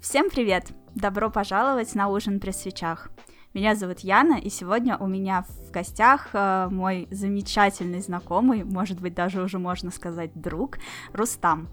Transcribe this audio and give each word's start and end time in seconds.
Всем 0.00 0.30
привет! 0.30 0.72
Добро 0.94 1.28
пожаловать 1.28 1.94
на 1.94 2.08
ужин 2.08 2.40
при 2.40 2.52
свечах. 2.52 3.10
Меня 3.52 3.74
зовут 3.74 4.00
Яна, 4.00 4.38
и 4.38 4.48
сегодня 4.48 4.96
у 4.96 5.06
меня 5.06 5.42
в 5.42 5.70
гостях 5.70 6.30
э, 6.32 6.68
мой 6.70 7.06
замечательный 7.10 8.00
знакомый, 8.00 8.64
может 8.64 8.98
быть, 8.98 9.12
даже 9.12 9.42
уже 9.42 9.58
можно 9.58 9.90
сказать 9.90 10.30
друг, 10.34 10.78
Рустам. 11.12 11.68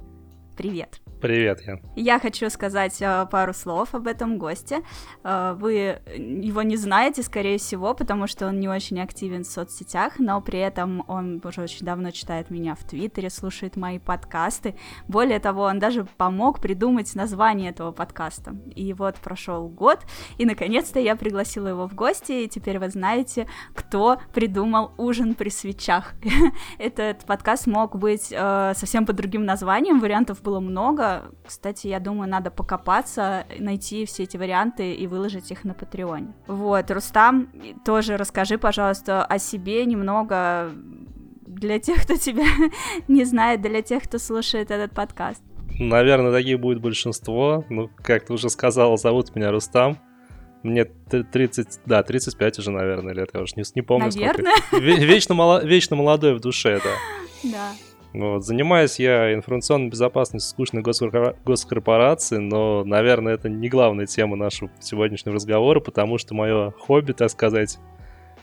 Привет! 0.57 0.99
Привет, 1.21 1.61
Ян. 1.65 1.81
Я 1.95 2.19
хочу 2.19 2.47
сказать 2.51 3.01
э, 3.01 3.25
пару 3.31 3.51
слов 3.51 3.95
об 3.95 4.05
этом 4.05 4.37
госте. 4.37 4.81
Э, 5.23 5.55
вы 5.57 5.99
его 6.15 6.61
не 6.61 6.77
знаете, 6.77 7.23
скорее 7.23 7.57
всего, 7.57 7.95
потому 7.95 8.27
что 8.27 8.45
он 8.47 8.59
не 8.59 8.69
очень 8.69 9.01
активен 9.01 9.43
в 9.43 9.47
соцсетях, 9.47 10.19
но 10.19 10.39
при 10.41 10.59
этом 10.59 11.03
он 11.07 11.41
уже 11.43 11.61
очень 11.61 11.87
давно 11.87 12.11
читает 12.11 12.51
меня 12.51 12.75
в 12.75 12.83
Твиттере, 12.83 13.31
слушает 13.31 13.77
мои 13.77 13.97
подкасты. 13.97 14.75
Более 15.07 15.39
того, 15.39 15.63
он 15.63 15.79
даже 15.79 16.05
помог 16.17 16.61
придумать 16.61 17.15
название 17.15 17.71
этого 17.71 17.91
подкаста. 17.91 18.55
И 18.75 18.93
вот 18.93 19.15
прошел 19.15 19.67
год, 19.67 20.01
и 20.37 20.45
наконец-то 20.45 20.99
я 20.99 21.15
пригласила 21.15 21.67
его 21.67 21.87
в 21.87 21.95
гости, 21.95 22.43
и 22.43 22.47
теперь 22.47 22.77
вы 22.77 22.89
знаете, 22.89 23.47
кто 23.73 24.19
придумал 24.33 24.91
ужин 24.97 25.33
при 25.33 25.49
свечах. 25.49 26.13
Этот 26.77 27.25
подкаст 27.25 27.65
мог 27.65 27.95
быть 27.95 28.31
э, 28.31 28.73
совсем 28.75 29.07
под 29.07 29.15
другим 29.15 29.45
названием, 29.45 29.99
вариантов 29.99 30.43
было 30.47 30.61
много, 30.61 31.25
кстати, 31.45 31.87
я 31.87 31.99
думаю, 31.99 32.29
надо 32.29 32.51
покопаться, 32.51 33.45
найти 33.59 34.05
все 34.05 34.23
эти 34.23 34.37
варианты 34.37 34.93
и 34.93 35.05
выложить 35.05 35.51
их 35.51 35.65
на 35.65 35.73
Патреоне. 35.73 36.33
Вот, 36.47 36.89
Рустам, 36.89 37.49
тоже 37.83 38.15
расскажи, 38.15 38.57
пожалуйста, 38.57 39.25
о 39.25 39.39
себе 39.39 39.83
немного 39.85 40.71
для 41.45 41.79
тех, 41.79 42.03
кто 42.03 42.15
тебя 42.15 42.45
не 43.09 43.25
знает, 43.25 43.61
для 43.61 43.81
тех, 43.81 44.03
кто 44.03 44.19
слушает 44.19 44.71
этот 44.71 44.93
подкаст. 44.93 45.43
Наверное, 45.79 46.31
таких 46.31 46.61
будет 46.61 46.79
большинство. 46.79 47.65
Ну, 47.69 47.89
как 47.97 48.25
ты 48.25 48.33
уже 48.33 48.49
сказал, 48.49 48.97
зовут 48.97 49.35
меня 49.35 49.51
Рустам. 49.51 49.97
Мне 50.63 50.85
30, 50.85 51.81
да, 51.85 52.03
35 52.03 52.59
уже, 52.59 52.71
наверное, 52.71 53.13
лет, 53.13 53.31
я 53.33 53.41
уже 53.41 53.53
не, 53.57 53.63
не 53.75 53.81
помню 53.81 54.09
наверное. 54.15 54.53
сколько. 54.67 54.85
Вечно, 54.85 55.35
мало, 55.35 55.65
вечно 55.65 55.97
молодой 55.97 56.35
в 56.35 56.39
душе, 56.39 56.79
да. 56.81 56.91
Да. 57.51 57.71
Вот. 58.13 58.45
Занимаюсь 58.45 58.99
я 58.99 59.33
информационной 59.33 59.89
безопасностью 59.89 60.49
скучной 60.49 60.81
госкорпорации, 60.81 62.37
но, 62.37 62.83
наверное, 62.83 63.33
это 63.33 63.49
не 63.49 63.69
главная 63.69 64.05
тема 64.05 64.35
нашего 64.35 64.71
сегодняшнего 64.79 65.35
разговора, 65.35 65.79
потому 65.79 66.17
что 66.17 66.33
мое 66.33 66.71
хобби, 66.71 67.11
так 67.11 67.29
сказать, 67.29 67.79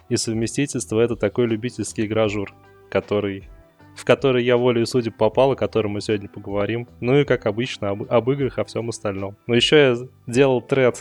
и 0.08 0.16
совместительство— 0.16 1.00
это 1.00 1.16
такой 1.16 1.46
любительский 1.46 2.06
игражур, 2.06 2.52
который 2.90 3.48
в 3.94 4.04
который 4.04 4.44
я 4.44 4.56
волею 4.56 4.86
судеб 4.86 5.16
попал, 5.16 5.52
о 5.52 5.56
котором 5.56 5.92
мы 5.92 6.00
сегодня 6.00 6.28
поговорим. 6.28 6.88
Ну 7.00 7.20
и, 7.20 7.24
как 7.24 7.46
обычно, 7.46 7.90
об, 7.90 8.12
об 8.12 8.30
играх, 8.30 8.58
о 8.58 8.64
всем 8.64 8.88
остальном. 8.88 9.36
Но 9.46 9.54
еще 9.54 9.76
я 9.76 9.96
делал 10.26 10.60
тред, 10.60 11.00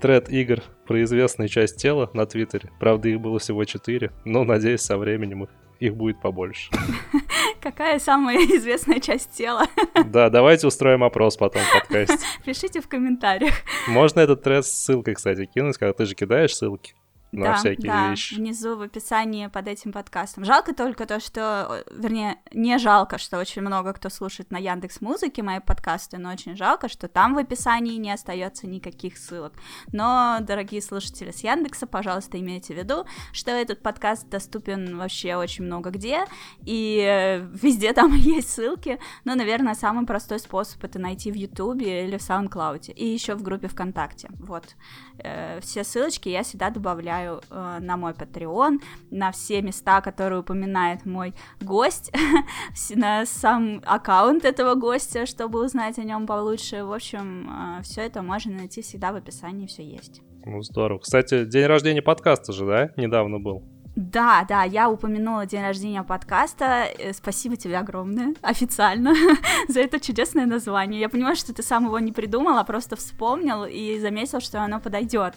тред 0.00 0.30
игр 0.30 0.62
про 0.86 1.02
известную 1.02 1.48
часть 1.48 1.76
тела 1.76 2.08
на 2.14 2.26
Твиттере. 2.26 2.70
Правда, 2.78 3.08
их 3.08 3.20
было 3.20 3.40
всего 3.40 3.64
четыре, 3.64 4.12
но, 4.24 4.44
надеюсь, 4.44 4.80
со 4.80 4.96
временем 4.96 5.44
их 5.44 5.50
их 5.80 5.96
будет 5.96 6.20
побольше. 6.20 6.70
Какая 7.60 7.98
самая 7.98 8.36
известная 8.56 9.00
часть 9.00 9.32
тела? 9.32 9.66
Да, 10.06 10.28
давайте 10.28 10.66
устроим 10.66 11.04
опрос 11.04 11.36
потом 11.36 11.62
в 11.62 11.72
подкасте. 11.72 12.18
Пишите 12.44 12.80
в 12.80 12.88
комментариях. 12.88 13.54
Можно 13.88 14.20
этот 14.20 14.42
тред 14.42 14.64
с 14.64 14.72
ссылкой, 14.72 15.14
кстати, 15.14 15.44
кинуть, 15.46 15.78
когда 15.78 15.92
ты 15.92 16.06
же 16.06 16.14
кидаешь 16.14 16.54
ссылки 16.54 16.94
на 17.32 17.44
да, 17.44 17.54
всякие 17.54 17.92
да, 17.92 18.10
вещи. 18.10 18.34
внизу 18.34 18.76
в 18.76 18.82
описании 18.82 19.46
под 19.46 19.68
этим 19.68 19.92
подкастом. 19.92 20.44
Жалко 20.44 20.74
только 20.74 21.06
то, 21.06 21.20
что, 21.20 21.84
вернее, 21.90 22.38
не 22.52 22.78
жалко, 22.78 23.18
что 23.18 23.38
очень 23.38 23.62
много 23.62 23.92
кто 23.92 24.08
слушает 24.08 24.50
на 24.50 24.58
Яндекс 24.58 25.00
Музыке 25.00 25.42
мои 25.42 25.60
подкасты, 25.60 26.18
но 26.18 26.32
очень 26.32 26.56
жалко, 26.56 26.88
что 26.88 27.08
там 27.08 27.34
в 27.34 27.38
описании 27.38 27.96
не 27.96 28.10
остается 28.10 28.66
никаких 28.66 29.16
ссылок. 29.16 29.52
Но, 29.92 30.38
дорогие 30.40 30.82
слушатели 30.82 31.30
с 31.30 31.44
Яндекса, 31.44 31.86
пожалуйста, 31.86 32.38
имейте 32.38 32.74
в 32.74 32.78
виду, 32.78 33.04
что 33.32 33.50
этот 33.50 33.82
подкаст 33.82 34.28
доступен 34.28 34.98
вообще 34.98 35.36
очень 35.36 35.64
много 35.64 35.90
где, 35.90 36.24
и 36.64 37.44
везде 37.62 37.92
там 37.92 38.12
есть 38.14 38.50
ссылки, 38.50 38.98
но, 39.24 39.34
наверное, 39.34 39.74
самый 39.74 40.06
простой 40.06 40.38
способ 40.38 40.82
это 40.84 40.98
найти 40.98 41.30
в 41.30 41.34
Ютубе 41.34 42.06
или 42.06 42.16
в 42.16 42.20
SoundCloud, 42.20 42.92
и 42.92 43.06
еще 43.06 43.34
в 43.34 43.42
группе 43.42 43.68
ВКонтакте. 43.68 44.28
Вот. 44.38 44.76
Э, 45.22 45.60
все 45.60 45.84
ссылочки 45.84 46.28
я 46.28 46.42
всегда 46.42 46.70
добавляю 46.70 47.40
э, 47.50 47.78
на 47.80 47.96
мой 47.96 48.12
Patreon, 48.12 48.80
на 49.10 49.32
все 49.32 49.62
места, 49.62 50.00
которые 50.00 50.40
упоминает 50.40 51.06
мой 51.06 51.34
гость, 51.60 52.12
на 52.94 53.26
сам 53.26 53.82
аккаунт 53.84 54.44
этого 54.44 54.74
гостя, 54.74 55.26
чтобы 55.26 55.64
узнать 55.64 55.98
о 55.98 56.04
нем 56.04 56.26
получше. 56.26 56.84
В 56.84 56.92
общем, 56.92 57.48
э, 57.78 57.82
все 57.82 58.02
это 58.02 58.22
можно 58.22 58.52
найти 58.52 58.82
всегда 58.82 59.12
в 59.12 59.16
описании, 59.16 59.66
все 59.66 59.84
есть. 59.84 60.22
Ну, 60.44 60.62
здорово. 60.62 60.98
Кстати, 60.98 61.44
день 61.44 61.66
рождения 61.66 62.02
подкаста 62.02 62.52
же, 62.52 62.66
да, 62.66 62.90
недавно 62.96 63.38
был? 63.38 63.62
Да, 64.00 64.46
да, 64.48 64.62
я 64.62 64.88
упомянула 64.88 65.44
день 65.44 65.60
рождения 65.60 66.02
подкаста. 66.02 66.86
Э, 66.98 67.12
спасибо 67.12 67.56
тебе 67.56 67.76
огромное, 67.76 68.34
официально, 68.40 69.12
за 69.68 69.80
это 69.80 70.00
чудесное 70.00 70.46
название. 70.46 70.98
Я 70.98 71.10
понимаю, 71.10 71.36
что 71.36 71.52
ты 71.52 71.62
сам 71.62 71.84
его 71.84 71.98
не 71.98 72.10
придумал, 72.10 72.56
а 72.56 72.64
просто 72.64 72.96
вспомнил 72.96 73.66
и 73.66 73.98
заметил, 74.00 74.40
что 74.40 74.62
оно 74.62 74.80
подойдет. 74.80 75.34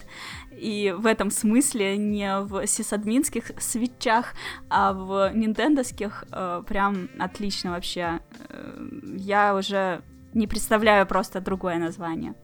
И 0.50 0.94
в 0.96 1.04
этом 1.04 1.30
смысле 1.30 1.98
не 1.98 2.40
в 2.40 2.66
сисадминских 2.66 3.52
свечах, 3.58 4.32
а 4.70 4.94
в 4.94 5.30
нинтендовских 5.34 6.24
э, 6.32 6.62
прям 6.66 7.10
отлично 7.18 7.72
вообще. 7.72 8.20
Э, 8.48 8.88
я 9.14 9.54
уже 9.54 10.00
не 10.32 10.46
представляю 10.46 11.06
просто 11.06 11.42
другое 11.42 11.76
название. 11.76 12.34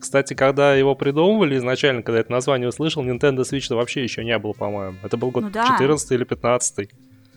Кстати, 0.00 0.34
когда 0.34 0.74
его 0.74 0.94
придумывали 0.94 1.56
изначально, 1.56 2.02
когда 2.02 2.20
это 2.20 2.32
название 2.32 2.68
услышал, 2.68 3.04
Nintendo 3.04 3.40
Switch 3.40 3.74
вообще 3.74 4.02
еще 4.02 4.24
не 4.24 4.38
было, 4.38 4.52
по-моему. 4.52 4.96
Это 5.02 5.16
был 5.16 5.30
год 5.30 5.44
ну, 5.44 5.50
да. 5.50 5.66
14 5.66 6.12
или 6.12 6.24
15. 6.24 6.90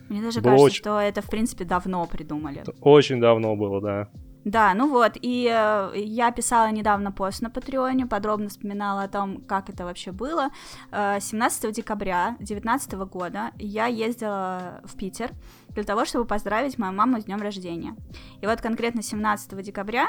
Мне 0.08 0.22
даже 0.22 0.40
было 0.40 0.52
кажется, 0.52 0.64
очень... 0.64 0.76
что 0.76 1.00
это, 1.00 1.22
в 1.22 1.30
принципе, 1.30 1.64
давно 1.64 2.06
придумали. 2.06 2.64
Очень 2.80 3.20
давно 3.20 3.56
было, 3.56 3.80
да. 3.80 4.08
Да, 4.44 4.72
ну 4.72 4.88
вот, 4.88 5.12
и 5.20 5.46
э, 5.52 5.92
я 5.96 6.30
писала 6.30 6.70
недавно 6.70 7.12
пост 7.12 7.42
на 7.42 7.50
Патреоне, 7.50 8.06
подробно 8.06 8.48
вспоминала 8.48 9.02
о 9.02 9.08
том, 9.08 9.42
как 9.42 9.68
это 9.68 9.84
вообще 9.84 10.10
было. 10.10 10.48
Э, 10.90 11.18
17 11.20 11.74
декабря 11.74 12.36
2019 12.38 12.92
года 12.92 13.50
я 13.58 13.86
ездила 13.86 14.80
в 14.84 14.96
Питер 14.96 15.32
для 15.70 15.84
того, 15.84 16.04
чтобы 16.04 16.24
поздравить 16.24 16.78
мою 16.78 16.92
маму 16.92 17.20
с 17.20 17.24
днем 17.24 17.40
рождения. 17.40 17.94
И 18.40 18.46
вот 18.46 18.60
конкретно 18.60 19.02
17 19.02 19.62
декабря 19.62 20.08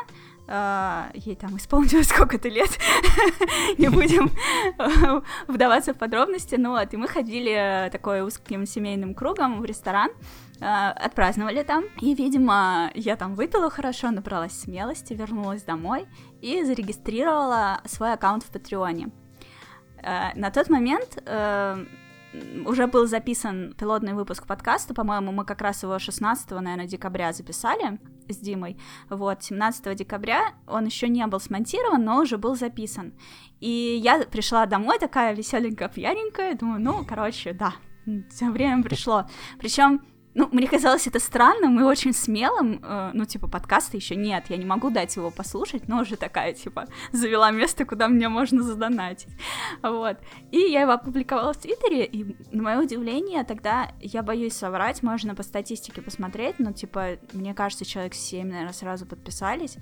Uh, 0.50 1.12
ей 1.14 1.36
там 1.36 1.56
исполнилось 1.58 2.08
сколько-то 2.10 2.50
лет, 2.50 2.72
не 3.78 3.88
будем 3.88 4.32
вдаваться 5.48 5.94
в 5.94 5.98
подробности, 6.00 6.56
ну 6.56 6.72
вот, 6.72 6.92
и 6.92 6.98
мы 6.98 7.08
ходили 7.08 7.88
такой 7.92 8.22
узким 8.22 8.66
семейным 8.66 9.14
кругом 9.14 9.62
в 9.62 9.66
ресторан, 9.66 10.10
uh, 10.60 10.90
отпраздновали 10.90 11.62
там, 11.62 11.84
и, 12.02 12.16
видимо, 12.16 12.90
я 12.96 13.16
там 13.16 13.36
выпила 13.36 13.70
хорошо, 13.70 14.10
набралась 14.10 14.60
смелости, 14.60 15.14
вернулась 15.14 15.62
домой 15.62 16.08
и 16.42 16.64
зарегистрировала 16.64 17.82
свой 17.86 18.14
аккаунт 18.14 18.44
в 18.44 18.48
Патреоне. 18.48 19.12
На 20.02 20.50
тот 20.50 20.70
момент 20.70 21.22
уже 22.66 22.88
был 22.88 23.08
записан 23.08 23.74
пилотный 23.78 24.14
выпуск 24.14 24.46
подкаста, 24.46 24.94
по-моему, 24.94 25.32
мы 25.32 25.46
как 25.46 25.62
раз 25.62 25.84
его 25.84 25.98
16, 25.98 26.52
наверное, 26.52 26.88
декабря 26.88 27.34
записали 27.34 28.00
с 28.28 28.38
Димой, 28.38 28.78
вот, 29.10 29.44
17 29.44 29.96
декабря 29.96 30.54
он 30.68 30.86
еще 30.86 31.08
не 31.08 31.26
был 31.28 31.40
смонтирован, 31.40 32.04
но 32.04 32.22
уже 32.22 32.38
был 32.38 32.56
записан, 32.56 33.14
и 33.60 34.00
я 34.02 34.20
пришла 34.26 34.66
домой 34.66 35.00
такая 35.00 35.34
веселенькая, 35.34 35.90
пьяненькая, 35.90 36.56
думаю, 36.56 36.82
ну, 36.82 37.06
короче, 37.06 37.54
да, 37.54 37.74
время 38.06 38.84
пришло, 38.84 39.28
причем 39.60 40.02
ну, 40.40 40.48
мне 40.54 40.68
казалось 40.68 41.06
это 41.06 41.20
странным 41.20 41.78
и 41.82 41.84
очень 41.84 42.14
смелым. 42.14 42.80
Э, 42.82 43.12
ну, 43.14 43.26
типа, 43.26 43.50
подкаста 43.50 43.98
еще 43.98 44.16
нет, 44.16 44.46
я 44.48 44.56
не 44.56 44.64
могу 44.64 44.90
дать 44.90 45.14
его 45.18 45.32
послушать, 45.32 45.90
но 45.90 46.00
уже 46.00 46.16
такая, 46.16 46.54
типа, 46.54 46.86
завела 47.12 47.52
место, 47.52 47.84
куда 47.84 48.08
мне 48.08 48.30
можно 48.30 48.64
задонатить. 48.64 49.28
Вот. 49.84 50.18
И 50.52 50.58
я 50.58 50.84
его 50.84 50.94
опубликовала 50.94 51.52
в 51.52 51.58
Твиттере, 51.58 52.06
и, 52.06 52.38
на 52.52 52.64
мое 52.64 52.80
удивление, 52.80 53.44
тогда, 53.44 53.92
я 54.00 54.24
боюсь 54.24 54.54
соврать, 54.54 55.04
можно 55.04 55.36
по 55.36 55.44
статистике 55.44 56.02
посмотреть, 56.02 56.56
но, 56.58 56.72
типа, 56.72 57.18
мне 57.34 57.54
кажется, 57.54 57.84
человек 57.84 58.14
7, 58.14 58.48
наверное, 58.48 58.72
сразу 58.72 59.06
подписались. 59.06 59.76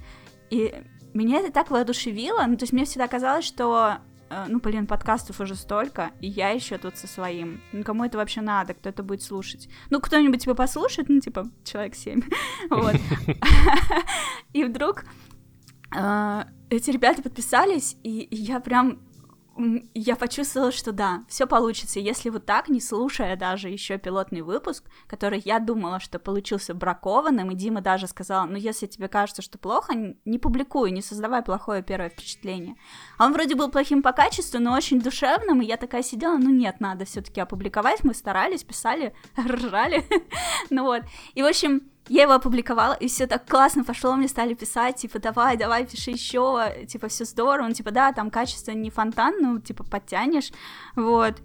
И 0.50 0.74
меня 1.14 1.40
это 1.40 1.52
так 1.52 1.70
воодушевило, 1.70 2.44
ну, 2.48 2.58
то 2.58 2.64
есть 2.64 2.74
мне 2.74 2.86
всегда 2.86 3.08
казалось, 3.08 3.46
что 3.46 4.00
ну, 4.48 4.60
блин, 4.60 4.88
подкастов 4.88 5.40
уже 5.40 5.56
столько, 5.56 6.12
и 6.22 6.28
я 6.28 6.50
еще 6.50 6.78
тут 6.78 6.98
со 6.98 7.08
своим. 7.08 7.62
Ну, 7.72 7.84
кому 7.84 8.04
это 8.04 8.18
вообще 8.18 8.42
надо, 8.42 8.74
кто 8.74 8.90
это 8.90 9.04
будет 9.04 9.22
слушать? 9.22 9.70
Ну, 9.90 10.00
кто-нибудь, 10.00 10.42
типа, 10.42 10.56
послушает, 10.56 11.10
ну, 11.10 11.20
типа, 11.20 11.50
человек 11.64 11.96
семь, 11.96 12.22
вот. 12.70 12.96
И 14.54 14.64
вдруг 14.64 15.06
э, 15.96 16.44
эти 16.70 16.92
ребята 16.92 17.22
подписались, 17.22 17.98
и 18.04 18.28
я 18.32 18.60
прям 18.60 19.00
я 19.94 20.16
почувствовала, 20.16 20.72
что 20.72 20.92
да, 20.92 21.24
все 21.28 21.48
получится. 21.48 22.00
Если 22.00 22.30
вот 22.30 22.46
так, 22.46 22.70
не 22.70 22.80
слушая 22.80 23.36
даже 23.36 23.70
еще 23.70 23.98
пилотный 23.98 24.42
выпуск, 24.42 24.84
который 25.08 25.42
я 25.44 25.60
думала, 25.60 26.00
что 26.00 26.20
получился 26.20 26.74
бракованным, 26.74 27.52
и 27.52 27.56
Дима 27.56 27.82
даже 27.82 28.08
сказал, 28.08 28.48
ну 28.48 28.56
если 28.56 28.86
тебе 28.86 29.08
кажется, 29.08 29.42
что 29.42 29.58
плохо, 29.58 29.94
не 30.26 30.40
публикуй, 30.40 30.92
не 30.92 31.02
создавай 31.02 31.42
плохое 31.42 31.84
первое 31.84 32.10
впечатление. 32.10 32.76
А 33.18 33.26
он 33.26 33.34
вроде 33.34 33.56
был 33.56 33.70
плохим 33.70 34.02
по 34.02 34.12
качеству, 34.12 34.60
но 34.60 34.74
очень 34.74 35.02
душевным, 35.02 35.62
и 35.62 35.66
я 35.66 35.78
такая 35.78 36.04
сидела, 36.04 36.38
ну 36.38 36.50
нет, 36.50 36.80
надо 36.80 37.06
все-таки 37.06 37.42
опубликовать. 37.42 38.04
Мы 38.04 38.14
старались, 38.14 38.64
писали, 38.64 39.14
ржали. 39.38 40.06
ну 40.70 40.84
вот. 40.84 41.04
И, 41.34 41.42
в 41.42 41.46
общем, 41.46 41.82
я 42.10 42.24
его 42.24 42.34
опубликовала, 42.34 42.94
и 42.94 43.08
все 43.08 43.28
так 43.28 43.48
классно 43.48 43.84
пошло, 43.84 44.16
мне 44.16 44.28
стали 44.28 44.54
писать, 44.54 44.98
типа, 44.98 45.20
давай, 45.20 45.58
давай, 45.58 45.86
пиши 45.86 46.12
еще, 46.12 46.86
типа, 46.88 47.08
все 47.08 47.26
здорово, 47.26 47.66
он, 47.66 47.74
типа, 47.74 47.92
да, 47.92 48.12
там 48.14 48.30
качество 48.30 48.72
не 48.72 48.90
фонтан, 48.90 49.36
ну, 49.40 49.60
типа, 49.60 49.84
подтянешь, 49.84 50.52
вот, 50.96 51.36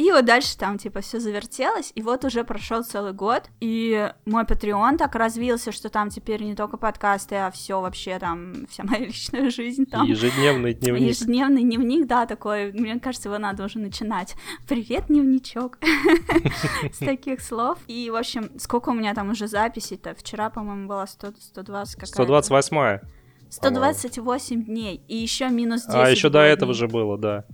и 0.00 0.10
вот 0.12 0.24
дальше 0.24 0.56
там, 0.56 0.78
типа, 0.78 1.02
все 1.02 1.20
завертелось, 1.20 1.92
и 1.94 2.00
вот 2.00 2.24
уже 2.24 2.42
прошел 2.42 2.82
целый 2.82 3.12
год, 3.12 3.50
и 3.60 4.10
мой 4.24 4.44
Patreon 4.44 4.96
так 4.96 5.14
развился, 5.14 5.72
что 5.72 5.90
там 5.90 6.08
теперь 6.08 6.42
не 6.42 6.54
только 6.54 6.78
подкасты, 6.78 7.34
а 7.34 7.50
все 7.50 7.82
вообще 7.82 8.18
там, 8.18 8.66
вся 8.70 8.82
моя 8.84 9.04
личная 9.06 9.50
жизнь 9.50 9.84
там. 9.84 10.06
Ежедневный 10.06 10.72
дневник. 10.72 11.08
Ежедневный 11.08 11.62
дневник, 11.64 12.06
да, 12.06 12.24
такой, 12.24 12.72
мне 12.72 12.98
кажется, 12.98 13.28
его 13.28 13.36
надо 13.36 13.62
уже 13.64 13.78
начинать. 13.78 14.36
Привет, 14.66 15.08
дневничок. 15.08 15.78
С 16.92 16.98
таких 16.98 17.42
слов. 17.42 17.78
И, 17.86 18.08
в 18.08 18.16
общем, 18.16 18.58
сколько 18.58 18.88
у 18.88 18.94
меня 18.94 19.14
там 19.14 19.30
уже 19.30 19.48
записей-то? 19.48 20.14
Вчера, 20.14 20.48
по-моему, 20.48 20.88
было 20.88 21.04
100, 21.04 21.34
120 21.38 21.94
какая-то. 21.96 22.12
128 22.12 23.00
128 23.50 24.64
дней, 24.64 25.02
и 25.08 25.16
еще 25.16 25.50
минус 25.50 25.84
10 25.84 25.94
А, 25.94 26.08
еще 26.08 26.30
до 26.30 26.38
этого 26.38 26.72
же 26.72 26.88
было, 26.88 27.18
да 27.18 27.44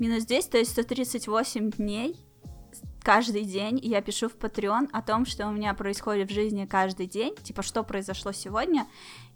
минус 0.00 0.24
10, 0.24 0.50
то 0.50 0.58
есть 0.58 0.72
138 0.72 1.70
дней 1.70 2.16
каждый 3.02 3.44
день 3.44 3.78
я 3.82 4.00
пишу 4.02 4.28
в 4.28 4.36
Patreon 4.36 4.88
о 4.92 5.02
том, 5.02 5.26
что 5.26 5.46
у 5.48 5.52
меня 5.52 5.74
происходит 5.74 6.30
в 6.30 6.34
жизни 6.34 6.66
каждый 6.66 7.06
день, 7.06 7.34
типа, 7.42 7.62
что 7.62 7.82
произошло 7.82 8.32
сегодня, 8.32 8.86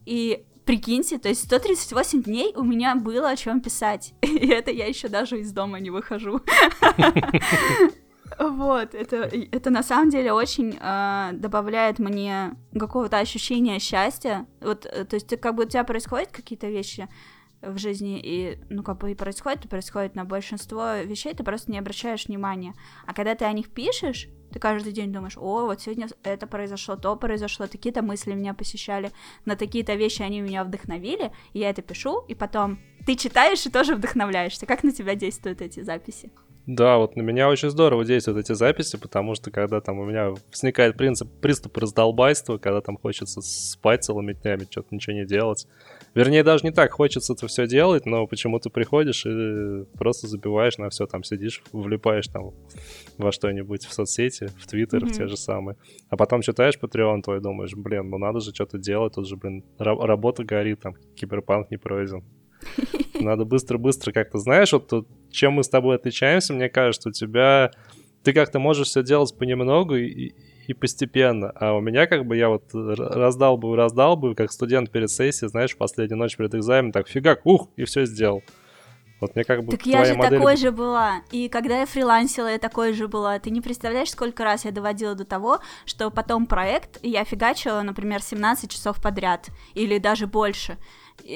и 0.06 0.44
прикиньте, 0.64 1.18
то 1.18 1.28
есть 1.28 1.44
138 1.44 2.22
дней 2.22 2.52
у 2.56 2.62
меня 2.62 2.94
было 2.94 3.30
о 3.30 3.36
чем 3.36 3.60
писать, 3.60 4.14
и 4.22 4.48
это 4.48 4.70
я 4.70 4.86
еще 4.86 5.08
даже 5.08 5.40
из 5.40 5.52
дома 5.52 5.80
не 5.80 5.90
выхожу. 5.90 6.40
Вот, 8.36 8.94
это, 8.94 9.30
это 9.52 9.70
на 9.70 9.84
самом 9.84 10.10
деле 10.10 10.32
очень 10.32 10.76
э, 10.80 11.30
добавляет 11.34 12.00
мне 12.00 12.56
какого-то 12.76 13.18
ощущения 13.18 13.78
счастья. 13.78 14.46
Вот, 14.60 14.86
э, 14.86 15.04
то 15.04 15.14
есть, 15.14 15.38
как 15.38 15.54
бы 15.54 15.64
у 15.64 15.68
тебя 15.68 15.84
происходят 15.84 16.32
какие-то 16.32 16.66
вещи, 16.66 17.08
в 17.66 17.78
жизни 17.78 18.20
и, 18.22 18.58
ну, 18.70 18.82
как 18.82 18.98
бы 18.98 19.12
и 19.12 19.14
происходит, 19.14 19.64
и 19.64 19.68
происходит 19.68 20.14
на 20.14 20.24
большинство 20.24 20.94
вещей, 21.04 21.34
ты 21.34 21.44
просто 21.44 21.70
не 21.70 21.78
обращаешь 21.78 22.26
внимания. 22.26 22.74
А 23.06 23.14
когда 23.14 23.34
ты 23.34 23.44
о 23.44 23.52
них 23.52 23.70
пишешь, 23.70 24.28
ты 24.52 24.58
каждый 24.58 24.92
день 24.92 25.12
думаешь, 25.12 25.36
о, 25.36 25.66
вот 25.66 25.80
сегодня 25.80 26.06
это 26.22 26.46
произошло, 26.46 26.96
то 26.96 27.16
произошло, 27.16 27.66
такие-то 27.66 28.02
мысли 28.02 28.34
меня 28.34 28.54
посещали, 28.54 29.10
на 29.44 29.56
такие-то 29.56 29.94
вещи 29.94 30.22
они 30.22 30.40
меня 30.40 30.62
вдохновили, 30.64 31.32
и 31.52 31.58
я 31.58 31.70
это 31.70 31.82
пишу, 31.82 32.24
и 32.28 32.34
потом 32.34 32.78
ты 33.04 33.16
читаешь 33.16 33.66
и 33.66 33.70
тоже 33.70 33.96
вдохновляешься. 33.96 34.66
Как 34.66 34.84
на 34.84 34.92
тебя 34.92 35.14
действуют 35.14 35.60
эти 35.60 35.80
записи? 35.80 36.30
Да, 36.66 36.96
вот 36.96 37.14
на 37.14 37.20
меня 37.20 37.50
очень 37.50 37.68
здорово 37.68 38.06
действуют 38.06 38.38
эти 38.38 38.54
записи, 38.54 38.96
потому 38.96 39.34
что 39.34 39.50
когда 39.50 39.82
там 39.82 39.98
у 39.98 40.06
меня 40.06 40.32
возникает 40.50 40.96
принцип, 40.96 41.28
приступ 41.40 41.76
раздолбайства, 41.76 42.56
когда 42.56 42.80
там 42.80 42.96
хочется 42.96 43.42
спать 43.42 44.04
целыми 44.04 44.32
днями, 44.32 44.66
что-то 44.70 44.94
ничего 44.94 45.14
не 45.14 45.26
делать. 45.26 45.66
Вернее, 46.14 46.44
даже 46.44 46.64
не 46.64 46.70
так 46.70 46.92
хочется 46.92 47.32
это 47.32 47.46
все 47.48 47.66
делать, 47.66 48.06
но 48.06 48.26
почему 48.26 48.60
ты 48.60 48.70
приходишь 48.70 49.26
и 49.26 49.84
просто 49.98 50.28
забиваешь 50.28 50.78
на 50.78 50.88
все, 50.90 51.06
там 51.06 51.24
сидишь, 51.24 51.62
влипаешь 51.72 52.28
там 52.28 52.52
во 53.18 53.32
что-нибудь 53.32 53.84
в 53.84 53.92
соцсети, 53.92 54.48
в 54.58 54.66
Твиттер, 54.66 55.04
mm-hmm. 55.04 55.08
в 55.08 55.16
те 55.16 55.26
же 55.26 55.36
самые. 55.36 55.76
А 56.08 56.16
потом 56.16 56.42
читаешь 56.42 56.78
Patreon 56.80 57.22
твой, 57.22 57.40
думаешь, 57.40 57.74
блин, 57.74 58.10
ну 58.10 58.18
надо 58.18 58.40
же 58.40 58.54
что-то 58.54 58.78
делать, 58.78 59.14
тут 59.14 59.26
же, 59.26 59.36
блин, 59.36 59.64
работа 59.78 60.44
горит, 60.44 60.80
там, 60.80 60.94
киберпанк 61.16 61.70
не 61.70 61.76
пройден. 61.76 62.22
Надо 63.20 63.44
быстро-быстро 63.44 64.12
как-то, 64.12 64.38
знаешь, 64.38 64.72
вот 64.72 64.88
тут, 64.88 65.08
чем 65.30 65.54
мы 65.54 65.64
с 65.64 65.68
тобой 65.68 65.96
отличаемся, 65.96 66.54
мне 66.54 66.68
кажется, 66.68 67.10
у 67.10 67.12
тебя 67.12 67.70
ты 68.22 68.32
как-то 68.32 68.58
можешь 68.58 68.88
все 68.88 69.02
делать 69.02 69.36
понемногу 69.36 69.96
и, 69.96 70.32
и 70.66 70.74
постепенно. 70.74 71.50
А 71.54 71.74
у 71.74 71.80
меня 71.80 72.06
как 72.06 72.26
бы 72.26 72.36
я 72.36 72.48
вот 72.48 72.64
раздал 72.72 73.56
бы, 73.56 73.76
раздал 73.76 74.16
бы, 74.16 74.34
как 74.34 74.52
студент 74.52 74.90
перед 74.90 75.10
сессией, 75.10 75.48
знаешь, 75.48 75.74
в 75.74 75.76
последнюю 75.76 76.18
ночь 76.18 76.36
перед 76.36 76.54
экзаменом, 76.54 76.92
так 76.92 77.08
фигак, 77.08 77.40
ух, 77.44 77.68
и 77.76 77.84
все 77.84 78.04
сделал. 78.06 78.42
Вот 79.20 79.36
мне 79.36 79.44
как 79.44 79.64
бы 79.64 79.72
Так 79.72 79.86
я 79.86 80.04
же 80.04 80.14
модель... 80.14 80.38
такой 80.38 80.56
же 80.56 80.70
была. 80.70 81.22
И 81.30 81.48
когда 81.48 81.80
я 81.80 81.86
фрилансила, 81.86 82.48
я 82.48 82.58
такой 82.58 82.92
же 82.92 83.08
была. 83.08 83.38
Ты 83.38 83.50
не 83.50 83.60
представляешь, 83.60 84.10
сколько 84.10 84.44
раз 84.44 84.64
я 84.64 84.70
доводила 84.70 85.14
до 85.14 85.24
того, 85.24 85.60
что 85.86 86.10
потом 86.10 86.46
проект 86.46 86.98
я 87.02 87.24
фигачила, 87.24 87.80
например, 87.82 88.20
17 88.20 88.70
часов 88.70 89.00
подряд. 89.00 89.48
Или 89.74 89.98
даже 89.98 90.26
больше 90.26 90.76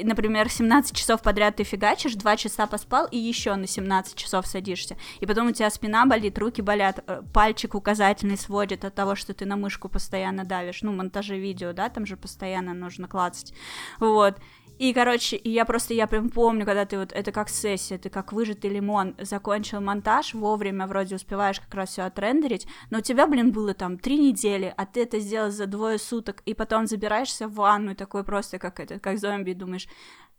например, 0.04 0.48
17 0.48 0.94
часов 0.96 1.22
подряд 1.22 1.56
ты 1.56 1.64
фигачишь, 1.64 2.14
2 2.14 2.36
часа 2.36 2.66
поспал 2.66 3.06
и 3.10 3.16
еще 3.16 3.54
на 3.54 3.66
17 3.66 4.14
часов 4.14 4.46
садишься. 4.46 4.96
И 5.20 5.26
потом 5.26 5.48
у 5.48 5.52
тебя 5.52 5.70
спина 5.70 6.06
болит, 6.06 6.38
руки 6.38 6.62
болят, 6.62 7.02
э, 7.06 7.22
пальчик 7.32 7.74
указательный 7.74 8.36
сводит 8.36 8.84
от 8.84 8.94
того, 8.94 9.14
что 9.14 9.34
ты 9.34 9.46
на 9.46 9.56
мышку 9.56 9.88
постоянно 9.88 10.44
давишь. 10.44 10.82
Ну, 10.82 10.92
монтажи 10.92 11.38
видео, 11.38 11.72
да, 11.72 11.88
там 11.88 12.06
же 12.06 12.16
постоянно 12.16 12.74
нужно 12.74 13.08
клацать. 13.08 13.54
Вот. 13.98 14.36
И, 14.78 14.92
короче, 14.92 15.40
я 15.42 15.64
просто, 15.64 15.92
я 15.92 16.06
прям 16.06 16.30
помню, 16.30 16.64
когда 16.64 16.86
ты 16.86 16.98
вот, 16.98 17.12
это 17.12 17.32
как 17.32 17.48
сессия, 17.48 17.98
ты 17.98 18.10
как 18.10 18.32
выжатый 18.32 18.70
лимон, 18.70 19.16
закончил 19.18 19.80
монтаж, 19.80 20.34
вовремя 20.34 20.86
вроде 20.86 21.16
успеваешь 21.16 21.58
как 21.60 21.74
раз 21.74 21.90
все 21.90 22.02
отрендерить, 22.02 22.66
но 22.90 22.98
у 22.98 23.00
тебя, 23.00 23.26
блин, 23.26 23.50
было 23.50 23.74
там 23.74 23.98
три 23.98 24.18
недели, 24.18 24.72
а 24.76 24.86
ты 24.86 25.02
это 25.02 25.18
сделал 25.18 25.50
за 25.50 25.66
двое 25.66 25.98
суток, 25.98 26.42
и 26.46 26.54
потом 26.54 26.86
забираешься 26.86 27.48
в 27.48 27.54
ванну, 27.54 27.96
такой 27.96 28.22
просто 28.22 28.60
как 28.60 28.78
это, 28.78 29.00
как 29.00 29.18
зомби, 29.18 29.52
думаешь, 29.52 29.88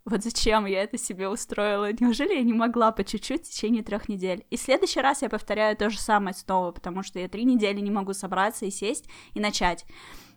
вот 0.06 0.24
зачем 0.24 0.66
я 0.66 0.84
это 0.84 0.98
себе 0.98 1.28
устроила? 1.28 1.92
Неужели 2.00 2.34
я 2.34 2.42
не 2.42 2.54
могла 2.54 2.92
по 2.92 3.04
чуть-чуть 3.04 3.46
в 3.46 3.50
течение 3.52 3.84
трех 3.84 4.08
недель? 4.08 4.46
И 4.50 4.58
в 4.58 4.62
следующий 4.62 5.02
раз 5.02 5.22
я 5.22 5.30
повторяю 5.30 5.76
то 5.76 5.90
же 5.90 6.00
самое 6.00 6.34
снова, 6.34 6.72
потому 6.72 7.04
что 7.04 7.20
я 7.20 7.28
три 7.28 7.44
недели 7.44 7.80
не 7.80 7.92
могу 7.92 8.14
собраться 8.14 8.66
и 8.66 8.72
сесть 8.72 9.10
и 9.34 9.40
начать. 9.40 9.86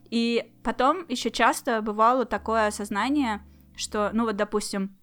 И 0.09 0.51
потом 0.63 1.05
еще 1.07 1.31
часто 1.31 1.81
бывало 1.81 2.25
такое 2.25 2.67
осознание, 2.67 3.41
что, 3.75 4.11
ну 4.13 4.25
вот, 4.25 4.35
допустим, 4.35 4.95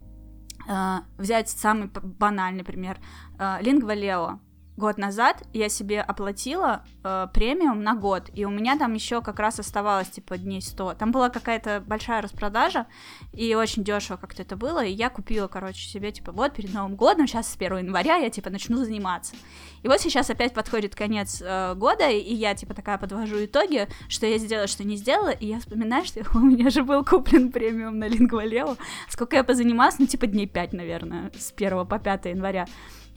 э, 0.68 0.98
взять 1.18 1.48
самый 1.48 1.88
банальный 1.88 2.64
пример, 2.64 2.98
э, 3.38 3.62
Lingua 3.62 3.94
Leo, 3.94 4.38
год 4.76 4.98
назад 4.98 5.42
я 5.52 5.68
себе 5.68 6.00
оплатила 6.00 6.84
э, 7.04 7.28
премиум 7.32 7.82
на 7.82 7.94
год, 7.94 8.30
и 8.34 8.44
у 8.44 8.50
меня 8.50 8.78
там 8.78 8.94
еще 8.94 9.20
как 9.20 9.38
раз 9.38 9.60
оставалось, 9.60 10.08
типа, 10.08 10.38
дней 10.38 10.62
100. 10.62 10.94
Там 10.94 11.12
была 11.12 11.28
какая-то 11.28 11.82
большая 11.86 12.22
распродажа, 12.22 12.86
и 13.32 13.54
очень 13.54 13.84
дешево 13.84 14.16
как-то 14.16 14.42
это 14.42 14.56
было, 14.56 14.84
и 14.84 14.92
я 14.92 15.10
купила, 15.10 15.48
короче, 15.48 15.86
себе, 15.86 16.12
типа, 16.12 16.32
вот, 16.32 16.54
перед 16.54 16.72
Новым 16.72 16.96
годом, 16.96 17.26
сейчас 17.26 17.48
с 17.48 17.56
1 17.56 17.78
января 17.78 18.16
я, 18.16 18.30
типа, 18.30 18.50
начну 18.50 18.78
заниматься. 18.78 19.34
И 19.82 19.88
вот 19.88 20.00
сейчас 20.00 20.30
опять 20.30 20.54
подходит 20.54 20.94
конец 20.94 21.42
э, 21.44 21.74
года, 21.74 22.08
и 22.08 22.34
я, 22.34 22.54
типа, 22.54 22.74
такая 22.74 22.98
подвожу 22.98 23.44
итоги, 23.44 23.88
что 24.08 24.26
я 24.26 24.38
сделала, 24.38 24.66
что 24.66 24.84
не 24.84 24.96
сделала, 24.96 25.30
и 25.30 25.46
я 25.46 25.60
вспоминаю, 25.60 26.04
что 26.04 26.24
у 26.34 26.40
меня 26.40 26.70
же 26.70 26.82
был 26.82 27.04
куплен 27.04 27.52
премиум 27.52 27.98
на 27.98 28.08
Лингвалео, 28.08 28.76
сколько 29.08 29.36
я 29.36 29.44
позанималась, 29.44 29.98
ну, 29.98 30.06
типа, 30.06 30.26
дней 30.26 30.46
5, 30.46 30.72
наверное, 30.72 31.30
с 31.38 31.52
1 31.54 31.86
по 31.86 31.98
5 31.98 32.26
января. 32.26 32.66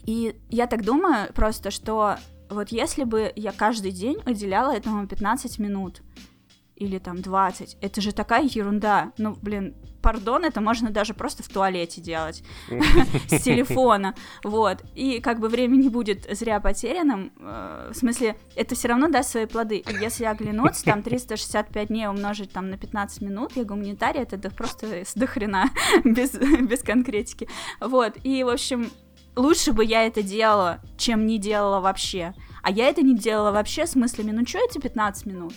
И 0.06 0.36
я 0.50 0.68
так 0.68 0.84
думаю 0.84 1.32
просто, 1.34 1.72
что 1.72 2.18
вот 2.50 2.70
если 2.70 3.04
бы 3.04 3.32
я 3.36 3.52
каждый 3.52 3.92
день 3.92 4.18
уделяла 4.26 4.72
этому 4.72 5.08
15 5.08 5.60
минут, 5.60 6.02
или 6.76 6.98
там 6.98 7.22
20. 7.22 7.78
Это 7.82 8.02
же 8.02 8.12
такая 8.12 8.44
ерунда. 8.44 9.12
Ну, 9.18 9.38
блин, 9.42 9.76
пардон, 10.02 10.44
это 10.44 10.60
можно 10.60 10.90
даже 10.90 11.14
просто 11.14 11.44
в 11.44 11.48
туалете 11.48 12.02
делать 12.02 12.44
с 13.28 13.42
телефона, 13.42 14.16
вот. 14.44 14.84
И 14.96 15.20
как 15.20 15.40
бы 15.40 15.48
время 15.48 15.78
не 15.78 15.90
будет 15.90 16.28
зря 16.36 16.60
потерянным, 16.60 17.32
э, 17.40 17.92
в 17.94 17.98
смысле, 17.98 18.36
это 18.56 18.76
все 18.76 18.90
равно 18.90 19.08
даст 19.08 19.32
свои 19.32 19.46
плоды. 19.46 19.84
Если 20.02 20.26
оглянуться, 20.26 20.84
там 20.84 21.04
365 21.04 21.88
дней 21.88 22.08
умножить 22.08 22.52
там 22.52 22.70
на 22.70 22.78
15 22.78 23.22
минут, 23.22 23.54
я 23.56 23.64
гуманитарий, 23.64 24.22
это 24.22 24.38
просто 24.50 25.06
с 25.06 25.14
дохрена, 25.14 25.70
без, 26.04 26.32
без 26.34 26.84
конкретики. 26.84 27.48
Вот, 27.80 28.18
и, 28.24 28.44
в 28.44 28.50
общем, 28.50 28.92
лучше 29.36 29.74
бы 29.74 29.84
я 29.84 30.06
это 30.06 30.24
делала, 30.24 30.80
чем 30.98 31.26
не 31.26 31.38
делала 31.38 31.80
вообще. 31.80 32.34
А 32.62 32.72
я 32.72 32.88
это 32.88 33.02
не 33.02 33.16
делала 33.16 33.52
вообще 33.52 33.86
с 33.86 33.96
мыслями, 33.96 34.32
ну 34.32 34.46
что 34.46 34.60
эти 34.60 34.80
15 34.80 35.26
минут? 35.26 35.54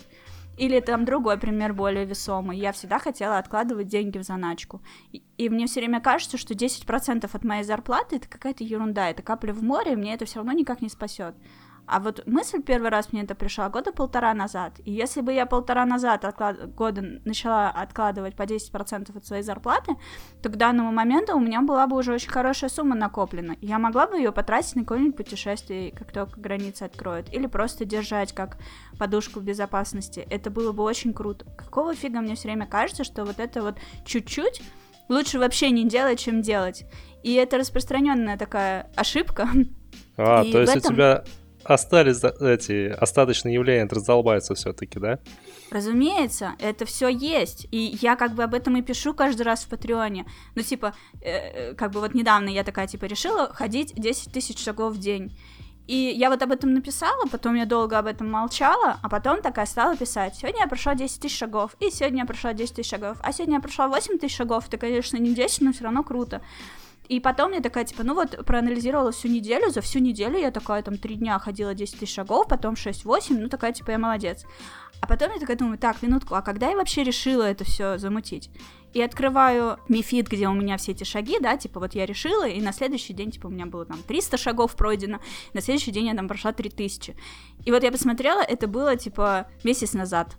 Или 0.56 0.80
там 0.80 1.04
другой 1.04 1.36
пример 1.36 1.74
более 1.74 2.06
весомый. 2.06 2.58
Я 2.58 2.72
всегда 2.72 2.98
хотела 2.98 3.38
откладывать 3.38 3.88
деньги 3.88 4.16
в 4.16 4.22
заначку. 4.22 4.80
И, 5.12 5.22
и 5.36 5.50
мне 5.50 5.66
все 5.66 5.80
время 5.80 6.00
кажется, 6.00 6.38
что 6.38 6.54
10% 6.54 7.28
от 7.30 7.44
моей 7.44 7.62
зарплаты 7.62 8.16
это 8.16 8.28
какая-то 8.28 8.64
ерунда, 8.64 9.10
это 9.10 9.22
капля 9.22 9.52
в 9.52 9.62
море, 9.62 9.92
и 9.92 9.96
мне 9.96 10.14
это 10.14 10.24
все 10.24 10.36
равно 10.36 10.52
никак 10.52 10.80
не 10.80 10.88
спасет. 10.88 11.34
А 11.86 12.00
вот 12.00 12.26
мысль 12.26 12.62
первый 12.62 12.90
раз 12.90 13.12
мне 13.12 13.22
это 13.22 13.34
пришла 13.34 13.68
года 13.68 13.92
полтора 13.92 14.34
назад. 14.34 14.72
И 14.84 14.90
если 14.90 15.20
бы 15.20 15.32
я 15.32 15.46
полтора 15.46 15.86
назад 15.86 16.24
отклад... 16.24 16.74
года 16.74 17.02
начала 17.24 17.70
откладывать 17.70 18.34
по 18.34 18.42
10% 18.42 19.16
от 19.16 19.26
своей 19.26 19.42
зарплаты, 19.42 19.92
то 20.42 20.48
к 20.48 20.56
данному 20.56 20.90
моменту 20.90 21.36
у 21.36 21.40
меня 21.40 21.62
была 21.62 21.86
бы 21.86 21.96
уже 21.96 22.12
очень 22.12 22.30
хорошая 22.30 22.70
сумма 22.70 22.96
накоплена. 22.96 23.54
И 23.60 23.66
я 23.66 23.78
могла 23.78 24.08
бы 24.08 24.16
ее 24.16 24.32
потратить 24.32 24.74
на 24.74 24.82
какое-нибудь 24.82 25.16
путешествие, 25.16 25.92
как 25.92 26.12
только 26.12 26.40
границы 26.40 26.82
откроют. 26.82 27.32
Или 27.32 27.46
просто 27.46 27.84
держать 27.84 28.32
как 28.32 28.58
подушку 28.98 29.40
безопасности. 29.40 30.26
Это 30.28 30.50
было 30.50 30.72
бы 30.72 30.82
очень 30.82 31.14
круто. 31.14 31.44
Какого 31.56 31.94
фига 31.94 32.20
мне 32.20 32.34
все 32.34 32.48
время 32.48 32.66
кажется, 32.66 33.04
что 33.04 33.24
вот 33.24 33.38
это 33.38 33.62
вот 33.62 33.76
чуть-чуть 34.04 34.60
лучше 35.08 35.38
вообще 35.38 35.70
не 35.70 35.84
делать, 35.84 36.18
чем 36.18 36.42
делать. 36.42 36.84
И 37.22 37.34
это 37.34 37.58
распространенная 37.58 38.36
такая 38.36 38.90
ошибка. 38.96 39.48
А, 40.16 40.42
и 40.42 40.52
то 40.52 40.60
есть 40.60 40.76
этом... 40.76 40.92
у 40.92 40.94
тебя 40.94 41.24
остались 41.66 42.22
эти 42.22 42.88
остаточные 42.88 43.54
явления 43.54 43.88
раздолбаются 43.90 44.54
все-таки, 44.54 44.98
да? 44.98 45.18
Разумеется, 45.70 46.52
это 46.58 46.84
все 46.84 47.08
есть. 47.08 47.66
И 47.70 47.98
я 48.00 48.16
как 48.16 48.34
бы 48.34 48.44
об 48.44 48.54
этом 48.54 48.76
и 48.76 48.82
пишу 48.82 49.14
каждый 49.14 49.42
раз 49.42 49.64
в 49.64 49.68
Патреоне. 49.68 50.26
Ну, 50.54 50.62
типа, 50.62 50.94
э, 51.20 51.30
э, 51.30 51.74
как 51.74 51.90
бы 51.90 52.00
вот 52.00 52.14
недавно 52.14 52.48
я 52.48 52.64
такая, 52.64 52.86
типа, 52.86 53.06
решила 53.06 53.52
ходить 53.52 53.94
10 53.94 54.32
тысяч 54.32 54.62
шагов 54.62 54.94
в 54.94 54.98
день. 54.98 55.36
И 55.86 55.94
я 55.94 56.30
вот 56.30 56.42
об 56.42 56.50
этом 56.50 56.74
написала, 56.74 57.26
потом 57.30 57.54
я 57.54 57.64
долго 57.64 57.96
об 57.98 58.06
этом 58.06 58.28
молчала, 58.28 58.98
а 59.02 59.08
потом 59.08 59.40
такая 59.40 59.66
стала 59.66 59.96
писать. 59.96 60.34
Сегодня 60.34 60.62
я 60.62 60.66
прошла 60.66 60.96
10 60.96 61.20
тысяч 61.20 61.38
шагов, 61.38 61.76
и 61.78 61.90
сегодня 61.90 62.20
я 62.20 62.26
прошла 62.26 62.52
10 62.52 62.74
тысяч 62.74 62.90
шагов, 62.90 63.18
а 63.22 63.32
сегодня 63.32 63.56
я 63.56 63.60
прошла 63.60 63.86
8 63.86 64.18
тысяч 64.18 64.36
шагов. 64.36 64.66
Это, 64.66 64.78
конечно, 64.78 65.16
не 65.16 65.32
10, 65.32 65.60
но 65.60 65.72
все 65.72 65.84
равно 65.84 66.02
круто. 66.02 66.42
И 67.08 67.20
потом 67.20 67.52
я 67.52 67.60
такая, 67.60 67.84
типа, 67.84 68.02
ну 68.02 68.14
вот, 68.14 68.44
проанализировала 68.44 69.12
всю 69.12 69.28
неделю, 69.28 69.70
за 69.70 69.80
всю 69.80 70.00
неделю 70.00 70.38
я 70.38 70.50
такая, 70.50 70.82
там, 70.82 70.98
три 70.98 71.14
дня 71.14 71.38
ходила 71.38 71.74
10 71.74 72.00
тысяч 72.00 72.14
шагов, 72.14 72.48
потом 72.48 72.74
6-8, 72.74 73.38
ну, 73.38 73.48
такая, 73.48 73.72
типа, 73.72 73.92
я 73.92 73.98
молодец. 73.98 74.44
А 75.00 75.06
потом 75.06 75.32
я 75.32 75.38
такая 75.38 75.56
думаю, 75.56 75.78
так, 75.78 76.02
минутку, 76.02 76.34
а 76.34 76.42
когда 76.42 76.70
я 76.70 76.76
вообще 76.76 77.04
решила 77.04 77.42
это 77.42 77.64
все 77.64 77.98
замутить? 77.98 78.50
И 78.92 79.02
открываю 79.02 79.78
Мифит, 79.88 80.26
где 80.28 80.48
у 80.48 80.54
меня 80.54 80.78
все 80.78 80.92
эти 80.92 81.04
шаги, 81.04 81.38
да, 81.38 81.56
типа, 81.56 81.80
вот 81.80 81.94
я 81.94 82.06
решила, 82.06 82.48
и 82.48 82.60
на 82.60 82.72
следующий 82.72 83.12
день, 83.12 83.30
типа, 83.30 83.46
у 83.46 83.50
меня 83.50 83.66
было 83.66 83.84
там 83.84 83.98
300 84.02 84.36
шагов 84.36 84.74
пройдено, 84.74 85.20
на 85.52 85.60
следующий 85.60 85.92
день 85.92 86.06
я 86.06 86.14
там 86.14 86.28
прошла 86.28 86.52
3000. 86.52 87.14
И 87.64 87.70
вот 87.70 87.82
я 87.82 87.92
посмотрела, 87.92 88.40
это 88.40 88.66
было, 88.66 88.96
типа, 88.96 89.48
месяц 89.64 89.92
назад, 89.92 90.36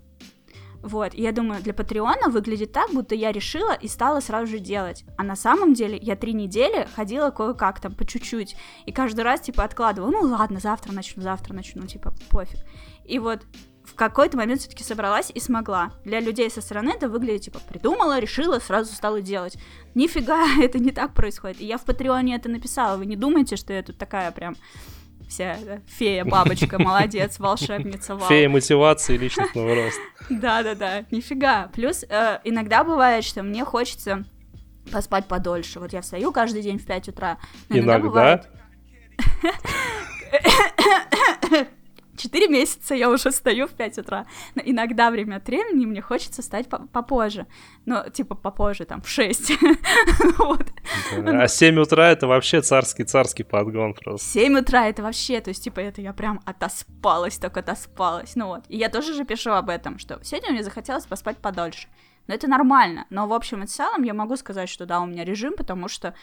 вот, 0.82 1.14
и 1.14 1.22
я 1.22 1.32
думаю, 1.32 1.62
для 1.62 1.74
Патреона 1.74 2.30
выглядит 2.30 2.72
так, 2.72 2.92
будто 2.92 3.16
я 3.16 3.32
решила 3.32 3.74
и 3.74 3.88
стала 3.88 4.20
сразу 4.20 4.48
же 4.48 4.60
делать. 4.60 5.04
А 5.18 5.24
на 5.24 5.36
самом 5.36 5.74
деле 5.74 5.98
я 6.02 6.16
три 6.16 6.34
недели 6.34 6.88
ходила 6.96 7.30
кое-как 7.30 7.80
там, 7.80 7.94
по 7.94 8.06
чуть-чуть. 8.06 8.56
И 8.86 8.92
каждый 8.92 9.22
раз, 9.22 9.42
типа, 9.42 9.64
откладывала, 9.64 10.12
ну 10.12 10.22
ладно, 10.22 10.60
завтра 10.60 10.94
начну, 10.94 11.24
завтра 11.24 11.54
начну, 11.54 11.86
типа, 11.88 12.14
пофиг. 12.30 12.60
И 13.06 13.20
вот 13.20 13.42
в 13.84 13.96
какой-то 13.96 14.38
момент 14.38 14.62
все-таки 14.62 14.84
собралась 14.84 15.32
и 15.34 15.40
смогла. 15.40 15.94
Для 16.04 16.20
людей 16.20 16.50
со 16.50 16.62
стороны 16.62 16.90
это 16.90 17.08
выглядит, 17.08 17.44
типа, 17.44 17.60
придумала, 17.68 18.20
решила, 18.20 18.60
сразу 18.60 18.94
стала 18.94 19.22
делать. 19.22 19.58
Нифига, 19.96 20.46
это 20.62 20.78
не 20.78 20.92
так 20.92 21.14
происходит. 21.14 21.62
И 21.62 21.66
я 21.66 21.78
в 21.78 21.86
Патреоне 21.86 22.36
это 22.36 22.50
написала. 22.50 22.98
Вы 22.98 23.06
не 23.06 23.16
думайте, 23.16 23.56
что 23.56 23.74
я 23.74 23.82
тут 23.82 23.98
такая 23.98 24.32
прям 24.32 24.56
вся 25.28 25.58
да, 25.66 25.80
фея, 25.88 26.26
бабочка, 26.26 26.80
молодец, 26.84 27.40
волшебница, 27.40 28.16
вау. 28.16 28.28
Фея 28.30 28.50
мотивации 28.50 29.16
и 29.16 29.18
личностного 29.18 29.76
роста. 29.76 30.02
Да-да-да, 30.30 31.06
нифига. 31.12 31.70
Плюс 31.74 32.04
э, 32.08 32.40
иногда 32.44 32.84
бывает, 32.84 33.24
что 33.24 33.44
мне 33.44 33.64
хочется 33.66 34.26
поспать 34.92 35.28
подольше. 35.28 35.80
Вот 35.80 35.94
я 35.94 36.02
встаю 36.02 36.32
каждый 36.32 36.62
день 36.62 36.80
в 36.80 36.86
5 36.86 37.10
утра. 37.10 37.38
иногда? 37.70 38.44
Четыре 42.28 42.50
месяца 42.50 42.94
я 42.94 43.10
уже 43.10 43.30
встаю 43.30 43.68
в 43.68 43.72
5 43.72 44.00
утра. 44.00 44.26
Но 44.54 44.62
иногда 44.66 45.12
время 45.12 45.38
от 45.38 45.48
времени 45.48 45.86
мне 45.86 46.02
хочется 46.02 46.42
встать 46.42 46.68
попозже. 46.68 47.48
Ну, 47.86 48.04
типа 48.12 48.36
попозже, 48.36 48.84
там, 48.84 49.02
в 49.02 49.08
6. 49.08 49.54
А 51.26 51.48
7 51.48 51.80
утра 51.80 52.10
это 52.10 52.28
вообще 52.28 52.62
царский-царский 52.62 53.44
подгон 53.44 53.94
просто. 53.94 54.28
7 54.28 54.60
утра 54.60 54.88
это 54.88 55.04
вообще, 55.04 55.40
то 55.40 55.52
есть, 55.52 55.64
типа, 55.64 55.80
это 55.80 56.02
я 56.02 56.12
прям 56.12 56.42
отоспалась, 56.44 57.38
только 57.38 57.62
отоспалась. 57.62 58.36
Ну 58.36 58.48
вот. 58.48 58.66
И 58.68 58.78
я 58.78 58.90
тоже 58.90 59.14
же 59.14 59.24
пишу 59.24 59.52
об 59.52 59.70
этом, 59.70 59.98
что 59.98 60.20
сегодня 60.24 60.52
мне 60.52 60.64
захотелось 60.64 61.06
поспать 61.06 61.38
подольше. 61.38 61.88
Но 62.28 62.34
это 62.34 62.48
нормально. 62.48 63.06
Но 63.10 63.26
в 63.26 63.32
общем 63.32 63.64
и 63.64 63.68
целом 63.68 64.04
я 64.04 64.14
могу 64.14 64.36
сказать, 64.36 64.68
что 64.68 64.86
да, 64.86 65.00
у 65.00 65.06
меня 65.06 65.24
режим, 65.24 65.54
потому 65.56 65.88
что, 65.88 66.14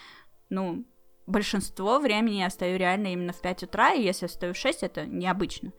ну, 0.51 0.85
большинство 1.27 1.99
времени 1.99 2.37
я 2.37 2.51
стою 2.51 2.79
реально 2.79 3.13
именно 3.13 3.33
в 3.33 3.41
5 3.41 3.65
утра, 3.65 3.93
и 3.93 4.03
если 4.03 4.25
я 4.25 4.29
стою 4.29 4.55
в 4.55 4.57
6, 4.57 4.83
это 4.83 5.07
необычно. 5.07 5.73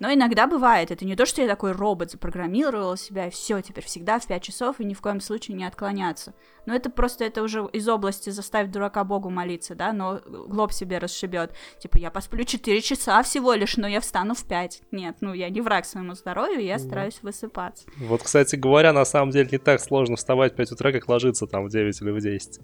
Но 0.00 0.12
иногда 0.12 0.46
бывает, 0.46 0.92
это 0.92 1.04
не 1.04 1.16
то, 1.16 1.26
что 1.26 1.42
я 1.42 1.48
такой 1.48 1.72
робот, 1.72 2.12
запрограммировал 2.12 2.96
себя, 2.96 3.26
и 3.26 3.30
все, 3.30 3.60
теперь 3.60 3.84
всегда 3.84 4.20
в 4.20 4.26
5 4.26 4.42
часов, 4.42 4.80
и 4.80 4.84
ни 4.84 4.94
в 4.94 5.00
коем 5.00 5.20
случае 5.20 5.56
не 5.56 5.64
отклоняться. 5.64 6.34
Но 6.66 6.74
это 6.74 6.88
просто, 6.88 7.24
это 7.24 7.42
уже 7.42 7.68
из 7.72 7.88
области 7.88 8.30
заставить 8.30 8.70
дурака 8.70 9.02
Богу 9.02 9.28
молиться, 9.28 9.74
да, 9.74 9.92
но 9.92 10.20
глоб 10.24 10.72
себе 10.72 10.98
расшибет. 10.98 11.52
Типа, 11.80 11.98
я 11.98 12.10
посплю 12.10 12.44
4 12.44 12.80
часа 12.80 13.22
всего 13.24 13.54
лишь, 13.54 13.76
но 13.76 13.88
я 13.88 14.00
встану 14.00 14.34
в 14.34 14.44
5. 14.44 14.82
Нет, 14.92 15.16
ну 15.20 15.32
я 15.32 15.48
не 15.48 15.60
враг 15.60 15.84
своему 15.84 16.14
здоровью, 16.14 16.62
я 16.62 16.78
стараюсь 16.78 17.18
высыпаться. 17.22 17.88
Вот, 17.96 18.22
кстати 18.22 18.54
говоря, 18.54 18.92
на 18.92 19.04
самом 19.04 19.30
деле 19.30 19.48
не 19.50 19.58
так 19.58 19.80
сложно 19.80 20.14
вставать 20.14 20.52
в 20.52 20.56
5 20.56 20.72
утра, 20.72 20.92
как 20.92 21.08
ложиться 21.08 21.46
там 21.46 21.64
в 21.64 21.70
9 21.70 22.02
или 22.02 22.10
в 22.10 22.20
10. 22.20 22.60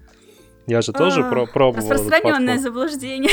Я 0.67 0.83
же 0.83 0.93
тоже 0.93 1.23
а, 1.23 1.31
про 1.31 1.47
пробовал. 1.47 1.89
Распространенное 1.89 2.59
заблуждение. 2.59 3.31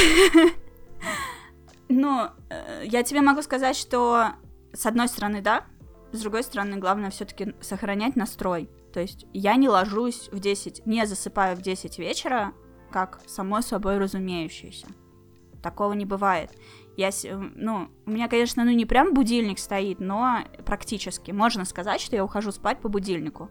Но 1.90 2.32
э, 2.50 2.84
я 2.86 3.04
тебе 3.04 3.22
могу 3.22 3.42
сказать, 3.42 3.76
что 3.76 4.28
с 4.74 4.86
одной 4.86 5.08
стороны, 5.08 5.42
да, 5.42 5.66
с 6.12 6.22
другой 6.22 6.44
стороны, 6.44 6.78
главное 6.78 7.10
все-таки 7.10 7.54
сохранять 7.62 8.16
настрой. 8.16 8.70
То 8.94 9.00
есть 9.00 9.26
я 9.34 9.56
не 9.56 9.70
ложусь 9.70 10.30
в 10.32 10.40
10, 10.40 10.86
не 10.86 11.06
засыпаю 11.06 11.56
в 11.56 11.62
10 11.62 12.00
вечера, 12.00 12.54
как 12.92 13.22
само 13.28 13.62
собой 13.62 13.98
разумеющееся. 13.98 14.88
Такого 15.62 15.94
не 15.94 16.06
бывает. 16.06 16.52
Я, 16.98 17.12
ну, 17.56 17.88
у 18.06 18.12
меня, 18.12 18.28
конечно, 18.28 18.66
ну 18.66 18.72
не 18.72 18.86
прям 18.86 19.14
будильник 19.14 19.60
стоит, 19.60 20.00
но 20.00 20.40
практически. 20.66 21.32
Можно 21.32 21.66
сказать, 21.66 22.02
что 22.02 22.16
я 22.16 22.24
ухожу 22.24 22.52
спать 22.52 22.80
по 22.82 22.90
будильнику. 22.90 23.50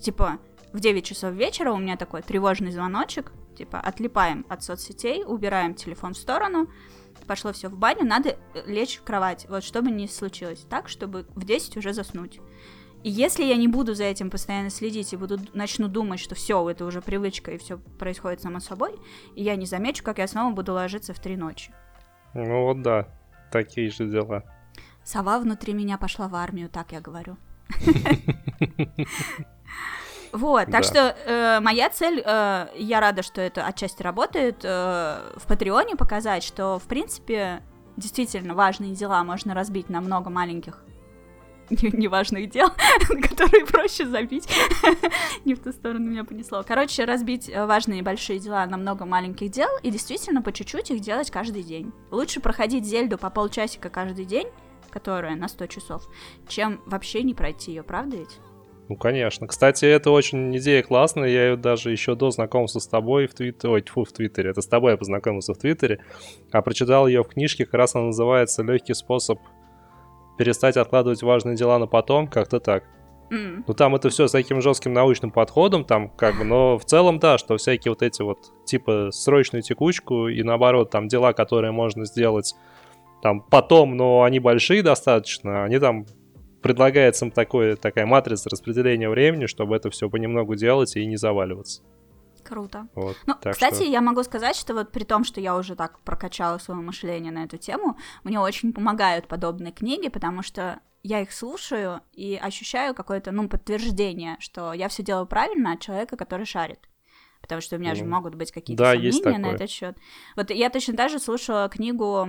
Типа, 0.00 0.38
в 0.72 0.80
9 0.80 1.04
часов 1.04 1.34
вечера 1.34 1.72
у 1.72 1.78
меня 1.78 1.96
такой 1.96 2.22
тревожный 2.22 2.70
звоночек, 2.70 3.32
типа 3.56 3.80
отлипаем 3.80 4.46
от 4.48 4.62
соцсетей, 4.62 5.24
убираем 5.24 5.74
телефон 5.74 6.14
в 6.14 6.18
сторону, 6.18 6.68
пошло 7.26 7.52
все 7.52 7.68
в 7.68 7.76
баню, 7.76 8.04
надо 8.04 8.30
э, 8.54 8.62
лечь 8.66 8.98
в 8.98 9.02
кровать, 9.02 9.46
вот 9.48 9.64
чтобы 9.64 9.90
не 9.90 10.08
случилось 10.08 10.64
так, 10.68 10.88
чтобы 10.88 11.26
в 11.34 11.44
10 11.44 11.76
уже 11.76 11.92
заснуть. 11.92 12.40
И 13.02 13.10
если 13.10 13.44
я 13.44 13.56
не 13.56 13.66
буду 13.66 13.94
за 13.94 14.04
этим 14.04 14.30
постоянно 14.30 14.68
следить 14.68 15.12
и 15.12 15.16
буду 15.16 15.38
начну 15.54 15.88
думать, 15.88 16.20
что 16.20 16.34
все, 16.34 16.68
это 16.68 16.84
уже 16.84 17.00
привычка 17.00 17.52
и 17.52 17.58
все 17.58 17.78
происходит 17.78 18.42
само 18.42 18.60
собой, 18.60 18.92
и 19.34 19.42
я 19.42 19.56
не 19.56 19.66
замечу, 19.66 20.04
как 20.04 20.18
я 20.18 20.26
снова 20.26 20.52
буду 20.54 20.74
ложиться 20.74 21.14
в 21.14 21.18
три 21.18 21.36
ночи. 21.36 21.72
Ну 22.34 22.64
вот 22.64 22.82
да, 22.82 23.08
такие 23.50 23.90
же 23.90 24.06
дела. 24.06 24.44
Сова 25.02 25.38
внутри 25.38 25.72
меня 25.72 25.96
пошла 25.96 26.28
в 26.28 26.34
армию, 26.34 26.68
так 26.68 26.92
я 26.92 27.00
говорю. 27.00 27.38
Вот, 30.32 30.66
так 30.66 30.82
да. 30.82 30.82
что 30.82 31.16
э, 31.26 31.60
моя 31.60 31.90
цель, 31.90 32.22
э, 32.24 32.68
я 32.76 33.00
рада, 33.00 33.22
что 33.22 33.40
это 33.40 33.64
отчасти 33.64 34.02
работает, 34.02 34.60
э, 34.62 35.32
в 35.36 35.46
Патреоне 35.46 35.96
показать, 35.96 36.42
что, 36.44 36.78
в 36.78 36.84
принципе, 36.84 37.62
действительно 37.96 38.54
важные 38.54 38.94
дела 38.94 39.24
можно 39.24 39.54
разбить 39.54 39.88
на 39.88 40.00
много 40.00 40.30
маленьких 40.30 40.84
неважных 41.70 42.50
дел, 42.50 42.68
которые 43.28 43.64
проще 43.66 44.06
забить. 44.06 44.48
Не 45.44 45.54
в 45.54 45.60
ту 45.60 45.72
сторону 45.72 46.10
меня 46.10 46.24
понесло. 46.24 46.64
Короче, 46.66 47.04
разбить 47.04 47.48
э, 47.48 47.64
важные 47.66 48.02
большие 48.02 48.38
дела 48.38 48.66
на 48.66 48.76
много 48.76 49.04
маленьких 49.04 49.50
дел 49.50 49.68
и 49.82 49.90
действительно 49.90 50.42
по 50.42 50.52
чуть-чуть 50.52 50.90
их 50.90 51.00
делать 51.00 51.30
каждый 51.30 51.62
день. 51.62 51.92
Лучше 52.10 52.40
проходить 52.40 52.84
Зельду 52.84 53.18
по 53.18 53.30
полчасика 53.30 53.88
каждый 53.88 54.24
день, 54.24 54.48
которая 54.90 55.36
на 55.36 55.48
100 55.48 55.66
часов, 55.66 56.08
чем 56.48 56.80
вообще 56.86 57.22
не 57.22 57.34
пройти 57.34 57.72
ее, 57.72 57.82
правда 57.82 58.16
ведь? 58.16 58.38
Ну, 58.90 58.96
конечно. 58.96 59.46
Кстати, 59.46 59.84
это 59.84 60.10
очень 60.10 60.56
идея 60.56 60.82
классная. 60.82 61.28
Я 61.28 61.50
ее 61.50 61.56
даже 61.56 61.92
еще 61.92 62.16
до 62.16 62.32
знакомства 62.32 62.80
с 62.80 62.88
тобой 62.88 63.28
в 63.28 63.34
Твиттере... 63.34 63.74
Ой, 63.74 63.82
тьфу, 63.82 64.02
в 64.02 64.10
Твиттере. 64.10 64.50
Это 64.50 64.62
с 64.62 64.66
тобой 64.66 64.90
я 64.90 64.96
познакомился 64.96 65.54
в 65.54 65.58
Твиттере. 65.58 66.02
А 66.50 66.60
прочитал 66.60 67.06
ее 67.06 67.22
в 67.22 67.28
книжке. 67.28 67.66
Как 67.66 67.74
раз 67.74 67.94
она 67.94 68.06
называется 68.06 68.64
«Легкий 68.64 68.94
способ 68.94 69.38
перестать 70.38 70.76
откладывать 70.76 71.22
важные 71.22 71.54
дела 71.54 71.78
на 71.78 71.86
потом». 71.86 72.26
Как-то 72.26 72.58
так. 72.58 72.82
Mm. 73.30 73.62
Ну, 73.64 73.74
там 73.74 73.94
это 73.94 74.08
все 74.08 74.26
с 74.26 74.32
таким 74.32 74.60
жестким 74.60 74.92
научным 74.92 75.30
подходом, 75.30 75.84
там 75.84 76.08
как 76.08 76.36
бы, 76.36 76.42
но 76.42 76.76
в 76.76 76.84
целом, 76.84 77.20
да, 77.20 77.38
что 77.38 77.56
всякие 77.58 77.92
вот 77.92 78.02
эти 78.02 78.22
вот, 78.22 78.38
типа, 78.66 79.10
срочную 79.12 79.62
текучку 79.62 80.26
и 80.26 80.42
наоборот, 80.42 80.90
там 80.90 81.06
дела, 81.06 81.32
которые 81.32 81.70
можно 81.70 82.06
сделать 82.06 82.56
там 83.22 83.40
потом, 83.40 83.96
но 83.96 84.24
они 84.24 84.40
большие 84.40 84.82
достаточно, 84.82 85.62
они 85.62 85.78
там 85.78 86.06
предлагается 86.62 87.30
такое, 87.30 87.76
такая 87.76 88.06
матрица 88.06 88.48
распределения 88.50 89.08
времени, 89.08 89.46
чтобы 89.46 89.76
это 89.76 89.90
все 89.90 90.08
понемногу 90.10 90.54
делать 90.56 90.96
и 90.96 91.06
не 91.06 91.16
заваливаться. 91.16 91.82
Круто. 92.44 92.88
Вот, 92.94 93.16
Ну, 93.26 93.34
кстати, 93.50 93.74
что- 93.76 93.84
я 93.84 94.00
могу 94.00 94.22
сказать, 94.22 94.56
что 94.56 94.74
вот 94.74 94.92
при 94.92 95.04
том, 95.04 95.24
что 95.24 95.40
я 95.40 95.56
уже 95.56 95.76
так 95.76 96.00
прокачала 96.00 96.58
свое 96.58 96.80
мышление 96.80 97.30
на 97.32 97.44
эту 97.44 97.58
тему, 97.58 97.96
мне 98.24 98.40
очень 98.40 98.72
помогают 98.72 99.28
подобные 99.28 99.72
книги, 99.72 100.08
потому 100.08 100.42
что 100.42 100.80
я 101.02 101.20
их 101.20 101.32
слушаю 101.32 102.00
и 102.12 102.38
ощущаю 102.42 102.94
какое-то, 102.94 103.30
ну, 103.32 103.48
подтверждение, 103.48 104.36
что 104.40 104.72
я 104.72 104.88
все 104.88 105.02
делаю 105.02 105.26
правильно 105.26 105.72
от 105.72 105.80
человека, 105.80 106.16
который 106.16 106.44
шарит. 106.46 106.80
Потому 107.40 107.60
что 107.62 107.76
у 107.76 107.78
меня 107.78 107.94
же 107.94 108.04
Ну, 108.04 108.10
могут 108.10 108.34
быть 108.34 108.52
какие-то 108.52 108.82
да, 108.82 108.90
сомнения 108.92 109.38
на 109.38 109.46
этот 109.54 109.70
счет. 109.70 109.96
Вот 110.36 110.50
я 110.50 110.68
точно 110.70 110.94
так 110.94 111.10
же 111.10 111.18
слушала 111.18 111.68
книгу 111.70 112.28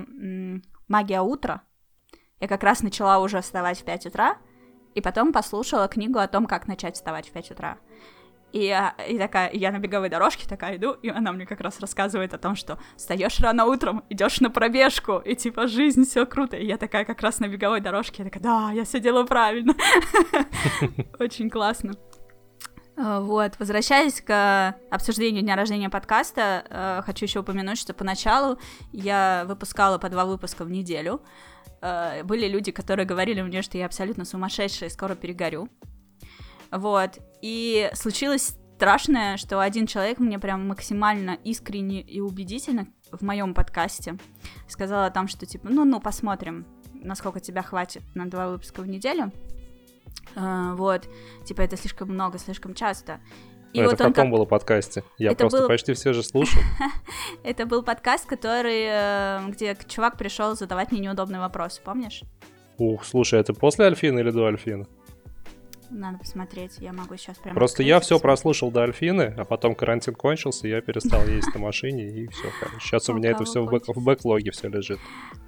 «Магия 0.87 1.21
утра». 1.21 1.63
Я 2.41 2.47
как 2.47 2.63
раз 2.63 2.81
начала 2.83 3.19
уже 3.19 3.39
вставать 3.41 3.79
в 3.79 3.83
5 3.85 4.07
утра, 4.07 4.37
и 4.95 4.99
потом 5.01 5.31
послушала 5.31 5.87
книгу 5.87 6.19
о 6.19 6.27
том, 6.27 6.45
как 6.47 6.67
начать 6.67 6.95
вставать 6.95 7.29
в 7.29 7.31
5 7.31 7.51
утра. 7.51 7.77
И, 8.51 8.65
я- 8.65 8.93
и 9.07 9.17
такая, 9.17 9.49
я 9.53 9.71
на 9.71 9.79
беговой 9.79 10.09
дорожке 10.09 10.45
такая 10.45 10.75
иду, 10.75 10.91
и 10.91 11.07
она 11.07 11.31
мне 11.31 11.45
как 11.45 11.61
раз 11.61 11.79
рассказывает 11.79 12.33
о 12.33 12.37
том, 12.37 12.57
что 12.57 12.77
встаешь 12.97 13.39
рано 13.39 13.63
утром, 13.65 14.03
идешь 14.09 14.41
на 14.41 14.49
пробежку, 14.49 15.19
и 15.19 15.35
типа 15.35 15.67
жизнь 15.67 16.03
все 16.03 16.25
круто. 16.25 16.57
И 16.57 16.65
я 16.65 16.77
такая 16.77 17.05
как 17.05 17.21
раз 17.21 17.39
на 17.39 17.47
беговой 17.47 17.79
дорожке, 17.79 18.23
я 18.23 18.29
такая, 18.29 18.43
да, 18.43 18.71
я 18.73 18.83
все 18.83 18.99
делаю 18.99 19.25
правильно. 19.25 19.73
Очень 21.19 21.49
классно. 21.49 21.93
Э, 22.97 23.19
Вот, 23.21 23.53
возвращаясь 23.59 24.19
к 24.21 24.75
обсуждению 24.89 25.43
дня 25.43 25.55
рождения 25.55 25.89
подкаста, 25.89 26.65
э, 26.69 27.01
хочу 27.05 27.25
еще 27.25 27.39
упомянуть, 27.39 27.77
что 27.77 27.93
поначалу 27.93 28.57
я 28.91 29.45
выпускала 29.47 29.97
по 29.97 30.09
два 30.09 30.25
выпуска 30.25 30.65
в 30.65 30.69
неделю. 30.69 31.21
Э, 31.81 32.23
Были 32.23 32.47
люди, 32.47 32.71
которые 32.71 33.05
говорили 33.05 33.41
мне, 33.41 33.61
что 33.61 33.77
я 33.77 33.85
абсолютно 33.85 34.25
сумасшедшая 34.25 34.89
и 34.89 34.93
скоро 34.93 35.15
перегорю. 35.15 35.69
Вот, 36.71 37.19
и 37.41 37.89
случилось 37.93 38.55
страшное, 38.75 39.37
что 39.37 39.59
один 39.59 39.87
человек 39.87 40.19
мне 40.19 40.39
прям 40.39 40.67
максимально 40.67 41.37
искренне 41.43 42.01
и 42.01 42.21
убедительно 42.21 42.87
в 43.11 43.21
моем 43.23 43.53
подкасте 43.53 44.17
сказал 44.67 45.03
о 45.03 45.11
том, 45.11 45.27
что 45.27 45.45
типа, 45.45 45.67
ну-ну, 45.69 45.99
посмотрим, 45.99 46.65
насколько 46.93 47.39
тебя 47.39 47.61
хватит 47.61 48.03
на 48.15 48.29
два 48.29 48.47
выпуска 48.47 48.81
в 48.81 48.87
неделю. 48.87 49.31
Э, 50.35 50.73
вот, 50.75 51.07
типа, 51.45 51.61
это 51.61 51.77
слишком 51.77 52.09
много, 52.09 52.39
слишком 52.39 52.73
часто. 52.73 53.19
И 53.73 53.79
Ну, 53.79 53.83
это 53.83 53.91
вот 53.91 53.99
в 53.99 54.01
он 54.01 54.13
каком 54.13 54.25
как- 54.25 54.31
было 54.37 54.45
подкасте? 54.45 55.03
Я 55.17 55.31
Это 55.31 55.39
просто 55.43 55.59
было- 55.59 55.67
почти 55.67 55.93
все 55.93 56.11
же 56.13 56.23
слушал. 56.23 56.61
Это 57.43 57.65
был 57.65 57.83
подкаст, 57.83 58.25
который, 58.25 58.83
э, 58.89 59.39
где 59.49 59.77
чувак 59.87 60.17
пришел 60.17 60.55
задавать 60.55 60.91
мне 60.91 60.99
неудобные 61.01 61.39
вопросы, 61.39 61.81
помнишь? 61.83 62.21
Ух, 62.77 63.05
слушай, 63.05 63.39
это 63.39 63.53
после 63.53 63.85
Альфина 63.85 64.19
или 64.19 64.31
до 64.31 64.45
Альфина? 64.47 64.87
Надо 65.89 66.19
посмотреть, 66.19 66.77
я 66.79 66.93
могу 66.93 67.17
сейчас 67.17 67.37
прям. 67.37 67.53
Просто 67.53 67.83
я 67.83 67.99
все 67.99 68.17
прослушал 68.17 68.71
до 68.71 68.83
Альфины, 68.83 69.33
а 69.37 69.43
потом 69.43 69.75
карантин 69.75 70.15
кончился, 70.15 70.67
я 70.67 70.79
перестал 70.81 71.21
ездить 71.27 71.53
на 71.53 71.59
машине, 71.59 72.07
и 72.07 72.27
все. 72.27 72.47
Сейчас 72.79 73.09
у 73.09 73.13
меня 73.13 73.31
это 73.31 73.43
все 73.43 73.61
в, 73.63 73.67
в 73.69 74.03
бэклоге 74.03 74.51
все 74.51 74.69
лежит. 74.69 74.99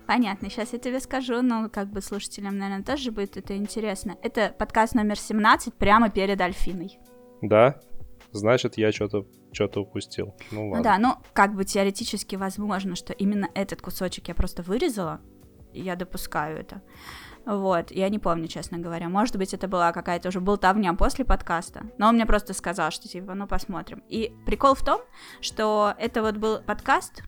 Понятно, 0.06 0.50
сейчас 0.50 0.74
я 0.74 0.80
тебе 0.80 1.00
скажу, 1.00 1.42
но 1.42 1.70
как 1.70 1.90
бы 1.90 2.02
слушателям, 2.02 2.58
наверное, 2.58 2.84
тоже 2.84 3.12
будет 3.12 3.38
это 3.38 3.56
интересно. 3.56 4.16
Это 4.22 4.54
подкаст 4.58 4.96
номер 4.96 5.18
17, 5.18 5.74
прямо 5.76 6.10
перед 6.10 6.40
Альфиной. 6.42 7.00
Да? 7.42 7.80
Значит, 8.34 8.78
я 8.78 8.92
что-то 8.92 9.26
что 9.52 9.82
упустил. 9.82 10.36
Ну 10.52 10.62
Ну 10.64 10.70
ладно. 10.70 10.84
да, 10.84 10.98
ну 10.98 11.16
как 11.34 11.56
бы 11.56 11.64
теоретически 11.64 12.36
возможно, 12.36 12.96
что 12.96 13.14
именно 13.14 13.50
этот 13.54 13.82
кусочек 13.82 14.28
я 14.28 14.36
просто 14.36 14.64
вырезала, 14.64 15.22
я 15.74 15.96
допускаю 15.96 16.58
это. 16.60 16.82
Вот, 17.46 17.92
я 17.92 18.08
не 18.10 18.20
помню, 18.20 18.48
честно 18.48 18.78
говоря. 18.78 19.10
Может 19.10 19.36
быть, 19.36 19.54
это 19.54 19.68
была 19.68 19.92
какая-то 19.92 20.30
уже 20.30 20.40
болтовня 20.40 20.94
после 20.94 21.26
подкаста. 21.26 21.84
Но 21.98 22.08
он 22.08 22.16
мне 22.16 22.26
просто 22.26 22.54
сказал, 22.54 22.90
что 22.92 23.10
типа, 23.10 23.34
ну 23.34 23.48
посмотрим. 23.48 24.02
И 24.08 24.32
прикол 24.46 24.76
в 24.76 24.84
том, 24.84 25.02
что 25.42 25.94
это 26.00 26.22
вот 26.22 26.38
был 26.38 26.62
подкаст, 26.62 27.22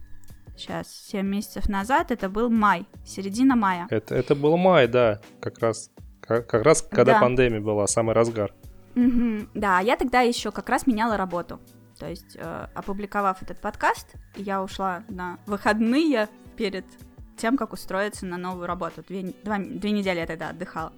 сейчас, 0.58 0.88
7 1.10 1.28
месяцев 1.28 1.68
назад, 1.68 2.12
это 2.12 2.30
был 2.30 2.50
май, 2.50 2.88
середина 3.06 3.58
мая. 3.58 3.88
Это, 3.90 4.16
это 4.16 4.36
был 4.36 4.56
май, 4.56 4.88
да, 4.88 5.22
как 5.42 5.60
раз. 5.60 5.92
Как, 6.22 6.48
как 6.48 6.64
раз 6.64 6.82
когда 6.82 7.14
Да. 7.16 7.20
пандемия 7.20 7.60
была, 7.62 7.86
самый 7.86 8.16
разгар. 8.16 8.54
Мгм, 8.96 9.50
Да, 9.54 9.80
я 9.80 9.96
тогда 9.98 10.22
еще 10.22 10.52
как 10.52 10.70
раз 10.70 10.88
меняла 10.88 11.18
работу. 11.18 11.60
То 12.00 12.10
есть, 12.10 12.36
э, 12.36 12.68
опубликовав 12.74 13.42
этот 13.42 13.62
подкаст, 13.62 14.16
я 14.36 14.62
ушла 14.62 15.04
на 15.10 15.38
выходные 15.46 16.28
перед 16.58 16.86
тем, 17.38 17.58
как 17.58 17.74
устроиться 17.74 18.26
на 18.26 18.38
новую 18.38 18.68
работу. 18.68 19.04
Две, 19.08 19.34
два- 19.44 19.60
две 19.60 19.92
недели 19.92 20.20
я 20.20 20.26
тогда 20.28 20.50
отдыхала. 20.50 20.94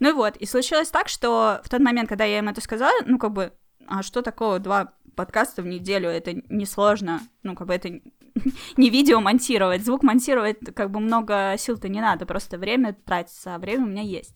Ну 0.00 0.10
и 0.10 0.12
вот, 0.12 0.36
и 0.36 0.46
случилось 0.46 0.88
так, 0.90 1.08
что 1.08 1.60
в 1.64 1.68
тот 1.68 1.80
момент, 1.80 2.08
когда 2.08 2.24
я 2.24 2.38
им 2.38 2.48
это 2.48 2.60
сказала, 2.60 2.92
ну 3.06 3.18
как 3.18 3.32
бы, 3.32 3.52
а 3.86 4.02
что 4.02 4.22
такого, 4.22 4.58
два 4.60 4.92
подкаста 5.16 5.62
в 5.62 5.66
неделю, 5.66 6.08
это 6.08 6.32
несложно, 6.48 7.20
ну 7.42 7.54
как 7.56 7.66
бы 7.66 7.74
это 7.74 7.88
не 8.76 8.90
видео 8.90 9.20
монтировать, 9.20 9.84
звук 9.84 10.02
монтировать, 10.04 10.58
как 10.74 10.90
бы 10.90 11.00
много 11.00 11.56
сил-то 11.58 11.88
не 11.88 12.00
надо, 12.00 12.26
просто 12.26 12.58
время 12.58 12.92
тратится, 13.04 13.54
а 13.56 13.58
время 13.58 13.84
у 13.84 13.88
меня 13.88 14.02
есть. 14.02 14.34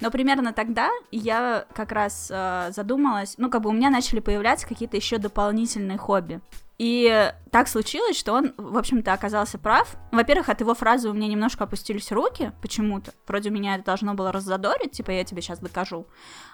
Но 0.00 0.10
примерно 0.10 0.52
тогда 0.52 0.90
я 1.10 1.66
как 1.74 1.92
раз 1.92 2.30
э, 2.30 2.70
задумалась, 2.74 3.34
ну, 3.38 3.50
как 3.50 3.62
бы 3.62 3.70
у 3.70 3.72
меня 3.72 3.90
начали 3.90 4.20
появляться 4.20 4.66
какие-то 4.66 4.96
еще 4.96 5.18
дополнительные 5.18 5.98
хобби. 5.98 6.40
И 6.78 7.30
так 7.50 7.68
случилось, 7.68 8.18
что 8.18 8.32
он, 8.32 8.54
в 8.56 8.78
общем-то, 8.78 9.12
оказался 9.12 9.58
прав. 9.58 9.96
Во-первых, 10.12 10.48
от 10.48 10.62
его 10.62 10.74
фразы 10.74 11.10
у 11.10 11.12
меня 11.12 11.28
немножко 11.28 11.64
опустились 11.64 12.10
руки 12.10 12.52
почему-то. 12.62 13.12
Вроде 13.26 13.50
меня 13.50 13.74
это 13.74 13.84
должно 13.84 14.14
было 14.14 14.32
раззадорить, 14.32 14.92
типа, 14.92 15.10
я 15.10 15.24
тебе 15.24 15.42
сейчас 15.42 15.58
докажу. 15.58 16.06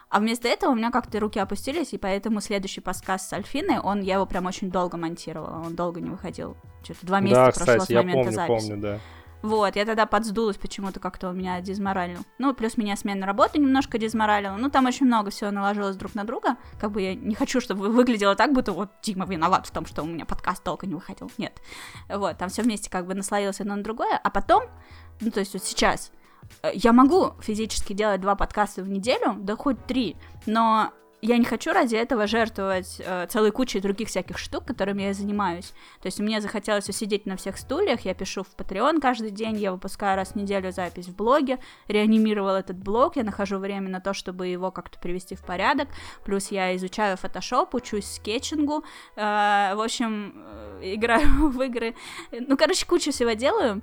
А 0.09 0.18
вместо 0.18 0.48
этого 0.48 0.72
у 0.72 0.74
меня 0.74 0.90
как-то 0.90 1.20
руки 1.20 1.38
опустились, 1.38 1.92
и 1.92 1.98
поэтому 1.98 2.40
следующий 2.40 2.80
подкаст 2.80 3.28
с 3.28 3.32
Альфиной, 3.32 3.78
он, 3.78 4.00
я 4.00 4.14
его 4.14 4.26
прям 4.26 4.46
очень 4.46 4.68
долго 4.68 4.96
монтировала, 4.96 5.62
он 5.64 5.76
долго 5.76 6.00
не 6.00 6.11
выходил. 6.11 6.56
Что-то 6.82 7.06
два 7.06 7.20
месяца 7.20 7.40
Да, 7.40 7.46
прошло 7.52 7.61
кстати, 7.61 7.85
с 7.85 7.90
я 7.90 7.98
момента 7.98 8.18
помню, 8.22 8.32
записи. 8.35 8.68
помню, 8.68 8.82
да. 8.82 9.00
Вот, 9.42 9.77
я 9.77 9.85
тогда 9.85 10.07
подсдулась 10.07 10.57
почему-то, 10.57 10.99
как-то 11.01 11.29
он 11.29 11.38
меня 11.38 11.61
дизморалил. 11.61 12.20
Ну, 12.38 12.55
плюс 12.55 12.77
меня 12.77 12.96
смена 12.96 13.27
работы 13.27 13.59
немножко 13.59 13.99
дизморалила. 13.99 14.57
Ну, 14.57 14.70
там 14.70 14.87
очень 14.87 15.07
много 15.07 15.31
всего 15.31 15.51
наложилось 15.51 15.96
друг 15.96 16.14
на 16.14 16.25
друга. 16.25 16.57
Как 16.81 16.90
бы 16.90 17.03
я 17.03 17.14
не 17.14 17.35
хочу, 17.35 17.61
чтобы 17.61 17.88
выглядело 17.88 18.35
так, 18.35 18.53
будто 18.53 18.72
вот 18.72 18.90
Дима 19.03 19.27
виноват 19.27 19.66
в 19.66 19.70
том, 19.70 19.87
что 19.87 20.03
у 20.03 20.07
меня 20.07 20.25
подкаст 20.25 20.64
долго 20.64 20.87
не 20.87 20.94
выходил. 20.94 21.31
Нет. 21.38 21.61
Вот, 22.09 22.38
там 22.38 22.49
все 22.49 22.62
вместе 22.62 22.90
как 22.90 23.07
бы 23.07 23.14
наслоилось 23.14 23.61
одно 23.61 23.77
на 23.77 23.83
другое. 23.83 24.18
А 24.22 24.31
потом, 24.31 24.64
ну, 25.20 25.31
то 25.31 25.40
есть 25.40 25.53
вот 25.53 25.62
сейчас, 25.62 26.12
э, 26.62 26.70
я 26.75 26.92
могу 26.92 27.33
физически 27.40 27.92
делать 27.92 28.20
два 28.20 28.35
подкаста 28.35 28.83
в 28.83 28.88
неделю, 28.88 29.37
да 29.38 29.55
хоть 29.57 29.85
три, 29.87 30.16
но 30.46 30.92
я 31.26 31.38
не 31.38 31.44
хочу 31.44 31.72
ради 31.72 31.96
этого 31.96 32.26
жертвовать 32.26 33.00
э, 33.04 33.26
целой 33.28 33.50
кучей 33.50 33.80
других 33.80 34.08
всяких 34.08 34.38
штук, 34.38 34.64
которыми 34.64 35.02
я 35.02 35.12
занимаюсь. 35.12 35.72
То 36.00 36.06
есть 36.06 36.20
мне 36.20 36.40
захотелось 36.40 36.88
усидеть 36.88 37.26
на 37.26 37.36
всех 37.36 37.58
стульях, 37.58 38.00
я 38.02 38.14
пишу 38.14 38.44
в 38.44 38.54
Patreon 38.56 39.00
каждый 39.00 39.30
день, 39.30 39.56
я 39.56 39.72
выпускаю 39.72 40.16
раз 40.16 40.32
в 40.32 40.36
неделю 40.36 40.70
запись 40.70 41.06
в 41.06 41.16
блоге, 41.16 41.58
реанимировал 41.88 42.54
этот 42.54 42.76
блог, 42.76 43.16
я 43.16 43.24
нахожу 43.24 43.58
время 43.58 43.88
на 43.88 44.00
то, 44.00 44.14
чтобы 44.14 44.46
его 44.46 44.70
как-то 44.70 44.98
привести 45.00 45.34
в 45.34 45.44
порядок, 45.44 45.88
плюс 46.24 46.52
я 46.52 46.76
изучаю 46.76 47.16
Photoshop, 47.16 47.70
учусь 47.72 48.06
скетчингу, 48.06 48.84
э, 49.16 49.20
в 49.74 49.84
общем, 49.84 50.32
э, 50.80 50.94
играю 50.94 51.48
в 51.50 51.60
игры, 51.62 51.96
ну, 52.30 52.56
короче, 52.56 52.86
кучу 52.86 53.10
всего 53.10 53.32
делаю, 53.32 53.82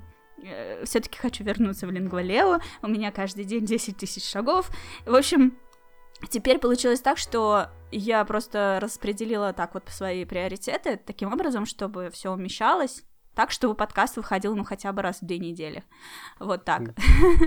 все-таки 0.83 1.17
хочу 1.17 1.43
вернуться 1.43 1.87
в 1.87 1.91
Лингвалео, 1.91 2.59
у 2.81 2.87
меня 2.87 3.11
каждый 3.11 3.45
день 3.45 3.65
10 3.65 3.97
тысяч 3.97 4.29
шагов, 4.29 4.69
в 5.05 5.15
общем, 5.15 5.57
Теперь 6.29 6.59
получилось 6.59 7.01
так, 7.01 7.17
что 7.17 7.67
я 7.91 8.23
просто 8.25 8.79
распределила 8.81 9.53
так 9.53 9.73
вот 9.73 9.83
свои 9.89 10.25
приоритеты 10.25 10.97
таким 10.97 11.31
образом, 11.31 11.65
чтобы 11.65 12.09
все 12.11 12.31
умещалось, 12.31 13.03
так, 13.35 13.51
чтобы 13.51 13.73
подкаст 13.73 14.17
выходил, 14.17 14.55
ну, 14.55 14.63
хотя 14.63 14.91
бы 14.93 15.01
раз 15.01 15.21
в 15.21 15.25
две 15.25 15.39
недели. 15.39 15.83
Вот 16.39 16.65
так. 16.65 16.93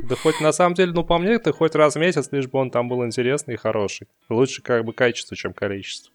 Да 0.03 0.17
хоть 0.17 0.41
на 0.41 0.53
самом 0.53 0.75
деле, 0.75 0.93
ну, 0.93 1.05
по 1.05 1.19
мне, 1.19 1.35
это 1.35 1.53
хоть 1.53 1.75
раз 1.75 1.95
в 1.95 1.99
месяц, 1.99 2.29
лишь 2.33 2.49
бы 2.49 2.59
он 2.59 2.71
там 2.71 2.89
был 2.89 3.05
интересный 3.05 3.55
и 3.55 3.59
хороший. 3.59 4.09
Лучше 4.29 4.63
как 4.63 4.85
бы 4.85 4.93
качество, 4.93 5.37
чем 5.37 5.53
количество. 5.53 6.13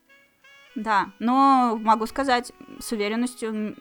Да, 0.76 1.12
но 1.20 1.78
могу 1.82 2.06
сказать 2.06 2.54
с 2.80 2.92
уверенностью, 2.94 3.76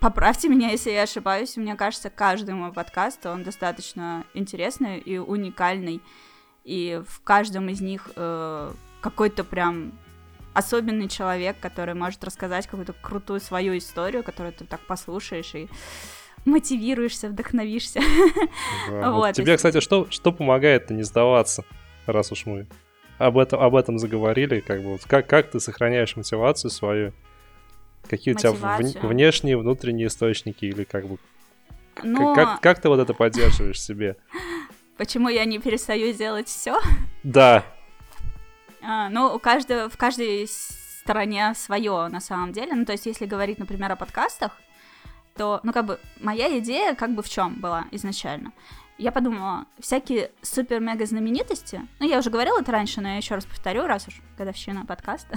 поправьте 0.00 0.48
меня, 0.48 0.70
если 0.70 0.90
я 0.90 1.02
ошибаюсь, 1.02 1.56
мне 1.56 1.76
кажется, 1.76 2.10
каждый 2.10 2.56
мой 2.56 2.72
подкаст, 2.72 3.24
он 3.26 3.44
достаточно 3.44 4.24
интересный 4.34 4.98
и 4.98 5.16
уникальный, 5.18 6.02
и 6.64 7.02
в 7.06 7.20
каждом 7.20 7.68
из 7.68 7.80
них 7.80 8.10
э, 8.16 8.72
какой-то 9.00 9.44
прям 9.44 9.92
особенный 10.54 11.08
человек, 11.08 11.56
который 11.60 11.94
может 11.94 12.24
рассказать 12.24 12.66
какую-то 12.66 12.94
крутую 12.94 13.40
свою 13.40 13.76
историю, 13.76 14.22
которую 14.22 14.52
ты 14.52 14.64
так 14.64 14.80
послушаешь 14.80 15.54
и 15.54 15.68
мотивируешься, 16.44 17.28
вдохновишься. 17.28 18.00
Да. 18.88 19.10
Вот, 19.12 19.34
тебе, 19.34 19.56
кстати, 19.56 19.80
что, 19.80 20.06
что 20.10 20.32
помогает-то 20.32 20.94
не 20.94 21.02
сдаваться, 21.02 21.64
раз 22.06 22.32
уж 22.32 22.46
мы 22.46 22.66
об 23.18 23.38
этом, 23.38 23.60
об 23.60 23.76
этом 23.76 23.98
заговорили, 23.98 24.60
как 24.60 24.82
бы, 24.82 24.92
вот 24.92 25.02
как, 25.06 25.26
как 25.26 25.50
ты 25.50 25.60
сохраняешь 25.60 26.16
мотивацию 26.16 26.70
свою? 26.70 27.12
Какие 28.08 28.34
у 28.34 28.36
тебя 28.36 28.50
Мотивацию? 28.50 29.08
внешние, 29.08 29.56
внутренние 29.56 30.08
источники, 30.08 30.66
или 30.66 30.84
как 30.84 31.06
бы, 31.06 31.18
Но 32.02 32.34
как, 32.34 32.60
как 32.60 32.80
ты 32.80 32.88
вот 32.88 33.00
это 33.00 33.14
поддерживаешь 33.14 33.80
себе? 33.80 34.16
Почему 34.96 35.28
я 35.28 35.44
не 35.44 35.58
перестаю 35.58 36.12
делать 36.12 36.48
все? 36.48 36.80
Да, 37.22 37.64
А, 38.82 39.08
ну, 39.08 39.34
у 39.34 39.38
каждого, 39.38 39.88
в 39.88 39.96
каждой 39.96 40.46
стороне 40.46 41.54
свое 41.54 42.08
на 42.08 42.20
самом 42.20 42.52
деле. 42.52 42.74
Ну, 42.74 42.84
то 42.84 42.92
есть, 42.92 43.06
если 43.06 43.26
говорить, 43.26 43.58
например, 43.58 43.92
о 43.92 43.96
подкастах, 43.96 44.52
то, 45.36 45.60
ну, 45.62 45.72
как 45.72 45.86
бы, 45.86 46.00
моя 46.20 46.58
идея 46.58 46.94
как 46.94 47.14
бы 47.14 47.22
в 47.22 47.28
чем 47.28 47.60
была 47.60 47.86
изначально? 47.92 48.52
Я 48.96 49.10
подумала, 49.10 49.64
всякие 49.80 50.30
супер-мега 50.42 51.04
знаменитости, 51.06 51.80
ну, 51.98 52.06
я 52.08 52.18
уже 52.18 52.30
говорила 52.30 52.60
это 52.60 52.70
раньше, 52.70 53.00
но 53.00 53.08
я 53.08 53.16
еще 53.16 53.34
раз 53.34 53.44
повторю, 53.44 53.86
раз 53.86 54.06
уж 54.06 54.22
годовщина 54.38 54.86
подкаста, 54.86 55.36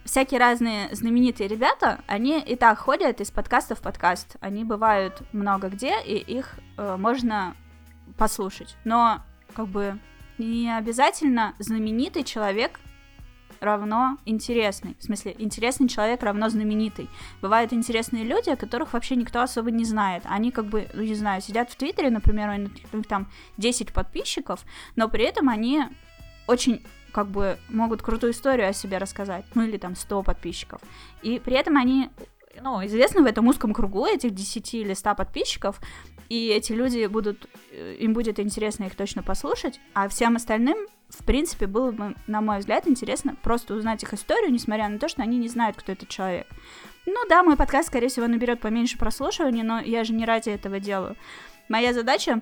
всякие 0.06 0.40
разные 0.40 0.96
знаменитые 0.96 1.50
ребята, 1.50 2.00
они 2.08 2.40
и 2.40 2.56
так 2.56 2.78
ходят 2.78 3.20
из 3.20 3.32
подкаста 3.32 3.76
в 3.76 3.82
подкаст. 3.82 4.38
Они 4.40 4.64
бывают 4.64 5.22
много 5.34 5.68
где, 5.68 6.00
и 6.02 6.16
их 6.16 6.56
э, 6.78 6.96
можно 6.98 7.56
послушать. 8.18 8.76
Но, 8.84 9.22
как 9.54 9.68
бы, 9.68 10.00
не 10.38 10.76
обязательно 10.76 11.56
знаменитый 11.60 12.24
человек 12.24 12.80
равно 13.62 14.18
интересный. 14.26 14.96
В 15.00 15.04
смысле, 15.04 15.36
интересный 15.38 15.88
человек 15.88 16.24
равно 16.24 16.50
знаменитый. 16.50 17.10
Бывают 17.42 17.74
интересные 17.74 18.24
люди, 18.24 18.50
о 18.50 18.56
которых 18.56 18.94
вообще 18.94 19.16
никто 19.16 19.42
особо 19.42 19.72
не 19.72 19.86
знает. 19.86 20.24
Они 20.26 20.52
как 20.52 20.66
бы, 20.66 20.88
ну, 20.94 21.02
не 21.02 21.16
знаю, 21.16 21.42
сидят 21.42 21.70
в 21.70 21.76
Твиттере, 21.76 22.10
например, 22.10 22.50
у 22.50 22.98
них 22.98 23.08
там 23.08 23.28
10 23.58 23.94
подписчиков, 23.94 24.64
но 24.96 25.10
при 25.10 25.26
этом 25.26 25.50
они 25.50 25.84
очень 26.48 26.86
как 27.12 27.28
бы 27.28 27.58
могут 27.70 28.02
крутую 28.02 28.34
историю 28.34 28.70
о 28.70 28.74
себе 28.74 28.98
рассказать, 28.98 29.46
ну 29.56 29.64
или 29.64 29.78
там 29.78 29.96
100 29.96 30.24
подписчиков. 30.24 30.82
И 31.22 31.40
при 31.40 31.56
этом 31.56 31.78
они 31.78 32.10
ну, 32.62 32.86
известны 32.86 33.24
в 33.24 33.26
этом 33.26 33.48
узком 33.48 33.74
кругу 33.74 34.06
этих 34.06 34.32
10 34.32 34.74
или 34.74 34.94
100 34.94 35.16
подписчиков, 35.16 35.80
и 36.30 36.48
эти 36.50 36.74
люди 36.74 37.06
будут, 37.06 37.48
э, 37.72 37.96
им 38.00 38.14
будет 38.14 38.40
интересно 38.40 38.86
их 38.86 38.96
точно 38.96 39.24
послушать, 39.24 39.80
а 39.94 40.08
всем 40.10 40.36
остальным, 40.36 40.78
в 41.10 41.24
принципе, 41.24 41.68
было 41.68 41.92
бы, 41.92 42.16
на 42.28 42.42
мой 42.42 42.60
взгляд, 42.60 42.88
интересно 42.88 43.36
просто 43.42 43.76
узнать 43.76 44.04
их 44.04 44.14
историю, 44.14 44.52
несмотря 44.52 44.90
на 44.90 45.00
то, 45.00 45.08
что 45.08 45.22
они 45.22 45.38
не 45.38 45.48
знают, 45.48 45.78
кто 45.78 45.92
этот 45.92 46.10
человек. 46.10 46.48
Ну 47.06 47.16
да, 47.30 47.44
мой 47.44 47.56
подкаст, 47.56 47.90
скорее 47.90 48.08
всего, 48.08 48.28
наберет 48.28 48.60
поменьше 48.60 48.98
прослушиваний, 48.98 49.64
но 49.64 49.80
я 49.80 50.04
же 50.04 50.14
не 50.14 50.26
ради 50.26 50.50
этого 50.50 50.80
делаю. 50.80 51.16
Моя 51.70 51.94
задача 51.94 52.42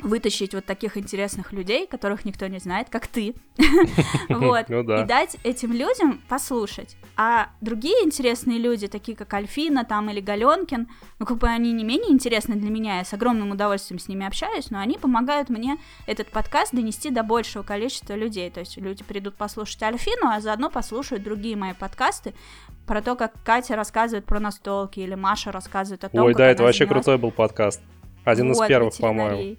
вытащить 0.00 0.54
вот 0.54 0.64
таких 0.64 0.96
интересных 0.96 1.52
людей, 1.52 1.86
которых 1.86 2.24
никто 2.24 2.46
не 2.46 2.58
знает, 2.58 2.88
как 2.88 3.06
ты, 3.06 3.34
вот, 4.28 4.68
ну, 4.68 4.80
и 4.80 5.04
дать 5.04 5.36
этим 5.42 5.72
людям 5.72 6.20
послушать. 6.28 6.96
А 7.16 7.48
другие 7.60 8.04
интересные 8.04 8.58
люди, 8.58 8.86
такие 8.86 9.16
как 9.16 9.34
Альфина 9.34 9.84
там 9.84 10.08
или 10.10 10.20
Галенкин, 10.20 10.88
ну 11.18 11.26
как 11.26 11.38
бы 11.38 11.48
они 11.48 11.72
не 11.72 11.84
менее 11.84 12.12
интересны 12.12 12.54
для 12.54 12.70
меня, 12.70 12.98
я 12.98 13.04
с 13.04 13.12
огромным 13.12 13.50
удовольствием 13.50 13.98
с 13.98 14.08
ними 14.08 14.26
общаюсь, 14.26 14.70
но 14.70 14.78
они 14.78 14.98
помогают 14.98 15.48
мне 15.48 15.78
этот 16.06 16.28
подкаст 16.28 16.72
донести 16.72 17.10
до 17.10 17.22
большего 17.22 17.62
количества 17.62 18.14
людей. 18.14 18.50
То 18.50 18.60
есть 18.60 18.76
люди 18.76 19.02
придут 19.02 19.34
послушать 19.34 19.82
Альфину, 19.82 20.28
а 20.30 20.40
заодно 20.40 20.70
послушают 20.70 21.24
другие 21.24 21.56
мои 21.56 21.72
подкасты 21.72 22.34
про 22.86 23.02
то, 23.02 23.16
как 23.16 23.32
Катя 23.44 23.76
рассказывает 23.76 24.24
про 24.24 24.38
настолки 24.40 25.00
или 25.00 25.14
Маша 25.14 25.52
рассказывает 25.52 26.04
о 26.04 26.08
том, 26.08 26.24
Ой, 26.24 26.34
да, 26.34 26.46
это 26.46 26.62
вообще 26.62 26.86
крутой 26.86 27.18
был 27.18 27.30
подкаст. 27.32 27.80
Один 28.24 28.52
вот, 28.52 28.62
из 28.62 28.68
первых, 28.68 28.96
по-моему. 28.96 29.56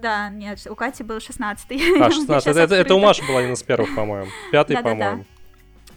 Да, 0.00 0.28
нет, 0.28 0.66
у 0.68 0.74
Кати 0.74 1.02
был 1.02 1.18
16-й. 1.18 2.00
А, 2.00 2.10
16 2.10 2.56
это, 2.56 2.74
это, 2.74 2.94
у 2.94 3.00
Маши 3.00 3.26
был 3.26 3.36
один 3.36 3.52
из 3.52 3.62
первых, 3.62 3.94
по-моему. 3.94 4.30
Пятый, 4.52 4.76
по-моему. 4.82 5.24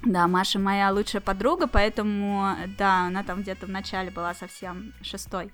Да, 0.04 0.28
Маша 0.28 0.60
моя 0.60 0.92
лучшая 0.92 1.22
подруга, 1.22 1.68
поэтому, 1.68 2.56
да, 2.78 3.08
она 3.08 3.24
там 3.24 3.42
где-то 3.42 3.66
в 3.66 3.70
начале 3.70 4.12
была 4.12 4.34
совсем 4.34 4.94
шестой. 5.02 5.52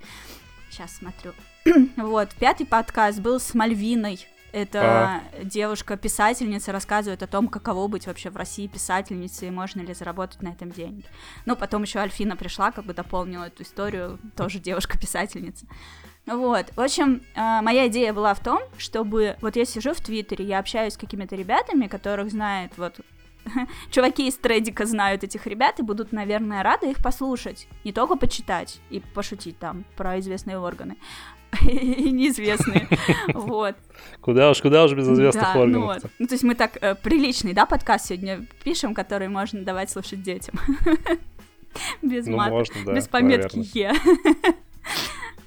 Сейчас 0.70 0.96
смотрю. 0.98 1.34
вот, 1.98 2.30
пятый 2.36 2.66
подкаст 2.66 3.20
был 3.20 3.40
с 3.40 3.54
Мальвиной. 3.56 4.28
Это 4.52 4.82
а. 4.82 5.22
девушка-писательница 5.44 6.72
рассказывает 6.72 7.22
о 7.24 7.28
том, 7.28 7.50
каково 7.50 7.90
быть 7.90 8.08
вообще 8.08 8.30
в 8.30 8.38
России 8.38 8.68
писательницей 8.68 9.50
и 9.50 9.52
можно 9.52 9.82
ли 9.82 9.94
заработать 9.94 10.42
на 10.42 10.50
этом 10.50 10.72
деньги. 10.72 11.04
Ну, 11.46 11.58
потом 11.58 11.84
еще 11.84 12.00
Альфина 12.00 12.38
пришла, 12.38 12.72
как 12.72 12.86
бы 12.86 12.94
дополнила 12.94 13.46
эту 13.46 13.64
историю, 13.64 14.18
тоже 14.38 14.60
девушка-писательница. 14.60 15.66
Вот, 16.26 16.66
в 16.76 16.82
общем, 16.82 17.22
э, 17.36 17.62
моя 17.62 17.88
идея 17.88 18.12
была 18.12 18.34
в 18.34 18.40
том, 18.40 18.60
чтобы, 18.78 19.36
вот 19.42 19.56
я 19.56 19.66
сижу 19.66 19.94
в 19.94 20.02
Твиттере, 20.02 20.44
я 20.46 20.60
общаюсь 20.60 20.94
с 20.94 20.98
какими-то 20.98 21.36
ребятами, 21.36 21.88
которых 21.88 22.32
знает, 22.32 22.72
вот, 22.78 22.96
чуваки 23.92 24.28
из 24.28 24.36
Тредика 24.36 24.88
знают 24.88 25.24
этих 25.24 25.46
ребят 25.46 25.80
и 25.80 25.84
будут, 25.84 26.12
наверное, 26.12 26.64
рады 26.64 26.90
их 26.90 26.98
послушать, 26.98 27.68
не 27.84 27.92
только 27.92 28.16
почитать 28.16 28.80
и 28.90 29.02
пошутить 29.14 29.60
там 29.60 29.86
про 29.96 30.20
известные 30.20 30.58
органы, 30.58 30.98
и 31.62 32.10
неизвестные, 32.12 32.88
вот. 33.34 33.76
Куда 34.22 34.50
уж, 34.50 34.62
куда 34.62 34.84
уж 34.84 34.94
без 34.94 35.08
известных 35.08 35.54
да, 35.54 35.60
органов. 35.60 35.82
Ну, 35.82 35.86
вот. 35.86 36.12
ну, 36.18 36.26
то 36.26 36.34
есть 36.34 36.44
мы 36.44 36.56
так 36.56 36.78
э, 36.82 36.96
приличный, 36.96 37.54
да, 37.54 37.68
подкаст 37.68 38.08
сегодня 38.08 38.48
пишем, 38.64 38.96
который 38.96 39.28
можно 39.28 39.62
давать 39.62 39.92
слушать 39.92 40.24
детям. 40.24 40.60
без 42.02 42.26
ну, 42.26 42.38
мата, 42.38 42.50
можно, 42.50 42.76
да, 42.84 42.94
без 42.94 43.08
пометки 43.08 43.78
«е». 43.78 43.94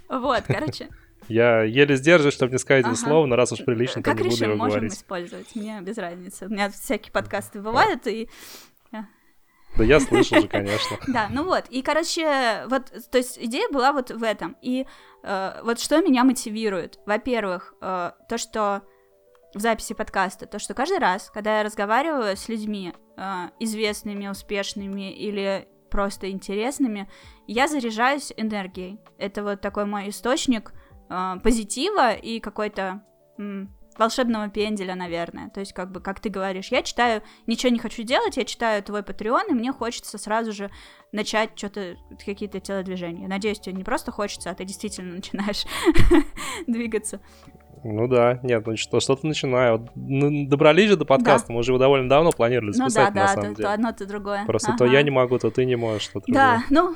Вот, 0.08 0.44
короче. 0.46 0.88
Я 1.28 1.62
еле 1.62 1.96
сдерживаюсь, 1.96 2.34
чтобы 2.34 2.52
не 2.52 2.58
сказать 2.58 2.84
ага. 2.84 2.94
это 2.94 3.00
слово, 3.00 3.26
но 3.26 3.36
раз 3.36 3.52
уж 3.52 3.64
прилично, 3.64 4.02
то 4.02 4.10
как 4.10 4.20
не 4.20 4.30
буду 4.30 4.44
его 4.44 4.56
можем 4.56 4.70
говорить. 4.70 4.94
использовать, 4.94 5.54
мне 5.54 5.78
без 5.82 5.98
разницы. 5.98 6.46
У 6.46 6.48
меня 6.48 6.70
всякие 6.70 7.12
подкасты 7.12 7.60
бывают, 7.60 8.06
и... 8.06 8.28
Да 9.76 9.84
я 9.84 10.00
слышал 10.00 10.40
же, 10.40 10.48
конечно. 10.48 10.96
Да, 11.06 11.28
ну 11.30 11.44
вот, 11.44 11.66
и, 11.68 11.82
короче, 11.82 12.64
вот, 12.68 12.90
то 13.10 13.18
есть 13.18 13.38
идея 13.38 13.68
была 13.70 13.92
вот 13.92 14.10
в 14.10 14.22
этом. 14.22 14.56
И 14.62 14.86
э, 15.22 15.60
вот 15.62 15.78
что 15.78 16.00
меня 16.00 16.24
мотивирует? 16.24 16.98
Во-первых, 17.06 17.74
э, 17.80 18.12
то, 18.28 18.38
что 18.38 18.82
в 19.54 19.60
записи 19.60 19.94
подкаста, 19.94 20.46
то, 20.46 20.58
что 20.58 20.74
каждый 20.74 20.98
раз, 20.98 21.30
когда 21.32 21.58
я 21.58 21.64
разговариваю 21.64 22.36
с 22.36 22.48
людьми, 22.48 22.92
э, 23.16 23.48
известными, 23.60 24.26
успешными 24.26 25.12
или 25.12 25.68
просто 25.90 26.30
интересными, 26.30 27.08
я 27.46 27.68
заряжаюсь 27.68 28.32
энергией. 28.36 29.00
Это 29.18 29.42
вот 29.42 29.60
такой 29.60 29.84
мой 29.84 30.08
источник 30.10 30.72
э, 31.08 31.34
позитива 31.42 32.12
и 32.12 32.40
какой-то 32.40 33.02
волшебного 33.98 34.48
пенделя, 34.48 34.94
наверное. 34.94 35.50
То 35.50 35.60
есть, 35.60 35.72
как 35.72 35.90
бы, 35.90 36.00
как 36.00 36.20
ты 36.20 36.28
говоришь, 36.28 36.68
я 36.68 36.82
читаю, 36.82 37.22
ничего 37.46 37.72
не 37.72 37.78
хочу 37.78 38.02
делать, 38.04 38.36
я 38.36 38.44
читаю 38.44 38.82
твой 38.82 39.00
Patreon, 39.00 39.50
и 39.50 39.54
мне 39.54 39.72
хочется 39.72 40.18
сразу 40.18 40.52
же 40.52 40.70
начать 41.10 41.50
что-то, 41.56 41.96
какие-то 42.24 42.60
телодвижения. 42.60 43.28
Надеюсь, 43.28 43.58
тебе 43.58 43.74
не 43.74 43.84
просто 43.84 44.12
хочется, 44.12 44.50
а 44.50 44.54
ты 44.54 44.64
действительно 44.64 45.14
начинаешь 45.16 45.64
двигаться. 46.66 47.20
Ну 47.84 48.08
да, 48.08 48.40
нет, 48.42 48.66
ну 48.66 48.76
что, 48.76 49.00
что-то 49.00 49.26
начинаю. 49.26 49.88
Ну, 49.94 50.46
добрались 50.46 50.90
же 50.90 50.96
до 50.96 51.04
подкаста, 51.04 51.48
да. 51.48 51.54
мы 51.54 51.60
уже 51.60 51.72
его 51.72 51.78
довольно 51.78 52.08
давно 52.08 52.30
планировали 52.30 52.72
ну 52.76 52.88
записать, 52.88 53.10
ну, 53.10 53.14
да, 53.14 53.20
на 53.20 53.26
да, 53.26 53.28
самом 53.28 53.42
то, 53.42 53.56
деле. 53.56 53.68
то 53.68 53.74
одно, 53.74 53.92
то 53.92 54.06
другое. 54.06 54.46
Просто 54.46 54.68
ага. 54.68 54.78
то 54.78 54.86
я 54.86 55.02
не 55.02 55.10
могу, 55.10 55.38
то 55.38 55.50
ты 55.50 55.64
не 55.64 55.76
можешь, 55.76 56.08
то 56.08 56.20
Да, 56.26 56.62
ну... 56.70 56.94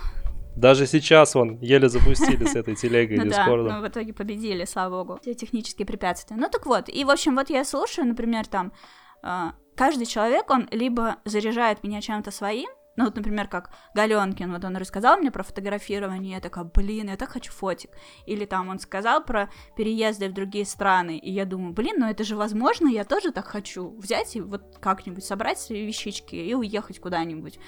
Даже 0.55 0.87
сейчас 0.87 1.35
он 1.35 1.59
еле 1.63 1.89
запустили 1.89 2.45
с 2.45 2.55
этой 2.57 2.75
телегой 2.75 3.17
ну 3.17 3.25
Дискорда. 3.25 3.71
Да, 3.71 3.77
мы 3.77 3.87
в 3.87 3.89
итоге 3.89 4.13
победили, 4.13 4.67
слава 4.67 5.03
богу. 5.03 5.19
Все 5.23 5.33
технические 5.33 5.87
препятствия. 5.87 6.37
Ну 6.37 6.49
так 6.51 6.67
вот, 6.67 6.91
и 6.91 7.05
в 7.05 7.11
общем, 7.11 7.37
вот 7.37 7.49
я 7.49 7.65
слушаю, 7.65 8.07
например, 8.07 8.47
там, 8.47 8.71
а, 9.23 9.55
каждый 9.77 10.05
человек, 10.05 10.51
он 10.51 10.69
либо 10.71 11.17
заряжает 11.25 11.83
меня 11.83 12.03
чем-то 12.03 12.31
своим, 12.31 12.69
ну, 12.97 13.05
вот, 13.05 13.17
например, 13.17 13.49
как 13.49 13.71
Галенкин, 13.95 14.53
вот 14.53 14.65
он 14.65 14.77
рассказал 14.77 15.19
мне 15.19 15.31
про 15.31 15.43
фотографирование, 15.43 16.35
я 16.35 16.41
такая, 16.41 16.65
блин, 16.65 17.09
я 17.09 17.17
так 17.17 17.31
хочу 17.31 17.53
фотик. 17.53 17.91
Или 18.27 18.45
там 18.45 18.69
он 18.69 18.79
сказал 18.79 19.25
про 19.25 19.49
переезды 19.77 20.29
в 20.29 20.35
другие 20.35 20.67
страны, 20.67 21.19
и 21.19 21.31
я 21.31 21.45
думаю, 21.45 21.73
блин, 21.73 21.97
ну 21.99 22.09
это 22.09 22.25
же 22.25 22.37
возможно, 22.37 22.89
я 22.89 23.05
тоже 23.05 23.33
так 23.33 23.47
хочу 23.47 23.91
взять 23.99 24.37
и 24.37 24.41
вот 24.41 24.79
как-нибудь 24.81 25.25
собрать 25.25 25.59
свои 25.59 25.87
вещички 25.87 26.35
и 26.35 26.55
уехать 26.55 27.01
куда-нибудь 27.01 27.59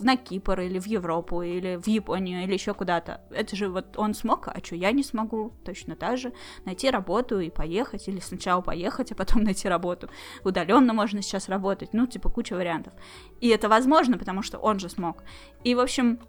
на 0.00 0.16
Кипр 0.16 0.60
или 0.60 0.78
в 0.78 0.86
Европу, 0.86 1.42
или 1.42 1.76
в 1.76 1.86
Японию, 1.86 2.42
или 2.42 2.52
еще 2.52 2.74
куда-то. 2.74 3.22
Это 3.30 3.56
же 3.56 3.68
вот 3.68 3.96
он 3.96 4.14
смог, 4.14 4.48
а 4.48 4.60
что 4.62 4.74
я 4.76 4.92
не 4.92 5.02
смогу? 5.02 5.54
Точно 5.64 5.96
так 5.96 6.18
же 6.18 6.32
найти 6.64 6.90
работу 6.90 7.40
и 7.40 7.50
поехать, 7.50 8.08
или 8.08 8.20
сначала 8.20 8.60
поехать, 8.60 9.12
а 9.12 9.14
потом 9.14 9.42
найти 9.44 9.68
работу. 9.68 10.08
Удаленно 10.44 10.92
можно 10.92 11.22
сейчас 11.22 11.48
работать, 11.48 11.92
ну, 11.92 12.06
типа 12.06 12.30
куча 12.30 12.54
вариантов. 12.54 12.92
И 13.40 13.48
это 13.48 13.68
возможно, 13.68 14.18
потому 14.18 14.42
что 14.42 14.58
он 14.68 14.78
же 14.78 14.88
смог. 14.88 15.22
И, 15.64 15.74
в 15.74 15.80
общем, 15.80 16.20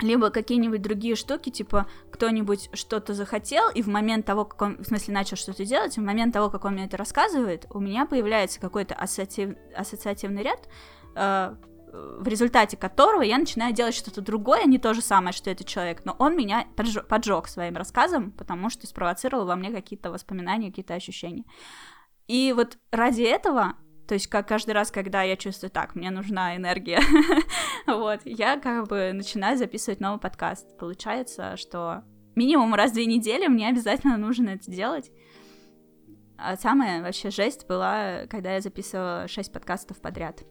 либо 0.00 0.30
какие-нибудь 0.30 0.82
другие 0.82 1.16
штуки, 1.16 1.50
типа 1.50 1.86
кто-нибудь 2.10 2.70
что-то 2.74 3.14
захотел, 3.14 3.70
и 3.70 3.82
в 3.82 3.88
момент 3.88 4.26
того, 4.26 4.44
как 4.44 4.60
он, 4.62 4.76
в 4.78 4.84
смысле, 4.84 5.14
начал 5.14 5.36
что-то 5.36 5.64
делать, 5.64 5.96
в 5.96 6.02
момент 6.02 6.32
того, 6.32 6.50
как 6.50 6.64
он 6.64 6.74
мне 6.74 6.84
это 6.84 6.96
рассказывает, 6.96 7.66
у 7.70 7.80
меня 7.80 8.06
появляется 8.06 8.60
какой-то 8.60 8.94
ассоциатив... 8.94 9.56
ассоциативный 9.74 10.42
ряд, 10.42 10.68
э, 11.14 11.54
в 11.92 12.28
результате 12.28 12.76
которого 12.76 13.22
я 13.22 13.38
начинаю 13.38 13.72
делать 13.72 13.94
что-то 13.94 14.20
другое, 14.20 14.64
не 14.64 14.78
то 14.78 14.92
же 14.92 15.00
самое, 15.00 15.32
что 15.32 15.50
этот 15.50 15.66
человек, 15.66 16.04
но 16.04 16.14
он 16.18 16.36
меня 16.36 16.66
поджег, 16.76 17.06
поджег 17.06 17.48
своим 17.48 17.76
рассказом, 17.76 18.32
потому 18.32 18.68
что 18.70 18.86
спровоцировал 18.86 19.46
во 19.46 19.56
мне 19.56 19.70
какие-то 19.70 20.10
воспоминания, 20.10 20.68
какие-то 20.68 20.94
ощущения. 20.94 21.44
И 22.26 22.52
вот 22.54 22.76
ради 22.90 23.22
этого 23.22 23.76
то 24.06 24.14
есть, 24.14 24.28
как 24.28 24.46
каждый 24.46 24.70
раз, 24.70 24.90
когда 24.90 25.22
я 25.22 25.36
чувствую, 25.36 25.70
так, 25.70 25.94
мне 25.94 26.10
нужна 26.10 26.56
энергия, 26.56 27.00
вот, 27.86 28.20
я 28.24 28.58
как 28.58 28.86
бы 28.86 29.12
начинаю 29.12 29.58
записывать 29.58 30.00
новый 30.00 30.20
подкаст. 30.20 30.76
Получается, 30.78 31.56
что 31.56 32.04
минимум 32.36 32.74
раз 32.74 32.92
в 32.92 32.94
две 32.94 33.06
недели 33.06 33.48
мне 33.48 33.68
обязательно 33.68 34.16
нужно 34.16 34.50
это 34.50 34.70
делать. 34.70 35.10
А 36.38 36.56
самая 36.56 37.02
вообще 37.02 37.30
жесть 37.30 37.66
была, 37.66 38.26
когда 38.28 38.54
я 38.54 38.60
записывала 38.60 39.26
шесть 39.26 39.52
подкастов 39.52 40.00
подряд. 40.00 40.44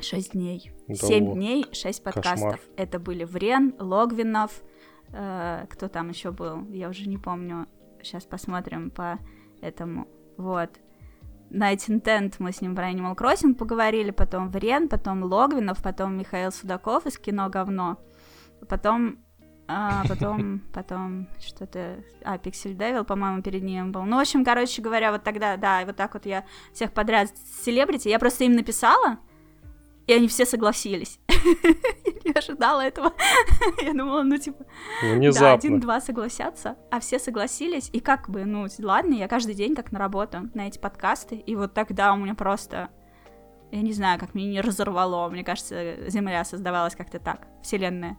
Шесть 0.00 0.32
дней. 0.32 0.70
Да 0.86 1.18
дней, 1.18 1.66
шесть 1.72 2.02
подкастов. 2.02 2.52
Кошмар. 2.52 2.60
Это 2.76 2.98
были 3.00 3.24
Врен, 3.24 3.74
Логвинов, 3.78 4.62
э, 5.12 5.66
кто 5.68 5.88
там 5.88 6.08
еще 6.08 6.30
был, 6.30 6.66
я 6.68 6.88
уже 6.88 7.08
не 7.08 7.18
помню. 7.18 7.66
Сейчас 8.02 8.24
посмотрим 8.24 8.90
по 8.90 9.18
этому. 9.60 10.06
Вот. 10.36 10.70
Night 11.50 11.88
Intent 11.88 12.34
мы 12.38 12.52
с 12.52 12.60
ним 12.60 12.76
про 12.76 12.90
Animal 12.90 13.16
Crossing 13.16 13.54
поговорили, 13.54 14.10
потом 14.10 14.50
Врен, 14.50 14.88
потом 14.88 15.22
Логвинов, 15.22 15.82
потом 15.82 16.16
Михаил 16.16 16.52
Судаков 16.52 17.06
из 17.06 17.18
кино 17.18 17.48
«Говно», 17.48 17.98
потом 18.68 19.18
а, 19.68 20.02
потом, 20.08 20.60
потом 20.72 21.28
что-то... 21.38 22.02
А, 22.24 22.38
Пиксель 22.38 22.74
Девил, 22.74 23.04
по-моему, 23.04 23.42
перед 23.42 23.62
ним 23.62 23.92
был. 23.92 24.02
Ну, 24.02 24.16
в 24.16 24.20
общем, 24.20 24.44
короче 24.44 24.80
говоря, 24.80 25.12
вот 25.12 25.22
тогда, 25.22 25.56
да, 25.56 25.82
и 25.82 25.84
вот 25.84 25.96
так 25.96 26.14
вот 26.14 26.24
я 26.24 26.44
всех 26.72 26.92
подряд 26.92 27.28
селебрити, 27.62 28.08
я 28.08 28.18
просто 28.18 28.44
им 28.44 28.54
написала, 28.54 29.18
и 30.08 30.12
они 30.12 30.26
все 30.26 30.46
согласились. 30.46 31.20
Я 31.28 32.12
не 32.24 32.32
ожидала 32.32 32.80
этого. 32.80 33.12
Я 33.82 33.92
думала, 33.92 34.22
ну, 34.22 34.38
типа, 34.38 34.64
да, 35.02 35.14
Внезапно. 35.14 35.52
один-два 35.52 36.00
согласятся, 36.00 36.76
а 36.90 36.98
все 36.98 37.18
согласились. 37.18 37.90
И 37.92 38.00
как 38.00 38.28
бы, 38.30 38.44
ну, 38.46 38.66
ладно, 38.80 39.14
я 39.14 39.28
каждый 39.28 39.54
день 39.54 39.74
как 39.74 39.92
на 39.92 39.98
работу 39.98 40.48
на 40.54 40.66
эти 40.66 40.78
подкасты, 40.78 41.36
и 41.36 41.54
вот 41.54 41.74
тогда 41.74 42.14
у 42.14 42.16
меня 42.16 42.34
просто... 42.34 42.88
Я 43.70 43.82
не 43.82 43.92
знаю, 43.92 44.18
как 44.18 44.34
меня 44.34 44.48
не 44.50 44.60
разорвало. 44.62 45.28
Мне 45.28 45.44
кажется, 45.44 46.08
Земля 46.08 46.42
создавалась 46.44 46.96
как-то 46.96 47.18
так, 47.18 47.46
Вселенная. 47.62 48.16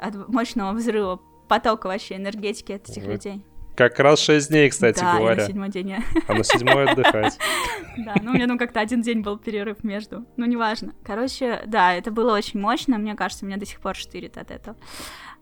От 0.00 0.28
мощного 0.28 0.72
взрыва 0.72 1.20
потока 1.48 1.88
вообще 1.88 2.14
энергетики 2.16 2.70
от 2.70 2.88
этих 2.88 3.02
Вот. 3.02 3.12
людей. 3.12 3.44
Как 3.74 3.98
раз 3.98 4.20
6 4.20 4.48
дней, 4.50 4.68
кстати 4.70 5.00
да, 5.00 5.16
говоря. 5.16 5.42
на 5.42 5.46
седьмой 5.46 5.68
день 5.70 5.90
я- 5.90 6.02
А 6.28 6.34
на 6.34 6.44
седьмой 6.44 6.90
отдыхать. 6.90 7.38
Да, 7.96 8.14
ну 8.22 8.30
у 8.30 8.34
меня 8.34 8.46
ну 8.46 8.56
как-то 8.58 8.80
один 8.80 9.02
день 9.02 9.20
был 9.20 9.36
перерыв 9.38 9.84
между. 9.84 10.24
Ну, 10.38 10.46
неважно. 10.46 10.94
Короче, 11.04 11.62
да, 11.66 11.94
это 11.94 12.10
было 12.10 12.34
очень 12.34 12.58
мощно. 12.58 12.96
Мне 12.96 13.14
кажется, 13.14 13.44
меня 13.44 13.58
до 13.58 13.66
сих 13.66 13.80
пор 13.80 13.96
штырит 13.96 14.38
от 14.38 14.50
этого. 14.50 14.78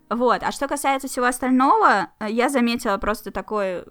Вот. 0.09 0.43
А 0.43 0.51
что 0.51 0.67
касается 0.67 1.07
всего 1.07 1.27
остального, 1.27 2.09
э, 2.19 2.27
я 2.29 2.49
заметила 2.49 2.97
просто 2.97 3.31
такой 3.31 3.85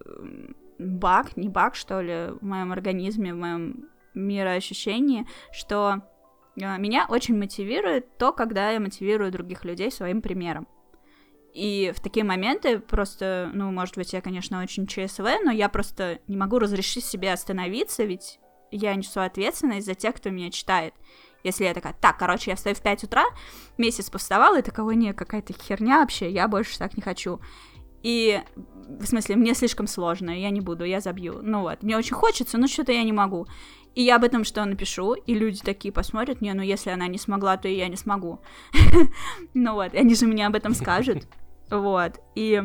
баг, 0.78 1.36
не 1.38 1.48
баг, 1.48 1.74
что 1.74 2.02
ли, 2.02 2.32
в 2.38 2.44
моем 2.44 2.72
организме, 2.72 3.32
в 3.32 3.38
моем 3.38 3.88
мироощущении, 4.14 5.26
что 5.52 6.02
э, 6.60 6.78
меня 6.78 7.06
очень 7.08 7.38
мотивирует 7.38 8.18
то, 8.18 8.32
когда 8.32 8.70
я 8.70 8.80
мотивирую 8.80 9.30
других 9.30 9.64
людей 9.64 9.90
своим 9.90 10.20
примером. 10.20 10.68
И 11.52 11.92
в 11.96 12.00
такие 12.00 12.24
моменты 12.24 12.78
просто, 12.78 13.50
ну, 13.52 13.70
может 13.72 13.96
быть, 13.96 14.12
я, 14.12 14.20
конечно, 14.20 14.62
очень 14.62 14.86
ЧСВ, 14.86 15.24
но 15.44 15.50
я 15.50 15.68
просто 15.68 16.20
не 16.28 16.36
могу 16.36 16.58
разрешить 16.58 17.04
себе 17.04 17.32
остановиться, 17.32 18.04
ведь 18.04 18.38
я 18.70 18.94
несу 18.94 19.20
ответственность 19.20 19.86
за 19.86 19.94
тех, 19.94 20.14
кто 20.14 20.30
меня 20.30 20.50
читает. 20.50 20.94
Если 21.42 21.64
я 21.64 21.74
такая, 21.74 21.94
так, 22.00 22.18
короче, 22.18 22.50
я 22.50 22.56
встаю 22.56 22.76
в 22.76 22.82
5 22.82 23.04
утра, 23.04 23.24
месяц 23.78 24.10
повставала, 24.10 24.58
и 24.58 24.62
такого, 24.62 24.92
не, 24.92 25.12
какая-то 25.12 25.54
херня 25.54 26.00
вообще, 26.00 26.30
я 26.30 26.46
больше 26.48 26.78
так 26.78 26.96
не 26.96 27.02
хочу. 27.02 27.40
И, 28.02 28.40
в 28.86 29.06
смысле, 29.06 29.36
мне 29.36 29.54
слишком 29.54 29.86
сложно, 29.86 30.30
я 30.30 30.50
не 30.50 30.60
буду, 30.60 30.84
я 30.84 31.00
забью. 31.00 31.40
Ну 31.42 31.62
вот, 31.62 31.82
мне 31.82 31.96
очень 31.96 32.14
хочется, 32.14 32.58
но 32.58 32.66
что-то 32.66 32.92
я 32.92 33.02
не 33.02 33.12
могу. 33.12 33.46
И 33.94 34.02
я 34.02 34.16
об 34.16 34.24
этом 34.24 34.44
что 34.44 34.64
напишу, 34.64 35.14
и 35.14 35.34
люди 35.34 35.60
такие 35.62 35.92
посмотрят, 35.92 36.40
не, 36.40 36.52
ну 36.54 36.62
если 36.62 36.90
она 36.90 37.08
не 37.08 37.18
смогла, 37.18 37.56
то 37.56 37.68
и 37.68 37.76
я 37.76 37.88
не 37.88 37.96
смогу. 37.96 38.40
Ну 39.54 39.74
вот, 39.74 39.94
они 39.94 40.14
же 40.14 40.26
мне 40.26 40.46
об 40.46 40.54
этом 40.54 40.74
скажут. 40.74 41.26
Вот, 41.70 42.20
и... 42.34 42.62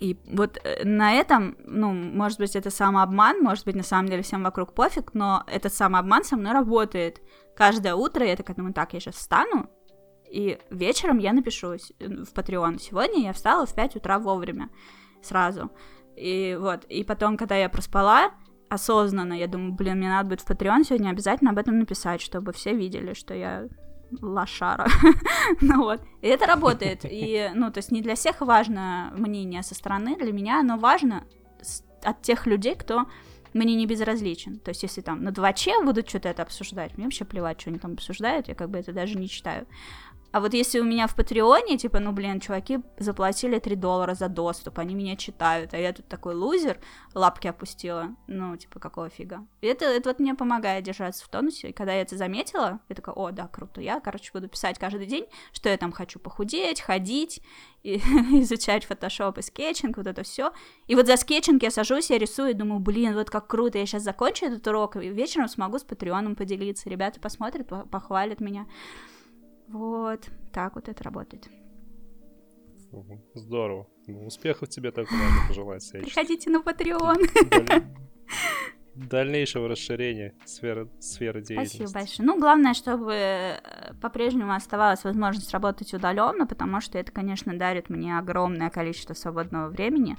И 0.00 0.18
вот 0.24 0.58
э, 0.64 0.84
на 0.84 1.12
этом, 1.12 1.54
ну, 1.66 1.92
может 1.92 2.38
быть, 2.38 2.56
это 2.56 2.70
самообман, 2.70 3.40
может 3.42 3.66
быть, 3.66 3.74
на 3.74 3.82
самом 3.82 4.08
деле 4.08 4.22
всем 4.22 4.42
вокруг 4.42 4.74
пофиг, 4.74 5.12
но 5.12 5.44
этот 5.46 5.74
самообман 5.74 6.24
со 6.24 6.36
мной 6.36 6.52
работает. 6.52 7.20
Каждое 7.54 7.94
утро 7.94 8.26
я 8.26 8.36
такая 8.36 8.56
думаю, 8.56 8.72
так, 8.72 8.94
я 8.94 9.00
сейчас 9.00 9.16
встану, 9.16 9.68
и 10.32 10.58
вечером 10.70 11.18
я 11.18 11.34
напишу 11.34 11.76
в 11.98 12.32
Patreon. 12.32 12.78
Сегодня 12.78 13.24
я 13.24 13.34
встала 13.34 13.66
в 13.66 13.74
5 13.74 13.96
утра 13.96 14.18
вовремя, 14.18 14.70
сразу. 15.22 15.70
И 16.16 16.56
вот, 16.58 16.84
и 16.84 17.04
потом, 17.04 17.36
когда 17.36 17.56
я 17.56 17.68
проспала, 17.68 18.30
осознанно, 18.72 19.34
я 19.34 19.46
думаю, 19.46 19.72
блин, 19.72 19.98
мне 19.98 20.08
надо 20.08 20.30
будет 20.30 20.40
в 20.40 20.48
Patreon 20.48 20.84
сегодня 20.84 21.10
обязательно 21.10 21.50
об 21.50 21.58
этом 21.58 21.78
написать, 21.78 22.20
чтобы 22.20 22.52
все 22.52 22.74
видели, 22.74 23.14
что 23.14 23.34
я 23.34 23.68
лошара. 24.20 24.88
ну 25.60 25.82
вот. 25.82 26.00
И 26.20 26.26
это 26.26 26.46
работает. 26.46 27.00
И, 27.04 27.50
ну, 27.54 27.70
то 27.70 27.78
есть 27.78 27.92
не 27.92 28.02
для 28.02 28.14
всех 28.14 28.40
важно 28.40 29.12
мнение 29.16 29.62
со 29.62 29.74
стороны, 29.74 30.16
для 30.16 30.32
меня 30.32 30.60
оно 30.60 30.76
важно 30.76 31.24
от 32.02 32.22
тех 32.22 32.46
людей, 32.46 32.74
кто 32.74 33.06
мне 33.54 33.74
не 33.74 33.86
безразличен. 33.86 34.58
То 34.58 34.70
есть, 34.70 34.82
если 34.82 35.02
там 35.02 35.22
на 35.22 35.28
2Ч 35.28 35.84
будут 35.84 36.08
что-то 36.08 36.28
это 36.28 36.42
обсуждать, 36.42 36.96
мне 36.96 37.06
вообще 37.06 37.24
плевать, 37.24 37.60
что 37.60 37.70
они 37.70 37.78
там 37.78 37.92
обсуждают, 37.92 38.48
я 38.48 38.54
как 38.54 38.70
бы 38.70 38.78
это 38.78 38.92
даже 38.92 39.18
не 39.18 39.28
читаю. 39.28 39.66
А 40.32 40.40
вот 40.40 40.54
если 40.54 40.80
у 40.80 40.84
меня 40.84 41.06
в 41.06 41.14
Патреоне, 41.14 41.76
типа, 41.76 42.00
ну, 42.00 42.12
блин, 42.12 42.40
чуваки 42.40 42.80
заплатили 42.98 43.58
3 43.58 43.76
доллара 43.76 44.14
за 44.14 44.28
доступ, 44.28 44.78
они 44.78 44.94
меня 44.94 45.14
читают, 45.16 45.74
а 45.74 45.78
я 45.78 45.92
тут 45.92 46.08
такой 46.08 46.34
лузер, 46.34 46.78
лапки 47.14 47.48
опустила, 47.48 48.16
ну, 48.26 48.56
типа, 48.56 48.80
какого 48.80 49.10
фига. 49.10 49.46
И 49.60 49.66
это, 49.66 49.84
это 49.84 50.08
вот 50.08 50.20
мне 50.20 50.34
помогает 50.34 50.84
держаться 50.84 51.24
в 51.24 51.28
тонусе, 51.28 51.68
и 51.68 51.72
когда 51.72 51.92
я 51.92 52.00
это 52.00 52.16
заметила, 52.16 52.80
я 52.88 52.96
такая, 52.96 53.14
о, 53.14 53.30
да, 53.30 53.46
круто, 53.46 53.82
я, 53.82 54.00
короче, 54.00 54.30
буду 54.32 54.48
писать 54.48 54.78
каждый 54.78 55.06
день, 55.06 55.26
что 55.52 55.68
я 55.68 55.76
там 55.76 55.92
хочу 55.92 56.18
похудеть, 56.18 56.80
ходить, 56.80 57.42
и 57.82 57.96
изучать 57.96 58.84
фотошоп 58.84 59.38
и 59.38 59.42
скетчинг, 59.42 59.96
вот 59.98 60.06
это 60.06 60.22
все. 60.22 60.52
И 60.86 60.94
вот 60.94 61.06
за 61.06 61.16
скетчинг 61.16 61.62
я 61.62 61.70
сажусь, 61.70 62.10
я 62.10 62.18
рисую, 62.18 62.50
и 62.50 62.54
думаю, 62.54 62.80
блин, 62.80 63.14
вот 63.14 63.28
как 63.28 63.48
круто, 63.48 63.76
я 63.76 63.84
сейчас 63.86 64.02
закончу 64.02 64.46
этот 64.46 64.66
урок, 64.66 64.96
и 64.96 65.08
вечером 65.08 65.48
смогу 65.48 65.78
с 65.78 65.84
Патреоном 65.84 66.36
поделиться, 66.36 66.88
ребята 66.88 67.20
посмотрят, 67.20 67.66
по- 67.66 67.84
похвалят 67.84 68.40
меня. 68.40 68.66
Вот, 69.72 70.28
так 70.52 70.74
вот 70.74 70.88
это 70.88 71.02
работает. 71.04 71.48
Здорово. 73.34 73.86
Ну, 74.06 74.26
Успехов 74.26 74.68
тебе 74.68 74.90
только 74.92 75.14
надо 75.14 75.48
пожелать. 75.48 75.90
Приходите 75.92 76.50
на 76.50 76.58
Patreon. 76.60 77.16
Даль- 77.50 77.82
Дальнейшего 78.94 79.68
расширения 79.68 80.34
сферы, 80.44 80.90
сферы 81.00 81.40
деятельности. 81.40 81.76
Спасибо 81.78 81.98
большое. 82.00 82.26
Ну, 82.26 82.38
главное, 82.38 82.74
чтобы 82.74 83.12
э, 83.14 83.94
по-прежнему 84.02 84.52
оставалась 84.52 85.02
возможность 85.04 85.50
работать 85.52 85.94
удаленно, 85.94 86.46
потому 86.46 86.82
что 86.82 86.98
это, 86.98 87.10
конечно, 87.10 87.56
дарит 87.58 87.88
мне 87.88 88.18
огромное 88.18 88.68
количество 88.68 89.14
свободного 89.14 89.70
времени, 89.70 90.18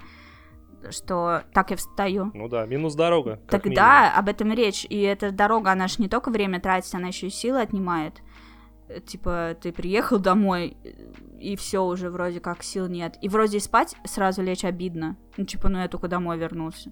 что 0.89 1.43
так 1.53 1.69
я 1.69 1.77
встаю. 1.77 2.31
Ну 2.33 2.47
да, 2.49 2.65
минус 2.65 2.95
дорога. 2.95 3.39
Тогда 3.47 4.11
об 4.17 4.27
этом 4.27 4.51
речь. 4.51 4.85
И 4.89 4.99
эта 5.01 5.29
дорога, 5.31 5.71
она 5.71 5.87
же 5.87 5.97
не 5.99 6.09
только 6.09 6.31
время 6.31 6.59
тратит, 6.59 6.95
она 6.95 7.09
еще 7.09 7.27
и 7.27 7.29
силы 7.29 7.61
отнимает. 7.61 8.23
Э, 8.87 8.99
Типа, 8.99 9.55
ты 9.61 9.71
приехал 9.71 10.19
домой, 10.19 10.77
и 11.39 11.55
все 11.55 11.83
уже 11.83 12.09
вроде 12.09 12.39
как 12.39 12.63
сил 12.63 12.87
нет. 12.87 13.17
И 13.21 13.29
вроде 13.29 13.57
и 13.57 13.59
спать 13.59 13.95
сразу 14.05 14.41
лечь 14.41 14.63
обидно. 14.63 15.17
Ну, 15.37 15.45
типа, 15.45 15.69
ну 15.69 15.79
я 15.79 15.87
только 15.87 16.07
домой 16.07 16.37
вернулся. 16.37 16.91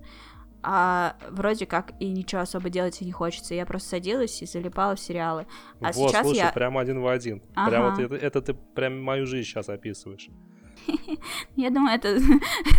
А 0.63 1.15
вроде 1.30 1.65
как 1.65 1.93
и 1.99 2.08
ничего 2.10 2.41
особо 2.41 2.69
делать 2.69 3.01
и 3.01 3.06
не 3.06 3.12
хочется. 3.12 3.56
Я 3.56 3.65
просто 3.65 3.89
садилась 3.89 4.41
и 4.41 4.45
залипала 4.45 4.95
в 4.95 4.99
сериалы. 4.99 5.47
А. 5.80 5.91
Вот, 5.91 6.12
сейчас 6.12 6.23
слушай, 6.23 6.38
я... 6.38 6.51
прям 6.51 6.77
один 6.77 7.01
в 7.01 7.08
один. 7.08 7.41
Ага. 7.56 7.69
Прям 7.69 7.89
вот 7.89 7.99
это, 7.99 8.15
это 8.15 8.41
ты 8.41 8.54
прям 8.54 9.01
мою 9.01 9.25
жизнь 9.25 9.47
сейчас 9.47 9.69
описываешь. 9.69 10.30
Я 11.55 11.69
думаю, 11.69 11.95
это 11.95 12.17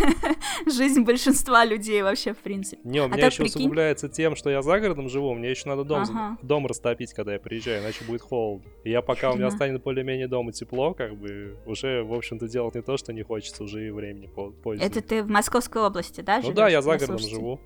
жизнь 0.66 1.02
большинства 1.02 1.64
людей 1.64 2.02
вообще, 2.02 2.32
в 2.32 2.38
принципе. 2.38 2.80
Не, 2.84 3.00
у 3.00 3.04
А 3.04 3.08
меня 3.08 3.16
так 3.22 3.32
еще 3.32 3.42
прикинь- 3.42 3.60
усугубляется 3.62 4.08
тем, 4.08 4.36
что 4.36 4.50
я 4.50 4.62
за 4.62 4.78
городом 4.80 5.08
живу, 5.08 5.34
мне 5.34 5.50
еще 5.50 5.68
надо 5.68 5.84
дом, 5.84 6.02
Ага. 6.02 6.38
дом 6.42 6.66
растопить, 6.66 7.12
когда 7.12 7.34
я 7.34 7.38
приезжаю, 7.40 7.82
иначе 7.82 8.04
будет 8.04 8.22
холодно. 8.22 8.68
И 8.84 8.90
я 8.90 9.02
пока 9.02 9.30
у 9.32 9.36
меня 9.36 9.50
станет 9.50 9.82
более-менее 9.82 10.28
дома 10.28 10.52
тепло, 10.52 10.94
как 10.94 11.16
бы 11.16 11.56
уже, 11.66 12.02
в 12.02 12.12
общем-то, 12.14 12.48
делать 12.48 12.74
не 12.74 12.82
то, 12.82 12.96
что 12.96 13.12
не 13.12 13.22
хочется, 13.22 13.64
уже 13.64 13.86
и 13.86 13.90
времени 13.90 14.26
по- 14.26 14.50
позднее. 14.50 14.86
Это 14.88 15.00
ты 15.00 15.22
в 15.22 15.28
Московской 15.28 15.82
области, 15.82 16.20
да, 16.20 16.36
Ну 16.36 16.42
живёшь? 16.42 16.56
да, 16.56 16.68
я 16.68 16.82
за 16.82 16.96
городом 16.96 17.18
живу. 17.18 17.60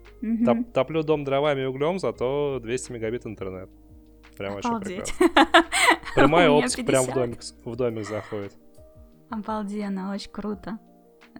Топ- 0.45 0.73
топлю 0.73 1.03
дом 1.03 1.25
дровами 1.25 1.63
и 1.63 1.65
углем, 1.65 1.99
зато 1.99 2.61
200 2.63 2.93
мегабит 2.93 3.27
интернет. 3.27 3.69
Прям 4.37 4.53
вообще 4.55 4.69
Обалдеть. 4.69 5.15
прекрасно. 5.19 5.65
Прямая 6.15 6.51
оптика 6.51 6.85
прям 6.85 7.05
в 7.05 7.07
50. 7.07 7.15
домик, 7.15 7.39
в 7.65 7.77
домик 7.77 8.07
заходит. 8.07 8.53
Обалденно, 9.31 10.13
очень 10.13 10.31
круто. 10.31 10.79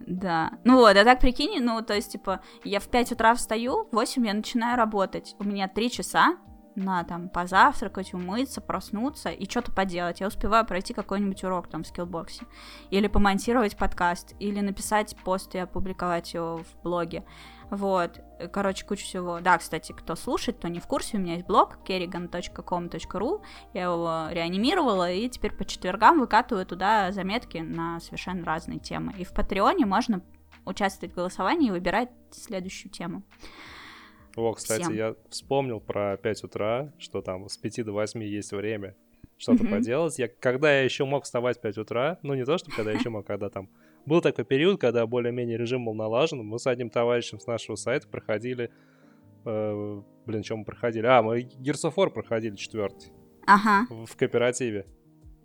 Да. 0.05 0.51
Ну 0.63 0.77
вот, 0.77 0.95
а 0.95 1.03
так 1.03 1.19
прикинь, 1.19 1.61
ну, 1.61 1.81
то 1.81 1.93
есть, 1.93 2.11
типа, 2.11 2.41
я 2.63 2.79
в 2.79 2.87
5 2.87 3.13
утра 3.13 3.33
встаю, 3.33 3.85
в 3.85 3.95
8 3.95 4.25
я 4.27 4.33
начинаю 4.33 4.77
работать. 4.77 5.35
У 5.39 5.43
меня 5.43 5.67
3 5.67 5.91
часа 5.91 6.37
на 6.75 7.03
там 7.03 7.27
позавтракать, 7.29 8.13
умыться, 8.13 8.61
проснуться 8.61 9.29
и 9.29 9.49
что-то 9.49 9.71
поделать. 9.71 10.19
Я 10.19 10.27
успеваю 10.27 10.65
пройти 10.65 10.93
какой-нибудь 10.93 11.43
урок 11.43 11.67
там 11.67 11.83
в 11.83 11.87
скиллбоксе. 11.87 12.45
Или 12.91 13.07
помонтировать 13.07 13.75
подкаст, 13.75 14.35
или 14.39 14.61
написать 14.61 15.15
пост 15.23 15.55
и 15.55 15.57
опубликовать 15.57 16.33
его 16.33 16.57
в 16.57 16.83
блоге. 16.83 17.25
Вот, 17.69 18.21
короче, 18.53 18.85
куча 18.85 19.03
всего. 19.03 19.39
Да, 19.41 19.57
кстати, 19.57 19.91
кто 19.91 20.15
слушает, 20.15 20.57
кто 20.57 20.67
не 20.69 20.79
в 20.79 20.87
курсе, 20.87 21.17
у 21.17 21.19
меня 21.19 21.33
есть 21.33 21.45
блог 21.45 21.79
kerrigan.com.ru, 21.85 23.41
я 23.73 23.83
его 23.83 24.27
реанимировала, 24.31 25.11
и 25.11 25.27
теперь 25.27 25.53
по 25.53 25.65
четвергам 25.65 26.19
выкатываю 26.19 26.65
туда 26.65 27.11
заметки 27.11 27.57
на 27.57 27.99
совершенно 27.99 28.45
разные 28.45 28.79
темы. 28.79 29.13
И 29.17 29.25
в 29.25 29.33
Патреоне 29.33 29.85
можно 29.85 30.21
участвовать 30.65 31.13
в 31.13 31.15
голосовании 31.15 31.67
и 31.67 31.71
выбирать 31.71 32.09
следующую 32.31 32.91
тему. 32.91 33.23
О, 34.35 34.53
кстати, 34.53 34.83
Всем. 34.83 34.93
я 34.93 35.15
вспомнил 35.29 35.79
про 35.79 36.15
5 36.17 36.43
утра, 36.43 36.93
что 36.99 37.21
там 37.21 37.49
с 37.49 37.57
5 37.57 37.85
до 37.85 37.91
8 37.91 38.23
есть 38.23 38.51
время 38.51 38.95
что-то 39.37 39.63
Мгм. 39.63 39.73
поделать. 39.73 40.19
Я, 40.19 40.27
когда 40.27 40.71
я 40.71 40.83
еще 40.83 41.05
мог 41.05 41.23
вставать 41.23 41.57
в 41.57 41.61
5 41.61 41.77
утра, 41.79 42.19
ну 42.21 42.33
не 42.33 42.45
то, 42.45 42.57
что 42.57 42.71
когда 42.71 42.91
я 42.91 42.99
еще 42.99 43.09
мог, 43.09 43.25
когда 43.25 43.49
там... 43.49 43.69
Был 44.07 44.21
такой 44.21 44.45
период, 44.45 44.79
когда 44.79 45.05
более-менее 45.05 45.57
режим 45.57 45.83
был 45.83 45.93
налажен, 45.93 46.39
мы 46.39 46.59
с 46.59 46.65
одним 46.65 46.89
товарищем 46.89 47.41
с 47.41 47.45
нашего 47.45 47.75
сайта 47.75 48.07
проходили... 48.07 48.71
э, 49.43 50.01
блин, 50.25 50.43
что 50.45 50.55
мы 50.55 50.63
проходили? 50.63 51.05
А, 51.05 51.21
мы 51.21 51.41
War 51.41 52.09
проходили 52.09 52.55
четвертый 52.55 53.11
Ага. 53.45 53.85
в 54.05 54.15
кооперативе. 54.15 54.87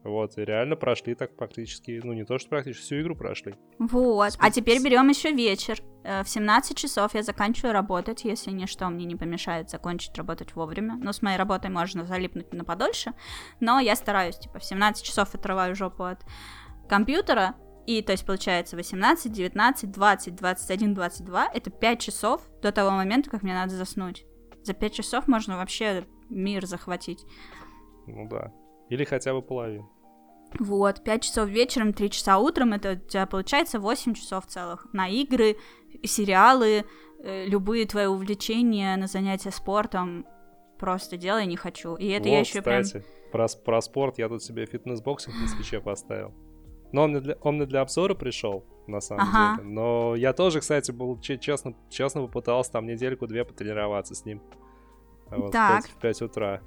Вот, 0.05 0.39
и 0.39 0.45
реально 0.45 0.77
прошли 0.77 1.17
так 1.17 1.37
практически, 1.37 2.01
ну 2.05 2.13
не 2.13 2.25
то, 2.25 2.39
что 2.39 2.51
практически, 2.51 2.85
всю 2.85 3.01
игру 3.01 3.17
прошли. 3.17 3.55
Вот. 3.81 4.37
А 4.39 4.51
теперь 4.53 4.81
берем 4.81 5.09
еще 5.09 5.33
вечер. 5.33 5.81
Э, 6.05 6.23
В 6.23 6.29
17 6.29 6.77
часов 6.77 7.15
я 7.17 7.25
заканчиваю 7.25 7.73
работать, 7.73 8.23
если 8.23 8.53
ничто 8.53 8.89
мне 8.91 9.07
не 9.07 9.17
помешает 9.17 9.71
закончить 9.71 10.17
работать 10.17 10.55
вовремя. 10.55 10.95
Ну, 11.03 11.13
с 11.13 11.21
моей 11.21 11.37
работой 11.37 11.71
можно 11.71 12.05
залипнуть 12.05 12.53
на 12.53 12.65
подольше, 12.65 13.13
но 13.59 13.81
я 13.81 13.97
стараюсь, 13.97 14.39
типа, 14.39 14.61
в 14.61 14.65
17 14.65 15.05
часов 15.05 15.35
отрываю 15.35 15.75
жопу 15.75 16.05
от 16.05 16.21
компьютера, 16.89 17.57
и, 17.87 18.03
то 18.03 18.13
есть, 18.13 18.25
получается, 18.27 18.77
18, 18.77 19.33
19, 19.33 19.91
20, 19.91 20.35
21, 20.37 20.95
22— 20.95 21.49
это 21.55 21.71
5 21.71 22.01
часов 22.01 22.43
до 22.63 22.73
того 22.73 22.91
момента, 22.91 23.31
как 23.31 23.43
мне 23.43 23.55
надо 23.55 23.75
заснуть. 23.75 24.25
За 24.63 24.73
5 24.75 24.93
часов 24.95 25.29
можно 25.29 25.57
вообще 25.57 26.05
мир 26.29 26.67
захватить. 26.67 27.25
Ну 28.07 28.29
да. 28.29 28.53
Или 28.89 29.05
хотя 29.05 29.33
бы 29.35 29.43
половину. 29.43 29.91
Вот, 30.59 31.03
5 31.03 31.23
часов 31.23 31.49
вечером, 31.49 31.93
3 31.95 32.11
часа 32.11 32.39
утром, 32.39 32.73
это 32.73 32.93
у 32.93 33.09
тебя 33.09 33.27
получается 33.27 33.81
8 33.81 34.15
часов 34.15 34.47
целых 34.47 34.87
на 34.93 35.09
игры, 35.09 35.57
сериалы, 36.05 36.85
э, 37.25 37.47
любые 37.47 37.87
твои 37.87 38.07
увлечения, 38.07 38.97
на 38.97 39.07
занятия 39.07 39.51
спортом. 39.51 40.27
Просто 40.79 41.17
делай 41.17 41.47
не 41.47 41.57
хочу. 41.57 41.95
И 41.95 42.09
это 42.09 42.29
я 42.29 42.39
Вот, 42.39 42.47
еще 42.47 42.61
прям... 42.61 42.83
кстати, 42.83 43.05
про, 43.31 43.49
с- 43.49 43.55
про 43.57 43.81
спорт 43.81 44.19
я 44.19 44.29
тут 44.29 44.43
себе 44.43 44.67
Fitness 44.67 45.04
Boxing 45.04 45.35
на 45.41 45.49
свиче 45.49 45.81
поставил. 45.81 46.35
Но 46.93 47.03
он 47.05 47.11
мне 47.11 47.21
для, 47.21 47.37
он 47.41 47.57
мне 47.57 47.67
для 47.67 47.81
обзора 47.81 48.15
пришел, 48.15 48.65
на 48.87 49.01
самом 49.01 49.23
Ага. 49.29 49.57
деле. 49.63 49.69
Но 49.75 50.15
я 50.15 50.33
тоже, 50.33 50.61
кстати, 50.61 50.91
был 50.93 51.19
че- 51.21 51.39
честно, 51.39 51.75
честно 51.89 52.23
попытался 52.23 52.73
там 52.73 52.87
недельку-две 52.87 53.45
потренироваться 53.45 54.15
с 54.15 54.25
ним. 54.25 54.41
Вот, 55.31 55.53
Так. 55.53 55.85
В, 55.85 55.87
5, 55.87 55.91
в 55.97 56.01
5 56.01 56.23
утра. 56.23 56.61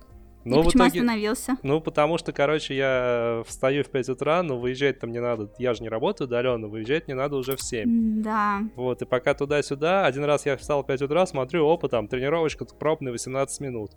И 0.44 0.50
Но 0.50 0.62
в 0.62 0.66
почему 0.66 0.84
итоге... 0.84 1.00
остановился? 1.02 1.58
Ну, 1.64 1.82
потому 1.82 2.18
что, 2.20 2.32
короче, 2.32 2.76
я 2.76 3.42
встаю 3.48 3.84
в 3.84 3.90
5 3.90 4.10
утра, 4.10 4.44
но 4.44 4.58
выезжать 4.60 5.00
там 5.00 5.12
не 5.12 5.20
надо. 5.20 5.52
Я 5.58 5.74
же 5.74 5.82
не 5.82 5.90
работаю 5.90 6.28
удаленно, 6.28 6.68
выезжать 6.68 7.08
мне 7.08 7.16
надо 7.16 7.36
уже 7.36 7.56
в 7.56 7.62
7. 7.62 8.22
Да. 8.22 8.62
Вот, 8.76 9.02
и 9.02 9.06
пока 9.06 9.34
туда-сюда, 9.34 10.06
один 10.06 10.24
раз 10.24 10.46
я 10.46 10.56
встал 10.58 10.84
в 10.84 10.88
5 10.88 11.02
утра, 11.04 11.26
смотрю, 11.26 11.68
опа, 11.68 11.88
там, 11.88 12.08
тренировочка 12.08 12.66
пробная 12.66 13.12
18 13.12 13.60
минут. 13.62 13.92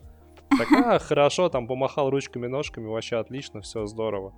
Так, 0.56 0.72
а, 0.72 0.98
хорошо, 0.98 1.50
там, 1.50 1.66
помахал 1.66 2.08
ручками, 2.10 2.46
ножками, 2.46 2.86
вообще 2.86 3.16
отлично, 3.16 3.60
все 3.60 3.84
здорово. 3.84 4.32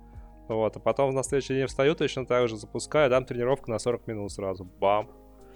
Вот, 0.47 0.75
а 0.75 0.79
потом 0.79 1.13
на 1.13 1.23
следующий 1.23 1.53
день 1.53 1.67
встаю 1.67 1.95
точно 1.95 2.25
так 2.25 2.47
же, 2.47 2.57
запускаю, 2.57 3.09
дам 3.09 3.25
тренировку 3.25 3.71
на 3.71 3.79
40 3.79 4.07
минут 4.07 4.31
сразу, 4.31 4.65
бам. 4.65 5.09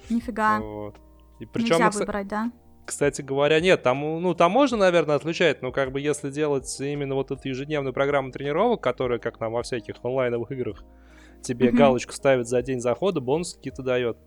Нифига. 0.10 0.60
Вот. 0.60 0.96
И 1.40 1.46
причем, 1.46 1.78
Нельзя 1.80 1.90
выбрать, 1.92 2.28
да? 2.28 2.52
кстати 2.86 3.22
говоря, 3.22 3.60
нет, 3.60 3.84
там, 3.84 4.00
ну, 4.22 4.34
там 4.36 4.52
можно, 4.52 4.78
наверное, 4.78 5.16
отключать, 5.16 5.62
но 5.62 5.72
как 5.72 5.92
бы 5.92 6.00
если 6.00 6.30
делать 6.30 6.80
именно 6.80 7.16
вот 7.16 7.32
эту 7.32 7.50
ежедневную 7.50 7.94
программу 7.94 8.32
тренировок, 8.32 8.82
которая, 8.82 9.20
как 9.20 9.40
нам 9.40 9.54
во 9.54 9.64
всяких 9.64 9.96
онлайновых 10.04 10.52
играх, 10.52 10.84
тебе 11.42 11.70
Мгм. 11.70 11.78
галочку 11.78 12.14
ставит 12.14 12.48
за 12.48 12.62
день 12.62 12.80
захода, 12.80 13.20
бонусы 13.20 13.58
какие-то 13.58 13.82
дает. 13.82 14.18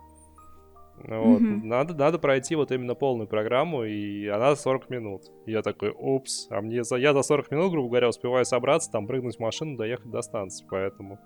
Вот. 1.04 1.40
Мгм. 1.40 1.68
Надо, 1.68 1.94
надо 1.94 2.18
пройти 2.18 2.54
вот 2.56 2.72
именно 2.72 2.94
полную 2.94 3.28
программу, 3.28 3.84
и 3.84 4.26
она 4.26 4.54
40 4.56 4.90
минут. 4.90 5.22
И 5.46 5.52
я 5.52 5.62
такой, 5.62 5.90
упс, 5.96 6.46
а 6.50 6.60
мне 6.60 6.82
за, 6.84 6.96
я 6.96 7.12
за 7.12 7.22
40 7.22 7.50
минут, 7.50 7.70
грубо 7.72 7.88
говоря, 7.88 8.08
успеваю 8.08 8.44
собраться, 8.44 8.90
там, 8.90 9.06
прыгнуть 9.06 9.36
в 9.36 9.40
машину, 9.40 9.76
доехать 9.76 10.10
до 10.10 10.22
станции, 10.22 10.66
поэтому, 10.68 11.18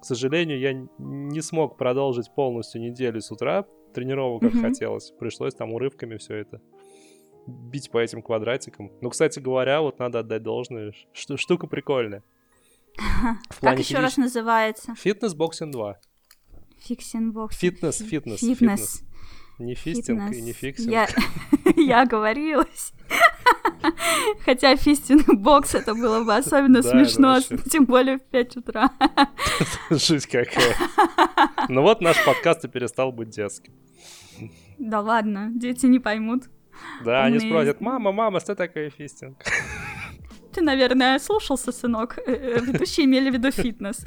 к 0.00 0.04
сожалению, 0.04 0.58
я 0.58 0.72
не 0.98 1.40
смог 1.40 1.76
продолжить 1.76 2.30
полностью 2.34 2.80
неделю 2.80 3.20
с 3.20 3.30
утра 3.30 3.64
тренировок, 3.94 4.42
как 4.42 4.54
Мгм. 4.54 4.62
хотелось. 4.62 5.10
Пришлось 5.18 5.54
там 5.54 5.72
урывками 5.72 6.16
все 6.16 6.36
это 6.36 6.60
бить 7.46 7.90
по 7.90 7.98
этим 7.98 8.20
квадратикам. 8.22 8.90
Ну, 9.00 9.08
кстати 9.10 9.38
говоря, 9.40 9.80
вот 9.80 9.98
надо 9.98 10.18
отдать 10.20 10.42
должное, 10.42 10.92
ш- 11.12 11.36
штука 11.36 11.66
прикольная. 11.66 12.22
Как 13.60 13.78
еще 13.78 13.98
раз 13.98 14.16
называется? 14.16 14.94
Fitness 14.96 15.34
Boxing 15.34 15.72
2. 15.72 15.98
Фиксинбокс. 16.80 17.56
Фитнес, 17.58 17.98
фитнес, 17.98 18.40
Фитнес. 18.40 18.58
фитнес. 18.58 19.02
Не 19.58 19.74
фистинг 19.74 20.32
и 20.32 20.40
не 20.40 20.52
Фитнес. 20.52 20.86
фиксинг. 20.86 20.92
Я, 20.92 21.08
я 21.76 22.02
оговорилась. 22.02 22.92
Хотя 24.44 24.76
фистинг-бокс 24.76 25.74
это 25.74 25.94
было 25.94 26.22
бы 26.24 26.34
особенно 26.36 26.82
смешно, 26.82 27.40
тем 27.70 27.84
более 27.84 28.18
в 28.18 28.22
5 28.22 28.56
утра. 28.58 28.90
Жуть 29.90 30.26
какая. 30.26 30.76
Ну 31.68 31.82
вот 31.82 32.00
наш 32.00 32.24
подкаст 32.24 32.64
и 32.64 32.68
перестал 32.68 33.10
быть 33.12 33.30
детским. 33.30 33.72
Да 34.78 35.00
ладно, 35.00 35.50
дети 35.54 35.86
не 35.86 35.98
поймут. 35.98 36.44
Да, 37.04 37.24
они 37.24 37.40
спросят, 37.40 37.80
мама, 37.80 38.12
мама, 38.12 38.38
что 38.38 38.54
такое 38.54 38.90
фистинг? 38.90 39.36
Ты, 40.52 40.62
наверное, 40.62 41.18
слушался, 41.18 41.72
сынок. 41.72 42.18
Э, 42.18 42.32
э, 42.32 42.60
Ведущие 42.60 43.06
имели 43.06 43.30
в 43.30 43.34
виду 43.34 43.50
фитнес. 43.50 44.06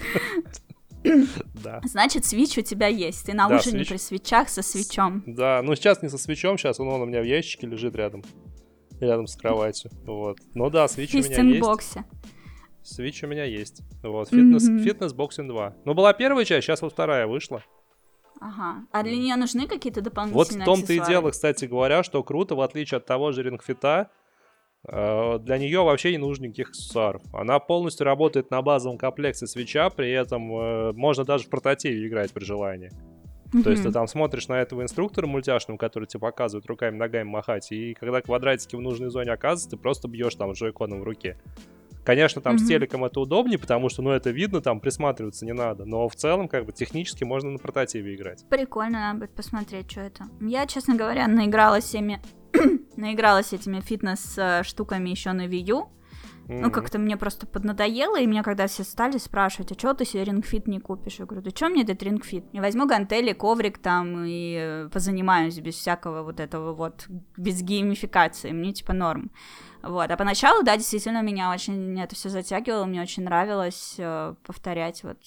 Да. 1.03 1.81
Значит, 1.83 2.25
свич 2.25 2.57
у 2.57 2.61
тебя 2.61 2.87
есть. 2.87 3.25
Ты 3.25 3.33
на 3.33 3.47
Да, 3.47 3.55
ужине 3.57 3.77
свич. 3.79 3.89
при 3.89 3.97
свечах 3.97 4.49
со 4.49 4.61
свечом. 4.61 5.23
Да, 5.25 5.61
ну 5.63 5.75
сейчас 5.75 6.01
не 6.01 6.09
со 6.09 6.17
свечом, 6.17 6.57
сейчас 6.57 6.79
он, 6.79 6.87
он 6.89 7.01
у 7.01 7.05
меня 7.05 7.21
в 7.21 7.25
ящике 7.25 7.67
лежит 7.67 7.95
рядом. 7.95 8.23
Рядом 8.99 9.25
с 9.27 9.35
кроватью. 9.35 9.89
Вот. 10.05 10.37
Ну 10.53 10.69
да, 10.69 10.87
свич 10.87 11.13
у 11.13 11.17
меня 11.17 11.27
есть. 11.27 11.35
фистинг-боксе. 11.35 12.03
Свич 12.83 13.23
у 13.23 13.27
меня 13.27 13.45
есть. 13.45 13.81
Вот, 14.03 14.29
фитнес, 14.29 14.67
Мгм. 14.67 14.79
Fitness 14.83 15.13
Boxing 15.13 15.47
2. 15.49 15.75
Ну, 15.85 15.93
была 15.93 16.13
первая 16.13 16.45
часть, 16.45 16.65
сейчас 16.65 16.81
вот 16.81 16.93
вторая 16.93 17.25
вышла. 17.27 17.63
Ага. 18.39 18.83
А 18.91 19.03
для 19.03 19.15
нее 19.17 19.35
нужны 19.35 19.67
какие-то 19.67 20.01
дополнительные 20.01 20.37
Вот 20.37 20.51
в 20.51 20.65
том-то 20.65 20.93
и 20.93 20.99
дело, 21.05 21.29
кстати 21.29 21.65
говоря, 21.65 22.01
что 22.03 22.23
круто, 22.23 22.55
в 22.55 22.61
отличие 22.61 22.97
от 22.97 23.05
того 23.05 23.31
же 23.31 23.43
Ring 23.43 23.72
Fit 23.72 23.94
а, 23.94 24.09
для 24.87 25.57
нее 25.57 25.83
вообще 25.83 26.11
не 26.11 26.17
нужно 26.17 26.45
никаких 26.45 26.69
аксессуаров. 26.69 27.21
Она 27.33 27.59
полностью 27.59 28.05
работает 28.05 28.49
на 28.51 28.61
базовом 28.61 28.97
комплекте 28.97 29.45
свича, 29.47 29.89
при 29.89 30.11
этом 30.11 30.51
э, 30.55 30.91
можно 30.93 31.23
даже 31.23 31.43
в 31.45 31.49
портативе 31.49 32.07
играть 32.07 32.31
при 32.31 32.43
желании. 32.43 32.91
То 33.63 33.69
есть 33.69 33.83
ты 33.83 33.91
там 33.91 34.07
смотришь 34.07 34.47
на 34.47 34.61
этого 34.61 34.81
инструктора 34.81 35.27
мультяшного, 35.27 35.77
который 35.77 36.05
тебе 36.05 36.21
показывает 36.21 36.65
руками, 36.67 36.95
ногами 36.95 37.27
махать, 37.27 37.71
и 37.71 37.93
когда 37.93 38.21
квадратики 38.21 38.75
в 38.77 38.81
нужной 38.81 39.09
зоне 39.09 39.31
оказываются, 39.33 39.71
ты 39.71 39.77
просто 39.77 40.07
бьешь 40.07 40.35
там 40.35 40.53
Joy-Con 40.53 40.90
ом 40.90 41.01
в 41.01 41.03
руке. 41.03 41.37
Конечно, 42.05 42.41
там 42.41 42.57
с 42.57 42.61
Мгм. 42.61 42.69
телеком 42.69 43.05
это 43.05 43.19
удобнее, 43.19 43.59
потому 43.59 43.89
что, 43.89 44.01
ну, 44.01 44.09
это 44.09 44.31
видно, 44.31 44.61
там 44.61 44.79
присматриваться 44.79 45.45
не 45.45 45.53
надо. 45.53 45.85
Но 45.85 46.07
в 46.09 46.15
целом, 46.15 46.47
как 46.47 46.65
бы, 46.65 46.71
технически 46.71 47.23
можно 47.23 47.51
на 47.51 47.59
портативе 47.59 48.15
играть. 48.15 48.43
Прикольно, 48.49 48.99
надо 48.99 49.19
будет 49.19 49.35
посмотреть, 49.35 49.91
что 49.91 50.01
это. 50.01 50.23
Я, 50.39 50.65
честно 50.65 50.95
говоря, 50.95 51.27
наигралась 51.27 51.83
всеми... 51.83 52.19
наигралась 52.97 53.53
этими 53.53 53.79
фитнес-штуками 53.79 55.09
еще 55.09 55.31
на 55.31 55.47
Wii 55.47 55.71
U. 55.71 55.89
Ну, 56.47 56.69
как-то 56.69 56.99
мне 56.99 57.15
просто 57.15 57.47
поднадоело, 57.47 58.19
и 58.19 58.25
меня 58.25 58.43
когда 58.43 58.67
все 58.67 58.83
стали 58.83 59.17
спрашивать, 59.17 59.71
а 59.71 59.75
чего 59.75 59.93
ты 59.93 60.03
себе 60.03 60.25
рингфит 60.25 60.67
не 60.67 60.79
купишь? 60.79 61.19
Я 61.19 61.25
говорю, 61.25 61.43
да 61.43 61.51
что 61.51 61.69
мне 61.69 61.83
этот 61.83 62.03
рингфит? 62.03 62.45
Я 62.51 62.61
возьму 62.61 62.87
гантели, 62.87 63.31
коврик 63.31 63.77
там 63.77 64.25
и 64.25 64.57
э, 64.59 64.89
позанимаюсь 64.91 65.57
без 65.59 65.75
всякого 65.75 66.23
вот 66.23 66.39
этого 66.41 66.73
вот, 66.73 67.05
без 67.37 67.61
геймификации, 67.61 68.51
мне 68.51 68.73
типа 68.73 68.91
норм. 68.91 69.31
Вот, 69.81 70.11
а 70.11 70.17
поначалу, 70.17 70.63
да, 70.63 70.75
действительно, 70.75 71.21
меня 71.21 71.51
очень 71.51 71.99
это 71.99 72.15
все 72.15 72.29
затягивало, 72.29 72.85
мне 72.85 73.01
очень 73.01 73.23
нравилось 73.23 73.95
э, 73.97 74.35
повторять 74.45 75.03
вот 75.03 75.17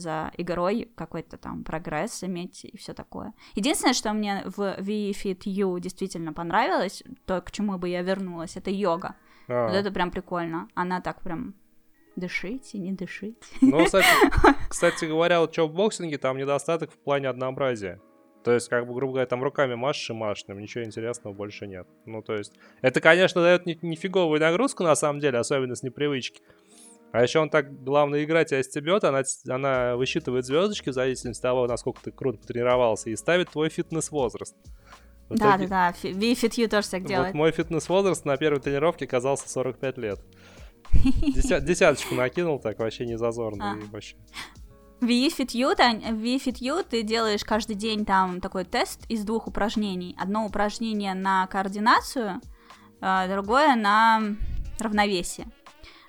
за 0.00 0.32
игрой 0.36 0.90
какой-то 0.96 1.36
там 1.36 1.62
прогресс 1.62 2.24
иметь 2.24 2.64
и 2.64 2.76
все 2.76 2.92
такое. 2.94 3.32
Единственное, 3.54 3.94
что 3.94 4.12
мне 4.12 4.42
в 4.44 4.58
Wii 4.60 5.10
Fit 5.12 5.42
U 5.44 5.78
действительно 5.78 6.32
понравилось, 6.32 7.04
то, 7.26 7.40
к 7.40 7.52
чему 7.52 7.78
бы 7.78 7.88
я 7.88 8.02
вернулась, 8.02 8.56
это 8.56 8.70
йога. 8.70 9.14
А, 9.48 9.66
Вот 9.68 9.76
это 9.76 9.92
прям 9.92 10.10
прикольно. 10.10 10.68
Она 10.74 11.00
так 11.00 11.20
прям 11.22 11.54
дышите, 12.16 12.78
не 12.78 12.92
дышите. 12.92 13.36
Ну, 13.60 13.84
кстати, 13.84 14.06
кстати 14.68 15.04
говоря, 15.04 15.40
вот 15.40 15.52
что 15.52 15.68
в 15.68 15.72
боксинге, 15.72 16.18
там 16.18 16.36
недостаток 16.36 16.90
в 16.92 16.98
плане 16.98 17.28
однообразия. 17.28 18.00
То 18.44 18.52
есть, 18.52 18.68
как 18.70 18.86
бы, 18.86 18.94
грубо 18.94 19.12
говоря, 19.12 19.26
там 19.26 19.42
руками 19.42 19.74
машешь 19.74 20.08
и 20.08 20.14
машешь, 20.14 20.44
там 20.44 20.58
ничего 20.58 20.82
интересного 20.84 21.34
больше 21.34 21.66
нет. 21.66 21.86
Ну, 22.06 22.22
то 22.22 22.34
есть, 22.34 22.54
это, 22.80 23.00
конечно, 23.02 23.42
дает 23.42 23.66
ни- 23.66 23.78
нифиговую 23.82 24.40
нагрузку, 24.40 24.82
на 24.82 24.94
самом 24.94 25.20
деле, 25.20 25.38
особенно 25.38 25.74
с 25.74 25.82
непривычки. 25.82 26.40
А 27.12 27.22
еще 27.22 27.40
он 27.40 27.50
так, 27.50 27.82
главное, 27.82 28.22
игра 28.24 28.44
тебя 28.44 28.62
стебет, 28.62 29.02
она, 29.04 29.22
она 29.48 29.96
высчитывает 29.96 30.44
звездочки 30.46 30.90
в 30.90 30.92
зависимости 30.92 31.40
от 31.40 31.42
того, 31.42 31.66
насколько 31.66 32.00
ты 32.02 32.12
круто 32.12 32.38
потренировался, 32.38 33.10
и 33.10 33.16
ставит 33.16 33.50
твой 33.50 33.68
фитнес-возраст. 33.68 34.54
В 35.28 35.34
Да, 35.36 35.50
итоге- 35.56 35.68
да, 35.68 35.88
да. 35.88 35.92
Фи- 35.92 36.12
Wii 36.12 36.32
Fit 36.34 36.62
U 36.62 36.68
тоже 36.68 36.88
так 36.88 37.02
Вот 37.02 37.08
делает. 37.08 37.34
мой 37.34 37.50
фитнес-возраст 37.52 38.24
на 38.24 38.36
первой 38.36 38.60
тренировке 38.60 39.06
казался 39.06 39.48
45 39.48 39.98
лет. 39.98 40.20
Деся- 41.34 41.60
Десяточку 41.60 42.14
накинул, 42.14 42.58
так 42.58 42.78
вообще 42.78 43.06
не 43.06 43.16
зазорно. 43.18 43.72
А. 43.72 43.92
вообще. 43.92 44.16
В 45.00 45.04
eFitU, 45.06 45.74
в 45.74 46.22
eFitU 46.24 46.84
ты 46.88 47.02
делаешь 47.02 47.42
каждый 47.44 47.74
день 47.74 48.04
там 48.04 48.40
такой 48.40 48.64
тест 48.64 49.00
из 49.08 49.24
двух 49.24 49.46
упражнений. 49.48 50.14
Одно 50.18 50.44
упражнение 50.44 51.14
на 51.14 51.46
координацию, 51.46 52.40
а, 53.00 53.26
другое 53.26 53.76
на 53.76 54.20
равновесие. 54.78 55.46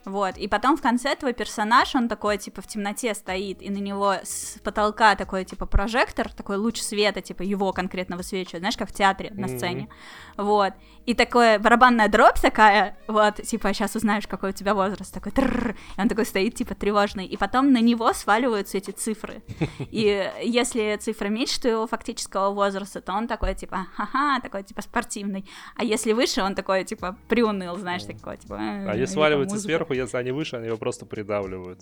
Вот, 0.06 0.38
и 0.38 0.48
потом 0.48 0.78
в 0.78 0.82
конце 0.82 1.16
твой 1.16 1.34
персонаж, 1.34 1.94
он 1.96 2.10
такой, 2.10 2.38
типа, 2.38 2.62
в 2.62 2.68
темноте 2.68 3.14
стоит, 3.14 3.62
и 3.62 3.70
на 3.70 3.78
него 3.78 4.16
с 4.24 4.58
потолка 4.64 5.16
такой, 5.16 5.46
типа, 5.46 5.68
прожектор, 5.68 6.32
такой 6.34 6.58
луч 6.58 6.82
света, 6.82 7.22
типа, 7.22 7.44
его 7.44 7.72
конкретно 7.72 8.18
высвечивает, 8.18 8.62
знаешь, 8.62 8.78
как 8.78 8.90
в 8.90 8.94
театре 8.94 9.32
на 9.32 9.48
сцене, 9.48 9.84
mm-hmm. 9.84 10.31
Вот, 10.42 10.74
и 11.06 11.14
такое 11.14 11.60
барабанная 11.60 12.08
дробь 12.08 12.40
такая, 12.40 12.98
вот, 13.08 13.36
типа, 13.36 13.74
сейчас 13.74 13.96
узнаешь, 13.96 14.28
какой 14.28 14.50
у 14.50 14.54
тебя 14.54 14.74
возраст, 14.74 15.14
такой, 15.14 15.32
трррр, 15.32 15.76
и 15.98 16.02
он 16.02 16.08
такой 16.10 16.26
стоит, 16.26 16.56
типа, 16.56 16.76
тревожный, 16.76 17.26
и 17.26 17.38
потом 17.38 17.72
на 17.72 17.82
него 17.82 18.14
сваливаются 18.14 18.78
эти 18.78 18.92
цифры, 18.92 19.42
и 19.80 20.32
если 20.44 20.98
цифра 21.00 21.28
меньше 21.28 21.60
твоего 21.62 21.88
фактического 21.88 22.52
возраста, 22.52 23.02
то 23.02 23.14
он 23.14 23.28
такой, 23.28 23.56
типа, 23.56 23.88
ха-ха, 23.96 24.40
такой, 24.42 24.64
типа, 24.64 24.82
спортивный, 24.82 25.46
а 25.76 25.84
если 25.84 26.14
выше, 26.14 26.42
он 26.42 26.56
такой, 26.56 26.84
типа, 26.84 27.18
приуныл, 27.28 27.78
знаешь, 27.78 28.04
такой, 28.04 28.38
типа... 28.38 28.58
А 28.60 28.96
если 28.96 29.14
сваливается 29.14 29.58
сверху, 29.58 29.94
если 29.94 30.18
они 30.18 30.32
выше, 30.32 30.58
они 30.58 30.68
его 30.68 30.78
просто 30.78 31.06
придавливают. 31.06 31.82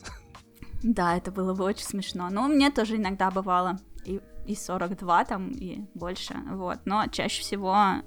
Да, 0.83 1.17
это 1.17 1.31
было 1.31 1.53
бы 1.53 1.65
очень 1.65 1.85
смешно. 1.85 2.29
Но 2.29 2.47
мне 2.47 2.71
тоже 2.71 2.95
иногда 2.95 3.31
бывало. 3.31 3.79
И, 4.05 4.21
и 4.45 4.55
42 4.55 5.25
там, 5.25 5.49
и 5.49 5.81
больше, 5.93 6.35
вот. 6.51 6.79
Но 6.85 7.05
чаще 7.07 7.41
всего 7.41 8.01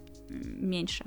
меньше. 0.45 1.05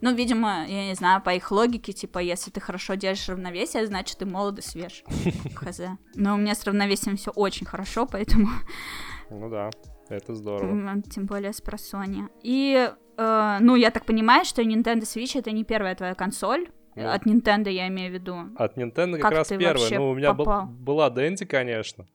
Ну, 0.00 0.12
видимо, 0.12 0.66
я 0.66 0.88
не 0.88 0.94
знаю, 0.94 1.22
по 1.22 1.30
их 1.30 1.50
логике, 1.52 1.92
типа, 1.92 2.18
если 2.18 2.50
ты 2.50 2.60
хорошо 2.60 2.94
держишь 2.94 3.28
равновесие, 3.28 3.86
значит, 3.86 4.18
ты 4.18 4.26
молод 4.26 4.58
и 4.58 4.62
свеж. 4.62 5.04
Хз. 5.54 5.80
Но 6.16 6.34
у 6.34 6.36
меня 6.38 6.56
с 6.56 6.64
равновесием 6.64 7.16
все 7.16 7.30
очень 7.30 7.66
хорошо, 7.66 8.06
поэтому... 8.06 8.48
Ну 9.30 9.48
да, 9.48 9.70
это 10.08 10.34
здорово. 10.34 11.00
Тем 11.10 11.24
более 11.26 11.52
с 11.52 11.60
просони. 11.62 12.28
И, 12.42 12.90
э, 13.16 13.58
ну, 13.60 13.76
я 13.76 13.90
так 13.90 14.04
понимаю, 14.04 14.44
что 14.44 14.60
Nintendo 14.60 15.02
Switch 15.02 15.38
это 15.38 15.52
не 15.52 15.64
первая 15.64 15.94
твоя 15.94 16.14
консоль, 16.14 16.68
ну, 16.96 17.08
от 17.08 17.24
Nintendo 17.24 17.70
я 17.70 17.88
имею 17.88 18.10
в 18.10 18.14
виду. 18.14 18.36
От 18.56 18.76
Nintendo 18.76 19.12
как, 19.12 19.22
как 19.22 19.32
раз 19.32 19.48
первая. 19.48 19.98
Ну, 19.98 20.10
у 20.10 20.14
меня 20.14 20.34
был, 20.34 20.66
была 20.66 21.08
Дэнди, 21.08 21.46
конечно. 21.46 22.06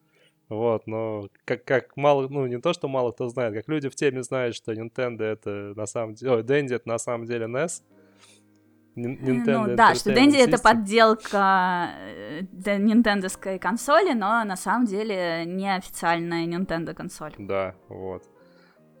Вот, 0.48 0.86
но 0.86 1.28
как, 1.44 1.64
как 1.64 1.96
мало, 1.96 2.26
ну, 2.28 2.46
не 2.46 2.58
то, 2.58 2.72
что 2.72 2.88
мало 2.88 3.12
кто 3.12 3.28
знает, 3.28 3.54
как 3.54 3.68
люди 3.68 3.88
в 3.88 3.94
теме 3.94 4.22
знают, 4.22 4.54
что 4.54 4.72
Nintendo 4.72 5.22
это 5.22 5.74
на 5.76 5.86
самом 5.86 6.14
деле, 6.14 6.32
ой, 6.32 6.42
Dendy 6.42 6.74
это 6.74 6.88
на 6.88 6.98
самом 6.98 7.26
деле 7.26 7.46
NES, 7.46 7.82
Nintendo 8.96 9.66
ну 9.68 9.76
да, 9.76 9.94
что 9.94 10.10
Dendy 10.10 10.38
это 10.38 10.58
подделка 10.58 11.90
э, 11.98 12.78
нинтендовской 12.78 13.58
консоли, 13.58 14.12
но 14.12 14.42
на 14.44 14.56
самом 14.56 14.86
деле 14.86 15.44
не 15.46 15.74
официальная 15.74 16.46
Nintendo 16.46 16.94
консоль. 16.94 17.34
Да, 17.38 17.74
вот. 17.88 18.24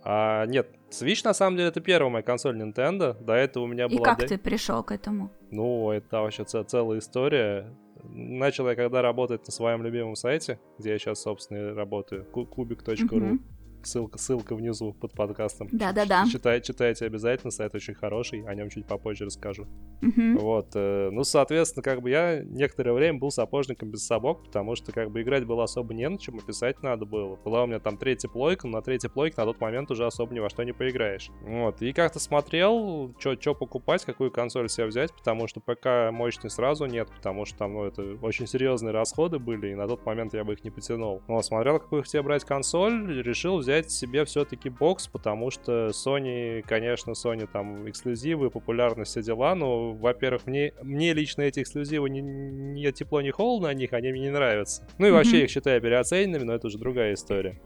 А, 0.04 0.46
нет, 0.46 0.68
Switch 0.90 1.22
на 1.24 1.34
самом 1.34 1.56
деле 1.56 1.68
это 1.68 1.80
первая 1.80 2.10
моя 2.10 2.22
консоль 2.22 2.60
Nintendo. 2.60 3.16
До 3.22 3.32
этого 3.32 3.64
у 3.64 3.66
меня 3.66 3.88
была... 3.88 4.00
И 4.00 4.04
как 4.04 4.26
ты 4.26 4.38
пришел 4.38 4.82
к 4.82 4.92
этому? 4.92 5.30
Ну, 5.50 5.90
это 5.90 6.20
вообще 6.20 6.44
целая 6.44 6.98
история. 6.98 7.66
Начал 8.04 8.68
я 8.68 8.74
когда 8.74 9.02
работать 9.02 9.46
на 9.46 9.52
своем 9.52 9.82
любимом 9.82 10.16
сайте, 10.16 10.58
где 10.78 10.90
я 10.92 10.98
сейчас, 10.98 11.20
собственно, 11.20 11.74
работаю, 11.74 12.26
kubik.ru. 12.32 12.96
Uh-huh. 12.96 13.38
Ссылка, 13.82 14.18
ссылка 14.18 14.54
внизу 14.54 14.92
под 14.92 15.12
подкастом. 15.12 15.68
Да-да-да. 15.72 16.26
Читай, 16.30 16.60
читайте 16.60 17.06
обязательно, 17.06 17.50
сайт 17.50 17.74
очень 17.74 17.94
хороший, 17.94 18.42
о 18.46 18.54
нем 18.54 18.70
чуть 18.70 18.86
попозже 18.86 19.24
расскажу. 19.24 19.66
Угу. 20.02 20.38
Вот, 20.40 20.70
э, 20.74 21.10
ну, 21.10 21.24
соответственно, 21.24 21.82
как 21.82 22.02
бы 22.02 22.10
я 22.10 22.42
некоторое 22.42 22.92
время 22.92 23.18
был 23.18 23.30
сапожником 23.30 23.90
без 23.90 24.04
сапог, 24.04 24.44
потому 24.44 24.76
что 24.76 24.92
как 24.92 25.10
бы 25.10 25.22
играть 25.22 25.46
было 25.46 25.64
особо 25.64 25.94
не 25.94 26.08
на 26.08 26.18
чем, 26.18 26.38
а 26.38 26.42
писать 26.42 26.82
надо 26.82 27.06
было. 27.06 27.36
Была 27.36 27.64
у 27.64 27.66
меня 27.66 27.78
там 27.78 27.96
третья 27.96 28.28
плойка, 28.28 28.66
но 28.66 28.78
на 28.78 28.82
третьей 28.82 29.10
плойке 29.10 29.36
на 29.38 29.44
тот 29.44 29.60
момент 29.60 29.90
уже 29.90 30.06
особо 30.06 30.34
ни 30.34 30.40
во 30.40 30.50
что 30.50 30.64
не 30.64 30.72
поиграешь. 30.72 31.30
Вот, 31.42 31.80
и 31.80 31.92
как-то 31.92 32.18
смотрел, 32.18 33.14
что 33.18 33.54
покупать, 33.54 34.04
какую 34.04 34.30
консоль 34.30 34.68
себе 34.68 34.86
взять, 34.86 35.12
потому 35.14 35.46
что 35.46 35.60
ПК 35.60 36.12
мощный 36.12 36.50
сразу 36.50 36.86
нет, 36.86 37.08
потому 37.16 37.44
что 37.44 37.58
там, 37.58 37.74
ну, 37.74 37.84
это 37.84 38.16
очень 38.22 38.46
серьезные 38.46 38.92
расходы 38.92 39.38
были, 39.38 39.68
и 39.68 39.74
на 39.74 39.86
тот 39.88 40.04
момент 40.04 40.34
я 40.34 40.44
бы 40.44 40.52
их 40.52 40.64
не 40.64 40.70
потянул. 40.70 41.22
Вот, 41.26 41.44
смотрел, 41.44 41.78
какую 41.78 42.04
себе 42.04 42.22
брать 42.22 42.44
консоль, 42.44 43.22
решил 43.22 43.58
взять 43.58 43.67
себе 43.90 44.24
все-таки 44.24 44.68
бокс, 44.68 45.06
потому 45.08 45.50
что 45.50 45.88
Sony, 45.88 46.62
конечно, 46.62 47.12
Sony 47.12 47.48
там 47.50 47.88
эксклюзивы, 47.88 48.50
популярность, 48.50 49.10
все 49.12 49.22
дела, 49.22 49.54
но, 49.54 49.92
во-первых, 49.92 50.46
мне, 50.46 50.72
мне 50.82 51.12
лично 51.12 51.42
эти 51.42 51.60
эксклюзивы 51.60 52.10
не, 52.10 52.20
не 52.20 52.92
тепло, 52.92 53.20
не 53.20 53.30
холодно 53.30 53.68
о 53.68 53.74
них, 53.74 53.92
они 53.92 54.10
мне 54.10 54.22
не 54.22 54.30
нравятся. 54.30 54.86
Ну 54.98 55.06
и 55.06 55.10
вообще 55.10 55.40
mm-hmm. 55.40 55.44
их 55.44 55.50
считаю 55.50 55.80
переоцененными, 55.80 56.44
но 56.44 56.54
это 56.54 56.66
уже 56.66 56.78
другая 56.78 57.14
история. 57.14 57.60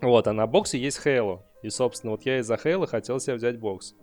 Вот, 0.00 0.26
а 0.28 0.32
на 0.32 0.46
боксе 0.46 0.78
есть 0.78 1.04
Halo. 1.04 1.40
И, 1.62 1.70
собственно, 1.70 2.12
вот 2.12 2.22
я 2.22 2.38
из-за 2.38 2.54
Halo 2.54 2.86
хотел 2.86 3.18
себе 3.18 3.34
взять 3.34 3.58
бокс. 3.58 3.94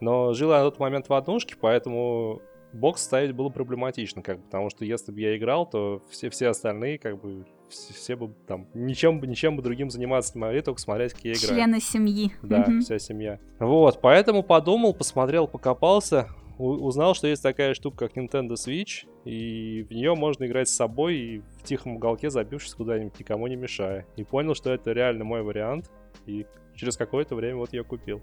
Но 0.00 0.32
жил 0.34 0.50
я 0.50 0.58
на 0.58 0.64
тот 0.64 0.78
момент 0.78 1.08
в 1.08 1.14
однушке, 1.14 1.54
поэтому 1.60 2.42
бокс 2.72 3.02
ставить 3.02 3.32
было 3.32 3.48
проблематично, 3.48 4.22
как 4.22 4.38
бы, 4.38 4.44
потому 4.44 4.70
что 4.70 4.84
если 4.84 5.12
бы 5.12 5.20
я 5.20 5.36
играл, 5.36 5.68
то 5.68 6.02
все, 6.10 6.28
все 6.30 6.48
остальные, 6.48 6.98
как 6.98 7.20
бы, 7.20 7.46
все, 7.74 7.92
все 7.92 8.16
бы 8.16 8.32
там 8.46 8.68
ничем 8.74 9.20
бы 9.20 9.26
ничем 9.26 9.56
бы 9.56 9.62
другим 9.62 9.90
заниматься 9.90 10.32
не 10.34 10.40
могли, 10.40 10.62
только 10.62 10.80
смотреть, 10.80 11.12
как 11.12 11.24
я 11.24 11.32
играю. 11.32 11.54
Члены 11.54 11.80
семьи. 11.80 12.32
Да, 12.42 12.64
mm-hmm. 12.64 12.80
вся 12.80 12.98
семья. 12.98 13.38
Вот, 13.58 14.00
поэтому 14.00 14.42
подумал, 14.42 14.94
посмотрел, 14.94 15.46
покопался, 15.48 16.28
узнал, 16.58 17.14
что 17.14 17.26
есть 17.26 17.42
такая 17.42 17.74
штука, 17.74 18.08
как 18.08 18.16
Nintendo 18.16 18.52
Switch, 18.52 19.06
и 19.24 19.82
в 19.88 19.92
нее 19.92 20.14
можно 20.14 20.44
играть 20.44 20.68
с 20.68 20.76
собой 20.76 21.16
и 21.16 21.38
в 21.58 21.64
тихом 21.64 21.96
уголке, 21.96 22.30
забившись 22.30 22.74
куда-нибудь, 22.74 23.18
никому 23.18 23.46
не 23.46 23.56
мешая. 23.56 24.06
И 24.16 24.24
понял, 24.24 24.54
что 24.54 24.72
это 24.72 24.92
реально 24.92 25.24
мой 25.24 25.42
вариант, 25.42 25.90
и 26.26 26.46
через 26.74 26.96
какое-то 26.96 27.34
время 27.34 27.56
вот 27.56 27.72
я 27.72 27.82
купил. 27.82 28.20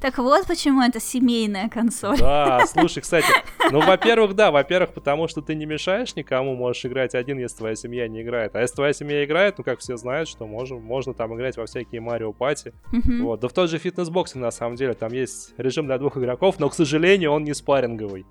Так 0.00 0.18
вот 0.18 0.46
почему 0.46 0.82
это 0.82 1.00
семейная 1.00 1.68
консоль. 1.68 2.18
Да, 2.18 2.64
слушай, 2.66 3.00
кстати, 3.00 3.26
ну, 3.70 3.80
во-первых, 3.80 4.34
да, 4.34 4.50
во-первых, 4.50 4.92
потому 4.94 5.26
что 5.26 5.42
ты 5.42 5.54
не 5.54 5.66
мешаешь 5.66 6.14
никому, 6.14 6.54
можешь 6.54 6.84
играть 6.86 7.14
один, 7.14 7.38
если 7.38 7.58
твоя 7.58 7.74
семья 7.74 8.06
не 8.06 8.22
играет. 8.22 8.54
А 8.54 8.60
если 8.60 8.76
твоя 8.76 8.92
семья 8.92 9.24
играет, 9.24 9.58
ну, 9.58 9.64
как 9.64 9.80
все 9.80 9.96
знают, 9.96 10.28
что 10.28 10.46
можем, 10.46 10.82
можно 10.82 11.14
там 11.14 11.34
играть 11.34 11.56
во 11.56 11.66
всякие 11.66 12.00
Марио 12.00 12.32
Пати. 12.32 12.72
Uh-huh. 12.92 13.22
Вот, 13.22 13.40
да 13.40 13.48
в 13.48 13.52
тот 13.52 13.70
же 13.70 13.78
фитнес-боксе, 13.78 14.38
на 14.38 14.50
самом 14.50 14.76
деле, 14.76 14.94
там 14.94 15.12
есть 15.12 15.54
режим 15.58 15.86
для 15.86 15.98
двух 15.98 16.16
игроков, 16.16 16.60
но, 16.60 16.68
к 16.68 16.74
сожалению, 16.74 17.32
он 17.32 17.44
не 17.44 17.54
спарринговый. 17.54 18.24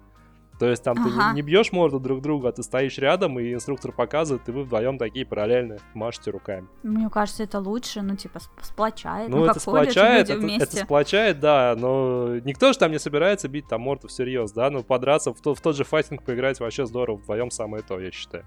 То 0.60 0.66
есть 0.68 0.84
там 0.84 0.98
ага. 1.00 1.30
ты 1.30 1.36
не, 1.36 1.42
бьешь 1.42 1.72
морду 1.72 2.00
друг 2.00 2.22
друга, 2.22 2.50
а 2.50 2.52
ты 2.52 2.64
стоишь 2.64 2.98
рядом, 2.98 3.40
и 3.40 3.54
инструктор 3.54 3.92
показывает, 3.92 4.48
и 4.50 4.52
вы 4.52 4.64
вдвоем 4.64 4.98
такие 4.98 5.26
параллельно 5.26 5.78
машете 5.94 6.32
руками. 6.32 6.68
Мне 6.84 7.10
кажется, 7.10 7.44
это 7.44 7.60
лучше, 7.60 8.02
ну, 8.02 8.16
типа, 8.16 8.40
сплочает. 8.62 9.30
Ну, 9.30 9.38
ну 9.38 9.46
это 9.46 9.60
сплочает, 9.60 10.30
это, 10.30 10.46
это 10.46 10.78
сплочает, 10.78 11.40
да, 11.40 11.76
но 11.78 12.38
никто 12.40 12.74
же 12.74 12.80
там 12.80 12.92
не 12.92 13.00
собирается 13.00 13.48
бить 13.48 13.68
там 13.68 13.82
морду 13.82 14.08
всерьез, 14.08 14.52
да, 14.52 14.70
ну, 14.70 14.84
подраться, 14.84 15.34
в, 15.34 15.42
то, 15.42 15.54
в 15.54 15.62
тот 15.62 15.76
же 15.76 15.84
файтинг 15.84 16.24
поиграть 16.24 16.60
вообще 16.60 16.86
здорово, 16.86 17.18
вдвоем 17.18 17.52
самое 17.52 17.84
то, 17.84 18.00
я 18.00 18.12
считаю. 18.12 18.46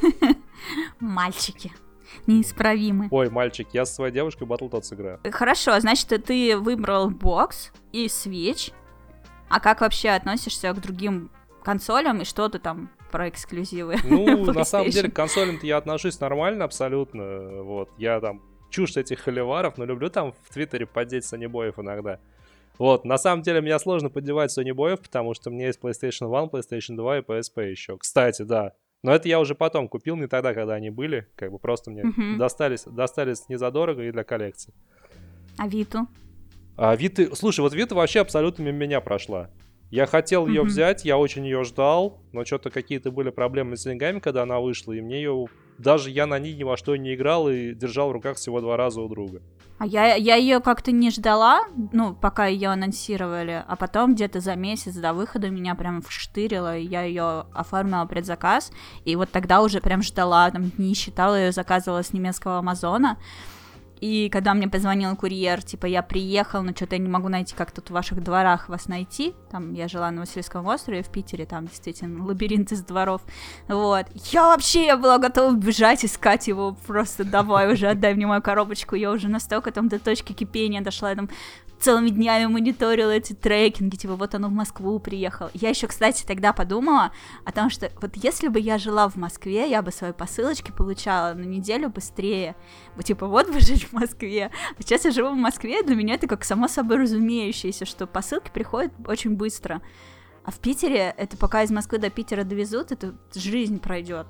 Мальчики 1.00 1.72
неисправимы. 2.26 3.08
Ой, 3.10 3.28
мальчик, 3.28 3.68
я 3.72 3.84
со 3.84 3.94
своей 3.94 4.12
девушкой 4.12 4.46
Battletoads 4.46 4.82
сыграю. 4.82 5.20
Хорошо, 5.32 5.78
значит, 5.80 6.08
ты 6.24 6.56
выбрал 6.56 7.10
бокс 7.10 7.72
и 7.92 8.08
свеч. 8.08 8.70
А 9.48 9.60
как 9.60 9.82
вообще 9.82 10.10
относишься 10.10 10.72
к 10.72 10.80
другим 10.80 11.30
консолям 11.64 12.20
и 12.20 12.24
что 12.24 12.48
ты 12.48 12.58
там 12.58 12.90
про 13.10 13.28
эксклюзивы. 13.28 13.96
Ну, 14.04 14.44
на 14.52 14.64
самом 14.64 14.90
деле, 14.90 15.10
к 15.10 15.14
консолям-то 15.14 15.66
я 15.66 15.78
отношусь 15.78 16.20
нормально 16.20 16.64
абсолютно. 16.64 17.62
Вот, 17.62 17.90
я 17.98 18.20
там 18.20 18.42
чушь 18.70 18.96
этих 18.96 19.20
холиваров, 19.20 19.78
но 19.78 19.84
люблю 19.84 20.10
там 20.10 20.32
в 20.32 20.52
Твиттере 20.52 20.86
поддеть 20.86 21.24
Сонибоев 21.24 21.78
иногда. 21.78 22.20
Вот, 22.78 23.04
на 23.04 23.18
самом 23.18 23.42
деле, 23.42 23.60
меня 23.60 23.78
сложно 23.78 24.10
поддевать 24.10 24.50
Сонибоев, 24.50 25.00
потому 25.00 25.34
что 25.34 25.50
меня 25.50 25.66
есть 25.66 25.80
PlayStation 25.80 26.26
1, 26.36 26.50
PlayStation 26.50 26.96
2 26.96 27.18
и 27.18 27.20
PSP 27.20 27.70
еще. 27.70 27.96
Кстати, 27.96 28.42
да. 28.42 28.72
Но 29.04 29.14
это 29.14 29.28
я 29.28 29.38
уже 29.38 29.54
потом 29.54 29.86
купил, 29.86 30.16
не 30.16 30.26
тогда, 30.26 30.54
когда 30.54 30.74
они 30.74 30.90
были. 30.90 31.28
Как 31.36 31.52
бы 31.52 31.58
просто 31.58 31.90
мне 31.90 32.02
uh-huh. 32.02 32.36
достались, 32.36 32.84
достались 32.84 33.48
не 33.48 33.56
задорого 33.56 34.02
и 34.02 34.10
для 34.10 34.24
коллекции. 34.24 34.74
А 35.56 35.68
Виту? 35.68 36.08
А 36.76 36.96
Виты... 36.96 37.34
Слушай, 37.36 37.60
вот 37.60 37.74
Вита 37.74 37.94
вообще 37.94 38.20
абсолютно 38.20 38.62
мимо 38.62 38.78
меня 38.78 39.00
прошла. 39.00 39.50
Я 39.90 40.06
хотел 40.06 40.46
ее 40.46 40.62
mm-hmm. 40.62 40.66
взять, 40.66 41.04
я 41.04 41.18
очень 41.18 41.44
ее 41.44 41.62
ждал, 41.64 42.18
но 42.32 42.44
что-то 42.44 42.70
какие-то 42.70 43.10
были 43.10 43.30
проблемы 43.30 43.76
с 43.76 43.84
деньгами, 43.84 44.18
когда 44.18 44.42
она 44.42 44.60
вышла, 44.60 44.92
и 44.92 45.00
мне 45.00 45.18
ее... 45.18 45.46
Даже 45.76 46.10
я 46.10 46.26
на 46.26 46.38
ней 46.38 46.54
ни 46.54 46.62
во 46.62 46.76
что 46.76 46.94
не 46.94 47.14
играл 47.14 47.48
и 47.48 47.74
держал 47.74 48.08
в 48.08 48.12
руках 48.12 48.36
всего 48.36 48.60
два 48.60 48.76
раза 48.76 49.00
у 49.00 49.08
друга. 49.08 49.42
А 49.78 49.86
я, 49.86 50.14
я 50.14 50.36
ее 50.36 50.60
как-то 50.60 50.92
не 50.92 51.10
ждала, 51.10 51.62
ну, 51.92 52.14
пока 52.14 52.46
ее 52.46 52.68
анонсировали, 52.68 53.64
а 53.66 53.74
потом 53.74 54.14
где-то 54.14 54.38
за 54.38 54.54
месяц 54.54 54.94
до 54.94 55.12
выхода 55.12 55.50
меня 55.50 55.74
прям 55.74 56.00
вштырило, 56.00 56.78
и 56.78 56.86
я 56.86 57.02
ее 57.02 57.46
оформила 57.52 58.04
предзаказ, 58.04 58.70
и 59.04 59.16
вот 59.16 59.30
тогда 59.32 59.62
уже 59.62 59.80
прям 59.80 60.00
ждала, 60.02 60.48
там, 60.52 60.70
не 60.78 60.94
считала 60.94 61.34
ее, 61.34 61.50
заказывала 61.50 62.04
с 62.04 62.12
немецкого 62.12 62.58
Амазона, 62.58 63.18
и 64.04 64.28
когда 64.28 64.52
мне 64.52 64.68
позвонил 64.68 65.16
курьер, 65.16 65.62
типа, 65.62 65.86
я 65.86 66.02
приехал, 66.02 66.62
но 66.62 66.72
что-то 66.72 66.96
я 66.96 67.00
не 67.00 67.08
могу 67.08 67.30
найти, 67.30 67.54
как 67.56 67.70
тут 67.70 67.88
в 67.88 67.92
ваших 67.94 68.22
дворах 68.22 68.68
вас 68.68 68.86
найти, 68.86 69.32
там, 69.50 69.72
я 69.72 69.88
жила 69.88 70.10
на 70.10 70.20
Васильевском 70.20 70.66
острове 70.66 71.02
в 71.02 71.08
Питере, 71.08 71.46
там, 71.46 71.68
действительно, 71.68 72.22
лабиринт 72.22 72.70
из 72.70 72.82
дворов, 72.82 73.22
вот, 73.66 74.04
я 74.30 74.48
вообще, 74.48 74.84
я 74.84 74.98
была 74.98 75.16
готова 75.16 75.54
бежать, 75.54 76.04
искать 76.04 76.48
его, 76.48 76.76
просто 76.86 77.24
давай 77.24 77.72
уже, 77.72 77.88
отдай 77.88 78.12
мне 78.12 78.26
мою 78.26 78.42
коробочку, 78.42 78.94
я 78.94 79.10
уже 79.10 79.28
настолько 79.28 79.72
там 79.72 79.88
до 79.88 79.98
точки 79.98 80.34
кипения 80.34 80.82
дошла, 80.82 81.08
я 81.08 81.16
там 81.16 81.30
целыми 81.84 82.08
днями 82.08 82.46
мониторила 82.46 83.10
эти 83.10 83.34
трекинги, 83.34 83.96
типа 83.96 84.16
вот 84.16 84.34
оно 84.34 84.48
в 84.48 84.52
Москву 84.52 84.98
приехал. 84.98 85.50
Я 85.52 85.68
еще, 85.68 85.86
кстати, 85.86 86.24
тогда 86.24 86.54
подумала 86.54 87.12
о 87.44 87.52
том, 87.52 87.68
что 87.68 87.92
вот 88.00 88.16
если 88.16 88.48
бы 88.48 88.58
я 88.58 88.78
жила 88.78 89.06
в 89.10 89.16
Москве, 89.16 89.68
я 89.68 89.82
бы 89.82 89.92
свои 89.92 90.12
посылочки 90.12 90.72
получала 90.72 91.34
на 91.34 91.42
неделю 91.44 91.90
быстрее. 91.90 92.56
Типа 93.04 93.26
вот 93.26 93.52
бы 93.52 93.60
жить 93.60 93.84
в 93.84 93.92
Москве. 93.92 94.50
А 94.78 94.82
сейчас 94.82 95.04
я 95.04 95.10
живу 95.10 95.30
в 95.30 95.36
Москве, 95.36 95.82
для 95.82 95.94
меня 95.94 96.14
это 96.14 96.26
как 96.26 96.42
само 96.44 96.68
собой 96.68 96.96
разумеющееся, 96.96 97.84
что 97.84 98.06
посылки 98.06 98.50
приходят 98.50 98.92
очень 99.06 99.36
быстро. 99.36 99.82
А 100.42 100.50
в 100.50 100.58
Питере, 100.60 101.14
это 101.18 101.36
пока 101.36 101.64
из 101.64 101.70
Москвы 101.70 101.98
до 101.98 102.08
Питера 102.08 102.44
довезут, 102.44 102.92
это 102.92 103.14
жизнь 103.34 103.78
пройдет. 103.78 104.28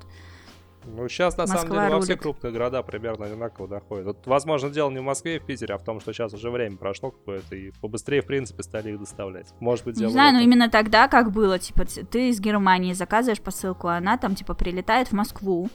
Ну, 0.87 1.07
сейчас, 1.09 1.35
на 1.37 1.43
Москва 1.43 1.59
самом 1.61 1.71
деле, 1.73 1.95
во 1.95 2.01
все 2.01 2.11
рулит. 2.13 2.21
крупные 2.21 2.53
города 2.53 2.83
примерно 2.83 3.25
одинаково 3.25 3.67
доходит. 3.67 4.05
Вот, 4.05 4.27
возможно, 4.27 4.69
дело 4.69 4.89
не 4.91 4.99
в 4.99 5.03
Москве 5.03 5.37
и 5.37 5.39
в 5.39 5.45
Питере, 5.45 5.73
а 5.75 5.77
в 5.77 5.83
том, 5.83 5.99
что 5.99 6.13
сейчас 6.13 6.33
уже 6.33 6.49
время 6.49 6.77
прошло 6.77 7.11
какое-то, 7.11 7.55
и 7.55 7.71
побыстрее, 7.81 8.21
в 8.21 8.25
принципе, 8.25 8.63
стали 8.63 8.91
их 8.91 8.99
доставлять. 8.99 9.47
Может 9.59 9.85
быть, 9.85 9.95
дело 9.95 10.07
Не 10.07 10.13
знаю, 10.13 10.33
но 10.33 10.39
именно 10.41 10.69
тогда 10.69 11.07
как 11.07 11.31
было, 11.31 11.57
типа, 11.59 11.85
ты 11.85 12.29
из 12.29 12.39
Германии 12.39 12.93
заказываешь 12.93 13.41
посылку, 13.41 13.87
а 13.87 13.97
она 13.97 14.17
там, 14.17 14.35
типа, 14.35 14.53
прилетает 14.53 15.07
в 15.09 15.13
Москву, 15.13 15.69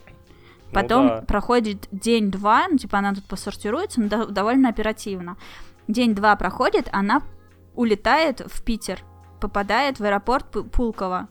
потом 0.73 1.03
Ну 1.05 1.09
да. 1.09 1.23
проходит 1.23 1.89
день-два, 1.91 2.69
ну, 2.69 2.79
типа, 2.79 2.99
она 2.99 3.15
тут 3.15 3.25
посортируется, 3.25 4.01
но 4.01 4.09
до- 4.09 4.27
довольно 4.27 4.69
оперативно. 4.69 5.37
День-два 5.89 6.37
проходит, 6.37 6.89
она 6.93 7.23
улетает 7.75 8.41
в 8.47 8.63
Питер, 8.63 9.01
попадает 9.41 9.99
в 9.99 10.05
аэропорт 10.05 10.47
Пу- 10.55 10.69
Пулково, 10.69 11.29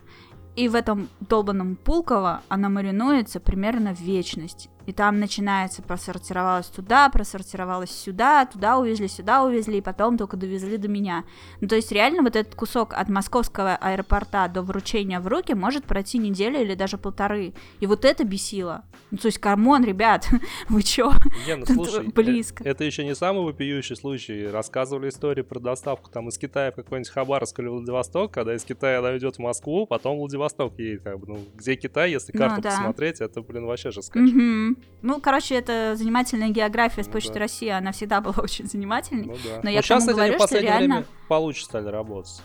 и 0.55 0.67
в 0.67 0.75
этом 0.75 1.09
долбанном 1.19 1.75
Пулково 1.75 2.41
она 2.49 2.69
маринуется 2.69 3.39
примерно 3.39 3.95
в 3.95 4.01
вечность. 4.01 4.69
И 4.89 4.91
там 4.91 5.19
начинается, 5.19 5.83
просортировалась 5.83 6.65
туда, 6.65 7.09
просортировалась 7.09 7.91
сюда, 7.91 8.47
туда 8.47 8.79
увезли, 8.79 9.07
сюда 9.07 9.43
увезли, 9.43 9.77
и 9.77 9.81
потом 9.81 10.17
только 10.17 10.35
довезли 10.35 10.77
до 10.77 10.87
меня. 10.87 11.25
Ну, 11.61 11.67
то 11.67 11.75
есть 11.75 11.91
реально 11.91 12.23
вот 12.23 12.35
этот 12.35 12.55
кусок 12.55 12.95
от 12.95 13.07
московского 13.07 13.75
аэропорта 13.75 14.47
до 14.51 14.63
вручения 14.63 15.19
в 15.19 15.27
руки 15.27 15.53
может 15.53 15.83
пройти 15.85 16.17
неделю 16.17 16.59
или 16.59 16.73
даже 16.73 16.97
полторы. 16.97 17.53
И 17.79 17.85
вот 17.85 18.03
это 18.03 18.23
бесило. 18.23 18.83
Ну, 19.11 19.19
то 19.19 19.27
есть, 19.27 19.37
come 19.37 19.63
on, 19.63 19.83
ребят, 19.83 20.27
вы 20.69 20.81
чё? 20.81 21.13
Не, 21.45 21.57
ну 21.57 21.67
слушай, 21.67 22.07
э, 22.07 22.09
близко. 22.09 22.63
это 22.63 22.83
еще 22.83 23.05
не 23.05 23.13
самый 23.13 23.45
вопиющий 23.45 23.95
случай. 23.95 24.47
Рассказывали 24.47 25.09
истории 25.09 25.43
про 25.43 25.59
доставку 25.59 26.09
там 26.09 26.29
из 26.29 26.39
Китая 26.39 26.71
в 26.71 26.75
какой-нибудь 26.77 27.11
Хабаровск 27.11 27.59
или 27.59 27.67
Владивосток, 27.67 28.31
когда 28.31 28.55
из 28.55 28.63
Китая 28.63 28.97
она 28.99 29.15
идет 29.15 29.35
в 29.35 29.39
Москву, 29.39 29.85
потом 29.85 30.17
Владивосток 30.17 30.79
едет. 30.79 31.03
Как 31.03 31.19
бы, 31.19 31.27
ну, 31.27 31.39
где 31.53 31.75
Китай, 31.75 32.09
если 32.09 32.31
Ну 32.33 32.39
карту 32.39 32.63
да. 32.63 32.71
посмотреть, 32.71 33.21
это, 33.21 33.43
блин, 33.43 33.67
вообще 33.67 33.91
же 33.91 34.01
скачет. 34.01 34.33
Мгм. 34.33 34.78
Ну, 35.01 35.19
короче, 35.21 35.55
это 35.55 35.95
занимательная 35.95 36.49
география 36.49 37.03
с 37.03 37.07
Ну 37.07 37.13
Почты 37.13 37.33
да. 37.33 37.39
России, 37.39 37.69
она 37.69 37.91
всегда 37.91 38.21
была 38.21 38.35
очень 38.43 38.67
занимательной. 38.67 39.25
Ну 39.27 39.35
да. 39.43 39.61
Но 39.63 39.69
я 39.69 39.81
к 39.81 39.85
сейчас, 39.85 39.99
кстати, 39.99 40.15
говорю, 40.15 40.33
в 40.35 40.37
последнее 40.37 40.71
реально- 40.71 40.95
время 40.95 41.07
получше 41.27 41.65
стали 41.65 41.87
работать. 41.87 42.41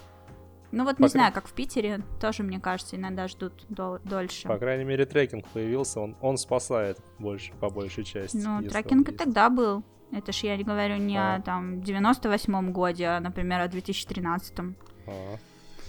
Ну 0.73 0.83
вот 0.85 0.97
По 0.97 1.03
не 1.03 1.09
кра- 1.09 1.13
знаю, 1.13 1.33
как 1.33 1.47
в 1.47 1.53
Питере, 1.53 2.01
тоже, 2.21 2.43
мне 2.43 2.59
кажется, 2.59 2.97
иногда 2.97 3.29
ждут 3.29 3.53
дол- 3.69 3.99
дольше. 4.05 4.49
По 4.49 4.59
крайней 4.59 4.85
мере, 4.85 5.07
трекинг 5.07 5.47
появился, 5.49 6.01
он, 6.01 6.17
он 6.21 6.37
спасает 6.37 6.99
больше, 7.21 7.53
по 7.61 7.71
большей 7.71 8.03
части. 8.05 8.37
Ну, 8.37 8.61
трекинг 8.63 9.09
и 9.09 9.13
тогда 9.13 9.51
был. 9.51 9.85
Это 10.11 10.33
ж 10.33 10.39
я 10.45 10.57
не 10.57 10.65
говорю 10.65 10.97
не 10.97 11.17
А. 11.17 11.37
о 11.37 11.43
там 11.43 11.75
98-м 11.81 12.73
годе, 12.73 13.07
а, 13.07 13.21
например, 13.21 13.61
о 13.61 13.69
2013-м. 13.69 14.77
А, 15.07 15.11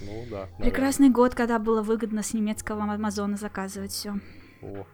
ну 0.02 0.24
да. 0.30 0.36
наверное. 0.40 0.46
Прекрасный 0.58 1.10
год, 1.10 1.34
когда 1.34 1.58
было 1.58 1.82
выгодно 1.82 2.22
с 2.22 2.32
немецкого 2.34 2.82
Амазона 2.84 3.36
заказывать 3.36 3.90
все. 3.92 4.14
О. 4.62 4.84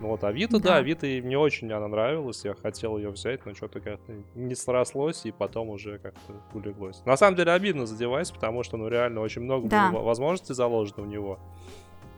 Ну 0.00 0.08
вот 0.08 0.24
Авито, 0.24 0.58
Да. 0.58 0.68
да, 0.70 0.76
Авито 0.76 1.06
мне 1.06 1.38
очень 1.38 1.70
она 1.72 1.88
нравилась, 1.88 2.44
я 2.44 2.54
хотел 2.54 2.96
ее 2.98 3.10
взять, 3.10 3.44
но 3.46 3.54
что-то 3.54 3.80
как-то 3.80 4.12
не 4.34 4.54
срослось, 4.54 5.24
и 5.24 5.32
потом 5.32 5.70
уже 5.70 5.98
как-то 5.98 6.34
улеглось. 6.52 7.02
На 7.04 7.16
самом 7.16 7.36
деле 7.36 7.52
обидно 7.52 7.86
за 7.86 7.96
девайс, 7.96 8.30
потому 8.30 8.62
что, 8.62 8.76
ну, 8.76 8.88
реально 8.88 9.20
очень 9.20 9.42
много 9.42 9.68
Да. 9.68 9.88
было 9.90 9.98
во- 10.00 10.04
возможностей 10.06 10.54
заложено 10.54 11.02
в 11.02 11.06
него, 11.08 11.38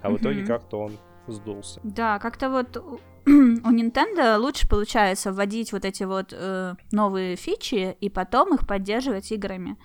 а 0.03 0.11
в 0.11 0.17
итоге 0.17 0.45
как-то 0.47 0.81
он 0.81 0.93
сдулся. 1.27 1.81
Да, 1.85 2.19
как-то 2.19 2.49
вот 2.51 2.77
у 2.77 2.99
у 3.27 3.31
Nintendo 3.73 4.39
лучше 4.39 4.67
получается 4.67 5.31
вводить 5.33 5.73
вот 5.73 5.85
эти 5.85 6.05
вот 6.05 6.33
э, 6.33 6.75
новые 6.91 7.37
фичи 7.37 7.95
и 8.01 8.09
потом 8.09 8.55
их 8.55 8.67
поддерживать 8.67 9.31
играми. 9.31 9.77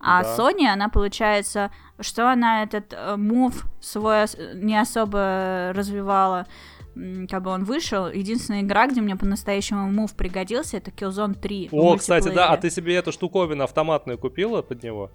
А 0.00 0.22
Да. 0.22 0.36
Sony, 0.36 0.66
она 0.66 0.88
получается, 0.88 1.70
что 2.00 2.30
она 2.32 2.62
этот 2.62 2.94
э, 2.94 3.16
мув 3.16 3.64
свой 3.80 4.24
не 4.54 4.80
особо 4.80 5.72
развивала, 5.74 6.46
как 7.28 7.42
бы 7.42 7.50
он 7.50 7.64
вышел. 7.64 8.08
Единственная 8.08 8.62
игра, 8.62 8.86
где 8.86 9.00
мне 9.00 9.16
по-настоящему 9.16 9.90
мув 9.90 10.14
пригодился, 10.14 10.76
это 10.76 10.90
Killzone 10.90 11.34
3. 11.34 11.68
в 11.70 11.74
О, 11.74 11.96
кстати, 11.96 12.28
да, 12.28 12.48
а 12.50 12.56
ты 12.56 12.70
себе 12.70 12.96
эту 12.96 13.12
штуковину 13.12 13.64
автоматную 13.64 14.18
купила 14.18 14.62
под 14.62 14.82
него? 14.82 15.10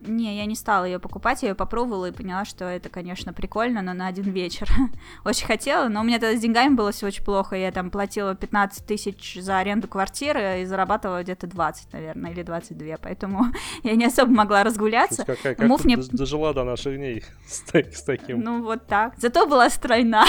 Не, 0.00 0.36
я 0.36 0.44
не 0.46 0.54
стала 0.54 0.84
ее 0.84 0.98
покупать, 0.98 1.42
я 1.42 1.48
ее 1.48 1.54
попробовала 1.54 2.06
и 2.06 2.12
поняла, 2.12 2.44
что 2.44 2.64
это, 2.66 2.88
конечно, 2.90 3.32
прикольно, 3.32 3.80
но 3.82 3.92
на 3.94 4.06
один 4.06 4.24
вечер. 4.30 4.68
очень 5.24 5.46
хотела, 5.46 5.88
но 5.88 6.00
у 6.00 6.04
меня 6.04 6.18
тогда 6.18 6.36
с 6.36 6.40
деньгами 6.40 6.74
было 6.74 6.92
все 6.92 7.06
очень 7.06 7.24
плохо. 7.24 7.56
Я 7.56 7.72
там 7.72 7.90
платила 7.90 8.34
15 8.34 8.86
тысяч 8.86 9.38
за 9.40 9.58
аренду 9.58 9.88
квартиры 9.88 10.60
и 10.60 10.64
зарабатывала 10.66 11.22
где-то 11.22 11.46
20, 11.46 11.92
наверное, 11.94 12.30
или 12.30 12.42
22, 12.42 12.96
поэтому 13.02 13.46
я 13.82 13.94
не 13.96 14.04
особо 14.04 14.30
могла 14.32 14.64
разгуляться. 14.64 15.24
Слушай, 15.24 15.36
Какая, 15.38 15.54
как 15.54 15.66
Мув 15.68 15.80
ты 15.80 15.88
мне- 15.88 15.96
дож- 15.96 16.10
дожила 16.10 16.52
до 16.54 16.64
наших 16.64 16.96
дней 16.96 17.24
с, 17.46 17.62
с 17.74 18.02
таким. 18.02 18.40
Ну, 18.40 18.62
вот 18.62 18.86
так. 18.86 19.14
Зато 19.16 19.46
была 19.46 19.70
стройна. 19.70 20.24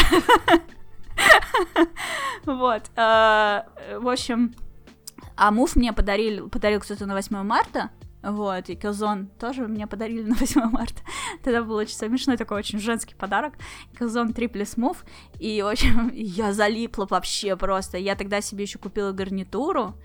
Вот. 2.45 2.83
э, 2.95 3.61
В 3.99 4.07
общем, 4.07 4.53
а 5.35 5.51
мув 5.51 5.75
мне 5.75 5.91
подарили, 5.93 6.41
подарил 6.47 6.79
кто-то 6.79 7.05
на 7.05 7.13
8 7.15 7.43
марта. 7.43 7.89
Вот, 8.27 8.69
и 8.69 8.73
Killzone 8.73 9.27
тоже 9.39 9.67
мне 9.67 9.87
подарили 9.87 10.23
на 10.23 10.35
8 10.39 10.69
марта. 10.69 11.01
Тогда 11.43 11.63
был 11.63 11.75
очень 11.75 11.95
смешной 11.95 12.35
такой 12.35 12.57
очень 12.57 12.77
женский 12.77 13.15
подарок. 13.15 13.53
Killzone 13.97 14.33
3 14.33 14.47
плюс 14.47 14.75
мув. 14.75 15.05
И, 15.39 15.61
в 15.61 15.67
общем, 15.67 16.11
я 16.13 16.51
залипла 16.51 17.07
вообще 17.09 17.55
просто. 17.55 17.97
Я 17.97 18.15
тогда 18.15 18.41
себе 18.41 18.63
еще 18.63 18.79
купила 18.79 19.13
гарнитуру, 19.13 19.95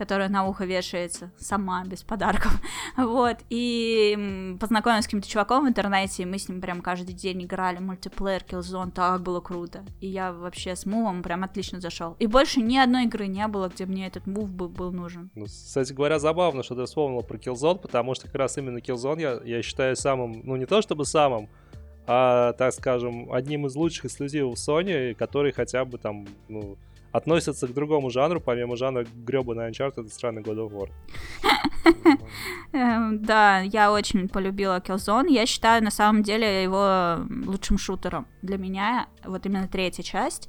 которая 0.00 0.30
на 0.30 0.46
ухо 0.46 0.64
вешается 0.64 1.30
сама, 1.36 1.84
без 1.84 2.02
подарков. 2.02 2.52
Вот, 2.96 3.36
и 3.50 4.56
познакомилась 4.58 5.04
с 5.04 5.06
каким-то 5.06 5.28
чуваком 5.28 5.66
в 5.66 5.68
интернете, 5.68 6.22
и 6.22 6.26
мы 6.26 6.38
с 6.38 6.48
ним 6.48 6.62
прям 6.62 6.80
каждый 6.80 7.12
день 7.12 7.44
играли 7.44 7.78
мультиплеер 7.78 8.42
Killzone, 8.42 8.92
так 8.92 9.20
было 9.20 9.40
круто. 9.40 9.84
И 10.00 10.06
я 10.06 10.32
вообще 10.32 10.74
с 10.74 10.86
мувом 10.86 11.22
прям 11.22 11.44
отлично 11.44 11.80
зашел. 11.80 12.16
И 12.18 12.26
больше 12.26 12.62
ни 12.62 12.78
одной 12.78 13.04
игры 13.04 13.26
не 13.26 13.46
было, 13.46 13.68
где 13.68 13.84
мне 13.84 14.06
этот 14.06 14.26
мув 14.26 14.50
был, 14.50 14.70
был 14.70 14.90
нужен. 14.90 15.30
Ну, 15.34 15.44
кстати 15.44 15.92
говоря, 15.92 16.18
забавно, 16.18 16.62
что 16.62 16.74
ты 16.74 16.86
вспомнил 16.86 17.22
про 17.22 17.36
Killzone, 17.36 17.78
потому 17.78 18.14
что 18.14 18.24
как 18.26 18.36
раз 18.36 18.56
именно 18.56 18.78
Killzone 18.78 19.20
я, 19.20 19.40
я 19.44 19.62
считаю 19.62 19.96
самым, 19.96 20.40
ну 20.44 20.56
не 20.56 20.64
то 20.64 20.80
чтобы 20.80 21.04
самым, 21.04 21.50
а, 22.06 22.54
так 22.54 22.72
скажем, 22.72 23.30
одним 23.30 23.66
из 23.66 23.76
лучших 23.76 24.06
эксклюзивов 24.06 24.54
Sony, 24.54 25.14
который 25.14 25.52
хотя 25.52 25.84
бы 25.84 25.98
там, 25.98 26.26
ну, 26.48 26.78
относится 27.12 27.66
к 27.66 27.74
другому 27.74 28.10
жанру, 28.10 28.40
помимо 28.40 28.76
жанра 28.76 29.06
гребаный 29.14 29.70
Uncharted 29.70 30.06
и 30.06 30.10
странный 30.10 30.42
God 30.42 30.68
of 30.68 30.72
War. 30.72 30.88
Эм, 32.72 33.22
да, 33.24 33.60
я 33.60 33.92
очень 33.92 34.28
полюбила 34.28 34.78
Killzone. 34.78 35.28
Я 35.28 35.46
считаю, 35.46 35.82
на 35.82 35.90
самом 35.90 36.22
деле, 36.22 36.62
его 36.62 37.18
лучшим 37.46 37.78
шутером. 37.78 38.26
Для 38.42 38.58
меня 38.58 39.08
вот 39.24 39.46
именно 39.46 39.66
третья 39.66 40.02
часть, 40.02 40.48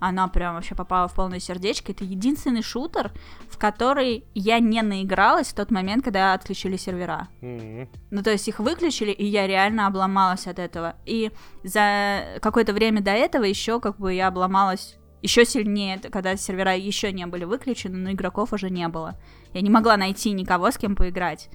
она 0.00 0.28
прям 0.28 0.54
вообще 0.54 0.74
попала 0.74 1.06
в 1.08 1.14
полное 1.14 1.40
сердечко. 1.40 1.92
Это 1.92 2.04
единственный 2.04 2.62
шутер, 2.62 3.12
в 3.48 3.58
который 3.58 4.24
я 4.34 4.58
не 4.58 4.82
наигралась 4.82 5.48
в 5.48 5.54
тот 5.54 5.70
момент, 5.70 6.02
когда 6.02 6.32
отключили 6.32 6.76
сервера. 6.76 7.28
Мгм. 7.42 7.88
Ну, 8.10 8.22
то 8.22 8.30
есть 8.30 8.48
их 8.48 8.58
выключили, 8.58 9.12
и 9.12 9.26
я 9.26 9.46
реально 9.46 9.86
обломалась 9.86 10.46
от 10.46 10.58
этого. 10.58 10.96
И 11.04 11.30
за 11.62 12.38
какое-то 12.40 12.72
время 12.72 13.02
до 13.02 13.10
этого 13.10 13.44
еще 13.44 13.78
как 13.78 13.98
бы 13.98 14.14
я 14.14 14.28
обломалась 14.28 14.96
еще 15.22 15.44
сильнее, 15.44 15.98
когда 15.98 16.36
сервера 16.36 16.76
еще 16.76 17.12
не 17.12 17.26
были 17.26 17.44
выключены, 17.44 17.98
но 17.98 18.12
игроков 18.12 18.52
уже 18.52 18.70
не 18.70 18.88
было. 18.88 19.16
Я 19.52 19.60
не 19.60 19.70
могла 19.70 19.96
найти 19.96 20.30
никого, 20.32 20.70
с 20.70 20.78
кем 20.78 20.96
поиграть. 20.96 21.50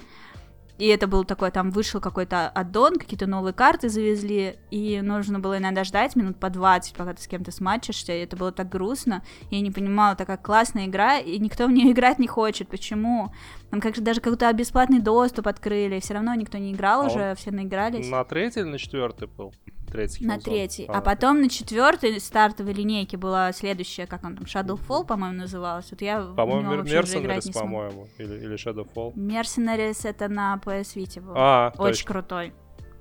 И 0.78 0.88
это 0.88 1.08
был 1.08 1.24
такой, 1.24 1.52
там 1.52 1.72
вышел 1.72 2.02
какой-то 2.02 2.50
аддон, 2.50 2.98
какие-то 2.98 3.28
новые 3.28 3.54
карты 3.54 3.88
завезли, 3.88 4.58
и 4.72 5.00
нужно 5.02 5.40
было 5.40 5.58
иногда 5.58 5.86
ждать 5.86 6.18
минут 6.18 6.38
по 6.38 6.50
20, 6.50 6.96
пока 6.96 7.14
ты 7.14 7.22
с 7.22 7.28
кем-то 7.28 7.52
сматчишься, 7.52 8.12
и 8.12 8.20
это 8.20 8.36
было 8.36 8.52
так 8.52 8.68
грустно. 8.68 9.24
Я 9.52 9.62
не 9.62 9.72
понимала, 9.72 10.16
такая 10.16 10.36
классная 10.36 10.88
игра, 10.88 11.18
и 11.18 11.40
никто 11.40 11.68
в 11.68 11.72
нее 11.72 11.94
играть 11.94 12.20
не 12.20 12.28
хочет. 12.28 12.68
Почему? 12.68 13.32
Там 13.70 13.80
как 13.80 13.96
же 13.96 14.02
даже 14.02 14.20
какой-то 14.20 14.52
бесплатный 14.52 15.00
доступ 15.00 15.48
открыли, 15.48 16.02
все 16.02 16.16
равно 16.16 16.36
никто 16.36 16.58
не 16.58 16.74
играл 16.74 17.04
А 17.04 17.06
уже, 17.06 17.36
все 17.36 17.52
наигрались. 17.52 18.10
На 18.10 18.26
третий 18.26 18.60
или 18.60 18.68
на 18.68 18.78
четвертый 18.78 19.30
был? 19.30 19.54
Третий 19.96 20.26
На 20.26 20.40
третий. 20.40 20.86
А, 20.88 21.02
потом 21.02 21.42
на 21.42 21.50
четвертой 21.50 22.20
стартовой 22.20 22.74
линейке 22.74 23.18
была 23.18 23.52
следующая, 23.52 24.08
как 24.08 24.24
он 24.24 24.36
там, 24.36 24.46
Shadowfall, 24.46 25.06
по-моему, 25.06 25.38
называлась. 25.38 25.88
Вот 25.92 26.02
я 26.02 26.22
По-моему, 26.22 26.74
Mercenaries, 26.84 27.52
по-моему, 27.54 28.08
или, 28.18 28.36
или 28.36 28.56
Shadowfall. 28.56 29.14
Mercenaries 29.14 30.08
это 30.08 30.28
на 30.28 30.60
PS 30.64 30.96
Vita 30.96 31.22
был. 31.22 31.34
А, 31.36 31.74
очень 31.78 32.06
точно. 32.06 32.08
крутой. 32.08 32.54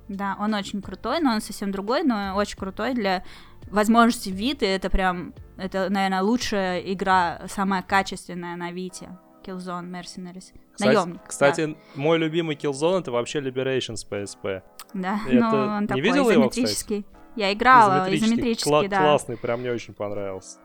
Да, 0.07 0.37
он 0.39 0.53
очень 0.53 0.81
крутой, 0.81 1.19
но 1.19 1.31
он 1.33 1.41
совсем 1.41 1.71
другой, 1.71 2.03
но 2.03 2.35
очень 2.35 2.57
крутой 2.57 2.93
для 2.93 3.23
возможности 3.71 4.29
Виты. 4.29 4.67
Это 4.67 4.89
прям, 4.89 5.33
это, 5.57 5.89
наверное, 5.89 6.21
лучшая 6.21 6.79
игра, 6.81 7.41
самая 7.47 7.81
качественная 7.81 8.55
на 8.55 8.71
Вите. 8.71 9.09
Killzone 9.45 9.89
Mercenaries. 9.91 10.53
Кстати, 10.73 10.95
Наемник. 10.95 11.21
кстати, 11.27 11.77
мой 11.95 12.17
любимый 12.17 12.55
Killzone 12.55 12.99
это 13.01 13.11
вообще 13.11 13.39
Liberation 13.39 13.95
с 13.95 14.05
PSP. 14.05 14.61
Да, 14.93 15.19
это- 15.27 15.35
но 15.39 15.75
он 15.75 15.81
не 15.81 15.87
такой 15.87 16.01
видела 16.01 16.31
его, 16.31 16.49
кстати? 16.49 16.65
изометрический. 16.65 17.05
Я 17.35 17.51
играла, 17.53 17.95
Изометрический. 17.95 18.27
изометрический, 18.33 18.71
Кла- 18.71 18.87
да. 18.87 18.99
Классный, 19.01 19.37
прям 19.37 19.59
мне 19.59 19.71
очень 19.71 19.93
понравился. 19.93 20.57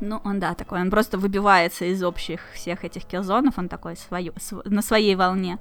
Ну, 0.00 0.20
он, 0.24 0.38
да, 0.40 0.54
такой, 0.54 0.80
он 0.80 0.90
просто 0.90 1.16
выбивается 1.18 1.84
из 1.86 2.02
общих 2.02 2.40
всех 2.54 2.84
этих 2.84 3.04
киллзонов, 3.04 3.58
он 3.58 3.68
такой 3.68 3.96
свою, 3.96 4.32
св- 4.36 4.64
на 4.66 4.82
своей 4.82 5.14
волне. 5.16 5.58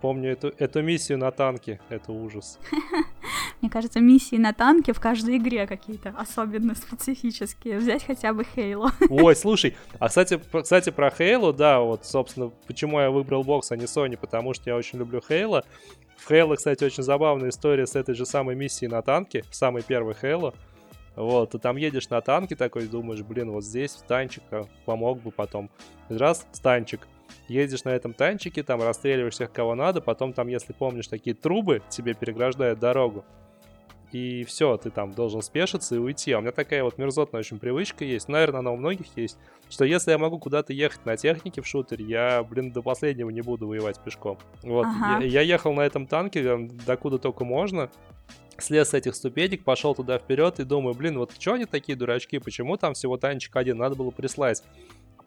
Помню 0.00 0.32
эту, 0.32 0.52
эту 0.58 0.82
миссию 0.82 1.18
на 1.18 1.30
танке, 1.30 1.78
это 1.90 2.12
ужас. 2.12 2.58
Мне 3.60 3.70
кажется, 3.70 4.00
миссии 4.00 4.36
на 4.36 4.54
танке 4.54 4.94
в 4.94 5.00
каждой 5.00 5.36
игре 5.36 5.66
какие-то 5.66 6.14
особенно 6.16 6.74
специфические. 6.74 7.78
Взять 7.78 8.04
хотя 8.04 8.32
бы 8.32 8.44
Хейло. 8.44 8.92
Ой, 9.10 9.36
слушай, 9.36 9.76
а 9.98 10.08
кстати, 10.08 10.40
кстати, 10.62 10.90
про 10.90 11.08
Halo, 11.08 11.52
да, 11.52 11.80
вот, 11.80 12.06
собственно, 12.06 12.50
почему 12.66 12.98
я 13.00 13.10
выбрал 13.10 13.44
бокс, 13.44 13.70
а 13.72 13.76
не 13.76 13.84
Sony, 13.84 14.16
потому 14.16 14.54
что 14.54 14.70
я 14.70 14.76
очень 14.76 14.98
люблю 14.98 15.20
Halo. 15.28 15.64
В 16.16 16.30
Halo, 16.30 16.56
кстати, 16.56 16.84
очень 16.84 17.02
забавная 17.02 17.50
история 17.50 17.86
с 17.86 17.94
этой 17.94 18.14
же 18.14 18.24
самой 18.24 18.54
миссией 18.54 18.90
на 18.90 19.02
танке, 19.02 19.44
самый 19.50 19.82
первый 19.82 20.14
Halo. 20.14 20.54
Вот, 21.16 21.50
ты 21.50 21.58
там 21.58 21.76
едешь 21.76 22.08
на 22.08 22.22
танке 22.22 22.56
такой, 22.56 22.86
думаешь, 22.86 23.20
блин, 23.20 23.50
вот 23.50 23.64
здесь 23.64 23.92
танчик 24.08 24.44
а, 24.50 24.64
помог 24.86 25.20
бы 25.20 25.30
потом. 25.30 25.68
Раз, 26.08 26.46
танчик. 26.62 27.06
Едешь 27.48 27.84
на 27.84 27.90
этом 27.90 28.14
танчике, 28.14 28.62
там 28.62 28.82
расстреливаешь 28.82 29.34
всех, 29.34 29.52
кого 29.52 29.74
надо, 29.74 30.00
потом 30.00 30.32
там, 30.32 30.48
если 30.48 30.72
помнишь, 30.72 31.08
такие 31.08 31.34
трубы 31.34 31.82
тебе 31.88 32.14
переграждают 32.14 32.78
дорогу. 32.78 33.24
И 34.12 34.42
все, 34.44 34.76
ты 34.76 34.90
там 34.90 35.12
должен 35.12 35.40
спешиться 35.40 35.94
и 35.94 35.98
уйти. 35.98 36.32
А 36.32 36.38
у 36.38 36.40
меня 36.40 36.50
такая 36.50 36.82
вот 36.82 36.98
мерзотная 36.98 37.40
очень 37.40 37.58
привычка 37.58 38.04
есть, 38.04 38.28
наверное, 38.28 38.60
она 38.60 38.72
у 38.72 38.76
многих 38.76 39.06
есть, 39.16 39.38
что 39.68 39.84
если 39.84 40.10
я 40.10 40.18
могу 40.18 40.38
куда-то 40.38 40.72
ехать 40.72 41.06
на 41.06 41.16
технике 41.16 41.62
в 41.62 41.66
шутере, 41.66 42.04
я, 42.04 42.42
блин, 42.42 42.72
до 42.72 42.82
последнего 42.82 43.30
не 43.30 43.40
буду 43.40 43.68
воевать 43.68 44.00
пешком. 44.00 44.38
Вот, 44.62 44.86
Ага. 44.86 45.22
я, 45.24 45.26
я 45.26 45.40
ехал 45.42 45.72
на 45.74 45.82
этом 45.82 46.08
танке, 46.08 46.68
докуда 46.86 47.18
только 47.18 47.44
можно, 47.44 47.88
слез 48.58 48.90
с 48.90 48.94
этих 48.94 49.14
ступенек, 49.14 49.62
пошел 49.64 49.94
туда 49.94 50.18
вперед 50.18 50.58
и 50.58 50.64
думаю, 50.64 50.94
блин, 50.94 51.18
вот 51.18 51.32
что 51.38 51.54
они 51.54 51.66
такие 51.66 51.96
дурачки, 51.96 52.38
почему 52.38 52.76
там 52.76 52.94
всего 52.94 53.16
танчик 53.16 53.54
один, 53.56 53.78
надо 53.78 53.94
было 53.94 54.10
прислать. 54.10 54.62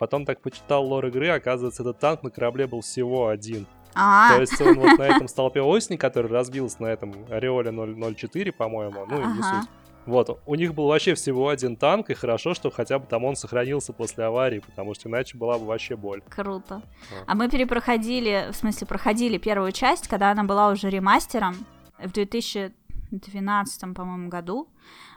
А 0.04 0.06
потом 0.06 0.26
так 0.26 0.41
почитал 0.41 0.86
лор 0.86 1.06
игры, 1.06 1.30
оказывается, 1.30 1.82
этот 1.82 1.97
танк 1.97 2.24
на 2.24 2.30
корабле 2.30 2.68
был 2.68 2.82
всего 2.82 3.30
один. 3.30 3.66
А, 3.95 4.36
То 4.36 4.41
есть 4.41 4.60
он 4.60 4.78
вот 4.78 4.97
на 4.99 5.04
этом 5.04 5.30
столпе 5.30 5.62
осени, 5.62 5.95
который 5.95 6.30
разбился 6.30 6.82
на 6.82 6.88
этом 6.88 7.14
Ореоле 7.30 7.72
004, 7.72 8.51
по-моему, 8.51 9.06
ну 9.10 9.22
и 9.22 9.26
не 9.26 9.41
суть. 9.41 9.70
Вот, 10.06 10.41
у 10.45 10.56
них 10.56 10.74
был 10.74 10.88
вообще 10.88 11.14
всего 11.14 11.47
один 11.47 11.78
танк, 11.78 12.10
и 12.10 12.16
хорошо, 12.16 12.54
что 12.54 12.70
хотя 12.70 12.99
бы 12.99 13.06
там 13.06 13.24
он 13.24 13.38
сохранился 13.38 13.93
после 13.93 14.26
аварии, 14.26 14.60
потому 14.60 14.93
что 14.93 15.08
иначе 15.08 15.38
была 15.38 15.58
бы 15.58 15.68
вообще 15.68 15.95
боль. 15.95 16.22
круто. 16.28 16.82
Вот. 17.10 17.24
А 17.26 17.34
мы 17.34 17.49
перепроходили, 17.49 18.49
в 18.51 18.56
смысле, 18.58 18.86
проходили 18.86 19.38
первую 19.38 19.72
часть, 19.72 20.10
когда 20.10 20.32
она 20.32 20.43
была 20.43 20.68
уже 20.68 20.89
ремастером 20.89 21.56
в 21.97 22.12
2012, 22.12 23.95
по-моему, 23.95 24.28
году. 24.28 24.68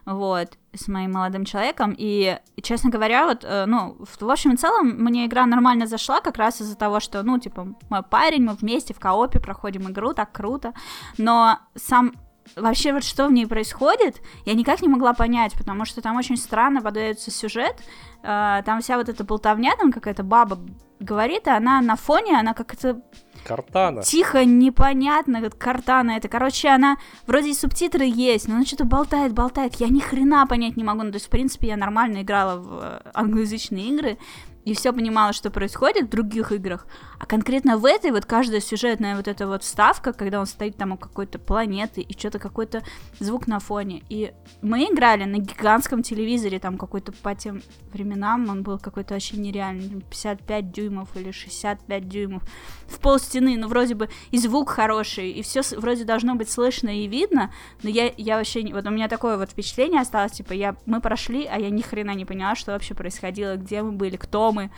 Вот, 0.06 0.56
с 0.72 0.86
моим 0.86 1.12
молодым 1.12 1.44
человеком. 1.44 1.92
И, 1.98 2.38
честно 2.62 2.90
говоря, 2.90 3.26
вот, 3.26 3.42
э, 3.42 3.66
ну, 3.66 3.96
в, 3.98 4.22
в 4.22 4.30
общем 4.30 4.52
и 4.52 4.56
целом, 4.56 4.90
мне 5.02 5.26
игра 5.26 5.46
нормально 5.46 5.88
зашла, 5.88 6.20
как 6.20 6.36
раз 6.36 6.60
из-за 6.60 6.76
того, 6.76 7.00
что, 7.00 7.24
ну, 7.24 7.40
типа, 7.40 7.74
мой 7.90 8.02
парень, 8.04 8.44
мы 8.44 8.52
вместе 8.52 8.94
в 8.94 9.00
коопе 9.00 9.40
проходим 9.40 9.90
игру, 9.90 10.12
так 10.12 10.30
круто. 10.30 10.74
Но 11.18 11.58
сам 11.74 12.12
вообще 12.54 12.92
вот 12.92 13.02
что 13.02 13.26
в 13.26 13.32
ней 13.32 13.46
происходит, 13.46 14.22
я 14.44 14.54
никак 14.54 14.80
не 14.80 14.88
могла 14.88 15.12
понять, 15.12 15.54
потому 15.58 15.84
что 15.84 16.00
там 16.00 16.16
очень 16.16 16.36
странно 16.36 16.80
подается 16.80 17.32
сюжет, 17.32 17.82
э, 18.22 18.62
там 18.64 18.80
вся 18.80 18.98
вот 18.98 19.08
эта 19.08 19.24
болтовня, 19.24 19.72
там 19.76 19.90
какая-то 19.90 20.22
баба 20.22 20.58
говорит, 21.00 21.46
и 21.46 21.50
она 21.50 21.80
на 21.80 21.96
фоне, 21.96 22.38
она 22.38 22.54
как-то 22.54 23.02
Картана. 23.46 24.02
тихо, 24.02 24.44
непонятно, 24.44 25.50
картана 25.50 26.12
это. 26.12 26.28
Короче, 26.28 26.68
она 26.68 26.96
вроде 27.26 27.50
и 27.50 27.54
субтитры 27.54 28.04
есть, 28.04 28.48
но 28.48 28.56
она 28.56 28.64
что-то 28.64 28.84
болтает, 28.84 29.32
болтает. 29.32 29.74
Я 29.76 29.88
ни 29.88 30.00
хрена 30.00 30.46
понять 30.46 30.76
не 30.76 30.84
могу. 30.84 31.02
Ну, 31.02 31.10
то 31.10 31.16
есть, 31.16 31.26
в 31.26 31.30
принципе, 31.30 31.68
я 31.68 31.76
нормально 31.76 32.22
играла 32.22 32.58
в 32.58 32.80
э, 32.82 33.10
англоязычные 33.14 33.88
игры 33.88 34.18
и 34.66 34.74
все 34.74 34.92
понимала, 34.92 35.32
что 35.32 35.50
происходит 35.50 36.06
в 36.06 36.10
других 36.10 36.50
играх. 36.50 36.86
А 37.20 37.24
конкретно 37.24 37.78
в 37.78 37.86
этой 37.86 38.10
вот 38.10 38.26
каждая 38.26 38.60
сюжетная 38.60 39.16
вот 39.16 39.28
эта 39.28 39.46
вот 39.46 39.62
вставка, 39.62 40.12
когда 40.12 40.40
он 40.40 40.46
стоит 40.46 40.76
там 40.76 40.92
у 40.92 40.96
какой-то 40.98 41.38
планеты 41.38 42.00
и 42.00 42.18
что-то 42.18 42.40
какой-то 42.40 42.82
звук 43.20 43.46
на 43.46 43.60
фоне. 43.60 44.02
И 44.08 44.32
мы 44.62 44.84
играли 44.84 45.22
на 45.22 45.38
гигантском 45.38 46.02
телевизоре, 46.02 46.58
там 46.58 46.78
какой-то 46.78 47.12
по 47.12 47.36
тем 47.36 47.62
временам 47.92 48.50
он 48.50 48.64
был 48.64 48.80
какой-то 48.80 49.14
вообще 49.14 49.36
нереальный, 49.36 50.00
55 50.00 50.72
дюймов 50.72 51.16
или 51.16 51.30
65 51.30 52.08
дюймов 52.08 52.42
в 52.88 52.98
пол 52.98 53.20
стены, 53.20 53.56
ну 53.56 53.68
вроде 53.68 53.94
бы 53.94 54.08
и 54.32 54.38
звук 54.38 54.70
хороший, 54.70 55.30
и 55.30 55.42
все 55.42 55.62
вроде 55.76 56.04
должно 56.04 56.34
быть 56.34 56.50
слышно 56.50 56.88
и 56.88 57.06
видно, 57.06 57.52
но 57.84 57.88
я, 57.90 58.12
я 58.16 58.36
вообще, 58.36 58.64
не- 58.64 58.72
вот 58.72 58.84
у 58.84 58.90
меня 58.90 59.06
такое 59.06 59.36
вот 59.36 59.50
впечатление 59.50 60.00
осталось, 60.00 60.32
типа, 60.32 60.52
я, 60.52 60.74
мы 60.86 61.00
прошли, 61.00 61.44
а 61.44 61.56
я 61.58 61.70
ни 61.70 61.82
хрена 61.82 62.14
не 62.14 62.24
поняла, 62.24 62.56
что 62.56 62.72
вообще 62.72 62.94
происходило, 62.94 63.54
где 63.56 63.82
мы 63.82 63.92
были, 63.92 64.16
кто 64.16 64.52
мы, 64.56 64.70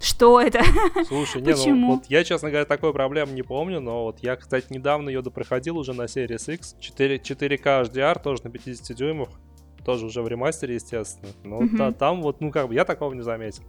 что 0.00 0.40
это. 0.40 0.60
Слушай, 1.08 1.42
не, 1.42 1.50
ну 1.50 1.56
Почему? 1.56 1.94
вот 1.96 2.06
я, 2.08 2.24
честно 2.24 2.50
говоря, 2.50 2.64
такой 2.64 2.92
проблемы 2.92 3.32
не 3.32 3.42
помню, 3.42 3.80
но 3.80 4.04
вот 4.04 4.18
я, 4.20 4.36
кстати, 4.36 4.66
недавно 4.70 5.08
ее 5.08 5.22
допроходил 5.22 5.78
уже 5.78 5.92
на 5.92 6.02
Series 6.02 6.52
X. 6.54 6.76
4, 6.80 7.16
4К 7.18 7.82
HDR, 7.84 8.22
тоже 8.22 8.42
на 8.44 8.50
50 8.50 8.96
дюймах, 8.96 9.28
тоже 9.84 10.06
уже 10.06 10.22
в 10.22 10.28
ремастере, 10.28 10.74
естественно. 10.74 11.32
Но 11.44 11.60
Мгм. 11.60 11.76
та- 11.78 11.92
там 11.92 12.22
вот, 12.22 12.40
ну 12.40 12.50
как 12.50 12.68
бы, 12.68 12.74
я 12.74 12.84
такого 12.84 13.12
не 13.14 13.22
заметил. 13.22 13.64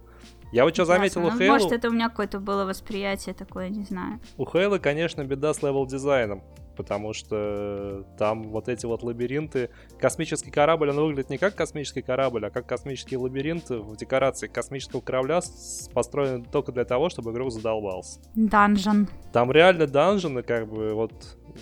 Я 0.52 0.64
вот 0.64 0.74
что 0.74 0.84
заметил 0.84 1.22
у 1.22 1.24
Ясно. 1.24 1.38
Ну, 1.38 1.44
Halo, 1.44 1.52
Может, 1.52 1.72
это 1.72 1.88
у 1.88 1.92
меня 1.92 2.08
какое-то 2.08 2.38
было 2.38 2.64
восприятие 2.64 3.34
такое, 3.34 3.68
не 3.68 3.82
знаю. 3.84 4.20
у 4.36 4.44
Halo, 4.44 4.78
конечно, 4.78 5.24
беда 5.24 5.52
с 5.52 5.62
level 5.62 5.91
design 5.91 6.25
ом, 6.25 6.42
потому 6.76 7.12
что 7.12 8.04
там 8.18 8.50
вот 8.50 8.68
эти 8.68 8.86
вот 8.86 9.02
лабиринты... 9.02 9.70
Космический 9.98 10.50
корабль, 10.50 10.90
он 10.90 10.96
выглядит 10.96 11.30
не 11.30 11.38
как 11.38 11.54
космический 11.54 12.02
корабль, 12.02 12.46
а 12.46 12.50
как 12.50 12.66
космический 12.66 13.16
лабиринт 13.16 13.70
в 13.70 13.96
декорации 13.96 14.46
космического 14.46 15.00
корабля, 15.00 15.40
с- 15.40 15.88
построен 15.92 16.44
только 16.44 16.72
для 16.72 16.84
того, 16.84 17.08
чтобы 17.08 17.32
игрок 17.32 17.50
задолбался. 17.50 18.20
Данжен. 18.34 19.08
Там 19.32 19.50
реально 19.50 19.86
данжены, 19.86 20.42
как 20.42 20.68
бы, 20.68 20.94
вот 20.94 21.12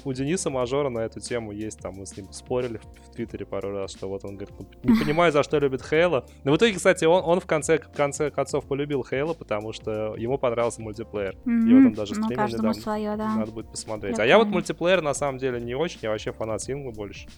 у 0.05 0.13
Дениса 0.13 0.51
Мажора 0.51 0.89
на 0.89 1.01
эту 1.01 1.21
тему 1.21 1.53
есть, 1.53 1.81
там 1.81 1.95
мы 1.95 2.07
с 2.07 2.17
ним 2.17 2.33
спорили 2.33 2.79
в, 2.79 3.09
в 3.09 3.13
Твиттере 3.15 3.47
пару 3.47 3.71
раз, 3.71 3.93
что 3.93 4.09
вот 4.09 4.25
он 4.25 4.37
говорит, 4.37 4.55
«Ну, 4.59 4.95
не 4.95 5.01
понимаю, 5.05 5.33
за 5.33 5.43
что 5.43 5.59
любит 5.59 5.83
Хейла. 5.83 6.27
Но 6.45 6.53
в 6.53 6.57
итоге, 6.57 6.75
кстати, 6.75 7.05
он, 7.05 7.23
он 7.25 7.41
в 7.41 7.47
конце, 7.47 7.79
в 7.79 7.97
конце 7.97 8.31
концов 8.31 8.65
полюбил 8.67 9.05
Хейла, 9.05 9.35
потому 9.35 9.73
что 9.73 10.15
ему 10.17 10.39
понравился 10.39 10.83
мультиплеер. 10.83 11.37
И 11.45 11.75
вот 11.75 11.87
он 11.87 11.93
даже 11.95 12.15
ну, 12.15 12.25
стримил 12.25 12.43
каждому 12.43 12.69
недавно. 12.69 12.83
свое, 12.83 13.17
да. 13.17 13.35
Надо 13.37 13.53
будет 13.53 13.69
посмотреть. 13.71 14.19
А 14.19 14.27
я 14.27 14.37
вот 14.37 14.45
Прикольно. 14.45 14.55
мультиплеер 14.55 15.03
на 15.03 15.15
самом 15.15 15.39
деле 15.39 15.61
не 15.61 15.75
очень, 15.75 16.01
я 16.03 16.11
вообще 16.11 16.33
фанат 16.33 16.63
сингла 16.63 16.91
больше. 16.91 17.29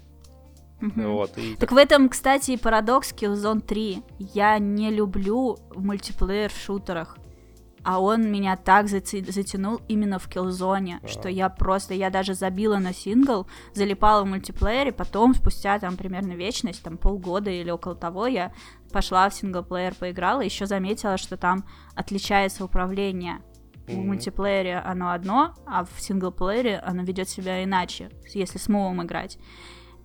Мгм. 0.81 1.13
Вот, 1.13 1.39
и 1.39 1.57
Так 1.57 1.73
в 1.73 1.77
этом, 1.77 2.09
кстати, 2.09 2.53
и 2.53 2.57
парадокс 2.57 3.13
Killzone 3.13 3.61
3. 3.61 4.03
Я 4.19 4.59
не 4.59 4.91
люблю 4.91 5.59
мультиплеер 5.75 6.51
в 6.51 6.59
шутерах. 6.59 7.19
А 7.89 8.01
он 8.01 8.33
меня 8.33 8.57
так 8.57 8.89
затянул 8.89 9.81
именно 9.87 10.19
в 10.19 10.29
Killzone, 10.29 10.95
А. 11.05 11.07
что 11.07 11.29
я 11.29 11.49
просто, 11.49 11.95
я 11.95 12.11
даже 12.11 12.35
забила 12.35 12.79
на 12.79 12.93
сингл, 12.93 13.47
залипала 13.75 14.25
в 14.25 14.27
мультиплеере, 14.27 14.91
потом 14.91 15.35
спустя 15.35 15.79
там 15.79 15.97
примерно 15.97 16.33
вечность, 16.33 16.83
там 16.83 16.99
полгода 16.99 17.49
или 17.49 17.71
около 17.71 17.95
того, 17.95 18.27
я 18.27 18.53
пошла 18.93 19.29
в 19.29 19.35
синглплеер, 19.35 19.95
поиграла, 19.95 20.41
еще 20.41 20.67
заметила, 20.67 21.17
что 21.17 21.37
там 21.37 21.65
отличается 21.95 22.65
управление. 22.65 23.39
В 23.87 23.93
Мгм. 23.93 24.07
мультиплеере 24.09 24.79
оно 24.79 25.13
одно, 25.13 25.55
а 25.65 25.85
в 25.85 26.01
синглплеере 26.01 26.79
оно 26.81 27.05
ведет 27.05 27.29
себя 27.29 27.63
иначе, 27.63 28.11
если 28.35 28.59
с 28.59 28.69
мувом 28.69 29.01
играть. 29.05 29.39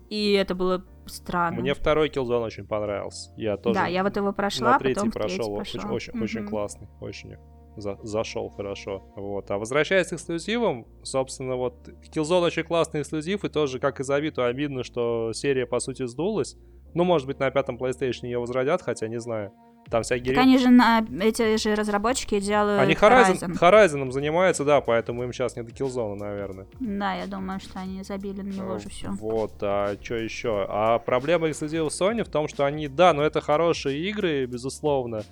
И 0.08 0.34
это 0.34 0.54
было 0.54 0.84
странно. 1.06 1.60
мне 1.60 1.74
второй 1.74 2.10
Killzone 2.10 2.44
очень 2.44 2.64
понравился. 2.64 3.32
Я 3.36 3.56
тоже 3.56 3.80
Да, 3.80 3.86
я 3.88 4.04
вот 4.04 4.16
его 4.16 4.32
прошла, 4.32 4.70
на 4.70 4.78
третий 4.78 4.94
потом 4.94 5.10
в 5.10 5.14
третий 5.14 5.36
прошел. 5.36 5.54
Очень, 5.54 5.80
очень, 5.88 6.20
очень 6.22 6.40
Мгм. 6.42 6.48
классный, 6.48 6.88
очень 7.00 7.34
за- 7.76 7.98
зашел 8.02 8.50
хорошо. 8.50 9.02
Вот. 9.16 9.50
А 9.50 9.58
возвращаясь 9.58 10.08
к 10.08 10.12
эксклюзивам, 10.14 10.86
собственно, 11.02 11.56
вот 11.56 11.88
Killzone 12.14 12.46
очень 12.46 12.64
классный 12.64 13.02
эксклюзив, 13.02 13.44
и 13.44 13.48
тоже, 13.48 13.78
как 13.78 14.00
и 14.00 14.04
за 14.04 14.18
Vita, 14.18 14.44
обидно, 14.44 14.84
что 14.84 15.32
серия, 15.32 15.66
по 15.66 15.80
сути, 15.80 16.06
сдулась. 16.06 16.56
Ну, 16.94 17.04
может 17.04 17.26
быть, 17.26 17.38
на 17.38 17.50
пятом 17.50 17.76
PlayStation 17.76 18.24
ее 18.24 18.38
возродят, 18.38 18.82
хотя 18.82 19.08
не 19.08 19.18
знаю. 19.20 19.52
Там 19.90 20.02
всякие... 20.02 20.34
Так 20.34 20.44
они 20.44 20.58
же, 20.58 20.70
на... 20.70 21.04
эти 21.20 21.56
же 21.56 21.74
разработчики 21.74 22.38
делают 22.40 22.80
Они 22.80 22.94
Horizon, 22.94 23.58
Horizon 23.60 24.10
занимаются, 24.10 24.64
да, 24.64 24.80
поэтому 24.80 25.24
им 25.24 25.32
сейчас 25.32 25.56
не 25.56 25.62
до 25.62 25.72
Killzone, 25.72 26.14
наверное. 26.14 26.66
Да, 26.80 27.14
я 27.14 27.26
думаю, 27.26 27.60
что 27.60 27.80
они 27.80 28.02
забили 28.02 28.42
на 28.42 28.48
него 28.48 28.78
же 28.78 28.88
все. 28.88 29.10
Вот, 29.10 29.54
а 29.60 29.96
что 30.00 30.14
еще? 30.14 30.66
А 30.68 30.98
проблема 30.98 31.50
эксклюзивов 31.50 31.92
Sony 31.92 32.22
в 32.22 32.28
том, 32.28 32.48
что 32.48 32.64
они, 32.64 32.88
да, 32.88 33.12
но 33.12 33.22
это 33.22 33.40
хорошие 33.40 33.98
игры, 34.08 34.46
безусловно, 34.46 35.24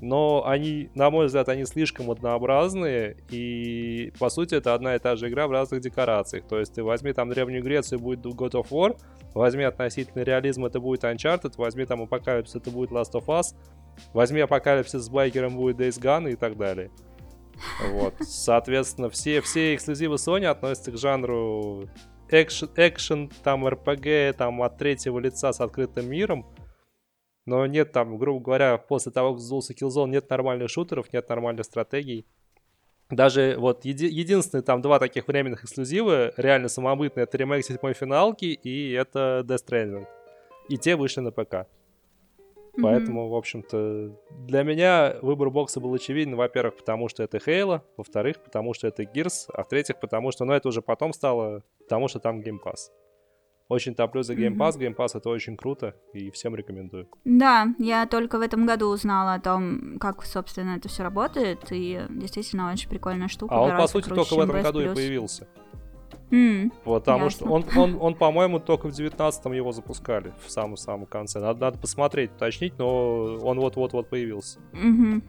но 0.00 0.46
они, 0.46 0.90
на 0.94 1.10
мой 1.10 1.26
взгляд, 1.26 1.48
они 1.48 1.64
слишком 1.64 2.10
однообразные, 2.10 3.16
и, 3.30 4.12
по 4.18 4.28
сути, 4.28 4.54
это 4.54 4.74
одна 4.74 4.96
и 4.96 4.98
та 4.98 5.16
же 5.16 5.28
игра 5.28 5.46
в 5.46 5.52
разных 5.52 5.80
декорациях. 5.80 6.46
То 6.46 6.58
есть 6.58 6.74
ты 6.74 6.82
возьми 6.82 7.12
там 7.12 7.30
Древнюю 7.30 7.62
Грецию, 7.62 8.00
будет 8.00 8.24
God 8.24 8.52
of 8.52 8.68
War, 8.70 8.98
возьми 9.34 9.64
относительный 9.64 10.24
реализм, 10.24 10.64
это 10.64 10.80
будет 10.80 11.04
Uncharted, 11.04 11.54
возьми 11.56 11.86
там 11.86 12.02
Апокалипсис, 12.02 12.56
это 12.56 12.70
будет 12.70 12.90
Last 12.90 13.12
of 13.12 13.26
Us, 13.26 13.54
возьми 14.12 14.40
Апокалипсис 14.40 15.02
с 15.02 15.08
байкером, 15.08 15.56
будет 15.56 15.78
Days 15.78 16.00
Gone 16.00 16.32
и 16.32 16.36
так 16.36 16.56
далее. 16.56 16.90
Вот. 17.92 18.14
Соответственно, 18.20 19.10
все, 19.10 19.40
все 19.40 19.74
эксклюзивы 19.74 20.16
Sony 20.16 20.46
относятся 20.46 20.90
к 20.90 20.98
жанру 20.98 21.88
экшен, 22.28 22.68
экшен, 22.76 23.30
там 23.42 23.66
RPG, 23.66 24.32
там 24.34 24.62
от 24.62 24.78
третьего 24.78 25.18
лица 25.18 25.52
с 25.52 25.60
открытым 25.60 26.08
миром, 26.08 26.46
но 27.46 27.66
нет 27.66 27.92
там, 27.92 28.16
грубо 28.18 28.40
говоря, 28.42 28.78
после 28.78 29.12
того, 29.12 29.32
как 29.32 29.40
сдулся 29.40 29.72
Killzone, 29.72 30.08
нет 30.08 30.28
нормальных 30.30 30.70
шутеров, 30.70 31.12
нет 31.12 31.28
нормальных 31.28 31.64
стратегий. 31.64 32.26
Даже 33.10 33.56
вот 33.58 33.84
еди- 33.84 34.08
единственные 34.08 34.62
там 34.62 34.80
два 34.80 34.98
таких 34.98 35.28
временных 35.28 35.64
эксклюзива, 35.64 36.32
реально 36.36 36.68
самобытные, 36.68 37.24
это 37.24 37.36
ремейк 37.36 37.64
седьмой 37.64 37.92
финалки 37.92 38.46
и 38.46 38.92
это 38.92 39.44
Death 39.46 39.66
Stranding. 39.66 40.06
И 40.68 40.78
те 40.78 40.96
вышли 40.96 41.20
на 41.20 41.30
ПК. 41.30 41.66
Поэтому, 42.82 43.28
в 43.28 43.36
общем-то, 43.36 44.18
для 44.46 44.62
меня 44.64 45.16
выбор 45.22 45.50
бокса 45.50 45.80
был 45.80 45.94
очевиден, 45.94 46.34
во-первых, 46.34 46.76
потому 46.76 47.08
что 47.08 47.22
это 47.22 47.36
Halo, 47.36 47.82
во-вторых, 47.96 48.42
потому 48.42 48.74
что 48.74 48.88
это 48.88 49.04
Gears, 49.04 49.48
а 49.52 49.62
в-третьих, 49.62 50.00
потому 50.00 50.32
что, 50.32 50.44
ну, 50.44 50.54
это 50.54 50.68
уже 50.68 50.82
потом 50.82 51.12
стало, 51.12 51.62
потому 51.78 52.08
что 52.08 52.18
там 52.18 52.40
Pass. 52.40 52.90
Очень 53.68 53.94
топлю 53.94 54.22
за 54.22 54.34
Game 54.34 54.56
Pass. 54.56 54.78
Game 54.78 54.94
Pass 54.94 55.10
это 55.14 55.30
очень 55.30 55.56
круто 55.56 55.94
и 56.12 56.30
всем 56.30 56.54
рекомендую. 56.54 57.08
Да, 57.24 57.74
я 57.78 58.06
только 58.06 58.38
в 58.38 58.42
этом 58.42 58.66
году 58.66 58.88
узнала 58.88 59.34
о 59.34 59.40
том, 59.40 59.98
как, 59.98 60.24
собственно, 60.24 60.76
это 60.76 60.88
все 60.88 61.02
работает, 61.02 61.60
и 61.70 62.04
действительно 62.10 62.70
очень 62.70 62.90
прикольная 62.90 63.28
штука. 63.28 63.54
А 63.54 63.60
он, 63.62 63.76
по 63.76 63.86
сути, 63.86 64.08
только 64.08 64.34
в 64.34 64.40
этом 64.40 64.62
году 64.62 64.80
и 64.80 64.94
появился. 64.94 65.48
Mm, 66.30 66.72
Потому 66.84 67.24
ясно. 67.24 67.46
что 67.46 67.46
он, 67.46 67.64
он, 67.76 67.98
он, 68.00 68.14
по-моему, 68.14 68.58
только 68.58 68.88
в 68.88 68.92
19-м 68.92 69.52
его 69.52 69.72
запускали, 69.72 70.32
в 70.44 70.50
самом-самом 70.50 71.06
конце. 71.06 71.38
Надо, 71.38 71.60
надо 71.60 71.78
посмотреть, 71.78 72.32
уточнить, 72.32 72.76
но 72.78 73.36
он 73.36 73.60
вот-вот-вот 73.60 74.08
появился. 74.08 74.58
Угу. 74.72 75.22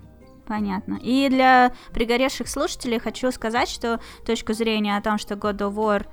Понятно. 0.47 0.99
И 1.01 1.27
для 1.29 1.73
пригоревших 1.93 2.47
слушателей 2.47 2.99
хочу 2.99 3.31
сказать, 3.31 3.69
что 3.69 3.99
точка 4.25 4.53
зрения 4.53 4.97
о 4.97 5.01
том, 5.01 5.17
что 5.17 5.35
God 5.35 5.57
of 5.57 5.75
War 5.75 6.05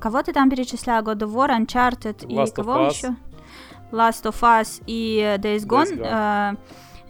Кого 0.00 0.22
ты 0.22 0.32
там 0.32 0.50
перечислял? 0.50 1.02
God 1.02 1.18
of 1.18 1.32
War, 1.32 1.48
Uncharted 1.50 2.26
Last 2.26 2.48
и 2.48 2.54
кого 2.54 2.86
еще? 2.86 3.16
Last 3.92 4.24
of 4.24 4.40
Us 4.40 4.82
и 4.86 5.36
Days 5.38 5.66
Gone. 5.66 5.86
Days 5.86 6.00
Gone. 6.00 6.56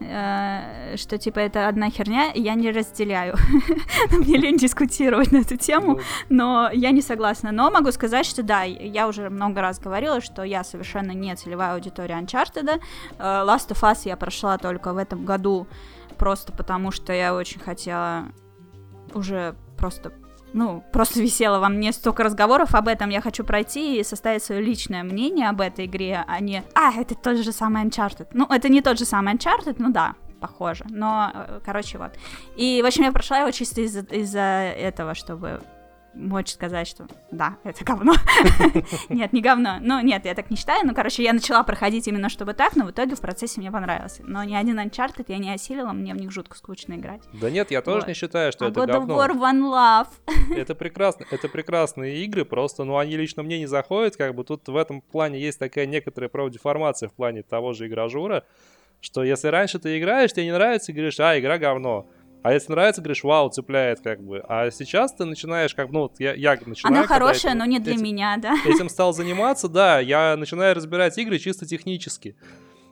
Э, 0.01 0.95
э, 0.95 0.97
что 0.97 1.17
типа 1.17 1.39
это 1.39 1.69
одна 1.69 1.91
херня, 1.91 2.33
я 2.35 2.55
не 2.55 2.71
разделяю. 2.73 3.37
Мне 4.11 4.37
лень 4.37 4.57
дискутировать 4.57 5.33
на 5.33 5.39
эту 5.39 5.57
тему, 5.57 6.01
но 6.29 6.71
я 6.73 6.91
не 6.91 7.01
согласна. 7.01 7.53
Но 7.53 7.71
могу 7.71 7.93
сказать, 7.93 8.27
что 8.27 8.43
да, 8.43 8.63
я 8.63 9.07
уже 9.07 9.31
много 9.31 9.61
раз 9.61 9.79
говорила, 9.79 10.21
что 10.21 10.43
я 10.43 10.65
совершенно 10.65 11.13
не 11.13 11.35
целевая 11.37 11.75
аудитория 11.75 12.19
Uncharted. 12.19 12.81
Э, 13.19 13.23
Last 13.47 13.71
of 13.71 13.81
Us 13.83 14.01
я 14.05 14.17
прошла 14.17 14.59
только 14.59 14.93
в 14.93 14.97
этом 14.97 15.25
году, 15.25 15.67
просто 16.19 16.53
потому 16.53 16.91
что 16.91 17.13
я 17.13 17.35
очень 17.35 17.61
хотела 17.61 18.25
уже 19.15 19.55
просто 19.77 20.13
ну, 20.53 20.83
просто 20.93 21.21
висело 21.21 21.59
во 21.59 21.69
мне 21.69 21.93
столько 21.93 22.23
разговоров 22.23 22.75
об 22.75 22.89
этом, 22.89 23.11
я 23.11 23.21
хочу 23.21 23.45
пройти 23.45 24.01
и 24.01 24.05
составить 24.05 24.43
свое 24.43 24.61
личное 24.61 25.03
мнение 25.03 25.49
об 25.49 25.61
этой 25.61 25.87
игре, 25.87 26.25
а 26.27 26.41
не, 26.41 26.63
а, 26.75 26.93
это 26.93 27.15
тот 27.15 27.39
же 27.39 27.53
самый 27.53 27.85
Uncharted. 27.85 28.29
Ну, 28.33 28.47
это 28.47 28.69
не 28.69 28.81
тот 28.81 28.99
же 28.99 29.05
самый 29.05 29.35
Uncharted, 29.35 29.77
ну 29.79 29.91
да, 29.91 30.15
похоже, 30.41 30.85
но, 30.89 31.31
э, 31.35 31.61
короче, 31.65 31.99
вот. 31.99 32.13
И, 32.57 32.83
в 32.83 32.87
общем, 32.87 33.05
я 33.05 33.13
прошла 33.13 33.39
его 33.39 33.51
чисто 33.51 33.81
из-за 33.81 34.01
из 34.01 34.35
этого, 34.35 35.15
чтобы 35.15 35.61
мочь 36.15 36.53
сказать, 36.53 36.87
что 36.87 37.07
да, 37.31 37.57
это 37.65 37.85
говно. 37.85 38.15
нет, 39.09 39.33
не 39.33 39.41
говно. 39.41 39.79
Ну, 39.81 40.01
нет, 40.01 40.25
я 40.25 40.35
так 40.35 40.51
не 40.51 40.57
считаю. 40.57 40.87
Ну, 40.87 40.95
короче, 40.95 41.23
я 41.23 41.33
начала 41.33 41.63
проходить 41.63 42.07
именно 42.09 42.29
чтобы 42.29 42.55
так, 42.55 42.77
но 42.77 42.85
в 42.85 42.91
итоге 42.91 43.15
в 43.15 43.21
процессе 43.21 43.61
мне 43.61 43.71
понравился. 43.71 44.23
Но 44.25 44.45
ни 44.45 44.55
один 44.55 44.79
Uncharted 44.79 45.25
я 45.29 45.39
не 45.39 45.53
осилила, 45.53 45.93
мне 45.93 46.15
в 46.15 46.17
них 46.17 46.31
жутко 46.31 46.57
скучно 46.57 46.95
играть. 46.95 47.23
Да 47.33 47.51
нет, 47.51 47.71
я 47.71 47.83
тоже 47.83 48.01
вот. 48.01 48.09
не 48.09 48.15
считаю, 48.15 48.53
что 48.53 48.67
а 48.67 48.69
это 48.69 48.81
God 48.81 48.87
говно. 48.87 49.15
of 49.15 49.31
War 49.31 49.39
One 49.39 49.61
Love. 49.71 50.57
это 50.57 50.75
прекрасно, 50.75 51.27
это 51.31 51.49
прекрасные 51.49 52.25
игры, 52.25 52.45
просто, 52.45 52.85
ну, 52.85 52.99
они 52.99 53.17
лично 53.17 53.43
мне 53.43 53.59
не 53.59 53.67
заходят, 53.67 54.17
как 54.17 54.35
бы 54.35 54.45
тут 54.45 54.69
в 54.69 54.77
этом 54.77 55.01
плане 55.01 55.41
есть 55.41 55.59
такая 55.59 55.87
некоторая 55.87 56.29
правдеформация 56.29 57.09
в 57.09 57.15
плане 57.15 57.43
того 57.43 57.73
же 57.73 57.87
игражура, 57.87 58.45
что 59.01 59.25
если 59.25 59.49
раньше 59.49 59.79
ты 59.79 59.99
играешь, 59.99 60.33
тебе 60.33 60.45
не 60.45 60.53
нравится, 60.53 60.93
и 60.93 60.95
говоришь, 60.95 61.19
а, 61.21 61.39
игра 61.39 61.59
говно. 61.59 62.07
А 62.43 62.53
если 62.53 62.73
нравится, 62.73 63.01
говоришь, 63.01 63.23
вау, 63.23 63.51
цепляет 63.51 64.01
как 64.01 64.21
бы. 64.23 64.43
А 64.49 64.71
сейчас 64.71 65.15
ты 65.15 65.25
начинаешь, 65.25 65.75
как, 65.75 65.91
ну, 65.91 66.01
вот 66.01 66.19
я, 66.19 66.35
я 66.35 66.59
начинаю... 66.67 66.99
Она 66.99 67.07
хорошая, 67.07 67.55
но 67.55 67.65
не 67.65 67.79
для 67.79 67.95
этим, 67.95 68.05
меня, 68.05 68.37
да? 68.37 68.55
Этим 68.67 68.89
стал 68.89 69.13
заниматься, 69.13 69.69
да, 69.69 70.01
я 70.01 70.37
начинаю 70.37 70.75
разбирать 70.75 71.17
игры 71.19 71.39
чисто 71.39 71.67
технически. 71.67 72.37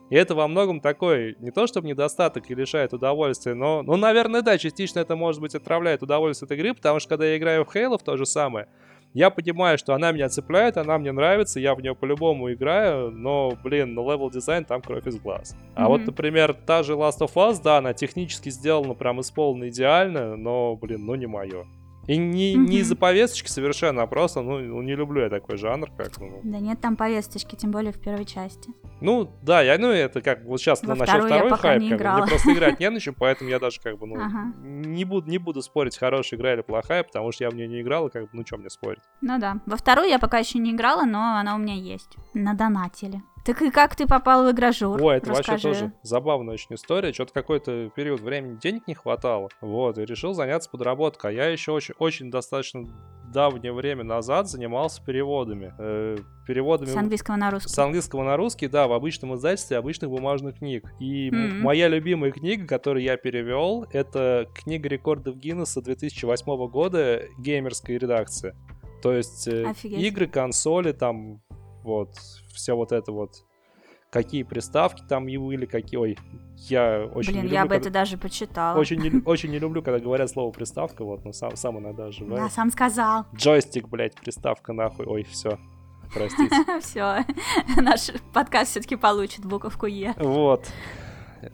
И 0.09 0.15
это 0.15 0.35
во 0.35 0.47
многом 0.47 0.79
такой, 0.79 1.35
не 1.39 1.51
то 1.51 1.67
чтобы 1.67 1.87
недостаток 1.87 2.49
и 2.49 2.55
лишает 2.55 2.93
удовольствия, 2.93 3.53
но, 3.53 3.81
ну, 3.81 3.97
наверное, 3.97 4.41
да, 4.41 4.57
частично 4.57 4.99
это, 4.99 5.15
может 5.15 5.41
быть, 5.41 5.55
отравляет 5.55 6.03
удовольствие 6.03 6.47
от 6.47 6.51
игры, 6.51 6.73
потому 6.73 6.99
что 6.99 7.09
когда 7.09 7.25
я 7.25 7.37
играю 7.37 7.65
в 7.65 7.75
Halo, 7.75 7.97
в 7.97 8.03
то 8.03 8.17
же 8.17 8.25
самое, 8.25 8.67
я 9.13 9.29
понимаю, 9.29 9.77
что 9.77 9.93
она 9.93 10.11
меня 10.11 10.29
цепляет, 10.29 10.77
она 10.77 10.97
мне 10.97 11.11
нравится, 11.11 11.59
я 11.59 11.75
в 11.75 11.81
нее 11.81 11.95
по-любому 11.95 12.51
играю, 12.53 13.11
но, 13.11 13.57
блин, 13.63 13.93
на 13.93 14.01
level 14.01 14.29
design 14.29 14.63
там 14.63 14.81
кровь 14.81 15.05
из 15.07 15.19
глаз. 15.19 15.55
А 15.75 15.83
mm-hmm. 15.83 15.87
вот, 15.87 16.05
например, 16.05 16.53
та 16.53 16.83
же 16.83 16.93
Last 16.93 17.19
of 17.19 17.33
Us, 17.35 17.61
да, 17.61 17.77
она 17.77 17.93
технически 17.93 18.49
сделана 18.49 18.93
прям 18.93 19.19
исполнена 19.21 19.69
идеально, 19.69 20.35
но, 20.37 20.75
блин, 20.75 21.05
ну 21.05 21.15
не 21.15 21.27
мое. 21.27 21.65
И 22.07 22.17
не, 22.17 22.55
mm-hmm. 22.55 22.57
не 22.57 22.77
из-за 22.79 22.95
повесточки 22.95 23.47
совершенно, 23.47 24.01
а 24.01 24.07
просто, 24.07 24.41
ну, 24.41 24.59
ну, 24.59 24.81
не 24.81 24.95
люблю 24.95 25.21
я 25.21 25.29
такой 25.29 25.57
жанр, 25.57 25.89
как, 25.95 26.17
ну... 26.19 26.41
Да 26.43 26.59
нет 26.59 26.81
там 26.81 26.95
повесточки, 26.95 27.55
тем 27.55 27.71
более 27.71 27.91
в 27.91 27.99
первой 27.99 28.25
части. 28.25 28.73
Ну, 29.01 29.31
да, 29.41 29.61
я, 29.61 29.77
ну, 29.77 29.87
это 29.87 30.21
как, 30.21 30.43
вот 30.45 30.59
сейчас 30.59 30.81
Во 30.83 30.95
начал 30.95 31.25
второй 31.25 31.51
хайп, 31.57 31.89
как 31.89 31.99
бы, 31.99 32.21
мне 32.21 32.27
просто 32.27 32.53
играть 32.53 32.79
не 32.79 32.89
на 32.89 32.99
чем, 32.99 33.13
поэтому 33.13 33.49
я 33.49 33.59
даже, 33.59 33.79
как 33.81 33.99
бы, 33.99 34.07
ну, 34.07 34.15
ага. 34.15 34.53
не, 34.63 35.05
буду, 35.05 35.29
не 35.29 35.37
буду 35.37 35.61
спорить, 35.61 35.97
хорошая 35.97 36.39
игра 36.39 36.53
или 36.53 36.61
плохая, 36.61 37.03
потому 37.03 37.31
что 37.31 37.43
я 37.43 37.49
в 37.49 37.55
нее 37.55 37.67
не 37.67 37.81
играл, 37.81 38.07
и, 38.07 38.11
как 38.11 38.23
бы, 38.23 38.29
ну, 38.33 38.43
чем 38.43 38.61
мне 38.61 38.69
спорить. 38.69 39.01
Ну 39.21 39.39
да, 39.39 39.57
во 39.65 39.77
вторую 39.77 40.07
я 40.09 40.19
пока 40.19 40.39
еще 40.39 40.59
не 40.59 40.71
играла, 40.71 41.05
но 41.05 41.37
она 41.37 41.55
у 41.55 41.59
меня 41.59 41.75
есть, 41.75 42.17
на 42.33 42.53
донателе. 42.53 43.21
Так 43.43 43.61
и 43.61 43.71
как 43.71 43.95
ты 43.95 44.07
попал 44.07 44.45
в 44.45 44.51
игражур? 44.51 45.01
Ой, 45.01 45.17
это 45.17 45.31
Расскажи. 45.31 45.67
вообще 45.67 45.81
тоже 45.81 45.93
забавная 46.03 46.53
очень 46.53 46.75
история. 46.75 47.11
Что-то 47.11 47.33
какой-то 47.33 47.89
период 47.95 48.21
времени 48.21 48.57
денег 48.61 48.87
не 48.87 48.93
хватало. 48.93 49.49
Вот, 49.61 49.97
и 49.97 50.05
решил 50.05 50.33
заняться 50.33 50.69
подработкой. 50.69 51.31
А 51.31 51.33
я 51.33 51.47
еще 51.47 51.71
очень, 51.71 51.95
очень 51.97 52.29
достаточно 52.29 52.85
давнее 53.31 53.73
время 53.73 54.03
назад 54.03 54.47
занимался 54.49 55.03
переводами. 55.03 55.73
Э, 55.79 56.17
переводами... 56.45 56.89
С 56.89 56.95
английского 56.95 57.35
на 57.37 57.49
русский. 57.49 57.69
С 57.69 57.79
английского 57.79 58.23
на 58.23 58.37
русский, 58.37 58.67
да, 58.67 58.87
в 58.87 58.93
обычном 58.93 59.35
издательстве 59.35 59.77
обычных 59.77 60.11
бумажных 60.11 60.59
книг. 60.59 60.91
И 60.99 61.29
mm-hmm. 61.29 61.59
моя 61.59 61.87
любимая 61.87 62.31
книга, 62.31 62.67
которую 62.67 63.03
я 63.03 63.17
перевел, 63.17 63.85
это 63.91 64.47
книга 64.53 64.89
рекордов 64.89 65.37
Гиннесса 65.37 65.81
2008 65.81 66.67
года, 66.67 67.23
геймерская 67.39 67.97
редакция. 67.97 68.55
То 69.01 69.13
есть 69.13 69.47
э, 69.47 69.73
игры, 69.83 70.27
консоли, 70.27 70.91
там 70.91 71.41
вот, 71.83 72.13
все 72.53 72.75
вот 72.75 72.91
это 72.91 73.11
вот 73.11 73.43
какие 74.11 74.43
приставки 74.43 75.01
там 75.07 75.27
и 75.27 75.37
были, 75.37 75.65
какие... 75.65 75.99
Ой, 75.99 76.17
я 76.69 77.09
очень 77.15 77.31
Блин, 77.31 77.37
не 77.37 77.41
люблю, 77.43 77.53
я 77.53 77.63
бы 77.63 77.69
когда... 77.69 77.81
это 77.81 77.89
даже 77.89 78.17
почитала. 78.17 78.77
Очень 78.77 78.99
не, 78.99 79.21
очень 79.25 79.49
не 79.49 79.57
люблю, 79.57 79.81
когда 79.81 79.99
говорят 79.99 80.29
слово 80.29 80.51
приставка, 80.51 81.03
вот, 81.03 81.23
но 81.25 81.31
сам, 81.31 81.55
сам 81.55 81.79
иногда 81.79 82.05
оживаю. 82.05 82.43
Да, 82.43 82.49
сам 82.49 82.69
сказал. 82.71 83.25
Джойстик, 83.33 83.87
блядь, 83.87 84.15
приставка 84.15 84.73
нахуй. 84.73 85.05
Ой, 85.05 85.23
все, 85.23 85.57
простите. 86.13 86.55
Все, 86.81 87.25
наш 87.81 88.11
подкаст 88.33 88.71
все-таки 88.71 88.97
получит 88.97 89.45
буковку 89.45 89.85
Е. 89.85 90.13
Вот. 90.17 90.67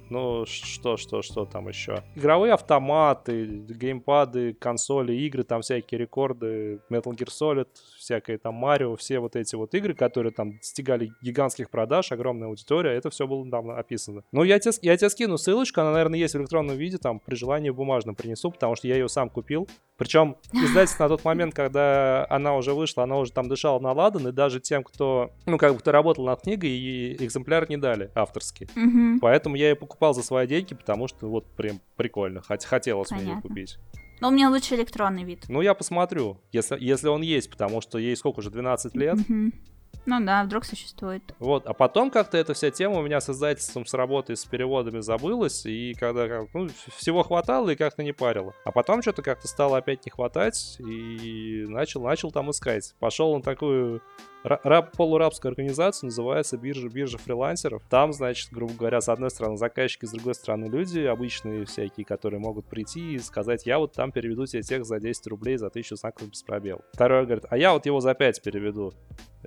Ну, 0.09 0.45
что, 0.45 0.97
что, 0.97 1.21
что 1.21 1.45
там 1.45 1.69
еще? 1.69 2.03
Игровые 2.15 2.53
автоматы, 2.53 3.45
геймпады, 3.45 4.53
консоли, 4.53 5.13
игры, 5.13 5.43
там 5.43 5.61
всякие 5.61 5.99
рекорды, 5.99 6.81
Metal 6.89 7.15
Gear 7.15 7.29
Solid, 7.29 7.67
всякое 8.08 8.38
там 8.38 8.55
Марио, 8.55 8.95
все 8.95 9.20
вот 9.20 9.36
эти 9.36 9.55
вот 9.55 9.74
игры, 9.76 9.93
которые 9.93 10.32
там 10.32 10.58
достигали 10.58 11.12
гигантских 11.22 11.70
продаж, 11.70 12.12
огромная 12.14 12.47
аудитория, 12.47 12.91
это 12.91 13.10
все 13.10 13.28
было 13.28 13.49
там 13.49 13.70
описано. 13.70 14.24
Ну, 14.32 14.43
я 14.43 14.60
тебе, 14.60 14.72
я 14.82 14.95
тебе 14.95 15.10
скину 15.10 15.38
ссылочку, 15.38 15.82
она, 15.82 15.91
наверное, 15.91 16.18
есть 16.18 16.34
в 16.34 16.38
электронном 16.38 16.78
виде, 16.78 16.97
там, 16.97 17.20
при 17.20 17.36
желании 17.36 17.70
в 17.70 17.76
бумажном 17.76 18.16
принесу, 18.16 18.49
потому 18.49 18.76
что 18.78 18.88
я 18.88 18.95
ее 18.95 19.10
сам 19.10 19.30
купил, 19.30 19.68
Причем 19.97 20.38
издательство 20.53 21.03
на 21.03 21.10
тот 21.10 21.26
момент, 21.26 21.53
когда 21.53 22.26
она 22.30 22.55
уже 22.55 22.74
вышла, 22.74 23.03
она 23.03 23.18
уже 23.18 23.34
там 23.34 23.49
дышала 23.49 23.80
на 23.80 23.91
ладан, 23.91 24.30
и 24.30 24.32
даже 24.32 24.62
тем, 24.62 24.84
кто, 24.84 25.32
ну, 25.45 25.58
как 25.58 25.74
бы, 25.74 25.80
кто 25.80 25.91
работал 25.91 26.26
над 26.26 26.41
книгой, 26.41 26.70
и 26.70 27.24
экземпляр 27.24 27.70
не 27.70 27.78
дали 27.78 28.10
авторский. 28.16 28.70
Мгм. 28.76 29.20
Поэтому 29.20 29.58
я 29.58 29.70
ее 29.70 29.76
покупал 29.76 30.14
за 30.14 30.24
свои 30.24 30.47
деньги, 30.47 30.76
потому 30.76 31.08
что 31.08 31.28
вот 31.28 31.45
прям 31.58 31.82
прикольно. 31.97 32.41
Хоть 32.41 32.64
хотелось 32.64 33.12
мне 33.12 33.20
ее 33.20 33.28
Понятно. 33.28 33.49
купить. 33.49 33.78
Но 34.20 34.30
у 34.30 34.32
меня 34.32 34.49
лучше 34.49 34.76
электронный 34.76 35.24
вид. 35.24 35.45
Ну, 35.47 35.61
я 35.61 35.74
посмотрю, 35.74 36.41
если, 36.51 36.78
если 36.80 37.07
он 37.07 37.22
есть, 37.22 37.49
потому 37.49 37.82
что 37.82 37.97
ей 37.97 38.15
сколько 38.15 38.39
уже, 38.39 38.49
12 38.49 38.95
лет. 38.95 39.15
Мгм. 39.15 39.53
Ну 40.08 40.24
да, 40.24 40.45
вдруг 40.45 40.64
существует. 40.64 41.22
Вот, 41.38 41.68
а 41.68 41.74
потом 41.74 42.10
как-то 42.10 42.38
эта 42.38 42.53
вся 42.53 42.72
тема 42.72 42.99
у 42.99 43.01
меня 43.01 43.20
с 43.20 43.30
издательством, 43.30 43.86
с 43.86 43.93
работой, 43.93 44.38
с 44.38 44.45
переводами 44.45 45.01
забылась, 45.01 45.66
и 45.66 45.93
когда 45.99 46.45
ну, 46.53 46.70
всего 46.95 47.24
хватало 47.24 47.72
и 47.72 47.76
как-то 47.76 48.03
не 48.03 48.14
парило. 48.14 48.53
А 48.64 48.72
потом 48.72 49.01
что-то 49.01 49.22
как-то 49.22 49.49
стало 49.49 49.78
опять 49.78 50.05
не 50.05 50.10
хватать, 50.10 50.78
и 50.80 51.66
начал, 51.68 52.01
начал 52.03 52.32
там 52.32 52.49
искать. 52.51 52.95
Пошел 52.99 53.36
на 53.36 53.41
такую 53.41 54.01
ра- 54.45 54.62
раб, 54.64 54.95
полурабскую 54.95 55.49
организацию, 55.49 56.08
называется 56.08 56.58
биржа, 56.58 56.88
биржа 56.88 57.18
фрилансеров. 57.18 57.84
Там, 57.89 58.14
значит, 58.14 58.51
грубо 58.51 58.74
говоря, 58.74 59.01
с 59.01 59.10
одной 59.10 59.30
стороны 59.30 59.58
заказчики, 59.58 60.05
с 60.05 60.12
другой 60.12 60.36
стороны 60.36 60.68
люди, 60.68 60.99
обычные 60.99 61.66
всякие, 61.66 62.05
которые 62.05 62.39
могут 62.39 62.66
прийти 62.68 63.16
и 63.16 63.20
сказать, 63.20 63.66
я 63.66 63.78
вот 63.78 63.91
там 63.91 64.14
переведу 64.14 64.45
тебе 64.45 64.62
текст 64.62 64.88
за 64.88 65.01
10 65.01 65.28
рублей, 65.28 65.58
за 65.58 65.68
1000 65.68 65.97
знаков 65.97 66.30
без 66.30 66.43
пробел. 66.43 66.82
Второй 66.93 67.26
говорит, 67.26 67.45
а 67.49 67.58
я 67.58 67.74
вот 67.74 67.86
его 67.86 67.99
за 67.99 68.14
5 68.14 68.41
переведу 68.41 68.93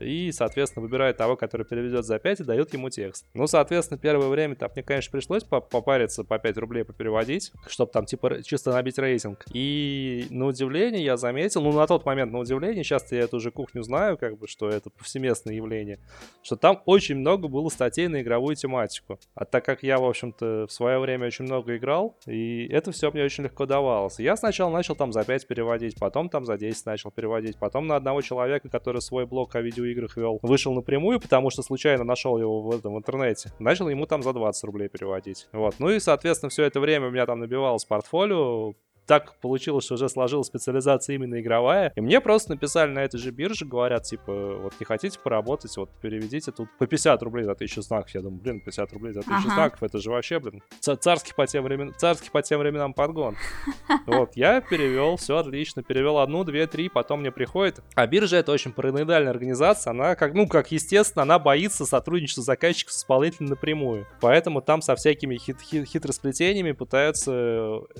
и, 0.01 0.33
соответственно, 0.33 0.83
выбирает 0.85 1.17
того, 1.17 1.37
который 1.37 1.67
переведет 1.67 2.05
за 2.05 2.19
5 2.19 2.41
и 2.41 2.45
дает 2.45 2.73
ему 2.73 2.91
текст. 2.91 3.27
Ну, 3.35 3.47
соответственно, 3.47 3.99
первое 3.99 4.29
время 4.29 4.57
там 4.57 4.71
мне, 4.75 4.83
конечно, 4.83 5.11
пришлось 5.13 5.45
по- 5.45 5.61
попариться 5.61 6.25
по 6.25 6.39
5 6.39 6.57
рублей 6.59 6.85
попереводить, 6.85 7.53
чтобы 7.67 7.93
там, 7.93 8.07
типа, 8.07 8.43
чисто 8.43 8.73
набить 8.73 8.99
рейтинг. 8.99 9.45
И, 9.53 10.27
на 10.31 10.47
удивление, 10.47 11.05
я 11.05 11.17
заметил, 11.17 11.63
ну, 11.63 11.73
на 11.73 11.87
тот 11.87 12.05
момент, 12.05 12.33
на 12.33 12.39
удивление, 12.39 12.85
сейчас 12.85 13.11
я 13.13 13.21
эту 13.21 13.37
уже 13.37 13.51
кухню 13.51 13.83
знаю, 13.83 14.17
как 14.17 14.39
бы, 14.39 14.47
что 14.47 14.69
это 14.69 14.91
повсеместное 14.91 15.55
явление, 15.55 15.99
что 16.43 16.57
там 16.57 16.83
очень 16.87 17.17
много 17.17 17.49
было 17.49 17.69
статей 17.69 18.09
на 18.09 18.23
игровую 18.23 18.57
тематику. 18.57 19.19
А 19.35 19.45
так 19.45 19.65
как 19.65 19.83
я, 19.83 19.99
в 19.99 20.05
общем-то, 20.05 20.67
в 20.69 20.73
свое 20.73 20.99
время 20.99 21.27
очень 21.27 21.45
много 21.45 21.77
играл, 21.77 22.17
и 22.27 22.67
это 22.71 22.93
все 22.93 23.11
мне 23.11 23.25
очень 23.25 23.45
легко 23.45 23.67
давалось. 23.67 24.19
Я 24.19 24.37
сначала 24.37 24.71
начал 24.71 24.95
там 24.97 25.13
за 25.13 25.25
5 25.25 25.47
переводить, 25.47 25.99
потом 25.99 26.29
там 26.29 26.45
за 26.45 26.57
10 26.57 26.87
начал 26.87 27.11
переводить, 27.11 27.57
потом 27.59 27.87
на 27.87 27.97
одного 27.97 28.23
человека, 28.23 28.69
который 28.69 29.01
свой 29.01 29.27
блог 29.27 29.55
о 29.55 29.63
видеоиграх 29.91 30.17
вел, 30.17 30.39
вышел 30.43 30.73
напрямую, 30.75 31.21
потому 31.21 31.51
что 31.51 31.63
случайно 31.63 32.05
нашел 32.05 32.39
его 32.39 32.63
в 32.63 32.71
этом 32.75 32.95
в 32.95 32.99
интернете. 32.99 33.53
Начал 33.59 33.89
ему 33.89 34.07
там 34.07 34.23
за 34.23 34.33
20 34.33 34.65
рублей 34.65 34.89
переводить. 34.89 35.49
Вот. 35.53 35.77
Ну 35.79 35.91
и, 35.91 36.01
соответственно, 36.01 36.51
все 36.51 36.65
это 36.65 36.81
время 36.81 37.09
у 37.09 37.11
меня 37.11 37.27
там 37.27 37.41
набивалось 37.41 37.85
портфолио, 37.85 38.75
так 39.11 39.35
получилось, 39.41 39.85
что 39.87 39.95
уже 39.95 40.09
сложилась 40.09 40.47
специализация 40.47 41.17
именно 41.17 41.41
игровая. 41.41 41.93
И 41.97 42.01
мне 42.01 42.21
просто 42.21 42.51
написали 42.51 42.93
на 42.93 43.01
этой 43.01 43.19
же 43.19 43.33
бирже, 43.33 43.65
говорят, 43.67 44.05
типа, 44.05 44.33
вот 44.63 44.75
не 44.79 44.87
хотите 44.87 45.19
поработать, 45.19 45.77
вот 45.77 45.91
переведите 46.01 46.53
тут 46.53 46.69
по 46.79 46.87
50 46.87 47.21
рублей 47.25 47.43
за 47.45 47.51
1000 47.53 47.83
знаков. 47.83 48.11
Я 48.15 48.21
думаю, 48.21 48.41
блин, 48.41 48.61
50 48.61 48.93
рублей 48.93 49.13
за 49.13 49.21
1000 49.23 49.47
Ага. 49.47 49.55
знаков, 49.55 49.83
это 49.83 49.99
же 49.99 50.11
вообще, 50.13 50.39
блин, 50.39 50.63
ца- 50.79 50.95
царский 50.95 51.33
по 51.35 51.45
тем, 51.49 51.65
времен... 51.65 51.93
царский 51.99 52.31
по 52.31 52.41
тем 52.41 52.61
временам 52.61 52.95
подгон. 52.95 53.37
Вот, 54.07 54.37
я 54.37 54.61
перевел, 54.61 55.17
все 55.17 55.39
отлично, 55.39 55.83
перевел 55.83 56.19
одну, 56.19 56.45
две, 56.45 56.69
три, 56.69 56.89
потом 56.89 57.21
мне 57.21 57.33
приходит. 57.33 57.81
А 57.97 58.07
биржа 58.07 58.37
это 58.37 58.53
очень 58.53 58.73
параноидальная 58.73 59.31
организация, 59.33 59.91
она 59.91 60.15
как, 60.15 60.35
ну, 60.35 60.47
как 60.47 60.71
естественно, 60.71 61.23
она 61.25 61.39
боится 61.41 61.85
сотрудничества 61.85 62.45
заказчиков 62.45 62.93
с 62.93 62.99
исполнителем 62.99 63.47
напрямую. 63.49 64.07
Поэтому 64.21 64.61
там 64.63 64.83
со 64.83 64.95
всякими 64.95 65.37
хит- 65.37 65.61
хит- 65.61 65.87
хитросплетениями 65.87 66.73
пытаются 66.73 67.33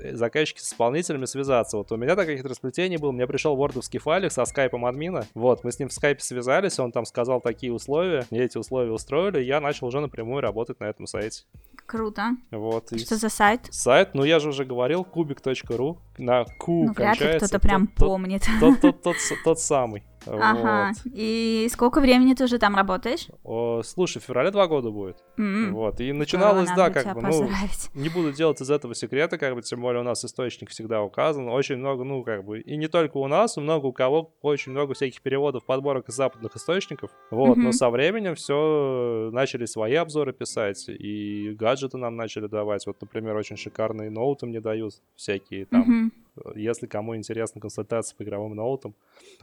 э, 0.01 0.15
заказчики 0.15 0.61
с 0.61 0.69
исполнителями 1.01 1.25
связаться. 1.25 1.77
Вот 1.77 1.91
у 1.93 1.97
меня 1.97 2.15
такое 2.17 2.37
хитросплетение 2.37 2.99
было, 2.99 3.13
мне 3.13 3.27
пришел 3.27 3.57
вордовский 3.57 3.99
файлик 3.99 4.33
со 4.33 4.45
скайпом 4.45 4.85
админа. 4.87 5.27
Вот, 5.35 5.65
мы 5.65 5.73
с 5.73 5.79
ним 5.79 5.89
в 5.89 5.93
скайпе 5.93 6.21
связались, 6.23 6.79
он 6.79 6.93
там 6.93 7.05
сказал 7.05 7.41
такие 7.41 7.73
условия, 7.73 8.25
мне 8.31 8.43
эти 8.45 8.59
условия 8.59 8.93
устроили, 8.93 9.43
и 9.43 9.47
я 9.47 9.61
начал 9.61 9.87
уже 9.87 10.01
напрямую 10.01 10.41
работать 10.41 10.81
на 10.81 10.85
этом 10.85 11.07
сайте. 11.07 11.45
Круто. 11.87 12.31
Вот, 12.51 12.93
и 12.93 12.99
Что 12.99 13.17
за 13.17 13.29
сайт? 13.29 13.67
сайт, 13.71 14.15
ну 14.15 14.25
я 14.25 14.39
же 14.39 14.51
уже 14.51 14.65
говорил, 14.65 15.03
kubik.ru, 15.11 15.97
на 16.19 16.45
Q 16.45 16.85
Ну, 16.87 16.93
вряд 16.93 17.21
ли 17.21 17.37
кто-то 17.37 17.59
прям 17.59 17.87
тот, 17.87 17.97
тот- 17.97 18.09
помнит. 18.09 18.43
тот, 18.61 18.81
тот, 18.81 19.03
тот, 19.03 19.17
с- 19.17 19.33
тот 19.45 19.59
самый. 19.59 20.03
Ага. 20.27 20.89
Вот. 20.89 21.13
И 21.13 21.69
сколько 21.73 22.01
времени 22.01 22.35
ты 22.35 22.45
уже 22.45 22.59
там 22.59 22.77
работаешь? 22.77 23.29
О, 23.43 23.83
слушай, 23.83 24.21
в 24.21 24.25
феврале 24.25 24.51
два 24.51 24.67
года 24.67 24.91
будет. 24.91 25.17
М. 25.39 25.73
Вот. 25.75 26.01
И 26.01 26.13
начиналось, 26.13 26.69
да, 26.71 26.89
надо 26.89 27.03
как 27.03 27.15
бы, 27.15 27.23
ну, 27.23 27.49
не 27.95 28.09
буду 28.09 28.33
делать 28.33 28.61
из 28.61 28.71
этого 28.71 28.95
секрета, 28.95 29.39
как 29.39 29.55
бы, 29.55 29.63
тем 29.63 29.81
более 29.81 30.01
у 30.01 30.05
нас 30.05 30.25
источник 30.25 30.71
всегда 30.71 31.03
указан. 31.03 31.49
Очень 31.49 31.77
много, 31.77 32.05
ну, 32.05 32.23
как 32.23 32.45
бы, 32.45 32.61
и 32.61 32.77
не 32.77 32.89
только 32.89 33.17
у 33.17 33.27
нас, 33.27 33.57
у 33.57 33.61
много 33.61 33.87
у 33.87 33.93
кого, 33.93 34.35
очень 34.43 34.73
много 34.73 34.95
всяких 34.95 35.23
переводов, 35.23 35.65
подборок 35.65 36.09
из 36.09 36.15
западных 36.15 36.55
источников. 36.57 37.11
Вот, 37.31 37.57
но 37.57 37.65
Мгм. 37.65 37.73
со 37.73 37.91
временем 37.91 38.35
все 38.35 39.31
начали 39.33 39.65
свои 39.65 39.95
обзоры 39.95 40.33
писать, 40.33 40.89
и 40.89 41.55
гаджеты 41.59 41.97
нам 41.99 42.17
начали 42.17 42.47
давать. 42.47 42.87
Вот, 42.87 43.01
например, 43.01 43.37
очень 43.37 43.57
шикарные 43.57 44.11
ноуты 44.11 44.47
мне 44.47 44.61
дают, 44.61 44.95
всякие 45.17 45.67
там, 45.67 45.81
Мгм. 45.83 46.13
Если 46.55 46.87
кому 46.87 47.17
интересна 47.17 47.61
консультация 47.61 48.17
по 48.17 48.23
игровым 48.23 48.55
ноутам. 48.55 48.95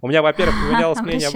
У 0.02 0.08
меня, 0.08 0.22
во-первых, 0.22 0.56
поменялось 0.70 1.00
мнение... 1.02 1.30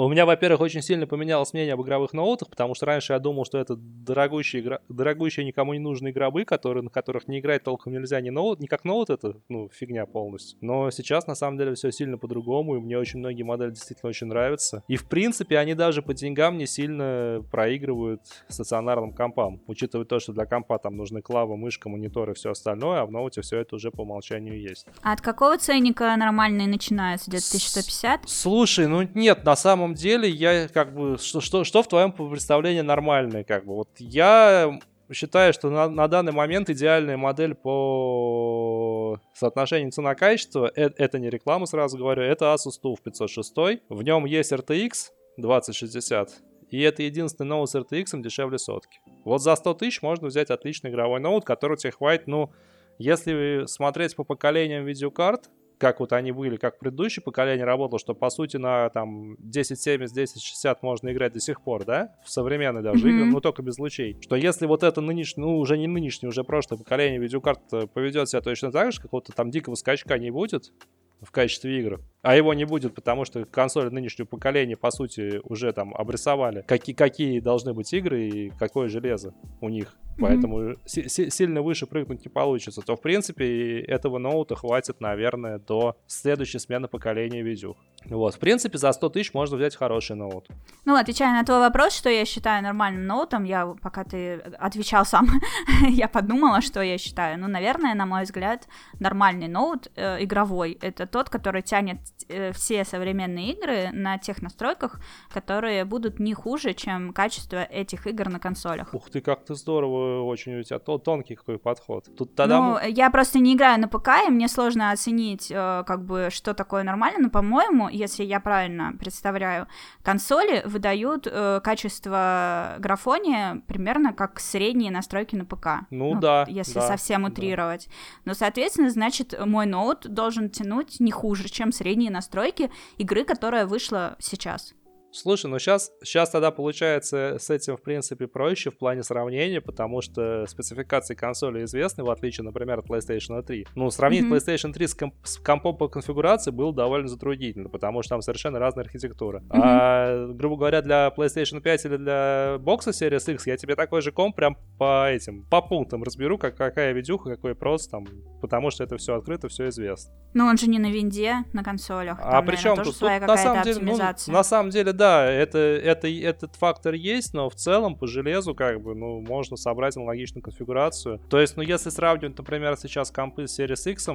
У 0.00 0.08
меня, 0.08 0.26
во-первых, 0.26 0.60
очень 0.60 0.80
сильно 0.80 1.08
поменялось 1.08 1.52
мнение 1.52 1.74
об 1.74 1.82
игровых 1.82 2.12
ноутах, 2.12 2.48
потому 2.50 2.76
что 2.76 2.86
раньше 2.86 3.14
я 3.14 3.18
думал, 3.18 3.44
что 3.44 3.58
это 3.58 3.74
дорогущие, 3.76 4.62
игра... 4.62 4.78
дорогущие 4.88 5.44
никому 5.44 5.72
не 5.72 5.80
нужные 5.80 6.12
гробы, 6.12 6.44
которые, 6.44 6.84
на 6.84 6.90
которых 6.90 7.26
не 7.26 7.40
играть 7.40 7.64
толком 7.64 7.92
нельзя, 7.92 8.20
ни, 8.20 8.30
ноут, 8.30 8.60
ни 8.60 8.66
как 8.66 8.84
ноут, 8.84 9.10
это, 9.10 9.34
ну, 9.48 9.68
фигня 9.72 10.06
полностью. 10.06 10.56
Но 10.60 10.92
сейчас, 10.92 11.26
на 11.26 11.34
самом 11.34 11.58
деле, 11.58 11.74
все 11.74 11.90
сильно 11.90 12.16
по-другому, 12.16 12.76
и 12.76 12.78
мне 12.78 12.96
очень 12.96 13.18
многие 13.18 13.42
модели 13.42 13.70
действительно 13.70 14.10
очень 14.10 14.28
нравятся. 14.28 14.84
И, 14.86 14.94
в 14.94 15.08
принципе, 15.08 15.58
они 15.58 15.74
даже 15.74 16.00
по 16.00 16.14
деньгам 16.14 16.58
не 16.58 16.66
сильно 16.66 17.44
проигрывают 17.50 18.20
стационарным 18.46 19.12
компам, 19.12 19.62
учитывая 19.66 20.06
то, 20.06 20.20
что 20.20 20.32
для 20.32 20.46
компа 20.46 20.78
там 20.78 20.96
нужны 20.96 21.22
клавы, 21.22 21.56
мышка, 21.56 21.88
монитор 21.88 22.30
и 22.30 22.34
все 22.34 22.52
остальное, 22.52 23.00
а 23.00 23.06
в 23.06 23.10
ноуте 23.10 23.40
все 23.40 23.58
это 23.58 23.74
уже 23.74 23.90
по 23.90 24.02
умолчанию 24.02 24.60
есть. 24.60 24.86
А 25.02 25.12
от 25.12 25.22
какого 25.22 25.58
ценника 25.58 26.14
нормальные 26.16 26.68
начинаются? 26.68 27.28
Где-то 27.28 27.48
1150? 27.48 28.28
Слушай, 28.28 28.86
ну 28.86 29.02
нет, 29.14 29.42
на 29.42 29.56
самом 29.56 29.87
деле 29.94 30.28
я 30.28 30.68
как 30.68 30.94
бы 30.94 31.18
что 31.18 31.40
что 31.40 31.64
что 31.64 31.82
в 31.82 31.88
твоем 31.88 32.12
представлении 32.12 32.80
нормальное, 32.80 33.44
как 33.44 33.64
бы 33.64 33.74
вот 33.74 33.88
я 33.98 34.78
считаю, 35.12 35.52
что 35.52 35.70
на, 35.70 35.88
на 35.88 36.08
данный 36.08 36.32
момент 36.32 36.70
идеальная 36.70 37.16
модель 37.16 37.54
по 37.54 39.20
соотношению 39.34 39.90
цена-качество 39.90 40.70
э- 40.74 40.90
это 40.96 41.18
не 41.18 41.30
реклама, 41.30 41.66
сразу 41.66 41.96
говорю, 41.96 42.22
это 42.22 42.46
Asus 42.46 42.80
TUF 42.82 42.98
506. 43.02 43.82
В 43.88 44.02
нем 44.02 44.26
есть 44.26 44.52
RTX 44.52 45.10
2060. 45.38 46.42
И 46.70 46.82
это 46.82 47.02
единственный 47.02 47.46
ноут 47.46 47.70
с 47.70 47.74
RTX 47.74 48.20
дешевле 48.20 48.58
сотки. 48.58 49.00
Вот 49.24 49.42
за 49.42 49.56
100 49.56 49.74
тысяч 49.74 50.02
можно 50.02 50.28
взять 50.28 50.50
отличный 50.50 50.90
игровой 50.90 51.20
ноут, 51.20 51.44
который 51.44 51.78
тебе 51.78 51.92
хватит, 51.92 52.26
ну, 52.26 52.50
если 52.98 53.64
смотреть 53.66 54.16
по 54.16 54.24
поколениям 54.24 54.84
видеокарт, 54.84 55.48
как 55.78 56.00
вот 56.00 56.12
они 56.12 56.32
были, 56.32 56.56
как 56.56 56.78
предыдущее 56.78 57.22
поколение 57.22 57.64
работало, 57.64 57.98
что 57.98 58.14
по 58.14 58.30
сути 58.30 58.56
на 58.56 58.90
там 58.90 59.32
1070, 59.34 60.12
1060 60.12 60.82
можно 60.82 61.10
играть 61.12 61.32
до 61.32 61.40
сих 61.40 61.62
пор, 61.62 61.84
да, 61.84 62.14
в 62.24 62.30
современные 62.30 62.82
даже 62.82 63.06
Мгм. 63.06 63.16
игры, 63.16 63.24
но 63.26 63.40
только 63.40 63.62
без 63.62 63.78
лучей. 63.78 64.18
Что 64.20 64.36
если 64.36 64.66
вот 64.66 64.82
это 64.82 65.00
нынешнее, 65.00 65.46
ну 65.46 65.58
уже 65.58 65.78
не 65.78 65.86
нынешнее, 65.86 66.28
уже 66.28 66.44
прошлое 66.44 66.78
поколение 66.78 67.20
видеокарт 67.20 67.60
э, 67.72 67.86
поведет 67.86 68.28
себя 68.28 68.42
точно 68.42 68.72
так 68.72 68.92
же, 68.92 69.00
какого-то 69.00 69.32
там 69.32 69.50
дикого 69.50 69.76
скачка 69.76 70.18
не 70.18 70.30
будет 70.30 70.72
в 71.20 71.30
качестве 71.30 71.78
игр, 71.80 72.00
а 72.22 72.36
его 72.36 72.52
не 72.54 72.64
будет, 72.64 72.94
потому 72.94 73.24
что 73.24 73.44
консоли 73.44 73.88
нынешнего 73.88 74.26
поколения, 74.26 74.76
по 74.76 74.90
сути, 74.90 75.40
уже 75.44 75.72
там 75.72 75.94
обрисовали, 75.94 76.62
какие, 76.66 76.94
какие 76.94 77.40
должны 77.40 77.72
быть 77.74 77.92
игры 77.92 78.28
и 78.28 78.50
какое 78.58 78.88
железо 78.88 79.34
у 79.60 79.68
них. 79.68 79.96
Мгм. 80.16 80.26
Поэтому 80.26 80.74
си- 80.84 81.08
си- 81.08 81.30
сильно 81.30 81.62
выше 81.62 81.86
прыгнуть 81.86 82.24
не 82.24 82.28
получится. 82.28 82.82
То, 82.82 82.96
в 82.96 83.00
принципе, 83.00 83.80
этого 83.80 84.18
ноута 84.18 84.56
хватит, 84.56 85.00
наверное, 85.00 85.58
до 85.58 85.96
следующей 86.06 86.58
смены 86.58 86.88
поколения 86.88 87.42
видео. 87.42 87.76
Вот, 88.04 88.34
в 88.34 88.38
принципе, 88.38 88.78
за 88.78 88.92
100 88.92 89.08
тысяч 89.10 89.34
можно 89.34 89.56
взять 89.56 89.76
хороший 89.76 90.16
ноут. 90.16 90.48
Ну, 90.84 90.96
отвечая 90.96 91.32
на 91.32 91.44
твой 91.44 91.60
вопрос, 91.60 91.94
что 91.94 92.10
я 92.10 92.24
считаю 92.24 92.62
нормальным 92.62 93.06
ноутом, 93.06 93.44
я, 93.44 93.66
пока 93.80 94.02
ты 94.04 94.34
отвечал 94.58 95.04
сам, 95.04 95.28
я 95.88 96.08
подумала, 96.08 96.60
что 96.62 96.80
я 96.82 96.98
считаю. 96.98 97.38
Ну, 97.38 97.46
наверное, 97.48 97.94
на 97.94 98.06
мой 98.06 98.24
взгляд, 98.24 98.66
нормальный 98.98 99.48
ноут 99.48 99.88
э, 99.94 100.24
игровой— 100.24 100.78
это 100.80 101.06
тот, 101.10 101.30
который 101.30 101.62
тянет 101.62 101.98
э, 102.28 102.52
все 102.52 102.84
современные 102.84 103.52
игры 103.52 103.90
на 103.92 104.18
тех 104.18 104.42
настройках, 104.42 105.00
которые 105.32 105.84
будут 105.84 106.20
не 106.20 106.34
хуже, 106.34 106.74
чем 106.74 107.12
качество 107.12 107.62
этих 107.62 108.06
игр 108.06 108.28
на 108.28 108.38
консолях. 108.38 108.94
Ух 108.94 109.10
ты, 109.10 109.20
как 109.20 109.44
ты 109.44 109.54
здорово 109.54 110.22
очень 110.24 110.58
у 110.58 110.62
тебя 110.62 110.78
то- 110.78 110.98
тонкий 110.98 111.34
какой 111.34 111.58
подход. 111.58 112.08
Тут 112.16 112.34
тогда... 112.34 112.60
Ну, 112.60 112.78
я 112.88 113.10
просто 113.10 113.38
не 113.38 113.54
играю 113.54 113.80
на 113.80 113.88
ПК, 113.88 114.08
и 114.26 114.30
мне 114.30 114.48
сложно 114.48 114.90
оценить, 114.90 115.50
э, 115.50 115.84
как 115.86 116.04
бы, 116.04 116.28
что 116.30 116.54
такое 116.54 116.82
нормально, 116.82 117.18
но, 117.24 117.30
по-моему, 117.30 117.88
если 117.88 118.24
я 118.24 118.40
правильно 118.40 118.92
представляю, 118.98 119.66
консоли 120.02 120.62
выдают 120.64 121.26
э, 121.30 121.60
качество 121.62 122.76
графония 122.78 123.62
примерно 123.66 124.12
как 124.12 124.40
средние 124.40 124.90
настройки 124.90 125.36
на 125.36 125.44
ПК. 125.44 125.86
Ну 125.90 126.18
да, 126.18 126.44
Если 126.48 126.74
да, 126.74 126.86
совсем 126.86 127.22
да. 127.22 127.28
утрировать. 127.28 127.88
Но, 128.24 128.34
соответственно, 128.34 128.90
значит, 128.90 129.34
мой 129.44 129.66
ноут 129.66 130.06
должен 130.08 130.50
тянуть 130.50 130.97
не 131.00 131.12
хуже, 131.12 131.48
чем 131.48 131.72
средние 131.72 132.10
настройки 132.10 132.70
игры, 132.96 133.24
которая 133.24 133.66
вышла 133.66 134.16
сейчас. 134.18 134.74
Слушай, 135.10 135.50
ну 135.50 135.58
сейчас, 135.58 135.90
сейчас 136.02 136.30
тогда 136.30 136.50
получается 136.50 137.36
с 137.38 137.50
этим, 137.50 137.76
в 137.76 137.82
принципе, 137.82 138.26
проще 138.26 138.70
в 138.70 138.78
плане 138.78 139.02
сравнения, 139.02 139.60
потому 139.60 140.02
что 140.02 140.46
спецификации 140.46 141.14
консоли 141.14 141.64
известны, 141.64 142.04
в 142.04 142.10
отличие, 142.10 142.44
например, 142.44 142.80
от 142.80 142.86
PlayStation 142.86 143.42
3. 143.42 143.66
Ну, 143.74 143.90
сравнить 143.90 144.24
mm-hmm. 144.24 144.36
PlayStation 144.36 144.72
3 144.72 144.86
с, 144.86 144.94
комп- 144.94 145.14
с 145.24 145.38
компом 145.38 145.76
по 145.76 145.88
конфигурации 145.88 146.50
было 146.50 146.74
довольно 146.74 147.08
затруднительно, 147.08 147.68
потому 147.68 148.02
что 148.02 148.10
там 148.10 148.22
совершенно 148.22 148.58
разная 148.58 148.84
архитектура. 148.84 149.40
Mm-hmm. 149.40 149.60
А, 149.62 150.26
грубо 150.28 150.56
говоря, 150.56 150.82
для 150.82 151.12
PlayStation 151.16 151.60
5 151.60 151.84
или 151.86 151.96
для 151.96 152.56
бокса 152.60 152.90
Series 152.90 153.32
X 153.32 153.46
я 153.46 153.56
тебе 153.56 153.76
такой 153.76 154.02
же 154.02 154.12
комп 154.12 154.36
прям 154.36 154.56
по 154.78 155.08
этим, 155.10 155.44
по 155.44 155.62
пунктам 155.62 156.02
разберу, 156.02 156.38
как, 156.38 156.56
какая 156.56 156.92
видюха, 156.92 157.30
какой 157.30 157.54
прос 157.54 157.88
там, 157.88 158.06
потому 158.40 158.70
что 158.70 158.84
это 158.84 158.96
все 158.98 159.16
открыто, 159.16 159.48
все 159.48 159.68
известно. 159.68 160.12
Но 160.34 160.46
он 160.46 160.58
же 160.58 160.68
не 160.68 160.78
на 160.78 160.90
винде, 160.90 161.44
на 161.52 161.64
консолях. 161.64 162.18
Там, 162.18 162.34
а 162.34 162.42
при 162.42 162.56
чем 162.56 162.76
тут, 162.76 162.98
тут 162.98 163.02
на 163.02 163.36
самом 163.36 163.62
деле, 163.62 163.80
ну, 163.80 163.98
на 164.32 164.44
самом 164.44 164.70
деле, 164.70 164.92
да, 164.92 165.07
это, 165.08 165.58
это, 165.58 166.08
этот 166.08 166.56
фактор 166.56 166.94
есть, 166.94 167.34
но 167.34 167.48
в 167.48 167.54
целом 167.54 167.96
по 167.96 168.06
железу 168.06 168.54
как 168.54 168.82
бы, 168.82 168.94
ну, 168.94 169.20
можно 169.20 169.56
собрать 169.56 169.96
аналогичную 169.96 170.42
конфигурацию. 170.42 171.20
То 171.28 171.40
есть, 171.40 171.56
ну, 171.56 171.62
если 171.62 171.90
сравнивать, 171.90 172.38
например, 172.38 172.76
сейчас 172.76 173.10
компы 173.10 173.46
с 173.46 173.58
Series 173.58 173.90
X, 173.90 174.08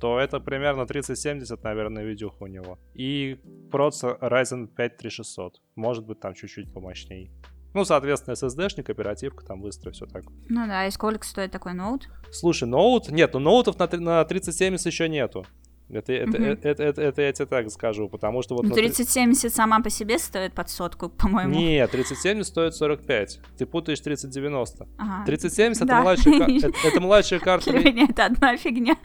то 0.00 0.18
это 0.18 0.40
примерно 0.40 0.86
3070, 0.86 1.62
наверное, 1.62 2.04
видюха 2.04 2.42
у 2.42 2.46
него. 2.46 2.78
И 2.94 3.38
процессор 3.70 4.18
Ryzen 4.20 4.68
5 4.68 4.96
3600. 4.96 5.60
Может 5.74 6.04
быть, 6.04 6.20
там 6.20 6.34
чуть-чуть 6.34 6.72
помощнее. 6.72 7.30
Ну, 7.76 7.84
соответственно, 7.84 8.34
SSD-шник, 8.34 8.90
оперативка, 8.90 9.44
там 9.44 9.60
быстро 9.60 9.90
все 9.90 10.06
так. 10.06 10.24
Ну 10.48 10.66
да, 10.66 10.86
и 10.86 10.90
сколько 10.90 11.26
стоит 11.26 11.50
такой 11.50 11.74
ноут? 11.74 12.08
Слушай, 12.30 12.66
ноут... 12.66 13.10
Нет, 13.10 13.34
ну 13.34 13.40
ноутов 13.40 13.78
на, 13.78 13.86
на 13.98 14.24
3070 14.24 14.86
еще 14.86 15.08
нету. 15.10 15.44
Это, 15.88 16.12
это, 16.12 16.36
угу. 16.36 16.44
это, 16.44 16.68
это, 16.68 16.82
это, 16.82 17.02
это 17.02 17.22
я 17.22 17.32
тебе 17.32 17.46
так 17.46 17.70
скажу, 17.70 18.08
потому 18.08 18.42
что 18.42 18.56
вот... 18.56 18.64
Ну, 18.64 18.74
3070 18.74 19.54
сама 19.54 19.80
по 19.80 19.88
себе 19.88 20.18
стоит 20.18 20.52
под 20.52 20.68
сотку, 20.68 21.08
по-моему. 21.08 21.54
Нет, 21.54 21.92
3070 21.92 22.44
стоит 22.44 22.74
45. 22.74 23.40
Ты 23.56 23.66
путаешь 23.66 24.00
3090. 24.00 24.88
Ага. 24.98 25.24
3070 25.26 25.86
да. 25.86 25.94
это, 25.94 26.02
младшая, 26.02 26.34
это, 26.58 26.72
это 26.84 27.00
младшая 27.00 27.38
карта... 27.38 27.72
Нет, 27.72 28.10
это 28.10 28.24
одна 28.26 28.56
фигня. 28.56 28.96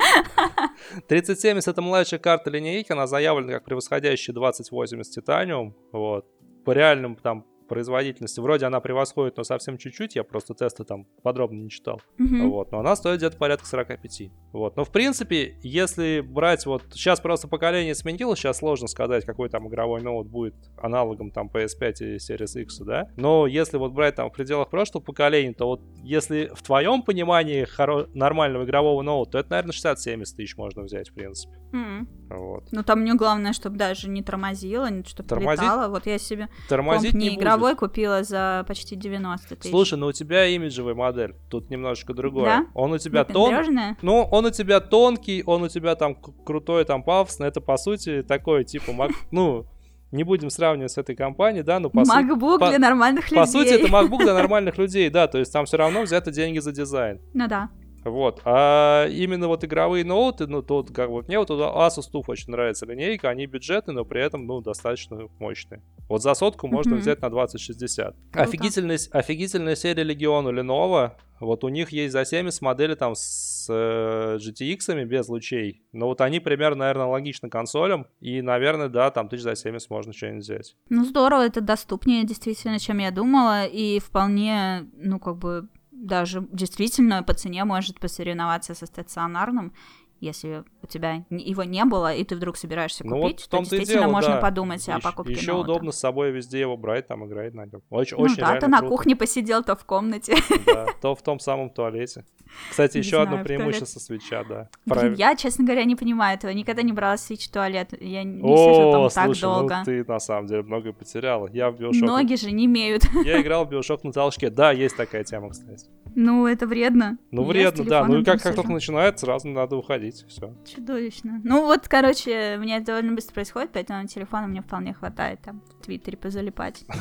3070 1.07 1.67
это 1.67 1.82
младшая 1.84 2.19
карта 2.19 2.49
линейки, 2.49 2.91
она 2.91 3.05
заявлена 3.05 3.53
как 3.53 3.65
превосходящая 3.65 4.34
2080 4.34 5.17
Titanium. 5.17 5.73
Вот. 5.91 6.25
По 6.65 6.71
реальным 6.71 7.15
там 7.15 7.45
производительности. 7.72 8.41
Вроде 8.41 8.65
она 8.65 8.82
превосходит, 8.82 9.38
но 9.38 9.45
совсем 9.45 9.78
чуть-чуть, 9.78 10.17
я 10.17 10.26
просто 10.26 10.53
тесты 10.53 10.84
там 10.84 11.05
подробно 11.24 11.61
не 11.61 11.69
читал. 11.69 12.01
Mm-hmm. 12.19 12.47
Вот, 12.49 12.72
но 12.74 12.80
она 12.80 12.97
стоит 12.97 13.19
где-то 13.19 13.38
порядка 13.38 13.65
45. 13.65 14.24
Вот, 14.51 14.76
но 14.76 14.84
в 14.84 14.91
принципе, 14.91 15.57
если 15.61 16.19
брать 16.19 16.65
вот, 16.65 16.84
сейчас 16.91 17.22
просто 17.22 17.47
поколение 17.47 17.95
сменилось, 17.95 18.39
сейчас 18.39 18.57
сложно 18.57 18.89
сказать, 18.89 19.24
какой 19.24 19.47
там 19.47 19.69
игровой 19.69 20.01
ноут 20.01 20.28
будет 20.28 20.55
аналогом 20.78 21.32
там 21.32 21.47
PS5 21.47 21.93
и 21.99 22.15
Series 22.17 22.61
X, 22.61 22.80
да, 22.80 23.07
но 23.15 23.47
если 23.47 23.78
вот 23.78 23.93
брать 23.93 24.15
там 24.15 24.30
в 24.30 24.34
пределах 24.34 24.69
прошлого 24.69 25.01
поколения, 25.01 25.53
то 25.53 25.67
вот 25.67 25.82
если 26.03 26.51
в 26.53 26.61
твоем 26.61 27.03
понимании 27.03 27.65
хоро- 27.65 28.09
нормального 28.13 28.65
игрового 28.65 29.01
ноута, 29.01 29.32
то 29.32 29.38
это, 29.39 29.51
наверное, 29.51 29.72
60-70 29.72 30.24
тысяч 30.36 30.57
можно 30.57 30.84
взять, 30.84 31.09
в 31.09 31.13
принципе. 31.13 31.55
Mm-hmm. 31.72 32.07
Вот. 32.38 32.72
Ну 32.72 32.84
там 32.84 33.01
мне 33.01 33.13
главное, 33.13 33.53
чтобы 33.53 33.78
даже 33.78 34.09
не 34.09 34.22
тормозило, 34.22 34.89
чтобы 35.05 35.30
Тормозить... 35.30 35.63
летало. 35.63 35.89
Вот 35.89 36.05
я 36.05 36.17
себе 36.17 36.49
Тормозить 36.69 37.13
не, 37.13 37.30
не 37.30 37.38
игровой 37.62 37.76
купила 37.76 38.24
за 38.24 38.66
почти 38.68 38.95
90 38.95 39.55
тысяч. 39.55 39.70
Слушай, 39.70 39.97
ну 39.97 40.07
у 40.07 40.12
тебя 40.12 40.45
имиджевая 40.47 40.95
модель, 40.95 41.36
тут 41.49 41.70
немножечко 41.70 42.14
другое. 42.14 42.45
Да? 42.45 42.66
Он 42.74 42.91
у 42.93 42.97
тебя 42.97 43.24
тон... 43.24 43.53
Ну, 44.01 44.28
он 44.32 44.45
у 44.45 44.49
тебя 44.51 44.80
тонкий, 44.80 45.43
он 45.45 45.64
у 45.64 45.68
тебя 45.68 45.95
там 45.95 46.16
крутой, 46.16 46.86
там 46.86 47.03
пафосный. 47.03 47.47
Это, 47.47 47.62
по 47.62 47.78
сути, 47.78 48.24
такой, 48.24 48.64
типа, 48.64 48.91
мак... 48.91 49.12
ну, 49.32 49.66
не 50.12 50.24
будем 50.24 50.49
сравнивать 50.49 50.91
с 50.91 50.97
этой 50.97 51.16
компанией, 51.16 51.64
да, 51.64 51.80
но 51.80 51.89
по 51.89 51.99
MacBook 51.99 52.59
сути... 52.59 52.70
для 52.70 52.76
по, 52.76 52.80
нормальных 52.80 53.32
людей. 53.32 53.38
По 53.38 53.45
сути, 53.45 53.70
это 53.70 53.88
MacBook 53.93 54.24
для 54.24 54.34
нормальных 54.34 54.78
людей, 54.78 55.09
да, 55.09 55.28
то 55.28 55.38
есть 55.38 55.53
там 55.53 55.66
все 55.66 55.78
равно 55.78 56.01
взяты 56.01 56.32
деньги 56.32 56.59
за 56.59 56.72
дизайн. 56.72 57.22
Ну 57.34 57.47
да. 57.47 57.70
Вот. 58.04 58.41
А 58.45 59.08
именно 59.08 59.47
вот 59.47 59.64
игровые 59.64 60.04
ноуты, 60.04 60.47
ну, 60.47 60.62
тут 60.62 60.91
как 60.91 61.10
бы 61.10 61.24
мне 61.24 61.38
вот 61.38 61.49
Asus 61.49 62.12
TUF 62.12 62.24
очень 62.28 62.52
нравится 62.52 62.86
линейка, 62.86 63.30
они 63.30 63.45
бюджетные, 63.45 63.95
но 63.95 64.06
при 64.06 64.22
этом, 64.22 64.45
ну, 64.47 64.62
достаточно 64.62 65.28
мощные. 65.39 65.82
Вот 66.10 66.22
за 66.22 66.34
сотку 66.34 66.68
можно 66.68 66.95
mm-hmm. 66.95 66.99
взять 66.99 67.22
на 67.22 67.30
2060. 67.30 68.16
Офигительная, 68.34 68.99
офигительная 69.12 69.76
серия 69.76 70.04
Legion 70.04 70.47
у 70.47 70.52
Lenovo. 70.52 71.12
Вот 71.39 71.64
у 71.64 71.70
них 71.70 71.89
есть 71.91 72.14
за 72.14 72.24
70 72.24 72.62
модели 72.62 72.93
там 72.93 73.14
с 73.16 73.66
э, 73.68 74.38
GTX 74.38 75.06
без 75.06 75.28
лучей. 75.28 75.84
Но 75.91 76.08
вот 76.08 76.22
они 76.22 76.39
примерно, 76.39 76.82
наверное, 76.82 77.08
логично 77.08 77.49
консолям. 77.49 78.06
И, 78.20 78.41
наверное, 78.41 78.89
да, 78.89 79.10
там 79.10 79.28
тысяч 79.28 79.43
за 79.43 79.56
70 79.56 79.89
можно 79.89 80.14
что-нибудь 80.14 80.43
взять. 80.43 80.76
Ну, 80.89 81.04
здорово, 81.04 81.47
это 81.47 81.62
доступнее 81.62 82.26
действительно, 82.26 82.78
чем 82.78 82.99
я 82.99 83.10
думала. 83.10 83.66
И 83.66 83.99
вполне, 83.99 84.88
ну, 84.93 85.20
как 85.20 85.38
бы 85.38 85.68
даже 86.02 86.47
действительно 86.52 87.24
по 87.24 87.34
цене 87.34 87.64
может 87.64 87.99
посоревноваться 87.99 88.74
со 88.74 88.86
стационарным, 88.86 89.74
если 90.22 90.63
у 90.84 90.88
тебя 90.88 91.26
его 91.30 91.63
не 91.63 91.84
было, 91.84 92.13
и 92.13 92.24
ты 92.24 92.36
вдруг 92.36 92.55
собираешься 92.55 93.03
купить, 93.03 93.15
ну, 93.15 93.22
вот 93.22 93.49
то 93.49 93.57
действительно 93.57 94.01
дело, 94.01 94.11
можно 94.11 94.36
да. 94.36 94.41
подумать 94.41 94.88
о 94.88 94.99
покупке 94.99 95.34
Еще 95.34 95.51
ноута. 95.51 95.72
удобно 95.72 95.91
с 95.91 95.99
собой 95.99 96.32
везде 96.32 96.59
его 96.59 96.78
брать, 96.78 97.07
там 97.07 97.26
играть 97.26 97.53
на 97.55 97.65
нем. 97.65 97.82
Очень, 97.89 98.17
ну 98.17 98.24
очень 98.24 98.36
да, 98.38 98.59
ты 98.59 98.67
на 98.67 98.82
кухне 98.82 99.15
посидел, 99.15 99.63
то 99.63 99.76
в 99.76 99.84
комнате. 99.84 100.36
Да, 100.65 100.86
то 101.01 101.15
в 101.15 101.22
том 101.24 101.39
самом 101.39 101.72
туалете. 101.72 102.24
Кстати, 102.69 102.97
еще 102.97 103.22
знаю, 103.22 103.24
одно 103.24 103.43
преимущество 103.43 103.99
свеча, 103.99 104.43
да. 104.43 104.69
Блин, 104.86 105.13
я, 105.13 105.36
честно 105.36 105.65
говоря, 105.65 105.84
не 105.86 105.95
понимаю 105.95 106.38
этого. 106.38 106.51
Никогда 106.51 106.82
не 106.82 106.93
брала 106.93 107.17
свич 107.17 107.47
в 107.47 107.51
туалет. 107.51 107.93
Я 107.99 108.24
не 108.24 108.41
сижу 108.41 108.91
там 108.91 109.09
так 109.09 109.26
слушай, 109.26 109.43
ну 109.43 109.55
долго. 109.55 109.78
Ну 109.80 109.86
ты 109.86 110.05
на 110.05 110.19
самом 110.19 110.47
деле 110.47 110.61
многое 110.61 110.93
потеряла. 110.93 111.49
Я 111.51 111.72
в 111.72 111.76
Bioshock... 111.76 112.05
Ноги 112.05 112.36
же 112.36 112.51
не 112.51 112.65
имеют. 112.65 113.03
Я 113.26 113.41
играл 113.41 113.65
в 113.65 113.69
Bioshock 113.69 114.01
на 114.03 114.11
толчке. 114.11 114.49
Да, 114.49 114.72
есть 114.72 114.95
такая 114.95 115.24
тема, 115.24 115.49
кстати. 115.49 115.88
Ну, 116.16 116.45
это 116.45 116.68
вредно. 116.68 117.18
Ну, 117.32 117.43
вредно, 117.43 117.86
да. 117.86 118.05
Ну 118.05 118.20
и 118.20 118.24
как, 118.24 118.41
как 118.41 118.55
только 118.55 118.72
начинает, 118.72 119.20
сразу 119.20 119.47
надо 119.47 119.78
уходить. 119.78 120.26
Все. 120.28 120.53
Чудовищно. 120.66 121.41
Ну, 121.43 121.66
вот, 121.66 121.88
короче, 121.88 122.57
у 122.57 122.62
меня 122.62 122.78
это 122.78 122.88
довольно 122.88 123.14
быстро 123.14 123.34
происходит, 123.34 123.72
поэтому 123.72 124.05
телефона 124.07 124.47
мне 124.47 124.62
вполне 124.62 124.93
хватает 124.93 125.41
там 125.41 125.62
в 125.62 125.86
Твиттере 125.86 126.18
позалипать. 126.18 126.86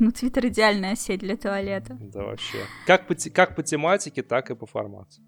Ну, 0.00 0.10
Твиттер 0.10 0.48
идеальная 0.48 0.96
сеть 0.96 1.20
для 1.20 1.36
туалета. 1.36 1.96
Да, 2.00 2.24
вообще. 2.24 2.58
Как 2.84 3.06
по, 3.06 3.14
как 3.14 3.54
по 3.54 3.62
тематике, 3.62 4.24
так 4.24 4.50
и 4.50 4.56
по 4.56 4.66
формату. 4.66 5.22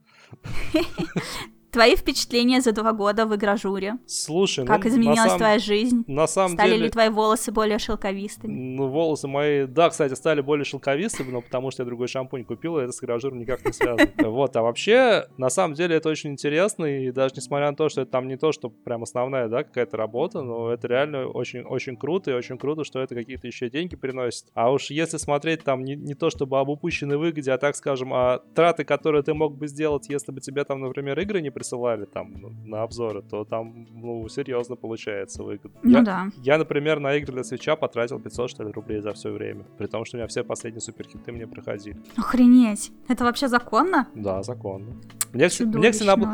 Твои 1.77 1.95
впечатления 1.95 2.63
за 2.63 2.73
два 2.73 2.95
года 2.95 3.27
в 3.27 3.37
игражуре? 3.37 3.99
Слушай, 4.07 4.65
как 4.65 4.85
ну, 4.85 4.89
изменилась 4.89 5.33
сам... 5.33 5.37
твоя 5.37 5.59
жизнь? 5.59 6.05
На 6.07 6.27
самом 6.27 6.55
стали 6.55 6.71
деле... 6.71 6.85
ли 6.85 6.91
твои 6.91 7.11
волосы 7.11 7.53
более 7.53 7.79
шелковистыми? 7.79 8.51
Ну, 8.51 8.89
волосы 8.89 9.29
мои, 9.29 9.67
да, 9.67 9.91
кстати, 9.91 10.15
стали 10.15 10.41
более 10.41 10.65
шелковистыми, 10.65 11.31
но 11.31 11.43
потому 11.43 11.71
что 11.71 11.83
я 11.83 11.85
другой 11.87 12.09
шампунь 12.09 12.47
купил, 12.47 12.79
и 12.79 12.85
это 12.85 12.93
с 12.93 13.05
игражуром 13.05 13.39
никак 13.39 13.63
не 13.63 13.73
связано. 13.73 14.11
Вот, 14.27 14.57
а 14.57 14.63
вообще, 14.63 15.27
на 15.37 15.51
самом 15.51 15.75
деле, 15.75 15.97
это 15.97 16.09
очень 16.09 16.31
интересно, 16.31 16.87
и 16.87 17.13
даже 17.13 17.35
несмотря 17.37 17.71
на 17.71 17.77
то, 17.77 17.91
что 17.91 18.01
это 18.01 18.11
там 18.11 18.27
не 18.27 18.39
то, 18.39 18.53
что 18.53 18.71
прям 18.71 19.03
основная, 19.03 19.49
да, 19.49 19.63
какая-то 19.63 19.99
работа, 19.99 20.41
но 20.41 20.73
это 20.73 20.89
реально 20.89 21.27
очень, 21.27 21.61
очень 21.61 21.99
круто, 21.99 22.31
и 22.31 22.35
очень 22.35 22.57
круто, 22.57 22.85
что 22.85 23.01
это 23.01 23.15
какие-то 23.15 23.47
еще 23.47 23.69
деньги 23.69 23.97
приносит. 23.97 24.47
А 24.55 24.73
уж 24.73 24.87
если 24.89 25.19
смотреть 25.19 25.63
там 25.63 25.85
не, 25.85 25.95
не 25.95 26.15
то, 26.15 26.31
чтобы 26.31 26.59
об 26.59 26.71
упущенной 26.71 27.19
выгоде, 27.19 27.53
а 27.53 27.59
так 27.59 27.77
скажем, 27.77 28.15
а 28.15 28.39
траты, 28.55 28.85
которые 28.85 29.23
ты 29.23 29.35
мог 29.35 29.59
бы 29.59 29.69
сделать, 29.69 30.09
если 30.09 30.33
бы 30.33 30.41
тебе 30.41 30.65
там, 30.65 30.81
например, 30.81 31.21
игры 31.21 31.43
не 31.43 31.51
присылали, 31.51 31.66
там, 32.07 32.35
на 32.65 32.83
обзоры, 32.83 33.23
то 33.23 33.45
там, 33.45 33.87
ну, 33.93 34.29
серьезно 34.29 34.77
получается 34.77 35.43
выгодно. 35.43 35.79
Ну 35.83 35.99
я, 35.99 36.03
да. 36.03 36.27
Я, 36.43 36.59
например, 36.59 37.01
на 37.01 37.15
игры 37.15 37.33
для 37.33 37.45
свеча 37.45 37.77
потратил 37.77 38.21
500, 38.21 38.51
что 38.51 38.65
ли, 38.65 38.73
рублей 38.73 39.01
за 39.01 39.13
все 39.13 39.31
время. 39.31 39.65
При 39.79 39.87
том, 39.87 40.05
что 40.05 40.17
у 40.17 40.19
меня 40.19 40.29
все 40.29 40.45
последние 40.45 40.81
суперхиты 40.81 41.33
мне 41.33 41.47
проходили. 41.47 41.97
Охренеть. 42.17 42.93
Это 43.09 43.25
вообще 43.25 43.49
законно? 43.49 44.09
Да, 44.15 44.43
законно. 44.43 44.97
Мне, 45.33 45.49
мне 45.61 45.91
ксенобл... 45.91 46.27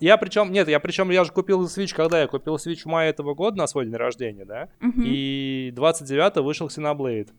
Я 0.00 0.16
причем, 0.16 0.52
нет, 0.52 0.68
я 0.68 0.80
причем, 0.80 1.10
я 1.10 1.24
же 1.24 1.32
купил 1.32 1.64
Switch, 1.64 1.94
когда 1.94 2.20
я 2.20 2.26
купил 2.26 2.56
Switch 2.56 2.82
в 2.82 2.86
мае 2.86 3.10
этого 3.10 3.34
года 3.34 3.56
на 3.56 3.66
свой 3.66 3.86
день 3.86 3.96
рождения, 3.96 4.44
да? 4.44 4.68
Угу. 4.80 5.02
И 5.04 5.72
29 5.74 6.36
вышел 6.44 6.68
Xenoblade. 6.68 7.30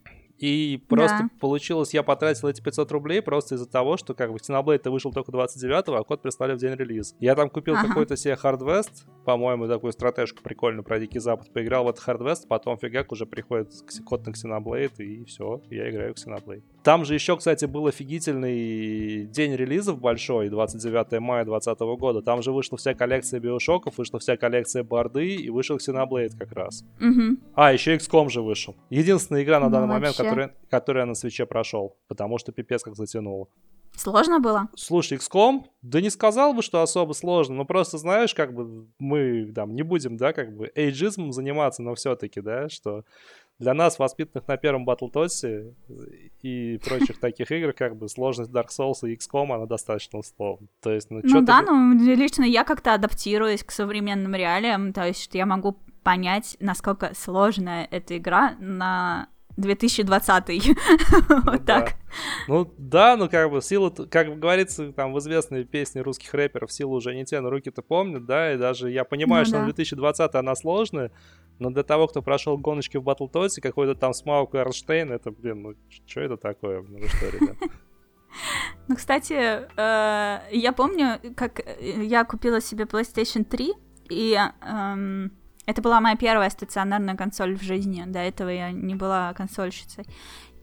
И 0.44 0.78
просто 0.90 1.20
да. 1.22 1.30
получилось, 1.40 1.94
я 1.94 2.04
потратил 2.04 2.50
эти 2.50 2.62
500 2.62 2.92
рублей 2.92 3.22
просто 3.22 3.56
из-за 3.56 3.66
того, 3.66 3.96
что 3.96 4.14
как 4.14 4.34
бы 4.34 4.40
Xenoblade 4.40 4.90
вышел 4.90 5.14
только 5.14 5.32
29-го, 5.32 5.96
а 5.96 6.04
код 6.04 6.22
прислали 6.22 6.54
в 6.54 6.58
день 6.58 6.76
релиза. 6.76 7.16
Я 7.22 7.34
там 7.36 7.50
купил 7.50 7.76
ага. 7.76 7.88
какой-то 7.88 8.18
себе 8.18 8.34
West, 8.34 9.06
по-моему, 9.24 9.70
такую 9.70 9.94
стратежку 9.94 10.44
прикольную 10.44 10.84
про 10.84 11.00
Дикий 11.00 11.20
Запад, 11.20 11.54
поиграл 11.54 11.86
в 11.86 11.88
этот 11.88 12.06
West, 12.06 12.48
потом 12.50 12.78
фигак 12.78 13.14
уже 13.14 13.26
приходит 13.26 13.72
код 14.06 14.26
на 14.28 14.32
Xenoblade, 14.32 15.02
и 15.02 15.24
все, 15.24 15.62
я 15.70 15.90
играю 15.90 16.14
в 16.14 16.18
Xenoblade. 16.18 16.64
Там 16.84 17.06
же 17.06 17.14
еще, 17.14 17.38
кстати, 17.38 17.66
был 17.66 17.88
офигительный 17.88 19.26
день 19.26 19.56
релизов 19.56 20.00
большой, 20.00 20.50
29 20.50 21.20
мая 21.22 21.46
2020 21.46 22.00
года. 22.00 22.22
Там 22.22 22.42
же 22.42 22.52
вышла 22.52 22.78
вся 22.78 22.94
коллекция 22.94 23.40
биошоков, 23.40 23.98
вышла 23.98 24.20
вся 24.20 24.36
коллекция 24.36 24.84
борды, 24.84 25.36
и 25.36 25.50
вышел 25.50 25.78
Xenoblade 25.78 26.38
как 26.38 26.52
раз. 26.52 26.84
Угу. 27.00 27.38
А, 27.56 27.72
еще 27.72 27.96
XCOM 27.96 28.30
же 28.30 28.42
вышел. 28.42 28.76
Единственная 28.90 29.44
игра 29.44 29.60
на 29.60 29.68
ну, 29.68 29.72
данный 29.72 30.00
вообще. 30.00 30.24
момент, 30.24 30.54
которая, 30.70 31.04
я 31.04 31.06
на 31.08 31.16
свече 31.16 31.46
прошел, 31.46 31.96
потому 32.08 32.38
что 32.38 32.52
пипец 32.52 32.84
как 32.84 32.96
затянуло. 32.96 33.48
Сложно 33.96 34.40
было? 34.40 34.70
Слушай, 34.76 35.20
XCOM, 35.20 35.66
да 35.84 36.02
не 36.02 36.10
сказал 36.10 36.54
бы, 36.54 36.64
что 36.64 36.82
особо 36.82 37.14
сложно, 37.14 37.56
но 37.56 37.66
просто 37.66 37.98
знаешь, 37.98 38.34
как 38.34 38.54
бы 38.54 38.88
мы 38.98 39.52
там 39.54 39.76
не 39.76 39.84
будем, 39.84 40.18
да, 40.18 40.34
как 40.34 40.56
бы 40.56 40.72
эйджизмом 40.74 41.32
заниматься, 41.32 41.84
но 41.84 41.94
все-таки, 41.94 42.42
да, 42.42 42.70
что 42.70 43.04
для 43.64 43.74
нас, 43.74 43.98
воспитанных 43.98 44.48
на 44.48 44.58
первом 44.58 44.88
Battletoads 44.88 45.74
и 46.42 46.80
прочих 46.86 47.20
таких 47.20 47.52
игр, 47.52 47.74
как 47.74 47.96
бы 47.96 48.08
сложность 48.10 48.52
Dark 48.52 48.68
Souls 48.68 49.10
и 49.10 49.16
XCOM, 49.16 49.54
она 49.54 49.66
достаточно 49.66 50.20
условна. 50.20 50.68
То 50.82 50.92
есть, 50.92 51.10
ну, 51.10 51.22
ну 51.24 51.42
да, 51.42 51.62
ну 51.62 51.94
лично 51.94 52.44
я 52.44 52.64
как-то 52.64 52.94
адаптируюсь 52.94 53.64
к 53.64 53.72
современным 53.72 54.36
реалиям, 54.36 54.94
то 54.94 55.06
есть 55.06 55.34
я 55.34 55.46
могу 55.46 55.78
понять, 56.04 56.58
насколько 56.60 57.14
сложная 57.16 57.88
эта 57.90 58.18
игра 58.18 58.56
на 58.60 59.30
2020 59.58 60.78
вот 61.46 61.66
так. 61.66 61.94
Ну 62.48 62.72
да, 62.78 63.16
ну 63.18 63.30
как 63.30 63.52
бы 63.52 63.62
сила, 63.62 63.90
как 63.90 64.40
говорится 64.40 64.92
там 64.92 65.14
в 65.14 65.20
известной 65.20 65.64
песне 65.64 66.02
русских 66.02 66.34
рэперов, 66.34 66.72
сила 66.72 66.94
уже 66.94 67.14
не 67.16 67.24
те, 67.24 67.40
но 67.40 67.50
руки-то 67.50 67.82
помнят, 67.82 68.26
да, 68.26 68.54
и 68.54 68.58
даже 68.58 68.90
я 68.90 69.04
понимаю, 69.04 69.46
ну, 69.46 69.50
что 69.50 69.60
да. 69.60 69.66
2020 69.66 70.36
она 70.36 70.56
сложная, 70.56 71.12
но 71.60 71.70
для 71.70 71.84
того, 71.84 72.08
кто 72.08 72.22
прошел 72.22 72.58
гоночки 72.58 72.98
в 72.98 73.04
Battletoads, 73.04 73.62
какой-то 73.62 73.96
там 73.96 74.14
Смаук 74.14 74.56
Эрнштейн, 74.56 75.12
это, 75.12 75.32
блин, 75.32 75.62
ну 75.62 75.74
что 75.90 76.22
это 76.22 76.38
такое? 76.38 76.82
Ну 76.82 77.08
что, 77.08 77.30
ребят? 77.30 77.58
Ну, 78.88 78.96
кстати, 78.96 79.34
э, 79.34 80.40
я 80.52 80.74
помню, 80.74 81.20
как 81.36 81.62
я 81.80 82.26
купила 82.26 82.60
себе 82.60 82.86
PlayStation 82.86 83.46
3, 83.46 83.74
и 84.10 84.38
эм, 84.62 85.32
это 85.66 85.82
была 85.82 86.02
моя 86.02 86.16
первая 86.16 86.50
стационарная 86.50 87.16
консоль 87.16 87.56
в 87.56 87.62
жизни. 87.62 88.04
До 88.06 88.20
этого 88.20 88.50
я 88.50 88.72
не 88.72 88.96
была 88.96 89.34
консольщицей. 89.34 90.06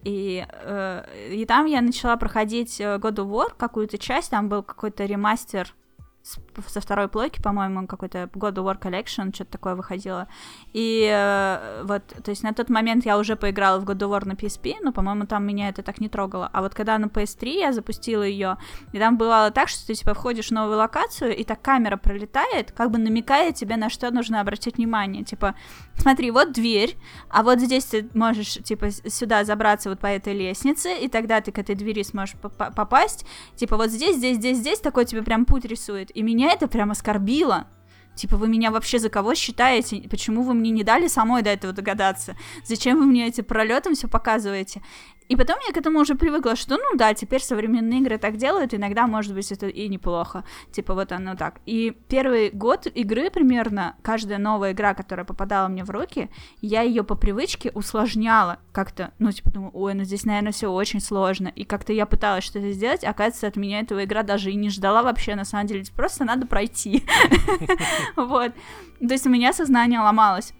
И, 0.02 0.46
э, 0.50 1.30
и 1.32 1.44
там 1.46 1.66
я 1.66 1.80
начала 1.80 2.16
проходить 2.16 2.80
э, 2.80 2.96
God 2.96 3.16
of 3.16 3.30
War, 3.30 3.54
какую-то 3.56 3.98
часть, 3.98 4.30
там 4.30 4.48
был 4.48 4.62
какой-то 4.62 5.04
ремастер 5.04 5.74
со 6.22 6.80
второй 6.80 7.08
плойки, 7.08 7.40
по-моему, 7.40 7.86
какой-то 7.86 8.30
God 8.34 8.54
of 8.54 8.64
War 8.64 8.78
Collection, 8.78 9.34
что-то 9.34 9.52
такое 9.52 9.74
выходило. 9.74 10.28
И 10.72 11.08
э, 11.10 11.82
вот, 11.84 12.02
то 12.06 12.30
есть 12.30 12.42
на 12.42 12.52
тот 12.52 12.68
момент 12.68 13.06
я 13.06 13.18
уже 13.18 13.36
поиграла 13.36 13.80
в 13.80 13.84
God 13.84 13.98
of 13.98 14.10
War 14.10 14.26
на 14.26 14.32
PSP, 14.32 14.76
но, 14.82 14.92
по-моему, 14.92 15.26
там 15.26 15.46
меня 15.46 15.70
это 15.70 15.82
так 15.82 16.00
не 16.00 16.08
трогало. 16.08 16.48
А 16.52 16.60
вот 16.60 16.74
когда 16.74 16.98
на 16.98 17.06
PS3 17.06 17.48
я 17.48 17.72
запустила 17.72 18.22
ее, 18.22 18.58
и 18.92 18.98
там 18.98 19.16
бывало 19.16 19.50
так, 19.50 19.68
что 19.68 19.86
ты, 19.86 19.94
типа, 19.94 20.14
входишь 20.14 20.48
в 20.48 20.50
новую 20.52 20.76
локацию, 20.76 21.34
и 21.34 21.44
так 21.44 21.62
камера 21.62 21.96
пролетает, 21.96 22.72
как 22.72 22.90
бы 22.90 22.98
намекая 22.98 23.52
тебе, 23.52 23.76
на 23.76 23.88
что 23.88 24.10
нужно 24.10 24.40
обратить 24.40 24.76
внимание. 24.76 25.24
Типа, 25.24 25.54
смотри, 25.96 26.30
вот 26.30 26.52
дверь, 26.52 26.96
а 27.30 27.42
вот 27.42 27.60
здесь 27.60 27.84
ты 27.86 28.08
можешь, 28.14 28.54
типа, 28.54 28.90
сюда 28.90 29.44
забраться 29.44 29.88
вот 29.88 30.00
по 30.00 30.06
этой 30.06 30.34
лестнице, 30.34 30.98
и 30.98 31.08
тогда 31.08 31.40
ты 31.40 31.50
к 31.50 31.58
этой 31.58 31.74
двери 31.74 32.02
сможешь 32.02 32.36
попасть. 32.36 33.24
Типа, 33.56 33.76
вот 33.76 33.90
здесь, 33.90 34.16
здесь, 34.16 34.36
здесь, 34.36 34.58
здесь, 34.58 34.80
такой 34.80 35.06
тебе 35.06 35.22
прям 35.22 35.46
путь 35.46 35.64
рисует. 35.64 36.09
И 36.14 36.22
меня 36.22 36.52
это 36.52 36.68
прям 36.68 36.90
оскорбило. 36.90 37.66
Типа, 38.14 38.36
вы 38.36 38.48
меня 38.48 38.70
вообще 38.70 38.98
за 38.98 39.08
кого 39.08 39.34
считаете? 39.34 40.06
Почему 40.10 40.42
вы 40.42 40.54
мне 40.54 40.70
не 40.70 40.84
дали 40.84 41.06
самой 41.06 41.42
до 41.42 41.50
этого 41.50 41.72
догадаться? 41.72 42.36
Зачем 42.64 42.98
вы 42.98 43.06
мне 43.06 43.28
эти 43.28 43.40
пролетом 43.40 43.94
все 43.94 44.08
показываете? 44.08 44.82
И 45.30 45.36
потом 45.36 45.58
я 45.64 45.72
к 45.72 45.76
этому 45.76 46.00
уже 46.00 46.16
привыкла, 46.16 46.56
что, 46.56 46.76
ну 46.76 46.96
да, 46.96 47.14
теперь 47.14 47.40
современные 47.40 48.00
игры 48.00 48.18
так 48.18 48.36
делают, 48.36 48.74
иногда, 48.74 49.06
может 49.06 49.32
быть, 49.32 49.52
это 49.52 49.68
и 49.68 49.86
неплохо. 49.86 50.42
Типа 50.72 50.92
вот 50.94 51.12
оно 51.12 51.36
так. 51.36 51.60
И 51.66 51.96
первый 52.08 52.50
год 52.50 52.88
игры 52.92 53.30
примерно, 53.30 53.94
каждая 54.02 54.38
новая 54.38 54.72
игра, 54.72 54.92
которая 54.92 55.24
попадала 55.24 55.68
мне 55.68 55.84
в 55.84 55.90
руки, 55.90 56.30
я 56.62 56.82
ее 56.82 57.04
по 57.04 57.14
привычке 57.14 57.70
усложняла 57.74 58.58
как-то. 58.72 59.12
Ну, 59.20 59.30
типа, 59.30 59.52
думаю, 59.52 59.70
ой, 59.72 59.94
ну 59.94 60.02
здесь, 60.02 60.24
наверное, 60.24 60.50
все 60.50 60.66
очень 60.66 61.00
сложно. 61.00 61.46
И 61.46 61.62
как-то 61.62 61.92
я 61.92 62.06
пыталась 62.06 62.42
что-то 62.42 62.72
сделать, 62.72 63.04
оказывается, 63.04 63.46
от 63.46 63.54
меня 63.54 63.78
этого 63.78 64.02
игра 64.02 64.24
даже 64.24 64.50
и 64.50 64.56
не 64.56 64.68
ждала 64.68 65.04
вообще, 65.04 65.36
на 65.36 65.44
самом 65.44 65.68
деле. 65.68 65.84
Просто 65.94 66.24
надо 66.24 66.48
пройти. 66.48 67.04
Вот. 68.16 68.52
То 68.98 69.12
есть 69.12 69.26
у 69.26 69.30
меня 69.30 69.52
сознание 69.52 70.00
ломалось 70.00 70.52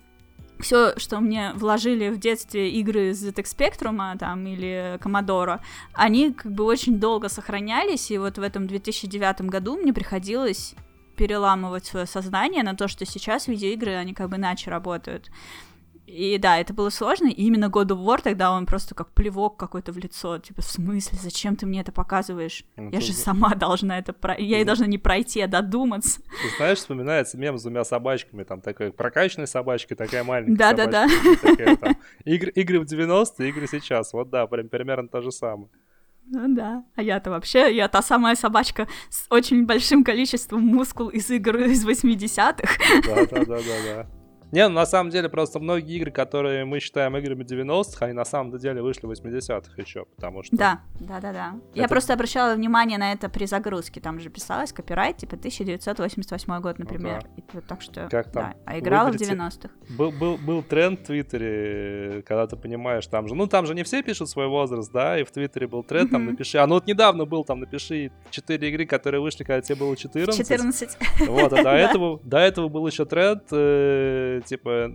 все, 0.62 0.98
что 0.98 1.20
мне 1.20 1.52
вложили 1.54 2.08
в 2.08 2.18
детстве 2.18 2.70
игры 2.70 3.10
ZX 3.10 3.44
Spectrum 3.44 4.18
там, 4.18 4.46
или 4.46 4.98
Commodore, 4.98 5.60
они 5.92 6.32
как 6.32 6.52
бы 6.52 6.64
очень 6.64 6.98
долго 6.98 7.28
сохранялись, 7.28 8.10
и 8.10 8.18
вот 8.18 8.38
в 8.38 8.42
этом 8.42 8.66
2009 8.66 9.42
году 9.42 9.76
мне 9.76 9.92
приходилось 9.92 10.74
переламывать 11.16 11.84
свое 11.84 12.06
сознание 12.06 12.62
на 12.62 12.74
то, 12.74 12.88
что 12.88 13.04
сейчас 13.04 13.46
видеоигры, 13.46 13.94
они 13.94 14.14
как 14.14 14.30
бы 14.30 14.36
иначе 14.36 14.70
работают. 14.70 15.30
И 16.10 16.38
да, 16.38 16.58
это 16.58 16.74
было 16.74 16.90
сложно, 16.90 17.28
и 17.28 17.44
именно 17.44 17.66
God 17.66 17.88
of 17.88 18.04
War 18.04 18.20
тогда 18.22 18.52
он 18.52 18.66
просто 18.66 18.94
как 18.94 19.10
плевок 19.10 19.56
какой-то 19.56 19.92
в 19.92 19.98
лицо, 19.98 20.38
типа, 20.38 20.60
в 20.60 20.64
смысле, 20.64 21.18
зачем 21.20 21.54
ты 21.54 21.66
мне 21.66 21.80
это 21.80 21.92
показываешь? 21.92 22.64
Ну, 22.76 22.90
я 22.90 23.00
же 23.00 23.12
сама 23.12 23.54
должна 23.54 23.98
это, 23.98 24.12
про... 24.12 24.36
я 24.36 24.60
и 24.60 24.64
должна 24.64 24.86
не 24.86 24.98
пройти, 24.98 25.40
а 25.40 25.46
додуматься. 25.46 26.20
Ты 26.20 26.56
знаешь, 26.56 26.78
вспоминается 26.78 27.38
мем 27.38 27.58
с 27.58 27.62
двумя 27.62 27.84
собачками, 27.84 28.42
там 28.42 28.60
такая 28.60 28.90
прокачанная 28.90 29.46
собачка, 29.46 29.94
такая 29.94 30.24
маленькая 30.24 30.74
Да-да-да. 30.74 31.06
Игры, 32.24 32.50
игры 32.50 32.80
в 32.80 32.84
90-е, 32.84 33.48
игры 33.48 33.68
сейчас, 33.68 34.12
вот 34.12 34.30
да, 34.30 34.46
прям 34.46 34.68
примерно 34.68 35.08
то 35.08 35.22
же 35.22 35.30
самое. 35.30 35.68
Ну 36.26 36.54
да. 36.54 36.84
А 36.94 37.02
я-то 37.02 37.30
вообще, 37.30 37.74
я 37.74 37.88
та 37.88 38.02
самая 38.02 38.34
собачка 38.34 38.88
с 39.08 39.26
очень 39.30 39.66
большим 39.66 40.04
количеством 40.04 40.62
мускул 40.62 41.08
из 41.08 41.30
игр 41.30 41.56
из 41.58 41.86
80-х. 41.86 42.78
Да-да-да-да. 43.06 44.19
Не, 44.52 44.68
ну, 44.68 44.74
на 44.74 44.86
самом 44.86 45.10
деле 45.10 45.28
просто 45.28 45.60
многие 45.60 45.96
игры, 45.96 46.10
которые 46.10 46.64
мы 46.64 46.80
считаем 46.80 47.16
играми 47.16 47.44
90-х, 47.44 48.04
они 48.04 48.14
на 48.14 48.24
самом 48.24 48.56
деле 48.58 48.82
вышли 48.82 49.06
в 49.06 49.10
80-х 49.10 49.80
еще, 49.80 50.06
потому 50.16 50.42
что... 50.42 50.56
Да, 50.56 50.80
да, 50.98 51.20
да, 51.20 51.32
да. 51.32 51.54
Это... 51.72 51.80
Я 51.80 51.88
просто 51.88 52.14
обращала 52.14 52.54
внимание 52.54 52.98
на 52.98 53.12
это 53.12 53.28
при 53.28 53.46
загрузке, 53.46 54.00
там 54.00 54.18
же 54.18 54.28
писалось 54.28 54.72
копирайт, 54.72 55.18
типа 55.18 55.36
1988 55.36 56.60
год, 56.60 56.78
например. 56.78 57.22
Ну, 57.24 57.42
да. 57.52 57.58
И, 57.58 57.62
так 57.62 57.82
что, 57.82 58.08
как 58.10 58.32
там? 58.32 58.50
Да. 58.50 58.56
А 58.66 58.78
играла 58.78 59.10
Выберите... 59.10 59.34
в 59.34 59.38
90-х. 59.38 59.70
Был, 59.90 60.10
был, 60.10 60.36
был 60.36 60.62
тренд 60.62 61.00
в 61.00 61.04
Твиттере, 61.04 62.22
когда 62.26 62.46
ты 62.46 62.56
понимаешь, 62.56 63.06
там 63.06 63.28
же, 63.28 63.34
ну 63.34 63.46
там 63.46 63.66
же 63.66 63.74
не 63.74 63.84
все 63.84 64.02
пишут 64.02 64.28
свой 64.28 64.48
возраст, 64.48 64.90
да, 64.92 65.18
и 65.18 65.24
в 65.24 65.30
Твиттере 65.30 65.66
был 65.66 65.82
тренд, 65.82 66.08
mm-hmm. 66.08 66.12
там 66.12 66.26
напиши, 66.26 66.58
а 66.58 66.66
ну 66.66 66.74
вот 66.74 66.86
недавно 66.86 67.24
был, 67.24 67.44
там 67.44 67.60
напиши 67.60 68.10
4 68.30 68.68
игры, 68.68 68.86
которые 68.86 69.20
вышли, 69.20 69.44
когда 69.44 69.60
тебе 69.60 69.76
было 69.76 69.96
14. 69.96 70.48
14. 70.48 70.98
Вот, 71.28 71.52
а 71.52 71.62
до 71.62 71.70
этого, 71.70 72.20
до 72.24 72.38
этого 72.38 72.68
был 72.68 72.86
еще 72.86 73.04
тренд, 73.04 73.44
типа, 74.40 74.92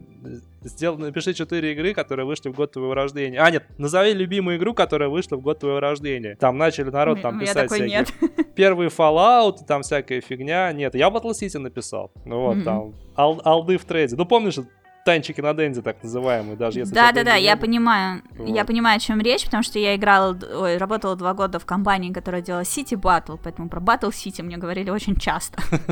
сделал, 0.62 0.98
напиши 0.98 1.34
4 1.34 1.72
игры, 1.74 1.94
которые 1.94 2.26
вышли 2.26 2.50
в 2.50 2.56
год 2.56 2.72
твоего 2.72 2.94
рождения. 2.94 3.40
А, 3.40 3.50
нет, 3.52 3.66
назови 3.78 4.14
любимую 4.14 4.58
игру, 4.58 4.74
которая 4.74 5.10
вышла 5.10 5.38
в 5.38 5.42
год 5.42 5.60
твоего 5.60 5.80
рождения. 5.80 6.36
Там 6.36 6.58
начали 6.58 6.90
народ 6.90 7.22
там 7.22 7.40
писать 7.40 7.70
всякие... 7.70 7.88
Нет. 7.90 8.14
Первый 8.56 8.88
Fallout, 8.88 9.66
там 9.68 9.82
всякая 9.82 10.22
фигня. 10.22 10.72
Нет, 10.74 10.96
я 10.96 11.10
Battle 11.10 11.32
City 11.32 11.58
написал. 11.60 12.12
Ну 12.26 12.42
вот, 12.42 12.58
mm-hmm. 12.58 12.64
там, 12.64 12.94
ал- 13.18 13.42
алды 13.44 13.78
в 13.78 13.86
трейде. 13.86 14.16
Ну, 14.16 14.26
помнишь, 14.26 14.58
танчики 15.06 15.40
на 15.40 15.54
Денде, 15.54 15.82
так 15.82 16.02
называемые, 16.04 16.58
даже 16.58 16.80
если... 16.80 16.94
Да-да-да, 16.94 17.36
я 17.36 17.56
понимаю, 17.56 18.24
вот. 18.38 18.50
я 18.50 18.66
понимаю, 18.66 18.98
о 18.98 19.00
чем 19.00 19.22
речь, 19.22 19.46
потому 19.46 19.62
что 19.62 19.78
я 19.78 19.96
играла, 19.96 20.38
ой, 20.56 20.78
работала 20.78 21.16
два 21.16 21.34
года 21.36 21.60
в 21.60 21.66
компании, 21.66 22.12
которая 22.12 22.42
делала 22.42 22.64
City 22.64 23.00
Battle, 23.00 23.40
поэтому 23.42 23.70
про 23.70 23.80
Battle 23.80 24.10
City 24.10 24.42
мне 24.42 24.58
говорили 24.58 24.90
очень 24.90 25.16
часто. 25.16 25.62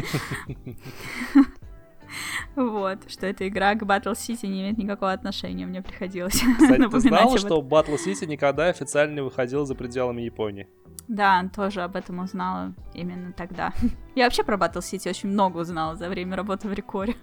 Вот, 2.55 3.09
что 3.09 3.27
эта 3.27 3.47
игра 3.47 3.75
к 3.75 3.83
Battle 3.83 4.13
City 4.13 4.47
не 4.47 4.61
имеет 4.61 4.77
никакого 4.77 5.11
отношения, 5.11 5.65
мне 5.65 5.81
приходилось 5.81 6.33
Кстати, 6.59 6.89
ты 6.89 6.99
знала, 6.99 7.37
что 7.37 7.61
Battle 7.61 7.97
City 7.97 8.25
никогда 8.25 8.67
официально 8.67 9.15
не 9.15 9.21
выходил 9.21 9.65
за 9.65 9.75
пределами 9.75 10.21
Японии? 10.21 10.67
Да, 11.07 11.49
тоже 11.55 11.81
об 11.81 11.95
этом 11.95 12.19
узнала 12.19 12.73
именно 12.93 13.33
тогда. 13.33 13.73
Я 14.15 14.25
вообще 14.25 14.43
про 14.43 14.57
Battle 14.57 14.81
City 14.81 15.09
очень 15.09 15.29
много 15.29 15.59
узнала 15.59 15.95
за 15.95 16.09
время 16.09 16.35
работы 16.37 16.67
в 16.67 16.73
Рекоре. 16.73 17.15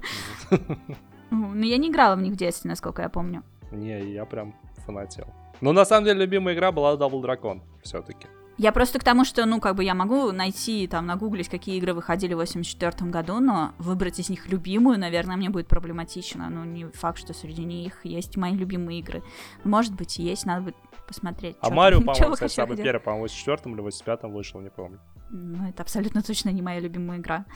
Но 1.30 1.64
я 1.64 1.76
не 1.76 1.90
играла 1.90 2.16
в 2.16 2.20
них 2.20 2.32
в 2.32 2.36
детстве, 2.36 2.68
насколько 2.68 3.02
я 3.02 3.08
помню. 3.08 3.44
Не, 3.70 4.12
я 4.12 4.24
прям 4.24 4.52
фанател. 4.84 5.28
Но 5.60 5.72
на 5.72 5.84
самом 5.84 6.06
деле 6.06 6.22
любимая 6.22 6.56
игра 6.56 6.72
была 6.72 6.94
Double 6.94 7.22
Dragon 7.22 7.60
все-таки. 7.82 8.26
Я 8.60 8.72
просто 8.72 8.98
к 8.98 9.04
тому, 9.04 9.24
что, 9.24 9.46
ну, 9.46 9.58
как 9.58 9.74
бы 9.74 9.84
я 9.84 9.94
могу 9.94 10.32
найти, 10.32 10.86
там, 10.86 11.06
нагуглить, 11.06 11.48
какие 11.48 11.78
игры 11.78 11.94
выходили 11.94 12.34
в 12.34 12.36
84 12.36 13.10
году, 13.10 13.40
но 13.40 13.72
выбрать 13.78 14.18
из 14.18 14.28
них 14.28 14.50
любимую, 14.50 14.98
наверное, 14.98 15.36
мне 15.36 15.48
будет 15.48 15.66
проблематично. 15.66 16.50
Ну, 16.50 16.64
не 16.64 16.84
факт, 16.84 17.16
что 17.16 17.32
среди 17.32 17.64
них 17.64 18.04
есть 18.04 18.36
мои 18.36 18.54
любимые 18.54 19.00
игры. 19.00 19.22
Может 19.64 19.94
быть, 19.94 20.18
есть, 20.18 20.44
надо 20.44 20.60
будет 20.60 20.76
посмотреть. 21.08 21.56
А 21.62 21.70
Марио, 21.70 22.00
по-моему, 22.04 22.34
кстати, 22.34 22.52
самый 22.52 22.76
первый, 22.76 23.00
по-моему, 23.00 23.28
в 23.28 23.30
84 23.30 23.74
или 23.74 23.80
85 23.80 24.22
вышел, 24.24 24.60
не 24.60 24.68
помню. 24.68 25.00
Ну, 25.30 25.66
это 25.66 25.82
абсолютно 25.82 26.20
точно 26.20 26.50
не 26.50 26.60
моя 26.60 26.80
любимая 26.80 27.18
игра. 27.18 27.46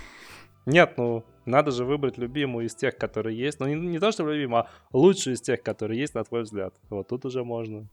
Нет, 0.64 0.94
ну, 0.96 1.22
надо 1.44 1.70
же 1.70 1.84
выбрать 1.84 2.16
любимую 2.16 2.64
из 2.64 2.74
тех, 2.74 2.96
которые 2.96 3.38
есть. 3.38 3.61
Ну, 3.61 3.66
не, 3.66 3.74
не 3.74 3.98
то, 3.98 4.11
что 4.11 4.26
любимую, 4.26 4.62
а 4.62 4.68
лучшую 4.94 5.34
из 5.34 5.42
тех, 5.42 5.62
которые 5.62 6.00
есть, 6.00 6.14
на 6.14 6.24
твой 6.24 6.44
взгляд. 6.44 6.74
Вот 6.88 7.09
тут 7.09 7.26
уже 7.26 7.44
можно. 7.44 7.90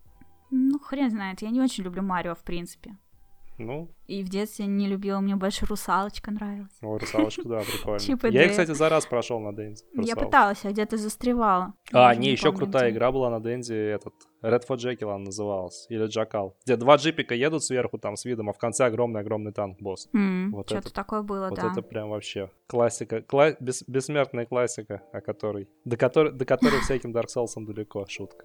Ну, 0.51 0.79
хрен 0.79 1.09
знает, 1.09 1.41
я 1.41 1.49
не 1.49 1.61
очень 1.61 1.83
люблю 1.83 2.01
Марио, 2.03 2.35
в 2.35 2.43
принципе. 2.43 2.97
Ну, 3.57 3.91
И 4.07 4.23
в 4.23 4.29
детстве 4.29 4.65
не 4.65 4.87
любила, 4.87 5.19
мне 5.19 5.35
больше 5.35 5.67
русалочка 5.67 6.31
нравилась. 6.31 6.71
о, 6.81 6.97
русалочка, 6.97 7.43
да, 7.47 7.59
прикольно. 7.59 7.99
Чип 7.99 8.23
и 8.25 8.31
Я, 8.31 8.49
кстати, 8.49 8.71
за 8.73 8.89
раз 8.89 9.05
прошел 9.05 9.39
на 9.39 9.53
Денди. 9.53 9.83
Я 9.93 10.15
пыталась, 10.15 10.65
а 10.65 10.71
где-то 10.71 10.97
застревала. 10.97 11.73
А, 11.93 12.15
не, 12.15 12.31
еще 12.31 12.51
крутая 12.53 12.89
игра 12.89 13.11
была 13.11 13.29
на 13.29 13.39
Денди, 13.39 13.73
этот, 13.73 14.13
Red 14.41 14.63
for 14.67 14.77
Jekyll 14.77 15.09
она 15.13 15.25
называлась, 15.25 15.85
или 15.89 16.07
Джакал, 16.07 16.57
где 16.65 16.75
два 16.75 16.95
джипика 16.95 17.35
едут 17.35 17.63
сверху 17.63 17.99
там 17.99 18.15
с 18.15 18.25
видом, 18.25 18.49
а 18.49 18.53
в 18.53 18.57
конце 18.57 18.85
огромный-огромный 18.85 19.51
танк-босс. 19.51 20.09
М, 20.13 20.51
Вот 20.53 20.67
Что-то 20.67 20.91
такое 20.91 21.21
было, 21.21 21.49
Вот 21.49 21.59
да. 21.59 21.71
это 21.71 21.83
прям 21.83 22.09
вообще 22.09 22.49
классика, 22.67 23.17
кла- 23.19 23.55
бес- 23.59 23.83
бессмертная 23.85 24.47
классика, 24.47 25.03
о 25.13 25.21
которой, 25.21 25.69
до 25.85 25.97
которой, 25.97 26.31
до 26.31 26.45
которой 26.45 26.79
всяким 26.81 27.11
Dark 27.15 27.27
Souls 27.27 27.53
далеко, 27.57 28.07
шутка. 28.09 28.43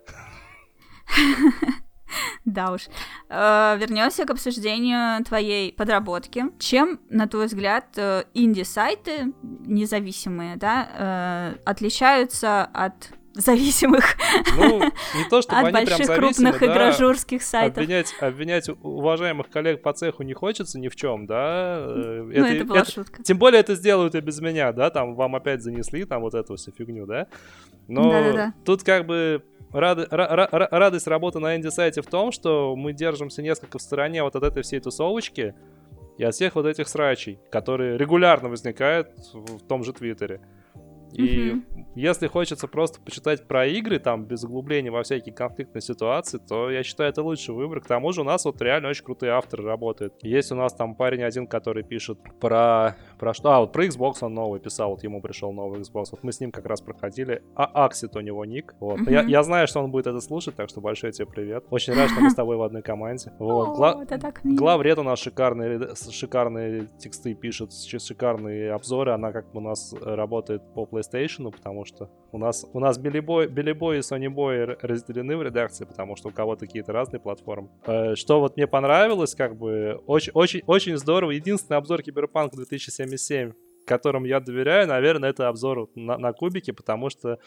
Да 2.45 2.73
уж. 2.73 2.83
Вернемся 3.29 4.25
к 4.25 4.31
обсуждению 4.31 5.25
твоей 5.25 5.73
подработки. 5.73 6.45
Чем, 6.59 7.01
на 7.11 7.27
твой 7.27 7.47
взгляд, 7.47 7.87
э, 7.97 8.25
инди-сайты 8.35 9.33
независимые, 9.43 10.57
да, 10.57 11.55
э, 11.57 11.59
отличаются 11.65 12.65
от 12.65 13.11
зависимых 13.35 14.17
Ну, 14.57 14.83
не 14.83 15.25
то, 15.29 15.43
чтобы 15.43 15.61
от 15.61 15.67
они 15.67 15.73
прям 15.73 15.99
больших 15.99 16.07
зависимы, 16.07 16.17
крупных 16.17 16.61
да, 16.61 16.67
игражурских 16.67 17.43
сайтов. 17.43 17.77
Обвинять, 17.77 18.15
обвинять 18.21 18.71
уважаемых 18.83 19.51
коллег 19.51 19.83
по 19.83 19.93
цеху 19.93 20.23
не 20.23 20.33
хочется 20.33 20.79
ни 20.79 20.89
в 20.89 20.97
чем, 20.97 21.27
да. 21.27 21.77
э, 21.79 22.23
Ну, 22.35 22.45
это 22.47 22.65
была 22.65 22.85
шутка. 22.85 23.23
Тем 23.23 23.39
более 23.39 23.61
это 23.61 23.75
сделают 23.75 24.15
и 24.15 24.21
без 24.21 24.41
меня, 24.41 24.73
да, 24.73 24.91
там 24.91 25.15
вам 25.15 25.37
опять 25.37 25.63
занесли 25.63 26.05
там 26.05 26.23
вот 26.23 26.35
эту 26.35 26.57
всю 26.57 26.73
фигню, 26.73 27.07
да. 27.07 27.27
Но 27.89 28.11
Да-да-да. 28.11 28.55
тут 28.65 28.83
как 28.83 29.07
бы 29.07 29.43
рады- 29.73 30.07
ра- 30.11 30.31
ра- 30.31 30.51
ра- 30.51 30.69
радость 30.71 31.07
работы 31.07 31.39
на 31.39 31.57
инди-сайте 31.57 32.03
в 32.03 32.07
том, 32.07 32.33
что 32.33 32.75
мы 32.77 32.93
держимся 32.93 33.43
несколько 33.43 33.79
в 33.79 33.83
стороне 33.83 34.23
вот 34.23 34.37
от 34.37 34.43
этой 34.43 34.63
всей 34.63 34.81
тусовочки 34.81 35.55
и 36.19 36.25
от 36.25 36.35
всех 36.35 36.55
вот 36.55 36.67
этих 36.67 36.89
срачей, 36.89 37.39
которые 37.51 37.97
регулярно 37.99 38.49
возникают 38.49 39.09
в 39.33 39.67
том 39.67 39.85
же 39.85 39.93
Твиттере. 39.93 40.41
И 41.17 41.53
Мгм. 41.53 41.87
если 41.95 42.27
хочется 42.27 42.69
просто 42.69 43.01
почитать 43.01 43.47
про 43.47 43.67
игры, 43.67 43.99
там, 43.99 44.25
без 44.25 44.45
углубления 44.45 44.91
во 44.91 45.03
всякие 45.03 45.35
конфликтные 45.35 45.83
ситуации, 45.83 46.39
то 46.39 46.71
я 46.71 46.83
считаю, 46.83 47.11
это 47.11 47.23
лучший 47.23 47.55
выбор. 47.55 47.81
К 47.81 47.87
тому 47.87 48.13
же 48.13 48.21
у 48.21 48.25
нас 48.25 48.45
вот 48.45 48.61
реально 48.61 48.89
очень 48.91 49.05
крутые 49.05 49.33
авторы 49.33 49.65
работают. 49.65 50.15
Есть 50.23 50.53
у 50.53 50.55
нас 50.55 50.75
там 50.75 50.95
парень 50.95 51.23
один, 51.23 51.47
который 51.47 51.83
пишет 51.83 52.19
про... 52.41 52.97
Про 53.19 53.35
что? 53.35 53.51
А, 53.53 53.61
вот 53.61 53.73
про 53.73 53.87
Xbox 53.87 54.17
он 54.21 54.35
новый 54.35 54.61
писал, 54.61 54.91
вот 54.91 55.03
ему 55.03 55.21
пришел 55.23 55.53
новый 55.53 55.81
Xbox. 55.81 56.07
Вот 56.11 56.23
мы 56.23 56.33
с 56.33 56.41
ним 56.41 56.51
как 56.53 56.67
раз 56.67 56.81
проходили. 56.81 57.43
А 57.55 57.65
Аксит 57.87 58.15
у 58.17 58.21
него 58.21 58.45
ник. 58.45 58.75
Вот. 58.81 58.99
Мгм. 59.01 59.11
Я, 59.11 59.23
я 59.23 59.43
знаю, 59.43 59.67
что 59.67 59.81
он 59.81 59.91
будет 59.91 60.07
это 60.07 60.21
слушать, 60.21 60.55
так 60.57 60.69
что 60.69 60.81
большой 60.81 61.13
тебе 61.13 61.27
привет. 61.27 61.65
Очень 61.71 61.95
рад, 61.95 62.11
что 62.11 62.21
мы 62.21 62.31
с 62.31 62.35
тобой 62.37 62.57
в 62.57 62.63
одной 62.63 62.83
команде. 62.83 63.33
Вот. 63.39 63.77
Гла-. 63.77 64.05
Главред 64.45 64.99
у 64.99 65.03
нас 65.03 65.19
шикарные, 65.19 65.89
шикарные 66.11 66.89
тексты 66.99 67.35
пишет, 67.35 67.73
шикарные 67.73 68.73
обзоры. 68.73 69.13
Она 69.13 69.33
как 69.33 69.51
бы 69.53 69.59
у 69.59 69.63
нас 69.63 69.95
работает 70.03 70.63
по 70.75 70.85
PlayStation, 70.85 71.06
потому 71.51 71.85
что 71.85 72.11
у 72.33 72.39
нас, 72.39 72.67
у 72.73 72.81
нас 72.81 72.99
Билли 72.99 73.21
Бой, 73.21 73.49
Билли 73.49 73.73
Бой 73.73 73.99
и 73.99 74.01
Sony 74.01 74.29
Boy 74.29 74.79
разделены 74.81 75.37
в 75.37 75.43
редакции, 75.43 75.85
потому 75.85 76.17
что 76.17 76.29
у 76.29 76.33
кого-то 76.33 76.67
какие-то 76.67 76.93
разные 76.93 77.21
платформы. 77.21 77.71
Э, 77.87 78.15
Что 78.15 78.41
вот 78.41 78.57
мне 78.57 78.67
понравилось, 78.67 79.35
как 79.35 79.57
бы 79.57 80.01
очень, 80.07 80.33
очень, 80.35 80.63
очень 80.67 80.97
здорово. 80.97 81.33
Единственный 81.33 81.77
обзор 81.77 82.03
Киберпанк 82.03 82.53
2077 82.55 83.53
которым 83.87 84.25
я 84.25 84.41
доверяю, 84.41 84.89
наверное, 84.89 85.31
это 85.31 85.49
обзор 85.49 85.89
на, 85.95 86.19
на 86.19 86.33
кубики, 86.33 86.73
потому 86.73 87.09
что, 87.09 87.39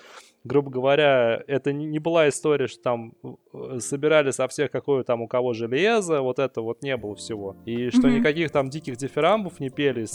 грубо 0.44 0.70
говоря, 0.72 1.44
это 1.48 1.74
не, 1.74 1.99
была 1.99 2.30
история, 2.30 2.68
что 2.68 2.82
там 2.82 3.14
э, 3.53 3.80
собирали 3.80 4.32
со 4.32 4.48
всех 4.48 4.72
какое 4.72 5.03
там 5.03 5.22
у 5.22 5.28
кого 5.28 5.53
железо, 5.53 6.22
вот 6.22 6.40
это 6.40 6.61
вот 6.61 6.82
не 6.82 6.95
было 6.98 7.16
всего. 7.16 7.56
И 7.66 7.90
что 7.90 8.07
Мгм. 8.07 8.18
никаких 8.18 8.52
там 8.52 8.70
диких 8.70 8.98
дифирамбов 8.98 9.60
не 9.60 9.70
пели, 9.70 10.06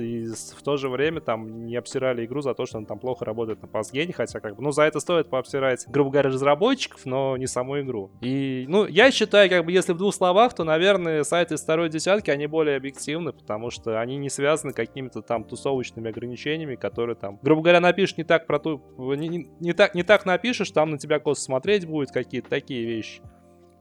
и 0.00 0.26
в 0.56 0.62
то 0.62 0.76
же 0.76 0.88
время 0.88 1.20
там 1.20 1.66
не 1.66 1.76
обсирали 1.76 2.24
игру 2.24 2.40
за 2.42 2.54
то, 2.54 2.66
что 2.66 2.78
она 2.78 2.86
там 2.86 2.98
плохо 2.98 3.24
работает 3.24 3.60
на 3.62 3.68
пасгене, 3.68 4.12
хотя 4.12 4.40
как 4.40 4.56
бы, 4.56 4.62
ну, 4.62 4.70
за 4.70 4.82
это 4.82 5.00
стоит 5.00 5.28
пообсирать, 5.28 5.84
грубо 5.88 6.10
говоря, 6.10 6.30
разработчиков, 6.30 7.04
но 7.04 7.36
не 7.36 7.46
саму 7.46 7.80
игру. 7.80 8.10
И, 8.20 8.64
ну, 8.68 8.86
я 8.86 9.10
считаю, 9.10 9.50
как 9.50 9.64
бы, 9.64 9.72
если 9.72 9.92
в 9.92 9.96
двух 9.98 10.14
словах, 10.14 10.54
то, 10.54 10.64
наверное, 10.64 11.24
сайты 11.24 11.54
из 11.54 11.62
второй 11.62 11.88
десятки, 11.88 12.30
они 12.30 12.46
более 12.46 12.76
объективны, 12.76 13.32
потому 13.32 13.70
что 13.70 14.00
они 14.00 14.16
не 14.16 14.30
связаны 14.30 14.72
какими-то 14.72 15.22
там 15.22 15.44
тусовочными 15.44 16.08
ограничениями, 16.08 16.76
которые 16.76 17.16
там, 17.16 17.38
грубо 17.42 17.62
говоря, 17.62 17.80
напишешь 17.80 18.16
не 18.16 18.24
так 18.24 18.46
про 18.46 18.58
ту... 18.58 18.80
Не, 18.98 19.28
не- 19.28 19.50
не 19.72 19.76
так, 19.76 19.94
не 19.94 20.02
так 20.02 20.26
напишешь, 20.26 20.70
там 20.70 20.90
на 20.90 20.98
тебя 20.98 21.18
косо 21.18 21.40
смотреть 21.40 21.86
будет, 21.86 22.10
какие-то 22.10 22.50
такие 22.50 22.84
вещи. 22.84 23.22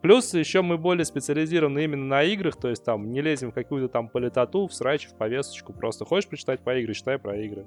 Плюс 0.01 0.33
еще 0.33 0.61
мы 0.61 0.77
более 0.77 1.05
специализированы 1.05 1.83
именно 1.83 2.05
на 2.05 2.23
играх, 2.23 2.55
то 2.55 2.69
есть 2.69 2.83
там 2.83 3.11
не 3.11 3.21
лезем 3.21 3.51
в 3.51 3.53
какую-то 3.53 3.87
там 3.87 4.09
политоту, 4.09 4.67
в 4.67 4.73
срач, 4.73 5.07
в 5.07 5.15
повесточку. 5.15 5.73
Просто 5.73 6.05
хочешь 6.05 6.29
почитать 6.29 6.59
по 6.61 6.79
игре, 6.81 6.93
читай 6.93 7.17
про 7.19 7.37
игры. 7.37 7.65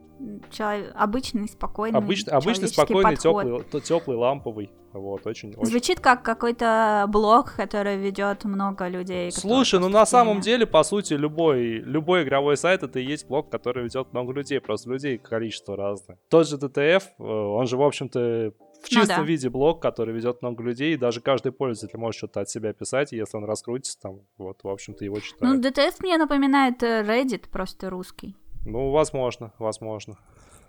Человек- 0.50 0.92
Обычный, 0.94 1.48
спокойный, 1.48 1.98
Обычный, 1.98 2.32
обычный 2.32 2.68
спокойный, 2.68 3.16
теплый, 3.16 3.80
теплый, 3.82 4.16
ламповый. 4.16 4.70
Вот, 4.92 5.26
очень, 5.26 5.50
очень. 5.56 5.66
Звучит 5.66 5.98
как 6.00 6.22
какой-то 6.22 7.06
блог, 7.08 7.54
который 7.56 7.96
ведет 7.96 8.44
много 8.44 8.86
людей. 8.86 9.32
Слушай, 9.32 9.80
ну 9.80 9.88
на 9.88 10.06
самом 10.06 10.40
деле, 10.40 10.66
по 10.66 10.84
сути, 10.84 11.14
любой, 11.14 11.78
любой 11.78 12.22
игровой 12.22 12.56
сайт 12.56 12.84
это 12.84 13.00
и 13.00 13.04
есть 13.04 13.26
блог, 13.26 13.50
который 13.50 13.84
ведет 13.84 14.12
много 14.12 14.32
людей. 14.32 14.60
Просто 14.60 14.90
людей 14.90 15.18
количество 15.18 15.76
разное. 15.76 16.18
Тот 16.30 16.48
же 16.48 16.56
DTF, 16.56 17.02
э, 17.18 17.22
он 17.24 17.66
же, 17.66 17.76
в 17.76 17.82
общем-то, 17.82 18.52
в 18.86 18.92
Ну 18.92 19.00
чистом 19.00 19.18
да. 19.18 19.22
виде 19.24 19.48
блог, 19.50 19.80
который 19.82 20.14
ведет 20.14 20.42
много 20.42 20.62
людей, 20.62 20.94
и 20.94 20.96
даже 20.96 21.20
каждый 21.20 21.52
пользователь 21.52 21.98
может 21.98 22.18
что-то 22.18 22.40
от 22.40 22.48
себя 22.50 22.72
писать, 22.72 23.12
и 23.12 23.16
если 23.16 23.36
он 23.36 23.44
раскрутится, 23.44 23.98
там, 24.00 24.20
вот, 24.38 24.62
в 24.62 24.68
общем-то, 24.68 25.04
его 25.04 25.16
Ну, 25.16 25.20
читают. 25.20 25.64
DTF 25.64 25.96
мне 26.00 26.16
напоминает 26.18 26.82
э, 26.82 27.02
Reddit, 27.02 27.48
просто 27.50 27.90
русский. 27.90 28.36
Ну, 28.64 28.90
возможно, 28.90 29.52
возможно, 29.58 30.18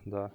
да. 0.06 0.32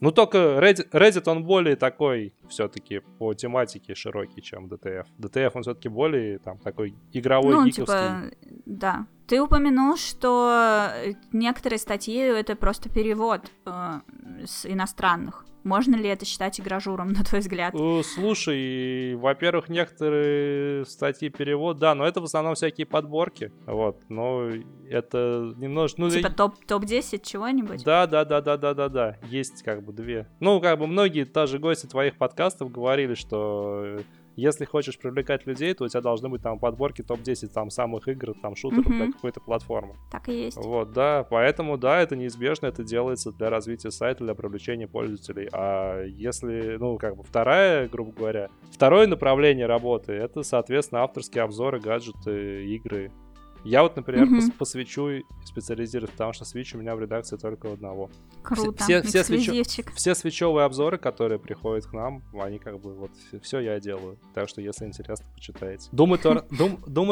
Ну, 0.00 0.10
только 0.10 0.38
Reddit, 0.58 0.90
Reddit 0.90 1.30
он 1.30 1.44
более 1.44 1.76
такой, 1.76 2.34
все-таки, 2.48 3.00
по 3.18 3.34
тематике 3.34 3.94
широкий, 3.94 4.42
чем 4.42 4.66
DTF. 4.66 5.06
DTF, 5.18 5.50
он 5.54 5.62
все-таки 5.62 5.88
более, 5.88 6.38
там, 6.38 6.58
такой 6.58 6.94
игровой, 7.12 7.54
ну, 7.54 7.66
гиковский. 7.66 7.84
типа, 7.84 8.22
да. 8.66 9.06
Ты 9.26 9.40
упомянул, 9.40 9.96
что 9.96 10.90
э, 11.04 11.12
некоторые 11.32 11.78
статьи 11.78 12.16
это 12.16 12.56
просто 12.56 12.88
перевод 12.88 13.42
э, 13.66 14.00
с 14.44 14.66
иностранных. 14.66 15.46
Можно 15.64 15.94
ли 15.94 16.08
это 16.08 16.24
считать 16.24 16.58
игражуром, 16.58 17.08
на 17.12 17.22
твой 17.24 17.40
взгляд? 17.40 17.72
Э, 17.74 18.02
Слушай, 18.02 19.14
во-первых, 19.14 19.68
некоторые 19.68 20.84
статьи 20.86 21.28
перевод, 21.28 21.78
да, 21.78 21.94
но 21.94 22.04
это 22.06 22.20
в 22.20 22.24
основном 22.24 22.54
всякие 22.56 22.86
подборки, 22.86 23.52
вот, 23.66 24.02
но 24.08 24.48
это 24.90 25.54
немножко, 25.56 26.00
ну, 26.00 26.10
Типа 26.10 26.30
топ- 26.30 26.64
топ-10 26.66 27.22
чего-нибудь? 27.24 27.84
да, 27.84 28.06
да, 28.06 28.24
да, 28.24 28.40
да, 28.40 28.56
да, 28.56 28.74
да, 28.74 28.88
да, 28.88 29.16
есть 29.24 29.62
как 29.62 29.84
бы 29.84 29.92
две. 29.92 30.26
Ну, 30.40 30.60
как 30.60 30.78
бы 30.78 30.86
многие 30.86 31.24
даже 31.24 31.58
гости 31.58 31.86
твоих 31.86 32.16
подкастов 32.18 32.70
говорили, 32.72 33.14
что 33.14 33.98
если 34.36 34.64
хочешь 34.64 34.98
привлекать 34.98 35.46
людей, 35.46 35.74
то 35.74 35.84
у 35.84 35.88
тебя 35.88 36.00
должны 36.00 36.28
быть 36.28 36.42
там 36.42 36.58
подборки 36.58 37.02
топ-10 37.02 37.48
там 37.48 37.70
самых 37.70 38.08
игр, 38.08 38.34
там 38.40 38.56
шутеров 38.56 38.86
Мгм. 38.86 38.96
для 38.96 39.12
какой-то 39.12 39.40
платформы. 39.40 39.96
Так 40.10 40.28
и 40.28 40.44
есть. 40.44 40.56
Вот, 40.56 40.92
да, 40.92 41.24
поэтому, 41.28 41.76
да, 41.76 42.00
это 42.00 42.16
неизбежно, 42.16 42.66
это 42.66 42.82
делается 42.84 43.32
для 43.32 43.50
развития 43.50 43.90
сайта, 43.90 44.24
для 44.24 44.34
привлечения 44.34 44.88
пользователей. 44.88 45.48
А 45.52 46.02
если, 46.04 46.76
ну, 46.78 46.96
как 46.98 47.16
бы 47.16 47.22
вторая, 47.24 47.88
грубо 47.88 48.12
говоря, 48.12 48.48
второе 48.70 49.06
направление 49.06 49.66
работы, 49.66 50.12
это, 50.12 50.42
соответственно, 50.42 51.02
авторские 51.02 51.44
обзоры, 51.44 51.80
гаджеты, 51.80 52.64
игры. 52.66 53.10
Я 53.64 53.82
вот, 53.82 53.94
например, 53.96 54.26
Мгм. 54.26 54.38
пос- 54.38 54.52
посвящу 54.58 55.08
и 55.08 55.22
специализируюсь, 55.44 56.10
потому 56.10 56.32
что 56.32 56.44
свич 56.44 56.74
у 56.74 56.78
меня 56.78 56.96
в 56.96 57.00
редакции 57.00 57.36
только 57.36 57.72
одного. 57.72 58.10
Круто. 58.42 58.82
все- 58.82 59.02
все 59.02 59.22
свечу-. 59.22 59.84
Все 59.94 60.14
свечевые 60.16 60.64
обзоры, 60.64 60.98
которые 60.98 61.38
приходят 61.38 61.86
к 61.86 61.92
нам, 61.92 62.22
они 62.34 62.58
как 62.58 62.80
бы 62.80 62.94
вот 62.94 63.10
все 63.42 63.60
я 63.60 63.78
делаю. 63.78 64.18
Так 64.34 64.48
что, 64.48 64.60
если 64.60 64.86
интересно, 64.86 65.26
почитайте. 65.34 65.88
Doom 65.92 66.14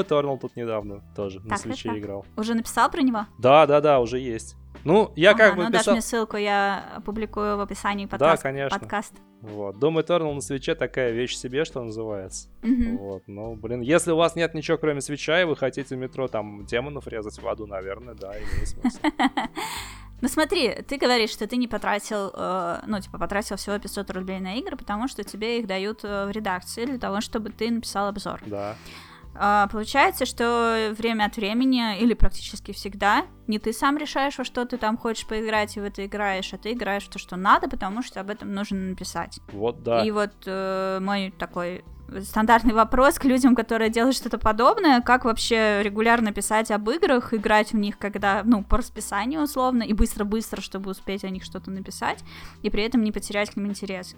Eternal 0.05 0.39
тут 0.41 0.57
недавно 0.57 1.03
тоже 1.15 1.41
на 1.41 1.57
свече 1.57 1.97
играл. 1.97 2.27
Уже 2.37 2.55
написал 2.55 2.91
про 2.91 3.03
него? 3.03 3.27
Да, 3.39 3.67
да, 3.67 3.81
да, 3.81 4.01
уже 4.01 4.19
есть. 4.19 4.57
Ну, 4.85 5.13
я 5.17 5.31
Ага, 5.33 5.49
как 5.49 5.57
бы 5.57 5.65
ну 5.65 5.71
писал... 5.71 5.95
мне 5.95 6.03
ссылку, 6.03 6.37
я 6.37 6.95
опубликую 6.97 7.57
в 7.57 7.61
описании 7.61 8.07
Да, 8.07 8.11
подкаст. 8.13 8.43
конечно. 8.43 8.79
подкаст. 8.79 9.15
Вот. 9.43 9.77
Doom 9.77 10.03
Eternal 10.05 10.33
на 10.35 10.41
свече 10.41 10.75
такая 10.75 11.13
вещь 11.13 11.35
себе, 11.37 11.65
что 11.65 11.83
называется. 11.83 12.49
Мгм. 12.63 12.97
Вот. 12.99 13.23
Ну, 13.27 13.57
блин, 13.57 13.81
если 13.81 14.13
у 14.13 14.17
вас 14.17 14.37
нет 14.37 14.55
ничего, 14.55 14.79
кроме 14.79 15.01
свеча, 15.01 15.41
и 15.41 15.45
вы 15.45 15.57
хотите 15.57 15.97
в 15.97 15.99
метро 15.99 16.29
там 16.29 16.65
демонов 16.67 17.07
резать 17.07 17.39
в 17.41 17.49
аду, 17.49 17.67
наверное, 17.67 18.15
да, 18.15 18.33
имеет 18.37 18.69
смысл. 18.69 18.99
Ну 20.23 20.29
смотри, 20.29 20.83
ты 20.87 20.99
говоришь, 20.99 21.31
что 21.31 21.47
ты 21.47 21.57
не 21.57 21.67
потратил, 21.67 22.31
э, 22.35 22.81
ну, 22.87 23.01
типа, 23.01 23.17
потратил 23.19 23.57
всего 23.57 23.79
500 23.79 24.11
рублей 24.11 24.39
на 24.39 24.57
игры, 24.57 24.77
потому 24.77 25.09
что 25.09 25.25
тебе 25.25 25.61
их 25.61 25.67
дают 25.67 26.01
э, 26.05 26.27
в 26.27 26.31
редакции 26.31 26.85
для 26.85 26.99
того, 26.99 27.23
чтобы 27.23 27.49
ты 27.49 27.71
написал 27.71 28.09
обзор. 28.09 28.43
Да. 28.45 28.77
А, 29.43 29.69
получается, 29.69 30.27
что 30.27 30.93
время 30.99 31.25
от 31.25 31.37
времени, 31.37 31.99
или 31.99 32.13
практически 32.13 32.73
всегда, 32.73 33.25
не 33.47 33.59
ты 33.59 33.73
сам 33.73 33.97
решаешь, 33.97 34.37
во 34.37 34.45
что 34.45 34.67
ты 34.67 34.77
там 34.77 34.99
хочешь 34.99 35.27
поиграть 35.27 35.79
и 35.79 35.81
в 35.81 35.85
это 35.85 36.05
играешь, 36.05 36.53
а 36.53 36.59
ты 36.59 36.73
играешь 36.73 37.05
в 37.05 37.09
то, 37.09 37.19
что 37.19 37.37
надо, 37.37 37.67
потому 37.67 38.03
что 38.03 38.21
об 38.21 38.29
этом 38.29 38.53
нужно 38.53 38.77
написать. 38.77 39.41
Вот, 39.51 39.83
да. 39.83 40.05
И 40.05 40.11
вот 40.11 40.33
э, 40.45 40.99
мой 41.01 41.33
такой 41.39 41.83
стандартный 42.23 42.75
вопрос 42.75 43.19
к 43.19 43.25
людям, 43.25 43.57
которые 43.57 43.89
делают 43.89 44.15
что-то 44.15 44.37
подобное, 44.37 45.01
как 45.01 45.25
вообще 45.25 45.81
регулярно 45.83 46.33
писать 46.33 46.71
об 46.71 46.91
играх, 46.91 47.33
играть 47.33 47.73
в 47.73 47.77
них, 47.77 47.97
когда, 47.97 48.43
ну, 48.45 48.63
по 48.63 48.77
расписанию 48.77 49.41
условно, 49.41 49.85
и 49.85 49.95
быстро-быстро, 49.95 50.61
чтобы 50.61 50.91
успеть 50.91 51.25
о 51.25 51.31
них 51.31 51.45
что-то 51.45 51.71
написать, 51.71 52.23
и 52.61 52.69
при 52.69 52.83
этом 52.83 53.03
не 53.03 53.11
потерять 53.11 53.49
к 53.49 53.57
ним 53.57 53.69
интерес. 53.69 54.15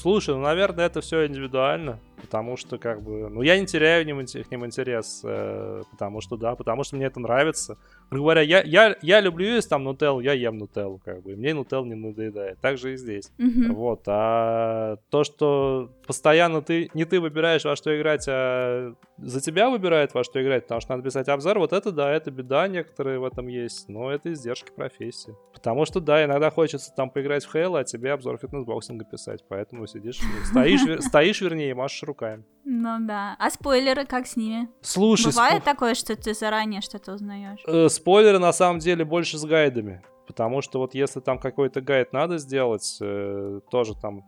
Слушай, 0.00 0.34
ну, 0.34 0.40
наверное, 0.40 0.86
это 0.86 1.00
все 1.00 1.24
индивидуально, 1.24 2.00
потому 2.20 2.56
что, 2.56 2.78
как 2.78 3.00
бы, 3.00 3.28
ну, 3.30 3.42
я 3.42 3.58
не 3.58 3.64
теряю 3.64 4.04
к 4.04 4.08
ним 4.08 4.66
интерес, 4.66 5.20
э, 5.24 5.82
потому 5.92 6.20
что, 6.20 6.36
да, 6.36 6.56
потому 6.56 6.82
что 6.82 6.96
мне 6.96 7.06
это 7.06 7.20
нравится. 7.20 7.78
Говоря, 8.10 8.42
я, 8.42 8.62
я, 8.62 8.96
я 9.02 9.20
люблю 9.20 9.46
есть 9.46 9.68
там 9.68 9.84
нутеллу, 9.84 10.20
я 10.20 10.32
ем 10.32 10.58
нутеллу, 10.58 11.00
как 11.04 11.22
бы, 11.22 11.32
и 11.32 11.36
мне 11.36 11.54
нутелл 11.54 11.84
не 11.84 11.94
надоедает. 11.94 12.58
Так 12.60 12.78
же 12.78 12.94
и 12.94 12.96
здесь. 12.96 13.30
Мгм. 13.38 13.74
Вот, 13.74 14.02
а 14.06 14.96
то, 15.10 15.24
что 15.24 15.90
постоянно 16.06 16.62
ты, 16.62 16.90
не 16.94 17.04
ты 17.04 17.20
выбираешь, 17.20 17.64
во 17.64 17.76
что 17.76 17.96
играть, 17.96 18.26
а 18.28 18.94
за 19.18 19.40
тебя 19.40 19.70
выбирает, 19.70 20.14
во 20.14 20.24
что 20.24 20.42
играть, 20.42 20.64
потому 20.64 20.80
что 20.80 20.92
надо 20.92 21.02
писать 21.02 21.28
обзор, 21.28 21.58
вот 21.58 21.72
это, 21.72 21.92
да, 21.92 22.10
это 22.12 22.30
беда 22.30 22.68
некоторые 22.68 23.18
в 23.18 23.24
этом 23.24 23.46
есть, 23.48 23.88
но 23.88 24.10
это 24.10 24.32
издержки 24.32 24.70
профессии. 24.70 25.34
Потому 25.52 25.84
что, 25.84 26.00
да, 26.00 26.24
иногда 26.24 26.50
хочется 26.50 26.92
там 26.94 27.10
поиграть 27.10 27.44
в 27.44 27.54
Halo, 27.54 27.80
а 27.80 27.84
тебе 27.84 28.12
обзор 28.12 28.38
фитнес-боксинга 28.38 29.04
писать, 29.04 29.44
поэтому 29.48 29.86
сидишь, 29.86 30.20
стоишь, 30.44 31.02
стоишь, 31.04 31.40
вернее, 31.40 31.70
и 31.70 31.74
машешь 31.74 32.02
руками. 32.02 32.44
Ну 32.64 32.96
да. 33.00 33.36
А 33.38 33.50
спойлеры 33.50 34.06
как 34.06 34.26
с 34.26 34.36
ними? 34.36 34.68
Слушай, 34.80 35.26
Бывает 35.26 35.62
спо- 35.62 35.64
такое, 35.64 35.94
что 35.94 36.16
ты 36.16 36.32
заранее 36.32 36.80
что-то 36.80 37.12
узнаешь? 37.12 37.60
Спойлеры 37.94 38.38
на 38.38 38.52
самом 38.52 38.80
деле 38.80 39.04
больше 39.04 39.38
с 39.38 39.44
гайдами. 39.44 40.02
Потому 40.26 40.62
что 40.62 40.78
вот 40.78 40.94
если 40.94 41.20
там 41.20 41.38
какой-то 41.38 41.80
гайд 41.80 42.12
надо 42.12 42.38
сделать, 42.38 42.98
э, 43.00 43.60
тоже 43.70 43.94
там 43.94 44.24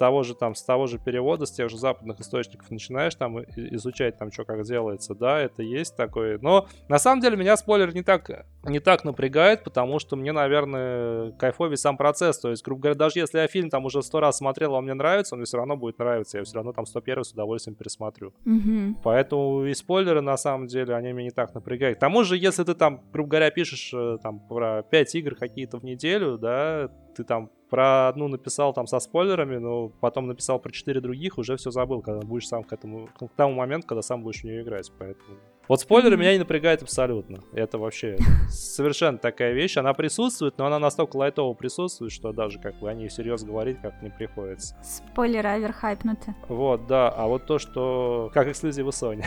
того 0.00 0.22
же 0.22 0.34
там, 0.34 0.54
с 0.54 0.62
того 0.62 0.86
же 0.86 0.98
перевода, 0.98 1.44
с 1.44 1.50
тех 1.50 1.68
же 1.68 1.76
западных 1.76 2.20
источников 2.20 2.70
начинаешь 2.70 3.14
там 3.14 3.38
изучать 3.40 4.16
там, 4.16 4.32
что 4.32 4.46
как 4.46 4.62
делается, 4.62 5.14
да, 5.14 5.38
это 5.38 5.62
есть 5.62 5.94
такое. 5.94 6.38
Но 6.40 6.66
на 6.88 6.98
самом 6.98 7.20
деле 7.20 7.36
меня 7.36 7.54
спойлер 7.58 7.94
не 7.94 8.02
так, 8.02 8.46
не 8.64 8.80
так 8.80 9.04
напрягает, 9.04 9.62
потому 9.62 9.98
что 9.98 10.16
мне, 10.16 10.32
наверное, 10.32 11.32
кайфовый 11.32 11.76
сам 11.76 11.98
процесс. 11.98 12.38
То 12.38 12.48
есть, 12.48 12.64
грубо 12.64 12.80
говоря, 12.80 12.98
даже 12.98 13.18
если 13.18 13.40
я 13.40 13.46
фильм 13.46 13.68
там 13.68 13.84
уже 13.84 14.02
сто 14.02 14.20
раз 14.20 14.38
смотрел, 14.38 14.72
он 14.72 14.84
мне 14.84 14.94
нравится, 14.94 15.34
он 15.34 15.40
мне 15.40 15.44
все 15.44 15.58
равно 15.58 15.76
будет 15.76 15.98
нравиться. 15.98 16.38
Я 16.38 16.44
все 16.44 16.54
равно 16.54 16.72
там 16.72 16.86
101 16.86 17.24
с 17.24 17.32
удовольствием 17.32 17.74
пересмотрю. 17.74 18.32
Мгм. 18.46 18.96
Поэтому 19.04 19.66
и 19.66 19.74
спойлеры, 19.74 20.22
на 20.22 20.38
самом 20.38 20.66
деле, 20.66 20.94
они 20.94 21.12
меня 21.12 21.24
не 21.24 21.30
так 21.30 21.52
напрягают. 21.54 21.98
К 21.98 22.00
тому 22.00 22.24
же, 22.24 22.38
если 22.38 22.64
ты 22.64 22.74
там, 22.74 23.02
грубо 23.12 23.30
говоря, 23.32 23.50
пишешь 23.50 23.92
э, 23.92 24.16
там 24.22 24.40
про 24.40 24.82
5 24.82 25.14
игр 25.16 25.34
какие-то 25.34 25.78
в 25.78 25.84
неделю, 25.84 26.38
да, 26.38 26.90
ты 27.20 27.24
там 27.24 27.50
про 27.68 28.08
одну 28.08 28.28
написал 28.28 28.72
там 28.72 28.86
со 28.86 28.98
спойлерами, 28.98 29.58
но 29.58 29.90
потом 30.00 30.26
написал 30.26 30.58
про 30.58 30.72
4 30.72 31.00
других, 31.00 31.38
уже 31.38 31.56
все 31.56 31.70
забыл, 31.70 32.02
когда 32.02 32.26
будешь 32.26 32.48
сам 32.48 32.64
к 32.64 32.72
этому, 32.72 33.06
к 33.06 33.28
тому 33.36 33.54
моменту, 33.54 33.86
когда 33.86 34.02
сам 34.02 34.22
будешь 34.22 34.40
в 34.40 34.44
нее 34.44 34.62
играть, 34.62 34.90
поэтому... 34.98 35.38
Вот 35.70 35.80
спойлеры 35.82 36.16
меня 36.16 36.32
не 36.32 36.40
напрягают 36.40 36.82
абсолютно. 36.82 37.44
Это 37.52 37.78
вообще 37.78 38.18
совершенно 38.48 39.18
такая 39.18 39.52
вещь. 39.52 39.76
Она 39.76 39.94
присутствует, 39.94 40.58
но 40.58 40.66
она 40.66 40.80
настолько 40.80 41.16
лайтово 41.16 41.54
присутствует, 41.54 42.10
что 42.10 42.32
даже 42.32 42.58
как 42.58 42.76
бы 42.80 42.90
о 42.90 42.94
ней 42.94 43.06
всерьез 43.06 43.44
говорить 43.44 43.80
как 43.80 44.02
не 44.02 44.10
приходится. 44.10 44.74
Спойлеры 44.82 45.48
оверхайпнуты. 45.48 46.34
Вот, 46.48 46.88
да. 46.88 47.08
А 47.10 47.28
вот 47.28 47.46
то, 47.46 47.60
что... 47.60 48.32
Как 48.34 48.48
эксклюзивы 48.48 48.90
Sony. 48.90 49.24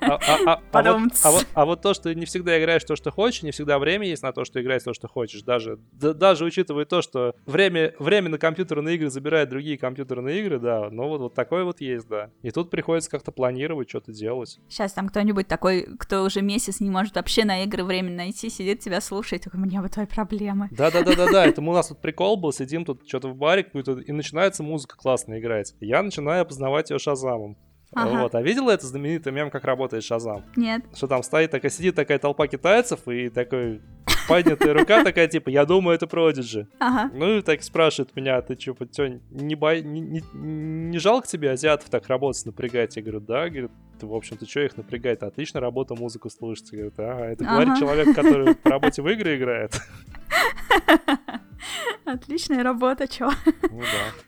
А- 0.00 0.14
а- 0.46 0.62
а- 0.72 1.40
а 1.52 1.64
вот- 1.66 1.82
то, 1.82 1.92
что 1.92 2.14
не 2.14 2.24
всегда 2.24 2.58
играешь 2.58 2.82
то, 2.84 2.96
что 2.96 3.10
хочешь, 3.10 3.42
не 3.42 3.50
всегда 3.50 3.78
время 3.78 4.06
есть 4.06 4.22
на 4.22 4.32
то, 4.32 4.46
что 4.46 4.62
играть 4.62 4.82
то, 4.82 4.94
что 4.94 5.08
хочешь. 5.08 5.42
Даже, 5.42 5.78
да- 5.92 6.14
даже 6.14 6.46
учитывая 6.46 6.86
то, 6.86 7.02
что 7.02 7.34
время, 7.44 7.94
время 7.98 8.30
на 8.30 8.38
компьютерные 8.38 8.94
игры 8.96 9.10
забирает 9.10 9.50
другие 9.50 9.76
компьютерные 9.76 10.40
игры, 10.40 10.58
да. 10.58 10.88
Ну 10.90 11.06
вот, 11.06 11.20
вот 11.20 11.34
такое 11.34 11.64
вот 11.64 11.82
есть, 11.82 12.08
да. 12.08 12.30
И 12.40 12.50
тут 12.50 12.70
приходится 12.70 13.10
как-то 13.10 13.30
планировать, 13.30 13.90
что-то 13.90 14.12
делать. 14.12 14.58
Сейчас 14.70 14.92
там 14.92 15.08
кто-нибудь 15.08 15.48
такой, 15.48 15.82
кто 15.98 16.22
уже 16.22 16.42
месяц 16.42 16.78
не 16.80 16.90
может 16.90 17.16
вообще 17.16 17.44
на 17.44 17.64
игры 17.64 17.82
время 17.82 18.10
найти, 18.10 18.48
сидит 18.48 18.78
тебя 18.78 19.00
слушает, 19.00 19.42
такой, 19.42 19.58
мне 19.58 19.80
вот 19.80 19.90
твои 19.90 20.06
проблемы. 20.06 20.68
Да-да-да-да-да, 20.70 21.44
это 21.44 21.60
у 21.70 21.72
нас 21.72 21.88
тут 21.88 22.00
прикол 22.00 22.36
был, 22.36 22.52
сидим 22.52 22.84
тут 22.84 23.06
что-то 23.06 23.28
в 23.28 23.36
баре 23.36 23.64
какую-то, 23.64 23.98
и 23.98 24.12
начинается 24.12 24.62
музыка 24.62 24.96
классно 24.96 25.40
играть. 25.40 25.74
Я 25.80 26.02
начинаю 26.02 26.46
познавать 26.46 26.90
ее 26.90 27.00
шазамом. 27.00 27.56
Ага. 27.92 28.22
Вот. 28.22 28.34
А 28.36 28.42
видела 28.42 28.70
это 28.70 28.86
знаменитый 28.86 29.32
мем, 29.32 29.50
как 29.50 29.64
работает 29.64 30.04
Шазам? 30.04 30.44
Нет. 30.54 30.84
Что 30.94 31.08
там 31.08 31.24
стоит 31.24 31.50
такая, 31.50 31.72
сидит 31.72 31.96
такая 31.96 32.20
толпа 32.20 32.46
китайцев, 32.46 33.08
и 33.08 33.30
такой 33.30 33.80
поднятая 34.30 34.74
рука 34.74 35.04
такая, 35.04 35.28
типа, 35.28 35.50
я 35.50 35.64
думаю, 35.64 35.96
это 35.96 36.06
Продиджи. 36.06 36.68
Ага. 36.78 37.10
Ну 37.14 37.38
и 37.38 37.42
так 37.42 37.62
спрашивает 37.62 38.14
меня, 38.16 38.36
«А 38.36 38.42
ты 38.42 38.58
что, 38.58 38.76
не, 39.30 39.54
бой... 39.54 39.82
не, 39.82 40.00
не, 40.00 40.22
не 40.32 40.98
жалко 40.98 41.26
тебе 41.26 41.50
азиатов 41.50 41.90
так 41.90 42.06
работать, 42.08 42.46
напрягать? 42.46 42.96
Я 42.96 43.02
говорю, 43.02 43.20
да, 43.20 43.48
говорит, 43.48 43.70
ты, 43.98 44.06
в 44.06 44.14
общем-то, 44.14 44.48
что 44.48 44.60
их 44.60 44.76
напрягает? 44.76 45.22
Отлично 45.22 45.60
работа, 45.60 45.94
музыку 45.94 46.30
слушать. 46.30 46.70
Говорит, 46.72 46.98
ага, 46.98 47.26
это 47.26 47.44
говорит 47.44 47.70
Ага. 47.70 47.80
человек, 47.80 48.14
который 48.14 48.54
по 48.54 48.70
работе 48.70 49.02
в 49.02 49.08
игры 49.08 49.36
играет. 49.36 49.80
Отличная 52.04 52.62
работа, 52.62 53.06
чё. 53.06 53.30
Ну 53.70 53.80
да. 53.80 54.22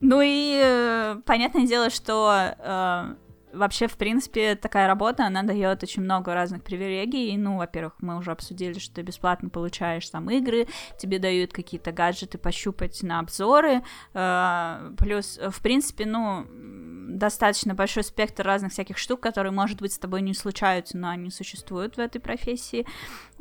Ну 0.00 0.20
и 0.24 0.58
э, 0.62 1.16
понятное 1.26 1.66
дело, 1.66 1.90
что 1.90 2.54
э, 2.58 3.14
вообще, 3.52 3.86
в 3.86 3.96
принципе, 3.96 4.54
такая 4.54 4.86
работа, 4.86 5.26
она 5.26 5.42
дает 5.42 5.82
очень 5.82 6.02
много 6.02 6.34
разных 6.34 6.62
привилегий. 6.62 7.36
Ну, 7.36 7.58
во-первых, 7.58 7.94
мы 8.00 8.16
уже 8.16 8.30
обсудили, 8.30 8.78
что 8.78 8.96
ты 8.96 9.02
бесплатно 9.02 9.48
получаешь 9.48 10.08
там 10.08 10.30
игры, 10.30 10.66
тебе 10.98 11.18
дают 11.18 11.52
какие-то 11.52 11.92
гаджеты 11.92 12.38
пощупать 12.38 13.02
на 13.02 13.20
обзоры. 13.20 13.82
э, 14.14 14.92
плюс, 14.98 15.38
в 15.38 15.62
принципе, 15.62 16.06
ну, 16.06 16.46
достаточно 17.16 17.74
большой 17.74 18.04
спектр 18.04 18.44
разных 18.44 18.72
всяких 18.72 18.98
штук, 18.98 19.20
которые, 19.20 19.52
может 19.52 19.80
быть, 19.80 19.92
с 19.92 19.98
тобой 19.98 20.22
не 20.22 20.34
случаются, 20.34 20.96
но 20.96 21.08
они 21.08 21.30
существуют 21.30 21.96
в 21.96 22.00
этой 22.00 22.20
профессии. 22.20 22.86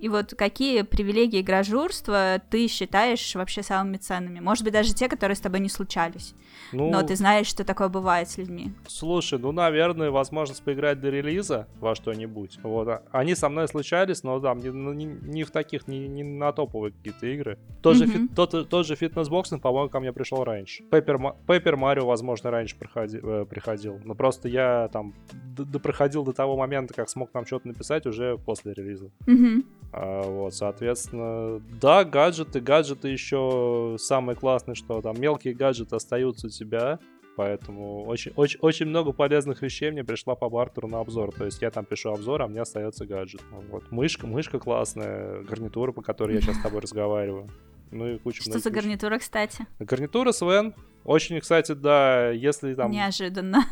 И 0.01 0.09
вот 0.09 0.33
какие 0.37 0.83
привилегии 0.83 1.41
игрожурства 1.41 2.41
ты 2.49 2.67
считаешь 2.67 3.35
вообще 3.35 3.63
самыми 3.63 3.97
ценными? 3.97 4.39
Может 4.39 4.63
быть, 4.63 4.73
даже 4.73 4.93
те, 4.93 5.07
которые 5.09 5.35
с 5.35 5.39
тобой 5.39 5.59
не 5.59 5.69
случались. 5.69 6.33
Ну, 6.71 6.89
Но 6.91 7.01
ты 7.03 7.15
знаешь, 7.15 7.47
что 7.47 7.63
такое 7.63 7.89
бывает 7.89 8.29
с 8.29 8.37
людьми. 8.37 8.71
Слушай, 8.87 9.39
ну, 9.39 9.51
наверное, 9.51 10.11
возможность 10.11 10.63
поиграть 10.63 10.99
до 11.01 11.09
релиза 11.09 11.67
во 11.79 11.95
что-нибудь. 11.95 12.59
Вот. 12.63 12.87
а- 12.87 13.03
Они 13.11 13.35
со 13.35 13.49
мной 13.49 13.67
случались, 13.67 14.23
но 14.23 14.39
да, 14.39 14.53
не, 14.55 14.69
ну, 14.71 14.93
не- 14.93 15.05
не 15.05 15.43
в 15.43 15.51
таких, 15.51 15.87
не, 15.87 16.07
не 16.07 16.23
на 16.23 16.51
топовые 16.51 16.91
какие-то 16.93 17.25
игры. 17.27 17.57
Тот 17.81 17.95
же, 17.97 18.05
Мгм. 18.05 18.13
фит- 18.13 18.35
тот, 18.35 18.69
тот 18.69 18.85
же 18.85 18.95
Fitness 18.95 19.28
Boxing, 19.28 19.61
по-моему, 19.61 19.89
ко 19.89 19.99
мне 19.99 20.13
пришел 20.13 20.43
раньше. 20.43 20.83
Paper, 20.91 21.17
Ma- 21.17 21.35
Paper 21.47 21.75
Mario, 21.77 22.05
возможно, 22.05 22.51
раньше 22.51 22.75
проходи- 22.77 23.19
э, 23.21 23.45
приходил. 23.49 23.99
Но 24.05 24.15
просто 24.15 24.47
я 24.47 24.89
там 24.93 25.13
д- 25.33 25.65
допроходил 25.65 26.23
до 26.23 26.31
того 26.33 26.55
момента, 26.57 26.93
как 26.93 27.09
смог 27.09 27.31
там 27.31 27.45
что-то 27.45 27.67
написать 27.67 28.05
уже 28.05 28.37
после 28.37 28.73
релиза. 28.73 29.09
Мгм. 29.27 29.65
А, 29.91 30.21
вот, 30.21 30.53
соответственно, 30.53 31.61
да, 31.81 32.03
гаджеты, 32.03 32.59
гаджеты 32.59 33.09
еще 33.09 33.95
самое 33.99 34.37
классное, 34.37 34.75
что 34.75 35.01
там 35.01 35.19
мелкие 35.19 35.53
гаджеты 35.53 35.95
остаются 35.95 36.47
у 36.47 36.49
тебя, 36.49 36.99
поэтому 37.35 38.03
очень, 38.05 38.31
очень, 38.35 38.59
очень 38.61 38.85
много 38.85 39.13
полезных 39.13 39.61
вещей 39.61 39.89
мне 39.91 40.03
пришла 40.03 40.35
по 40.35 40.49
бартеру 40.49 40.87
на 40.87 40.99
обзор. 40.99 41.33
То 41.33 41.45
есть 41.45 41.61
я 41.61 41.71
там 41.71 41.85
пишу 41.85 42.11
обзор, 42.11 42.43
а 42.43 42.47
мне 42.47 42.61
остается 42.61 43.05
гаджет. 43.05 43.41
Вот. 43.69 43.91
Мышка, 43.91 44.27
мышка 44.27 44.59
классная, 44.59 45.41
гарнитура, 45.43 45.91
по 45.91 46.01
которой 46.01 46.35
я 46.35 46.41
сейчас 46.41 46.57
с 46.57 46.61
тобой 46.61 46.81
разговариваю. 46.81 47.47
Ну 47.91 48.07
и 48.07 48.17
куча 48.19 48.43
Что 48.43 48.59
за 48.59 48.69
гарнитура, 48.69 49.17
кстати? 49.17 49.65
Гарнитура 49.79 50.31
Свен. 50.31 50.75
Очень, 51.05 51.39
кстати, 51.39 51.71
да, 51.71 52.29
если 52.29 52.75
там... 52.75 52.91
Неожиданно. 52.91 53.63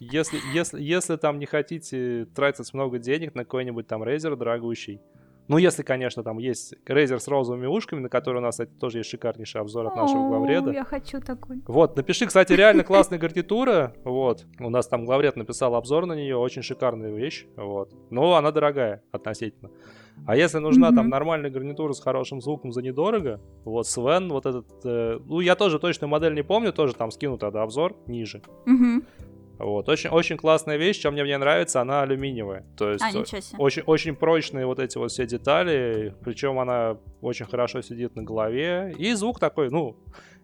Если, 0.00 0.38
если, 0.54 0.82
если 0.82 1.16
там 1.16 1.38
не 1.38 1.46
хотите 1.46 2.26
тратить 2.34 2.72
много 2.72 2.98
денег 2.98 3.34
на 3.34 3.44
какой-нибудь 3.44 3.86
там 3.86 4.02
Razer 4.02 4.34
дорогущий, 4.34 4.98
ну, 5.50 5.58
если, 5.58 5.82
конечно, 5.82 6.22
там 6.22 6.38
есть 6.38 6.74
Razer 6.86 7.18
с 7.18 7.26
розовыми 7.26 7.66
ушками, 7.66 7.98
на 7.98 8.08
который 8.08 8.38
у 8.38 8.40
нас, 8.40 8.54
кстати, 8.54 8.70
тоже 8.70 8.98
есть 8.98 9.10
шикарнейший 9.10 9.60
обзор 9.60 9.88
от 9.88 9.96
нашего 9.96 10.24
главреда. 10.24 10.70
Я 10.70 10.84
хочу 10.84 11.20
такой. 11.20 11.60
Вот, 11.66 11.96
напиши, 11.96 12.26
кстати, 12.26 12.52
реально 12.52 12.84
классная 12.90 13.18
гарнитура, 13.18 13.92
вот. 14.04 14.46
У 14.60 14.70
нас 14.70 14.86
там 14.86 15.04
главред 15.04 15.34
написал 15.34 15.74
обзор 15.74 16.06
на 16.06 16.12
нее, 16.12 16.36
очень 16.36 16.62
шикарная 16.62 17.12
вещь, 17.12 17.46
вот. 17.56 17.92
Но 18.10 18.36
она 18.36 18.52
дорогая 18.52 19.02
относительно. 19.10 19.70
А 20.24 20.36
если 20.36 20.58
нужна 20.58 20.92
там 20.92 21.06
Мгм. 21.06 21.10
нормальная 21.10 21.50
гарнитура 21.50 21.94
с 21.94 22.00
хорошим 22.00 22.40
звуком 22.40 22.70
за 22.70 22.82
недорого, 22.82 23.40
вот 23.64 23.88
Свен, 23.88 24.28
вот 24.28 24.46
этот, 24.46 24.66
э, 24.84 25.18
ну, 25.24 25.40
я 25.40 25.56
тоже 25.56 25.80
точную 25.80 26.10
модель 26.10 26.34
не 26.34 26.42
помню, 26.42 26.72
тоже 26.72 26.94
там 26.94 27.10
скину 27.10 27.38
тогда 27.38 27.62
обзор 27.62 27.96
ниже. 28.06 28.40
Мгм. 28.66 29.02
Вот. 29.60 29.88
Очень, 29.88 30.10
очень 30.10 30.36
классная 30.36 30.76
вещь, 30.76 30.98
чем 30.98 31.12
мне, 31.12 31.22
мне 31.22 31.36
нравится, 31.36 31.80
она 31.80 32.02
алюминиевая. 32.02 32.64
То 32.76 32.90
есть 32.90 33.04
а, 33.04 33.10
очень, 33.58 33.82
очень 33.82 34.16
прочные 34.16 34.66
вот 34.66 34.78
эти 34.78 34.96
вот 34.96 35.10
все 35.10 35.26
детали, 35.26 36.14
причем 36.24 36.58
она 36.58 36.96
очень 37.20 37.46
хорошо 37.46 37.82
сидит 37.82 38.16
на 38.16 38.22
голове. 38.22 38.94
И 38.98 39.12
звук 39.12 39.38
такой, 39.38 39.70
ну, 39.70 39.96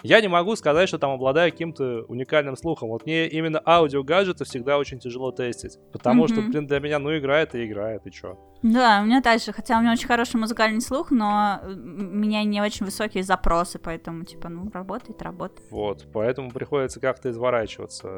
я 0.06 0.20
не 0.20 0.28
могу 0.28 0.56
сказать, 0.56 0.88
что 0.88 0.98
там 0.98 1.10
обладаю 1.10 1.50
каким-то 1.50 2.04
уникальным 2.08 2.56
слухом. 2.56 2.88
Вот 2.88 3.04
мне 3.04 3.26
именно 3.28 3.60
аудио-гаджеты 3.64 4.44
всегда 4.44 4.78
очень 4.78 4.98
тяжело 4.98 5.32
тестить. 5.32 5.78
Потому 5.92 6.24
mm-hmm. 6.24 6.32
что, 6.32 6.42
блин, 6.42 6.66
для 6.66 6.80
меня, 6.80 6.98
ну, 6.98 7.16
играет 7.16 7.54
и 7.54 7.66
играет, 7.66 8.06
и 8.06 8.10
чё. 8.10 8.38
Да, 8.62 9.00
у 9.02 9.06
меня 9.06 9.20
также, 9.20 9.52
хотя 9.52 9.78
у 9.78 9.80
меня 9.80 9.92
очень 9.92 10.06
хороший 10.06 10.36
музыкальный 10.36 10.80
слух, 10.80 11.10
но 11.10 11.60
у 11.64 11.68
меня 11.68 12.42
не 12.44 12.60
очень 12.60 12.86
высокие 12.86 13.22
запросы, 13.22 13.78
поэтому, 13.78 14.24
типа, 14.24 14.48
ну, 14.48 14.70
работает, 14.72 15.20
работает. 15.22 15.70
Вот, 15.70 16.06
поэтому 16.12 16.50
приходится 16.50 17.00
как-то 17.00 17.30
изворачиваться. 17.30 18.08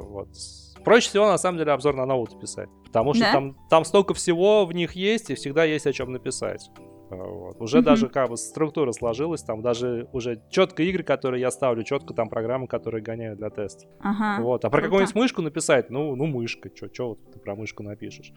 Вот. 0.00 0.28
Проще 0.84 1.08
всего, 1.08 1.26
на 1.26 1.38
самом 1.38 1.58
деле, 1.58 1.72
обзор 1.72 1.96
на 1.96 2.06
ноут 2.06 2.38
писать, 2.40 2.68
потому 2.84 3.14
что 3.14 3.24
да? 3.24 3.32
там, 3.32 3.56
там 3.70 3.84
столько 3.84 4.14
всего 4.14 4.66
в 4.66 4.72
них 4.72 4.92
есть, 4.92 5.30
и 5.30 5.34
всегда 5.34 5.64
есть 5.64 5.86
о 5.86 5.92
чем 5.92 6.12
написать. 6.12 6.70
Вот. 7.16 7.60
Уже 7.60 7.78
mm-hmm. 7.78 7.82
даже 7.82 8.08
как 8.08 8.30
бы 8.30 8.36
структура 8.36 8.92
сложилась, 8.92 9.42
там 9.42 9.62
даже 9.62 10.08
уже 10.12 10.40
четко 10.50 10.82
игры, 10.82 11.02
которые 11.02 11.40
я 11.40 11.50
ставлю, 11.50 11.82
четко 11.82 12.14
там 12.14 12.28
программы, 12.28 12.66
которые 12.66 13.02
гоняю 13.02 13.36
для 13.36 13.50
теста. 13.50 13.86
Ага. 14.00 14.42
Вот. 14.42 14.64
А 14.64 14.70
про 14.70 14.82
какую-нибудь 14.82 15.14
мышку 15.14 15.42
написать, 15.42 15.90
ну, 15.90 16.14
ну 16.16 16.26
мышка, 16.26 16.70
что 16.74 16.88
чё 16.88 17.08
вот 17.08 17.32
ты 17.32 17.38
про 17.38 17.54
мышку 17.54 17.82
напишешь. 17.82 18.32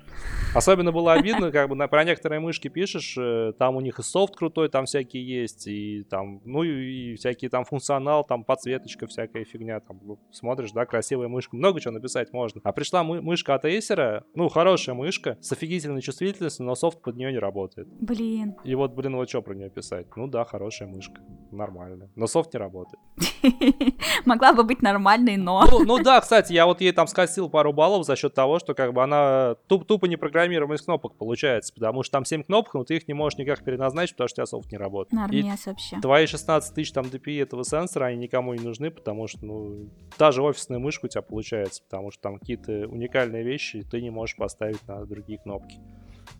Особенно 0.54 0.92
было 0.92 1.14
обидно, 1.14 1.52
как 1.52 1.70
бы 1.70 1.76
на, 1.76 1.88
про 1.88 2.04
некоторые 2.04 2.40
мышки 2.40 2.68
пишешь, 2.68 3.16
э, 3.18 3.54
там 3.58 3.76
у 3.76 3.82
них 3.82 4.00
и 4.00 4.04
софт 4.04 4.36
крутой, 4.36 4.70
там 4.70 4.86
всякие 4.86 5.26
есть, 5.26 5.68
и 5.68 6.04
там, 6.10 6.42
ну 6.46 6.64
и, 6.64 7.16
всякие 7.16 7.50
там 7.50 7.66
функционал, 7.66 8.24
там 8.24 8.44
подсветочка, 8.44 9.08
всякая 9.08 9.46
фигня, 9.46 9.80
там 9.80 10.00
ну, 10.04 10.20
смотришь, 10.32 10.72
да, 10.72 10.86
красивая 10.86 11.28
мышка, 11.28 11.56
много 11.56 11.80
чего 11.80 11.94
написать 11.94 12.34
можно. 12.34 12.62
А 12.64 12.72
пришла 12.72 13.04
мы, 13.04 13.22
мышка 13.22 13.56
от 13.56 13.66
Acer, 13.66 14.24
ну, 14.34 14.50
хорошая 14.50 14.96
мышка, 14.96 15.38
с 15.42 15.52
офигительной 15.52 16.02
чувствительностью, 16.02 16.66
но 16.66 16.76
софт 16.76 17.02
под 17.02 17.16
нее 17.16 17.32
не 17.32 17.40
работает. 17.40 17.88
Блин. 18.00 18.56
И 18.66 18.74
вот, 18.74 18.94
блин, 18.94 19.16
вот 19.16 19.30
что 19.30 19.44
про 19.44 19.54
нее 19.54 19.70
писать? 19.70 20.08
Ну 20.16 20.28
да, 20.28 20.44
хорошая 20.44 20.88
мышка, 20.88 21.22
нормально. 21.52 22.10
Но 22.16 22.26
софт 22.26 22.52
не 22.54 22.60
работает. 22.60 23.00
Могла 24.26 24.54
бы 24.54 24.64
быть 24.64 24.82
нормальной, 24.82 25.38
но... 25.38 25.64
Ну, 25.70 25.86
ну 25.86 26.04
да, 26.04 26.20
кстати, 26.20 26.52
я 26.52 26.66
вот 26.66 26.82
ей 26.82 26.92
там 26.92 27.06
скосил 27.06 27.48
пару 27.48 27.74
баллов 27.74 28.06
за 28.08 28.16
счет 28.16 28.34
того, 28.34 28.58
что 28.58 28.74
как 28.74 28.94
бы 28.94 29.04
она 29.04 29.56
туп 29.68 29.86
тупо 29.86 30.08
не 30.08 30.18
программируемая 30.18 30.78
из 30.78 30.82
кнопок 30.82 31.16
получается, 31.16 31.74
потому 31.76 32.02
что 32.02 32.14
там 32.14 32.26
7 32.26 32.44
кнопок, 32.44 32.74
но 32.74 32.84
ты 32.84 32.96
их 32.96 33.08
не 33.08 33.14
можешь 33.14 33.38
никак 33.38 33.64
переназначить, 33.64 34.16
потому 34.16 34.30
что 34.30 34.36
у 34.36 34.38
тебя 34.38 34.46
софт 34.48 34.72
не 34.72 34.80
работает. 34.80 35.14
Нормес 35.14 35.66
вообще. 35.68 36.00
Твои 36.02 36.26
16 36.26 36.74
тысяч 36.74 36.92
там 36.92 37.06
DPI 37.06 37.44
этого 37.44 37.64
сенсора, 37.64 38.06
они 38.06 38.18
никому 38.18 38.56
не 38.56 38.64
нужны, 38.64 38.90
потому 38.90 39.28
что, 39.28 39.46
ну, 39.46 39.90
даже 40.18 40.42
офисная 40.42 40.80
мышка 40.80 41.06
у 41.06 41.10
тебя 41.10 41.22
получается, 41.22 41.84
потому 41.84 42.10
что 42.10 42.22
там 42.24 42.40
какие-то 42.40 42.88
уникальные 42.88 43.44
вещи 43.44 43.86
ты 43.92 44.02
не 44.02 44.10
можешь 44.10 44.36
поставить 44.36 44.86
на 44.88 45.06
другие 45.06 45.38
кнопки. 45.38 45.80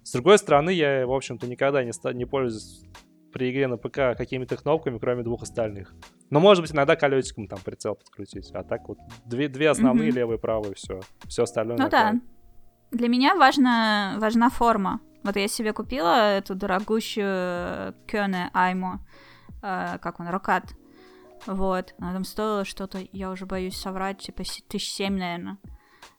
С 0.04 0.12
другой 0.14 0.38
стороны, 0.38 0.70
я, 0.72 1.06
в 1.06 1.12
общем-то, 1.12 1.48
никогда 1.48 1.84
не, 1.84 1.94
ста- 1.94 2.14
не 2.14 2.26
пользуюсь 2.26 2.84
при 3.34 3.52
игре 3.52 3.68
на 3.68 3.78
ПК 3.78 4.18
какими-то 4.18 4.56
кнопками, 4.56 4.98
кроме 4.98 5.24
двух 5.24 5.44
остальных. 5.44 5.94
Но, 6.30 6.40
может 6.40 6.64
быть, 6.64 6.72
иногда 6.72 6.96
колесиком 6.96 7.48
там 7.48 7.60
прицел 7.60 7.96
подкрутить. 7.96 8.50
А 8.54 8.64
так 8.64 8.88
вот 8.88 8.98
две, 9.26 9.50
две 9.50 9.70
основные, 9.70 10.10
mm-hmm. 10.10 10.16
левые, 10.16 10.40
правые, 10.40 10.76
все. 10.76 11.02
Все 11.28 11.44
остальное. 11.44 11.78
Ну 11.78 11.90
да. 11.90 12.14
Для 12.92 13.10
меня 13.10 13.36
важна, 13.36 14.16
важна 14.20 14.50
форма. 14.50 15.02
Вот 15.24 15.36
я 15.36 15.48
себе 15.48 15.74
купила 15.74 16.38
эту 16.38 16.56
дорогущую 16.56 17.94
Кёне 18.08 18.50
Аймо, 18.54 19.00
э, 19.62 19.98
как 20.00 20.20
он, 20.20 20.30
Рокат. 20.30 20.74
Вот. 21.46 21.94
Она 22.00 22.14
там 22.14 22.24
стоила 22.24 22.64
что-то, 22.64 23.00
я 23.12 23.32
уже 23.32 23.46
боюсь 23.46 23.76
соврать, 23.76 24.20
типа 24.20 24.44
тысяч 24.70 24.92
семь, 24.92 25.18
наверное. 25.18 25.58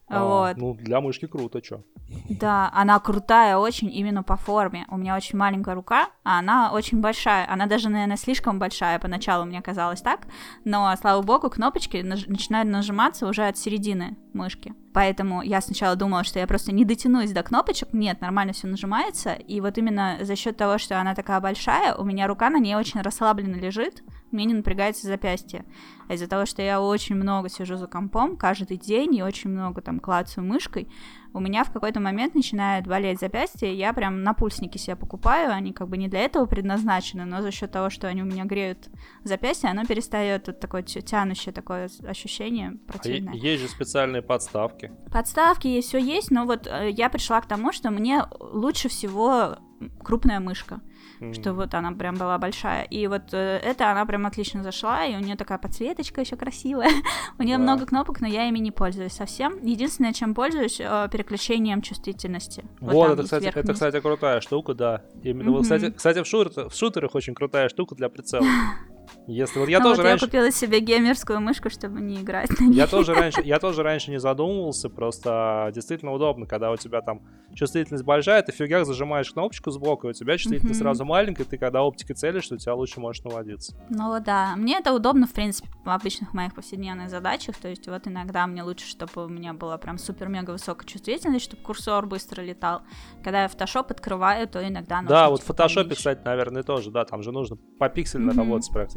А, 0.09 0.23
вот. 0.23 0.57
Ну, 0.57 0.73
для 0.73 1.01
мышки 1.01 1.27
круто, 1.27 1.61
чё. 1.61 1.83
Да, 2.29 2.71
она 2.73 2.97
крутая 2.99 3.57
очень 3.57 3.91
именно 3.93 4.23
по 4.23 4.37
форме. 4.37 4.85
У 4.89 4.97
меня 4.97 5.15
очень 5.17 5.37
маленькая 5.37 5.75
рука, 5.75 6.07
а 6.23 6.39
она 6.39 6.71
очень 6.71 7.01
большая. 7.01 7.45
Она 7.51 7.65
даже, 7.65 7.89
наверное, 7.89 8.15
слишком 8.15 8.59
большая. 8.59 8.99
Поначалу 8.99 9.45
мне 9.45 9.61
казалось 9.61 10.01
так. 10.01 10.21
Но, 10.63 10.93
слава 11.01 11.21
богу, 11.21 11.49
кнопочки 11.49 11.97
наж- 11.97 12.27
начинают 12.27 12.69
нажиматься 12.69 13.27
уже 13.27 13.45
от 13.47 13.57
середины 13.57 14.15
мышки. 14.33 14.73
Поэтому 14.93 15.41
я 15.41 15.59
сначала 15.61 15.95
думала, 15.97 16.23
что 16.23 16.39
я 16.39 16.47
просто 16.47 16.71
не 16.71 16.85
дотянусь 16.85 17.31
до 17.31 17.43
кнопочек. 17.43 17.89
Нет, 17.91 18.21
нормально 18.21 18.53
все 18.53 18.67
нажимается. 18.67 19.33
И 19.33 19.59
вот 19.59 19.77
именно 19.77 20.19
за 20.21 20.35
счет 20.37 20.55
того, 20.55 20.77
что 20.77 20.99
она 21.01 21.13
такая 21.15 21.41
большая, 21.41 21.93
у 21.95 22.05
меня 22.05 22.27
рука 22.27 22.49
на 22.49 22.59
ней 22.59 22.75
очень 22.75 23.01
расслабленно 23.01 23.55
лежит. 23.55 24.01
Мне 24.31 24.45
не 24.45 24.53
напрягается 24.53 25.07
запястье. 25.07 25.65
А 26.07 26.13
из-за 26.13 26.27
того, 26.27 26.45
что 26.45 26.61
я 26.61 26.81
очень 26.81 27.15
много 27.15 27.49
сижу 27.49 27.75
за 27.75 27.87
компом 27.87 28.37
каждый 28.37 28.77
день 28.77 29.15
и 29.15 29.23
очень 29.23 29.49
много 29.49 29.81
там 29.81 29.99
клацаю 29.99 30.45
мышкой, 30.45 30.87
у 31.33 31.39
меня 31.39 31.63
в 31.63 31.71
какой-то 31.71 31.99
момент 31.99 32.33
начинает 32.35 32.87
болеть 32.87 33.19
запястье, 33.19 33.73
я 33.73 33.93
прям 33.93 34.23
на 34.23 34.33
пульсники 34.33 34.77
себе 34.77 34.95
покупаю, 34.95 35.51
они 35.51 35.73
как 35.73 35.87
бы 35.87 35.97
не 35.97 36.07
для 36.07 36.21
этого 36.21 36.45
предназначены, 36.45 37.25
но 37.25 37.41
за 37.41 37.51
счет 37.51 37.71
того, 37.71 37.89
что 37.89 38.07
они 38.07 38.23
у 38.23 38.25
меня 38.25 38.45
греют 38.45 38.89
запястье, 39.23 39.69
оно 39.69 39.85
перестает 39.85 40.47
вот 40.47 40.59
такое 40.59 40.83
тянущее 40.83 41.53
такое 41.53 41.89
ощущение 42.07 42.77
противное. 42.87 43.33
А 43.33 43.35
есть 43.35 43.61
же 43.61 43.67
специальные 43.67 44.21
подставки. 44.21 44.91
Подставки 45.11 45.67
есть, 45.67 45.89
все 45.89 45.99
есть, 45.99 46.31
но 46.31 46.45
вот 46.45 46.67
э, 46.67 46.89
я 46.91 47.09
пришла 47.09 47.39
к 47.41 47.47
тому, 47.47 47.71
что 47.71 47.91
мне 47.91 48.23
лучше 48.39 48.89
всего 48.89 49.57
крупная 50.03 50.39
мышка 50.39 50.81
mm. 51.19 51.33
что 51.33 51.53
вот 51.53 51.73
она 51.73 51.91
прям 51.91 52.15
была 52.15 52.37
большая. 52.37 52.83
И 52.83 53.07
вот 53.07 53.33
э, 53.33 53.59
это 53.63 53.91
она 53.91 54.05
прям 54.05 54.25
отлично 54.25 54.63
зашла, 54.63 55.05
и 55.05 55.15
у 55.15 55.19
нее 55.19 55.35
такая 55.35 55.57
подсветочка 55.57 56.21
еще 56.21 56.35
красивая. 56.35 56.89
у 57.39 57.43
нее 57.43 57.57
да. 57.57 57.63
много 57.63 57.85
кнопок, 57.85 58.21
но 58.21 58.27
я 58.27 58.47
ими 58.47 58.59
не 58.59 58.71
пользуюсь 58.71 59.13
совсем. 59.13 59.63
Единственное, 59.63 60.13
чем 60.13 60.33
пользуюсь, 60.33 60.79
э, 60.79 61.09
переключением 61.11 61.81
чувствительности. 61.81 62.65
Вот, 62.79 62.93
вот 62.93 63.11
это, 63.11 63.23
кстати, 63.23 63.45
это, 63.45 63.73
кстати, 63.73 63.99
крутая 63.99 64.41
штука, 64.41 64.73
да. 64.73 65.01
Именно, 65.23 65.49
mm-hmm. 65.49 65.53
вот, 65.53 65.63
кстати, 65.63 65.91
кстати 65.91 66.23
в, 66.23 66.27
шутер, 66.27 66.69
в 66.69 66.75
шутерах 66.75 67.15
очень 67.15 67.33
крутая 67.33 67.69
штука 67.69 67.95
для 67.95 68.09
прицела. 68.09 68.45
Если 69.27 69.59
вот 69.59 69.69
я 69.69 69.79
ну 69.79 69.85
тоже 69.85 70.01
вот 70.01 70.07
раньше... 70.07 70.25
Я 70.25 70.27
купила 70.27 70.51
себе 70.51 70.79
геймерскую 70.79 71.41
мышку, 71.41 71.69
чтобы 71.69 72.01
не 72.01 72.21
играть 72.21 72.49
на 72.59 72.65
ней. 72.65 72.75
Я 72.75 72.87
тоже 72.87 73.13
раньше, 73.15 73.41
я 73.43 73.59
тоже 73.59 73.83
раньше 73.83 74.11
не 74.11 74.19
задумывался, 74.19 74.89
просто 74.89 75.71
действительно 75.73 76.13
удобно, 76.13 76.45
когда 76.45 76.71
у 76.71 76.77
тебя 76.77 77.01
там 77.01 77.21
чувствительность 77.53 78.03
большая, 78.03 78.41
ты 78.41 78.51
в 78.51 78.55
фигах 78.55 78.85
зажимаешь 78.85 79.31
кнопочку 79.31 79.71
сбоку, 79.71 80.07
и 80.07 80.09
у 80.11 80.13
тебя 80.13 80.37
чувствительность 80.37 80.79
mm-hmm. 80.79 80.83
сразу 80.83 81.05
маленькая, 81.05 81.45
ты 81.45 81.57
когда 81.57 81.81
оптикой 81.81 82.15
целишь, 82.15 82.51
у 82.51 82.57
тебя 82.57 82.75
лучше 82.75 82.99
можешь 82.99 83.23
наводиться. 83.23 83.75
Ну 83.89 84.15
да, 84.23 84.55
мне 84.55 84.77
это 84.77 84.93
удобно, 84.93 85.27
в 85.27 85.33
принципе, 85.33 85.69
в 85.83 85.89
обычных 85.89 86.33
моих 86.33 86.53
повседневных 86.53 87.09
задачах, 87.09 87.57
то 87.57 87.67
есть 87.67 87.87
вот 87.87 88.07
иногда 88.07 88.47
мне 88.47 88.63
лучше, 88.63 88.87
чтобы 88.87 89.25
у 89.25 89.29
меня 89.29 89.53
была 89.53 89.77
прям 89.77 89.97
супер-мега 89.97 90.51
высокая 90.51 90.87
чувствительность, 90.87 91.45
чтобы 91.45 91.63
курсор 91.63 92.05
быстро 92.05 92.41
летал. 92.41 92.81
Когда 93.23 93.43
я 93.43 93.47
Photoshop 93.47 93.87
открываю, 93.89 94.47
то 94.47 94.65
иногда... 94.65 95.01
Да, 95.01 95.29
вот 95.29 95.41
в 95.41 95.49
Photoshop, 95.49 95.93
кстати, 95.95 96.21
наверное, 96.23 96.63
тоже, 96.63 96.91
да, 96.91 97.05
там 97.05 97.23
же 97.23 97.31
нужно 97.31 97.57
по 97.79 97.89
пиксельно 97.89 98.31
mm-hmm. 98.31 98.37
работать 98.37 98.71
практически. 98.71 98.96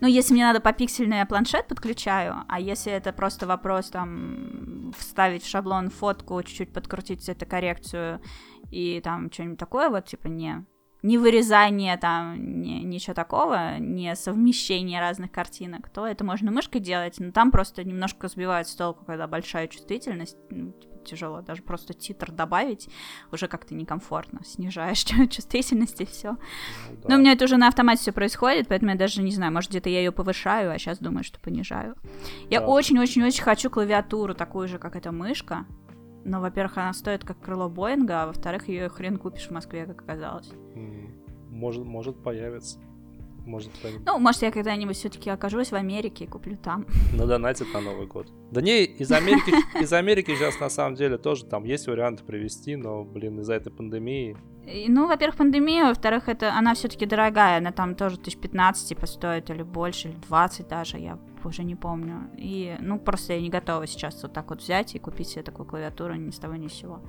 Ну, 0.00 0.08
если 0.08 0.34
мне 0.34 0.44
надо 0.44 0.60
по 0.60 0.72
пиксельно, 0.72 1.14
я 1.14 1.26
планшет 1.26 1.66
подключаю, 1.66 2.44
а 2.48 2.60
если 2.60 2.92
это 2.92 3.12
просто 3.12 3.46
вопрос 3.46 3.90
там 3.90 4.92
вставить 4.98 5.42
в 5.42 5.48
шаблон 5.48 5.90
фотку, 5.90 6.42
чуть-чуть 6.42 6.72
подкрутить 6.72 7.28
эту 7.28 7.46
коррекцию 7.46 8.20
и 8.70 9.00
там 9.02 9.30
что-нибудь 9.32 9.58
такое, 9.58 9.88
вот 9.88 10.06
типа 10.06 10.26
не 10.26 10.64
не 11.04 11.18
вырезание 11.18 11.98
там, 11.98 12.62
не, 12.62 12.82
ничего 12.82 13.12
такого, 13.12 13.76
не 13.78 14.16
совмещение 14.16 15.00
разных 15.00 15.30
картинок, 15.30 15.90
то 15.90 16.06
это 16.06 16.24
можно 16.24 16.50
мышкой 16.50 16.80
делать, 16.80 17.16
но 17.18 17.30
там 17.30 17.50
просто 17.50 17.84
немножко 17.84 18.26
сбивает 18.28 18.68
с 18.68 18.74
толку, 18.74 19.04
когда 19.04 19.26
большая 19.26 19.68
чувствительность, 19.68 20.38
ну, 20.48 20.72
типа, 20.72 20.93
тяжело 21.04 21.40
даже 21.42 21.62
просто 21.62 21.94
титр 21.94 22.32
добавить, 22.32 22.88
уже 23.32 23.48
как-то 23.48 23.74
некомфортно, 23.74 24.44
снижаешь 24.44 25.04
чувствительность 25.30 26.00
и 26.00 26.06
все. 26.06 26.32
Ну, 26.32 26.38
да. 27.02 27.08
Но 27.08 27.16
у 27.16 27.18
меня 27.18 27.32
это 27.32 27.44
уже 27.44 27.56
на 27.56 27.68
автомате 27.68 28.02
все 28.02 28.12
происходит, 28.12 28.68
поэтому 28.68 28.92
я 28.92 28.96
даже 28.96 29.22
не 29.22 29.30
знаю, 29.30 29.52
может 29.52 29.70
где-то 29.70 29.88
я 29.88 29.98
ее 29.98 30.12
повышаю, 30.12 30.72
а 30.72 30.78
сейчас 30.78 30.98
думаю, 30.98 31.24
что 31.24 31.38
понижаю. 31.40 31.96
Я 32.50 32.60
очень-очень-очень 32.60 33.42
хочу 33.42 33.70
клавиатуру 33.70 34.34
такую 34.34 34.68
же, 34.68 34.78
как 34.78 34.96
эта 34.96 35.12
мышка, 35.12 35.66
но, 36.24 36.40
во-первых, 36.40 36.78
она 36.78 36.92
стоит 36.94 37.24
как 37.24 37.40
крыло 37.40 37.68
Боинга, 37.68 38.22
а 38.22 38.26
во-вторых, 38.26 38.68
ее 38.68 38.88
хрен 38.88 39.18
купишь 39.18 39.48
в 39.48 39.50
Москве, 39.50 39.86
как 39.86 40.02
оказалось. 40.02 40.50
Может, 41.50 41.84
может 41.84 42.22
появится. 42.22 42.80
Может, 43.46 43.70
ну, 44.06 44.18
может, 44.18 44.42
я 44.42 44.50
когда-нибудь 44.50 44.96
все-таки 44.96 45.28
окажусь 45.28 45.70
в 45.70 45.74
Америке 45.74 46.24
и 46.24 46.26
куплю 46.26 46.56
там. 46.56 46.86
На 47.12 47.26
донате 47.26 47.64
на 47.74 47.80
Новый 47.80 48.06
год. 48.06 48.28
Да 48.50 48.60
не, 48.60 48.84
из 48.84 49.12
Америки, 49.12 49.52
из 49.80 49.92
Америки 49.92 50.34
сейчас 50.34 50.58
на 50.60 50.70
самом 50.70 50.94
деле 50.94 51.18
тоже 51.18 51.44
там 51.44 51.64
есть 51.64 51.86
варианты 51.86 52.24
привезти, 52.24 52.76
но, 52.76 53.04
блин, 53.04 53.40
из-за 53.40 53.54
этой 53.54 53.70
пандемии. 53.70 54.36
Ну, 54.88 55.06
во-первых, 55.06 55.36
пандемия, 55.36 55.84
во-вторых, 55.84 56.28
это 56.28 56.54
она 56.54 56.74
все-таки 56.74 57.04
дорогая, 57.04 57.58
она 57.58 57.70
там 57.70 57.94
тоже 57.94 58.18
тысяч 58.18 58.38
15 58.38 58.88
типа 58.88 59.06
стоит, 59.06 59.50
или 59.50 59.62
больше, 59.62 60.08
или 60.08 60.16
20 60.28 60.68
даже, 60.68 60.98
я 60.98 61.18
уже 61.44 61.64
не 61.64 61.74
помню. 61.74 62.30
И, 62.38 62.74
ну, 62.80 62.98
просто 62.98 63.34
я 63.34 63.40
не 63.40 63.50
готова 63.50 63.86
сейчас 63.86 64.22
вот 64.22 64.32
так 64.32 64.48
вот 64.50 64.62
взять 64.62 64.94
и 64.94 64.98
купить 64.98 65.28
себе 65.28 65.42
такую 65.42 65.66
клавиатуру 65.66 66.14
ни 66.14 66.30
с 66.30 66.38
того 66.38 66.54
ни 66.54 66.68
с 66.68 66.72
сего. 66.72 67.02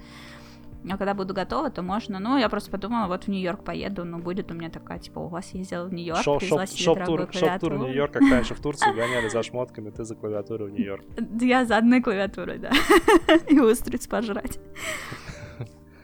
А 0.89 0.97
когда 0.97 1.13
буду 1.13 1.33
готова, 1.33 1.69
то 1.69 1.81
можно. 1.81 2.19
Ну, 2.19 2.37
я 2.37 2.49
просто 2.49 2.71
подумала, 2.71 3.07
вот 3.07 3.25
в 3.25 3.27
Нью-Йорк 3.27 3.63
поеду, 3.63 4.05
ну, 4.05 4.19
будет 4.19 4.51
у 4.51 4.53
меня 4.53 4.69
такая, 4.69 4.99
типа, 4.99 5.19
у 5.19 5.27
вас 5.27 5.53
ездила 5.53 5.85
в 5.85 5.93
Нью-Йорк, 5.93 6.21
Шоп, 6.21 6.39
привезла 6.39 6.65
шоп, 6.65 6.69
себе 6.69 6.83
шоп-тур, 6.83 7.05
дорогую 7.05 7.33
шоп-тур 7.33 7.73
в. 7.73 7.77
Нью-Йорк, 7.79 8.11
как 8.13 8.21
раньше 8.21 8.55
в 8.55 8.59
Турцию 8.59 8.95
гоняли 8.95 9.29
за 9.29 9.43
шмотками, 9.43 9.89
ты 9.89 10.03
за 10.03 10.15
клавиатуру 10.15 10.65
в 10.65 10.69
Нью-Йорк. 10.69 11.03
Я 11.41 11.65
за 11.65 11.77
одной 11.77 12.01
клавиатурой, 12.01 12.59
да. 12.59 12.71
И 13.49 13.59
устриц 13.59 14.07
пожрать. 14.07 14.59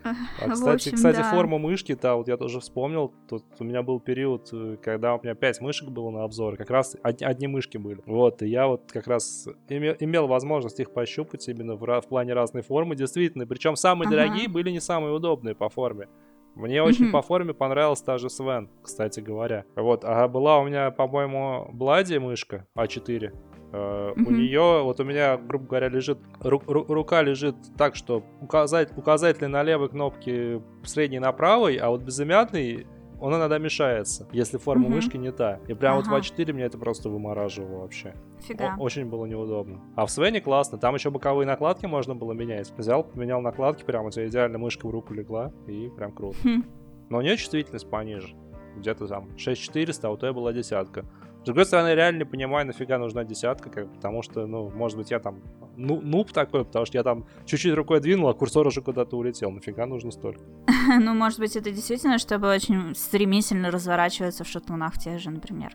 А, 0.04 0.48
В 0.48 0.52
кстати, 0.54 0.76
общем, 0.76 0.92
кстати, 0.94 1.18
да. 1.18 1.24
форма 1.32 1.58
мышки, 1.58 1.98
да, 2.02 2.16
вот 2.16 2.28
я 2.28 2.38
тоже 2.38 2.60
вспомнил, 2.60 3.14
тут 3.30 3.44
у 3.60 3.64
меня 3.64 3.84
был 3.84 4.00
период, 4.00 4.50
э, 4.54 4.78
когда 4.82 5.16
у 5.16 5.22
меня 5.22 5.36
5 5.36 5.62
мышек 5.62 5.90
было 5.90 6.10
на 6.10 6.24
обзор, 6.24 6.58
как 6.58 6.70
раз 6.70 6.96
од- 7.04 7.22
одни 7.22 7.48
мышки 7.48 7.78
были. 7.78 8.02
Вот, 8.06 8.42
и 8.42 8.48
я 8.48 8.68
вот 8.68 8.92
как 8.92 9.08
раз 9.08 9.48
име- 9.70 9.96
имел 10.00 10.28
возможность 10.28 10.80
их 10.80 10.92
пощупать 10.92 11.48
именно 11.48 11.76
в, 11.76 12.02
плане 12.08 12.34
разной 12.34 12.64
формы, 12.64 12.96
действительно, 12.96 13.46
причем 13.46 13.76
самые 13.76 14.08
Ага. 14.08 14.16
дорогие 14.18 14.48
были 14.48 14.72
не 14.72 14.80
самые 14.80 15.14
удобные 15.14 15.56
по 15.56 15.70
форме. 15.70 16.08
Мне 16.56 16.84
очень 16.84 17.06
Мгм. 17.06 17.14
по 17.14 17.22
форме 17.22 17.54
понравилась 17.54 18.02
та 18.02 18.18
же 18.18 18.30
Свен, 18.30 18.70
кстати 18.84 19.22
говоря. 19.22 19.64
Вот, 19.76 20.04
а 20.04 20.28
была 20.28 20.60
у 20.60 20.66
меня, 20.66 20.92
по-моему, 20.92 21.70
Блади 21.72 22.18
мышка 22.18 22.68
А4. 22.78 23.32
Э, 23.74 24.14
У 24.16 24.32
нее, 24.32 24.84
вот 24.84 25.00
у 25.00 25.04
меня, 25.04 25.38
грубо 25.38 25.66
говоря, 25.66 25.88
лежит, 25.90 26.18
ру- 26.42 26.64
ру- 26.66 26.86
рука 26.94 27.22
лежит 27.22 27.56
так, 27.78 27.96
что 27.96 28.24
указать, 28.42 28.96
указательный 28.98 29.50
на 29.50 29.64
левой 29.64 29.90
кнопке, 29.90 30.62
средний 30.84 31.20
на 31.20 31.32
правой, 31.32 31.78
а 31.78 31.90
вот 31.90 32.02
безымянный, 32.02 32.86
он 33.20 33.36
иногда 33.36 33.60
мешается, 33.60 34.28
если 34.32 34.58
форма 34.58 34.86
Мгм. 34.88 34.96
мышки 34.96 35.16
не 35.16 35.32
та. 35.32 35.60
И 35.68 35.74
прям 35.74 35.98
вот 35.98 36.06
в 36.08 36.10
Ага. 36.14 36.18
А4 36.20 36.52
меня 36.54 36.66
это 36.66 36.78
просто 36.78 37.08
вымораживало 37.10 37.82
вообще. 37.82 38.14
Фига. 38.40 38.74
О- 38.78 38.82
очень 38.82 39.06
было 39.06 39.26
неудобно. 39.26 39.80
А 39.96 40.06
в 40.06 40.12
Свене 40.12 40.42
классно, 40.42 40.78
там 40.80 40.96
еще 40.96 41.12
боковые 41.12 41.46
накладки 41.46 41.86
можно 41.86 42.16
было 42.16 42.34
менять. 42.34 42.74
Взял, 42.78 43.04
поменял 43.04 43.40
накладки, 43.42 43.84
прям 43.84 44.06
у 44.06 44.10
тебя 44.10 44.28
идеально 44.28 44.58
мышка 44.58 44.88
в 44.88 44.90
руку 44.90 45.14
легла, 45.14 45.52
и 45.68 45.90
прям 45.96 46.12
круто. 46.12 46.36
Хм. 46.44 46.64
Но 47.10 47.20
у 47.20 47.22
нее 47.22 47.38
чувствительность 47.38 47.90
пониже. 47.90 48.36
Где-то 48.76 49.06
там 49.08 49.38
6400, 49.38 50.08
а 50.08 50.12
у 50.12 50.18
той 50.18 50.34
была 50.34 50.52
десятка. 50.54 51.06
С 51.42 51.44
другой 51.44 51.66
стороны, 51.66 51.96
реально 51.96 52.20
не 52.20 52.26
понимаю, 52.26 52.68
нафига 52.68 53.00
нужна 53.00 53.24
десятка, 53.24 53.70
как, 53.70 53.92
потому 53.94 54.22
что, 54.22 54.46
ну, 54.46 54.70
может 54.70 54.96
быть, 54.96 55.10
я 55.10 55.20
там 55.20 55.42
ну, 55.76 56.00
нуб 56.00 56.32
такой, 56.32 56.66
потому 56.66 56.86
что 56.86 56.98
я 56.98 57.04
там 57.04 57.26
чуть-чуть 57.46 57.74
рукой 57.74 58.00
двинул, 58.00 58.30
а 58.30 58.34
курсор 58.34 58.68
уже 58.68 58.82
куда-то 58.82 59.18
улетел. 59.18 59.50
Нафига 59.52 59.86
нужно 59.86 60.12
столько? 60.12 60.42
Ну, 61.00 61.14
может 61.14 61.40
быть, 61.40 61.56
это 61.56 61.72
действительно, 61.72 62.18
чтобы 62.18 62.50
очень 62.50 62.94
стремительно 62.96 63.72
разворачиваться 63.72 64.44
в 64.44 64.48
шатунах 64.48 64.98
тех 64.98 65.20
же, 65.20 65.32
например. 65.32 65.72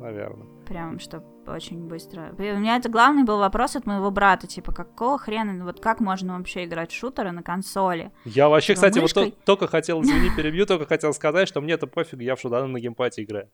Наверное. 0.00 0.46
Прям, 0.66 0.98
чтобы 0.98 1.24
очень 1.48 1.86
быстро. 1.86 2.34
И 2.38 2.52
У 2.52 2.58
меня 2.58 2.76
это 2.76 2.88
главный 2.88 3.24
был 3.24 3.38
вопрос 3.38 3.76
от 3.76 3.86
моего 3.86 4.10
брата, 4.10 4.46
типа, 4.46 4.72
какого 4.72 5.18
хрена, 5.18 5.64
вот 5.64 5.80
как 5.80 6.00
можно 6.00 6.36
вообще 6.38 6.64
играть 6.64 6.90
в 6.92 6.94
шутеры 6.96 7.32
на 7.32 7.42
консоли? 7.42 8.12
Я 8.24 8.48
вообще, 8.48 8.74
Типа, 8.74 8.86
кстати, 8.86 8.98
вот 8.98 9.12
то- 9.12 9.20
мышкой? 9.24 9.38
только 9.44 9.66
хотел, 9.66 10.00
извини, 10.02 10.30
перебью, 10.36 10.66
только 10.66 10.86
хотел 10.86 11.12
сказать, 11.14 11.48
что 11.48 11.60
мне 11.60 11.74
это 11.74 11.86
пофиг, 11.86 12.20
я 12.20 12.36
в 12.36 12.40
шутаны 12.40 12.66
на 12.68 12.80
геймпаде 12.80 13.22
играю. 13.22 13.50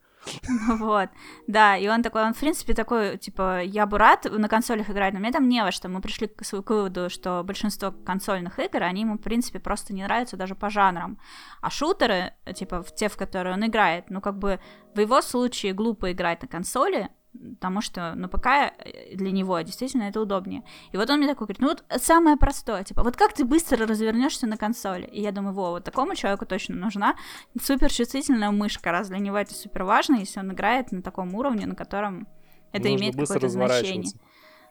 Вот, 0.79 1.09
да, 1.47 1.77
и 1.77 1.89
он 1.89 2.03
такой, 2.03 2.23
он, 2.23 2.33
в 2.35 2.39
принципе, 2.39 2.75
такой, 2.75 3.19
типа, 3.19 3.63
я 3.63 3.87
бы 3.87 3.99
рад 3.99 4.25
на 4.31 4.49
консолях 4.49 4.89
играть, 4.89 5.13
но 5.15 5.21
мне 5.21 5.33
там 5.33 5.49
не 5.49 5.63
во 5.63 5.73
что. 5.73 5.89
Мы 5.89 6.01
пришли 6.01 6.29
к, 6.29 6.43
к 6.43 6.71
выводу, 6.71 7.11
что 7.11 7.43
большинство 7.45 7.91
консольных 7.91 8.59
игр, 8.59 8.83
они 8.83 9.03
ему, 9.03 9.15
в 9.19 9.21
принципе, 9.23 9.59
просто 9.59 9.93
не 9.95 10.05
нравятся 10.05 10.37
даже 10.37 10.55
по 10.55 10.71
жанрам. 10.71 11.19
А 11.61 11.71
шутеры, 11.71 12.35
типа, 12.55 12.83
в 12.83 12.95
те, 12.95 13.09
в 13.09 13.17
которые 13.17 13.55
он 13.55 13.67
играет, 13.67 14.11
ну, 14.11 14.21
как 14.21 14.39
бы, 14.39 14.61
в 14.95 15.01
его 15.01 15.23
случае 15.23 15.73
глупо 15.73 16.13
играть 16.13 16.43
на 16.43 16.49
консоли, 16.49 17.09
потому 17.33 17.81
что 17.81 18.15
на 18.15 18.29
ПК 18.29 18.47
э, 18.47 19.17
для 19.17 19.31
него 19.31 19.61
действительно 19.61 20.05
это 20.05 20.21
удобнее. 20.21 20.63
И 20.93 20.97
вот 20.97 21.09
он 21.11 21.19
мне 21.19 21.29
такой 21.29 21.47
говорит, 21.47 21.61
ну 21.61 21.69
вот 21.69 21.85
самое 22.03 22.37
простое, 22.37 22.85
типа, 22.85 23.03
вот 23.03 23.17
как 23.17 23.33
ты 23.33 23.45
быстро 23.45 23.87
развернешься 23.87 24.47
на 24.47 24.57
консоли? 24.57 25.07
И 25.07 25.21
я 25.21 25.33
думаю, 25.33 25.55
во, 25.55 25.71
вот 25.71 25.85
такому 25.85 26.15
человеку 26.15 26.47
точно 26.47 26.77
нужна 26.77 27.17
супер 27.61 27.91
чувствительная 27.91 28.51
мышка, 28.51 28.91
раз 28.91 29.09
для 29.09 29.19
него 29.19 29.37
это 29.37 29.55
супер 29.55 29.85
важно, 29.85 30.17
если 30.17 30.41
он 30.41 30.53
играет 30.53 30.93
на 30.93 31.03
таком 31.03 31.35
уровне, 31.35 31.67
на 31.67 31.75
котором 31.75 32.27
это 32.73 32.89
Нужно 32.89 33.03
имеет 33.03 33.17
какое-то 33.17 33.49
значение. 33.49 34.13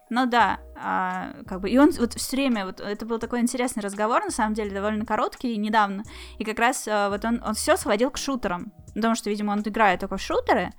Ну 0.09 0.25
да, 0.25 0.59
а, 0.75 1.31
как 1.47 1.61
бы, 1.61 1.69
и 1.69 1.77
он 1.77 1.91
вот 1.91 2.15
все 2.15 2.35
время, 2.35 2.65
вот 2.65 2.81
это 2.81 3.05
был 3.05 3.17
такой 3.17 3.39
интересный 3.39 3.81
разговор, 3.81 4.21
на 4.25 4.29
самом 4.29 4.53
деле, 4.53 4.69
довольно 4.69 5.05
короткий, 5.05 5.55
недавно, 5.55 6.03
и 6.37 6.43
как 6.43 6.59
раз 6.59 6.85
а, 6.85 7.09
вот 7.09 7.23
он, 7.23 7.41
он 7.41 7.53
все 7.53 7.77
сводил 7.77 8.11
к 8.11 8.17
шутерам, 8.17 8.73
потому 8.93 9.15
что, 9.15 9.29
видимо, 9.29 9.53
он 9.53 9.61
играет 9.61 10.01
только 10.01 10.17
в 10.17 10.21
шутеры, 10.21 10.71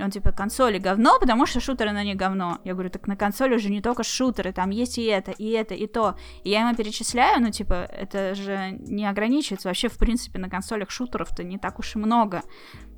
и 0.00 0.02
он 0.02 0.10
типа, 0.10 0.32
консоли 0.32 0.78
говно, 0.78 1.18
потому 1.20 1.44
что 1.46 1.60
шутеры 1.60 1.92
на 1.92 2.02
них 2.02 2.16
говно. 2.16 2.58
Я 2.64 2.72
говорю, 2.72 2.88
так 2.90 3.06
на 3.06 3.16
консоли 3.16 3.54
уже 3.54 3.70
не 3.70 3.82
только 3.82 4.02
шутеры, 4.02 4.52
там 4.52 4.70
есть 4.70 4.96
и 4.98 5.04
это, 5.04 5.30
и 5.30 5.50
это, 5.50 5.74
и 5.74 5.86
то. 5.86 6.16
И 6.42 6.50
я 6.50 6.62
ему 6.66 6.74
перечисляю, 6.74 7.42
ну, 7.42 7.50
типа, 7.50 7.74
это 7.74 8.34
же 8.34 8.70
не 8.80 9.06
ограничивается. 9.06 9.68
Вообще, 9.68 9.88
в 9.88 9.98
принципе, 9.98 10.38
на 10.38 10.48
консолях 10.48 10.90
шутеров-то 10.90 11.44
не 11.44 11.58
так 11.58 11.78
уж 11.78 11.94
и 11.96 11.98
много. 11.98 12.42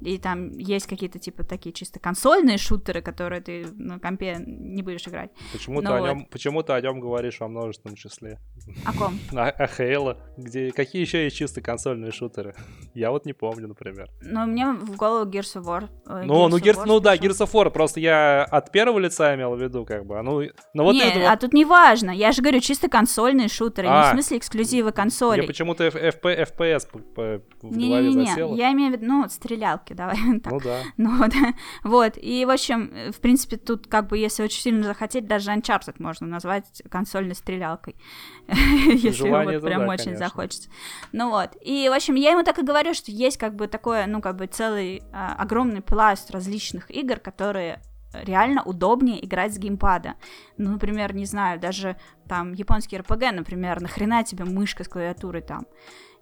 И 0.01 0.19
там 0.19 0.51
есть 0.59 0.87
какие-то, 0.87 1.19
типа, 1.19 1.45
такие 1.45 1.73
чисто 1.73 2.01
консольные 2.01 2.59
шутеры, 2.59 3.03
которые 3.03 3.41
ты 3.41 3.67
на 3.75 3.99
компе 4.01 4.37
не 4.47 4.83
будешь 4.83 5.07
играть. 5.07 5.31
Почему-то 5.53 5.89
Ну 5.91 5.95
о 5.97 6.01
вот. 6.01 6.07
нем, 6.09 6.27
почему-то 6.27 6.75
о 6.75 6.81
нем 6.81 7.01
говоришь 7.01 7.41
во 7.41 7.49
множественном 7.49 7.97
числе. 7.97 8.39
О 8.85 8.93
ком? 8.93 9.19
А, 9.37 9.49
а 9.51 9.67
Halo? 9.67 10.17
где 10.37 10.71
какие 10.73 11.03
еще 11.03 11.25
есть 11.25 11.37
чисто 11.37 11.61
консольные 11.61 12.13
шутеры? 12.13 12.55
Я 12.95 13.11
вот 13.11 13.27
не 13.27 13.33
помню, 13.33 13.69
например. 13.69 14.11
Ну, 14.23 14.47
мне 14.47 14.73
в 14.73 14.97
голову 14.97 15.29
Gears 15.31 15.61
of 15.61 15.65
War. 15.65 15.89
э, 16.07 16.25
Ну, 16.25 16.49
ну, 16.49 16.57
of 16.57 16.63
Gears, 16.63 16.79
War 16.79 16.87
ну 16.95 17.01
да. 17.01 17.17
Gears 17.17 17.41
of 17.41 17.53
War, 17.53 17.71
просто 17.71 18.01
я 18.01 18.45
от 18.45 18.71
первого 18.73 18.99
лица 18.99 19.35
имел 19.35 19.55
в 19.55 19.63
виду, 19.63 19.85
как 19.85 20.07
бы. 20.07 20.19
а 20.19 20.23
Ну, 20.23 20.43
ну 20.75 20.85
вот 20.85 20.93
не, 20.93 21.03
это 21.03 21.31
а 21.31 21.37
тут 21.37 21.53
не 21.53 21.65
важно. 21.65 22.11
Я 22.11 22.33
же 22.33 22.43
говорю, 22.43 22.61
чисто 22.61 22.89
консольные 22.89 23.49
шутеры, 23.49 23.89
не 23.89 23.95
А. 23.95 24.09
в 24.09 24.13
смысле 24.13 24.39
эксклюзивы 24.39 24.93
консолей. 24.93 25.39
Мне 25.39 25.47
почему-то 25.47 25.87
FP 25.87 26.49
FPS 26.57 26.89
в 26.93 27.07
голове 27.17 27.43
Не-не-не, 27.63 28.27
засело. 28.27 28.55
я 28.55 28.73
имею 28.73 28.91
в 28.91 28.93
виду, 28.97 29.07
ну, 29.07 29.29
стрелялки, 29.29 29.93
давай 29.93 30.17
так. 30.43 30.53
Ну 30.53 30.61
да. 30.61 30.79
Ну 30.97 31.19
вот, 31.19 31.33
вот, 31.85 32.13
и 32.17 32.45
в 32.45 32.51
общем, 32.51 33.13
в 33.13 33.21
принципе, 33.21 33.57
тут 33.57 33.87
как 33.87 34.09
бы, 34.09 34.19
если 34.19 34.43
очень 34.43 34.61
сильно 34.61 34.85
захотеть, 34.85 35.27
даже 35.27 35.51
Uncharted 35.51 35.97
можно 35.99 36.27
назвать 36.27 36.83
консольной 36.91 37.35
стрелялкой, 37.35 37.97
если 38.49 39.29
вот 39.29 39.63
прям 39.63 39.89
очень 39.89 40.17
захочется. 40.17 40.69
Ну 41.13 41.31
вот, 41.31 41.51
и 41.61 41.89
в 41.89 41.93
общем, 41.93 42.15
я 42.15 42.33
ему 42.33 42.43
так 42.43 42.59
и 42.59 42.63
говорю, 42.63 42.95
что 42.95 43.11
есть 43.11 43.37
как 43.37 43.55
бы 43.55 43.67
такое, 43.67 44.07
ну 44.07 44.21
как 44.21 44.37
бы 44.37 44.47
целый 44.47 45.03
а, 45.13 45.35
огромный 45.39 45.81
пласт 45.81 46.31
различных 46.31 46.82
игр, 46.91 47.19
которые 47.19 47.81
реально 48.13 48.63
удобнее 48.63 49.25
играть 49.25 49.55
с 49.55 49.59
геймпада. 49.59 50.15
Ну, 50.59 50.73
например, 50.73 51.15
не 51.15 51.25
знаю, 51.25 51.59
даже 51.59 51.97
там 52.29 52.53
японский 52.53 52.99
РПГ, 52.99 53.33
например, 53.33 53.81
нахрена 53.81 54.23
тебе 54.23 54.45
мышка 54.45 54.85
с 54.85 54.89
клавиатурой 54.89 55.43
там? 55.43 55.67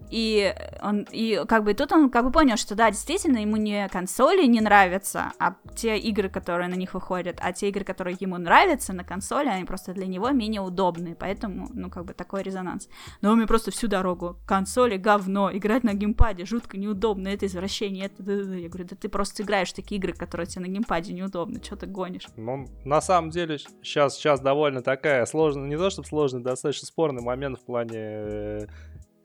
И 0.09 0.55
он, 0.83 1.07
и 1.13 1.43
как 1.47 1.65
бы 1.65 1.75
тут 1.75 1.93
он 1.93 2.11
как 2.11 2.25
бы 2.25 2.33
понял, 2.33 2.57
что 2.57 2.75
да, 2.75 2.91
действительно, 2.91 3.39
ему 3.39 3.57
не 3.57 3.89
консоли 3.89 4.47
не 4.47 4.61
нравятся, 4.61 5.33
а 5.39 5.55
те 5.77 5.99
игры, 5.99 6.29
которые 6.29 6.69
на 6.69 6.75
них 6.75 6.95
выходят, 6.95 7.39
а 7.41 7.53
те 7.53 7.69
игры, 7.69 7.85
которые 7.85 8.17
ему 8.19 8.39
нравятся 8.39 8.93
на 8.93 9.05
консоли, 9.05 9.49
они 9.49 9.65
просто 9.65 9.93
для 9.93 10.07
него 10.07 10.31
менее 10.31 10.61
удобные, 10.61 11.15
поэтому, 11.15 11.69
ну, 11.73 11.91
как 11.91 12.07
бы 12.07 12.15
такой 12.15 12.43
резонанс. 12.43 12.89
Но 13.21 13.31
он 13.31 13.39
мне 13.39 13.47
просто 13.47 13.71
всю 13.71 13.87
дорогу, 13.87 14.37
консоли 14.47 14.97
говно, 14.97 15.51
играть 15.53 15.85
на 15.85 15.95
геймпаде 15.95 16.45
жутко 16.45 16.77
неудобно, 16.77 17.29
это 17.29 17.47
извращение, 17.47 18.07
это... 18.07 18.23
да-да-да». 18.23 18.57
Я 18.57 18.69
говорю, 18.69 18.89
да 18.89 18.97
ты 18.97 19.09
просто 19.09 19.43
играешь 19.43 19.71
в 19.71 19.75
такие 19.75 19.99
игры, 19.99 20.13
которые 20.13 20.47
тебе 20.47 20.67
на 20.67 20.69
геймпаде 20.69 21.13
неудобно, 21.13 21.63
что 21.63 21.77
ты 21.77 21.87
гонишь? 21.87 22.27
Ну, 22.37 22.67
на 22.85 23.01
самом 23.01 23.31
деле, 23.31 23.59
сейчас, 23.59 24.17
сейчас 24.17 24.41
довольно 24.41 24.83
такая 24.83 25.25
сложная, 25.27 25.69
не 25.69 25.77
то 25.77 25.91
чтобы 25.91 26.09
сложный, 26.09 26.41
достаточно 26.41 26.87
спорный 26.87 27.23
момент 27.23 27.59
в 27.59 27.65
плане 27.65 27.97
э, 27.97 28.67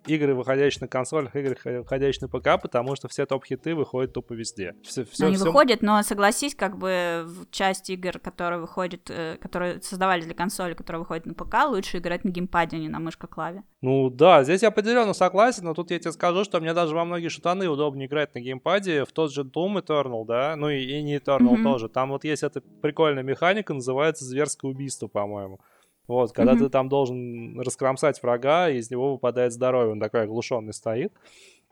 игры, 0.07 0.36
выходящие 0.36 0.82
на 0.82 0.88
консолях, 0.88 1.36
игры, 1.36 1.57
выходящие 1.82 2.27
на 2.27 2.40
ПК, 2.40 2.61
потому 2.61 2.95
что 2.95 3.07
все 3.07 3.26
топ-хиты 3.26 3.76
выходят 3.76 4.14
тупо 4.14 4.34
везде. 4.34 4.76
Все, 4.84 5.06
все, 5.06 5.27
они 5.27 5.38
выходят, 5.38 5.82
но 5.82 6.02
согласись, 6.03 6.56
как 6.56 6.77
бы 6.77 7.27
часть 7.52 7.90
игр, 7.90 8.19
которые 8.19 8.60
выходят, 8.60 9.10
э, 9.10 9.38
которые 9.41 9.82
создавали 9.82 10.22
для 10.22 10.34
консоли, 10.34 10.73
которые 10.73 10.99
выходят 11.02 11.26
на 11.26 11.34
ПК, 11.34 11.65
лучше 11.68 11.98
играть 11.98 12.23
на 12.23 12.30
геймпаде, 12.30 12.77
а 12.77 12.80
не 12.80 12.90
на 12.90 12.99
мышка-клаве. 12.99 13.64
Ну 13.82 14.10
да, 14.10 14.44
здесь 14.44 14.61
я 14.64 14.69
определенно 14.69 15.14
согласен, 15.14 15.65
но 15.65 15.73
тут 15.73 15.91
я 15.91 15.99
тебе 15.99 16.11
скажу, 16.11 16.44
что 16.44 16.60
мне 16.60 16.73
даже 16.73 16.95
во 16.95 17.06
многие 17.06 17.30
шутаны 17.30 17.68
удобнее 17.68 18.07
играть 18.07 18.34
на 18.36 18.40
геймпаде, 18.40 19.06
в 19.06 19.11
тот 19.11 19.32
же 19.32 19.44
Doom 19.44 19.84
Eternal, 19.84 20.26
да, 20.26 20.56
ну 20.56 20.69
и, 20.69 20.82
и 20.82 21.02
не 21.02 21.18
Eternal 21.18 21.53
Мгм. 21.56 21.64
тоже. 21.64 21.90
Там 21.90 22.10
вот 22.10 22.23
есть 22.23 22.44
эта 22.44 22.61
прикольная 22.61 23.23
механика, 23.23 23.73
называется 23.73 24.26
зверское 24.26 24.72
убийство, 24.72 25.07
по-моему. 25.07 25.60
Вот, 26.07 26.34
когда 26.34 26.56
Мгм. 26.56 26.57
ты 26.57 26.69
там 26.69 26.90
должен 26.90 27.60
раскромсать 27.60 28.22
врага, 28.22 28.69
и 28.69 28.77
из 28.77 28.91
него 28.91 29.14
выпадает 29.14 29.53
здоровье, 29.53 29.91
он 29.94 29.99
такой 29.99 30.23
оглушенный 30.23 30.73
стоит. 30.73 31.14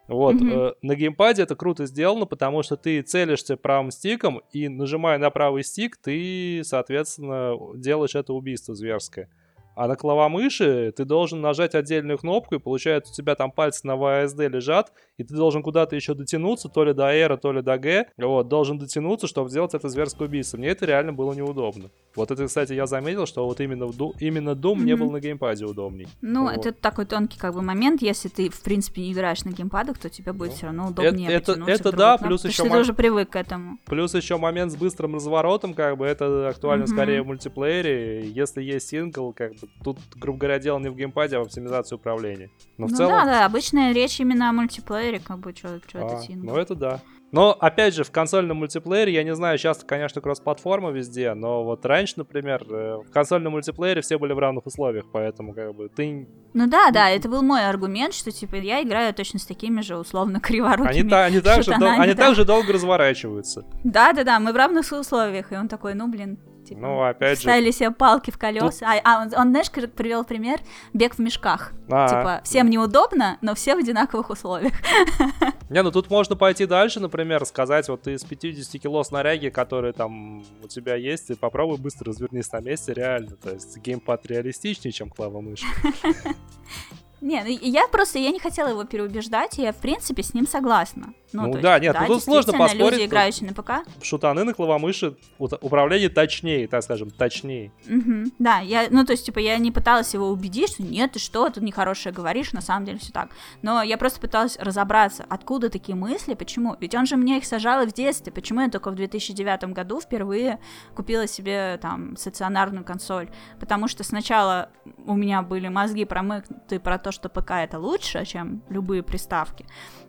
Вот, 0.07 0.41
Мгм. 0.41 0.49
э, 0.49 0.73
на 0.81 0.95
геймпаде 0.95 1.43
это 1.43 1.55
круто 1.55 1.85
сделано, 1.85 2.25
потому 2.25 2.63
что 2.63 2.75
ты 2.77 3.01
целишься 3.03 3.57
правым 3.57 3.91
стиком, 3.91 4.41
и 4.51 4.67
нажимая 4.67 5.17
на 5.17 5.29
правый 5.31 5.63
стик, 5.63 5.97
ты, 5.97 6.61
соответственно, 6.65 7.57
делаешь 7.75 8.15
это 8.15 8.33
убийство 8.33 8.75
зверское. 8.75 9.29
А 9.75 9.87
на 9.87 9.95
клавомыши 9.95 10.93
ты 10.95 11.05
должен 11.05 11.41
нажать 11.41 11.75
отдельную 11.75 12.17
кнопку, 12.17 12.55
и 12.55 12.59
получается 12.59 13.11
у 13.11 13.15
тебя 13.15 13.35
там 13.35 13.51
пальцы 13.51 13.85
на 13.87 13.93
VSD 13.93 14.49
лежат, 14.49 14.91
и 15.17 15.23
ты 15.23 15.35
должен 15.35 15.63
куда-то 15.63 15.95
еще 15.95 16.13
дотянуться, 16.13 16.69
то 16.69 16.83
ли 16.83 16.93
до 16.93 17.11
R, 17.13 17.37
то 17.37 17.51
ли 17.51 17.61
до 17.61 17.77
G. 17.77 18.07
Вот, 18.17 18.47
должен 18.47 18.77
дотянуться, 18.77 19.27
чтобы 19.27 19.49
сделать 19.49 19.73
это 19.73 19.89
зверское 19.89 20.27
убийство. 20.27 20.57
Мне 20.57 20.69
это 20.69 20.85
реально 20.85 21.13
было 21.13 21.33
неудобно. 21.33 21.89
Вот 22.15 22.29
это, 22.31 22.45
кстати, 22.45 22.73
я 22.73 22.85
заметил, 22.85 23.25
что 23.25 23.45
вот 23.45 23.59
именно, 23.59 23.85
Doom, 23.85 24.13
именно 24.19 24.51
Doom 24.51 24.73
mm-hmm. 24.73 24.75
мне 24.75 24.95
был 24.95 25.11
на 25.11 25.19
геймпаде 25.19 25.65
удобней. 25.65 26.07
Ну, 26.21 26.43
вот. 26.43 26.65
это 26.65 26.73
такой 26.73 27.05
тонкий 27.05 27.39
как 27.39 27.53
бы 27.53 27.61
момент. 27.61 28.01
Если 28.01 28.29
ты, 28.29 28.49
в 28.49 28.61
принципе, 28.61 29.01
не 29.01 29.13
играешь 29.13 29.43
на 29.43 29.49
геймпадах, 29.49 29.97
то 29.97 30.09
тебе 30.09 30.33
будет 30.33 30.51
ну, 30.51 30.55
все 30.55 30.65
равно 30.67 30.87
удобнее 30.87 31.31
Это, 31.31 31.53
это, 31.53 31.71
это 31.71 31.91
да, 31.91 32.17
плюс 32.17 32.45
еще... 32.45 32.63
Ты 32.63 32.77
уже 32.77 32.93
привык 32.93 33.31
к 33.31 33.35
этому. 33.35 33.79
Плюс 33.85 34.13
еще 34.13 34.37
момент 34.37 34.71
с 34.71 34.75
быстрым 34.75 35.15
разворотом, 35.15 35.73
как 35.73 35.97
бы, 35.97 36.05
это 36.05 36.49
актуально 36.49 36.83
mm-hmm. 36.83 36.87
скорее 36.87 37.21
в 37.23 37.27
мультиплеере. 37.27 38.29
Если 38.29 38.61
есть 38.61 38.89
сингл, 38.89 39.33
как 39.33 39.53
бы, 39.55 39.62
тут, 39.83 39.99
грубо 40.15 40.39
говоря, 40.39 40.59
дело 40.59 40.79
не 40.79 40.89
в 40.89 40.95
геймпаде, 40.95 41.37
а 41.37 41.39
в 41.39 41.43
оптимизации 41.43 41.95
управления. 41.95 42.49
Но 42.77 42.87
ну 42.87 42.93
в 42.93 42.97
целом... 42.97 43.11
да, 43.11 43.25
да, 43.25 43.45
обычная 43.45 43.93
речь 43.93 44.19
именно 44.19 44.49
о 44.49 44.53
мультиплеере, 44.53 45.19
как 45.19 45.39
бы, 45.39 45.53
что 45.55 45.69
а, 45.69 45.77
это. 45.77 46.19
Ну 46.35 46.55
это 46.55 46.75
да. 46.75 47.01
Но, 47.33 47.51
опять 47.51 47.95
же, 47.95 48.03
в 48.03 48.11
консольном 48.11 48.57
мультиплеере, 48.57 49.11
я 49.11 49.23
не 49.23 49.33
знаю, 49.33 49.57
сейчас, 49.57 49.83
конечно, 49.83 50.21
кросс-платформа 50.21 50.91
везде, 50.91 51.33
но 51.33 51.63
вот 51.63 51.83
раньше, 51.83 52.13
например, 52.17 52.63
э, 52.69 52.97
в 52.97 53.11
консольном 53.11 53.53
мультиплеере 53.53 54.01
все 54.01 54.19
были 54.19 54.33
в 54.33 54.37
равных 54.37 54.67
условиях, 54.67 55.05
поэтому, 55.11 55.55
как 55.55 55.73
бы, 55.73 55.89
ты... 55.89 56.27
Ну 56.53 56.67
да, 56.67 56.91
да, 56.91 57.09
это 57.09 57.27
был 57.27 57.41
мой 57.41 57.65
аргумент, 57.67 58.13
что, 58.13 58.29
типа, 58.29 58.57
я 58.57 58.83
играю 58.83 59.15
точно 59.15 59.39
с 59.39 59.47
такими 59.47 59.81
же, 59.81 59.97
условно, 59.97 60.39
криворукими 60.43 60.87
Они, 60.87 61.09
та, 61.09 61.25
они, 61.25 61.41
так, 61.41 61.63
же, 61.63 61.71
дол- 61.75 61.99
они 61.99 62.13
так 62.13 62.35
же 62.35 62.45
долго 62.45 62.71
разворачиваются. 62.71 63.65
Да-да-да, 63.83 64.39
мы 64.39 64.53
в 64.53 64.55
равных 64.55 64.91
условиях, 64.91 65.51
и 65.51 65.55
он 65.55 65.67
такой, 65.67 65.95
ну, 65.95 66.07
блин, 66.07 66.37
Типа, 66.63 66.79
ну, 66.81 67.03
опять 67.03 67.39
ставили 67.39 67.71
же... 67.71 67.77
себе 67.77 67.91
палки 67.91 68.31
в 68.31 68.37
колеса. 68.37 68.69
Тут... 68.69 68.81
А, 68.83 69.01
а 69.03 69.21
он, 69.21 69.33
он, 69.35 69.49
знаешь, 69.49 69.69
привел 69.71 70.23
пример 70.23 70.59
бег 70.93 71.15
в 71.15 71.19
мешках. 71.19 71.73
А-а. 71.89 72.07
Типа, 72.07 72.41
всем 72.43 72.69
неудобно, 72.69 73.37
но 73.41 73.53
все 73.55 73.75
в 73.75 73.79
одинаковых 73.79 74.29
условиях. 74.29 74.73
Не, 75.69 75.81
ну 75.83 75.91
тут 75.91 76.09
можно 76.09 76.35
пойти 76.35 76.65
дальше, 76.65 76.99
например, 76.99 77.45
сказать, 77.45 77.89
вот 77.89 78.03
ты 78.03 78.13
из 78.13 78.23
50 78.23 78.81
кило 78.81 79.03
снаряги, 79.03 79.49
которые 79.49 79.93
там 79.93 80.43
у 80.63 80.67
тебя 80.67 80.95
есть, 80.95 81.29
и 81.31 81.35
попробуй 81.35 81.77
быстро 81.77 82.11
развернись 82.11 82.51
на 82.51 82.59
месте, 82.59 82.93
реально. 82.93 83.35
То 83.35 83.51
есть 83.51 83.77
геймпад 83.77 84.25
реалистичнее, 84.27 84.91
чем 84.91 85.09
клава 85.09 85.41
мышь. 85.41 85.63
Не, 87.21 87.41
ну 87.41 87.49
я 87.49 87.87
просто, 87.87 88.19
я 88.19 88.31
не 88.31 88.39
хотела 88.39 88.67
его 88.67 88.83
переубеждать, 88.83 89.57
и 89.57 89.61
я, 89.61 89.71
в 89.71 89.77
принципе, 89.77 90.23
с 90.23 90.33
ним 90.33 90.45
согласна. 90.45 91.13
Ну, 91.33 91.47
ну 91.47 91.61
да, 91.61 91.75
есть, 91.75 91.83
нет, 91.83 91.93
да, 91.93 92.01
ну 92.01 92.07
тут 92.07 92.23
сложно 92.23 92.53
поспорить. 92.53 92.93
люди, 92.93 93.05
играющие 93.05 93.49
на 93.49 93.53
ПК. 93.53 93.71
Шутаны 94.01 94.43
на 94.43 94.53
клавомыши 94.53 95.15
управление 95.37 96.09
точнее, 96.09 96.67
так 96.67 96.83
скажем, 96.83 97.09
точнее. 97.09 97.71
Угу, 97.87 98.31
да, 98.39 98.59
я, 98.59 98.87
ну 98.89 99.05
то 99.05 99.13
есть, 99.13 99.25
типа, 99.25 99.39
я 99.39 99.57
не 99.57 99.71
пыталась 99.71 100.13
его 100.13 100.29
убедить, 100.29 100.73
что 100.73 100.83
нет, 100.83 101.13
ты 101.13 101.19
что, 101.19 101.49
ты 101.49 101.61
нехорошее 101.61 102.13
говоришь, 102.13 102.53
на 102.53 102.61
самом 102.61 102.85
деле 102.85 102.99
все 102.99 103.11
так. 103.11 103.29
Но 103.61 103.81
я 103.81 103.97
просто 103.97 104.19
пыталась 104.19 104.57
разобраться, 104.59 105.25
откуда 105.27 105.69
такие 105.69 105.95
мысли, 105.95 106.33
почему. 106.33 106.75
Ведь 106.79 106.95
он 106.95 107.05
же 107.05 107.17
мне 107.17 107.37
их 107.37 107.45
сажал 107.45 107.83
и 107.83 107.87
в 107.87 107.93
детстве, 107.93 108.31
почему 108.31 108.61
я 108.61 108.69
только 108.69 108.91
в 108.91 108.95
2009 108.95 109.65
году 109.73 109.99
впервые 109.99 110.59
купила 110.95 111.27
себе, 111.27 111.77
там, 111.81 112.15
стационарную 112.17 112.85
консоль. 112.85 113.29
Потому 113.59 113.87
что 113.87 114.03
сначала 114.03 114.69
у 115.05 115.15
меня 115.15 115.41
были 115.41 115.67
мозги 115.67 116.05
промыкнуты 116.05 116.79
про 116.79 116.97
то, 116.97 117.11
что 117.11 117.29
ПК 117.29 117.51
это 117.51 117.79
лучше, 117.79 118.25
чем 118.25 118.61
любые 118.69 119.03
приставки. 119.03 119.65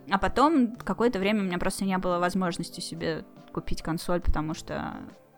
А 0.09 0.17
потом 0.17 0.75
какое-то 0.75 1.19
время 1.19 1.41
у 1.41 1.45
меня 1.45 1.57
просто 1.57 1.85
не 1.85 1.97
было 1.97 2.19
возможности 2.19 2.79
себе 2.79 3.25
купить 3.51 3.81
консоль, 3.81 4.21
потому 4.21 4.53
что 4.53 4.93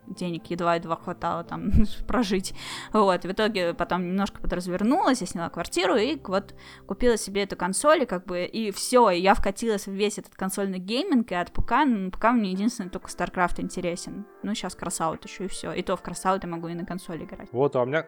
денег 0.08 0.46
едва-едва 0.48 0.96
хватало 0.96 1.44
там 1.44 1.72
прожить. 2.08 2.54
Вот, 2.94 3.24
в 3.24 3.32
итоге 3.32 3.74
потом 3.74 4.08
немножко 4.08 4.42
подразвернулась, 4.42 5.22
я 5.22 5.28
сняла 5.28 5.50
квартиру 5.50 5.96
и 5.96 6.18
вот 6.24 6.56
купила 6.86 7.18
себе 7.18 7.44
эту 7.44 7.56
консоль, 7.56 8.04
и 8.04 8.06
как 8.06 8.26
бы, 8.26 8.46
и 8.46 8.72
все, 8.72 9.10
и 9.10 9.20
я 9.20 9.34
вкатилась 9.34 9.88
в 9.88 9.92
весь 9.92 10.18
этот 10.18 10.36
консольный 10.36 10.80
гейминг, 10.80 11.32
и 11.32 11.36
от 11.36 11.52
ПК, 11.52 11.74
ну, 11.86 12.12
ПК 12.12 12.32
мне 12.32 12.52
единственное 12.52 12.90
только 12.90 13.10
StarCraft 13.10 13.62
интересен. 13.62 14.26
Ну, 14.44 14.54
сейчас 14.54 14.76
Crossout 14.76 15.26
еще 15.26 15.46
и 15.46 15.48
все. 15.48 15.72
И 15.74 15.82
то 15.82 15.96
в 15.96 16.02
Crossout 16.02 16.44
я 16.44 16.50
могу 16.50 16.68
и 16.68 16.74
на 16.74 16.86
консоли 16.86 17.26
играть. 17.26 17.50
Вот, 17.52 17.76
а 17.76 17.82
у 17.82 17.86
меня, 17.86 18.08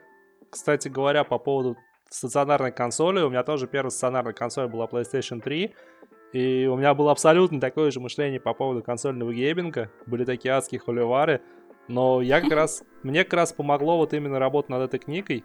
кстати 0.50 0.88
говоря, 0.88 1.24
по 1.24 1.38
поводу 1.38 1.78
стационарной 2.10 2.72
консоли, 2.72 3.22
у 3.22 3.30
меня 3.30 3.44
тоже 3.44 3.68
первая 3.68 3.92
стационарная 3.92 4.34
консоль 4.34 4.68
была 4.68 4.86
PlayStation 4.86 5.42
3, 5.42 5.76
и 6.32 6.68
у 6.68 6.76
меня 6.76 6.94
было 6.94 7.12
абсолютно 7.12 7.60
такое 7.60 7.92
же 7.92 8.00
мышление 8.00 8.40
по 8.40 8.54
поводу 8.54 8.84
консольного 8.84 9.34
гейминга. 9.34 9.92
Были 10.06 10.26
такие 10.26 10.54
адские 10.54 10.80
холивары. 10.80 11.42
Но 11.88 12.22
я 12.22 12.40
как 12.40 12.52
раз... 12.52 12.84
Мне 13.04 13.24
как 13.24 13.34
раз 13.34 13.54
помогло 13.54 13.98
вот 13.98 14.14
именно 14.14 14.38
работать 14.38 14.70
над 14.70 14.82
этой 14.84 15.00
книгой 15.00 15.44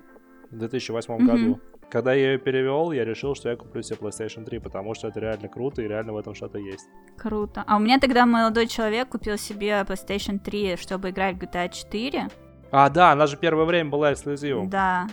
в 0.50 0.58
2008 0.58 1.26
году. 1.26 1.60
Когда 1.90 2.12
я 2.12 2.32
ее 2.32 2.38
перевел, 2.38 2.92
я 2.92 3.04
решил, 3.04 3.34
что 3.34 3.48
я 3.48 3.56
куплю 3.56 3.82
себе 3.82 3.96
PlayStation 4.00 4.44
3, 4.44 4.58
потому 4.58 4.94
что 4.94 5.08
это 5.08 5.20
реально 5.20 5.48
круто 5.48 5.80
и 5.80 5.88
реально 5.88 6.12
в 6.12 6.16
этом 6.16 6.34
что-то 6.34 6.58
есть. 6.58 6.86
Круто. 7.16 7.62
А 7.66 7.76
у 7.76 7.78
меня 7.78 7.98
тогда 7.98 8.26
молодой 8.26 8.66
человек 8.66 9.08
купил 9.08 9.38
себе 9.38 9.84
PlayStation 9.86 10.38
3, 10.38 10.76
чтобы 10.76 11.10
играть 11.10 11.36
в 11.36 11.38
GTA 11.38 11.70
4. 11.72 12.28
А, 12.72 12.90
да, 12.90 13.12
она 13.12 13.26
же 13.26 13.36
первое 13.36 13.64
время 13.64 13.90
была 13.90 14.12
эксклюзивом. 14.12 14.68
Да, 14.68 15.06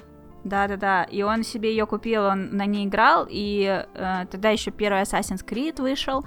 да-да-да, 0.44 1.04
и 1.04 1.22
он 1.22 1.44
себе 1.44 1.72
ее 1.72 1.86
купил, 1.86 2.24
он 2.24 2.56
на 2.56 2.66
ней 2.66 2.86
играл, 2.86 3.28
и 3.30 3.86
э, 3.94 4.26
тогда 4.30 4.50
еще 4.50 4.72
первый 4.72 5.02
Assassin's 5.02 5.46
Creed 5.46 5.82
вышел, 5.82 6.26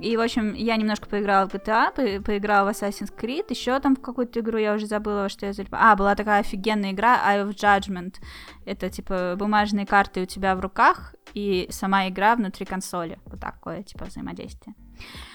и, 0.00 0.16
в 0.16 0.20
общем, 0.20 0.54
я 0.54 0.76
немножко 0.76 1.08
поиграла 1.08 1.48
в 1.48 1.54
GTA, 1.54 1.90
по 1.90 2.24
поиграла 2.24 2.70
в 2.70 2.74
Assassin's 2.74 3.12
Creed, 3.14 3.46
еще 3.50 3.78
там 3.80 3.96
в 3.96 4.00
какую-то 4.00 4.40
игру, 4.40 4.58
я 4.58 4.74
уже 4.74 4.86
забыла, 4.86 5.28
что 5.28 5.46
я 5.46 5.52
залипала. 5.52 5.92
А, 5.92 5.96
была 5.96 6.14
такая 6.14 6.40
офигенная 6.40 6.92
игра 6.92 7.18
Eye 7.26 7.48
of 7.48 7.54
Judgment. 7.54 8.16
Это, 8.64 8.90
типа, 8.90 9.34
бумажные 9.36 9.86
карты 9.86 10.22
у 10.22 10.26
тебя 10.26 10.54
в 10.54 10.60
руках, 10.60 11.14
и 11.34 11.66
сама 11.70 12.08
игра 12.08 12.36
внутри 12.36 12.64
консоли. 12.64 13.18
Вот 13.26 13.40
такое, 13.40 13.82
типа, 13.82 14.04
взаимодействие. 14.04 14.74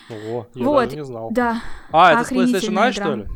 Ого, 0.10 0.48
я 0.54 0.66
вот, 0.66 0.86
даже 0.86 0.95
не 0.95 1.06
знал. 1.06 1.30
Да. 1.32 1.62
А, 1.91 2.14
это 2.14 2.24
с 2.24 2.32
PlayStation 2.32 2.76
Eye, 2.76 2.91
что 2.91 3.16
ли? 3.16 3.28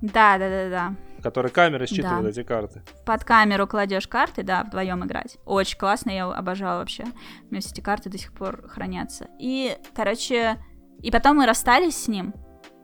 Да, 0.00 0.38
да, 0.38 0.48
да, 0.48 0.70
да 0.70 0.96
который 1.22 1.50
камера 1.50 1.86
считывает 1.86 2.24
да. 2.24 2.30
эти 2.30 2.42
карты. 2.42 2.82
Под 3.06 3.24
камеру 3.24 3.66
кладешь 3.66 4.08
карты, 4.08 4.42
да, 4.42 4.64
вдвоем 4.64 5.04
играть. 5.04 5.38
Очень 5.44 5.78
классно, 5.78 6.10
я 6.10 6.26
обожала 6.26 6.78
вообще. 6.78 7.04
У 7.04 7.50
меня 7.50 7.60
все 7.60 7.70
эти 7.70 7.80
карты 7.80 8.10
до 8.10 8.18
сих 8.18 8.32
пор 8.32 8.68
хранятся. 8.68 9.28
И, 9.38 9.76
короче, 9.94 10.58
и 11.00 11.10
потом 11.10 11.36
мы 11.36 11.46
расстались 11.46 12.04
с 12.04 12.08
ним, 12.08 12.34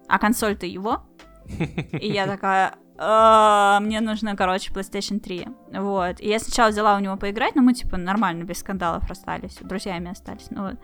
а 0.08 0.18
консоль-то 0.18 0.66
его. 0.66 1.02
И 1.92 2.10
я 2.10 2.26
такая, 2.26 2.74
«А, 3.00 3.78
мне 3.80 4.00
нужно, 4.00 4.36
короче, 4.36 4.72
PlayStation 4.72 5.20
3. 5.20 5.46
Вот. 5.74 6.20
И 6.20 6.28
я 6.28 6.40
сначала 6.40 6.70
взяла 6.70 6.96
у 6.96 6.98
него 6.98 7.16
поиграть, 7.16 7.54
но 7.54 7.62
мы, 7.62 7.72
типа, 7.72 7.96
нормально, 7.96 8.42
без 8.42 8.58
скандалов 8.58 9.08
расстались, 9.08 9.56
друзьями 9.60 10.10
остались. 10.10 10.50
Ну, 10.50 10.62
вот. 10.62 10.78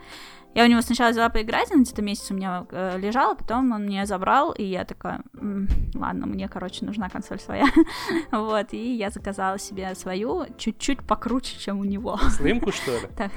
Я 0.55 0.65
у 0.65 0.69
него 0.69 0.81
сначала 0.83 1.11
взяла 1.11 1.29
поиграть, 1.31 1.73
он 1.73 1.83
где-то 1.83 2.01
месяц 2.01 2.31
у 2.31 2.35
меня 2.35 2.65
э, 2.71 2.97
лежал, 2.99 3.35
потом 3.35 3.73
он 3.73 3.85
мне 3.85 4.07
забрал, 4.07 4.53
и 4.53 4.63
я 4.63 4.85
такая, 4.85 5.23
М, 5.35 5.69
ладно, 5.95 6.27
мне, 6.27 6.49
короче, 6.49 6.85
нужна 6.85 7.09
консоль 7.09 7.41
своя. 7.41 7.67
вот, 8.31 8.73
и 8.73 8.95
я 8.95 9.11
заказала 9.11 9.59
себе 9.59 9.95
свою, 9.97 10.47
чуть-чуть 10.57 11.05
покруче, 11.05 11.59
чем 11.59 11.81
у 11.81 11.85
него. 11.85 12.17
Слимку, 12.31 12.71
что 12.71 12.93
ли? 12.93 13.09
Так. 13.17 13.33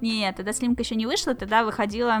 Нет, 0.00 0.36
тогда 0.36 0.52
слимка 0.52 0.82
еще 0.82 0.94
не 0.94 1.06
вышла, 1.06 1.34
тогда 1.34 1.62
выходила 1.62 2.20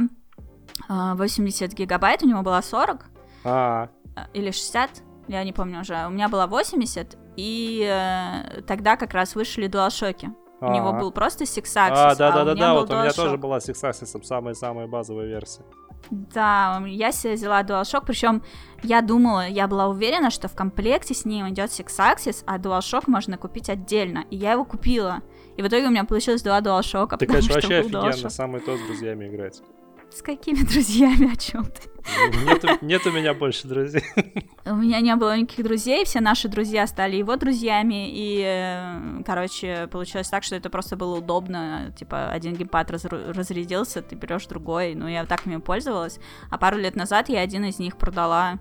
э, 0.88 1.14
80 1.14 1.72
гигабайт, 1.72 2.22
у 2.22 2.28
него 2.28 2.42
была 2.42 2.60
40. 2.60 3.06
А. 3.44 3.88
Или 4.34 4.50
60, 4.50 4.90
я 5.28 5.44
не 5.44 5.52
помню 5.54 5.80
уже. 5.80 6.06
У 6.06 6.10
меня 6.10 6.28
была 6.28 6.46
80, 6.46 7.16
и 7.36 7.86
э, 7.88 8.60
тогда 8.62 8.96
как 8.96 9.14
раз 9.14 9.34
вышли 9.34 9.66
DualShock. 9.68 10.30
У 10.60 10.72
него 10.72 10.92
был 10.94 11.10
просто 11.10 11.44
Axis, 11.44 11.76
а, 11.76 12.14
да, 12.14 12.32
да, 12.32 12.44
да, 12.44 12.54
да, 12.54 12.74
вот 12.74 12.90
у 12.90 12.94
меня 12.94 13.12
тоже 13.12 13.36
была 13.36 13.58
Axis, 13.58 14.24
самая-самая 14.24 14.86
базовая 14.86 15.26
версия. 15.26 15.62
Да, 16.10 16.82
я 16.86 17.10
себе 17.12 17.34
взяла 17.34 17.62
DualShock, 17.62 18.04
причем 18.06 18.42
я 18.82 19.02
думала, 19.02 19.48
я 19.48 19.66
была 19.66 19.88
уверена, 19.88 20.30
что 20.30 20.48
в 20.48 20.54
комплекте 20.54 21.14
с 21.14 21.24
ним 21.24 21.48
идет 21.48 21.70
Axis, 21.70 22.42
а 22.46 22.58
DualShock 22.58 23.04
можно 23.06 23.36
купить 23.36 23.68
отдельно, 23.68 24.24
и 24.30 24.36
я 24.36 24.52
его 24.52 24.64
купила. 24.64 25.22
И 25.56 25.62
в 25.62 25.66
итоге 25.66 25.86
у 25.86 25.90
меня 25.90 26.04
получилось 26.04 26.42
два 26.42 26.60
DualShock. 26.60 27.16
Ты, 27.18 27.26
конечно, 27.26 27.54
вообще 27.54 27.78
офигенно, 27.78 28.30
самый 28.30 28.60
то 28.60 28.76
с 28.76 28.80
друзьями 28.80 29.28
играть. 29.28 29.62
С 30.10 30.22
какими 30.22 30.62
друзьями, 30.62 31.32
о 31.32 31.36
чем 31.36 31.64
ты? 31.64 31.82
Нет, 32.44 32.82
нет 32.82 33.06
у 33.06 33.10
меня 33.10 33.34
больше 33.34 33.66
друзей. 33.66 34.04
У 34.64 34.74
меня 34.74 35.00
не 35.00 35.14
было 35.16 35.36
никаких 35.36 35.64
друзей, 35.64 36.04
все 36.04 36.20
наши 36.20 36.48
друзья 36.48 36.86
стали 36.86 37.16
его 37.16 37.36
друзьями, 37.36 38.08
и, 38.10 38.42
э, 38.44 39.22
короче, 39.24 39.88
получилось 39.88 40.28
так, 40.28 40.44
что 40.44 40.56
это 40.56 40.70
просто 40.70 40.96
было 40.96 41.18
удобно, 41.18 41.92
типа, 41.98 42.30
один 42.30 42.54
геймпад 42.54 42.90
раз, 42.90 43.04
разрядился, 43.04 44.02
ты 44.02 44.14
берешь 44.14 44.46
другой, 44.46 44.94
ну, 44.94 45.08
я 45.08 45.24
так 45.24 45.46
ими 45.46 45.58
пользовалась, 45.58 46.18
а 46.50 46.58
пару 46.58 46.78
лет 46.78 46.96
назад 46.96 47.28
я 47.28 47.40
один 47.40 47.64
из 47.64 47.78
них 47.78 47.96
продала 47.96 48.58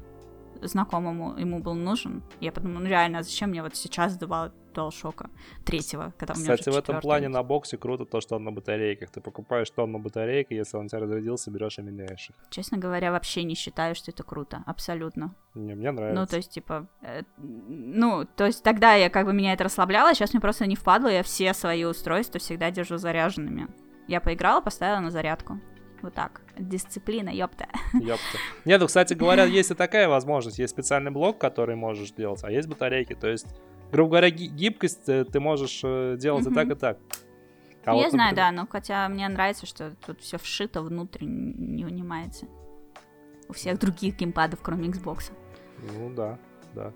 знакомому 0.62 1.38
ему 1.38 1.60
был 1.60 1.74
нужен. 1.76 2.24
Я 2.40 2.52
подумала, 2.52 2.80
ну 2.80 2.88
реально, 2.88 3.24
зачем 3.24 3.50
мне 3.50 3.62
вот 3.62 3.76
сейчас 3.76 4.18
два 4.18 4.52
DualShock 4.76 5.30
третьего, 5.64 6.14
когда 6.18 6.34
у 6.34 6.38
меня 6.38 6.56
Кстати, 6.56 6.70
в 6.70 6.78
этом 6.78 7.00
плане 7.00 7.30
на 7.30 7.44
боксе 7.44 7.78
круто 7.78 8.06
то, 8.06 8.22
что 8.22 8.36
он 8.36 8.44
на 8.44 8.52
батарейках. 8.52 9.10
Ты 9.10 9.22
покупаешь 9.22 9.70
тонну 9.70 10.00
батарейки, 10.00 10.54
если 10.54 10.78
он 10.78 10.86
у 10.86 10.88
тебя 10.90 11.00
разрядился, 11.00 11.52
берешь 11.52 11.80
и 11.80 11.82
меняешь 11.82 12.30
их. 12.30 12.36
Честно 12.50 12.78
говоря, 12.78 13.12
вообще 13.12 13.44
не 13.44 13.56
считаю, 13.56 13.96
что 13.96 14.12
это 14.12 14.24
круто. 14.24 14.64
Абсолютно. 14.66 15.34
Не, 15.54 15.76
мне 15.76 15.92
нравится. 15.92 16.20
Ну, 16.20 16.28
то 16.28 16.36
есть, 16.36 16.52
типа, 16.52 16.88
э, 17.02 17.24
ну, 17.38 18.26
то 18.26 18.46
есть 18.46 18.64
тогда 18.64 18.96
я 18.96 19.10
как 19.10 19.26
бы 19.26 19.34
меня 19.34 19.54
это 19.54 19.64
расслабляло, 19.64 20.14
сейчас 20.14 20.34
мне 20.34 20.42
просто 20.42 20.68
не 20.68 20.76
впадло, 20.76 21.08
я 21.08 21.24
все 21.24 21.54
свои 21.54 21.86
устройства 21.86 22.40
всегда 22.40 22.72
держу 22.72 22.98
заряженными. 22.98 23.68
Я 24.08 24.22
поиграла, 24.22 24.62
поставила 24.62 25.00
на 25.00 25.12
зарядку. 25.12 25.60
Вот 26.06 26.14
так. 26.14 26.42
Дисциплина, 26.56 27.30
ёпта. 27.32 27.66
Ёпта. 27.94 28.38
Нет, 28.64 28.80
ну, 28.80 28.86
кстати 28.86 29.16
говоря, 29.16 29.46
есть 29.46 29.72
и 29.72 29.74
такая 29.74 30.08
возможность. 30.08 30.60
Есть 30.60 30.72
специальный 30.72 31.10
блок, 31.10 31.40
который 31.40 31.76
можешь 31.76 32.12
делать, 32.12 32.44
а 32.44 32.52
есть 32.52 32.68
батарейки. 32.68 33.16
То 33.16 33.28
есть, 33.28 33.48
грубо 33.92 34.12
говоря, 34.12 34.30
гибкость 34.30 35.10
э, 35.10 35.26
ты 35.26 35.40
можешь 35.40 35.82
э, 35.84 36.16
делать 36.20 36.46
и 36.46 36.54
так, 36.54 36.70
и 36.70 36.76
так. 36.76 37.00
А 37.86 37.96
я 37.96 38.04
вот, 38.04 38.12
знаю, 38.12 38.30
например... 38.30 38.36
да, 38.36 38.52
но 38.52 38.68
хотя 38.70 39.10
мне 39.10 39.28
нравится, 39.28 39.66
что 39.66 39.96
тут 40.06 40.22
все 40.22 40.38
вшито 40.38 40.84
внутрь, 40.84 41.26
не 41.26 41.86
унимается. 41.86 42.46
У 43.50 43.54
всех 43.54 43.80
других 43.80 44.16
геймпадов, 44.16 44.60
кроме 44.62 44.90
Xbox. 44.90 45.32
Ну 45.98 46.14
да, 46.14 46.38
да. 46.76 46.94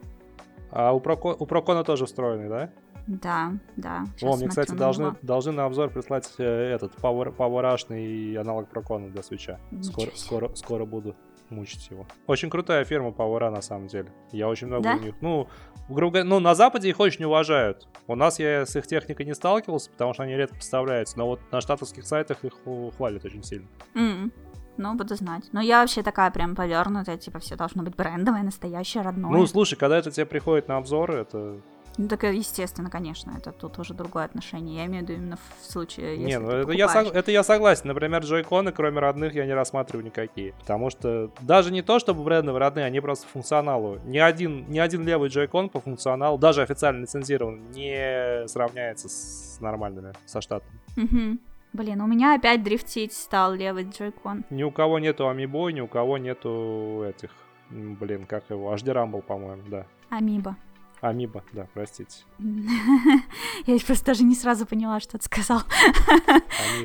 А 0.69 0.94
у, 0.94 0.99
Проко... 0.99 1.30
у 1.30 1.48
Прокона 1.48 1.84
тоже 1.84 2.06
встроенный, 2.06 2.48
да? 2.48 2.72
Да, 3.10 3.53
да. 3.76 4.06
О, 4.22 4.36
мне, 4.36 4.48
кстати, 4.48 4.72
должны, 4.72 5.15
должны 5.23 5.52
на 5.52 5.65
обзор 5.65 5.90
прислать 5.90 6.31
э, 6.38 6.44
этот 6.44 6.94
Power, 6.95 7.36
Power 7.36 8.40
аналог 8.40 8.69
Прокона 8.69 9.10
для 9.10 9.23
свеча. 9.23 9.60
Скоро, 9.81 10.11
скоро, 10.14 10.56
скоро 10.56 10.86
буду 10.86 11.15
мучить 11.49 11.90
его. 11.90 12.06
Очень 12.27 12.52
крутая 12.52 12.86
фирма 12.86 13.10
Power 13.10 13.49
на 13.49 13.61
самом 13.64 13.88
деле. 13.88 14.11
Я 14.31 14.48
очень 14.48 14.68
много 14.68 14.84
да? 14.84 14.95
у 14.95 14.99
них. 14.99 15.15
Ну, 15.22 15.48
грубо 15.90 16.11
говоря, 16.11 16.30
ну, 16.30 16.40
на 16.40 16.53
Западе 16.53 16.88
их 16.90 16.99
очень 16.99 17.26
уважают. 17.26 17.88
У 18.06 18.14
нас 18.14 18.38
я 18.38 18.68
с 18.68 18.76
их 18.76 18.86
техникой 18.86 19.26
не 19.26 19.34
сталкивался, 19.34 19.90
потому 19.90 20.14
что 20.14 20.22
они 20.22 20.36
редко 20.36 20.57
поставляются. 20.57 21.18
Но 21.18 21.26
вот 21.26 21.40
на 21.52 21.61
штатовских 21.61 22.06
сайтах 22.06 22.45
их 22.45 22.53
хвалят 22.95 23.26
очень 23.26 23.41
сильно. 23.41 23.68
Mm. 23.95 24.31
Ну, 24.77 24.95
буду 24.95 25.15
знать. 25.15 25.49
Но 25.52 25.61
я 25.61 25.81
вообще 25.81 26.03
такая 26.03 26.30
прям 26.30 26.56
повернутая, 26.56 27.18
типа, 27.18 27.40
все 27.40 27.56
должно 27.56 27.81
быть 27.81 27.95
брендовое, 27.95 28.44
настоящее, 28.44 29.02
родное. 29.02 29.31
Ну, 29.31 29.48
слушай, 29.48 29.76
когда 29.76 29.98
это 29.98 30.11
тебе 30.11 30.27
приходит 30.27 30.68
на 30.68 30.77
обзоры, 30.77 31.15
это 31.15 31.60
ну, 31.99 32.07
так, 32.07 32.23
естественно, 32.23 32.89
конечно, 32.89 33.34
это 33.38 33.51
тут 33.51 33.77
уже 33.77 33.93
другое 33.93 34.23
отношение. 34.23 34.77
Я 34.77 34.85
имею 34.85 35.05
в 35.05 35.09
виду 35.09 35.19
именно 35.19 35.38
в 35.38 35.65
случае, 35.69 36.15
если 36.15 36.27
Не, 36.27 36.39
ну 36.39 36.49
это 36.49 36.71
я, 36.71 36.88
сог... 36.88 37.13
это 37.13 37.30
я 37.30 37.43
согласен. 37.43 37.89
Например, 37.89 38.23
джойконы, 38.23 38.71
кроме 38.71 38.99
родных, 38.99 39.35
я 39.35 39.45
не 39.45 39.53
рассматриваю 39.53 40.05
никакие. 40.05 40.53
Потому 40.53 40.89
что 40.91 41.30
даже 41.41 41.73
не 41.73 41.81
то, 41.81 41.99
чтобы 41.99 42.23
брендовые 42.23 42.61
родные, 42.61 42.85
они 42.85 43.01
просто 43.01 43.27
функционалу. 43.27 43.99
Ни 44.05 44.17
один, 44.17 44.65
ни 44.69 44.80
один 44.80 45.05
левый 45.05 45.27
джойкон 45.27 45.67
по 45.67 45.81
функционалу, 45.81 46.38
даже 46.38 46.61
официально 46.61 47.01
лицензирован, 47.01 47.69
не 47.71 48.47
сравняется 48.47 49.09
с 49.09 49.57
нормальными, 49.59 50.13
со 50.26 50.39
штатом. 50.39 50.69
Угу. 50.95 51.38
Блин, 51.73 51.99
у 51.99 52.07
меня 52.07 52.35
опять 52.35 52.63
дрифтить 52.63 53.11
стал 53.11 53.55
левый 53.55 53.84
джойкон. 53.84 54.45
Ни 54.49 54.63
у 54.63 54.71
кого 54.71 54.99
нету 54.99 55.27
амибой, 55.27 55.73
ни 55.73 55.81
у 55.81 55.88
кого 55.88 56.17
нету 56.17 57.03
этих... 57.05 57.31
Блин, 57.69 58.26
как 58.26 58.45
его? 58.49 58.73
HD 58.73 58.93
Rumble, 58.93 59.21
по-моему, 59.21 59.63
да. 59.67 59.85
Амиба. 60.09 60.55
Амиба, 61.01 61.43
да, 61.53 61.67
простите. 61.73 62.23
Я 63.65 63.80
просто 63.80 64.05
даже 64.05 64.23
не 64.23 64.35
сразу 64.35 64.65
поняла, 64.65 64.99
что 64.99 65.17
ты 65.17 65.23
сказал. 65.26 65.61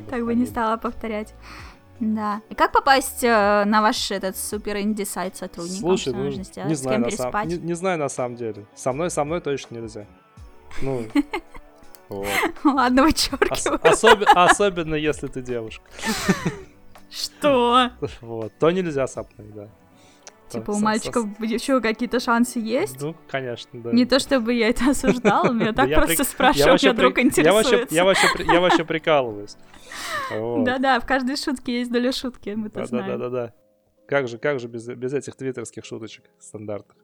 Так 0.09 0.25
бы 0.25 0.35
не 0.35 0.47
стала 0.47 0.77
повторять. 0.77 1.35
Да. 2.01 2.43
И 2.49 2.55
как 2.55 2.73
попасть 2.73 3.23
э, 3.23 3.65
на 3.65 3.81
ваш 3.81 4.11
этот 4.11 4.37
супер 4.37 4.79
инди 4.79 5.05
сайт 5.05 5.37
сотрудникам? 5.37 5.81
Слушай, 5.81 6.13
ну, 6.13 6.29
не 6.29 6.75
знаю, 6.75 7.01
на 7.01 7.11
сам... 7.11 7.49
не, 7.49 7.57
не 7.57 7.75
знаю 7.75 7.99
на 7.99 8.09
самом 8.09 8.37
деле. 8.37 8.67
Со 8.75 8.93
мной, 8.93 9.11
со 9.11 9.25
мной 9.25 9.41
точно 9.41 9.77
нельзя. 9.77 10.07
Ну, 10.83 11.05
вот. 12.09 12.27
Ладно, 12.65 13.05
вычеркиваю. 13.05 13.81
Ос- 13.85 14.05
особенно 14.35 14.97
если 14.97 15.29
ты 15.29 15.41
девушка. 15.41 15.85
Что? 17.11 17.91
Вот, 18.21 18.53
то 18.59 18.71
нельзя 18.73 19.07
со 19.07 19.23
мной, 19.23 19.53
да. 19.55 19.69
Типа 20.49 20.73
у 20.73 20.79
мальчиков 20.79 21.27
еще 21.41 21.81
какие-то 21.81 22.21
шансы 22.21 22.59
есть? 22.59 23.01
Ну, 23.01 23.17
конечно, 23.29 23.81
да. 23.81 23.93
Не 23.93 24.05
то 24.05 24.19
чтобы 24.19 24.55
я 24.55 24.69
это 24.69 24.91
осуждала, 24.91 25.53
меня 25.53 25.73
так 25.73 25.93
просто 25.93 26.25
спрашиваю, 26.25 26.79
меня 26.81 26.93
друг 26.93 27.19
интересуется. 27.19 27.95
Я 27.95 28.05
вообще 28.61 28.85
прикалываюсь. 28.85 29.57
Да-да, 30.31 31.01
в 31.01 31.07
каждой 31.07 31.37
шутке 31.37 31.79
есть 31.81 31.91
доля 31.91 32.13
шутки, 32.13 32.51
мы 32.51 32.69
это 32.69 32.85
знаем. 32.85 33.19
Да-да-да. 33.19 33.53
Как 34.07 34.29
же, 34.29 34.39
как 34.39 34.61
же 34.61 34.69
без, 34.69 34.87
без 34.87 35.15
этих 35.15 35.35
твиттерских 35.35 35.85
шуточек 35.85 36.25
стандартных. 36.39 36.97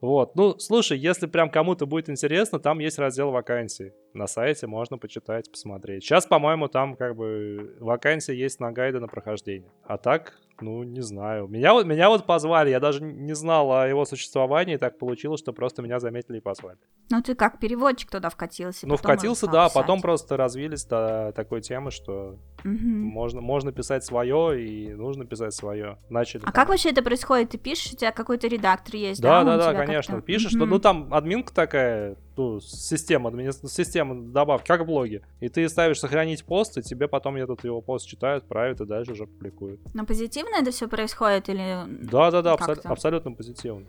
Вот, 0.00 0.34
ну, 0.34 0.58
слушай, 0.58 0.98
если 0.98 1.26
прям 1.26 1.50
кому-то 1.50 1.84
будет 1.84 2.08
интересно, 2.08 2.58
там 2.58 2.78
есть 2.78 2.98
раздел 2.98 3.30
вакансий. 3.30 3.92
На 4.14 4.26
сайте 4.26 4.66
можно 4.66 4.96
почитать, 4.96 5.50
посмотреть. 5.50 6.02
Сейчас, 6.02 6.24
по-моему, 6.24 6.68
там 6.68 6.96
как 6.96 7.14
бы 7.14 7.76
вакансия 7.78 8.34
есть 8.34 8.60
на 8.60 8.72
гайды 8.72 8.98
на 8.98 9.08
прохождение. 9.08 9.70
А 9.84 9.98
так, 9.98 10.38
ну, 10.62 10.82
не 10.82 11.00
знаю. 11.00 11.48
Меня, 11.48 11.72
вот 11.72 11.86
меня 11.86 12.08
вот 12.08 12.26
позвали, 12.26 12.70
я 12.70 12.80
даже 12.80 13.02
не 13.02 13.34
знал 13.34 13.72
о 13.72 13.86
его 13.86 14.04
существовании, 14.04 14.74
и 14.74 14.78
так 14.78 14.98
получилось, 14.98 15.40
что 15.40 15.52
просто 15.52 15.82
меня 15.82 16.00
заметили 16.00 16.38
и 16.38 16.40
позвали. 16.40 16.78
Ну, 17.10 17.20
ты 17.22 17.34
как 17.34 17.58
переводчик 17.58 18.10
туда 18.10 18.30
вкатился? 18.30 18.86
Ну, 18.86 18.96
вкатился, 18.96 19.46
да, 19.46 19.64
писать. 19.64 19.74
потом 19.74 20.00
просто 20.00 20.36
развились 20.36 20.84
до 20.84 21.32
такой 21.34 21.60
темы, 21.60 21.90
что 21.90 22.38
угу. 22.64 22.70
можно, 22.72 23.40
можно 23.40 23.72
писать 23.72 24.04
свое, 24.04 24.64
и 24.64 24.92
нужно 24.92 25.24
писать 25.24 25.52
свое. 25.52 25.98
Начали. 26.08 26.42
А 26.42 26.44
там... 26.46 26.52
как 26.52 26.68
вообще 26.68 26.90
это 26.90 27.02
происходит? 27.02 27.50
Ты 27.50 27.58
пишешь, 27.58 27.92
у 27.92 27.96
тебя 27.96 28.12
какой-то 28.12 28.46
редактор 28.46 28.94
есть, 28.94 29.20
да? 29.20 29.42
Да, 29.42 29.56
да, 29.56 29.72
да, 29.72 29.84
конечно. 29.84 30.20
Пишешь, 30.20 30.54
угу. 30.54 30.66
ну, 30.66 30.78
там 30.78 31.12
админка 31.12 31.52
такая, 31.52 32.16
ну, 32.36 32.60
система, 32.60 33.32
система 33.52 34.14
добавки, 34.14 34.68
как 34.68 34.82
в 34.82 34.86
блоге. 34.86 35.22
И 35.40 35.48
ты 35.48 35.68
ставишь 35.68 35.98
сохранить 35.98 36.44
пост, 36.44 36.78
и 36.78 36.82
тебе 36.82 37.08
потом 37.08 37.36
этот 37.36 37.64
его 37.64 37.80
пост 37.80 38.06
читают, 38.06 38.44
правят 38.46 38.80
и 38.80 38.86
дальше 38.86 39.12
уже 39.12 39.26
публикуют. 39.26 39.80
Но 39.94 40.06
позитивно 40.06 40.49
это 40.58 40.70
все 40.70 40.88
происходит 40.88 41.48
или... 41.48 41.84
Да, 41.86 42.30
да, 42.30 42.42
да, 42.42 42.54
абсо- 42.54 42.80
абсолютно 42.84 43.32
позитивно. 43.32 43.86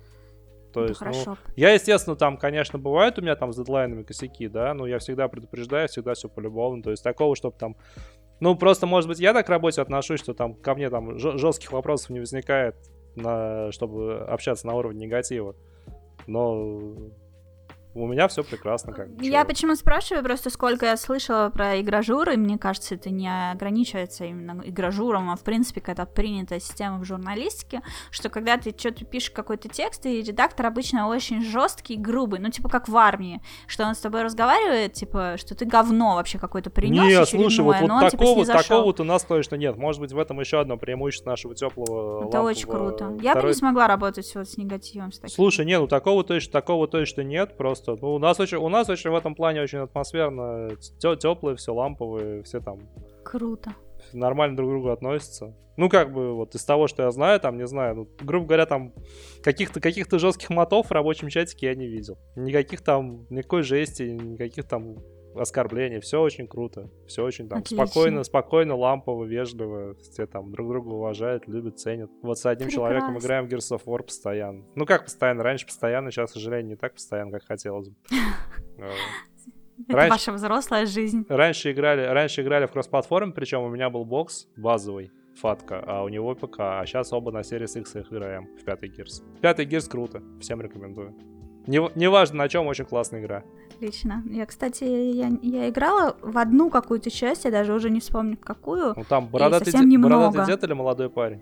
То 0.74 0.86
есть, 0.86 1.02
ну, 1.02 1.12
ну, 1.26 1.38
я, 1.58 1.74
естественно, 1.74 2.16
там, 2.16 2.38
конечно, 2.38 2.80
бывают 2.80 3.20
у 3.20 3.22
меня 3.22 3.36
там 3.36 3.52
с 3.52 3.58
дедлайнами 3.58 4.04
косяки, 4.04 4.48
да, 4.48 4.74
но 4.74 4.88
я 4.88 5.00
всегда 5.00 5.28
предупреждаю, 5.28 5.90
всегда 5.90 6.14
все 6.14 6.30
полюбовно. 6.30 6.82
То 6.82 6.92
есть 6.92 7.04
такого, 7.04 7.36
чтобы 7.36 7.58
там 7.58 7.76
ну, 8.42 8.56
просто, 8.56 8.88
может 8.88 9.08
быть, 9.08 9.20
я 9.20 9.34
так 9.34 9.46
к 9.46 9.50
работе 9.50 9.82
отношусь, 9.82 10.20
что 10.20 10.34
там 10.34 10.56
ко 10.56 10.74
мне 10.74 10.90
там 10.90 11.20
жестких 11.20 11.72
вопросов 11.72 12.10
не 12.10 12.20
возникает, 12.20 12.76
на, 13.16 13.72
чтобы 13.72 14.20
общаться 14.22 14.66
на 14.66 14.74
уровне 14.74 15.06
негатива. 15.06 15.56
Но 16.26 16.96
у 17.94 18.08
меня 18.08 18.28
все 18.28 18.44
прекрасно. 18.44 18.94
Как, 18.94 19.08
я 19.20 19.44
почему 19.46 19.76
спрашиваю, 19.76 20.24
просто 20.24 20.50
сколько 20.50 20.86
я 20.86 20.98
слышала 20.98 21.50
про 21.50 21.80
игражуры, 21.80 22.38
мне 22.38 22.58
кажется, 22.58 22.96
это 22.96 23.10
не 23.10 23.30
ограничивается 23.52 24.26
именно 24.26 24.62
игражуром, 24.64 25.30
а 25.30 25.36
в 25.36 25.44
принципе 25.44 25.82
какая-то 25.82 26.06
принятая 26.06 26.60
система 26.60 27.00
в 27.00 27.06
журналистике, 27.06 27.82
что 28.10 28.30
когда 28.30 28.58
ты 28.58 28.74
что-то 28.78 29.06
пишешь 29.06 29.32
какой-то 29.32 29.68
текст, 29.68 30.06
и 30.06 30.22
редактор 30.22 30.68
обычно 30.68 31.08
очень 31.08 31.42
жесткий 31.44 31.98
грубый, 31.98 32.40
ну 32.40 32.50
типа 32.50 32.70
как 32.70 32.88
в 32.88 32.96
армии, 32.96 33.42
что 33.68 33.86
он 33.86 33.96
с 33.96 34.00
тобой 34.00 34.24
разговаривает, 34.24 34.94
типа, 34.94 35.36
что 35.38 35.56
ты 35.56 35.66
говно 35.66 36.16
вообще 36.16 36.40
какое-то 36.40 36.70
принес 36.70 37.04
Нет, 37.04 37.28
слушай, 37.28 37.62
вот, 37.62 37.78
вот 37.80 37.88
но 37.88 38.10
такого, 38.10 38.46
типа, 38.46 38.58
такого 38.58 38.84
вот 38.84 39.00
у 39.00 39.04
нас 39.04 39.24
точно 39.24 39.56
нет. 39.56 39.78
Может 39.78 40.02
быть, 40.02 40.14
в 40.14 40.20
этом 40.20 40.40
еще 40.40 40.60
одно 40.60 40.78
преимущество 40.78 41.32
нашего 41.32 41.56
теплого 41.56 42.28
Это 42.28 42.42
очень 42.42 42.68
круто. 42.68 43.18
Я 43.22 43.32
Второй... 43.32 43.42
бы 43.44 43.48
не 43.50 43.54
смогла 43.56 43.88
работать 43.88 44.32
вот 44.36 44.48
с 44.48 44.58
негативом. 44.58 45.12
С 45.12 45.20
таким. 45.20 45.36
Слушай, 45.36 45.66
нет, 45.66 45.80
ну 45.80 45.88
такого 45.88 46.24
точно, 46.24 46.52
такого 46.52 46.88
точно 46.88 47.22
нет, 47.22 47.58
просто 47.58 47.81
просто. 47.86 48.06
Ну, 48.06 48.14
у 48.14 48.20
нас 48.20 48.40
очень, 48.40 48.58
у 48.58 48.70
нас 48.70 48.90
очень 48.90 49.10
в 49.10 49.16
этом 49.16 49.36
плане 49.36 49.62
очень 49.62 49.80
атмосферно, 49.80 50.70
теплые, 51.00 51.56
все 51.56 51.74
ламповые, 51.74 52.44
все 52.44 52.60
там. 52.60 52.80
Круто. 53.24 53.72
Нормально 54.14 54.58
друг 54.58 54.70
к 54.70 54.72
другу 54.74 54.90
относятся. 54.90 55.56
Ну, 55.78 55.90
как 55.90 56.12
бы, 56.12 56.34
вот 56.34 56.54
из 56.54 56.66
того, 56.66 56.88
что 56.88 57.04
я 57.04 57.12
знаю, 57.12 57.40
там, 57.40 57.58
не 57.58 57.66
знаю, 57.66 57.96
ну, 57.96 58.08
грубо 58.22 58.46
говоря, 58.46 58.66
там 58.66 58.94
каких-то 59.42 59.80
каких 59.80 60.08
жестких 60.12 60.50
мотов 60.50 60.88
в 60.88 60.92
рабочем 60.92 61.30
чатике 61.30 61.68
я 61.68 61.76
не 61.76 61.88
видел. 61.88 62.18
Никаких 62.36 62.82
там, 62.82 63.26
никакой 63.30 63.64
жести, 63.64 64.04
никаких 64.04 64.68
там 64.68 64.98
оскорблений, 65.36 66.00
все 66.00 66.22
очень 66.22 66.48
круто, 66.48 66.90
все 67.08 67.24
очень 67.24 67.48
там 67.48 67.60
Отлично. 67.60 67.86
спокойно, 67.86 68.24
спокойно, 68.24 68.76
лампово, 68.76 69.26
вежливо, 69.26 69.96
все 69.96 70.26
там 70.28 70.52
друг 70.52 70.70
друга 70.70 70.90
уважают, 70.90 71.48
любят, 71.48 71.80
ценят. 71.80 72.10
Вот 72.22 72.38
с 72.38 72.46
одним 72.46 72.68
Прекрасно. 72.68 72.90
человеком 72.90 73.18
играем 73.20 73.48
в 73.48 73.52
Gears 73.52 73.78
of 73.78 73.84
War 73.86 74.04
постоянно. 74.04 74.66
Ну 74.76 74.86
как 74.86 75.06
постоянно, 75.06 75.44
раньше 75.44 75.66
постоянно, 75.66 76.12
сейчас, 76.12 76.32
к 76.32 76.34
сожалению, 76.34 76.70
не 76.70 76.76
так 76.76 76.94
постоянно, 76.94 77.32
как 77.32 77.44
хотелось 77.44 77.90
бы. 77.90 77.96
Это 79.88 79.98
раньше, 79.98 80.12
ваша 80.12 80.32
взрослая 80.34 80.86
жизнь. 80.86 81.26
Раньше 81.28 81.72
играли, 81.72 82.06
раньше 82.06 82.42
играли 82.42 82.66
в 82.68 82.72
кросс-платформе, 82.72 83.32
причем 83.34 83.64
у 83.64 83.70
меня 83.70 83.90
был 83.90 84.06
бокс 84.06 84.48
базовый, 84.56 85.12
фатка, 85.36 85.84
а 85.86 86.04
у 86.04 86.10
него 86.10 86.36
ПК, 86.36 86.60
а 86.60 86.86
сейчас 86.86 87.12
оба 87.14 87.32
на 87.32 87.40
Series 87.40 87.80
X 87.80 87.96
их 87.96 88.12
играем 88.12 88.48
в 88.60 88.64
пятый 88.64 88.90
Gears. 88.90 89.24
Пятый 89.42 89.66
Gears 89.66 89.90
круто, 89.90 90.22
всем 90.40 90.62
рекомендую. 90.62 91.16
Неважно 91.68 92.00
не, 92.00 92.10
важно 92.10 92.38
на 92.38 92.50
чем, 92.50 92.68
очень 92.68 92.86
классная 92.86 93.22
игра. 93.22 93.44
Отлично. 93.82 94.24
Я, 94.30 94.46
кстати, 94.46 94.84
я, 94.84 95.32
я 95.42 95.68
играла 95.70 96.16
в 96.22 96.38
одну 96.38 96.70
какую-то 96.70 97.10
часть, 97.10 97.46
я 97.46 97.52
даже 97.52 97.74
уже 97.74 97.90
не 97.90 98.00
вспомню 98.00 98.38
какую. 98.38 98.94
Ну 98.96 99.04
там 99.10 99.26
бородатый, 99.28 99.72
де- 99.72 99.98
бородатый 99.98 100.46
дед 100.46 100.64
или 100.64 100.74
молодой 100.74 101.10
парень? 101.10 101.40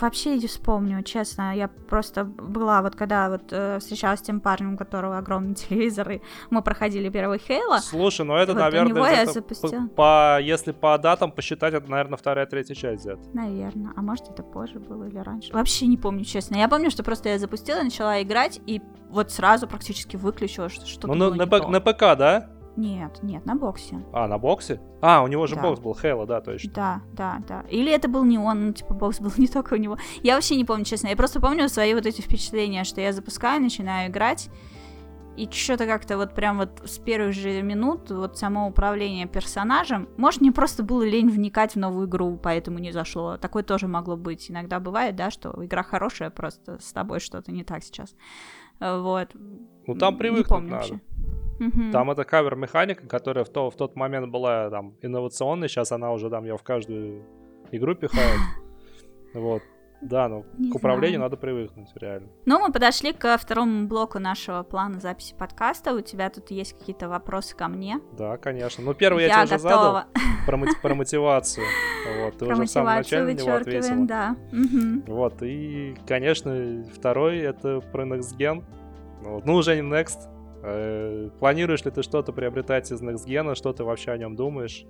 Вообще 0.00 0.36
не 0.36 0.46
вспомню, 0.46 1.02
честно. 1.02 1.54
Я 1.56 1.68
просто 1.68 2.24
была 2.24 2.82
вот 2.82 2.96
когда 2.96 3.30
вот 3.30 3.52
э, 3.52 3.78
встречалась 3.78 4.20
с 4.20 4.22
тем 4.22 4.40
парнем, 4.40 4.74
у 4.74 4.76
которого 4.76 5.18
огромный 5.18 5.54
телевизор, 5.68 6.10
и 6.10 6.20
мы 6.50 6.62
проходили 6.62 7.08
первый 7.08 7.38
Хейла. 7.38 7.78
Слушай, 7.78 8.26
ну 8.26 8.34
это, 8.34 8.52
Вот, 8.52 8.60
наверное, 8.60 9.22
это 9.22 9.42
по, 9.42 9.88
по- 9.96 10.40
если 10.40 10.72
по 10.72 10.98
датам 10.98 11.32
посчитать, 11.32 11.74
это, 11.74 11.90
наверное, 11.90 12.16
вторая, 12.16 12.46
третья 12.46 12.74
часть 12.74 13.04
где-то. 13.04 13.20
Наверное. 13.32 13.92
А 13.96 14.02
может, 14.02 14.28
это 14.28 14.42
позже 14.42 14.78
было 14.78 15.04
или 15.04 15.18
раньше. 15.18 15.52
Вообще 15.52 15.86
не 15.86 15.96
помню, 15.96 16.24
честно. 16.24 16.56
Я 16.56 16.68
помню, 16.68 16.90
что 16.90 17.02
просто 17.02 17.28
я 17.28 17.38
запустила, 17.38 17.82
начала 17.82 18.22
играть, 18.22 18.60
и 18.66 18.80
вот 19.08 19.30
сразу 19.30 19.66
практически 19.66 20.16
выключила, 20.16 20.68
что 20.68 20.86
что-то 20.86 21.08
Ну, 21.08 21.34
на, 21.34 21.46
было 21.46 21.62
на, 21.62 21.68
на 21.68 21.80
ПК, 21.80 22.00
да? 22.16 22.50
Нет, 22.80 23.22
нет, 23.22 23.44
на 23.46 23.54
боксе. 23.56 23.96
А, 24.12 24.26
на 24.26 24.38
боксе? 24.38 24.80
А, 25.02 25.22
у 25.22 25.26
него 25.28 25.46
же 25.46 25.54
Да. 25.56 25.62
бокс 25.62 25.80
был, 25.80 25.94
Хейла, 25.94 26.26
да, 26.26 26.40
точно. 26.40 26.72
Да, 26.74 27.02
да, 27.12 27.42
да. 27.46 27.64
Или 27.68 27.92
это 27.92 28.08
был 28.08 28.24
не 28.24 28.38
он, 28.38 28.66
ну, 28.68 28.72
типа, 28.72 28.94
бокс 28.94 29.20
был 29.20 29.30
не 29.36 29.48
только 29.48 29.74
у 29.74 29.76
него. 29.76 29.98
Я 30.22 30.34
вообще 30.34 30.56
не 30.56 30.64
помню, 30.64 30.84
честно. 30.84 31.08
Я 31.08 31.16
просто 31.16 31.40
помню 31.40 31.68
свои 31.68 31.94
вот 31.94 32.06
эти 32.06 32.20
впечатления, 32.22 32.84
что 32.84 33.00
я 33.00 33.12
запускаю, 33.12 33.60
начинаю 33.60 34.10
играть, 34.10 34.48
и 35.36 35.48
что-то 35.50 35.86
как-то 35.86 36.16
вот 36.16 36.34
прям 36.34 36.58
вот 36.58 36.82
с 36.84 36.98
первых 36.98 37.32
же 37.34 37.62
минут 37.62 38.10
вот 38.10 38.36
само 38.36 38.66
управление 38.68 39.26
персонажем. 39.26 40.08
Может, 40.16 40.40
мне 40.40 40.52
просто 40.52 40.82
было 40.82 41.02
лень 41.02 41.30
вникать 41.30 41.74
в 41.74 41.78
новую 41.78 42.08
игру, 42.08 42.38
поэтому 42.42 42.78
не 42.78 42.92
зашло. 42.92 43.36
Такое 43.36 43.62
тоже 43.62 43.86
могло 43.88 44.16
быть. 44.16 44.50
Иногда 44.50 44.80
бывает, 44.80 45.16
да, 45.16 45.30
что 45.30 45.54
игра 45.64 45.82
хорошая, 45.82 46.30
просто 46.30 46.78
с 46.80 46.92
тобой 46.92 47.20
что-то 47.20 47.52
не 47.52 47.64
так 47.64 47.82
сейчас. 47.84 48.14
Вот. 48.80 49.28
Ну, 49.86 49.94
там 49.94 50.14
Не 50.14 50.18
привыкнуть 50.18 50.48
помню 50.48 50.70
надо. 50.70 50.76
вообще. 50.88 51.00
Мгм. 51.60 51.92
Там 51.92 52.10
это 52.10 52.24
кавер-механика, 52.24 53.06
которая 53.06 53.44
в, 53.44 53.48
то, 53.50 53.70
в 53.70 53.76
тот 53.76 53.94
момент 53.94 54.32
была 54.32 54.68
там 54.70 54.96
инновационной, 55.02 55.68
сейчас 55.68 55.92
она 55.92 56.10
уже 56.12 56.28
там 56.30 56.44
ее 56.44 56.56
в 56.56 56.62
каждую 56.64 57.24
игру 57.70 57.94
пихает. 57.94 58.40
Вот. 59.34 59.62
Да, 60.02 60.28
Не 60.56 60.70
к 60.72 60.74
управлению 60.74 61.18
знаю. 61.18 61.30
надо 61.30 61.36
привыкнуть, 61.36 61.88
реально. 61.94 62.28
Ну, 62.46 62.58
мы 62.58 62.72
подошли 62.72 63.12
ко 63.12 63.36
второму 63.36 63.86
блоку 63.86 64.18
нашего 64.18 64.62
плана 64.62 64.98
записи 64.98 65.34
подкаста. 65.38 65.94
У 65.94 66.00
тебя 66.00 66.30
тут 66.30 66.50
есть 66.50 66.72
какие-то 66.78 67.06
вопросы 67.10 67.54
ко 67.54 67.68
мне? 67.68 68.00
Да, 68.16 68.38
конечно. 68.38 68.82
Ну, 68.82 68.94
первый 68.94 69.24
я, 69.24 69.28
Я 69.28 69.34
тебе 69.46 69.56
уже 69.56 69.58
задал 69.62 70.04
про, 70.46 70.56
мо- 70.56 70.66
про 70.82 70.94
мотивацию. 70.94 71.66
Вот, 72.24 72.38
ты 72.38 72.46
Про 72.46 72.54
уже 72.54 72.62
в 72.64 72.66
самом 72.70 72.94
начале 72.94 73.24
на 73.34 73.38
него 73.38 73.52
ответила. 73.54 74.06
да. 74.06 74.36
Вот, 75.06 75.42
и, 75.42 75.94
конечно, 76.08 76.82
второй 76.94 77.38
это 77.40 77.80
про 77.92 78.04
Next 78.06 78.36
Gen. 78.38 78.64
Вот, 79.20 79.44
Ну, 79.44 79.54
уже 79.54 79.76
не 79.76 79.82
Next. 79.82 80.16
Э, 80.62 81.30
Планируешь 81.38 81.84
ли 81.84 81.90
ты 81.90 82.02
что-то 82.02 82.32
приобретать 82.32 82.90
из 82.90 83.00
Next 83.02 83.26
Gen, 83.26 83.54
что 83.54 83.72
ты 83.72 83.84
вообще 83.84 84.12
о 84.12 84.18
нем 84.18 84.36
думаешь? 84.36 84.84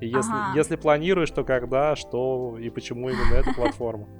И 0.00 0.06
если, 0.06 0.36
Ага. 0.36 0.52
если 0.54 0.76
планируешь, 0.76 1.30
то 1.30 1.42
когда, 1.42 1.96
что 1.96 2.58
и 2.58 2.68
почему 2.70 3.08
именно 3.08 3.34
эта 3.34 3.52
платформа? 3.54 4.06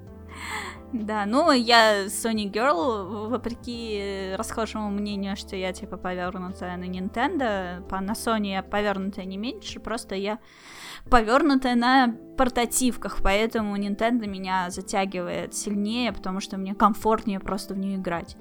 Да, 0.92 1.26
ну 1.26 1.50
я 1.50 2.04
Sony 2.06 2.50
Girl, 2.50 3.28
вопреки 3.28 4.32
расхожему 4.36 4.88
мнению, 4.88 5.36
что 5.36 5.56
я 5.56 5.72
типа 5.72 5.96
повернутая 5.96 6.76
на 6.76 6.84
Nintendo, 6.84 7.82
по, 7.88 8.00
на 8.00 8.12
Sony 8.12 8.52
я 8.52 8.62
повернутая 8.62 9.24
не 9.24 9.36
меньше, 9.36 9.80
просто 9.80 10.14
я 10.14 10.38
повернутая 11.10 11.74
на 11.74 12.16
портативках, 12.38 13.18
поэтому 13.22 13.76
Nintendo 13.76 14.28
меня 14.28 14.70
затягивает 14.70 15.54
сильнее, 15.54 16.12
потому 16.12 16.40
что 16.40 16.56
мне 16.56 16.74
комфортнее 16.74 17.40
просто 17.40 17.74
в 17.74 17.78
нее 17.78 17.96
играть. 17.96 18.36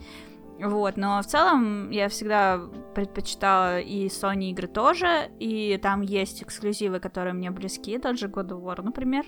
Вот, 0.59 0.95
но 0.95 1.21
в 1.21 1.25
целом 1.25 1.89
я 1.89 2.07
всегда 2.07 2.61
предпочитала 2.93 3.81
и 3.81 4.07
Sony 4.07 4.51
игры 4.51 4.67
тоже, 4.67 5.29
и 5.37 5.77
там 5.81 6.01
есть 6.01 6.43
эксклюзивы, 6.43 7.01
которые 7.01 7.33
мне 7.33 7.51
близки, 7.51 7.97
тот 7.97 8.17
же 8.17 8.27
God 8.27 8.49
of 8.49 8.63
War, 8.63 8.81
например. 8.81 9.25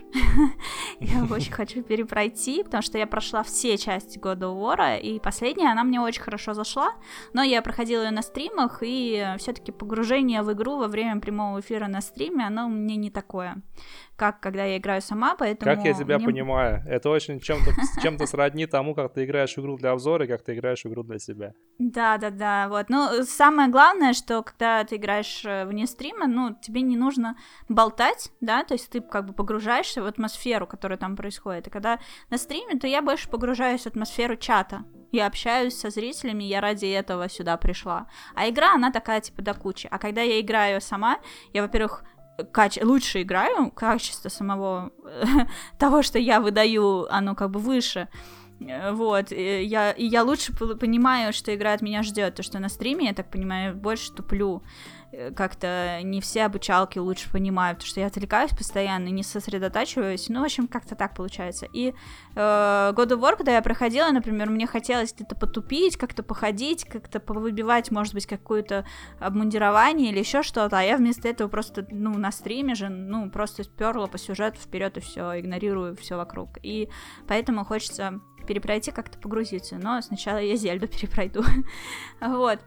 Я 1.00 1.26
очень 1.30 1.52
хочу 1.52 1.84
перепройти, 1.84 2.64
потому 2.64 2.82
что 2.82 2.98
я 2.98 3.06
прошла 3.06 3.44
все 3.44 3.78
части 3.78 4.18
God 4.18 4.40
of 4.40 4.58
War, 4.58 5.00
и 5.00 5.20
последняя, 5.20 5.72
она 5.72 5.84
мне 5.84 6.00
очень 6.00 6.22
хорошо 6.22 6.54
зашла, 6.54 6.94
но 7.34 7.44
я 7.44 7.62
проходила 7.62 8.04
ее 8.04 8.12
на 8.12 8.22
стримах, 8.22 8.80
и 8.82 9.36
все-таки 9.38 9.72
погружение 9.72 10.42
в 10.42 10.54
игру 10.54 10.78
во 10.78 10.88
время 10.88 11.20
прямого 11.20 11.60
эфира 11.60 11.88
на 11.88 12.02
стриме, 12.02 12.48
оно 12.48 12.68
мне 12.68 12.96
не 12.96 13.12
такое, 13.12 13.58
как 14.16 14.40
когда 14.40 14.64
я 14.64 14.78
играю 14.78 15.02
сама, 15.02 15.36
поэтому... 15.36 15.76
Как 15.76 15.86
я 15.86 15.94
тебя 15.94 16.18
мне- 16.18 16.26
понимаю, 16.26 16.84
это 16.88 17.10
очень 17.10 17.40
чем-то 17.40 17.72
чем-то 18.02 18.26
сродни 18.26 18.66
тому, 18.66 18.96
как 18.96 19.14
ты 19.14 19.26
играешь 19.26 19.56
в 19.56 19.60
игру 19.60 19.78
для 19.78 19.92
обзора 19.92 20.26
и 20.26 20.28
как 20.28 20.42
ты 20.42 20.56
играешь 20.56 20.84
в 20.84 20.88
игру 20.88 21.04
для 21.04 21.17
себя. 21.20 21.54
Да, 21.80 22.18
да, 22.18 22.32
да, 22.32 22.70
вот. 22.70 22.90
Ну, 22.90 23.24
самое 23.24 23.70
главное, 23.70 24.14
что 24.14 24.42
когда 24.42 24.84
ты 24.84 24.96
играешь 24.96 25.44
э, 25.46 25.64
вне 25.66 25.86
стрима, 25.86 26.26
ну, 26.26 26.56
тебе 26.60 26.82
не 26.82 26.98
нужно 26.98 27.38
болтать, 27.70 28.32
да, 28.42 28.64
то 28.64 28.74
есть 28.74 28.90
ты 28.90 29.00
как 29.00 29.28
бы 29.28 29.34
погружаешься 29.34 30.02
в 30.02 30.08
атмосферу, 30.08 30.66
которая 30.66 30.98
там 30.98 31.16
происходит. 31.16 31.68
И 31.68 31.70
когда 31.70 32.00
на 32.32 32.40
стриме, 32.40 32.80
то 32.80 32.88
я 32.88 33.04
больше 33.04 33.30
погружаюсь 33.30 33.84
в 33.84 33.88
атмосферу 33.88 34.36
чата. 34.38 34.86
Я 35.12 35.28
общаюсь 35.28 35.78
со 35.78 35.92
зрителями, 35.92 36.44
я 36.44 36.62
ради 36.62 36.88
этого 36.88 37.30
сюда 37.30 37.58
пришла. 37.58 38.08
А 38.34 38.50
игра, 38.50 38.74
она 38.74 38.92
такая, 38.92 39.22
типа, 39.22 39.44
до 39.44 39.54
кучи. 39.54 39.88
А 39.92 40.00
когда 40.00 40.22
я 40.22 40.42
играю 40.42 40.82
сама, 40.82 41.20
я, 41.54 41.62
во-первых, 41.62 42.04
каче... 42.52 42.84
лучше 42.84 43.22
играю, 43.22 43.72
качество 43.72 44.30
самого 44.30 44.92
того, 45.80 46.02
что 46.02 46.18
я 46.18 46.42
выдаю, 46.42 47.06
оно 47.12 47.36
как 47.36 47.52
бы 47.52 47.60
выше. 47.60 48.10
Э, 48.60 48.92
Вот, 48.92 49.32
и 49.32 49.64
я, 49.64 49.92
и 49.92 50.06
я 50.06 50.24
лучше 50.24 50.54
понимаю, 50.54 51.34
что 51.34 51.54
игра 51.56 51.74
от 51.74 51.82
меня 51.82 52.04
ждет. 52.04 52.36
То, 52.36 52.44
что 52.44 52.60
на 52.60 52.70
стриме, 52.70 53.08
я 53.08 53.14
так 53.14 53.30
понимаю, 53.30 53.76
больше 53.76 54.12
туплю. 54.12 54.64
Э, 55.12 55.32
Как-то 55.32 56.00
не 56.04 56.22
все 56.22 56.46
обучалки 56.46 57.00
лучше 57.00 57.32
понимают, 57.32 57.78
потому 57.78 57.90
что 57.90 58.00
я 58.00 58.08
отвлекаюсь 58.08 58.52
постоянно, 58.52 59.08
не 59.10 59.24
сосредотачиваюсь. 59.24 60.30
Ну, 60.30 60.42
в 60.42 60.46
общем, 60.46 60.68
как-то 60.68 60.96
так 60.96 61.16
получается. 61.16 61.68
И 61.72 61.94
э, 62.36 62.36
God 62.36 63.10
of 63.10 63.20
War, 63.20 63.38
когда 63.38 63.54
я 63.54 63.62
проходила, 63.62 64.10
например, 64.12 64.50
мне 64.50 64.68
хотелось 64.68 65.14
где-то 65.14 65.36
потупить, 65.36 65.98
как-то 65.98 66.24
походить, 66.24 66.86
как-то 66.86 67.20
повыбивать, 67.20 67.92
может 67.92 68.14
быть, 68.14 68.26
какое-то 68.26 68.86
обмундирование 69.20 70.12
или 70.12 70.20
еще 70.20 70.44
что-то, 70.44 70.80
а 70.80 70.84
я 70.84 70.98
вместо 70.98 71.28
этого 71.28 71.48
просто, 71.48 71.86
ну, 71.92 72.18
на 72.18 72.32
стриме 72.32 72.76
же, 72.76 72.90
ну, 72.90 73.30
просто 73.30 73.64
сперла 73.64 74.08
по 74.08 74.18
сюжету 74.18 74.60
вперед 74.60 74.98
и 74.98 75.00
все, 75.00 75.40
игнорирую 75.40 75.96
все 75.96 76.18
вокруг. 76.18 76.58
И 76.64 76.90
поэтому 77.28 77.64
хочется 77.66 78.20
перепройти, 78.48 78.92
как-то 78.92 79.18
погрузиться. 79.20 79.78
Но 79.78 80.02
сначала 80.02 80.38
я 80.38 80.56
Зельду 80.56 80.88
перепройду. 80.88 81.44
вот. 82.22 82.60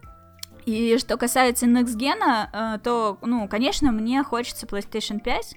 И 0.67 0.99
что 0.99 1.17
касается 1.17 1.67
Next 1.67 1.97
Gen, 1.97 2.49
э, 2.53 2.79
то, 2.81 3.19
ну, 3.23 3.49
конечно, 3.49 3.91
мне 3.93 4.23
хочется 4.23 4.67
PlayStation 4.67 5.21
5, 5.21 5.57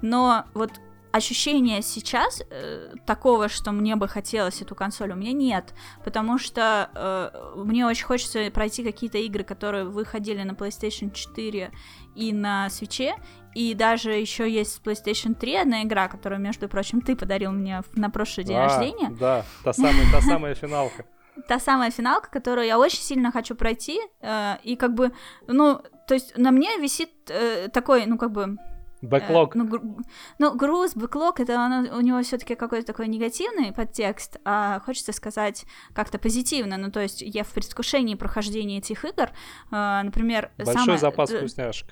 но 0.00 0.44
вот 0.54 0.70
ощущения 1.14 1.80
сейчас 1.80 2.42
э, 2.50 2.94
такого, 3.06 3.48
что 3.48 3.70
мне 3.70 3.94
бы 3.94 4.08
хотелось 4.08 4.60
эту 4.62 4.74
консоль, 4.74 5.12
у 5.12 5.14
меня 5.14 5.32
нет, 5.32 5.72
потому 6.04 6.38
что 6.38 6.90
э, 6.94 7.54
мне 7.56 7.86
очень 7.86 8.04
хочется 8.04 8.50
пройти 8.50 8.82
какие-то 8.82 9.18
игры, 9.18 9.44
которые 9.44 9.84
выходили 9.84 10.42
на 10.42 10.52
PlayStation 10.52 11.12
4 11.12 11.70
и 12.16 12.32
на 12.32 12.68
свече, 12.68 13.14
и 13.54 13.74
даже 13.74 14.12
еще 14.12 14.50
есть 14.50 14.80
PlayStation 14.84 15.34
3 15.34 15.54
одна 15.56 15.82
игра, 15.82 16.08
которую, 16.08 16.40
между 16.40 16.68
прочим, 16.68 17.00
ты 17.00 17.16
подарил 17.16 17.52
мне 17.52 17.82
на 17.94 18.10
прошлый 18.10 18.44
день 18.46 18.56
А, 18.56 18.64
рождения. 18.64 19.10
Да, 19.18 19.44
та 19.64 19.72
самая, 19.72 20.10
та 20.12 20.20
самая 20.20 20.54
финалка. 20.54 21.04
Та 21.48 21.58
самая 21.58 21.90
финалка, 21.90 22.28
которую 22.30 22.64
я 22.66 22.78
очень 22.78 23.00
сильно 23.02 23.32
хочу 23.32 23.56
пройти, 23.56 23.98
э, 24.20 24.56
и 24.62 24.76
как 24.76 24.94
бы, 24.94 25.10
ну, 25.48 25.80
то 26.06 26.14
есть 26.14 26.38
на 26.38 26.52
мне 26.52 26.78
висит 26.78 27.10
э, 27.28 27.68
такой, 27.72 28.06
ну, 28.06 28.18
как 28.18 28.30
бы, 28.30 28.56
Э, 29.02 29.06
Бэклог. 29.06 29.54
ну, 29.56 29.64
гру- 29.66 29.98
ну, 30.38 30.54
груз, 30.54 30.94
бэклог, 30.94 31.40
это 31.40 31.58
оно- 31.60 31.94
у 31.98 32.00
него 32.00 32.22
все-таки 32.22 32.54
какой-то 32.54 32.86
такой 32.86 33.08
негативный 33.08 33.72
подтекст, 33.72 34.38
а 34.44 34.80
хочется 34.86 35.12
сказать 35.12 35.66
как-то 35.92 36.18
позитивно. 36.18 36.76
Ну, 36.78 36.90
то 36.90 37.00
есть 37.00 37.20
я 37.20 37.42
в 37.42 37.48
предвкушении 37.52 38.14
прохождения 38.14 38.78
этих 38.78 39.04
игр, 39.04 39.28
э, 39.72 40.00
например, 40.04 40.52
Большой 40.56 40.74
самое- 40.74 40.98
запас 40.98 41.30
э, 41.32 41.38
вкусняшек, 41.38 41.88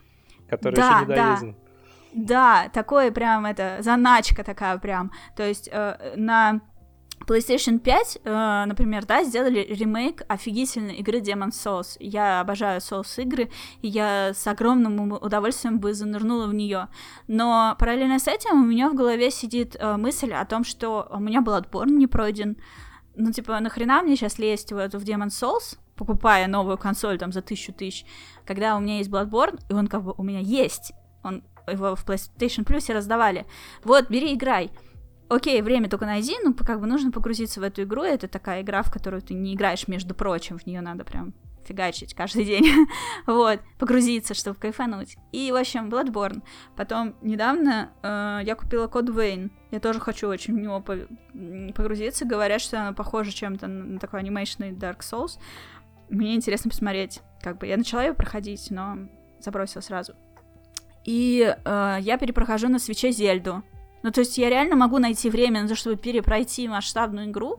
который 0.52 0.76
да, 0.76 0.88
еще 0.88 1.00
не 1.00 1.14
да. 1.14 1.36
доеден. 1.36 1.56
Да, 2.12 2.68
такое 2.72 3.10
прям 3.10 3.46
это 3.46 3.78
заначка 3.80 4.44
такая 4.44 4.76
прям. 4.78 5.10
То 5.34 5.42
есть 5.46 5.68
э, 5.72 6.12
на 6.16 6.60
PlayStation 7.26 7.78
5, 7.78 8.18
э, 8.22 8.64
например, 8.66 9.06
да, 9.06 9.24
сделали 9.24 9.60
ремейк 9.60 10.22
офигительной 10.28 10.96
игры 10.96 11.20
Demon's 11.20 11.52
Souls. 11.52 11.96
Я 12.00 12.40
обожаю 12.40 12.80
Souls 12.80 13.22
игры, 13.22 13.50
и 13.80 13.88
я 13.88 14.32
с 14.34 14.46
огромным 14.46 15.12
удовольствием 15.12 15.78
бы 15.78 15.94
занырнула 15.94 16.46
в 16.46 16.54
нее. 16.54 16.88
Но 17.28 17.76
параллельно 17.78 18.18
с 18.18 18.28
этим 18.28 18.62
у 18.62 18.66
меня 18.66 18.90
в 18.90 18.94
голове 18.94 19.30
сидит 19.30 19.76
э, 19.78 19.96
мысль 19.96 20.32
о 20.32 20.44
том, 20.44 20.64
что 20.64 21.08
у 21.10 21.18
меня 21.18 21.40
Bloodborne 21.40 21.92
не 21.92 22.06
пройден. 22.06 22.58
Ну, 23.14 23.32
типа, 23.32 23.58
нахрена 23.60 24.02
мне 24.02 24.16
сейчас 24.16 24.38
лезть 24.38 24.72
в 24.72 24.76
эту 24.76 24.98
в 24.98 25.04
Demon's 25.04 25.28
Souls, 25.28 25.78
покупая 26.02 26.48
новую 26.48 26.78
консоль 26.78 27.16
там 27.16 27.30
за 27.30 27.42
тысячу 27.42 27.72
тысяч, 27.72 28.04
когда 28.44 28.76
у 28.76 28.80
меня 28.80 28.98
есть 28.98 29.08
Bloodborne, 29.08 29.60
и 29.68 29.72
он 29.72 29.86
как 29.86 30.02
бы 30.02 30.14
у 30.16 30.22
меня 30.24 30.40
есть. 30.40 30.92
Он 31.22 31.44
его 31.68 31.94
в 31.94 32.04
PlayStation 32.04 32.64
Plus 32.64 32.92
раздавали. 32.92 33.46
Вот, 33.84 34.10
бери, 34.10 34.34
играй. 34.34 34.72
Окей, 35.28 35.62
время 35.62 35.88
только 35.88 36.04
найди, 36.04 36.34
ну, 36.42 36.54
как 36.54 36.80
бы 36.80 36.88
нужно 36.88 37.12
погрузиться 37.12 37.60
в 37.60 37.62
эту 37.62 37.84
игру. 37.84 38.02
Это 38.02 38.26
такая 38.26 38.62
игра, 38.62 38.82
в 38.82 38.90
которую 38.90 39.22
ты 39.22 39.32
не 39.34 39.54
играешь, 39.54 39.86
между 39.86 40.12
прочим, 40.12 40.58
в 40.58 40.66
нее 40.66 40.80
надо 40.80 41.04
прям 41.04 41.34
фигачить 41.64 42.14
каждый 42.14 42.44
день, 42.52 42.66
вот, 43.26 43.60
погрузиться, 43.78 44.34
чтобы 44.34 44.58
кайфануть. 44.58 45.16
И, 45.30 45.52
в 45.52 45.56
общем, 45.56 45.88
Bloodborne. 45.88 46.42
Потом 46.76 47.14
недавно 47.22 47.92
э, 48.02 48.40
я 48.44 48.56
купила 48.56 48.88
код 48.88 49.08
Вейн. 49.08 49.52
Я 49.70 49.80
тоже 49.80 50.00
хочу 50.00 50.28
очень 50.28 50.54
в 50.54 50.58
него 50.58 50.80
погрузиться. 50.80 52.26
Говорят, 52.26 52.60
что 52.60 52.80
она 52.80 52.92
похожа 52.92 53.32
чем-то 53.32 53.68
на 53.68 53.98
такой 53.98 54.20
анимейшный 54.20 54.72
Dark 54.72 55.00
Souls. 55.00 55.38
Мне 56.12 56.34
интересно 56.34 56.70
посмотреть. 56.70 57.22
Как 57.40 57.56
бы 57.56 57.66
я 57.66 57.78
начала 57.78 58.05
ее 58.05 58.12
проходить, 58.12 58.70
но 58.70 58.98
забросила 59.40 59.80
сразу. 59.80 60.14
И 61.05 61.56
э, 61.64 61.97
я 62.01 62.18
перепрохожу 62.18 62.68
на 62.68 62.78
свече 62.78 63.10
Зельду. 63.12 63.62
Ну, 64.02 64.10
то 64.10 64.20
есть 64.20 64.36
я 64.36 64.51
реально 64.51 64.76
могу 64.76 64.98
найти 64.98 65.30
время 65.30 65.62
на 65.62 65.68
то, 65.68 65.74
чтобы 65.74 65.97
перепройти 65.97 66.68
масштабную 66.68 67.30
игру, 67.30 67.56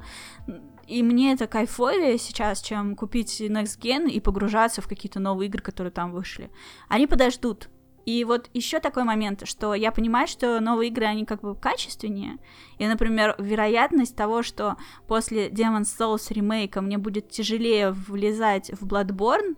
и 0.87 1.01
мне 1.01 1.33
это 1.33 1.47
кайфовее 1.47 2.17
сейчас, 2.19 2.61
чем 2.61 2.95
купить 2.95 3.41
Next 3.41 3.79
Gen 3.79 4.09
и 4.09 4.19
погружаться 4.19 4.81
в 4.81 4.87
какие-то 4.87 5.19
новые 5.19 5.47
игры, 5.47 5.61
которые 5.61 5.91
там 5.91 6.11
вышли. 6.11 6.51
Они 6.89 7.07
подождут. 7.07 7.69
И 8.05 8.23
вот 8.25 8.49
еще 8.53 8.79
такой 8.79 9.03
момент, 9.03 9.47
что 9.47 9.73
я 9.73 9.91
понимаю, 9.91 10.27
что 10.27 10.59
новые 10.59 10.89
игры, 10.89 11.05
они 11.05 11.25
как 11.25 11.41
бы 11.41 11.55
качественнее. 11.55 12.37
И, 12.77 12.87
например, 12.87 13.35
вероятность 13.37 14.15
того, 14.15 14.43
что 14.43 14.77
после 15.07 15.49
Demon's 15.49 15.87
Souls 15.97 16.33
ремейка 16.33 16.81
мне 16.81 16.97
будет 16.97 17.29
тяжелее 17.29 17.91
влезать 17.91 18.71
в 18.71 18.85
Bloodborne, 18.85 19.55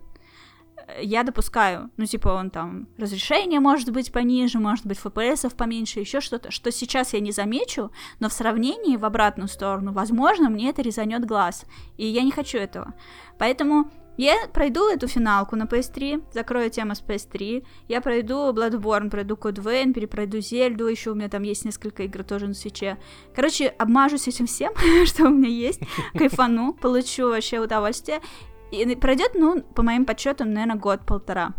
я 1.01 1.23
допускаю, 1.23 1.89
ну, 1.97 2.05
типа, 2.05 2.29
он 2.29 2.49
там, 2.49 2.87
разрешение 2.97 3.59
может 3.59 3.91
быть 3.91 4.11
пониже, 4.11 4.59
может 4.59 4.85
быть, 4.85 4.99
FPS 4.99 5.55
поменьше, 5.55 5.99
еще 5.99 6.21
что-то, 6.21 6.51
что 6.51 6.71
сейчас 6.71 7.13
я 7.13 7.19
не 7.19 7.31
замечу, 7.31 7.91
но 8.19 8.29
в 8.29 8.33
сравнении 8.33 8.97
в 8.97 9.05
обратную 9.05 9.47
сторону, 9.47 9.93
возможно, 9.93 10.49
мне 10.49 10.69
это 10.69 10.81
резанет 10.81 11.25
глаз, 11.25 11.65
и 11.97 12.05
я 12.05 12.21
не 12.21 12.31
хочу 12.31 12.57
этого. 12.57 12.93
Поэтому 13.39 13.89
я 14.17 14.35
пройду 14.53 14.87
эту 14.89 15.07
финалку 15.07 15.55
на 15.55 15.63
PS3, 15.63 16.33
закрою 16.33 16.69
тему 16.69 16.95
с 16.95 17.01
PS3, 17.01 17.65
я 17.87 18.01
пройду 18.01 18.53
Bloodborne, 18.53 19.09
пройду 19.09 19.35
Code 19.35 19.61
Vein, 19.61 19.93
перепройду 19.93 20.39
Зельду, 20.39 20.87
еще 20.87 21.11
у 21.11 21.15
меня 21.15 21.29
там 21.29 21.43
есть 21.43 21.65
несколько 21.65 22.03
игр 22.03 22.23
тоже 22.23 22.47
на 22.47 22.53
свече. 22.53 22.97
Короче, 23.35 23.67
обмажусь 23.67 24.27
этим 24.27 24.45
всем, 24.45 24.73
что 25.05 25.25
у 25.25 25.29
меня 25.29 25.49
есть, 25.49 25.81
кайфану, 26.13 26.73
получу 26.73 27.29
вообще 27.29 27.59
удовольствие, 27.59 28.21
и 28.71 28.95
пройдет, 28.95 29.31
ну, 29.35 29.61
по 29.61 29.83
моим 29.83 30.05
подсчетам, 30.05 30.53
наверное, 30.53 30.77
год-полтора. 30.77 31.53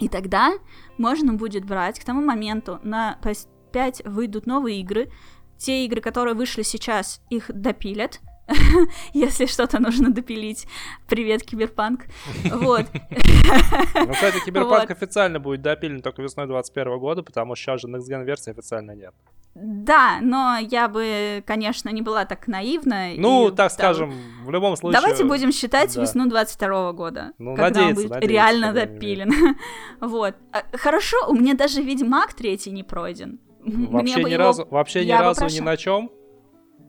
И 0.00 0.08
тогда 0.08 0.52
можно 0.98 1.34
будет 1.34 1.64
брать 1.64 2.00
к 2.00 2.04
тому 2.04 2.22
моменту 2.22 2.80
на 2.82 3.18
PS5 3.22 4.08
выйдут 4.08 4.46
новые 4.46 4.80
игры. 4.80 5.10
Те 5.58 5.84
игры, 5.84 6.00
которые 6.00 6.34
вышли 6.34 6.62
сейчас, 6.62 7.20
их 7.30 7.50
допилят. 7.54 8.20
Если 9.12 9.46
что-то 9.46 9.80
нужно 9.80 10.10
допилить. 10.10 10.66
Привет, 11.08 11.42
Киберпанк. 11.42 12.06
Вот. 12.52 12.86
Ну, 12.92 14.12
кстати, 14.12 14.44
Киберпанк 14.44 14.90
официально 14.90 15.40
будет 15.40 15.62
допилен 15.62 16.00
только 16.02 16.22
весной 16.22 16.46
2021 16.46 16.98
года, 16.98 17.22
потому 17.22 17.54
что 17.54 17.64
сейчас 17.64 17.80
же 17.80 17.88
Next 17.88 18.08
Gen 18.08 18.24
версии 18.24 18.50
официально 18.50 18.92
нет. 18.92 19.14
Да, 19.54 20.18
но 20.22 20.56
я 20.58 20.88
бы, 20.88 21.42
конечно, 21.46 21.90
не 21.90 22.00
была 22.00 22.24
так 22.24 22.46
наивна. 22.48 23.10
Ну, 23.16 23.48
и, 23.48 23.50
так 23.50 23.56
да, 23.56 23.70
скажем, 23.70 24.14
в 24.44 24.50
любом 24.50 24.76
случае... 24.76 25.00
Давайте 25.00 25.24
будем 25.24 25.52
считать 25.52 25.94
да. 25.94 26.00
весну 26.00 26.26
22 26.28 26.92
года, 26.92 27.32
ну, 27.38 27.54
когда 27.54 27.68
надеяться, 27.68 27.88
он 27.88 27.94
будет 27.94 28.10
надеяться, 28.10 28.32
реально 28.32 28.72
допилен. 28.72 29.56
вот. 30.00 30.36
А, 30.52 30.64
хорошо, 30.76 31.16
у 31.28 31.34
меня 31.34 31.54
даже 31.54 31.82
Ведьмак 31.82 32.32
третий 32.32 32.70
не 32.70 32.82
пройден. 32.82 33.40
Вообще 33.64 34.24
ни 34.24 34.30
его... 34.30 34.42
разу, 34.42 34.66
вообще 34.70 35.04
ни 35.04 35.10
разу 35.10 35.46
ни 35.46 35.60
на 35.60 35.76
чем? 35.76 36.10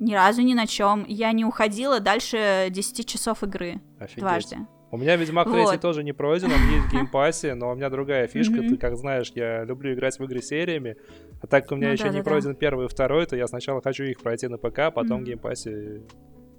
Ни 0.03 0.13
разу 0.13 0.41
ни 0.41 0.53
на 0.53 0.67
чем. 0.67 1.05
Я 1.07 1.31
не 1.31 1.45
уходила 1.45 2.01
дальше 2.01 2.67
10 2.69 3.07
часов 3.07 3.41
игры 3.43 3.81
Офигеть. 3.99 4.19
дважды. 4.19 4.57
У 4.91 4.97
меня 4.97 5.15
Ведьмак 5.15 5.49
3 5.49 5.61
вот. 5.63 5.81
тоже 5.81 6.03
не 6.03 6.11
пройден, 6.11 6.51
он 6.51 6.69
есть 6.69 6.85
в 6.87 6.91
Game 6.91 7.17
Pass 7.17 7.43
е, 7.43 7.55
но 7.55 7.71
у 7.71 7.75
меня 7.75 7.89
другая 7.89 8.27
фишка. 8.27 8.59
Ты, 8.59 8.77
как 8.77 8.95
знаешь, 8.97 9.31
я 9.33 9.63
люблю 9.63 9.93
играть 9.93 10.19
в 10.19 10.23
игры 10.23 10.41
сериями, 10.41 10.97
а 11.41 11.47
так 11.47 11.63
как 11.63 11.71
у 11.71 11.75
меня 11.77 11.87
ну, 11.87 11.93
еще 11.93 12.03
да, 12.03 12.09
не 12.09 12.17
да, 12.17 12.23
пройден 12.23 12.51
да. 12.51 12.57
первый 12.57 12.85
и 12.85 12.89
второй, 12.89 13.25
то 13.25 13.35
я 13.35 13.47
сначала 13.47 13.81
хочу 13.81 14.03
их 14.03 14.21
пройти 14.21 14.47
на 14.47 14.57
ПК, 14.57 14.79
а 14.79 14.91
потом 14.91 15.21
mm 15.21 15.23
в 15.23 15.25
Game 15.25 15.59
Pass 15.59 15.93
е 15.93 16.01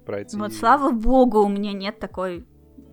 пройти. 0.05 0.35
Вот 0.37 0.51
слава 0.51 0.91
богу, 0.91 1.43
у 1.43 1.47
меня 1.47 1.71
нет 1.71 1.99
такой 1.99 2.45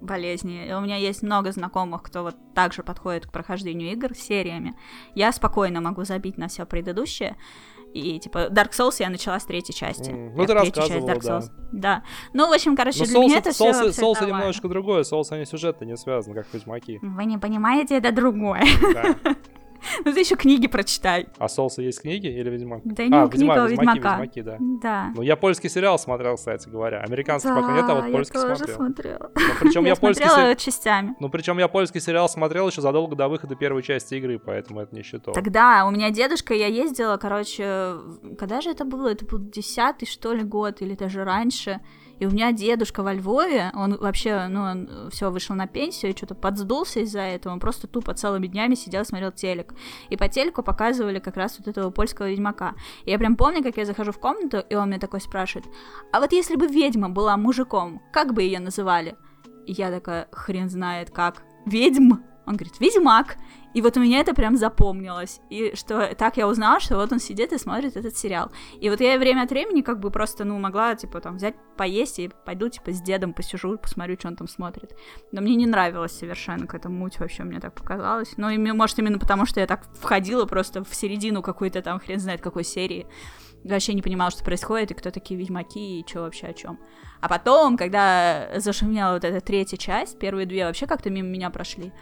болезни. 0.02 0.68
И 0.68 0.72
у 0.72 0.80
меня 0.80 0.96
есть 0.96 1.22
много 1.22 1.50
знакомых, 1.52 2.02
кто 2.02 2.22
вот 2.22 2.36
также 2.54 2.82
подходит 2.82 3.26
к 3.26 3.32
прохождению 3.32 3.92
игр 3.92 4.14
сериями. 4.14 4.74
Я 5.14 5.32
спокойно 5.32 5.80
могу 5.80 6.04
забить 6.04 6.36
на 6.36 6.48
все 6.48 6.66
предыдущее. 6.66 7.36
И, 7.94 8.18
типа, 8.18 8.48
Dark 8.50 8.70
Souls 8.70 8.96
я 8.98 9.10
начала 9.10 9.38
с 9.38 9.44
третьей 9.44 9.74
части. 9.74 10.10
Mm, 10.10 10.32
ну, 10.34 10.46
ты 10.46 10.54
третья 10.54 10.82
часть 10.82 11.06
Dark 11.06 11.20
Souls. 11.20 11.50
Да. 11.72 11.96
да. 11.96 12.02
Ну, 12.32 12.48
в 12.48 12.52
общем, 12.52 12.74
короче, 12.76 13.00
Но 13.00 13.04
для 13.04 13.14
Souls, 13.16 13.24
меня 13.24 13.38
это 13.38 13.50
Souls, 13.50 13.90
все 13.90 14.02
Souls 14.02 14.26
немножечко 14.26 14.68
другое. 14.68 15.02
Souls, 15.02 15.26
они 15.30 15.44
сюжетно 15.44 15.84
не 15.84 15.96
связаны, 15.96 16.34
как 16.34 16.46
Ведьмаки. 16.52 16.98
Вы 17.02 17.24
не 17.24 17.38
понимаете, 17.38 17.98
это 17.98 18.12
другое. 18.12 18.64
Да. 18.94 19.34
Ну 20.04 20.12
ты 20.12 20.20
еще 20.20 20.36
книги 20.36 20.66
прочитай. 20.66 21.28
А 21.38 21.48
Солса 21.48 21.82
есть 21.82 22.00
книги 22.00 22.26
или 22.26 22.50
Ведьмак? 22.50 22.80
Да 22.84 23.04
не 23.04 23.14
а, 23.14 23.28
книга, 23.28 23.66
Ведьмак, 23.66 23.70
Ведьмака. 23.70 24.20
Ведьмаки, 24.22 24.40
Ведьмаки, 24.40 24.42
да. 24.42 24.56
Да. 24.60 25.12
Ну 25.14 25.22
я 25.22 25.36
польский 25.36 25.68
сериал 25.68 25.98
смотрел, 25.98 26.36
кстати 26.36 26.68
говоря. 26.68 27.00
Американский 27.00 27.48
да, 27.48 27.56
пока 27.56 27.72
нет, 27.72 27.84
а 27.88 27.94
вот 27.94 28.12
польский 28.12 28.38
я 28.38 28.42
тоже 28.42 28.56
смотрел. 28.56 28.76
смотрела. 28.76 29.30
Ну, 29.34 29.42
причем 29.60 29.82
я, 29.84 29.88
я 29.88 29.96
польский 29.96 30.26
смотрела 30.26 30.50
се... 30.50 30.64
частями. 30.64 31.14
Ну 31.20 31.28
причем 31.28 31.58
я 31.58 31.68
польский 31.68 32.00
сериал 32.00 32.28
смотрел 32.28 32.68
еще 32.68 32.80
задолго 32.80 33.16
до 33.16 33.28
выхода 33.28 33.54
первой 33.54 33.82
части 33.82 34.14
игры, 34.14 34.38
поэтому 34.38 34.80
это 34.80 34.94
не 34.94 35.02
считал. 35.02 35.34
Тогда 35.34 35.86
у 35.86 35.90
меня 35.90 36.10
дедушка, 36.10 36.54
я 36.54 36.66
ездила, 36.66 37.16
короче, 37.16 37.96
когда 38.38 38.60
же 38.60 38.70
это 38.70 38.84
было? 38.84 39.08
Это 39.08 39.24
был 39.24 39.38
десятый, 39.38 40.06
что 40.06 40.32
ли, 40.32 40.42
год, 40.42 40.82
или 40.82 40.94
даже 40.94 41.24
раньше. 41.24 41.80
И 42.22 42.24
у 42.24 42.30
меня 42.30 42.52
дедушка 42.52 43.02
во 43.02 43.14
Львове, 43.14 43.72
он 43.74 43.96
вообще, 43.96 44.46
ну, 44.46 44.62
он 44.62 45.10
все 45.10 45.28
вышел 45.28 45.56
на 45.56 45.66
пенсию 45.66 46.12
и 46.12 46.16
что-то 46.16 46.36
подсдулся 46.36 47.00
из-за 47.00 47.18
этого, 47.18 47.52
он 47.52 47.58
просто 47.58 47.88
тупо 47.88 48.14
целыми 48.14 48.46
днями 48.46 48.76
сидел, 48.76 49.04
смотрел 49.04 49.32
телек. 49.32 49.74
И 50.08 50.16
по 50.16 50.28
телеку 50.28 50.62
показывали 50.62 51.18
как 51.18 51.36
раз 51.36 51.58
вот 51.58 51.66
этого 51.66 51.90
польского 51.90 52.30
ведьмака. 52.30 52.74
И 53.06 53.10
я 53.10 53.18
прям 53.18 53.34
помню, 53.34 53.60
как 53.64 53.76
я 53.76 53.84
захожу 53.84 54.12
в 54.12 54.20
комнату, 54.20 54.58
и 54.70 54.76
он 54.76 54.90
мне 54.90 55.00
такой 55.00 55.20
спрашивает, 55.20 55.66
а 56.12 56.20
вот 56.20 56.30
если 56.30 56.54
бы 56.54 56.68
ведьма 56.68 57.10
была 57.10 57.36
мужиком, 57.36 58.00
как 58.12 58.34
бы 58.34 58.44
ее 58.44 58.60
называли? 58.60 59.16
И 59.66 59.72
я 59.72 59.90
такая, 59.90 60.28
хрен 60.30 60.70
знает 60.70 61.10
как. 61.10 61.42
Ведьм? 61.66 62.12
Он 62.46 62.56
говорит, 62.56 62.80
ведьмак. 62.80 63.36
И 63.72 63.80
вот 63.80 63.96
у 63.96 64.00
меня 64.00 64.20
это 64.20 64.34
прям 64.34 64.56
запомнилось. 64.56 65.40
И 65.48 65.74
что 65.74 66.14
так 66.14 66.36
я 66.36 66.46
узнала, 66.46 66.80
что 66.80 66.96
вот 66.96 67.12
он 67.12 67.20
сидит 67.20 67.52
и 67.52 67.58
смотрит 67.58 67.96
этот 67.96 68.16
сериал. 68.16 68.50
И 68.80 68.90
вот 68.90 69.00
я 69.00 69.16
время 69.18 69.42
от 69.42 69.50
времени 69.50 69.80
как 69.80 70.00
бы 70.00 70.10
просто, 70.10 70.44
ну, 70.44 70.58
могла, 70.58 70.94
типа, 70.94 71.20
там, 71.20 71.36
взять, 71.36 71.54
поесть 71.76 72.18
и 72.18 72.30
пойду, 72.44 72.68
типа, 72.68 72.92
с 72.92 73.00
дедом 73.00 73.32
посижу, 73.32 73.78
посмотрю, 73.78 74.16
что 74.18 74.28
он 74.28 74.36
там 74.36 74.48
смотрит. 74.48 74.94
Но 75.30 75.40
мне 75.40 75.54
не 75.54 75.66
нравилось 75.66 76.12
совершенно 76.18 76.66
какая-то 76.66 76.88
муть 76.88 77.18
вообще, 77.18 77.44
мне 77.44 77.60
так 77.60 77.74
показалось. 77.74 78.34
Ну, 78.36 78.50
и, 78.50 78.58
может, 78.58 78.98
именно 78.98 79.18
потому, 79.18 79.46
что 79.46 79.60
я 79.60 79.66
так 79.66 79.86
входила 79.94 80.44
просто 80.44 80.84
в 80.84 80.94
середину 80.94 81.42
какой-то 81.42 81.80
там, 81.80 82.00
хрен 82.00 82.18
знает 82.18 82.40
какой 82.40 82.64
серии. 82.64 83.06
Вообще 83.64 83.94
не 83.94 84.02
понимала, 84.02 84.30
что 84.32 84.44
происходит, 84.44 84.90
и 84.90 84.94
кто 84.94 85.12
такие 85.12 85.38
ведьмаки, 85.38 86.00
и 86.00 86.06
что 86.06 86.22
вообще 86.22 86.48
о 86.48 86.52
чем. 86.52 86.80
А 87.20 87.28
потом, 87.28 87.76
когда 87.76 88.48
зашумела 88.56 89.14
вот 89.14 89.24
эта 89.24 89.40
третья 89.40 89.76
часть, 89.76 90.18
первые 90.18 90.46
две 90.46 90.66
вообще 90.66 90.86
как-то 90.86 91.10
мимо 91.10 91.28
меня 91.28 91.48
прошли, 91.48 91.92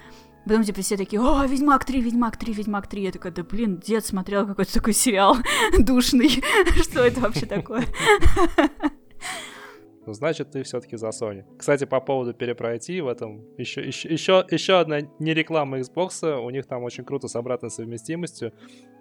Потом, 0.45 0.65
типа, 0.65 0.81
все 0.81 0.97
такие, 0.97 1.21
о, 1.21 1.45
Ведьмак 1.47 1.85
3, 1.85 2.01
Ведьмак 2.01 2.37
3, 2.37 2.53
Ведьмак 2.53 2.87
3. 2.87 3.03
Я 3.03 3.13
такая, 3.13 3.33
да 3.33 3.43
блин, 3.43 3.79
дед 3.79 4.05
смотрел 4.05 4.47
какой-то 4.47 4.73
такой 4.73 4.95
сериал 4.95 5.37
душный. 5.79 6.43
Что 6.83 7.01
это 7.01 7.21
вообще 7.21 7.47
такое? 7.47 7.87
Ну, 10.11 10.15
значит, 10.15 10.51
ты 10.51 10.65
все-таки 10.65 10.97
за 10.97 11.11
Sony. 11.11 11.45
Кстати, 11.57 11.85
по 11.85 12.01
поводу 12.01 12.35
перепройти 12.35 13.01
в 13.01 13.07
этом 13.07 13.45
еще, 13.57 13.81
еще, 13.87 14.09
еще, 14.09 14.45
еще 14.51 14.81
одна 14.81 15.03
не 15.21 15.35
реклама 15.35 15.79
Xbox, 15.79 16.25
у 16.41 16.51
них 16.51 16.67
там 16.67 16.83
очень 16.83 17.05
круто 17.05 17.29
с 17.29 17.37
обратной 17.37 17.71
совместимостью. 17.71 18.53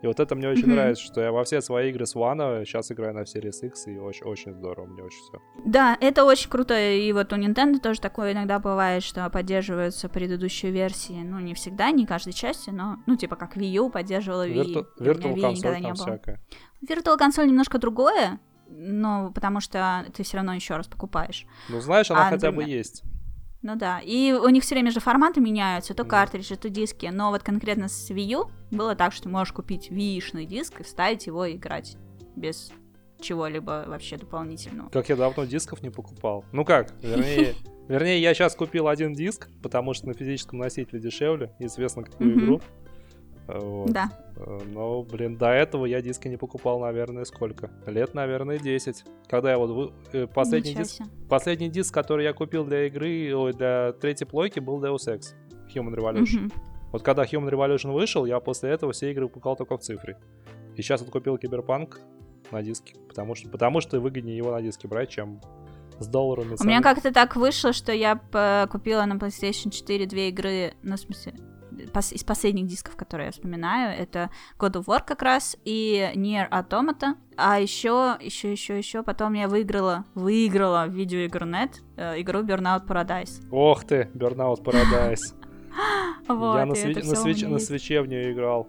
И 0.04 0.06
вот 0.06 0.20
это 0.20 0.36
мне 0.36 0.48
очень 0.48 0.66
mm-hmm. 0.66 0.70
нравится, 0.70 1.04
что 1.04 1.22
я 1.22 1.32
во 1.32 1.44
все 1.46 1.62
свои 1.62 1.90
игры 1.90 2.06
с 2.06 2.16
One 2.16 2.64
сейчас 2.64 2.92
играю 2.92 3.16
на 3.16 3.22
Series 3.22 3.66
X, 3.66 3.88
и 3.88 3.98
очень, 3.98 4.24
очень 4.24 4.54
здорово, 4.54 4.86
мне 4.86 5.02
очень 5.02 5.18
все. 5.18 5.42
Да, 5.66 5.98
это 6.00 6.26
очень 6.26 6.48
круто, 6.48 6.80
и 6.80 7.12
вот 7.12 7.34
у 7.34 7.38
Nintendo 7.38 7.80
тоже 7.80 8.00
такое 8.00 8.34
иногда 8.34 8.60
бывает, 8.60 9.02
что 9.02 9.28
поддерживаются 9.32 10.10
предыдущие 10.10 10.72
версии, 10.72 11.24
ну, 11.24 11.40
не 11.40 11.56
всегда, 11.56 11.90
не 11.90 12.06
каждой 12.06 12.34
части, 12.34 12.70
но, 12.70 12.98
ну, 13.08 13.16
типа 13.16 13.36
как 13.36 13.58
Wii 13.58 13.78
U 13.80 13.90
поддерживала 13.90 14.48
Wii, 14.48 14.54
Virtu- 14.54 14.86
Virtual 15.00 15.34
Wii 15.34 15.80
не 15.80 15.94
было. 15.94 15.96
Всякое. 15.96 16.40
Virtual 16.88 17.18
консоль 17.18 17.48
немножко 17.48 17.80
другое, 17.80 18.40
но 18.70 19.32
потому 19.34 19.60
что 19.60 20.06
ты 20.14 20.24
все 20.24 20.38
равно 20.38 20.54
еще 20.54 20.76
раз 20.76 20.88
покупаешь. 20.88 21.46
Ну, 21.70 21.82
знаешь, 21.82 22.10
она 22.12 22.28
а, 22.28 22.30
хотя 22.30 22.48
например, 22.48 22.68
бы 22.68 22.72
есть. 22.72 23.04
Ну 23.62 23.76
да, 23.76 24.00
и 24.00 24.32
у 24.32 24.48
них 24.50 24.64
все 24.64 24.76
время 24.76 24.92
же 24.92 25.02
форматы 25.02 25.42
меняются, 25.42 25.94
то 25.94 26.06
картриджи, 26.06 26.56
то 26.56 26.70
диски, 26.70 27.08
но 27.12 27.30
вот 27.30 27.44
конкретно 27.44 27.90
с 27.90 28.10
Wii 28.10 28.32
U 28.32 28.52
было 28.72 28.96
так, 28.96 29.12
что 29.12 29.28
можешь 29.28 29.54
купить 29.54 29.90
Wii-шный 29.92 30.46
диск 30.46 30.80
и 30.80 30.84
вставить 30.84 31.28
его 31.28 31.46
и 31.46 31.58
играть 31.58 31.98
без 32.38 32.72
чего-либо 33.20 33.84
вообще 33.88 34.16
дополнительного. 34.16 34.90
Как 34.90 35.10
я 35.10 35.18
давно 35.18 35.44
дисков 35.44 35.82
не 35.84 35.90
покупал. 35.90 36.46
Ну 36.54 36.64
как, 36.64 36.94
вернее, 37.02 37.56
вернее 37.90 38.22
я 38.22 38.34
сейчас 38.34 38.56
купил 38.56 38.88
один 38.88 39.14
диск, 39.14 39.50
потому 39.62 39.94
что 39.94 40.08
на 40.08 40.14
физическом 40.14 40.60
носителе 40.60 41.02
дешевле, 41.02 41.54
известно 41.60 42.04
какую 42.04 42.40
игру. 42.40 42.62
Вот. 43.54 43.92
Да. 43.92 44.10
Э, 44.38 44.60
Но, 44.68 45.04
блин, 45.04 45.38
до 45.38 45.48
этого 45.50 45.86
я 45.86 46.02
диски 46.02 46.28
не 46.28 46.38
покупал, 46.38 46.80
наверное, 46.80 47.26
сколько? 47.26 47.72
Лет, 47.86 48.14
наверное, 48.14 48.58
10. 48.60 49.04
Когда 49.28 49.52
я 49.52 49.58
вот 49.58 49.70
вы- 49.72 49.92
э, 50.14 50.28
последний 50.28 50.72
Ничего 50.72 50.84
диск, 50.84 50.96
себе. 50.96 51.08
последний 51.30 51.70
диск, 51.70 51.94
который 51.94 52.26
я 52.26 52.34
купил 52.34 52.64
для 52.66 52.88
игры, 52.88 53.34
ой, 53.36 53.54
для 53.54 53.94
третьей 53.94 54.28
плойки, 54.28 54.60
был 54.60 54.82
Deus 54.84 55.08
Ex 55.08 55.34
Human 55.74 55.96
Revolution. 55.96 56.42
Мгм. 56.46 56.52
Вот 56.92 57.04
когда 57.04 57.24
Human 57.24 57.50
Revolution 57.50 57.92
вышел, 57.92 58.26
я 58.26 58.40
после 58.40 58.72
этого 58.72 58.94
все 58.94 59.12
игры 59.12 59.28
покупал 59.28 59.56
только 59.56 59.78
в 59.78 59.82
цифре. 59.82 60.18
И 60.76 60.82
сейчас 60.82 61.02
вот 61.02 61.10
купил 61.12 61.38
Киберпанк 61.38 62.00
на 62.52 62.64
диске, 62.64 62.96
потому 63.08 63.36
что, 63.36 63.50
потому 63.50 63.82
что 63.82 64.00
выгоднее 64.00 64.38
его 64.38 64.52
на 64.52 64.62
диске 64.62 64.88
брать, 64.88 65.10
чем 65.10 65.40
с 66.00 66.08
долларами. 66.08 66.56
У 66.60 66.64
меня 66.64 66.82
как-то 66.82 67.14
так 67.14 67.36
вышло, 67.36 67.74
что 67.74 67.92
я 67.92 68.16
купила 68.72 69.06
на 69.06 69.14
PlayStation 69.18 69.70
4 69.70 70.06
две 70.06 70.30
игры, 70.30 70.74
ну, 70.82 70.96
в 70.96 71.00
смысле, 71.00 71.34
из 72.12 72.24
последних 72.24 72.68
дисков, 72.68 72.96
которые 72.96 73.28
я 73.28 73.32
вспоминаю, 73.32 73.98
это 73.98 74.30
God 74.58 74.74
of 74.74 74.86
War 74.86 75.02
как 75.06 75.22
раз 75.22 75.58
и 75.66 76.12
Nier 76.16 76.50
Automata. 76.50 77.16
А 77.38 77.60
еще, 77.60 78.18
еще, 78.20 78.52
еще, 78.52 78.78
еще 78.78 79.04
потом 79.04 79.34
я 79.34 79.48
выиграла, 79.48 80.06
выиграла 80.16 80.86
в 80.88 80.94
видеоигру.нет 80.94 81.82
э, 81.98 82.22
игру 82.22 82.40
Burnout 82.40 82.86
Paradise. 82.86 83.42
Ох 83.52 83.86
ты, 83.86 84.10
Burnout 84.14 84.64
Paradise. 84.64 85.36
Вот, 86.28 86.58
я 86.58 86.66
на, 86.68 86.76
свече 87.60 88.02
в 88.02 88.08
нее 88.08 88.34
играл. 88.34 88.68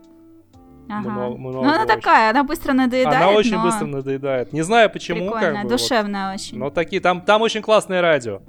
Ага. 0.89 1.11
много- 1.11 1.37
много 1.37 1.57
ну, 1.57 1.69
она 1.71 1.85
очень. 1.85 1.95
такая, 1.95 2.31
она 2.31 2.43
быстро 2.43 2.73
надоедает, 2.73 3.17
Она 3.17 3.31
очень 3.31 3.57
но 3.57 3.63
быстро 3.63 3.87
надоедает. 3.87 4.53
Не 4.53 4.63
знаю 4.63 4.91
почему, 4.91 5.21
прикольная, 5.21 5.53
как 5.53 5.63
бы. 5.63 5.69
вот. 5.69 5.79
душевная 5.79 6.35
очень. 6.35 6.59
Но 6.59 6.71
такие, 6.71 7.01
там, 7.01 7.21
там 7.21 7.43
очень 7.43 7.63
классное 7.63 8.01
радио. 8.01 8.41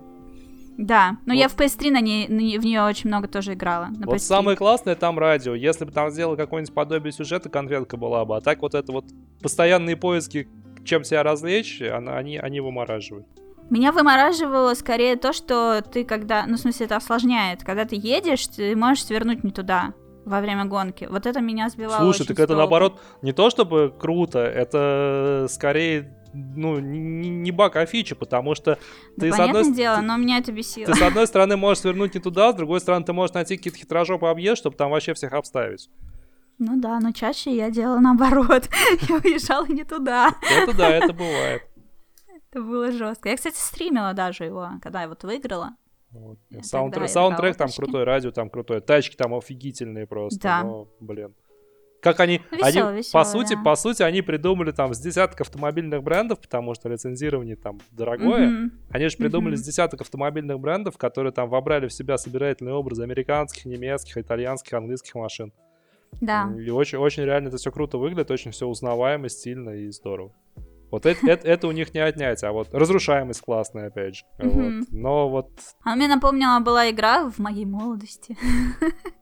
Да, 0.78 1.18
но 1.26 1.34
я 1.34 1.48
Вот. 1.48 1.52
в 1.52 1.60
PS3 1.60 1.92
на 1.92 2.02
ней, 2.02 2.28
на 2.28 2.38
в 2.38 2.66
нее 2.66 2.84
очень 2.84 3.10
много 3.10 3.28
тоже 3.28 3.54
играла. 3.54 3.88
На 3.96 4.06
Вот 4.06 4.16
PS3. 4.16 4.20
самое 4.20 4.58
классное 4.58 4.96
там 4.96 5.20
радио. 5.20 5.54
Если 5.54 5.86
бы 5.86 5.92
там 5.92 6.10
сделал 6.10 6.36
какое-нибудь 6.36 6.74
подобие 6.74 7.12
сюжета, 7.12 7.50
конфетка 7.50 7.98
была 7.98 8.26
бы. 8.26 8.38
А 8.38 8.42
так 8.42 8.62
вот 8.62 8.74
это 8.74 8.92
вот 8.92 9.06
постоянные 9.42 9.96
поиски, 9.98 10.48
чем 10.84 11.04
себя 11.04 11.24
развлечь, 11.24 11.82
она- 11.82 12.18
они, 12.18 12.38
они 12.38 12.62
вымораживают. 12.62 13.28
Меня 13.70 13.92
вымораживало 13.92 14.74
скорее 14.74 15.16
то, 15.16 15.32
что 15.34 15.82
ты 15.82 16.04
когда... 16.04 16.46
Ну, 16.48 16.56
в 16.56 16.60
смысле, 16.60 16.88
это 16.88 16.98
осложняет. 16.98 17.64
Когда 17.64 17.86
ты 17.86 17.96
едешь, 17.96 18.46
ты 18.48 18.76
можешь 18.76 19.06
свернуть 19.06 19.44
не 19.44 19.52
туда 19.52 19.94
во 20.26 20.42
время 20.42 20.66
гонки. 20.66 21.08
Вот 21.10 21.26
это 21.26 21.42
меня 21.42 21.70
сбивало 21.70 22.00
Слушай, 22.02 22.28
так 22.28 22.40
это 22.40 22.56
наоборот 22.56 23.00
не 23.22 23.34
то 23.34 23.50
чтобы 23.50 23.94
круто, 23.98 24.40
это 24.40 25.48
скорее 25.50 26.14
ну, 26.34 26.80
не, 26.80 27.30
не 27.30 27.52
баг, 27.52 27.76
а 27.76 27.86
фича, 27.86 28.16
потому 28.16 28.56
что 28.56 28.78
Да, 29.18 29.28
ты, 29.28 29.32
с 29.32 29.40
одной, 29.40 29.74
дело, 29.74 29.98
ты- 29.98 30.02
но 30.02 30.18
меня 30.18 30.38
это 30.38 30.52
бесило. 30.52 30.86
ты 30.86 30.96
с 30.96 31.02
одной 31.02 31.28
стороны 31.28 31.58
можешь 31.58 31.82
свернуть 31.82 32.14
не 32.14 32.22
туда, 32.22 32.52
с 32.52 32.56
другой 32.56 32.80
стороны 32.80 33.06
ты 33.06 33.14
можешь 33.14 33.34
найти 33.34 33.58
какие-то 33.58 33.80
хитрожопы 33.80 34.28
объезд, 34.28 34.60
чтобы 34.60 34.76
там 34.76 34.92
вообще 34.92 35.14
всех 35.14 35.34
обставить. 35.34 35.90
Ну 36.60 36.80
да, 36.80 37.00
но 37.00 37.12
чаще 37.12 37.56
я 37.56 37.70
делала 37.72 38.00
наоборот. 38.00 38.70
я 39.10 39.16
уезжала 39.16 39.66
не 39.66 39.84
туда. 39.84 40.32
Это 40.50 40.78
да, 40.78 40.90
это 40.90 41.14
бывает. 41.14 41.64
Это 42.52 42.62
было 42.64 42.92
жестко. 42.92 43.30
Я, 43.30 43.38
кстати, 43.38 43.56
стримила 43.56 44.14
даже 44.14 44.44
его, 44.44 44.72
когда 44.82 45.04
я 45.04 45.08
вот 45.08 45.24
выиграла. 45.24 45.72
Вот. 46.12 46.38
Саундтрек 46.62 47.10
играла 47.10 47.54
там 47.54 47.70
крутой, 47.70 48.04
радио 48.04 48.32
там 48.32 48.50
крутое, 48.50 48.82
тачки 48.82 49.16
там 49.16 49.34
офигительные 49.34 50.06
просто. 50.06 50.40
Да. 50.42 50.64
но, 50.64 50.90
блин. 51.00 51.34
Как 52.02 52.20
они, 52.20 52.42
Весело, 52.52 52.90
они 52.90 52.98
весело, 52.98 53.20
по 53.20 53.24
сути, 53.24 53.54
да. 53.54 53.62
по 53.64 53.76
сути, 53.76 54.02
они 54.02 54.22
придумали 54.24 54.72
там 54.72 54.94
с 54.94 55.00
десяток 55.00 55.40
автомобильных 55.42 56.02
брендов, 56.02 56.40
потому 56.40 56.74
что 56.74 56.90
лицензирование 56.90 57.56
там 57.56 57.80
дорогое. 57.92 58.48
Мгм. 58.50 58.72
Они 58.90 59.08
же 59.08 59.18
придумали 59.18 59.54
Мгм. 59.54 59.58
с 59.58 59.66
десяток 59.66 60.02
автомобильных 60.02 60.60
брендов, 60.60 60.98
которые 60.98 61.32
там 61.32 61.48
вобрали 61.50 61.88
в 61.88 61.94
себя 61.94 62.18
собирательные 62.18 62.74
образы 62.74 63.04
американских, 63.04 63.66
немецких, 63.66 64.18
итальянских, 64.18 64.74
английских 64.74 65.14
машин. 65.14 65.54
Да. 66.20 66.52
И 66.58 66.70
очень, 66.72 66.98
очень 66.98 67.24
реально 67.24 67.50
это 67.50 67.58
все 67.58 67.72
круто 67.72 67.98
выглядит, 67.98 68.32
очень 68.32 68.52
все 68.52 68.68
узнаваемо, 68.68 69.30
стильно 69.30 69.70
и 69.70 69.90
здорово. 69.92 70.34
Вот 70.92 71.06
это, 71.06 71.26
это, 71.26 71.48
это 71.48 71.68
у 71.68 71.72
них 71.72 71.94
не 71.94 72.02
отнять, 72.02 72.44
а 72.44 72.52
вот 72.52 72.74
разрушаемость 72.74 73.42
классная, 73.42 73.88
опять 73.88 74.18
же. 74.18 74.24
Вот. 74.38 74.88
Но 74.92 75.30
вот 75.30 75.50
А 75.84 75.96
мне 75.96 76.08
напомнила 76.08 76.60
была 76.60 76.90
игра 76.90 77.30
в 77.30 77.40
моей 77.40 77.66
молодости. 77.66 78.38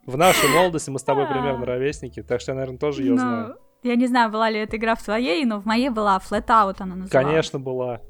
в 0.05 0.17
нашей 0.17 0.49
молодости 0.49 0.89
мы 0.89 0.97
с 0.97 1.03
тобой 1.03 1.27
примерно 1.29 1.65
ровесники, 1.65 2.23
так 2.23 2.41
что 2.41 2.51
я, 2.51 2.55
наверное, 2.55 2.79
тоже 2.79 3.03
ее 3.03 3.11
Ну, 3.11 3.17
знаю. 3.17 3.55
Я 3.83 3.95
не 3.95 4.07
знаю, 4.07 4.29
была 4.29 4.49
ли 4.49 4.59
эта 4.59 4.75
игра 4.77 4.95
в 4.95 5.03
твоей, 5.03 5.45
но 5.45 5.61
в 5.61 5.65
моей 5.65 5.89
была 5.89 6.17
Flatout 6.17 6.75
она 6.79 6.95
называлась. 6.95 7.11
Конечно, 7.11 7.59
была. 7.59 8.01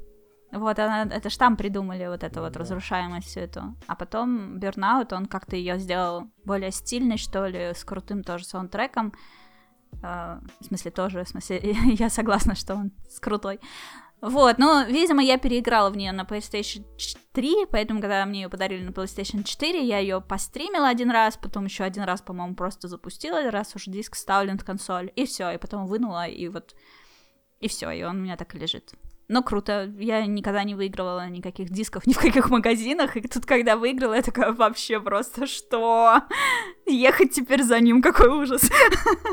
Вот 0.52 0.78
она, 0.80 1.02
это 1.02 1.30
ж 1.30 1.36
там 1.36 1.56
придумали 1.56 2.06
вот 2.08 2.24
эту 2.24 2.40
вот 2.40 2.56
разрушаемость 2.56 3.28
всю 3.28 3.40
эту. 3.40 3.76
А 3.86 3.94
потом 3.94 4.56
Burnout, 4.58 5.14
он 5.14 5.26
как-то 5.26 5.54
ее 5.54 5.78
сделал 5.78 6.24
более 6.44 6.72
стильной, 6.72 7.18
что 7.18 7.46
ли, 7.46 7.72
с 7.72 7.84
крутым 7.84 8.24
тоже 8.24 8.44
саундтреком. 8.44 9.12
Э, 10.02 10.40
в 10.60 10.64
смысле, 10.64 10.90
тоже, 10.90 11.24
в 11.24 11.28
смысле, 11.28 11.60
я 11.98 12.10
согласна, 12.10 12.54
что 12.54 12.74
он 12.74 12.92
с 13.08 13.20
крутой. 13.20 13.60
Вот, 14.20 14.58
ну, 14.58 14.84
видимо, 14.86 15.22
я 15.22 15.38
переиграла 15.38 15.88
в 15.88 15.96
нее 15.96 16.12
на 16.12 16.22
PlayStation 16.22 16.84
3, 17.32 17.66
поэтому, 17.70 18.00
когда 18.00 18.26
мне 18.26 18.42
ее 18.42 18.48
подарили 18.50 18.84
на 18.84 18.90
PlayStation 18.90 19.42
4, 19.42 19.82
я 19.82 19.98
ее 19.98 20.20
постримила 20.20 20.88
один 20.88 21.10
раз, 21.10 21.38
потом 21.38 21.64
еще 21.64 21.84
один 21.84 22.02
раз, 22.02 22.20
по-моему, 22.20 22.54
просто 22.54 22.86
запустила, 22.86 23.50
раз 23.50 23.74
уж 23.74 23.86
диск 23.86 24.16
вставлен 24.16 24.58
в 24.58 24.64
консоль, 24.64 25.10
и 25.16 25.24
все, 25.24 25.50
и 25.52 25.58
потом 25.58 25.86
вынула, 25.86 26.26
и 26.26 26.48
вот, 26.48 26.74
и 27.60 27.68
все, 27.68 27.90
и 27.90 28.02
он 28.02 28.18
у 28.18 28.20
меня 28.20 28.36
так 28.36 28.54
и 28.54 28.58
лежит. 28.58 28.92
Но 29.30 29.44
круто, 29.44 29.88
я 30.00 30.26
никогда 30.26 30.64
не 30.64 30.74
выигрывала 30.74 31.28
никаких 31.28 31.70
дисков 31.70 32.04
ни 32.04 32.14
в 32.14 32.18
каких 32.18 32.50
магазинах, 32.50 33.16
и 33.16 33.20
тут, 33.20 33.46
когда 33.46 33.76
выиграла, 33.76 34.14
я 34.14 34.22
такая, 34.22 34.52
вообще 34.52 34.98
просто, 34.98 35.46
что? 35.46 36.22
Ехать 36.84 37.30
теперь 37.30 37.62
за 37.62 37.78
ним, 37.78 38.02
какой 38.02 38.28
ужас. 38.28 38.68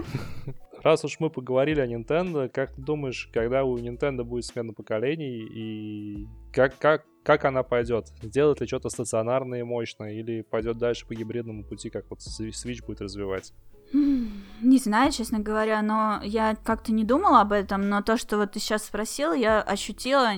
Раз 0.84 1.04
уж 1.04 1.20
мы 1.20 1.32
поговорили 1.32 1.82
о 1.82 1.88
Nintendo, 1.88 2.48
как 2.48 2.74
ты 2.74 2.80
думаешь, 2.80 3.28
когда 3.34 3.64
у 3.64 3.76
Nintendo 3.80 4.24
будет 4.24 4.46
смена 4.46 4.72
поколений 4.72 5.40
и 5.40 6.28
как, 6.54 6.78
как, 6.78 7.04
как 7.24 7.46
она 7.46 7.64
пойдет? 7.64 8.06
Сделает 8.22 8.62
ли 8.62 8.68
что-то 8.68 8.90
стационарное 8.90 9.62
и 9.62 9.64
мощное 9.64 10.14
или 10.14 10.44
пойдет 10.44 10.78
дальше 10.78 11.08
по 11.08 11.16
гибридному 11.16 11.64
пути, 11.64 11.90
как 11.90 12.08
вот 12.12 12.20
Swi- 12.20 12.52
Switch 12.52 12.86
будет 12.86 13.02
развивать? 13.02 13.52
Не 13.94 14.80
знаю, 14.80 15.12
честно 15.12 15.40
говоря, 15.40 15.82
но 15.82 16.20
я 16.24 16.56
как-то 16.56 16.92
не 16.92 17.04
думала 17.04 17.42
об 17.42 17.52
этом, 17.52 17.90
но 17.90 18.02
то, 18.02 18.18
что 18.18 18.38
вот 18.38 18.54
ты 18.54 18.60
сейчас 18.60 18.84
спросил, 18.86 19.34
я 19.34 19.62
ощутила 19.62 20.32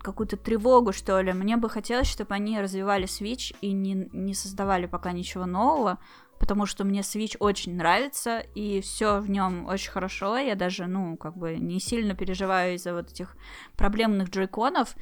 какую-то 0.00 0.36
тревогу, 0.36 0.92
что 0.92 1.20
ли. 1.20 1.32
Мне 1.32 1.56
бы 1.56 1.70
хотелось, 1.70 2.08
чтобы 2.08 2.34
они 2.34 2.60
развивали 2.60 3.04
Switch 3.06 3.54
и 3.60 3.72
не, 3.72 4.08
не 4.12 4.34
создавали 4.34 4.86
пока 4.86 5.12
ничего 5.12 5.46
нового, 5.46 5.98
потому 6.40 6.66
что 6.66 6.82
мне 6.84 7.00
Switch 7.00 7.36
очень 7.38 7.76
нравится, 7.76 8.40
и 8.56 8.80
все 8.80 9.20
в 9.20 9.30
нем 9.30 9.66
очень 9.66 9.92
хорошо. 9.92 10.36
Я 10.36 10.56
даже, 10.56 10.86
ну, 10.86 11.16
как 11.16 11.36
бы 11.36 11.56
не 11.56 11.78
сильно 11.78 12.14
переживаю 12.16 12.74
из-за 12.74 12.92
вот 12.92 13.12
этих 13.12 13.36
проблемных 13.76 14.30
джойконов. 14.30 14.96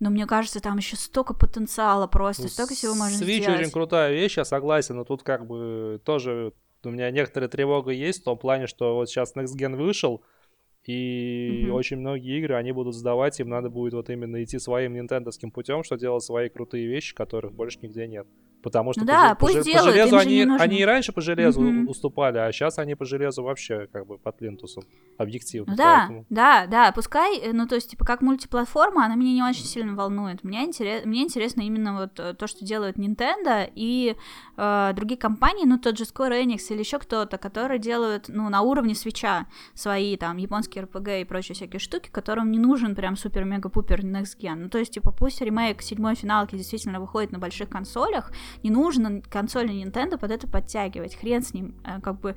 Но 0.00 0.10
мне 0.10 0.26
кажется, 0.26 0.60
там 0.60 0.76
еще 0.76 0.96
столько 0.96 1.32
потенциала 1.32 2.08
просто, 2.08 2.42
Ну, 2.42 2.48
столько 2.48 2.74
всего 2.74 2.94
можно 2.94 3.14
Switch 3.16 3.40
сделать. 3.42 3.60
очень 3.60 3.70
крутая 3.70 4.12
вещь, 4.12 4.36
я 4.36 4.44
согласен, 4.44 4.96
но 4.96 5.04
тут 5.04 5.22
как 5.22 5.46
бы 5.46 6.00
тоже 6.04 6.52
у 6.86 6.90
меня 6.90 7.10
некоторая 7.10 7.48
тревога 7.48 7.92
есть 7.92 8.22
в 8.22 8.24
том 8.24 8.38
плане, 8.38 8.66
что 8.66 8.94
вот 8.94 9.08
сейчас 9.08 9.34
Next 9.36 9.56
Gen 9.58 9.76
вышел, 9.76 10.22
и 10.84 11.66
Мгм. 11.66 11.74
очень 11.74 11.96
многие 11.98 12.38
игры 12.38 12.54
они 12.56 12.72
будут 12.72 12.94
сдавать, 12.94 13.38
им 13.40 13.48
надо 13.48 13.70
будет 13.70 13.94
вот 13.94 14.10
именно 14.10 14.42
идти 14.42 14.58
своим 14.58 14.94
нинтендовским 14.94 15.50
путем, 15.50 15.84
что 15.84 15.96
делать 15.96 16.24
свои 16.24 16.48
крутые 16.48 16.86
вещи, 16.86 17.14
которых 17.14 17.52
больше 17.52 17.78
нигде 17.82 18.06
нет. 18.06 18.26
Потому 18.62 18.92
что 18.92 19.00
Ну 19.00 19.06
по, 19.06 19.12
да, 19.12 19.34
по 19.34 19.46
пусть 19.46 19.58
по 19.58 19.64
делают, 19.64 19.94
железу 19.94 20.16
им 20.16 20.20
же 20.20 20.28
они, 20.28 20.46
они 20.58 20.78
и 20.78 20.84
раньше 20.84 21.12
по 21.12 21.20
железу 21.20 21.60
Мгм. 21.60 21.88
уступали, 21.88 22.38
а 22.38 22.52
сейчас 22.52 22.78
они 22.78 22.94
по 22.94 23.04
железу 23.04 23.42
вообще 23.42 23.88
как 23.92 24.06
бы 24.06 24.18
под 24.18 24.36
плинтусом 24.38 24.84
объективно. 25.18 25.72
Ну 25.72 25.76
да, 25.76 26.10
да, 26.30 26.66
да, 26.66 26.92
пускай, 26.92 27.38
э, 27.38 27.52
ну 27.52 27.66
то 27.66 27.74
есть, 27.74 27.90
типа, 27.90 28.04
как 28.04 28.22
мультиплатформа, 28.22 29.04
она 29.04 29.16
меня 29.16 29.32
не 29.32 29.42
очень 29.42 29.64
сильно 29.64 29.94
волнует. 29.94 30.44
Мне, 30.44 30.64
интерес, 30.64 31.04
мне 31.04 31.22
интересно 31.22 31.62
именно 31.62 31.98
вот 31.98 32.20
э, 32.20 32.34
то, 32.34 32.46
что 32.46 32.64
делают 32.64 32.96
Nintendo 32.96 33.68
и 33.74 34.16
э, 34.56 34.92
другие 34.94 35.18
компании, 35.18 35.64
ну 35.66 35.78
тот 35.78 35.98
же 35.98 36.04
Square 36.04 36.44
Enix 36.44 36.58
или 36.70 36.78
еще 36.78 36.98
кто-то, 36.98 37.38
которые 37.38 37.78
делают, 37.78 38.26
ну, 38.28 38.48
на 38.48 38.62
уровне 38.62 38.94
свеча 38.94 39.46
свои 39.74 40.16
там 40.16 40.36
японские 40.36 40.84
RPG 40.84 41.22
и 41.22 41.24
прочие 41.24 41.54
всякие 41.54 41.80
штуки, 41.80 42.10
которым 42.10 42.50
не 42.50 42.58
нужен 42.58 42.94
прям 42.94 43.16
супер-мега-пупер 43.16 44.00
Next 44.04 44.38
Gen. 44.40 44.54
Ну 44.54 44.68
то 44.68 44.78
есть, 44.78 44.92
типа, 44.92 45.10
пусть 45.10 45.40
ремейк 45.40 45.82
седьмой 45.82 46.14
финалки 46.14 46.54
действительно 46.56 47.00
выходит 47.00 47.32
на 47.32 47.38
больших 47.38 47.68
консолях, 47.68 48.30
не 48.62 48.70
нужно 48.70 49.22
консоли 49.22 49.70
Nintendo 49.70 50.18
под 50.18 50.30
это 50.30 50.46
подтягивать, 50.46 51.14
хрен 51.14 51.42
с 51.42 51.54
ним, 51.54 51.74
э, 51.84 52.00
как 52.00 52.20
бы... 52.20 52.36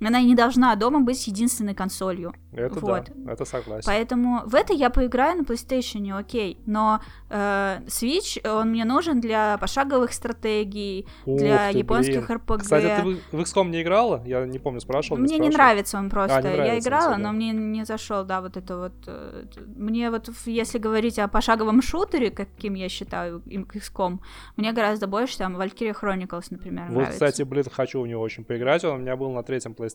Она 0.00 0.20
не 0.20 0.34
должна 0.34 0.74
дома 0.76 1.00
быть 1.00 1.26
единственной 1.26 1.74
консолью. 1.74 2.34
Это 2.52 2.80
Вот. 2.80 3.10
да, 3.14 3.32
это 3.32 3.44
согласен. 3.44 3.84
Поэтому 3.86 4.42
в 4.46 4.54
это 4.54 4.72
я 4.72 4.90
поиграю 4.90 5.38
на 5.38 5.42
PlayStation, 5.42 6.10
окей. 6.18 6.58
Но 6.66 7.00
э, 7.30 7.80
Switch, 7.86 8.46
он 8.48 8.70
мне 8.70 8.84
нужен 8.84 9.20
для 9.20 9.56
пошаговых 9.58 10.12
стратегий, 10.12 11.06
Ух 11.24 11.38
для 11.38 11.70
ты, 11.72 11.78
японских 11.78 12.26
блин. 12.26 12.38
RPG. 12.46 12.58
Кстати, 12.58 13.02
ты 13.02 13.36
в, 13.36 13.38
в 13.38 13.40
XCOM 13.42 13.68
не 13.70 13.82
играла? 13.82 14.22
Я 14.26 14.44
не 14.46 14.58
помню, 14.58 14.80
спрашивал. 14.80 15.18
Мне 15.18 15.38
не 15.38 15.50
спрашивал. 15.50 15.54
нравится 15.56 15.98
он 15.98 16.10
просто. 16.10 16.36
А, 16.36 16.42
не 16.42 16.48
я 16.50 16.56
нравится 16.56 16.88
играла, 16.88 17.14
тебе, 17.14 17.22
да. 17.24 17.32
но 17.32 17.36
мне 17.36 17.52
не 17.52 17.84
зашел, 17.84 18.24
да, 18.24 18.40
вот 18.40 18.56
это 18.56 18.76
вот. 18.78 18.92
э, 19.06 19.44
Мне 19.76 20.10
вот, 20.10 20.30
если 20.46 20.78
говорить 20.78 21.18
о 21.18 21.28
пошаговом 21.28 21.80
шутере, 21.82 22.30
каким 22.30 22.74
я 22.74 22.88
считаю 22.88 23.40
XCOM, 23.46 24.18
мне 24.56 24.72
гораздо 24.72 25.06
больше 25.06 25.38
там 25.38 25.56
Valkyria 25.60 25.94
Chronicles, 25.98 26.46
например, 26.50 26.84
Вот, 26.86 26.92
нравится. 26.92 27.12
кстати, 27.12 27.42
блин, 27.42 27.64
хочу 27.72 28.00
в 28.02 28.06
него 28.06 28.22
очень 28.22 28.44
поиграть. 28.44 28.84
Он 28.84 28.96
у 28.96 28.98
меня 28.98 29.16
был 29.16 29.30
на 29.30 29.42
третьем 29.42 29.72
PlayStation. 29.72 29.85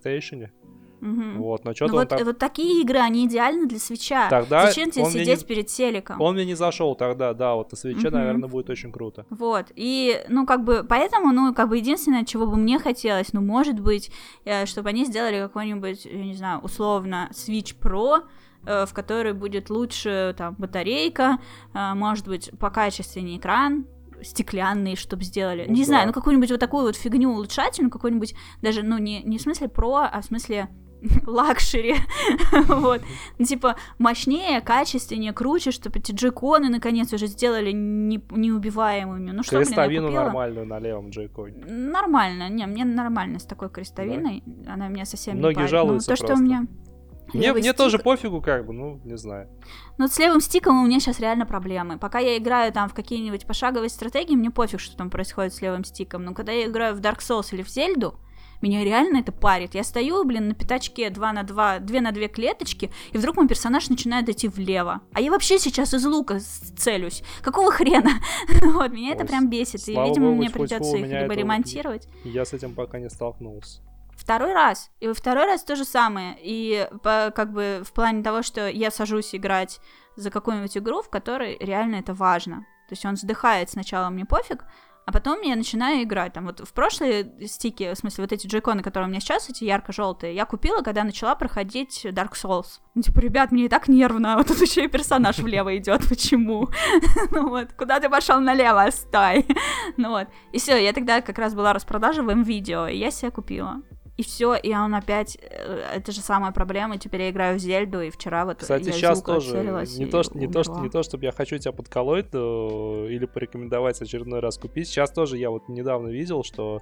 Мгм. 1.01 1.39
Вот, 1.41 1.65
но 1.65 1.71
Ну 1.71 1.75
что-то 1.75 1.93
он 1.93 1.99
вот, 2.01 2.09
так... 2.09 2.23
вот 2.23 2.37
такие 2.37 2.81
игры, 2.83 2.99
они 2.99 3.25
идеальны 3.25 3.65
для 3.65 3.79
свеча. 3.79 4.29
Тогда 4.29 4.67
Зачем 4.67 4.91
тебе 4.91 5.05
сидеть 5.05 5.39
не- 5.41 5.45
перед 5.47 5.65
телеком? 5.65 6.21
Он 6.21 6.35
мне 6.35 6.45
не 6.45 6.53
зашел 6.53 6.93
тогда, 6.93 7.33
да, 7.33 7.55
вот 7.55 7.71
на 7.71 7.77
свече, 7.77 8.09
Мгм. 8.09 8.17
наверное, 8.19 8.47
будет 8.47 8.69
очень 8.69 8.91
круто. 8.91 9.25
Вот, 9.31 9.65
и, 9.75 10.23
ну, 10.29 10.45
как 10.45 10.63
бы, 10.63 10.85
поэтому, 10.87 11.31
ну, 11.33 11.55
как 11.55 11.69
бы, 11.69 11.77
единственное, 11.77 12.23
чего 12.23 12.45
бы 12.45 12.55
мне 12.55 12.77
хотелось, 12.77 13.33
ну, 13.33 13.41
может 13.41 13.79
быть, 13.79 14.11
э, 14.45 14.67
чтобы 14.67 14.89
они 14.89 15.05
сделали 15.05 15.39
какой-нибудь, 15.39 16.05
я 16.05 16.23
не 16.23 16.35
знаю, 16.35 16.59
условно, 16.61 17.29
Switch 17.33 17.75
Pro, 17.81 18.21
э, 18.67 18.85
в 18.85 18.93
который 18.93 19.33
будет 19.33 19.71
лучше, 19.71 20.35
там, 20.37 20.53
батарейка, 20.59 21.39
э, 21.73 21.93
может 21.95 22.27
быть, 22.27 22.51
покачественнее 22.59 23.37
экран, 23.39 23.85
стеклянный, 24.23 24.95
чтобы 24.95 25.23
сделали. 25.23 25.65
Ну 25.67 25.73
не 25.73 25.81
да. 25.81 25.85
знаю, 25.87 26.07
ну 26.07 26.13
какую-нибудь 26.13 26.51
вот 26.51 26.59
такую 26.59 26.83
вот 26.85 26.95
фигню 26.95 27.29
улучшательную, 27.31 27.91
какую-нибудь 27.91 28.35
даже, 28.61 28.83
ну, 28.83 28.97
не, 28.97 29.21
не 29.23 29.37
в 29.37 29.41
смысле 29.41 29.67
Pro, 29.69 30.09
а 30.11 30.21
в 30.21 30.25
смысле 30.25 30.69
luxury, 31.25 31.95
вот, 32.67 33.01
Ну, 33.39 33.45
типа 33.45 33.75
мощнее, 33.97 34.61
качественнее, 34.61 35.33
круче, 35.33 35.71
чтобы 35.71 35.97
эти 35.99 36.11
Joy-Con 36.11 36.62
ы 36.62 36.69
наконец 36.69 37.11
уже 37.13 37.25
сделали 37.27 37.71
не- 37.71 38.21
неубиваемыми. 38.29 39.31
Ну 39.31 39.41
что, 39.43 39.53
блин, 39.57 39.61
я 39.61 39.65
Крестовину 39.65 40.07
купила? 40.07 40.23
нормальную 40.25 40.67
на 40.67 40.79
левом 40.79 41.09
Joy-Con 41.09 41.53
е. 41.53 41.65
Нормально, 41.65 42.49
не, 42.49 42.65
мне 42.67 42.85
нормально 42.85 43.39
с 43.39 43.45
такой 43.45 43.69
крестовиной, 43.69 44.43
она 44.67 44.89
меня 44.89 45.05
совсем 45.05 45.37
Многие 45.37 45.53
не 45.53 45.55
парит. 45.61 45.69
жалуются 45.71 46.11
Ну, 46.11 46.15
то, 46.15 46.17
что 46.17 46.25
у 46.25 46.27
просто. 46.29 46.43
меня 46.45 46.67
Мне, 47.33 47.53
мне 47.53 47.61
стик- 47.69 47.77
тоже 47.77 47.99
пофигу, 47.99 48.41
как 48.41 48.65
бы, 48.65 48.73
ну, 48.73 48.99
не 49.03 49.17
знаю. 49.17 49.47
Ну, 49.97 50.05
вот 50.05 50.13
с 50.13 50.19
левым 50.19 50.41
стиком 50.41 50.81
у 50.81 50.85
меня 50.87 50.99
сейчас 50.99 51.19
реально 51.19 51.45
проблемы. 51.45 51.97
Пока 51.97 52.19
я 52.19 52.37
играю 52.37 52.71
там 52.73 52.89
в 52.89 52.93
какие-нибудь 52.93 53.45
пошаговые 53.45 53.89
стратегии, 53.89 54.35
мне 54.35 54.51
пофиг, 54.51 54.79
что 54.79 54.97
там 54.97 55.09
происходит 55.09 55.53
с 55.53 55.61
левым 55.61 55.83
стиком. 55.83 56.23
Но 56.23 56.33
когда 56.33 56.51
я 56.51 56.65
играю 56.65 56.95
в 56.95 56.99
Dark 56.99 57.19
Souls 57.19 57.47
или 57.53 57.63
в 57.63 57.69
Зельду, 57.69 58.19
меня 58.61 58.83
реально 58.83 59.17
это 59.17 59.31
парит. 59.31 59.73
Я 59.73 59.83
стою, 59.83 60.23
блин, 60.23 60.49
на 60.49 60.53
пятачке 60.53 61.09
2 61.09 61.33
на 61.33 61.43
2, 61.43 61.79
2 61.79 62.01
на 62.01 62.11
2 62.11 62.27
клеточки, 62.27 62.91
и 63.11 63.17
вдруг 63.17 63.35
мой 63.37 63.47
персонаж 63.47 63.89
начинает 63.89 64.29
идти 64.29 64.47
влево. 64.47 65.01
А 65.13 65.21
я 65.21 65.31
вообще 65.31 65.57
сейчас 65.57 65.95
из 65.95 66.05
лука 66.05 66.39
целюсь. 66.77 67.23
Какого 67.41 67.71
хрена? 67.71 68.11
Вот, 68.61 68.91
меня 68.91 69.13
это 69.13 69.23
Ой, 69.23 69.29
прям 69.29 69.49
бесит. 69.49 69.87
И, 69.87 69.91
видимо, 69.91 70.27
богу, 70.27 70.37
мне 70.37 70.49
придется 70.51 70.95
их 70.97 71.05
либо 71.07 71.15
это- 71.17 71.33
ремонтировать. 71.33 72.07
Я 72.23 72.45
с 72.45 72.53
этим 72.53 72.75
пока 72.75 72.99
не 72.99 73.09
столкнулся. 73.09 73.81
Второй 74.21 74.53
раз. 74.53 74.91
И 74.99 75.07
во 75.07 75.15
второй 75.15 75.45
раз 75.45 75.63
то 75.63 75.75
же 75.75 75.83
самое. 75.83 76.37
И 76.39 76.87
по- 77.01 77.31
как 77.35 77.51
бы 77.51 77.81
в 77.83 77.91
плане 77.91 78.21
того, 78.21 78.43
что 78.43 78.69
я 78.69 78.91
сажусь 78.91 79.33
играть 79.33 79.79
за 80.15 80.29
какую-нибудь 80.29 80.77
игру, 80.77 81.01
в 81.01 81.09
которой 81.09 81.57
реально 81.59 81.95
это 81.95 82.13
важно. 82.13 82.57
То 82.87 82.93
есть 82.93 83.03
он 83.03 83.15
вздыхает 83.15 83.71
сначала, 83.71 84.09
мне 84.09 84.25
пофиг, 84.25 84.63
а 85.07 85.11
потом 85.11 85.41
я 85.41 85.55
начинаю 85.55 86.03
играть. 86.03 86.33
Там 86.33 86.45
вот 86.45 86.59
в 86.59 86.71
прошлые 86.71 87.47
стики, 87.47 87.91
в 87.91 87.97
смысле 87.97 88.25
вот 88.25 88.31
эти 88.31 88.45
джойконы, 88.45 88.83
которые 88.83 89.07
у 89.07 89.09
меня 89.09 89.19
сейчас, 89.21 89.49
эти 89.49 89.63
ярко-желтые, 89.63 90.35
я 90.35 90.45
купила, 90.45 90.83
когда 90.83 91.03
начала 91.03 91.33
проходить 91.33 92.05
Dark 92.05 92.33
Souls. 92.33 92.79
Ну, 92.93 93.01
типа, 93.01 93.19
ребят, 93.21 93.51
мне 93.51 93.65
и 93.65 93.69
так 93.69 93.87
нервно, 93.87 94.35
а 94.35 94.43
тут 94.43 94.61
еще 94.61 94.85
и 94.85 94.87
персонаж 94.87 95.39
влево 95.39 95.75
идет. 95.77 96.07
Почему? 96.07 96.69
Ну 97.31 97.49
вот, 97.49 97.73
куда 97.73 97.99
ты 97.99 98.07
пошел 98.09 98.39
налево, 98.39 98.87
стой. 98.91 99.47
Ну 99.97 100.09
вот. 100.09 100.27
И 100.51 100.59
все, 100.59 100.77
я 100.77 100.93
тогда 100.93 101.21
как 101.21 101.39
раз 101.39 101.55
была 101.55 101.73
распродажа 101.73 102.21
в 102.21 102.29
М-видео, 102.29 102.87
и 102.87 102.97
я 102.97 103.09
себе 103.09 103.31
купила. 103.31 103.81
И 104.17 104.23
все, 104.23 104.55
и 104.55 104.73
он 104.73 104.93
опять, 104.93 105.37
э, 105.41 105.83
это 105.95 106.11
же 106.11 106.19
самая 106.21 106.51
проблема, 106.51 106.97
теперь 106.97 107.21
я 107.21 107.29
играю 107.29 107.57
в 107.57 107.59
Зельду, 107.59 108.01
и 108.01 108.09
вчера 108.09 108.45
вот 108.45 108.57
Кстати, 108.59 108.87
я 108.87 108.91
сейчас 108.91 109.21
тоже 109.21 109.51
целилась 109.51 109.97
не 109.97 110.05
то, 110.05 110.21
что, 110.23 110.37
не, 110.37 110.47
то, 110.47 110.63
что, 110.63 110.79
не 110.79 110.89
то, 110.89 111.01
чтобы 111.01 111.23
я 111.25 111.31
хочу 111.31 111.57
тебя 111.57 111.71
подколоть 111.71 112.31
но- 112.33 113.07
или 113.07 113.25
порекомендовать 113.25 114.01
очередной 114.01 114.39
раз 114.41 114.57
купить. 114.57 114.87
Сейчас 114.87 115.11
тоже 115.11 115.37
я 115.37 115.49
вот 115.49 115.69
недавно 115.69 116.09
видел, 116.09 116.43
что 116.43 116.81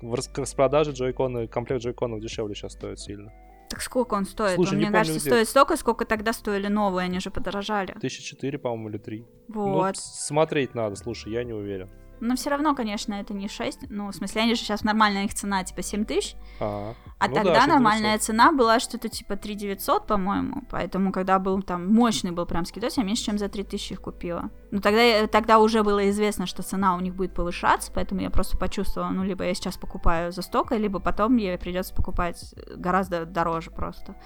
в 0.00 0.14
рас- 0.14 0.30
распродаже 0.34 0.92
джойконы, 0.92 1.48
комплект 1.48 1.82
джойконов 1.82 2.20
дешевле 2.20 2.54
сейчас 2.54 2.72
стоит 2.72 2.98
сильно. 2.98 3.32
Так 3.68 3.80
сколько 3.82 4.14
он 4.14 4.24
стоит? 4.24 4.54
Слушай, 4.54 4.70
он, 4.70 4.74
не 4.74 4.78
мне 4.78 4.86
помню, 4.86 4.98
кажется, 5.00 5.20
где. 5.20 5.30
стоит 5.30 5.48
столько, 5.48 5.76
сколько 5.76 6.04
тогда 6.04 6.32
стоили 6.32 6.68
новые, 6.68 7.06
они 7.06 7.18
же 7.18 7.30
подорожали. 7.30 7.92
Тысяча 8.00 8.22
четыре, 8.22 8.58
по-моему, 8.58 8.90
или 8.90 8.98
три. 8.98 9.26
Ну, 9.48 9.72
Вот. 9.72 9.96
смотреть 9.96 10.74
надо, 10.74 10.96
слушай, 10.96 11.32
я 11.32 11.44
не 11.44 11.52
уверен. 11.52 11.90
Но 12.20 12.36
все 12.36 12.50
равно, 12.50 12.74
конечно, 12.74 13.14
это 13.14 13.34
не 13.34 13.48
6. 13.48 13.90
Ну, 13.90 14.08
в 14.08 14.14
смысле, 14.14 14.42
они 14.42 14.54
же 14.54 14.60
сейчас 14.60 14.82
нормальная 14.84 15.24
их 15.24 15.34
цена, 15.34 15.62
типа 15.64 15.82
7 15.82 16.04
тысяч. 16.04 16.36
А, 16.60 16.94
А 17.18 17.28
ну 17.28 17.34
да, 17.34 17.42
тогда 17.42 17.60
6900. 17.60 17.68
нормальная 17.68 18.18
цена 18.18 18.52
была 18.52 18.80
что-то 18.80 19.08
типа 19.08 19.36
3 19.36 19.54
900, 19.54 20.06
по-моему. 20.06 20.62
Поэтому, 20.70 21.12
когда 21.12 21.38
был 21.38 21.62
там 21.62 21.92
мощный 21.92 22.30
был 22.30 22.46
прям 22.46 22.64
скидос, 22.64 22.96
я 22.96 23.02
меньше, 23.04 23.24
чем 23.24 23.38
за 23.38 23.48
3000 23.48 23.92
их 23.94 24.00
купила. 24.00 24.50
Но 24.70 24.80
тогда, 24.80 25.02
я- 25.02 25.26
тогда 25.26 25.58
уже 25.58 25.82
было 25.82 26.08
известно, 26.10 26.46
что 26.46 26.62
цена 26.62 26.96
у 26.96 27.00
них 27.00 27.14
будет 27.14 27.34
повышаться, 27.34 27.90
поэтому 27.94 28.20
я 28.20 28.30
просто 28.30 28.56
почувствовала, 28.56 29.10
ну, 29.10 29.24
либо 29.24 29.44
я 29.44 29.54
сейчас 29.54 29.76
покупаю 29.76 30.32
за 30.32 30.42
столько, 30.42 30.76
либо 30.76 31.00
потом 31.00 31.32
мне 31.34 31.58
придется 31.58 31.94
покупать 31.94 32.54
гораздо 32.76 33.26
дороже 33.26 33.70
просто. 33.70 34.16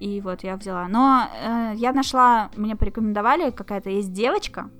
И 0.00 0.20
вот 0.22 0.44
я 0.44 0.56
взяла. 0.56 0.88
Но 0.88 1.28
э, 1.42 1.72
я 1.76 1.92
нашла, 1.92 2.50
мне 2.56 2.74
порекомендовали, 2.74 3.50
какая-то 3.50 3.90
есть 3.90 4.12
девочка, 4.12 4.70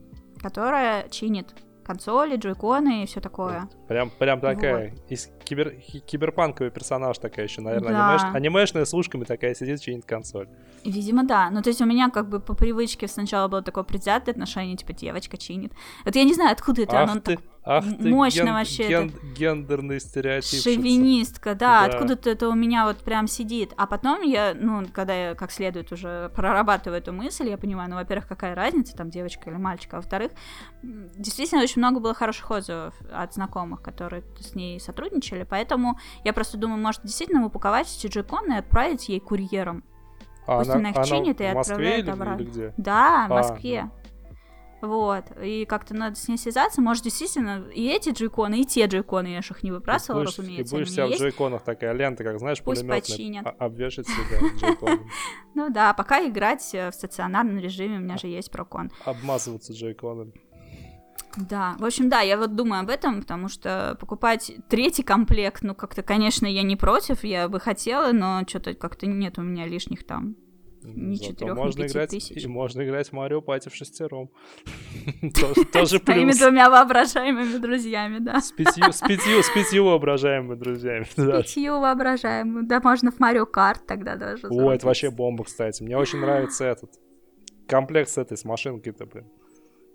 которая 0.41 1.09
чинит 1.11 1.55
консоли, 1.91 2.37
джойконы 2.37 3.03
и 3.03 3.07
все 3.07 3.21
такое. 3.21 3.69
Прям, 3.89 4.11
прям 4.11 4.41
такая, 4.41 4.93
из 5.09 5.29
кибер, 5.45 5.73
киберпанковый 6.07 6.71
персонаж 6.71 7.19
такая 7.19 7.47
еще, 7.47 7.61
наверное, 7.63 7.91
Да. 7.93 8.17
анимеш- 8.17 8.37
анимешная 8.37 8.85
с 8.85 8.95
ушками 8.95 9.25
такая 9.25 9.55
сидит, 9.55 9.81
чинит 9.81 10.05
консоль. 10.05 10.49
Видимо, 10.85 11.25
да. 11.25 11.51
Ну, 11.51 11.63
то 11.63 11.69
есть 11.71 11.81
у 11.83 11.87
меня 11.87 12.09
как 12.11 12.29
бы 12.29 12.39
по 12.41 12.55
привычке 12.55 13.09
сначала 13.09 13.49
было 13.49 13.63
такое 13.63 13.83
предвзятое 13.85 14.33
отношение, 14.33 14.77
типа, 14.77 14.93
девочка 14.93 15.37
чинит. 15.37 15.73
Вот 16.05 16.15
я 16.15 16.25
не 16.25 16.35
знаю, 16.35 16.53
откуда 16.53 16.83
это 16.83 17.03
ах 17.03 17.11
оно 17.11 17.21
ты, 17.21 17.37
так... 17.37 17.45
ах 17.65 17.85
ты, 17.85 18.09
мощно 18.09 18.45
ген- 18.45 18.53
вообще 18.55 18.89
ген- 18.89 19.13
гендерный 19.37 20.01
стереотип. 20.01 20.63
Шовинистка, 20.63 21.55
да, 21.55 21.87
Да. 21.87 21.93
откуда-то 21.95 22.31
это 22.31 22.49
у 22.49 22.55
меня 22.55 22.85
вот 22.87 22.99
прям 22.99 23.27
сидит. 23.29 23.73
А 23.77 23.87
потом 23.87 24.23
я, 24.23 24.55
ну, 24.59 24.85
когда 24.93 25.15
я 25.15 25.35
как 25.35 25.51
следует 25.53 25.93
уже 25.93 26.31
прорабатываю 26.35 26.99
эту 26.99 27.13
мысль, 27.13 27.49
я 27.49 27.59
понимаю, 27.59 27.91
ну, 27.91 27.97
во-первых, 27.97 28.27
какая 28.29 28.55
разница, 28.55 28.97
там, 28.97 29.11
девочка 29.11 29.51
или 29.51 29.57
мальчик, 29.57 29.93
а 29.95 29.97
во-вторых, 29.97 30.33
действительно 30.83 31.63
очень 31.63 31.81
много 31.81 32.01
было 32.01 32.15
хороших 32.15 32.51
отзывов 32.51 32.95
от 33.13 33.35
знакомых, 33.35 33.83
которые 33.83 34.23
с 34.39 34.55
ней 34.55 34.81
сотрудничали, 34.81 35.47
поэтому 35.49 35.99
я 36.25 36.33
просто 36.33 36.57
думаю, 36.59 36.81
может, 36.81 37.03
действительно 37.03 37.45
упаковать 37.47 37.89
джеконы 38.05 38.55
и 38.55 38.57
отправить 38.59 39.09
ей 39.09 39.21
курьером. 39.21 39.85
А 40.47 40.59
Пусть 40.59 40.71
она 40.71 40.91
их 40.91 40.97
чинит 41.07 41.41
и 41.41 41.45
в 41.47 41.55
Москве 41.55 41.75
отправляет 41.75 42.05
или, 42.05 42.11
обратно. 42.11 42.43
или 42.43 42.51
где? 42.51 42.75
Да, 42.77 43.27
в 43.29 43.33
А, 43.33 43.37
Москве. 43.37 43.91
Вот, 44.81 45.25
и 45.43 45.67
как-то 45.67 45.95
надо 45.95 46.17
с 46.17 46.27
ней 46.27 46.39
связаться, 46.39 46.81
может, 46.81 47.05
действительно, 47.05 47.65
и 47.75 47.87
эти 47.87 48.11
джойконы, 48.11 48.61
и 48.61 48.65
те 48.65 48.87
джойконы, 48.87 49.27
я 49.29 49.43
ж 49.43 49.51
их 49.51 49.63
не 49.63 49.71
выбрасывала, 49.71 50.23
и 50.23 50.25
будешь, 50.25 50.39
разумеется, 50.39 50.75
и 50.75 50.79
будешь 50.79 50.89
вся 50.89 51.07
в 51.07 51.11
есть. 51.11 51.21
джойконах 51.21 51.63
такая 51.63 51.93
лента, 51.93 52.25
как 52.25 52.39
знаешь, 52.39 52.63
Пусть 52.63 52.87
починят. 52.87 53.47
а- 53.47 53.67
обвешать 53.67 54.07
себя. 54.07 54.99
Ну 55.55 55.69
да, 55.69 55.93
пока 55.95 56.27
играть 56.27 56.71
э, 56.75 56.91
в 56.91 56.95
стационарном 56.95 57.59
режиме, 57.59 57.97
у 57.97 58.01
меня 58.01 58.17
же 58.17 58.29
есть 58.29 58.51
прокон. 58.51 58.91
Обмазываться 59.05 59.73
джойконом. 59.73 60.33
Да, 61.37 61.77
в 61.79 61.85
общем, 61.85 62.09
да, 62.09 62.21
я 62.21 62.37
вот 62.37 62.57
думаю 62.57 62.81
об 62.81 62.89
этом, 62.89 63.21
потому 63.21 63.49
что 63.49 63.97
покупать 64.01 64.53
третий 64.69 65.03
комплект, 65.03 65.63
ну, 65.63 65.75
как-то, 65.75 66.03
конечно, 66.03 66.47
я 66.47 66.63
не 66.63 66.77
против, 66.77 67.23
я 67.23 67.49
бы 67.49 67.61
хотела, 67.61 68.13
но 68.13 68.43
что-то 68.49 68.75
как-то 68.75 69.07
нет 69.07 69.39
у 69.39 69.43
меня 69.43 69.67
лишних 69.67 70.07
там. 70.07 70.37
Четырёх, 71.19 71.57
ни 71.57 71.61
можно 71.61 71.87
играть, 71.87 72.11
тысяч. 72.11 72.45
И 72.45 72.47
можно 72.49 72.83
играть 72.83 73.09
в 73.09 73.13
Марио 73.13 73.41
Пати 73.41 73.69
в 73.69 73.75
шестером. 73.75 74.31
Тоже- 75.41 75.65
Тоже 75.67 75.99
С 75.99 76.01
плюс. 76.01 76.39
двумя 76.39 76.71
воображаемыми 76.71 77.59
друзьями, 77.59 78.19
да. 78.19 78.41
С 78.41 78.53
пятью, 78.53 78.93
с 78.93 79.01
пятью, 79.01 79.43
с 79.43 79.51
пятью 79.51 79.85
воображаемыми 79.85 80.55
друзьями. 80.57 81.07
да. 81.17 81.39
Пятью 81.43 81.81
воображаемыми. 81.81 82.67
Да, 82.67 82.81
можно 82.83 83.11
в 83.11 83.19
Марио 83.21 83.47
Карт 83.47 83.87
тогда 83.87 84.17
даже. 84.17 84.49
О, 84.49 84.71
это 84.73 84.87
вообще 84.87 85.11
бомба, 85.11 85.45
кстати. 85.45 85.83
Мне 85.83 85.97
очень 85.97 86.21
нравится 86.21 86.65
этот 86.65 86.91
комплект 87.67 88.11
с 88.11 88.19
этой, 88.19 88.37
с 88.37 88.45
машинкой-то, 88.45 89.07
блин. 89.07 89.27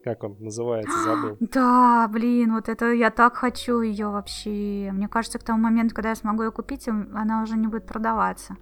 Как 0.04 0.24
он 0.24 0.38
называется, 0.40 0.98
забыл. 1.04 1.38
Да, 1.52 2.08
блин, 2.14 2.54
вот 2.54 2.70
это 2.70 2.92
я 2.92 3.10
так 3.10 3.36
хочу 3.38 3.82
ее 3.82 4.10
вообще. 4.10 4.92
Мне 4.94 5.08
кажется, 5.08 5.40
к 5.40 5.44
тому 5.44 5.60
моменту, 5.64 5.96
когда 5.96 6.10
я 6.10 6.16
смогу 6.16 6.44
ее 6.44 6.52
купить, 6.52 6.88
она 6.88 7.42
уже 7.42 7.58
не 7.58 7.66
будет 7.68 7.88
продаваться. 7.88 8.56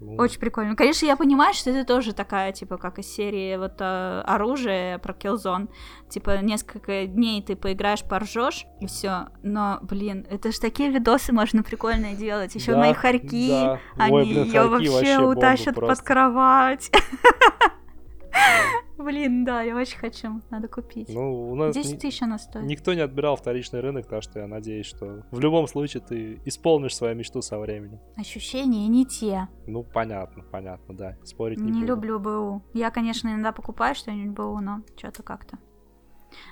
Ну, 0.00 0.16
Очень 0.16 0.40
прикольно. 0.40 0.76
Конечно, 0.76 1.06
я 1.06 1.16
понимаю, 1.16 1.54
что 1.54 1.70
это 1.70 1.86
тоже 1.86 2.12
такая, 2.12 2.52
типа, 2.52 2.76
как 2.76 2.98
из 2.98 3.06
серии 3.06 3.56
вот 3.56 3.74
э, 3.80 4.22
оружие 4.26 4.98
про 4.98 5.14
Killzone. 5.14 5.68
Типа, 6.08 6.38
несколько 6.42 7.06
дней 7.06 7.42
ты 7.42 7.56
поиграешь, 7.56 8.02
поржешь, 8.02 8.66
и 8.80 8.86
все. 8.86 9.28
Но, 9.42 9.78
блин, 9.82 10.26
это 10.28 10.52
ж 10.52 10.58
такие 10.58 10.90
видосы 10.90 11.32
можно 11.32 11.62
прикольные 11.62 12.16
делать. 12.16 12.54
Еще 12.54 12.72
да, 12.72 12.78
мои 12.78 12.92
хорьки, 12.92 13.50
да. 13.50 13.80
они 13.96 14.16
Ой, 14.16 14.24
блин, 14.24 14.44
ее 14.44 14.68
вообще 14.68 15.18
бомба 15.18 15.38
утащат 15.38 15.74
под 15.76 16.00
кровать. 16.02 16.90
Блин, 18.96 19.44
да, 19.44 19.62
я 19.62 19.74
очень 19.76 19.98
хочу. 19.98 20.40
Надо 20.50 20.68
купить. 20.68 21.08
Ну, 21.08 21.50
у 21.50 21.54
нас 21.56 21.74
10 21.74 21.92
ни- 21.94 21.96
тысяч 21.98 22.22
она 22.22 22.38
стоит. 22.38 22.64
никто 22.64 22.94
не 22.94 23.00
отбирал 23.00 23.34
вторичный 23.36 23.80
рынок, 23.80 24.06
так 24.06 24.22
что 24.22 24.38
я 24.38 24.46
надеюсь, 24.46 24.86
что 24.86 25.24
в 25.32 25.40
любом 25.40 25.66
случае 25.66 26.02
ты 26.02 26.40
исполнишь 26.44 26.94
свою 26.96 27.14
мечту 27.16 27.42
со 27.42 27.58
временем. 27.58 27.98
Ощущения 28.16 28.86
не 28.86 29.04
те. 29.04 29.48
Ну, 29.66 29.82
понятно, 29.82 30.44
понятно, 30.44 30.96
да. 30.96 31.16
Спорить 31.24 31.58
не, 31.58 31.66
Не 31.72 31.80
буду. 31.80 31.86
люблю 31.86 32.20
БУ. 32.20 32.62
Я, 32.72 32.90
конечно, 32.90 33.28
иногда 33.28 33.50
покупаю 33.52 33.94
что-нибудь 33.94 34.34
БУ, 34.36 34.60
но 34.60 34.82
что-то 34.96 35.22
как-то. 35.24 35.58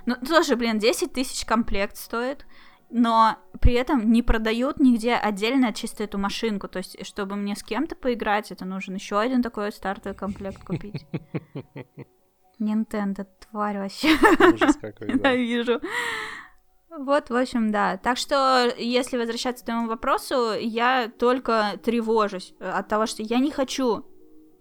Ну, 0.06 0.16
тоже, 0.16 0.56
блин, 0.56 0.78
10 0.78 1.12
тысяч 1.12 1.44
комплект 1.44 1.96
стоит. 1.96 2.44
но 2.94 3.36
при 3.60 3.72
этом 3.72 4.12
не 4.12 4.22
продают 4.22 4.78
нигде 4.78 5.14
отдельно 5.14 5.72
чисто 5.72 6.04
эту 6.04 6.18
машинку. 6.18 6.68
То 6.68 6.78
есть, 6.78 7.06
чтобы 7.06 7.36
мне 7.36 7.56
с 7.56 7.62
кем-то 7.62 7.96
поиграть, 7.96 8.50
это 8.52 8.64
нужен 8.66 8.94
еще 8.96 9.18
один 9.18 9.42
такой 9.42 9.72
стартовый 9.72 10.14
комплект 10.18 10.62
купить. 10.62 11.06
Nintendo, 12.62 13.26
тварь 13.50 13.78
вообще. 13.78 14.16
Ужас 14.54 14.76
какой, 14.76 15.08
да. 15.08 15.14
Ненавижу. 15.14 15.80
Вот, 16.90 17.30
в 17.30 17.36
общем, 17.36 17.72
да. 17.72 17.96
Так 17.96 18.18
что, 18.18 18.70
если 18.76 19.16
возвращаться 19.16 19.64
к 19.64 19.66
твоему 19.66 19.88
вопросу, 19.88 20.52
я 20.58 21.10
только 21.18 21.80
тревожусь 21.82 22.54
от 22.60 22.88
того, 22.88 23.06
что 23.06 23.22
я 23.22 23.38
не 23.38 23.50
хочу 23.50 24.04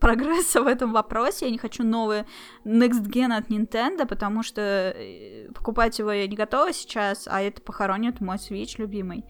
прогресса 0.02 0.62
в 0.62 0.68
этом 0.68 0.92
вопросе. 0.92 1.46
Я 1.46 1.52
не 1.52 1.58
хочу 1.58 1.84
новый 1.84 2.26
Next 2.66 3.04
Gen 3.04 3.34
от 3.38 3.50
Nintendo, 3.50 4.06
потому 4.06 4.44
что 4.44 4.62
э, 4.62 5.50
покупать 5.54 6.00
его 6.00 6.12
я 6.12 6.28
не 6.28 6.36
готова 6.36 6.74
сейчас, 6.74 7.28
а 7.32 7.42
это 7.42 7.62
похоронит 7.62 8.20
мой 8.20 8.38
Switch 8.38 8.76
любимый. 8.78 9.24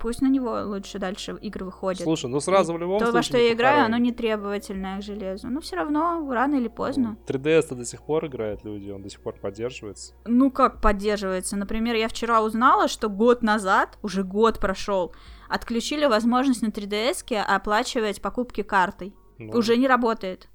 Пусть 0.00 0.20
на 0.20 0.26
него 0.28 0.60
лучше 0.64 0.98
дальше 0.98 1.36
игры 1.40 1.64
выходят. 1.64 2.02
Слушай, 2.02 2.30
ну 2.30 2.40
сразу 2.40 2.72
в 2.72 2.78
любом 2.78 2.98
То, 2.98 3.06
случае 3.06 3.18
во 3.18 3.22
что 3.22 3.38
я 3.38 3.52
играю, 3.52 3.84
оно 3.86 3.96
не 3.98 4.12
требовательное 4.12 4.98
к 4.98 5.02
железу. 5.02 5.48
Но 5.48 5.60
все 5.60 5.76
равно, 5.76 6.26
рано 6.32 6.56
или 6.56 6.68
поздно. 6.68 7.16
3DS-то 7.26 7.74
до 7.74 7.84
сих 7.84 8.02
пор 8.02 8.26
играют 8.26 8.64
люди, 8.64 8.90
он 8.90 9.02
до 9.02 9.08
сих 9.08 9.20
пор 9.20 9.34
поддерживается. 9.40 10.14
Ну 10.24 10.50
как 10.50 10.80
поддерживается? 10.80 11.56
Например, 11.56 11.94
я 11.94 12.08
вчера 12.08 12.42
узнала, 12.42 12.88
что 12.88 13.08
год 13.08 13.42
назад, 13.42 13.98
уже 14.02 14.22
год 14.22 14.58
прошел, 14.58 15.14
отключили 15.48 16.06
возможность 16.06 16.62
на 16.62 16.68
3DS 16.68 17.36
оплачивать 17.40 18.20
покупки 18.20 18.62
картой. 18.62 19.14
Ну, 19.38 19.58
Уже 19.58 19.76
не 19.76 19.86
работает. 19.86 20.48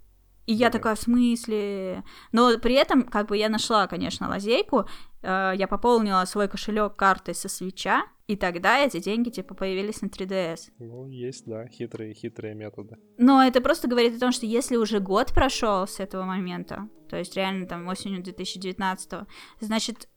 И 0.48 0.54
я 0.54 0.70
такая, 0.70 0.96
в 0.96 1.00
смысле? 1.00 2.04
Но 2.32 2.58
при 2.58 2.74
этом, 2.74 3.04
как 3.04 3.28
бы 3.28 3.38
я 3.38 3.48
нашла, 3.48 3.88
конечно, 3.88 4.28
лазейку. 4.28 4.86
э, 5.22 5.54
я 5.56 5.68
пополнила 5.68 6.26
свой 6.26 6.48
кошелек 6.48 6.96
картой 6.96 7.36
со 7.36 7.48
свеча, 7.48 8.04
и 8.32 8.38
тогда 8.38 8.80
эти 8.80 9.00
деньги, 9.00 9.30
типа, 9.30 9.56
появились 9.56 10.02
на 10.02 10.08
3DS. 10.08 10.72
Ну, 10.80 11.08
есть, 11.08 11.46
да, 11.46 11.68
хитрые, 11.68 12.14
хитрые 12.14 12.56
методы. 12.56 12.98
Но 13.18 13.44
это 13.44 13.60
просто 13.60 13.90
говорит 13.90 14.16
о 14.16 14.20
том, 14.20 14.32
что 14.32 14.46
если 14.46 14.78
уже 14.78 15.00
год 15.02 15.34
прошел 15.34 15.86
с 15.86 16.00
этого 16.00 16.24
момента, 16.24 16.88
то 17.10 17.18
есть 17.18 17.36
реально 17.36 17.68
там 17.68 17.88
осенью 17.88 18.24
2019, 18.24 19.28
значит, 19.60 20.08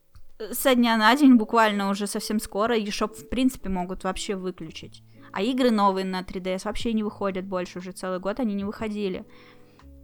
со 0.51 0.75
дня 0.75 0.95
на 0.95 1.13
день 1.15 1.35
буквально 1.35 1.89
уже 1.89 2.07
совсем 2.07 2.39
скоро 2.39 2.79
eShop 2.79 3.13
в 3.13 3.27
принципе 3.27 3.67
могут 3.67 4.05
вообще 4.05 4.35
выключить. 4.35 5.03
А 5.33 5.41
игры 5.41 5.71
новые 5.71 6.05
на 6.05 6.21
3DS 6.21 6.61
вообще 6.63 6.93
не 6.93 7.03
выходят 7.03 7.45
больше, 7.45 7.79
уже 7.79 7.91
целый 7.91 8.19
год 8.19 8.39
они 8.39 8.53
не 8.53 8.63
выходили. 8.63 9.25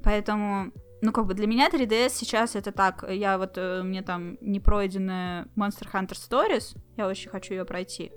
Поэтому, 0.04 0.74
ну 1.02 1.12
как 1.12 1.26
бы 1.26 1.34
для 1.34 1.48
меня 1.48 1.70
3DS 1.70 2.10
сейчас 2.10 2.56
это 2.56 2.72
так, 2.72 3.04
я 3.10 3.38
вот, 3.38 3.58
э, 3.58 3.82
мне 3.84 4.02
там 4.02 4.38
не 4.42 4.60
пройденная 4.60 5.48
Monster 5.56 5.88
Hunter 5.92 6.12
Stories, 6.14 6.78
я 6.98 7.08
очень 7.08 7.30
хочу 7.30 7.54
ее 7.54 7.66
пройти. 7.66 8.12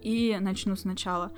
И 0.00 0.36
начну 0.40 0.74
сначала. 0.74 1.32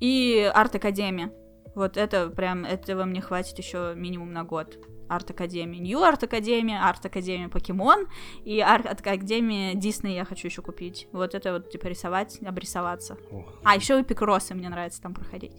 И 0.00 0.50
Арт 0.52 0.74
Академия. 0.74 1.32
Вот 1.76 1.96
это 1.96 2.28
прям, 2.30 2.64
этого 2.64 3.04
мне 3.04 3.20
хватит 3.20 3.56
еще 3.58 3.92
минимум 3.94 4.32
на 4.32 4.42
год. 4.42 4.78
Арт 5.08 5.30
Академия, 5.30 5.78
Нью 5.78 6.02
Арт 6.02 6.24
Академия, 6.24 6.80
Арт 6.80 7.06
Академия 7.06 7.48
Покемон 7.48 8.08
и 8.44 8.60
Арт 8.60 9.00
Академия 9.00 9.74
Дисней 9.74 10.16
я 10.16 10.24
хочу 10.24 10.48
еще 10.48 10.60
купить. 10.60 11.08
Вот 11.12 11.34
это 11.34 11.52
вот 11.52 11.70
типа 11.70 11.86
рисовать, 11.86 12.38
обрисоваться. 12.42 13.16
Ох, 13.30 13.46
А 13.64 13.76
еще 13.76 14.00
эпикросы 14.00 14.54
мне 14.54 14.68
нравится 14.68 15.00
там 15.00 15.14
проходить, 15.14 15.54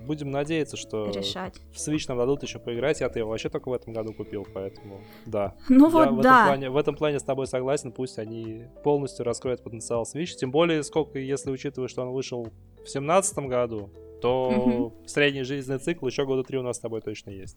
будем 0.00 0.30
надеяться, 0.30 0.76
что 0.76 1.10
решать. 1.10 1.54
в 1.72 1.76
Switch 1.76 2.04
нам 2.08 2.18
дадут 2.18 2.42
еще 2.42 2.58
поиграть. 2.58 3.00
Я-то 3.00 3.18
его 3.18 3.30
вообще 3.30 3.48
только 3.48 3.68
в 3.68 3.72
этом 3.72 3.92
году 3.92 4.12
купил, 4.12 4.46
поэтому 4.52 5.00
да. 5.26 5.54
Ну 5.68 5.86
Я 5.86 5.90
вот, 5.90 5.98
в, 5.98 6.02
этом 6.02 6.20
да. 6.20 6.46
плане, 6.46 6.70
в 6.70 6.76
этом 6.76 6.96
плане 6.96 7.20
с 7.20 7.22
тобой 7.22 7.46
согласен, 7.46 7.92
пусть 7.92 8.18
они 8.18 8.64
полностью 8.82 9.24
раскроют 9.24 9.62
потенциал 9.62 10.04
Switch. 10.04 10.36
Тем 10.36 10.50
более, 10.50 10.82
сколько, 10.82 11.18
если 11.18 11.50
учитывать, 11.50 11.90
что 11.90 12.02
он 12.02 12.10
вышел 12.10 12.48
в 12.84 12.88
семнадцатом 12.88 13.48
году, 13.48 13.90
то 14.20 14.92
средний 15.06 15.42
жизненный 15.42 15.78
цикл 15.78 16.06
еще 16.06 16.24
года 16.26 16.42
три 16.42 16.58
у 16.58 16.62
нас 16.62 16.76
с 16.76 16.80
тобой 16.80 17.00
точно 17.00 17.30
есть. 17.30 17.56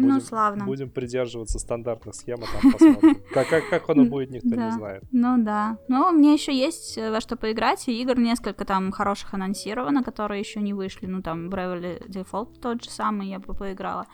Ну, 0.00 0.14
Будем- 0.14 0.20
славно. 0.26 0.64
Будем 0.64 0.90
придерживаться 0.90 1.58
стандартных 1.58 2.14
схем, 2.14 2.38
а 2.42 2.60
там 2.62 2.72
посмотрим. 2.72 3.22
Как, 3.32 3.48
как, 3.48 3.68
как 3.68 3.90
оно 3.90 4.04
будет, 4.04 4.30
никто 4.30 4.50
Да. 4.50 4.66
не 4.66 4.72
знает. 4.72 5.02
Ну 5.12 5.42
да. 5.42 5.78
Но 5.88 6.10
мне 6.12 6.32
еще 6.34 6.52
есть 6.56 6.96
э, 6.98 7.10
во 7.10 7.20
что 7.20 7.36
поиграть, 7.36 7.88
и 7.88 8.00
игр 8.02 8.18
несколько 8.18 8.64
там 8.64 8.92
хороших 8.92 9.34
анонсировано, 9.34 10.02
которые 10.04 10.40
еще 10.40 10.60
не 10.60 10.72
вышли. 10.74 11.06
Ну 11.06 11.22
там 11.22 11.48
Bravely 11.48 12.06
Default 12.08 12.60
тот 12.60 12.84
же 12.84 12.90
самый, 12.90 13.28
я 13.28 13.38
бы 13.38 13.54
поиграла. 13.54 14.06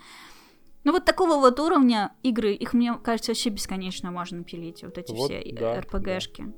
Ну 0.84 0.92
вот 0.92 1.04
такого 1.04 1.36
вот 1.36 1.58
уровня 1.60 2.12
игры, 2.22 2.52
их, 2.52 2.74
мне 2.74 2.94
кажется, 3.02 3.30
вообще 3.32 3.50
бесконечно 3.50 4.10
можно 4.10 4.42
пилить, 4.44 4.82
вот 4.84 4.98
эти 4.98 5.12
Вот, 5.12 5.30
все 5.30 5.40
э, 5.40 5.54
да, 5.58 5.80
РПГшки. 5.80 6.52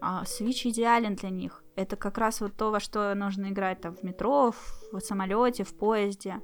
А 0.00 0.24
Switch 0.24 0.68
идеален 0.68 1.14
для 1.14 1.30
них. 1.30 1.62
Это 1.76 1.96
как 1.96 2.18
раз 2.18 2.40
вот 2.40 2.54
то, 2.56 2.70
во 2.70 2.80
что 2.80 3.14
нужно 3.14 3.50
играть 3.50 3.80
там 3.80 3.94
в 3.94 4.02
метро, 4.02 4.52
в, 4.92 5.00
самолете, 5.00 5.64
в 5.64 5.74
поезде. 5.76 6.40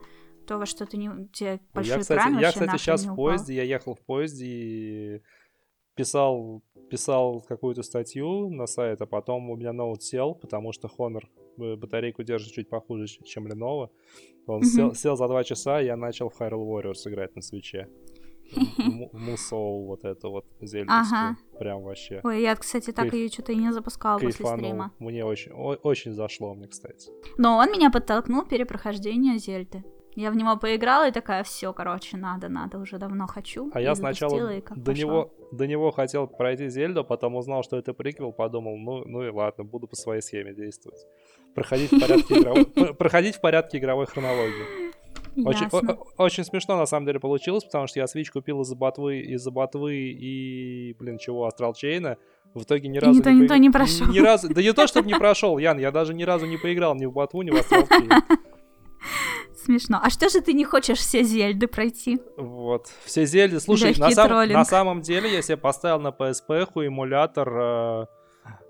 То, 0.49 0.57
во 0.59 0.67
что 0.67 0.87
ты 0.87 0.97
не... 0.97 1.29
Тебе 1.29 1.61
большой 1.75 1.95
Я, 1.97 2.01
кстати, 2.01 2.19
экран 2.21 2.39
я, 2.41 2.49
кстати, 2.53 2.77
сейчас 2.79 3.05
в 3.05 3.15
поезде, 3.15 3.55
я 3.55 3.63
ехал 3.65 3.95
в 3.95 4.01
поезде 4.01 4.47
и 4.47 5.23
писал, 5.95 6.63
писал 6.91 7.43
какую-то 7.43 7.83
статью 7.83 8.49
на 8.51 8.67
сайт, 8.67 9.03
а 9.03 9.07
потом 9.07 9.51
у 9.51 9.57
меня 9.57 9.73
ноут 9.75 10.03
сел, 10.03 10.35
потому 10.35 10.73
что 10.73 10.89
Honor 10.99 11.25
э, 11.59 11.77
батарейку 11.77 12.23
держит 12.23 12.53
чуть 12.55 12.71
похуже, 12.71 13.07
чем 13.07 13.47
Lenovo. 13.47 13.91
Он 14.47 14.61
Мгм. 14.61 14.65
сел, 14.65 14.95
сел 14.95 15.17
за 15.17 15.29
два 15.29 15.45
часа, 15.45 15.83
и 15.83 15.85
я 15.87 15.97
начал 15.97 16.31
в 16.31 16.41
Hyrule 16.41 16.67
Warriors 16.67 17.07
играть 17.07 17.37
на 17.37 17.43
свече. 17.43 17.89
Мусоу 19.13 19.85
вот 19.85 20.05
это 20.05 20.29
вот 20.29 20.47
зельдовскую. 20.63 21.21
Ага. 21.21 21.37
Прям 21.59 21.83
вообще 21.83 22.21
Ой, 22.25 22.41
я, 22.41 22.57
кстати, 22.57 22.93
так 22.93 23.07
Кайф- 23.09 23.17
ее 23.17 23.29
что-то 23.29 23.53
и 23.53 23.57
не 23.57 23.71
запускала 23.73 24.19
после 24.19 24.45
кайфанул. 24.45 24.65
стрима. 24.65 24.93
Мне 24.99 25.25
очень, 25.27 25.53
о- 25.53 25.75
очень 25.83 26.13
зашло, 26.13 26.55
мне, 26.55 26.67
кстати. 26.69 27.11
Но 27.37 27.59
он 27.59 27.71
меня 27.71 27.91
подтолкнул 27.91 28.45
к 28.45 28.49
перепрохождению 28.49 29.39
Зельды. 29.39 29.85
Я 30.21 30.33
в 30.33 30.37
него 30.37 30.57
поиграла 30.57 31.07
и 31.09 31.13
такая, 31.13 31.45
все, 31.45 31.73
короче, 31.73 32.17
надо, 32.17 32.49
надо, 32.49 32.79
уже 32.79 32.99
давно 32.99 33.29
хочу. 33.29 33.71
А 33.73 33.81
И 33.81 33.85
я 33.85 33.95
сначала 33.95 34.53
и 34.53 34.61
до 34.61 34.75
пошла. 34.75 34.95
него, 34.95 35.31
до 35.53 35.67
него 35.69 35.93
хотел 35.93 36.27
пройти 36.27 36.69
Зельду, 36.69 37.05
потом 37.05 37.37
узнал, 37.37 37.63
что 37.63 37.77
это 37.77 37.95
приквел, 37.95 38.33
подумал, 38.33 38.77
ну, 38.77 39.05
ну 39.07 39.23
и 39.23 39.31
ладно, 39.31 39.63
буду 39.63 39.87
по 39.87 39.95
своей 39.95 40.21
схеме 40.21 40.55
действовать. 40.55 40.99
Проходить 41.55 41.93
в 41.93 42.01
порядке 42.01 42.35
игровой, 42.41 42.67
проходить 42.99 43.37
в 43.37 43.41
порядке 43.41 43.79
игровой 43.79 44.07
хронологии. 44.07 44.89
Очень, 45.47 45.67
о- 45.71 46.25
очень 46.25 46.43
смешно 46.43 46.77
на 46.77 46.87
самом 46.87 47.07
деле 47.07 47.21
получилось, 47.21 47.63
потому 47.63 47.87
что 47.87 48.01
я 48.01 48.07
Switch 48.07 48.33
купил 48.33 48.63
из-за 48.63 48.75
ботвы, 48.75 49.21
из-за 49.21 49.53
ботвы 49.53 49.95
и, 49.99 50.97
блин, 50.99 51.19
чего, 51.19 51.47
Астрал 51.47 51.75
Чейна. 51.75 52.17
В 52.55 52.65
итоге 52.65 52.89
ни 52.89 52.97
И 52.97 52.99
разу 52.99 53.21
ни 53.21 53.23
то, 53.23 53.31
ни 53.31 53.47
то 53.47 53.55
поиг- 53.55 53.59
не 53.59 53.71
прошел. 53.71 54.07
Ни 54.09 54.19
разу, 54.19 54.53
да 54.53 54.61
не 54.63 54.73
то, 54.73 54.89
чтобы 54.89 55.07
не 55.07 55.15
прошел, 55.15 55.59
Ян, 55.59 55.79
я 55.79 55.93
даже 55.93 56.13
ни 56.13 56.25
разу 56.25 56.45
не 56.47 56.57
поиграл 56.57 56.97
ни 56.97 57.07
в 57.07 57.13
BotW 57.13 57.33
у, 57.33 57.43
ни 57.43 57.51
в 57.51 57.55
Astral 57.55 57.87
Chain. 57.87 58.11
Смешно. 59.65 59.99
А 60.03 60.11
что 60.11 60.29
же 60.29 60.41
ты 60.41 60.53
не 60.53 60.65
хочешь 60.65 60.99
все 60.99 61.23
Зельды 61.23 61.67
пройти? 61.67 62.21
Вот. 62.37 62.89
Все 63.05 63.27
Зельды. 63.27 63.59
Слушай, 63.59 63.95
на, 63.99 64.11
сам- 64.11 64.29
троллинг. 64.29 64.55
на 64.57 64.65
самом 64.65 65.01
деле 65.01 65.33
я 65.33 65.43
себе 65.43 65.57
поставил 65.57 66.01
на 66.01 66.09
PSP 66.09 66.69
эмулятор... 66.87 67.49
э, 67.49 68.07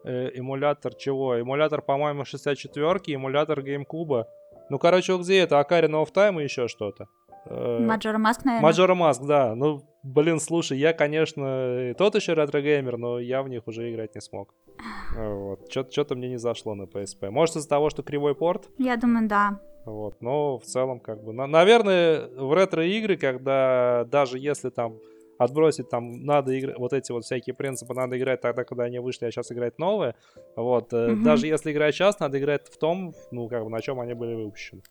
э, 0.05 0.31
эмулятор 0.35 0.95
чего? 0.95 1.37
Эмулятор, 1.37 1.83
по-моему, 1.83 2.23
64-ки, 2.23 3.13
эмулятор 3.15 3.61
GameCube. 3.61 4.25
Ну, 4.71 4.79
короче, 4.79 5.17
где 5.19 5.41
это? 5.41 5.57
Ocarina 5.57 6.03
of 6.03 6.13
Time 6.13 6.41
и 6.41 6.45
еще 6.45 6.69
что-то. 6.69 7.07
Э, 7.47 7.79
Majora 7.81 8.19
Mask, 8.19 8.45
наверное. 8.45 8.71
Majora 8.71 8.95
Mask, 8.95 9.27
да. 9.27 9.55
Ну, 9.55 9.83
блин, 10.03 10.41
слушай, 10.41 10.79
я, 10.79 10.93
конечно, 10.93 11.95
тот 11.97 12.15
еще 12.15 12.35
ретро-геймер, 12.35 12.97
но 12.99 13.19
я 13.19 13.43
в 13.43 13.49
них 13.49 13.67
уже 13.67 13.91
играть 13.93 14.15
не 14.15 14.21
смог. 14.21 14.55
Вот. 15.17 15.71
Что-то 15.71 16.15
мне 16.15 16.29
не 16.29 16.39
зашло 16.39 16.75
на 16.75 16.83
PSP. 16.85 17.31
Может, 17.31 17.57
из-за 17.57 17.69
того, 17.69 17.91
что 17.91 18.03
кривой 18.03 18.35
порт? 18.35 18.69
Я 18.79 18.97
думаю, 18.97 19.29
да. 19.29 19.61
Вот, 19.89 20.21
но 20.21 20.59
в 20.59 20.65
целом, 20.65 21.01
как 21.01 21.23
бы, 21.25 21.33
на- 21.33 21.47
наверное, 21.47 22.29
в 22.29 22.53
ретро-игры, 22.53 23.17
когда 23.17 24.05
даже 24.11 24.39
если 24.39 24.71
там 24.71 24.97
отбросить 25.39 25.89
там 25.89 26.25
надо 26.25 26.59
играть, 26.59 26.77
вот 26.79 26.93
эти 26.93 27.13
вот 27.13 27.25
всякие 27.25 27.55
принципы 27.55 27.95
надо 27.95 28.19
играть 28.19 28.41
тогда, 28.41 28.65
когда 28.65 28.85
они 28.85 28.99
вышли, 28.99 29.27
а 29.27 29.31
сейчас 29.31 29.51
играть 29.53 29.79
новые, 29.79 30.15
вот, 30.57 30.93
Мгм. 30.93 31.23
даже 31.23 31.47
если 31.47 31.73
играть 31.73 31.95
сейчас, 31.95 32.19
надо 32.21 32.39
играть 32.39 32.69
в 32.69 32.77
том, 32.77 33.15
ну, 33.31 33.49
как 33.49 33.63
бы, 33.65 33.71
на 33.71 33.81
чем 33.81 34.01
они 34.01 34.15
были 34.15 34.35
выпущены. 34.35 34.83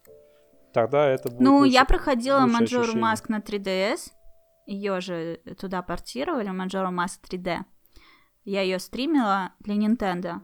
Тогда 0.74 1.10
это 1.10 1.30
будет 1.30 1.42
Ну, 1.42 1.58
лучше. 1.60 1.72
я 1.74 1.86
проходила 1.86 2.46
Маджору. 2.46 2.98
Маск 2.98 3.30
на 3.30 3.40
3DS. 3.40 4.12
Ее 4.66 5.00
же 5.02 5.40
туда 5.60 5.82
портировали, 5.82 6.50
Маджору 6.50 6.92
Маск 6.92 7.22
3D. 7.30 7.60
Я 8.46 8.62
ее 8.62 8.80
стримила 8.80 9.52
для 9.60 9.76
Nintendo. 9.76 10.36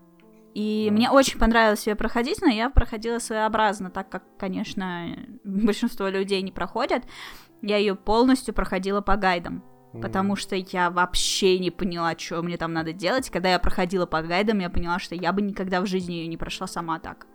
И 0.53 0.89
мне 0.91 1.09
очень 1.09 1.39
понравилось 1.39 1.88
ее 1.88 1.95
проходить, 1.95 2.41
но 2.41 2.47
я 2.47 2.69
проходила 2.69 3.19
своеобразно, 3.19 3.89
так 3.89 4.09
как, 4.09 4.23
конечно, 4.38 5.07
большинство 5.43 6.07
людей 6.07 6.41
не 6.41 6.51
проходят. 6.51 7.03
Я 7.61 7.77
ее 7.77 7.95
полностью 7.95 8.53
проходила 8.53 9.01
по 9.01 9.15
гайдам. 9.15 9.63
Мгм. 9.93 10.01
Потому 10.01 10.35
что 10.35 10.55
я 10.55 10.89
вообще 10.89 11.59
не 11.59 11.71
поняла, 11.71 12.17
что 12.17 12.41
мне 12.41 12.57
там 12.57 12.73
надо 12.73 12.93
делать. 12.93 13.30
Когда 13.30 13.51
я 13.51 13.59
проходила 13.59 14.05
по 14.05 14.21
гайдам, 14.21 14.59
я 14.59 14.69
поняла, 14.69 14.99
что 14.99 15.15
я 15.15 15.31
бы 15.31 15.41
никогда 15.41 15.81
в 15.81 15.85
жизни 15.85 16.13
ее 16.13 16.27
не 16.27 16.38
прошла 16.38 16.67
сама 16.67 16.99
так. 16.99 17.27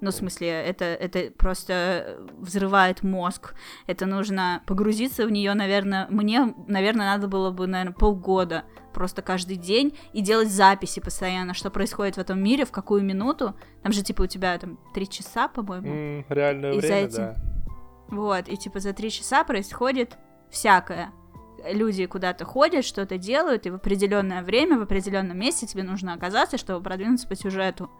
Ну, 0.00 0.10
в 0.10 0.14
смысле, 0.14 0.48
это, 0.48 0.84
это 0.84 1.32
просто 1.36 2.18
взрывает 2.38 3.02
мозг. 3.02 3.54
Это 3.86 4.04
нужно 4.06 4.62
погрузиться 4.66 5.26
в 5.26 5.30
нее, 5.30 5.54
наверное, 5.54 6.06
мне, 6.10 6.54
наверное, 6.68 7.06
надо 7.06 7.28
было 7.28 7.50
бы, 7.50 7.66
наверное, 7.66 7.94
полгода 7.94 8.64
просто 8.92 9.20
каждый 9.22 9.56
день 9.56 9.96
и 10.12 10.22
делать 10.22 10.48
записи 10.48 11.00
постоянно, 11.00 11.54
что 11.54 11.70
происходит 11.70 12.16
в 12.16 12.18
этом 12.18 12.42
мире, 12.42 12.64
в 12.64 12.72
какую 12.72 13.02
минуту. 13.02 13.54
Там 13.82 13.92
же, 13.92 14.02
типа, 14.02 14.22
у 14.22 14.26
тебя 14.26 14.56
там 14.58 14.78
три 14.94 15.08
часа, 15.08 15.48
по-моему. 15.48 15.86
Mm, 15.86 16.24
реальное 16.30 16.72
и 16.72 16.80
время, 16.80 16.96
этим... 16.96 17.16
да. 17.16 17.36
Вот, 18.08 18.48
и 18.48 18.56
типа 18.56 18.80
за 18.80 18.92
три 18.92 19.10
часа 19.10 19.44
происходит 19.44 20.16
всякое. 20.50 21.12
Люди 21.70 22.06
куда-то 22.06 22.44
ходят, 22.44 22.84
что-то 22.84 23.18
делают, 23.18 23.66
и 23.66 23.70
в 23.70 23.74
определенное 23.74 24.42
время, 24.42 24.78
в 24.78 24.82
определенном 24.82 25.38
месте 25.38 25.66
тебе 25.66 25.82
нужно 25.82 26.12
оказаться, 26.12 26.58
чтобы 26.58 26.82
продвинуться 26.82 27.26
по 27.26 27.34
сюжету. 27.34 27.90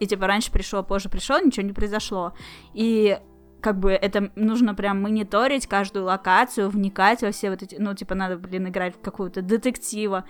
И 0.00 0.06
типа 0.06 0.26
раньше 0.26 0.50
пришел, 0.50 0.82
позже 0.82 1.08
пришел, 1.08 1.38
ничего 1.38 1.64
не 1.64 1.72
произошло. 1.72 2.34
И 2.74 3.18
как 3.60 3.78
бы 3.78 3.92
это 3.92 4.32
нужно 4.34 4.74
прям 4.74 5.02
мониторить 5.02 5.66
каждую 5.66 6.06
локацию, 6.06 6.70
вникать 6.70 7.22
во 7.22 7.30
все 7.30 7.50
вот 7.50 7.62
эти, 7.62 7.76
ну, 7.78 7.94
типа, 7.94 8.14
надо, 8.14 8.36
блин, 8.36 8.68
играть 8.68 8.96
в 8.96 9.00
какого-то 9.00 9.42
детектива. 9.42 10.24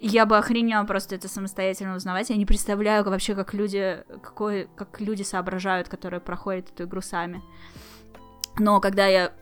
Я 0.00 0.26
бы 0.26 0.36
охренела 0.36 0.84
просто 0.84 1.14
это 1.14 1.28
самостоятельно 1.28 1.94
узнавать. 1.94 2.30
Я 2.30 2.36
не 2.36 2.46
представляю 2.46 3.04
вообще, 3.04 3.34
как 3.34 3.54
люди, 3.54 4.02
какой, 4.22 4.68
как 4.74 5.00
люди 5.00 5.22
соображают, 5.22 5.88
которые 5.88 6.20
проходят 6.20 6.70
эту 6.70 6.84
игру 6.84 7.00
сами. 7.00 7.40
Но 8.58 8.80
когда 8.80 9.06
я 9.06 9.32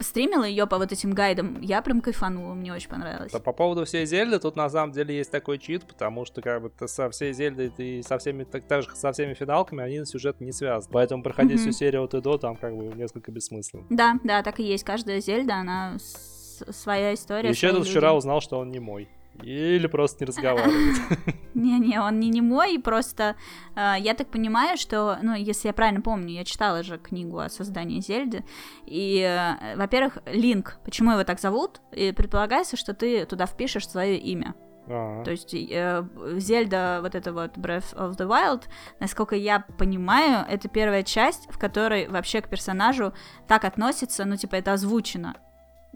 стримила 0.00 0.44
ее 0.44 0.66
по 0.66 0.78
вот 0.78 0.92
этим 0.92 1.12
гайдам, 1.12 1.60
я 1.60 1.82
прям 1.82 2.00
кайфанула, 2.00 2.54
мне 2.54 2.72
очень 2.72 2.88
понравилось. 2.88 3.32
Да, 3.32 3.38
по 3.38 3.52
поводу 3.52 3.84
всей 3.84 4.06
Зельды, 4.06 4.38
тут 4.38 4.56
на 4.56 4.68
самом 4.68 4.92
деле 4.92 5.16
есть 5.16 5.30
такой 5.30 5.58
чит, 5.58 5.84
потому 5.84 6.24
что 6.24 6.42
как 6.42 6.62
бы 6.62 6.70
со 6.86 7.10
всей 7.10 7.32
Зельдой 7.32 7.72
и 7.76 8.02
со 8.02 8.18
всеми, 8.18 8.44
так, 8.44 8.64
так 8.64 8.82
же 8.82 8.90
со 8.94 9.12
всеми 9.12 9.34
финалками, 9.34 9.82
они 9.82 10.00
на 10.00 10.06
сюжет 10.06 10.40
не 10.40 10.52
связаны. 10.52 10.92
Поэтому 10.92 11.22
проходить 11.22 11.58
mm-hmm. 11.58 11.62
всю 11.62 11.72
серию 11.72 12.04
от 12.04 12.14
и 12.14 12.20
до 12.20 12.38
там 12.38 12.56
как 12.56 12.76
бы 12.76 12.84
несколько 12.94 13.32
бессмысленно. 13.32 13.84
Да, 13.90 14.18
да, 14.24 14.42
так 14.42 14.60
и 14.60 14.64
есть. 14.64 14.84
Каждая 14.84 15.20
Зельда, 15.20 15.56
она 15.56 15.96
своя 15.98 17.14
история. 17.14 17.50
Еще 17.50 17.72
тут 17.72 17.86
вчера 17.86 18.14
узнал, 18.14 18.40
что 18.40 18.58
он 18.58 18.70
не 18.70 18.80
мой. 18.80 19.08
Или 19.42 19.86
просто 19.86 20.24
не 20.24 20.26
разговаривает. 20.28 20.96
Не-не, 21.54 22.00
он 22.00 22.20
не 22.20 22.28
немой, 22.28 22.78
просто 22.78 23.36
э, 23.74 23.94
я 23.98 24.14
так 24.14 24.28
понимаю, 24.28 24.76
что, 24.76 25.18
ну, 25.22 25.34
если 25.34 25.68
я 25.68 25.74
правильно 25.74 26.00
помню, 26.00 26.34
я 26.34 26.44
читала 26.44 26.82
же 26.82 26.98
книгу 26.98 27.38
о 27.38 27.48
создании 27.48 28.00
Зельды, 28.00 28.44
и, 28.86 29.20
э, 29.20 29.76
во-первых, 29.76 30.18
Линк, 30.26 30.78
почему 30.84 31.12
его 31.12 31.24
так 31.24 31.40
зовут, 31.40 31.80
и 31.92 32.12
предполагается, 32.12 32.76
что 32.76 32.94
ты 32.94 33.26
туда 33.26 33.46
впишешь 33.46 33.88
свое 33.88 34.18
имя. 34.18 34.54
А-а. 34.90 35.24
То 35.24 35.30
есть 35.30 35.54
э, 35.54 36.04
Зельда, 36.36 37.00
вот 37.02 37.14
это 37.14 37.32
вот 37.32 37.56
Breath 37.56 37.94
of 37.94 38.16
the 38.16 38.26
Wild, 38.26 38.64
насколько 38.98 39.36
я 39.36 39.60
понимаю, 39.78 40.44
это 40.48 40.68
первая 40.68 41.02
часть, 41.02 41.50
в 41.50 41.58
которой 41.58 42.08
вообще 42.08 42.40
к 42.40 42.48
персонажу 42.48 43.12
так 43.46 43.64
относится, 43.64 44.24
ну, 44.24 44.36
типа, 44.36 44.56
это 44.56 44.72
озвучено. 44.72 45.36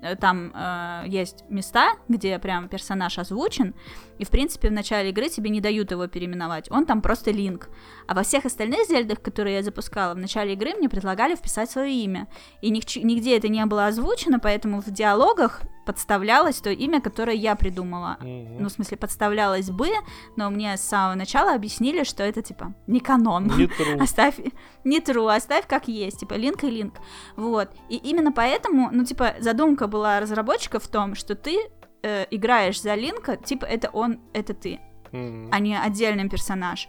Э, 0.03 0.17
там 0.17 0.53
э, 0.55 1.05
есть 1.07 1.45
места, 1.49 1.95
где 2.09 2.39
прям 2.39 2.69
персонаж 2.69 3.19
озвучен, 3.19 3.75
и, 4.19 4.25
в 4.25 4.31
принципе, 4.31 4.69
в 4.69 4.73
начале 4.73 5.11
игры 5.11 5.29
тебе 5.29 5.51
не 5.51 5.61
дают 5.61 5.91
его 5.91 6.07
переименовать, 6.07 6.71
он 6.71 6.87
там 6.87 7.03
просто 7.03 7.31
линк. 7.31 7.69
А 8.07 8.15
во 8.15 8.23
всех 8.23 8.45
остальных 8.45 8.87
зельдах, 8.89 9.21
которые 9.21 9.57
я 9.57 9.63
запускала, 9.63 10.15
в 10.15 10.19
начале 10.19 10.55
игры 10.55 10.75
мне 10.75 10.89
предлагали 10.89 11.35
вписать 11.35 11.71
свое 11.71 11.93
имя. 11.93 12.29
И 12.61 12.71
нигде 12.71 13.37
это 13.37 13.49
не 13.49 13.65
было 13.67 13.87
озвучено, 13.87 14.39
поэтому 14.39 14.81
в 14.81 14.91
диалогах 14.91 15.63
подставлялось 15.85 16.61
то 16.61 16.71
имя, 16.71 17.01
которое 17.01 17.37
я 17.37 17.57
придумала. 17.57 18.17
Mm-hmm. 18.21 18.57
Ну, 18.59 18.69
в 18.69 18.73
смысле, 18.73 18.97
подставлялось 18.97 19.71
бы, 19.71 19.89
но 20.37 20.51
мне 20.51 20.77
с 20.77 20.81
самого 20.81 21.15
начала 21.15 21.55
объяснили, 21.55 22.05
что 22.05 22.23
это, 22.23 22.43
типа, 22.43 22.75
не 22.87 23.01
канон. 23.01 23.47
Не 23.57 23.67
true. 23.67 23.99
оставь, 24.01 24.37
не 24.85 25.01
true, 25.01 25.35
оставь 25.35 25.67
как 25.67 25.89
есть, 25.89 26.21
типа, 26.21 26.35
линк 26.35 26.65
и 26.65 26.71
линк. 26.71 26.95
Вот. 27.37 27.71
И 27.89 27.97
именно 27.97 28.33
поэтому, 28.33 28.89
ну, 28.93 29.05
типа, 29.05 29.35
задумка 29.41 29.87
была 29.87 30.21
разработчиков 30.21 30.85
в 30.85 30.89
том, 30.89 31.15
что 31.15 31.35
ты 31.35 31.71
э, 32.05 32.27
играешь 32.31 32.81
за 32.81 32.95
линка, 32.95 33.37
типа, 33.37 33.65
это 33.65 33.89
он, 33.89 34.21
это 34.33 34.55
ты, 34.55 34.81
mm-hmm. 35.11 35.49
а 35.51 35.59
не 35.59 35.79
отдельный 35.79 36.29
персонаж. 36.29 36.89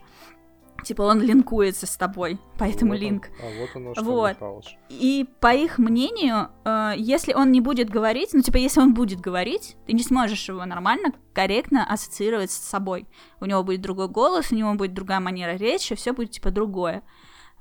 Типа 0.84 1.04
он 1.04 1.22
линкуется 1.22 1.88
с 1.88 1.96
тобой, 1.96 2.38
поэтому 2.60 2.92
вот 2.92 3.00
линк. 3.00 3.30
Он, 3.42 3.48
а 3.48 3.60
вот 3.60 3.70
оно 3.76 3.94
что, 3.96 4.04
вот. 4.04 4.66
И 4.90 5.26
по 5.40 5.56
их 5.56 5.80
мнению, 5.80 6.50
э, 6.64 6.94
если 6.98 7.34
он 7.34 7.52
не 7.52 7.62
будет 7.62 7.90
говорить, 7.90 8.34
ну 8.34 8.42
типа 8.42 8.58
если 8.58 8.82
он 8.82 8.94
будет 8.94 9.20
говорить, 9.20 9.78
ты 9.88 9.94
не 9.94 10.04
сможешь 10.04 10.48
его 10.48 10.64
нормально, 10.66 11.14
корректно 11.34 11.90
ассоциировать 11.90 12.52
с 12.52 12.58
собой. 12.58 13.08
У 13.40 13.46
него 13.46 13.64
будет 13.64 13.82
другой 13.82 14.10
голос, 14.10 14.52
у 14.52 14.56
него 14.56 14.74
будет 14.76 14.94
другая 14.94 15.22
манера 15.22 15.56
речи, 15.56 15.96
все 15.96 16.12
будет 16.12 16.32
типа 16.32 16.52
другое. 16.52 17.02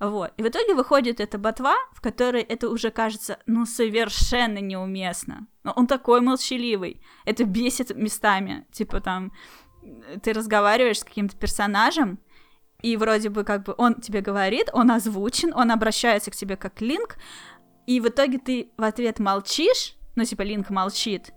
Вот. 0.01 0.33
И 0.37 0.43
в 0.43 0.49
итоге 0.49 0.75
выходит 0.75 1.21
эта 1.21 1.39
ботва, 1.39 1.77
в 1.93 2.01
которой 2.01 2.43
это 2.43 2.69
уже 2.69 2.91
кажется, 2.91 3.39
ну, 3.47 3.65
совершенно 3.65 4.59
неуместно. 4.59 5.47
Но 5.63 5.73
он 5.73 5.87
такой 5.87 6.21
молчаливый. 6.21 7.01
Это 7.25 7.45
бесит 7.45 7.97
местами. 7.97 8.67
Типа 8.73 9.01
там, 9.01 9.33
ты 10.23 10.33
разговариваешь 10.33 11.01
с 11.01 11.05
каким-то 11.05 11.37
персонажем, 11.37 12.19
и 12.83 12.97
вроде 12.97 13.31
бы 13.31 13.45
как 13.45 13.65
бы 13.65 13.75
он 13.79 13.95
тебе 13.95 14.21
говорит, 14.21 14.69
он 14.73 14.91
озвучен, 14.91 15.55
он 15.55 15.71
обращается 15.71 16.31
к 16.31 16.37
тебе 16.37 16.57
как 16.57 16.81
Линк, 16.81 17.17
и 17.87 18.01
в 18.01 18.09
итоге 18.09 18.39
ты 18.39 18.71
в 18.77 18.83
ответ 18.83 19.19
молчишь, 19.19 19.95
ну 20.17 20.25
типа 20.25 20.43
Линк 20.43 20.71
молчит, 20.71 21.33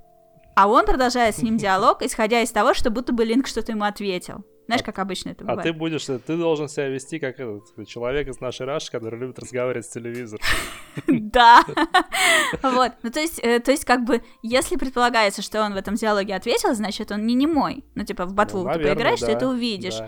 а 0.55 0.67
он 0.67 0.85
продолжает 0.85 1.35
с 1.35 1.41
ним 1.41 1.57
диалог, 1.57 2.01
исходя 2.01 2.41
из 2.41 2.51
того, 2.51 2.73
что 2.73 2.89
будто 2.89 3.13
бы 3.13 3.23
Линк 3.23 3.47
что-то 3.47 3.71
ему 3.71 3.85
ответил. 3.85 4.43
Знаешь, 4.67 4.83
как 4.83 4.99
обычно 4.99 5.29
это 5.29 5.45
бывает. 5.45 5.59
А 5.59 5.63
ты 5.63 5.73
будешь, 5.73 6.05
ты 6.05 6.37
должен 6.37 6.67
себя 6.67 6.89
вести 6.89 7.19
как 7.19 7.39
этот 7.39 7.87
человек 7.87 8.27
из 8.27 8.41
нашей 8.41 8.65
Раши, 8.65 8.91
который 8.91 9.17
любит 9.17 9.39
разговаривать 9.39 9.85
с 9.85 9.89
телевизором. 9.89 10.43
Да. 11.07 11.63
Вот. 12.63 12.91
Ну, 13.03 13.09
то 13.09 13.19
есть, 13.19 13.39
э, 13.43 13.59
то 13.59 13.71
есть, 13.71 13.85
как 13.85 14.03
бы, 14.03 14.23
если 14.41 14.75
предполагается, 14.77 15.41
что 15.41 15.63
он 15.63 15.73
в 15.73 15.77
этом 15.77 15.95
диалоге 15.95 16.35
ответил, 16.35 16.73
значит, 16.73 17.11
он 17.11 17.25
не 17.25 17.33
немой. 17.33 17.83
Ну, 17.95 18.03
типа, 18.03 18.25
в 18.25 18.33
ботву 18.33 18.63
ну, 18.63 18.73
ты 18.73 18.79
поиграешь, 18.79 19.19
ты 19.19 19.31
это 19.31 19.47
увидишь. 19.47 19.99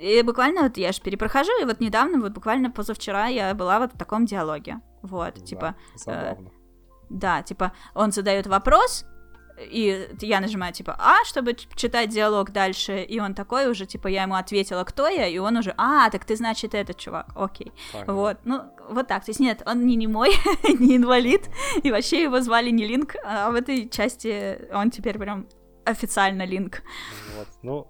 И 0.00 0.22
буквально 0.22 0.62
вот 0.62 0.76
я 0.76 0.92
же 0.92 1.00
перепрохожу, 1.00 1.50
и 1.60 1.64
вот 1.64 1.80
недавно, 1.80 2.20
вот 2.20 2.32
буквально 2.32 2.70
позавчера 2.70 3.26
я 3.26 3.54
была 3.54 3.78
вот 3.78 3.94
в 3.94 3.98
таком 3.98 4.26
диалоге. 4.26 4.80
Вот, 5.02 5.44
типа... 5.44 5.76
Э, 6.06 6.34
да, 7.10 7.42
типа, 7.42 7.72
он 7.94 8.12
задает 8.12 8.46
вопрос, 8.46 9.06
и 9.60 10.08
я 10.20 10.40
нажимаю, 10.40 10.72
типа, 10.72 10.96
А, 10.98 11.24
чтобы 11.24 11.54
читать 11.54 12.10
диалог 12.10 12.50
дальше, 12.50 13.02
и 13.02 13.20
он 13.20 13.34
такой 13.34 13.70
уже, 13.70 13.86
типа, 13.86 14.08
я 14.08 14.22
ему 14.22 14.34
ответила, 14.34 14.84
кто 14.84 15.08
я, 15.08 15.26
и 15.26 15.38
он 15.38 15.56
уже, 15.56 15.74
а, 15.76 16.10
так 16.10 16.24
ты, 16.24 16.36
значит, 16.36 16.74
этот 16.74 16.96
чувак, 16.96 17.28
окей. 17.34 17.72
Ага. 17.94 18.12
Вот, 18.12 18.38
ну, 18.44 18.62
вот 18.88 19.08
так, 19.08 19.24
то 19.24 19.30
есть 19.30 19.40
нет, 19.40 19.62
он 19.66 19.86
не 19.86 19.96
немой, 19.96 20.30
не 20.78 20.96
инвалид, 20.96 21.48
и 21.82 21.90
вообще 21.90 22.22
его 22.22 22.40
звали 22.40 22.70
не 22.70 22.86
Линк, 22.86 23.16
а 23.24 23.50
в 23.50 23.54
этой 23.54 23.88
части 23.88 24.68
он 24.72 24.90
теперь 24.90 25.18
прям 25.18 25.46
официально 25.84 26.44
Линк. 26.44 26.82
Вот, 27.36 27.48
ну, 27.62 27.86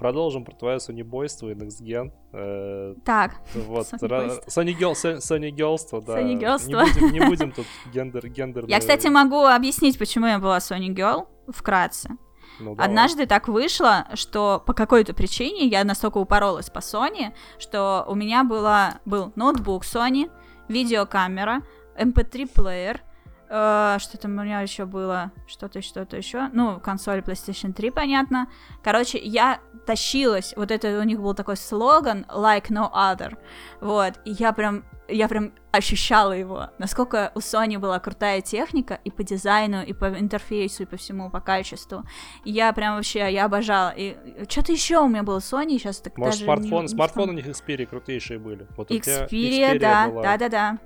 Продолжим 0.00 0.46
про 0.46 0.54
твое 0.54 0.80
сонибойство 0.80 1.50
и 1.50 1.54
Next 1.54 1.82
Gen. 1.82 2.10
Э, 2.32 2.94
так. 3.04 3.32
Вот, 3.54 3.86
Girls, 5.52 6.00
да. 6.00 6.22
Girls. 6.22 6.66
Не 6.68 6.74
будем, 6.74 7.12
не 7.12 7.20
будем 7.20 7.52
тут 7.52 7.66
гендер, 7.92 8.26
гендер. 8.28 8.64
Я, 8.66 8.80
кстати, 8.80 9.08
могу 9.08 9.44
объяснить, 9.44 9.98
почему 9.98 10.26
я 10.26 10.38
была 10.38 10.56
Sony 10.56 10.88
Girl 10.88 11.26
вкратце. 11.48 12.16
Ну, 12.60 12.74
Однажды 12.78 13.26
так 13.26 13.46
вышло, 13.48 14.06
что 14.14 14.62
по 14.66 14.72
какой-то 14.72 15.12
причине 15.12 15.66
я 15.66 15.84
настолько 15.84 16.16
упоролась 16.16 16.70
по 16.70 16.78
Sony, 16.78 17.34
что 17.58 18.06
у 18.08 18.14
меня 18.14 18.42
была, 18.42 19.00
был 19.04 19.32
ноутбук 19.36 19.84
Sony, 19.84 20.30
видеокамера, 20.68 21.60
MP3-плеер, 21.98 23.02
Uh, 23.50 23.98
что 23.98 24.16
там 24.16 24.38
у 24.38 24.42
меня 24.44 24.60
еще 24.60 24.84
было? 24.84 25.32
Что-то, 25.48 25.82
что-то 25.82 26.16
еще. 26.16 26.48
Ну, 26.52 26.78
консоль 26.78 27.18
PlayStation 27.18 27.72
3, 27.72 27.90
понятно. 27.90 28.48
Короче, 28.80 29.18
я 29.18 29.58
тащилась. 29.86 30.54
Вот 30.56 30.70
это 30.70 31.00
у 31.00 31.02
них 31.02 31.20
был 31.20 31.34
такой 31.34 31.56
слоган 31.56 32.26
like 32.28 32.68
no 32.68 32.88
other. 32.92 33.36
Вот. 33.80 34.20
И 34.24 34.30
я 34.30 34.52
прям 34.52 34.84
я 35.08 35.28
прям 35.28 35.52
ощущала 35.72 36.32
его, 36.32 36.70
насколько 36.78 37.32
у 37.34 37.38
Sony 37.40 37.78
была 37.78 37.98
крутая 37.98 38.40
техника 38.40 39.00
и 39.04 39.10
по 39.10 39.22
дизайну, 39.22 39.82
и 39.82 39.92
по 39.92 40.06
интерфейсу, 40.06 40.84
и 40.84 40.86
по 40.86 40.96
всему, 40.96 41.30
по 41.30 41.40
качеству. 41.40 42.04
И 42.44 42.50
я 42.50 42.72
прям 42.72 42.96
вообще, 42.96 43.32
я 43.32 43.44
обожала. 43.44 43.92
И 43.96 44.16
что-то 44.48 44.72
еще 44.72 44.98
у 44.98 45.08
меня 45.08 45.22
было 45.22 45.38
Sony, 45.38 45.78
сейчас 45.78 46.00
так 46.00 46.16
Может, 46.16 46.34
даже 46.34 46.44
смартфон, 46.44 46.82
не, 46.82 46.88
смартфон 46.88 47.30
у 47.30 47.32
них 47.32 47.46
Xperia 47.46 47.86
крутейшие 47.86 48.38
были. 48.38 48.66
Вот 48.76 48.90
Xperia, 48.90 49.28
Xperia 49.28 49.78
да, 49.78 50.08
да, 50.08 50.36
да, 50.36 50.48
да. 50.48 50.78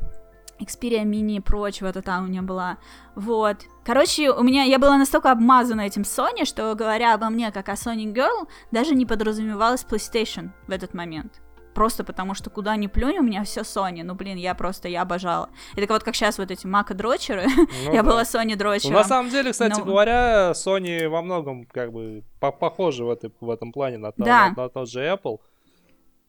Xperia 0.60 1.04
Mini 1.04 1.36
и 1.36 1.40
прочего-то 1.40 2.02
там 2.02 2.24
у 2.24 2.26
меня 2.28 2.42
была. 2.42 2.78
Вот. 3.14 3.58
Короче, 3.84 4.30
у 4.30 4.42
меня, 4.42 4.64
я 4.64 4.78
была 4.78 4.96
настолько 4.96 5.30
обмазана 5.30 5.82
этим 5.82 6.02
Sony, 6.02 6.44
что, 6.44 6.74
говоря 6.74 7.14
обо 7.14 7.28
мне 7.28 7.50
как 7.52 7.68
о 7.68 7.72
Sony 7.72 8.12
Girl, 8.12 8.48
даже 8.70 8.94
не 8.94 9.06
подразумевалась 9.06 9.84
PlayStation 9.88 10.50
в 10.66 10.70
этот 10.70 10.94
момент. 10.94 11.40
Просто 11.74 12.04
потому 12.04 12.34
что 12.34 12.50
куда 12.50 12.76
ни 12.76 12.86
плюнь, 12.86 13.18
у 13.18 13.22
меня 13.22 13.42
все 13.42 13.62
Sony. 13.62 14.04
Ну, 14.04 14.14
блин, 14.14 14.36
я 14.36 14.54
просто, 14.54 14.88
я 14.88 15.02
обожала. 15.02 15.50
Это 15.74 15.92
вот 15.92 16.04
как 16.04 16.14
сейчас 16.14 16.38
вот 16.38 16.50
эти 16.50 16.66
Мака-дрочеры. 16.66 17.46
Ну, 17.84 17.92
я 17.92 18.02
да. 18.02 18.08
была 18.08 18.22
Sony 18.22 18.54
дрочером. 18.56 18.92
Ну, 18.92 18.98
на 19.00 19.04
самом 19.04 19.30
деле, 19.30 19.50
кстати 19.50 19.78
Но... 19.78 19.84
говоря, 19.84 20.52
Sony 20.52 21.08
во 21.08 21.22
многом 21.22 21.66
как 21.66 21.92
бы 21.92 22.22
по 22.38 22.52
похожи 22.52 23.04
в, 23.04 23.10
этой, 23.10 23.32
в 23.40 23.50
этом 23.50 23.72
плане 23.72 23.98
на, 23.98 24.12
да. 24.16 24.52
на, 24.56 24.62
на 24.62 24.68
тот 24.68 24.88
же 24.88 25.00
Apple. 25.00 25.40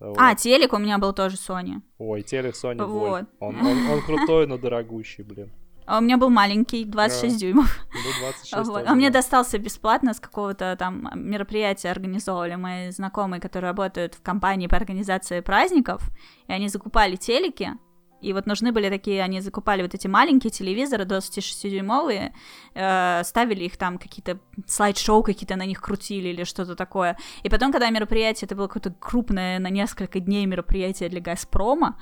Вот. 0.09 0.17
А, 0.19 0.35
телек 0.35 0.73
у 0.73 0.77
меня 0.77 0.97
был 0.97 1.13
тоже 1.13 1.35
Sony. 1.37 1.81
Ой, 1.97 2.21
телек 2.21 2.55
Sony 2.55 2.83
Вот. 2.85 2.89
вот. 2.89 3.25
Он, 3.39 3.55
он, 3.65 3.89
он 3.89 4.01
крутой, 4.01 4.47
но 4.47 4.57
дорогущий, 4.57 5.23
блин. 5.23 5.51
А 5.87 5.99
у 5.99 6.01
меня 6.01 6.17
был 6.17 6.29
маленький, 6.31 6.83
26 6.83 7.35
Да. 7.35 7.39
дюймов. 7.39 7.79
Ну, 7.93 7.99
26 8.19 8.53
Вот. 8.67 8.73
тоже, 8.79 8.85
А 8.87 8.95
мне 8.95 9.11
достался 9.11 9.59
бесплатно 9.59 10.15
с 10.15 10.19
какого-то 10.19 10.75
там 10.79 11.07
мероприятия 11.13 11.91
организовывали 11.91 12.55
мои 12.55 12.89
знакомые, 12.89 13.39
которые 13.39 13.69
работают 13.69 14.15
в 14.15 14.21
компании 14.23 14.65
по 14.67 14.77
организации 14.77 15.41
праздников, 15.41 16.09
и 16.47 16.53
они 16.53 16.69
закупали 16.69 17.17
телеки, 17.17 17.73
и 18.25 18.33
вот 18.33 18.47
нужны 18.47 18.71
были 18.71 18.89
такие, 18.89 19.21
они 19.21 19.39
закупали 19.41 19.83
вот 19.83 19.93
эти 19.93 20.07
маленькие 20.07 20.49
телевизоры 20.49 21.05
26-дюймовые, 21.05 22.31
э, 22.73 23.23
ставили 23.23 23.65
их 23.65 23.77
там 23.77 23.97
какие-то 23.97 24.39
слайд-шоу 24.67 25.21
какие-то 25.23 25.55
на 25.55 25.65
них 25.65 25.79
крутили 25.81 26.29
или 26.29 26.43
что-то 26.43 26.75
такое. 26.75 27.17
И 27.43 27.49
потом, 27.49 27.71
когда 27.71 27.89
мероприятие, 27.89 28.47
это 28.47 28.55
было 28.55 28.67
какое-то 28.67 28.91
крупное 28.99 29.59
на 29.59 29.69
несколько 29.69 30.19
дней 30.19 30.45
мероприятие 30.47 31.09
для 31.09 31.21
Газпрома, 31.21 31.99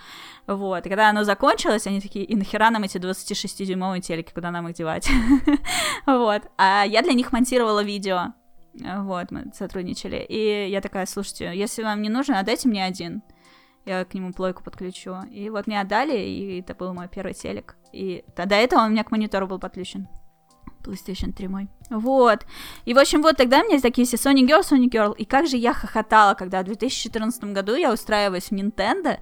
вот, 0.48 0.86
и 0.86 0.90
когда 0.90 1.10
оно 1.10 1.24
закончилось, 1.24 1.88
они 1.88 2.00
такие, 2.00 2.24
и 2.24 2.36
нахера 2.36 2.70
нам 2.70 2.84
эти 2.84 2.98
26-дюймовые 2.98 4.02
телеки, 4.02 4.34
куда 4.34 4.52
нам 4.52 4.68
их 4.70 4.76
девать? 4.76 5.10
Вот, 6.06 6.44
а 6.58 6.84
я 6.86 7.02
для 7.02 7.14
них 7.14 7.32
монтировала 7.32 7.84
видео, 7.84 8.34
вот, 8.74 9.32
мы 9.32 9.52
сотрудничали, 9.54 10.26
и 10.28 10.70
я 10.70 10.82
такая, 10.82 11.06
слушайте, 11.06 11.52
если 11.54 11.84
вам 11.84 12.02
не 12.02 12.10
нужен, 12.10 12.36
отдайте 12.36 12.68
мне 12.68 12.84
один, 12.84 13.22
я 13.86 14.06
к 14.06 14.14
нему 14.14 14.34
плойку 14.34 14.64
подключу, 14.64 15.16
и 15.32 15.50
вот 15.50 15.68
мне 15.68 15.82
отдали, 15.82 16.18
и 16.18 16.62
это 16.62 16.74
был 16.74 16.94
мой 16.94 17.08
первый 17.08 17.34
телек, 17.34 17.76
и 17.92 18.24
до 18.36 18.56
этого 18.56 18.82
он 18.82 18.88
у 18.88 18.92
меня 18.92 19.04
к 19.04 19.12
монитору 19.12 19.48
был 19.48 19.60
подключен. 19.60 20.08
PlayStation 20.84 21.32
3 21.32 21.48
мой. 21.48 21.70
Вот. 21.90 22.46
И, 22.84 22.94
в 22.94 23.00
общем, 23.00 23.22
вот 23.22 23.38
тогда 23.38 23.62
у 23.62 23.64
меня 23.64 23.80
такие 23.80 24.06
все 24.06 24.18
Sony 24.18 24.46
Girl, 24.46 24.62
Sony 24.62 24.90
Girl. 24.90 25.16
И 25.16 25.24
как 25.24 25.48
же 25.48 25.56
я 25.56 25.74
хохотала, 25.74 26.34
когда 26.34 26.62
в 26.62 26.66
2014 26.66 27.44
году 27.46 27.76
я 27.76 27.94
устраиваюсь 27.94 28.50
в 28.50 28.52
Nintendo, 28.52 29.18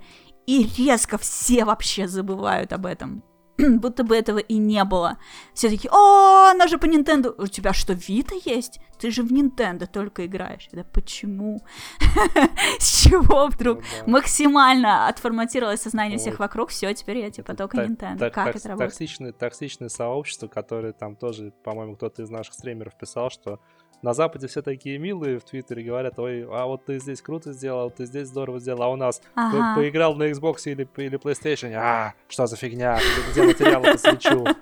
и 0.48 0.68
резко 0.78 1.20
все 1.20 1.64
вообще 1.66 2.08
забывают 2.08 2.74
об 2.74 2.88
этом. 2.88 3.24
Будто 3.80 4.04
бы 4.04 4.16
этого 4.16 4.40
и 4.40 4.58
не 4.58 4.84
было. 4.84 5.18
Все 5.54 5.70
такие, 5.70 5.90
о, 5.92 6.52
она 6.52 6.68
же 6.68 6.78
по 6.78 6.86
Nintendo. 6.86 7.34
У 7.38 7.48
тебя 7.48 7.74
что, 7.74 7.94
Вита 7.94 8.36
есть? 8.46 8.80
Ты 9.00 9.12
же 9.12 9.24
в 9.24 9.32
Nintendo 9.32 9.88
только 9.88 10.26
играешь. 10.26 10.70
Да 10.72 10.84
почему? 10.84 11.62
С 12.80 13.04
чего 13.04 13.48
вдруг? 13.48 13.80
Ну. 14.06 14.12
Максимально 14.14 15.08
отформатировалось 15.08 15.82
сознание 15.82 16.18
всех 16.18 16.40
вокруг. 16.40 16.70
Все, 16.70 16.94
теперь 16.94 17.18
я 17.18 17.32
типа 17.32 17.56
только 17.56 17.78
Nintendo. 17.78 18.30
Как 18.30 18.56
это 18.56 18.70
работает? 18.70 19.38
Токсичное 19.40 19.90
сообщество, 19.90 20.48
которое 20.48 20.94
там 20.94 21.16
тоже, 21.16 21.52
по-моему, 21.64 21.96
кто-то 21.96 22.22
из 22.22 22.30
наших 22.30 22.54
стримеров 22.54 22.96
писал, 22.96 23.30
что 23.30 23.60
на 24.02 24.14
Западе 24.14 24.48
все 24.48 24.62
такие 24.62 24.98
милые 24.98 25.40
в 25.40 25.44
Твиттере 25.44 25.84
говорят, 25.84 26.18
ой, 26.20 26.46
а 26.50 26.66
вот 26.66 26.86
ты 26.86 27.00
здесь 27.00 27.22
круто 27.22 27.54
сделал, 27.54 27.90
ты 27.92 28.06
здесь 28.06 28.28
здорово 28.28 28.60
сделал, 28.60 28.84
а 28.84 28.90
у 28.90 28.96
нас 28.96 29.20
по- 29.36 29.42
Ага. 29.42 29.76
поиграл 29.76 30.16
на 30.16 30.30
Xbox 30.32 30.64
или, 30.66 30.88
или 30.98 31.20
PlayStation, 31.20 31.74
а, 31.76 32.14
что 32.28 32.48
за 32.48 32.56
фигня, 32.56 33.00
где 33.32 33.44
материалы 33.44 33.92
посвящу. 33.92 34.46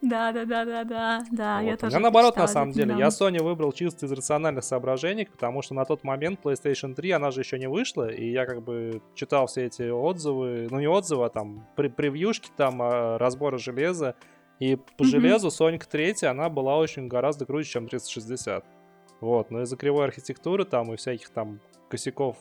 Да, 0.00 0.30
да, 0.30 0.44
да, 0.44 0.64
да, 0.64 0.84
да, 0.84 1.24
да. 1.32 1.60
Я 1.60 1.72
Вот. 1.72 1.80
тоже 1.80 1.96
Я 1.96 2.00
наоборот, 2.00 2.36
на 2.36 2.46
самом 2.46 2.70
деле. 2.70 2.94
Я. 2.96 3.08
Sony 3.08 3.42
выбрал 3.42 3.72
чисто 3.72 4.06
из 4.06 4.12
рациональных 4.12 4.62
соображений, 4.62 5.26
потому 5.26 5.60
что 5.62 5.74
на 5.74 5.84
тот 5.84 6.04
момент 6.04 6.38
PlayStation 6.44 6.94
3, 6.94 7.10
она 7.10 7.32
же 7.32 7.40
еще 7.40 7.58
не 7.58 7.66
вышла, 7.68 8.08
и 8.08 8.30
я 8.30 8.46
как 8.46 8.62
бы 8.62 9.02
читал 9.16 9.48
все 9.48 9.64
эти 9.64 9.90
отзывы, 9.90 10.68
ну 10.70 10.78
не 10.78 10.86
отзывы, 10.86 11.24
а 11.24 11.28
там 11.30 11.66
пре- 11.76 11.90
превьюшки, 11.90 12.50
там 12.56 12.80
а, 12.80 13.18
разборы 13.18 13.58
железа, 13.58 14.14
и 14.58 14.76
по 14.76 15.04
Мгм. 15.04 15.06
железу 15.10 15.48
Sonic 15.48 15.84
3, 15.88 16.24
она 16.28 16.48
была 16.48 16.76
очень 16.78 17.08
гораздо 17.08 17.46
круче, 17.46 17.70
чем 17.70 17.88
360. 17.88 18.64
Вот, 19.20 19.50
но 19.50 19.62
из-за 19.62 19.76
кривой 19.76 20.04
архитектуры 20.04 20.64
там 20.64 20.92
и 20.92 20.96
всяких 20.96 21.28
там 21.30 21.60
косяков 21.88 22.36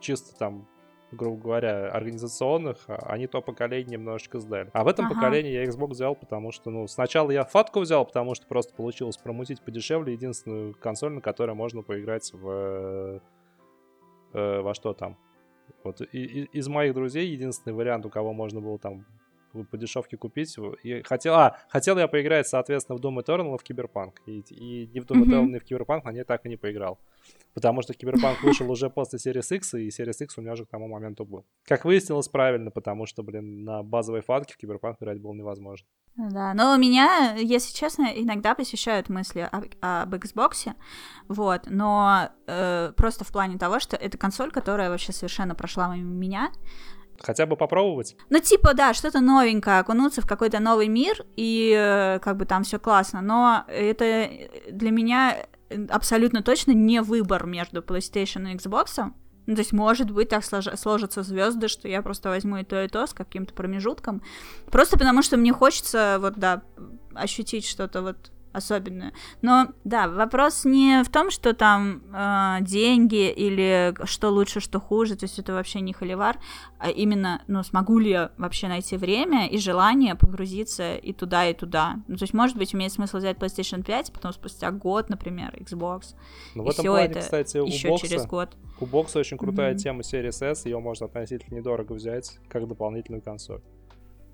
чисто 0.00 0.36
там 0.36 0.66
грубо 1.12 1.40
говоря, 1.40 1.90
организационных, 1.92 2.78
а 2.88 2.96
они 3.10 3.28
то 3.28 3.40
поколение 3.40 3.98
немножечко 3.98 4.40
сдали. 4.40 4.68
А 4.72 4.82
в 4.82 4.88
этом 4.88 5.04
Ага. 5.06 5.14
поколении 5.14 5.52
я 5.52 5.62
Xbox 5.64 5.90
взял, 5.90 6.16
потому 6.16 6.50
что, 6.50 6.70
ну, 6.70 6.88
сначала 6.88 7.30
я 7.30 7.44
фатку 7.44 7.78
взял, 7.80 8.04
потому 8.04 8.34
что 8.34 8.48
просто 8.48 8.74
получилось 8.74 9.16
промутить 9.16 9.60
подешевле 9.62 10.14
единственную 10.14 10.74
консоль, 10.74 11.12
на 11.12 11.20
которой 11.20 11.54
можно 11.54 11.82
поиграть 11.82 12.32
в... 12.32 13.20
э, 14.32 14.60
во 14.60 14.74
что 14.74 14.92
там. 14.92 15.16
Вот 15.84 16.00
и- 16.00 16.06
и- 16.18 16.44
из 16.58 16.66
моих 16.66 16.94
друзей 16.94 17.28
единственный 17.28 17.74
вариант, 17.74 18.04
у 18.06 18.10
кого 18.10 18.32
можно 18.32 18.60
было 18.60 18.78
там 18.80 19.06
по 19.70 19.76
дешевке 19.76 20.16
купить. 20.16 20.56
И 20.82 21.02
хотел, 21.02 21.34
а, 21.34 21.58
хотел 21.68 21.96
я 21.98 22.08
поиграть, 22.08 22.48
соответственно, 22.48 22.98
в 22.98 23.00
Doom 23.00 23.24
Eternal 23.24 23.54
и 23.54 23.58
в 23.58 23.62
Киберпанк. 23.62 24.20
И, 24.26 24.40
и 24.50 24.90
ни 24.92 25.00
в 25.00 25.04
Doom. 25.04 25.24
Eternal, 25.24 25.46
ни 25.46 25.58
в 25.58 25.64
Киберпанк 25.64 26.04
на 26.04 26.12
ней 26.12 26.24
так 26.24 26.44
и 26.46 26.48
не 26.48 26.56
поиграл. 26.56 26.98
Потому 27.54 27.82
что 27.82 27.94
Киберпанк 27.94 28.42
вышел 28.42 28.68
уже 28.70 28.90
после 28.90 29.18
Series 29.18 29.56
X, 29.56 29.74
и 29.74 29.88
Series 29.88 30.24
X 30.24 30.38
у 30.38 30.42
меня 30.42 30.54
уже 30.54 30.64
к 30.64 30.68
тому 30.68 30.88
моменту 30.88 31.24
был. 31.24 31.44
Как 31.64 31.84
выяснилось, 31.84 32.28
правильно, 32.28 32.70
потому 32.70 33.06
что, 33.06 33.22
блин, 33.22 33.64
на 33.64 33.82
базовой 33.82 34.22
фатке 34.22 34.54
в 34.54 34.56
Киберпанк 34.56 35.00
играть 35.00 35.20
было 35.20 35.32
невозможно. 35.32 35.86
Да, 36.16 36.54
но 36.54 36.76
меня, 36.76 37.34
если 37.36 37.72
честно, 37.72 38.04
иногда 38.14 38.54
посещают 38.54 39.08
мысли 39.08 39.48
об, 39.50 39.64
об 39.80 40.14
Xbox, 40.14 40.74
вот, 41.28 41.62
но 41.66 42.28
э, 42.46 42.92
просто 42.96 43.24
в 43.24 43.32
плане 43.32 43.58
того, 43.58 43.80
что 43.80 43.96
это 43.96 44.16
консоль, 44.16 44.50
которая 44.50 44.90
вообще 44.90 45.12
совершенно 45.12 45.54
прошла 45.54 45.94
мимо 45.94 46.12
меня. 46.12 46.52
Хотя 47.20 47.46
бы 47.46 47.56
попробовать. 47.56 48.16
Ну, 48.30 48.38
типа, 48.40 48.74
да, 48.74 48.94
что-то 48.94 49.20
новенькое, 49.20 49.78
окунуться 49.78 50.20
в 50.20 50.26
какой-то 50.26 50.60
новый 50.60 50.88
мир, 50.88 51.24
и 51.36 51.74
э, 51.76 52.18
как 52.20 52.36
бы 52.36 52.44
там 52.44 52.64
все 52.64 52.78
классно, 52.78 53.20
но 53.22 53.64
это 53.68 54.28
для 54.70 54.90
меня 54.90 55.46
абсолютно 55.88 56.42
точно 56.42 56.72
не 56.72 57.00
выбор 57.00 57.46
между 57.46 57.80
PlayStation 57.80 58.50
и 58.50 58.56
Xbox. 58.56 59.12
Ну, 59.46 59.54
то 59.54 59.60
есть, 59.60 59.72
может 59.72 60.10
быть, 60.10 60.30
так 60.30 60.42
слож- 60.42 60.76
сложатся 60.76 61.22
звезды, 61.22 61.68
что 61.68 61.86
я 61.86 62.00
просто 62.00 62.30
возьму 62.30 62.58
и 62.58 62.64
то, 62.64 62.82
и 62.82 62.88
то 62.88 63.06
с 63.06 63.12
каким-то 63.12 63.52
промежутком. 63.52 64.22
Просто 64.70 64.98
потому, 64.98 65.22
что 65.22 65.36
мне 65.36 65.52
хочется, 65.52 66.16
вот, 66.18 66.34
да, 66.36 66.62
ощутить 67.14 67.66
что-то 67.66 68.00
вот 68.02 68.30
особенное. 68.54 69.12
Но, 69.42 69.68
да, 69.84 70.08
вопрос 70.08 70.64
не 70.64 71.02
в 71.04 71.10
том, 71.10 71.30
что 71.30 71.52
там 71.52 72.02
э, 72.14 72.58
деньги 72.62 73.30
или 73.30 73.94
что 74.04 74.30
лучше, 74.30 74.60
что 74.60 74.80
хуже, 74.80 75.16
то 75.16 75.24
есть 75.24 75.38
это 75.38 75.52
вообще 75.52 75.80
не 75.80 75.92
холивар, 75.92 76.38
а 76.78 76.88
именно, 76.90 77.42
ну, 77.48 77.62
смогу 77.62 77.98
ли 77.98 78.10
я 78.10 78.30
вообще 78.38 78.68
найти 78.68 78.96
время 78.96 79.46
и 79.48 79.58
желание 79.58 80.14
погрузиться 80.14 80.94
и 80.94 81.12
туда, 81.12 81.46
и 81.46 81.54
туда. 81.54 81.96
Ну, 82.08 82.16
то 82.16 82.22
есть, 82.22 82.34
может 82.34 82.56
быть, 82.56 82.74
имеет 82.74 82.92
смысл 82.92 83.18
взять 83.18 83.36
PlayStation 83.36 83.82
5, 83.82 84.12
потом 84.12 84.32
спустя 84.32 84.70
год, 84.70 85.10
например, 85.10 85.54
Xbox, 85.58 86.14
и 86.54 86.58
в 86.58 86.62
этом 86.62 86.72
все 86.72 86.82
плане, 86.90 87.06
это 87.06 87.20
кстати, 87.20 87.58
у 87.58 87.66
еще 87.66 87.88
бокса, 87.88 88.06
через 88.06 88.26
год. 88.26 88.56
у 88.80 88.86
бокса 88.86 89.18
очень 89.18 89.36
крутая 89.36 89.70
Мгм. 89.72 89.78
тема 89.78 90.00
Series 90.00 90.44
S, 90.44 90.66
ее 90.66 90.78
можно 90.78 91.06
относительно 91.06 91.56
недорого 91.56 91.92
взять, 91.94 92.38
как 92.48 92.66
дополнительную 92.68 93.22
консоль. 93.22 93.60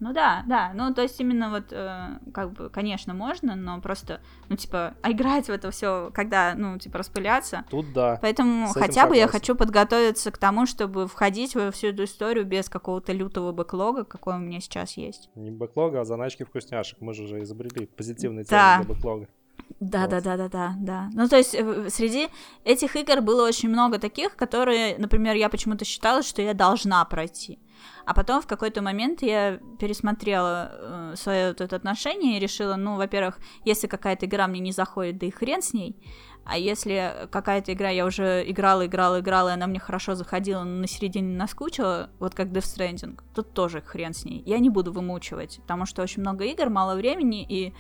Ну 0.01 0.13
да, 0.13 0.43
да, 0.47 0.73
ну 0.75 0.93
то 0.95 1.03
есть 1.03 1.21
именно 1.21 1.51
вот, 1.51 1.73
э, 1.73 2.19
как 2.33 2.53
бы, 2.53 2.71
конечно, 2.71 3.13
можно, 3.15 3.55
но 3.55 3.81
просто, 3.81 4.21
ну 4.49 4.57
типа, 4.57 4.95
а 5.03 5.13
играть 5.13 5.47
в 5.47 5.51
это 5.51 5.71
все, 5.71 6.11
когда, 6.15 6.55
ну, 6.57 6.79
типа, 6.79 6.99
распыляться. 6.99 7.65
Тут 7.71 7.93
да. 7.93 8.19
Поэтому 8.23 8.69
С 8.69 8.73
хотя 8.75 9.07
бы 9.07 9.15
я 9.17 9.27
согласен. 9.27 9.33
хочу 9.33 9.55
подготовиться 9.55 10.31
к 10.31 10.39
тому, 10.39 10.67
чтобы 10.67 11.07
входить 11.07 11.55
во 11.55 11.71
всю 11.71 11.89
эту 11.89 12.05
историю 12.05 12.45
без 12.47 12.69
какого-то 12.69 13.13
лютого 13.13 13.53
бэклога, 13.53 14.05
какой 14.05 14.35
у 14.37 14.39
меня 14.39 14.61
сейчас 14.61 14.97
есть. 14.97 15.29
Не 15.35 15.51
бэклога, 15.51 16.01
а 16.01 16.05
заначки 16.05 16.45
вкусняшек. 16.45 17.01
Мы 17.01 17.13
же 17.13 17.25
уже 17.25 17.43
изобрели 17.43 17.87
позитивный 17.87 18.45
Да. 18.45 18.79
термин 18.79 18.87
для 18.87 18.95
бэклога. 18.95 19.29
Да, 19.81 20.01
Вот. 20.03 20.11
да, 20.11 20.21
да, 20.21 20.37
да, 20.37 20.49
да, 20.49 20.75
да. 20.79 21.11
Ну, 21.15 21.29
то 21.29 21.37
есть 21.37 21.55
э, 21.55 21.89
среди 21.91 22.29
этих 22.65 22.97
игр 22.97 23.21
было 23.21 23.47
очень 23.47 23.69
много 23.69 23.99
таких, 23.99 24.37
которые, 24.37 24.97
например, 24.99 25.37
я 25.37 25.49
почему-то 25.49 25.85
считала, 25.85 26.23
что 26.23 26.43
я 26.43 26.55
должна 26.55 27.05
пройти. 27.05 27.59
А 28.05 28.13
потом 28.13 28.43
в 28.43 28.47
какой-то 28.47 28.83
момент 28.83 29.23
я 29.23 29.59
пересмотрела 29.79 31.13
свое 31.17 31.49
вот 31.49 31.61
это 31.61 31.77
отношение 31.77 32.37
и 32.37 32.41
решила, 32.41 32.77
ну, 32.77 32.97
во-первых, 32.97 33.39
если 33.65 33.87
какая-то 33.87 34.27
игра 34.27 34.47
мне 34.49 34.61
не 34.61 34.73
заходит, 34.73 35.19
да 35.19 35.27
и 35.27 35.31
хрен 35.31 35.63
с 35.63 35.73
ней. 35.73 35.97
А 36.45 36.59
если 36.59 37.29
какая-то 37.31 37.73
игра 37.73 37.91
я 37.91 38.05
уже 38.05 38.43
играла, 38.51 38.87
играла, 38.87 39.21
играла, 39.21 39.51
и 39.51 39.53
она 39.53 39.67
мне 39.67 39.79
хорошо 39.79 40.15
заходила, 40.15 40.65
но 40.65 40.81
на 40.81 40.89
середине 40.89 41.37
наскучила, 41.37 42.11
вот 42.19 42.35
как 42.35 42.49
Death 42.49 42.77
Stranding, 42.77 43.21
тут 43.35 43.53
тоже 43.53 43.81
хрен 43.83 44.15
с 44.15 44.25
ней. 44.25 44.43
Я 44.47 44.59
не 44.59 44.71
буду 44.71 44.93
вымучивать, 44.93 45.61
потому 45.63 45.87
что 45.87 46.03
очень 46.03 46.23
много 46.23 46.45
игр, 46.45 46.69
мало 46.69 46.97
времени, 46.97 47.47
и 47.49 47.75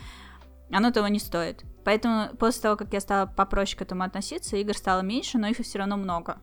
оно 0.73 0.91
того 0.91 1.09
не 1.09 1.19
стоит. 1.19 1.65
Поэтому 1.85 2.37
после 2.37 2.63
того, 2.63 2.77
как 2.77 2.93
я 2.93 3.01
стала 3.01 3.27
попроще 3.27 3.79
к 3.79 3.83
этому 3.83 4.05
относиться, 4.05 4.57
игр 4.57 4.77
стало 4.77 5.01
меньше, 5.01 5.39
но 5.39 5.49
их 5.49 5.59
все 5.59 5.79
равно 5.79 5.97
много. 5.97 6.39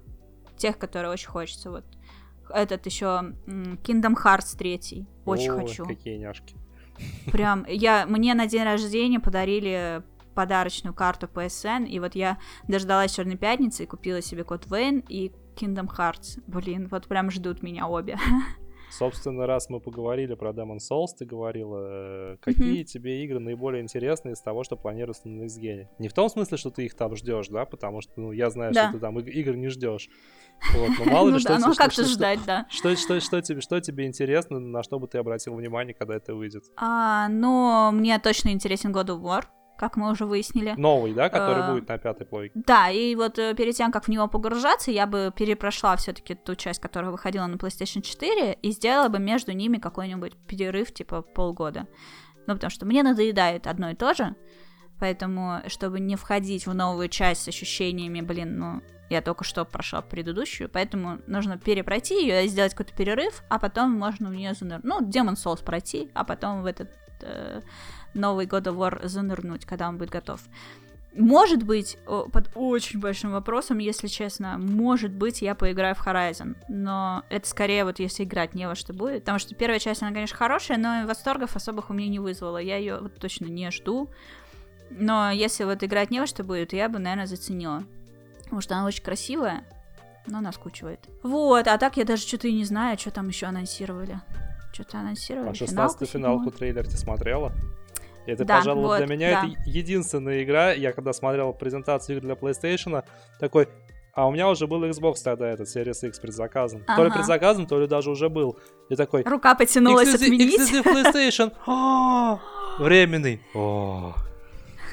Тех, 0.58 0.78
которые 0.78 1.12
очень 1.12 1.30
хочется. 1.30 1.72
Вот 1.72 1.86
этот 2.50 2.86
еще 2.86 3.34
Kingdom 3.46 4.16
Hearts 4.22 4.58
3. 4.58 5.08
Очень 5.26 5.52
Ой, 5.52 5.62
хочу. 5.62 5.86
какие 5.86 6.18
няшки. 6.18 6.56
Прям, 7.32 7.66
я, 7.68 8.06
мне 8.08 8.34
на 8.34 8.48
день 8.48 8.64
рождения 8.64 9.20
подарили 9.20 10.04
подарочную 10.34 10.94
карту 10.94 11.28
PSN, 11.28 11.88
и 11.88 12.00
вот 12.00 12.16
я 12.16 12.38
дождалась 12.68 13.16
Черной 13.16 13.38
Пятницы 13.38 13.84
и 13.84 13.88
купила 13.88 14.22
себе 14.22 14.44
код 14.44 14.66
Вейн 14.68 15.04
и 15.08 15.32
Kingdom 15.56 15.90
Hearts. 15.96 16.42
Блин, 16.48 16.88
вот 16.90 17.08
прям 17.08 17.32
ждут 17.32 17.64
меня 17.64 17.88
обе. 17.88 18.18
Собственно, 18.90 19.46
раз 19.46 19.70
мы 19.70 19.80
поговорили 19.80 20.34
про 20.36 20.52
Demon 20.52 20.78
Souls, 20.78 21.10
ты 21.18 21.26
говорила, 21.26 22.34
э, 22.34 22.38
какие 22.42 22.82
mm-hmm. 22.82 22.86
тебе 22.86 23.24
игры 23.24 23.40
наиболее 23.40 23.84
интересны 23.84 24.32
из 24.32 24.42
того, 24.42 24.64
что 24.64 24.76
планируется 24.76 25.28
на 25.28 25.44
Next 25.44 25.60
Gen? 25.62 25.88
Не 26.00 26.08
в 26.08 26.14
том 26.14 26.30
смысле, 26.30 26.58
что 26.58 26.70
ты 26.70 26.86
их 26.86 26.96
там 26.96 27.16
ждешь, 27.16 27.50
да, 27.50 27.66
потому 27.66 28.02
что, 28.02 28.14
ну, 28.16 28.32
я 28.32 28.50
знаю, 28.50 28.74
да. 28.74 28.86
что 28.86 28.94
ты 28.94 29.00
там 29.00 29.20
игр 29.20 29.56
не 29.56 29.68
ждешь. 29.68 30.10
Вот, 30.74 30.90
но 31.00 31.12
мало 31.12 31.28
ли, 31.28 31.34
ну, 31.34 31.40
что, 31.40 31.50
да, 31.50 31.60
ну, 31.60 31.74
что, 31.74 31.84
как 31.84 31.92
что, 31.92 32.06
ждать, 32.06 32.40
да. 32.46 32.66
Что, 32.70 32.96
что, 32.96 33.20
что, 33.20 33.42
тебе, 33.42 33.62
что 33.62 33.80
тебе 33.82 34.06
интересно, 34.06 34.60
на 34.60 34.84
что 34.84 35.00
бы 35.00 35.08
ты 35.08 35.18
обратил 35.18 35.56
внимание, 35.56 35.94
когда 35.94 36.16
это 36.16 36.34
выйдет? 36.34 36.64
А, 36.78 37.28
ну, 37.28 37.92
мне 37.92 38.18
точно 38.20 38.50
интересен 38.50 38.96
God 38.96 39.08
of 39.08 39.22
War 39.22 39.44
как 39.78 39.96
мы 39.96 40.12
уже 40.12 40.26
выяснили. 40.26 40.74
Новый, 40.78 41.14
да, 41.14 41.30
который 41.30 41.64
uh, 41.64 41.74
будет 41.74 41.88
на 41.88 41.98
пятой 41.98 42.26
плойке. 42.26 42.52
Да, 42.56 42.90
и 42.90 43.16
вот 43.16 43.40
э, 43.40 43.54
перед 43.56 43.76
тем, 43.76 43.92
как 43.92 44.06
в 44.06 44.08
него 44.10 44.28
погружаться, 44.28 44.92
я 44.92 45.08
бы 45.08 45.32
перепрошла 45.36 45.96
все-таки 45.96 46.36
ту 46.36 46.56
часть, 46.56 46.82
которая 46.82 47.12
выходила 47.12 47.46
на 47.46 47.56
PlayStation 47.56 48.02
4, 48.02 48.54
и 48.54 48.72
сделала 48.72 49.10
бы 49.10 49.20
между 49.20 49.52
ними 49.52 49.78
какой-нибудь 49.78 50.36
перерыв, 50.48 50.94
типа 50.94 51.22
полгода. 51.22 51.88
Ну, 52.48 52.54
потому 52.54 52.72
что 52.72 52.86
мне 52.86 53.04
надоедает 53.04 53.68
одно 53.68 53.90
и 53.90 53.96
то 53.96 54.14
же, 54.14 54.36
поэтому, 55.00 55.62
чтобы 55.68 56.00
не 56.00 56.16
входить 56.16 56.66
в 56.66 56.74
новую 56.74 57.10
часть 57.10 57.44
с 57.44 57.48
ощущениями, 57.48 58.22
блин, 58.22 58.58
ну, 58.58 58.82
я 59.10 59.22
только 59.22 59.44
что 59.44 59.64
прошла 59.66 60.02
предыдущую, 60.02 60.70
поэтому 60.70 61.20
нужно 61.28 61.58
перепройти 61.58 62.22
ее, 62.22 62.48
сделать 62.48 62.74
какой-то 62.74 62.96
перерыв, 62.96 63.44
а 63.50 63.60
потом 63.60 63.92
можно 63.92 64.30
в 64.30 64.34
нее 64.34 64.54
занырнуть. 64.54 64.86
Ну, 64.86 65.02
Demon 65.02 65.36
Souls 65.36 65.64
пройти, 65.64 66.10
а 66.14 66.24
потом 66.24 66.62
в 66.62 66.66
этот 66.66 66.92
э, 67.22 67.62
новый 68.18 68.46
God 68.46 68.64
of 68.64 68.76
War 68.76 69.08
занырнуть, 69.08 69.66
когда 69.66 69.88
он 69.88 69.98
будет 69.98 70.10
готов. 70.10 70.42
Может 71.16 71.64
быть, 71.64 71.98
под 72.06 72.52
очень 72.54 73.00
большим 73.00 73.32
вопросом, 73.32 73.80
если 73.80 74.06
честно, 74.06 74.58
может 74.60 75.12
быть, 75.12 75.42
я 75.42 75.56
поиграю 75.56 75.96
в 75.96 76.06
Horizon, 76.06 76.56
но 76.68 77.24
это 77.30 77.48
скорее 77.48 77.86
вот 77.86 77.98
если 78.00 78.24
играть 78.24 78.54
не 78.54 78.68
во 78.68 78.76
что 78.76 78.94
будет, 78.94 79.22
потому 79.22 79.40
что 79.40 79.56
первая 79.56 79.80
часть, 79.80 80.04
она, 80.04 80.12
конечно, 80.12 80.38
хорошая, 80.38 80.78
но 80.78 81.08
восторгов 81.08 81.56
особых 81.56 81.90
у 81.90 81.94
меня 81.94 82.10
не 82.10 82.20
вызвала, 82.20 82.60
я 82.60 82.78
ее 82.78 83.00
вот 83.00 83.16
точно 83.16 83.46
не 83.46 83.72
жду, 83.72 84.12
но 84.92 85.32
если 85.32 85.64
вот 85.64 85.84
играть 85.84 86.12
не 86.12 86.20
во 86.20 86.28
что 86.28 86.44
будет, 86.44 86.72
я 86.72 86.88
бы, 86.88 87.00
наверное, 87.00 87.26
заценила, 87.26 87.84
потому 88.44 88.62
что 88.62 88.76
она 88.76 88.86
очень 88.86 89.04
красивая, 89.04 89.64
но 90.28 90.40
наскучивает. 90.40 91.00
Вот, 91.24 91.66
а 91.66 91.80
так 91.80 91.98
я 91.98 92.06
даже 92.06 92.28
что-то 92.28 92.48
и 92.48 92.54
не 92.54 92.64
знаю, 92.64 92.96
что 93.00 93.10
там 93.10 93.28
еще 93.28 93.48
анонсировали. 93.48 94.22
Что-то 94.72 95.00
анонсировали. 95.00 95.50
А 95.50 95.54
16 95.56 96.08
финалку 96.08 96.52
трейлер 96.52 96.86
ты 96.86 96.96
смотрела? 96.96 97.52
Это, 98.28 98.46
да, 98.46 98.58
пожалуй, 98.58 98.84
вот, 98.84 98.98
для 98.98 99.08
меня 99.08 99.42
да. 99.42 99.48
это 99.48 99.58
единственная 99.66 100.44
игра. 100.44 100.72
Я 100.74 100.92
когда 100.92 101.14
смотрел 101.14 101.54
презентацию 101.54 102.18
игр 102.18 102.26
для 102.26 102.36
PlayStation, 102.36 103.04
такой, 103.40 103.68
а 104.14 104.28
у 104.28 104.32
меня 104.32 104.50
уже 104.50 104.68
был 104.68 104.84
Xbox 104.84 105.18
тогда, 105.24 105.48
этот 105.48 105.68
Series 105.68 106.08
X 106.08 106.20
предзаказан. 106.20 106.84
Ага. 106.88 106.98
То 106.98 107.06
ли 107.06 107.12
предзаказан, 107.12 107.68
то 107.68 107.80
ли 107.80 107.88
даже 107.88 108.10
уже 108.10 108.30
был. 108.30 108.58
И 108.90 108.96
такой... 108.96 109.24
Рука 109.24 109.56
потянулась 109.56 110.14
отменить. 110.14 110.60
Exclusive 110.60 110.84
PlayStation. 110.84 111.54
А, 111.68 112.40
временный. 112.80 113.42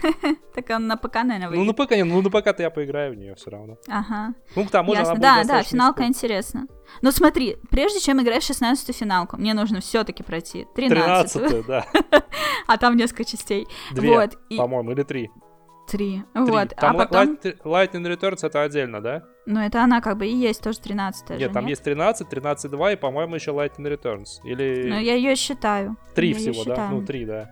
Так 0.55 0.70
он 0.70 0.86
на 0.86 0.97
ПК, 0.97 1.16
наверное, 1.16 1.48
выйдет. 1.48 1.64
Ну, 1.64 1.64
на 1.64 1.72
ПК, 1.72 1.93
ну, 2.05 2.22
на 2.22 2.31
ПК-то 2.31 2.62
я 2.62 2.70
поиграю 2.70 3.12
в 3.12 3.16
нее 3.16 3.35
все 3.35 3.51
равно. 3.51 3.76
Ага. 3.89 4.35
Ну, 4.55 4.64
к 4.64 4.70
тому 4.70 4.94
же 4.94 5.02
она 5.02 5.14
Да, 5.14 5.44
да, 5.44 5.62
финалка 5.62 6.05
интересна. 6.05 6.66
Но 7.02 7.10
смотри, 7.10 7.56
прежде 7.70 8.01
чем 8.01 8.22
играть 8.22 8.43
в 8.43 8.51
16-ю 8.51 8.94
финалку, 8.94 9.36
мне 9.36 9.55
нужно 9.55 9.81
все-таки 9.81 10.22
пройти 10.22 10.66
13 10.74 11.66
да. 11.66 11.85
А 12.66 12.78
там 12.78 12.97
несколько 12.97 13.24
частей. 13.24 13.66
Две, 13.93 14.31
по-моему, 14.56 14.93
или 14.93 15.02
три. 15.02 15.31
Три. 15.86 16.22
Вот. 16.35 16.74
Там 16.76 16.97
а 16.97 17.06
потом... 17.06 17.35
Lightning 17.64 18.06
Returns 18.06 18.47
это 18.47 18.62
отдельно, 18.62 19.02
да? 19.02 19.22
Ну, 19.47 19.60
это 19.60 19.82
она 19.82 20.01
как 20.01 20.16
бы 20.16 20.26
и 20.26 20.35
есть 20.35 20.62
тоже 20.62 20.81
13 20.81 21.31
Нет, 21.31 21.40
же, 21.40 21.48
там 21.51 21.64
нет? 21.64 21.70
есть 21.70 21.85
13, 21.85 22.26
13.2 22.26 22.94
и, 22.94 22.97
по-моему, 22.97 23.35
еще 23.35 23.51
Lightning 23.51 23.94
Returns. 23.94 24.40
Или... 24.44 24.89
Ну, 24.89 24.98
я 24.98 25.14
ее 25.14 25.36
считаю. 25.36 25.97
Три 26.14 26.32
всего, 26.32 26.64
да? 26.64 26.89
Ну, 26.89 27.05
три, 27.05 27.26
да. 27.26 27.51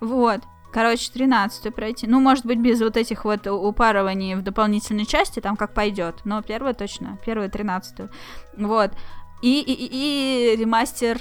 Вот. 0.00 0.40
Короче, 0.74 1.08
13 1.12 1.72
пройти. 1.72 2.08
Ну, 2.08 2.18
может 2.18 2.44
быть, 2.44 2.58
без 2.58 2.80
вот 2.80 2.96
этих 2.96 3.24
вот 3.24 3.46
упарываний 3.46 4.34
в 4.34 4.42
дополнительной 4.42 5.06
части, 5.06 5.38
там 5.38 5.56
как 5.56 5.72
пойдет. 5.72 6.22
Но 6.24 6.42
первая 6.42 6.74
точно, 6.74 7.16
первая 7.24 7.48
13 7.48 8.10
Вот. 8.56 8.90
И, 9.40 9.60
и, 9.60 9.72
и, 9.72 10.52
и 10.52 10.56
ремастер 10.56 11.20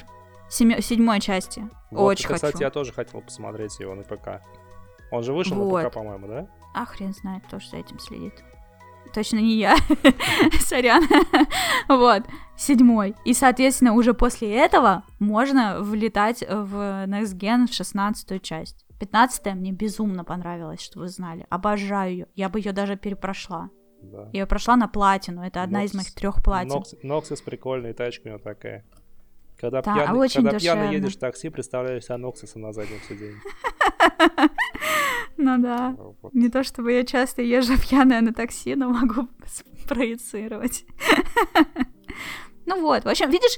семи, 0.49 0.81
седьмой 0.81 1.19
части. 1.19 1.69
Вот, 1.91 2.13
Очень 2.13 2.25
это, 2.25 2.33
хочу. 2.33 2.45
Кстати, 2.47 2.63
я 2.63 2.71
тоже 2.71 2.93
хотел 2.93 3.21
посмотреть 3.21 3.79
его 3.79 3.93
на 3.93 4.01
ПК. 4.01 4.41
Он 5.11 5.21
же 5.21 5.33
вышел 5.33 5.55
вот. 5.55 5.83
на 5.83 5.89
ПК, 5.89 5.93
по-моему, 5.93 6.27
да? 6.27 6.47
А 6.73 6.87
хрен 6.87 7.13
знает, 7.13 7.43
кто 7.45 7.59
же 7.59 7.69
за 7.69 7.77
этим 7.77 7.99
следит. 7.99 8.33
Точно 9.13 9.37
не 9.37 9.57
я. 9.57 9.77
Сорян. 10.61 11.03
вот. 11.87 12.23
Седьмой. 12.57 13.13
И, 13.23 13.35
соответственно, 13.35 13.93
уже 13.93 14.15
после 14.15 14.51
этого 14.51 15.03
можно 15.19 15.77
влетать 15.79 16.41
в 16.41 17.05
Next 17.05 17.37
Gen 17.37 17.67
в 17.67 17.73
шестнадцатую 17.73 18.39
часть. 18.39 18.83
15 19.03 19.53
мне 19.55 19.73
безумно 19.73 20.23
понравилось, 20.23 20.81
что 20.81 20.99
вы 20.99 21.09
знали. 21.09 21.45
Обожаю 21.49 22.11
ее. 22.11 22.27
Я 22.35 22.47
бы 22.47 22.59
ее 22.59 22.71
даже 22.71 22.95
перепрошла. 22.95 23.69
Да. 24.01 24.29
Я 24.31 24.41
ее 24.41 24.45
прошла 24.45 24.77
на 24.77 24.87
платину. 24.87 25.41
Это 25.43 25.61
одна 25.61 25.81
Нокс, 25.81 25.91
из 25.91 25.95
моих 25.95 26.13
трех 26.13 26.41
платин. 26.41 26.81
Ноксис 27.03 27.41
прикольная 27.41 27.93
тачка 27.93 28.27
у 28.27 28.29
него 28.29 28.39
такая. 28.39 28.85
Когда, 29.57 29.81
да, 29.81 29.93
пьяный, 29.93 30.19
очень 30.19 30.43
когда 30.43 30.57
пьяный 30.57 30.93
едешь 30.93 31.15
в 31.15 31.19
такси, 31.19 31.49
представляешь 31.49 32.05
себя 32.05 32.17
Ноксиса 32.17 32.59
на 32.59 32.71
заднем 32.71 32.99
сиденье. 33.07 33.39
Ну 35.35 35.61
да. 35.61 35.97
Не 36.31 36.49
то 36.49 36.63
чтобы 36.63 36.93
я 36.93 37.03
часто 37.03 37.41
езжу 37.41 37.77
пьяная 37.77 38.21
на 38.21 38.33
такси, 38.33 38.75
но 38.75 38.89
могу 38.89 39.27
проецировать. 39.87 40.85
Ну 42.65 42.79
вот, 42.79 43.03
в 43.03 43.09
общем, 43.09 43.29
видишь, 43.29 43.57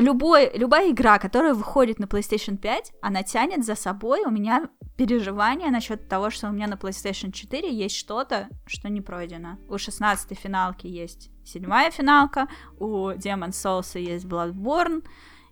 любой, 0.00 0.50
любая 0.54 0.90
игра, 0.90 1.18
которая 1.18 1.54
выходит 1.54 1.98
на 1.98 2.04
PlayStation 2.04 2.56
5, 2.56 2.92
она 3.00 3.22
тянет 3.22 3.64
за 3.64 3.74
собой 3.74 4.22
у 4.24 4.30
меня 4.30 4.68
переживания 4.96 5.70
насчет 5.70 6.08
того, 6.08 6.30
что 6.30 6.48
у 6.48 6.52
меня 6.52 6.66
на 6.66 6.74
PlayStation 6.74 7.32
4 7.32 7.72
есть 7.72 7.96
что-то, 7.96 8.48
что 8.66 8.88
не 8.88 9.00
пройдено. 9.00 9.58
У 9.68 9.78
16 9.78 10.38
финалки 10.38 10.86
есть 10.86 11.30
седьмая 11.44 11.90
финалка, 11.90 12.48
у 12.78 13.10
Demon 13.10 13.50
Souls 13.50 13.98
есть 13.98 14.26
Bloodborne 14.26 15.04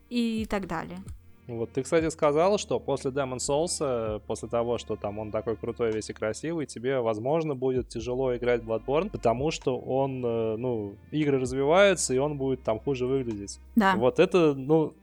и 0.09 0.47
так 0.47 0.67
далее. 0.67 1.03
Вот 1.47 1.73
ты, 1.73 1.83
кстати, 1.83 2.09
сказал, 2.09 2.59
что 2.59 2.81
после 2.81 3.11
Demon 3.11 3.37
Souls, 3.37 3.77
э, 3.81 4.21
после 4.27 4.49
того, 4.49 4.79
что 4.79 4.97
там 4.97 5.19
он 5.19 5.31
такой 5.31 5.57
крутой, 5.57 5.93
весь 5.93 6.09
и 6.09 6.13
красивый, 6.15 6.67
тебе, 6.67 7.01
возможно, 7.01 7.55
будет 7.55 7.89
тяжело 7.89 8.35
играть 8.35 8.63
Bloodborne, 8.63 9.11
потому 9.11 9.51
что 9.51 9.79
он, 9.79 10.25
э, 10.25 10.57
ну, 10.57 10.95
игры 11.11 11.39
развиваются, 11.39 12.15
и 12.15 12.19
он 12.19 12.39
будет 12.39 12.63
там 12.63 12.81
хуже 12.81 13.07
выглядеть. 13.07 13.61
Да. 13.77 13.95
Вот 13.97 14.19
это, 14.21 14.55
ну, 14.55 14.95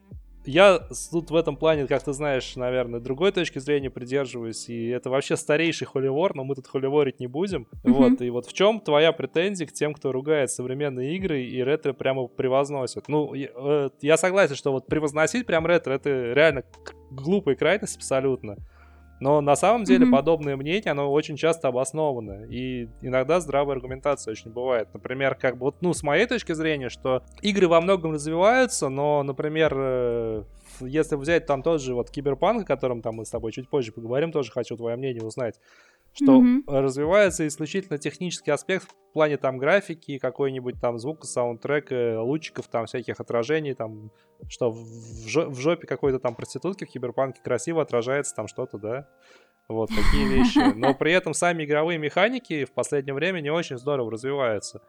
я 0.46 0.80
тут 1.12 1.30
в 1.30 1.36
этом 1.36 1.56
плане, 1.56 1.88
как 1.88 2.04
ты 2.04 2.14
знаешь, 2.14 2.56
наверное, 2.56 3.00
другой 3.00 3.32
точки 3.32 3.60
зрения 3.60 3.90
придерживаюсь, 3.90 4.70
и 4.70 4.88
это 4.88 5.10
вообще 5.10 5.38
старейший 5.38 5.88
холивор, 5.88 6.36
но 6.36 6.44
мы 6.44 6.56
тут 6.56 6.68
холиворить 6.68 7.20
не 7.20 7.28
будем. 7.28 7.68
Mm-hmm. 7.84 7.92
Вот, 7.92 8.22
и 8.22 8.30
вот 8.30 8.46
в 8.46 8.54
чем 8.54 8.80
твоя 8.80 9.12
претензия 9.12 9.68
к 9.68 9.72
тем, 9.72 9.94
кто 9.94 10.12
ругает 10.12 10.52
современные 10.52 11.16
игры 11.16 11.44
и 11.44 11.64
ретро 11.64 11.94
прямо 11.94 12.28
превозносит? 12.28 13.08
Ну, 13.08 13.34
я, 13.34 13.50
э, 13.54 13.90
я 14.02 14.18
согласен, 14.18 14.56
что 14.56 14.72
вот 14.72 14.88
превозносить 14.88 15.46
прям 15.46 15.66
ретро, 15.66 15.94
это 15.94 16.34
реально 16.34 16.64
глупая 17.12 17.56
крайность 17.56 17.98
абсолютно. 17.98 18.58
Но 19.22 19.40
на 19.40 19.56
самом 19.56 19.84
деле 19.84 20.08
mm-hmm. 20.08 20.12
подобное 20.12 20.58
мнение, 20.58 20.92
оно 20.92 21.12
очень 21.12 21.38
часто 21.38 21.68
обосновано. 21.68 22.46
И 22.50 22.90
иногда 23.02 23.40
здравая 23.40 23.76
аргументация 23.76 24.32
очень 24.32 24.52
бывает. 24.52 24.88
Например, 24.94 25.36
как 25.36 25.58
бы 25.58 25.66
вот, 25.66 25.76
ну, 25.82 25.94
с 25.94 26.02
моей 26.02 26.26
точки 26.26 26.54
зрения, 26.54 26.90
что 26.90 27.24
игры 27.44 27.68
во 27.68 27.80
многом 27.82 28.14
развиваются, 28.14 28.90
но, 28.90 29.22
например, 29.22 29.74
э, 29.76 30.44
если 30.80 31.16
взять 31.18 31.46
там 31.46 31.62
тот 31.62 31.84
же 31.84 31.94
вот 31.94 32.10
Киберпанк, 32.10 32.64
о 32.64 32.66
котором 32.66 33.04
там 33.04 33.16
мы 33.16 33.26
с 33.26 33.30
тобой 33.30 33.52
чуть 33.52 33.70
позже 33.70 33.92
поговорим, 33.92 34.32
тоже 34.32 34.52
хочу 34.52 34.76
твое 34.76 34.96
мнение 34.96 35.24
узнать 35.24 35.60
что 36.14 36.42
mm-hmm. 36.42 36.64
развивается 36.68 37.48
исключительно 37.48 37.98
технический 37.98 38.52
аспект 38.52 38.88
в 38.88 39.14
плане 39.14 39.38
там 39.38 39.58
графики, 39.58 40.18
какой-нибудь 40.18 40.80
там 40.80 41.00
звука, 41.00 41.26
саундтрека, 41.26 42.22
лучиков, 42.22 42.68
там 42.68 42.86
всяких 42.86 43.20
отражений, 43.20 43.74
там, 43.74 44.12
что 44.50 44.72
в, 44.72 44.84
в 44.84 45.60
жопе 45.60 45.88
какой-то 45.88 46.20
там 46.20 46.36
проститутки 46.36 46.86
в 46.86 46.90
киберпанке 46.90 47.42
красиво 47.42 47.82
отражается 47.82 48.36
там 48.36 48.48
что-то, 48.48 48.78
да, 48.78 49.08
вот 49.70 49.90
такие 49.90 50.28
вещи. 50.28 50.60
Но 50.76 50.94
при 50.94 51.14
этом 51.14 51.34
сами 51.34 51.64
игровые 51.64 51.98
механики 51.98 52.66
в 52.66 52.72
последнее 52.72 53.14
время 53.14 53.40
не 53.40 53.50
очень 53.50 53.78
здорово 53.78 54.12
развиваются. 54.12 54.82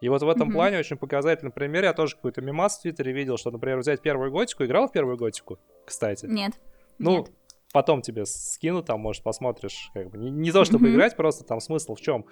И 0.00 0.08
вот 0.08 0.22
в 0.22 0.28
этом 0.30 0.48
mm-hmm. 0.48 0.52
плане 0.54 0.78
очень 0.78 0.96
показательный 0.96 1.52
пример. 1.52 1.84
Я 1.84 1.92
тоже 1.92 2.16
какой-то 2.16 2.40
мемас 2.40 2.78
в 2.78 2.82
Твиттере 2.82 3.12
видел, 3.12 3.36
что, 3.36 3.50
например, 3.50 3.80
взять 3.80 4.00
первую 4.00 4.32
готику. 4.32 4.64
Играл 4.64 4.88
в 4.88 4.92
первую 4.92 5.18
готику, 5.18 5.58
кстати? 5.84 6.24
Нет. 6.24 6.52
Ну, 6.98 7.18
Нет 7.18 7.30
потом 7.72 8.02
тебе 8.02 8.26
скину, 8.26 8.82
там, 8.82 9.00
может, 9.00 9.22
посмотришь, 9.22 9.90
как 9.94 10.10
бы, 10.10 10.18
не, 10.18 10.30
не 10.30 10.52
то, 10.52 10.64
чтобы 10.64 10.88
mm-hmm. 10.88 10.94
играть, 10.94 11.16
просто 11.16 11.44
там 11.44 11.60
смысл 11.60 11.94
в 11.94 12.00
чем? 12.00 12.26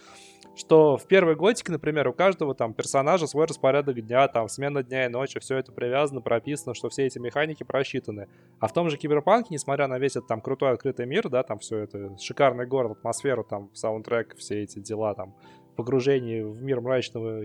Что 0.56 0.97
в 0.97 1.06
первой 1.06 1.36
готике, 1.36 1.70
например, 1.70 2.09
у 2.09 2.12
каждого 2.12 2.55
там 2.55 2.74
персонажа 2.74 3.27
свой 3.27 3.47
распорядок 3.47 4.01
дня, 4.01 4.27
там, 4.28 4.48
смена 4.48 4.82
дня 4.82 5.06
и 5.06 5.09
ночи, 5.09 5.39
все 5.39 5.56
это 5.56 5.70
привязано, 5.70 6.20
прописано, 6.20 6.74
что 6.74 6.89
все 6.89 7.06
эти 7.06 7.19
механики 7.19 7.62
просчитаны. 7.62 8.28
А 8.59 8.66
в 8.66 8.73
том 8.73 8.90
же 8.90 8.97
Киберпанке, 8.97 9.48
несмотря 9.51 9.86
на 9.86 9.98
весь 9.98 10.16
этот 10.16 10.27
там 10.27 10.40
крутой 10.40 10.73
открытый 10.73 11.06
мир, 11.06 11.28
да, 11.28 11.43
там 11.44 11.60
все 11.60 11.78
это, 11.78 12.16
шикарный 12.19 12.66
город, 12.66 12.98
атмосферу, 12.98 13.44
там, 13.44 13.70
саундтрек, 13.74 14.36
все 14.36 14.62
эти 14.62 14.81
дела, 14.81 15.15
там, 15.15 15.36
погружении 15.77 16.43
в 16.43 16.60
мир 16.60 16.81
мрачного 16.81 17.40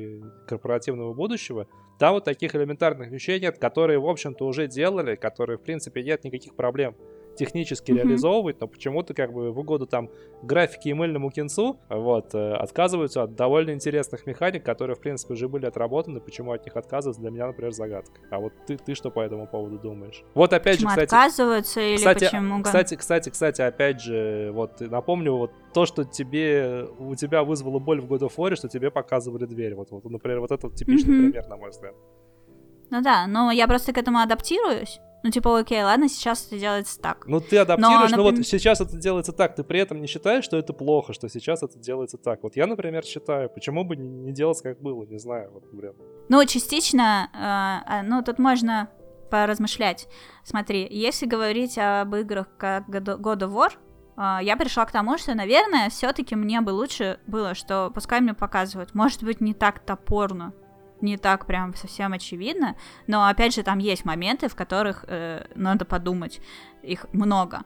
корпоративного 0.47 1.13
будущего, 1.13 1.67
там 1.99 2.15
вот 2.15 2.23
таких 2.23 2.55
элементарных 2.55 3.11
вещей 3.11 3.39
нет, 3.39 3.59
которые, 3.59 3.99
в 3.99 4.09
общем-то, 4.09 4.47
уже 4.47 4.65
делали, 4.65 5.15
которые, 5.15 5.59
в 5.59 5.61
принципе, 5.61 6.01
нет 6.01 6.23
никаких 6.23 6.55
проблем 6.55 6.95
технически 7.35 7.91
mm-hmm. 7.91 7.95
реализовывать, 7.95 8.59
но 8.61 8.67
почему-то 8.67 9.13
как 9.13 9.33
бы 9.33 9.51
в 9.51 9.59
угоду 9.59 9.87
там 9.87 10.09
графики 10.41 10.89
и 10.89 10.93
мыльному 10.93 11.31
кинцу 11.31 11.79
вот, 11.89 12.33
э, 12.35 12.53
отказываются 12.53 13.23
от 13.23 13.35
довольно 13.35 13.71
интересных 13.71 14.25
механик, 14.25 14.63
которые, 14.63 14.95
в 14.95 14.99
принципе, 14.99 15.33
уже 15.33 15.47
были 15.47 15.65
отработаны. 15.65 16.19
Почему 16.19 16.51
от 16.51 16.65
них 16.65 16.75
отказываются, 16.75 17.21
для 17.21 17.31
меня, 17.31 17.47
например, 17.47 17.71
загадка. 17.71 18.19
А 18.29 18.39
вот 18.39 18.53
ты, 18.67 18.77
ты 18.77 18.95
что 18.95 19.09
по 19.09 19.21
этому 19.21 19.47
поводу 19.47 19.79
думаешь? 19.79 20.23
Вот 20.33 20.53
опять 20.53 20.77
почему 20.77 20.89
же, 20.89 20.95
кстати... 20.95 21.09
отказываются 21.09 21.81
или 21.81 21.97
кстати, 21.97 22.25
почему? 22.25 22.63
Кстати, 22.63 22.95
кстати, 22.95 23.29
кстати, 23.29 23.61
опять 23.61 24.01
же, 24.01 24.51
вот 24.53 24.79
напомню, 24.81 25.35
вот 25.35 25.51
то, 25.73 25.85
что 25.85 26.03
тебе, 26.03 26.87
у 26.99 27.15
тебя 27.15 27.43
вызвало 27.43 27.79
боль 27.79 28.01
в 28.01 28.11
God 28.11 28.19
of 28.19 28.35
War, 28.37 28.55
что 28.55 28.67
тебе 28.67 28.91
показывали 28.91 29.45
дверь. 29.45 29.75
Вот, 29.75 29.91
вот 29.91 30.05
например, 30.05 30.39
вот 30.39 30.51
это 30.51 30.69
типичный 30.69 31.15
mm-hmm. 31.15 31.31
пример, 31.31 31.47
на 31.47 31.57
мой 31.57 31.69
взгляд. 31.71 31.95
Ну 32.93 33.01
да, 33.01 33.25
но 33.25 33.49
я 33.49 33.67
просто 33.67 33.91
к 33.91 33.97
этому 33.97 34.19
адаптируюсь. 34.19 34.99
Ну, 35.23 35.31
типа, 35.31 35.57
окей, 35.57 35.81
ладно, 35.81 36.07
сейчас 36.07 36.45
это 36.45 36.59
делается 36.59 37.01
так. 37.01 37.25
Ну, 37.25 37.39
ты 37.39 37.57
адаптируешь, 37.57 38.11
но, 38.11 38.17
например... 38.17 38.33
но 38.33 38.37
вот 38.37 38.45
сейчас 38.45 38.81
это 38.81 38.95
делается 38.97 39.31
так. 39.31 39.55
Ты 39.55 39.63
при 39.63 39.79
этом 39.79 39.99
не 39.99 40.05
считаешь, 40.05 40.43
что 40.43 40.57
это 40.57 40.73
плохо, 40.73 41.11
что 41.11 41.27
сейчас 41.27 41.63
это 41.63 41.79
делается 41.79 42.19
так. 42.19 42.43
Вот 42.43 42.55
я, 42.55 42.67
например, 42.67 43.03
считаю, 43.03 43.49
почему 43.49 43.83
бы 43.83 43.95
не 43.95 44.31
делать, 44.31 44.61
как 44.61 44.79
было, 44.79 45.05
не 45.05 45.17
знаю, 45.17 45.49
вот, 45.51 45.63
блин. 45.71 45.93
Ну, 46.29 46.45
частично, 46.45 47.81
э, 47.89 48.05
ну, 48.07 48.21
тут 48.21 48.37
можно 48.37 48.91
поразмышлять. 49.31 50.07
Смотри, 50.43 50.87
если 50.87 51.25
говорить 51.25 51.79
об 51.79 52.13
играх 52.13 52.45
как 52.59 52.87
God 52.89 53.39
of 53.39 53.55
War, 53.55 53.71
э, 54.17 54.45
я 54.45 54.55
пришла 54.55 54.85
к 54.85 54.91
тому, 54.91 55.17
что, 55.17 55.33
наверное, 55.33 55.89
все-таки 55.89 56.35
мне 56.35 56.61
бы 56.61 56.69
лучше 56.69 57.19
было, 57.25 57.55
что 57.55 57.89
пускай 57.91 58.21
мне 58.21 58.35
показывают, 58.35 58.93
может 58.93 59.23
быть, 59.23 59.41
не 59.41 59.55
так 59.55 59.79
топорно, 59.79 60.53
не 61.03 61.17
так 61.17 61.45
прям 61.45 61.75
совсем 61.75 62.13
очевидно, 62.13 62.75
но 63.07 63.27
опять 63.27 63.53
же 63.53 63.61
там 63.61 63.77
есть 63.77 64.05
моменты, 64.05 64.47
в 64.47 64.55
которых 64.55 65.05
э, 65.07 65.45
надо 65.55 65.85
подумать, 65.85 66.41
их 66.81 67.05
много. 67.13 67.63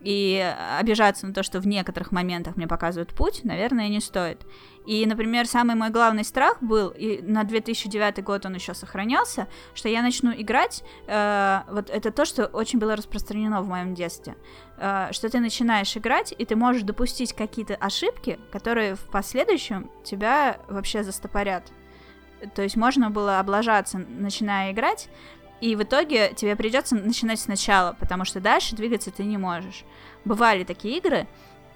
И 0.00 0.54
обижаться 0.78 1.26
на 1.26 1.34
то, 1.34 1.42
что 1.42 1.60
в 1.60 1.66
некоторых 1.66 2.12
моментах 2.12 2.56
мне 2.56 2.68
показывают 2.68 3.12
путь, 3.14 3.40
наверное, 3.42 3.88
не 3.88 4.00
стоит. 4.00 4.46
И, 4.86 5.04
например, 5.06 5.46
самый 5.46 5.74
мой 5.74 5.90
главный 5.90 6.24
страх 6.24 6.62
был, 6.62 6.88
и 6.88 7.20
на 7.20 7.42
2009 7.42 8.22
год 8.22 8.46
он 8.46 8.54
еще 8.54 8.74
сохранялся, 8.74 9.48
что 9.74 9.88
я 9.88 10.00
начну 10.00 10.32
играть, 10.32 10.84
э, 11.08 11.60
вот 11.68 11.90
это 11.90 12.12
то, 12.12 12.24
что 12.24 12.46
очень 12.46 12.78
было 12.78 12.94
распространено 12.94 13.60
в 13.60 13.68
моем 13.68 13.94
детстве, 13.94 14.36
э, 14.78 15.08
что 15.10 15.28
ты 15.28 15.40
начинаешь 15.40 15.96
играть, 15.96 16.32
и 16.36 16.44
ты 16.44 16.54
можешь 16.54 16.82
допустить 16.82 17.32
какие-то 17.32 17.74
ошибки, 17.74 18.38
которые 18.52 18.94
в 18.94 19.10
последующем 19.10 19.90
тебя 20.04 20.58
вообще 20.68 21.02
застопорят. 21.02 21.72
То 22.54 22.62
есть 22.62 22.76
можно 22.76 23.10
было 23.10 23.40
облажаться, 23.40 23.98
начиная 23.98 24.72
играть, 24.72 25.08
и 25.60 25.74
в 25.74 25.82
итоге 25.82 26.32
тебе 26.34 26.54
придется 26.56 26.94
начинать 26.94 27.40
сначала, 27.40 27.96
потому 27.98 28.24
что 28.24 28.40
дальше 28.40 28.76
двигаться 28.76 29.10
ты 29.10 29.24
не 29.24 29.38
можешь. 29.38 29.84
Бывали 30.24 30.64
такие 30.64 30.98
игры, 30.98 31.26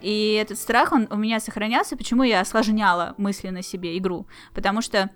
и 0.01 0.33
этот 0.35 0.59
страх, 0.59 0.93
он 0.93 1.07
у 1.11 1.17
меня 1.17 1.41
сохранялся, 1.41 1.97
почему 1.97 2.25
я 2.25 2.41
осложняла 2.41 3.15
мысленно 3.19 3.63
себе 3.63 3.97
игру. 3.99 4.27
Потому 4.53 4.83
что 4.83 5.11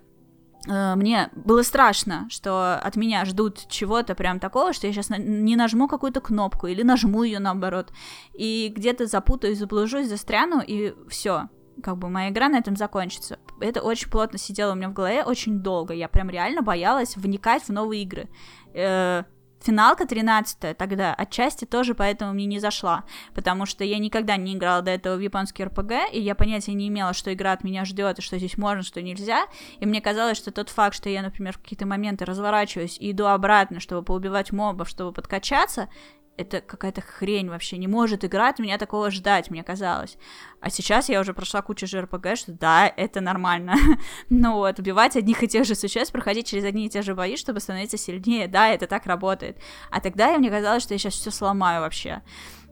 э, 0.67 0.95
мне 0.95 1.29
было 1.35 1.61
страшно, 1.61 2.27
что 2.29 2.75
от 2.79 2.95
меня 2.95 3.25
ждут 3.25 3.67
чего-то 3.69 4.15
прям 4.15 4.39
такого, 4.39 4.71
что 4.73 4.87
я 4.87 4.93
сейчас 4.93 5.09
на- 5.09 5.17
не 5.17 5.55
нажму 5.57 5.87
какую-то 5.89 6.21
кнопку 6.21 6.67
или 6.67 6.83
нажму 6.83 7.23
ее 7.23 7.39
наоборот, 7.39 7.91
и 8.33 8.71
где-то 8.73 9.07
запутаюсь, 9.07 9.59
заблужусь, 9.59 10.07
застряну, 10.07 10.61
и 10.65 10.93
все 11.09 11.49
как 11.83 11.97
бы 11.97 12.09
моя 12.09 12.29
игра 12.29 12.49
на 12.49 12.57
этом 12.57 12.75
закончится. 12.75 13.39
Это 13.59 13.81
очень 13.81 14.09
плотно 14.09 14.37
сидело 14.37 14.73
у 14.73 14.75
меня 14.75 14.89
в 14.89 14.93
голове 14.93 15.23
очень 15.23 15.59
долго. 15.59 15.93
Я 15.93 16.07
прям 16.07 16.29
реально 16.29 16.61
боялась 16.61 17.15
вникать 17.15 17.63
в 17.63 17.69
новые 17.69 18.03
игры. 18.03 18.29
Э, 18.73 19.23
финалка 19.61 20.05
13 20.05 20.77
тогда 20.77 21.13
отчасти 21.13 21.65
тоже 21.65 21.95
поэтому 21.95 22.33
мне 22.33 22.45
не 22.45 22.59
зашла, 22.59 23.03
потому 23.33 23.65
что 23.65 23.83
я 23.83 23.97
никогда 23.97 24.37
не 24.37 24.55
играла 24.55 24.81
до 24.81 24.91
этого 24.91 25.15
в 25.15 25.19
японский 25.19 25.63
РПГ, 25.65 26.13
и 26.13 26.19
я 26.19 26.35
понятия 26.35 26.73
не 26.73 26.87
имела, 26.87 27.13
что 27.13 27.33
игра 27.33 27.53
от 27.53 27.63
меня 27.63 27.85
ждет, 27.85 28.19
и 28.19 28.21
что 28.21 28.37
здесь 28.37 28.57
можно, 28.57 28.83
что 28.83 29.01
нельзя, 29.01 29.45
и 29.79 29.85
мне 29.85 30.01
казалось, 30.01 30.37
что 30.37 30.51
тот 30.51 30.69
факт, 30.69 30.95
что 30.95 31.09
я, 31.09 31.21
например, 31.21 31.53
в 31.53 31.59
какие-то 31.59 31.85
моменты 31.85 32.25
разворачиваюсь 32.25 32.97
и 32.99 33.11
иду 33.11 33.25
обратно, 33.25 33.79
чтобы 33.79 34.03
поубивать 34.03 34.51
мобов, 34.51 34.89
чтобы 34.89 35.11
подкачаться, 35.11 35.89
это 36.37 36.61
какая-то 36.61 37.01
хрень 37.01 37.49
вообще, 37.49 37.77
не 37.77 37.87
может 37.87 38.23
игра 38.23 38.49
от 38.49 38.59
меня 38.59 38.77
такого 38.77 39.09
ждать, 39.11 39.49
мне 39.49 39.63
казалось. 39.63 40.17
А 40.61 40.69
сейчас 40.69 41.09
я 41.09 41.19
уже 41.19 41.33
прошла 41.33 41.61
кучу 41.61 41.87
же 41.87 42.01
РПГ, 42.01 42.35
что 42.35 42.51
да, 42.51 42.87
это 42.87 43.21
нормально. 43.21 43.75
ну 44.29 44.53
вот, 44.53 44.79
убивать 44.79 45.15
одних 45.15 45.41
и 45.43 45.47
тех 45.47 45.65
же 45.65 45.75
существ, 45.75 46.11
проходить 46.11 46.47
через 46.47 46.63
одни 46.63 46.85
и 46.85 46.89
те 46.89 47.01
же 47.01 47.15
бои, 47.15 47.35
чтобы 47.37 47.59
становиться 47.59 47.97
сильнее, 47.97 48.47
да, 48.47 48.69
это 48.69 48.87
так 48.87 49.07
работает. 49.07 49.57
А 49.89 49.99
тогда 49.99 50.37
мне 50.37 50.49
казалось, 50.49 50.83
что 50.83 50.93
я 50.93 50.99
сейчас 50.99 51.15
все 51.15 51.31
сломаю 51.31 51.81
вообще. 51.81 52.21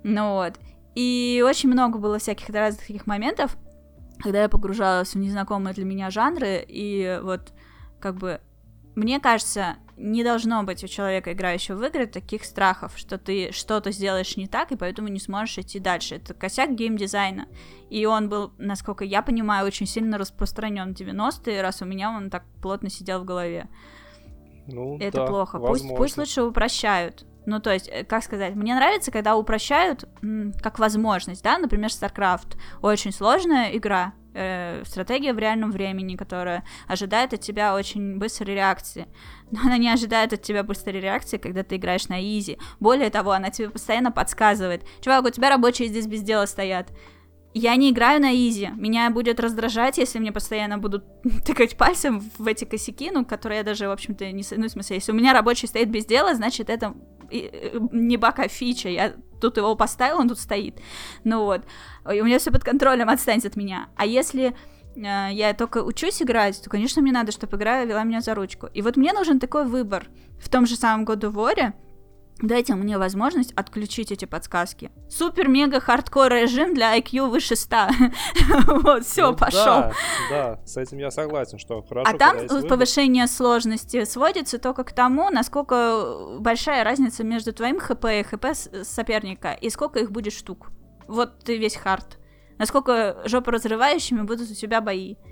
Ну 0.03 0.33
вот. 0.33 0.53
И 0.93 1.43
очень 1.45 1.69
много 1.69 1.97
было 1.97 2.19
всяких 2.19 2.49
разных 2.49 2.85
таких 2.85 3.07
моментов, 3.07 3.57
когда 4.19 4.43
я 4.43 4.49
погружалась 4.49 5.13
в 5.13 5.17
незнакомые 5.17 5.73
для 5.73 5.85
меня 5.85 6.09
жанры, 6.09 6.63
и 6.65 7.19
вот 7.21 7.51
как 7.99 8.15
бы 8.15 8.39
мне 8.95 9.19
кажется, 9.19 9.75
не 9.97 10.23
должно 10.23 10.63
быть 10.63 10.83
у 10.83 10.87
человека, 10.87 11.33
играющего 11.33 11.77
в 11.77 11.83
игры, 11.83 12.05
таких 12.05 12.43
страхов, 12.43 12.93
что 12.97 13.17
ты 13.17 13.51
что-то 13.51 13.91
сделаешь 13.91 14.35
не 14.35 14.47
так, 14.47 14.71
и 14.71 14.75
поэтому 14.75 15.07
не 15.07 15.19
сможешь 15.19 15.57
идти 15.59 15.79
дальше. 15.79 16.15
Это 16.15 16.33
косяк 16.33 16.75
геймдизайна. 16.75 17.47
И 17.89 18.05
он 18.05 18.29
был, 18.29 18.51
насколько 18.57 19.05
я 19.05 19.21
понимаю, 19.21 19.65
очень 19.65 19.85
сильно 19.85 20.17
распространен 20.17 20.93
в 20.93 20.99
90-е, 20.99 21.61
раз 21.61 21.81
у 21.81 21.85
меня 21.85 22.11
он 22.11 22.29
так 22.29 22.43
плотно 22.61 22.89
сидел 22.89 23.21
в 23.21 23.25
голове. 23.25 23.69
Ну, 24.67 24.97
Это 24.99 25.19
да, 25.19 25.25
плохо. 25.27 25.59
Возможно. 25.59 25.89
Пусть, 25.89 25.97
пусть 25.97 26.17
лучше 26.17 26.43
упрощают. 26.43 27.25
Ну, 27.45 27.59
то 27.59 27.71
есть, 27.71 27.87
э, 27.87 28.03
как 28.03 28.23
сказать, 28.23 28.55
мне 28.55 28.75
нравится, 28.75 29.11
когда 29.11 29.35
упрощают 29.35 30.05
как 30.61 30.79
возможность, 30.79 31.43
да, 31.43 31.57
например, 31.57 31.89
StarCraft. 31.89 32.57
Очень 32.81 33.11
сложная 33.11 33.69
игра, 33.77 34.13
э, 34.33 34.83
стратегия 34.85 35.33
в 35.33 35.39
реальном 35.39 35.71
времени, 35.71 36.15
которая 36.15 36.63
ожидает 36.87 37.33
от 37.33 37.41
тебя 37.41 37.75
очень 37.75 38.17
быстрой 38.17 38.55
реакции. 38.55 39.07
Но 39.51 39.61
она 39.61 39.77
не 39.77 39.89
ожидает 39.89 40.33
от 40.33 40.41
тебя 40.41 40.63
быстрой 40.63 40.99
реакции, 40.99 41.37
когда 41.37 41.63
ты 41.63 41.75
играешь 41.75 42.07
на 42.07 42.21
изи. 42.21 42.57
Более 42.79 43.09
того, 43.09 43.31
она 43.31 43.49
тебе 43.49 43.69
постоянно 43.69 44.11
подсказывает. 44.11 44.83
Чувак, 45.01 45.25
у 45.25 45.29
тебя 45.29 45.49
рабочие 45.49 45.87
здесь 45.87 46.07
без 46.07 46.21
дела 46.21 46.45
стоят. 46.45 46.91
Я 47.53 47.75
не 47.77 47.91
играю 47.91 48.19
на 48.21 48.33
easy. 48.33 48.69
Меня 48.75 49.09
будет 49.11 49.39
раздражать, 49.39 49.97
если 49.97 50.19
мне 50.19 50.31
постоянно 50.33 50.77
будут 50.77 51.05
тыкать 51.45 51.77
пальцем 51.77 52.21
в 52.37 52.47
эти 52.47 52.65
косяки, 52.65 53.11
ну, 53.11 53.23
которые 53.23 53.59
я 53.59 53.63
даже, 53.63 53.87
в 53.87 53.91
общем-то, 53.91 54.29
не... 54.31 54.43
Ну, 54.57 54.67
в 54.67 54.71
смысле, 54.71 54.97
если 54.97 55.11
у 55.11 55.15
меня 55.15 55.31
рабочий 55.31 55.67
стоит 55.67 55.89
без 55.89 56.05
дела, 56.05 56.35
значит, 56.35 56.69
это 56.69 56.95
э, 57.31 57.79
не 57.91 58.17
баг, 58.17 58.43
а 58.43 58.49
фича. 58.49 58.89
Я 58.89 59.13
тут 59.39 59.57
его 59.57 59.75
поставил, 59.75 60.17
он 60.17 60.27
тут 60.27 60.39
стоит. 60.39 60.79
Ну 61.23 61.43
вот. 61.43 61.61
И 62.11 62.19
у 62.19 62.25
меня 62.25 62.39
все 62.39 62.51
под 62.51 62.63
контролем, 62.63 63.09
отстаньте 63.09 63.47
от 63.47 63.55
меня. 63.55 63.87
А 63.95 64.05
если 64.05 64.55
я 64.95 65.53
только 65.53 65.83
учусь 65.83 66.21
играть, 66.21 66.61
то, 66.61 66.69
конечно, 66.69 67.01
мне 67.01 67.11
надо, 67.11 67.31
чтобы 67.31 67.57
игра 67.57 67.83
вела 67.83 68.03
меня 68.03 68.21
за 68.21 68.33
ручку. 68.35 68.67
И 68.73 68.81
вот 68.81 68.97
мне 68.97 69.13
нужен 69.13 69.39
такой 69.39 69.65
выбор. 69.65 70.07
В 70.39 70.49
том 70.49 70.65
же 70.65 70.75
самом 70.75 71.05
God 71.05 71.31
of 71.31 71.45
War 71.45 71.66
е 71.66 71.73
Дайте 72.41 72.75
мне 72.75 72.97
возможность 72.97 73.53
отключить 73.53 74.11
эти 74.11 74.25
подсказки. 74.25 74.91
Супер-мега-хардкор 75.09 76.33
режим 76.33 76.73
для 76.73 76.97
IQ 76.97 77.29
выше 77.29 77.55
100. 77.55 77.77
вот, 78.83 79.05
все, 79.05 79.31
ну, 79.31 79.37
пошел. 79.37 79.63
Да, 79.63 79.93
да, 80.29 80.59
с 80.65 80.75
этим 80.75 80.97
я 80.97 81.11
согласен, 81.11 81.57
что 81.57 81.81
хорошо. 81.81 82.11
А 82.11 82.17
там 82.17 82.45
повышение 82.67 83.27
сложности 83.27 84.03
сводится 84.03 84.59
только 84.59 84.83
к 84.83 84.91
тому, 84.91 85.29
насколько 85.29 86.37
большая 86.39 86.83
разница 86.83 87.23
между 87.23 87.53
твоим 87.53 87.79
ХП 87.79 88.05
и 88.05 88.23
ХП 88.23 88.47
соперника, 88.83 89.53
и 89.53 89.69
сколько 89.69 89.99
их 89.99 90.11
будет 90.11 90.33
штук. 90.33 90.71
Вот 91.07 91.39
ты 91.39 91.57
весь 91.57 91.75
хард. 91.75 92.19
Насколько 92.57 93.21
жопоразрывающими 93.25 94.21
будут 94.21 94.49
у 94.49 94.53
тебя 94.53 94.81
бои. 94.81 95.15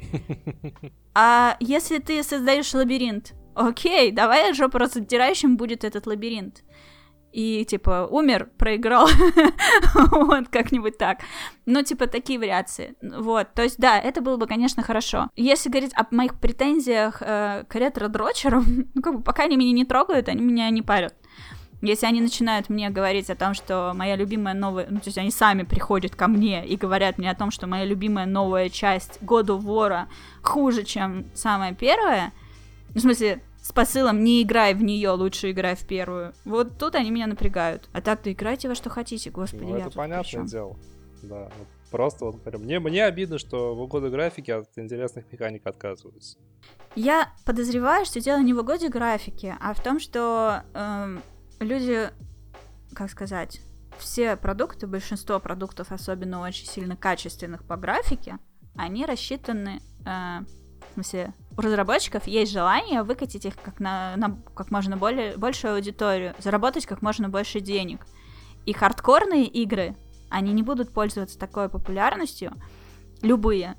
А 1.16 1.58
если 1.60 2.00
ты 2.00 2.24
создаешь 2.24 2.74
лабиринт, 2.74 3.36
окей, 3.54 4.12
давай 4.12 4.52
жопораздирающим 4.56 5.58
будет 5.58 5.84
этот 5.84 6.08
лабиринт 6.08 6.64
и, 7.34 7.66
типа, 7.66 8.08
умер, 8.10 8.50
проиграл, 8.58 9.08
вот, 10.12 10.48
как-нибудь 10.50 10.98
так. 10.98 11.20
Ну, 11.66 11.82
типа, 11.82 12.08
такие 12.08 12.40
вариации, 12.40 12.96
вот, 13.02 13.54
то 13.56 13.64
есть, 13.64 13.80
да, 13.80 14.00
это 14.00 14.22
было 14.22 14.38
бы, 14.38 14.46
конечно, 14.46 14.84
хорошо. 14.84 15.30
Если 15.36 15.70
говорить 15.70 15.94
о 15.96 16.06
моих 16.12 16.40
претензиях 16.40 17.22
э, 17.22 17.66
к 17.68 17.76
ретро-дрочерам, 17.76 18.88
ну, 18.94 19.02
как 19.02 19.18
бы, 19.18 19.24
пока 19.24 19.44
они 19.44 19.58
меня 19.58 19.72
не 19.72 19.86
трогают, 19.86 20.30
они 20.30 20.42
меня 20.42 20.70
не 20.70 20.84
парят. 20.84 21.16
Если 21.84 22.06
они 22.06 22.22
начинают 22.22 22.70
мне 22.70 22.90
говорить 22.90 23.30
о 23.30 23.36
том, 23.36 23.54
что 23.54 23.92
моя 23.94 24.16
любимая 24.16 24.54
новая... 24.54 24.88
Ну, 24.90 25.00
то 25.00 25.08
есть 25.08 25.18
они 25.18 25.32
сами 25.32 25.64
приходят 25.64 26.16
ко 26.16 26.30
мне 26.30 26.66
и 26.66 26.78
говорят 26.78 27.18
мне 27.18 27.30
о 27.30 27.36
том, 27.36 27.52
что 27.52 27.68
моя 27.68 27.84
любимая 27.84 28.26
новая 28.26 28.70
часть 28.70 29.22
года 29.22 29.56
вора 29.56 30.08
хуже, 30.42 30.84
чем 30.84 31.26
самая 31.34 31.74
первая, 31.74 32.32
ну, 32.94 33.00
в 33.00 33.02
смысле, 33.02 33.42
с 33.62 33.74
посылом 33.74 34.24
«не 34.24 34.44
играй 34.44 34.74
в 34.74 34.82
нее, 34.82 35.10
лучше 35.10 35.52
играй 35.52 35.76
в 35.76 35.86
первую». 35.86 36.34
Вот 36.46 36.78
тут 36.78 36.96
они 36.96 37.12
меня 37.12 37.28
напрягают. 37.28 37.90
А 37.92 38.02
так-то 38.02 38.32
играйте 38.32 38.70
во 38.70 38.76
что 38.76 38.90
хотите, 38.90 39.30
господи. 39.30 39.66
Ну, 39.66 39.76
это 39.76 39.92
понятное 39.92 40.46
дело. 40.46 40.78
Да. 41.22 41.50
Просто 41.92 42.24
вот 42.24 42.42
говорю, 42.42 42.60
мне, 42.60 42.80
мне 42.80 43.04
обидно, 43.04 43.38
что 43.38 43.76
в 43.76 43.82
угоду 43.82 44.10
графики 44.10 44.52
от 44.52 44.70
интересных 44.78 45.26
механик 45.34 45.68
отказываются. 45.68 46.38
Я 46.96 47.34
подозреваю, 47.46 48.06
что 48.06 48.22
дело 48.22 48.42
не 48.42 48.54
в 48.54 48.60
угоде 48.60 48.88
графики, 48.88 49.54
а 49.60 49.74
в 49.74 49.84
том, 49.84 50.00
что 50.00 50.64
эм, 50.74 51.22
люди, 51.64 52.10
как 52.94 53.10
сказать, 53.10 53.62
все 53.98 54.36
продукты, 54.36 54.88
большинство 54.88 55.40
продуктов, 55.40 55.92
особенно 55.92 56.42
очень 56.42 56.66
сильно 56.66 56.96
качественных 56.96 57.64
по 57.64 57.76
графике, 57.76 58.38
они 58.76 59.06
рассчитаны, 59.06 59.82
э, 60.06 60.40
в 60.90 60.94
смысле, 60.94 61.34
у 61.56 61.62
разработчиков 61.62 62.28
есть 62.28 62.52
желание 62.52 63.04
выкатить 63.04 63.46
их 63.46 63.56
как 63.62 63.80
на, 63.80 64.16
на 64.18 64.38
как 64.56 64.72
можно 64.72 64.98
более, 64.98 65.38
большую 65.38 65.76
аудиторию, 65.76 66.34
заработать 66.40 66.86
как 66.86 67.02
можно 67.02 67.30
больше 67.30 67.60
денег. 67.60 68.06
И 68.66 68.74
хардкорные 68.74 69.46
игры, 69.46 69.96
они 70.30 70.54
не 70.54 70.64
будут 70.64 70.92
пользоваться 70.92 71.38
такой 71.38 71.70
популярностью, 71.70 72.54
любые, 73.22 73.76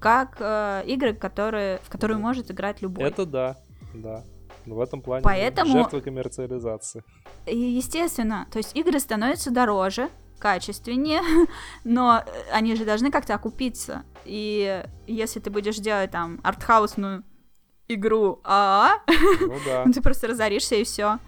как 0.00 0.36
э, 0.40 0.82
игры, 0.86 1.12
которые, 1.14 1.78
в 1.82 1.90
которые 1.90 2.18
может 2.18 2.50
играть 2.50 2.80
любой. 2.82 3.04
Это 3.04 3.26
да, 3.26 3.56
да. 3.94 4.24
В 4.74 4.80
этом 4.80 5.02
плане 5.02 5.22
Поэтому... 5.22 5.72
жертвы 5.72 6.00
коммерциализации. 6.00 7.02
Естественно, 7.46 8.46
то 8.50 8.58
есть 8.58 8.76
игры 8.76 9.00
становятся 9.00 9.50
дороже, 9.50 10.08
качественнее, 10.38 11.20
но 11.84 12.22
они 12.52 12.76
же 12.76 12.84
должны 12.84 13.10
как-то 13.10 13.34
окупиться. 13.34 14.04
И 14.24 14.84
если 15.06 15.40
ты 15.40 15.50
будешь 15.50 15.76
делать 15.76 16.10
там 16.10 16.40
артхаусную 16.42 17.24
игру 17.88 18.40
АА, 18.44 19.00
ну, 19.40 19.54
да. 19.66 19.84
ты 19.84 20.00
просто 20.00 20.28
разоришься 20.28 20.76
и 20.76 20.84
все. 20.84 21.18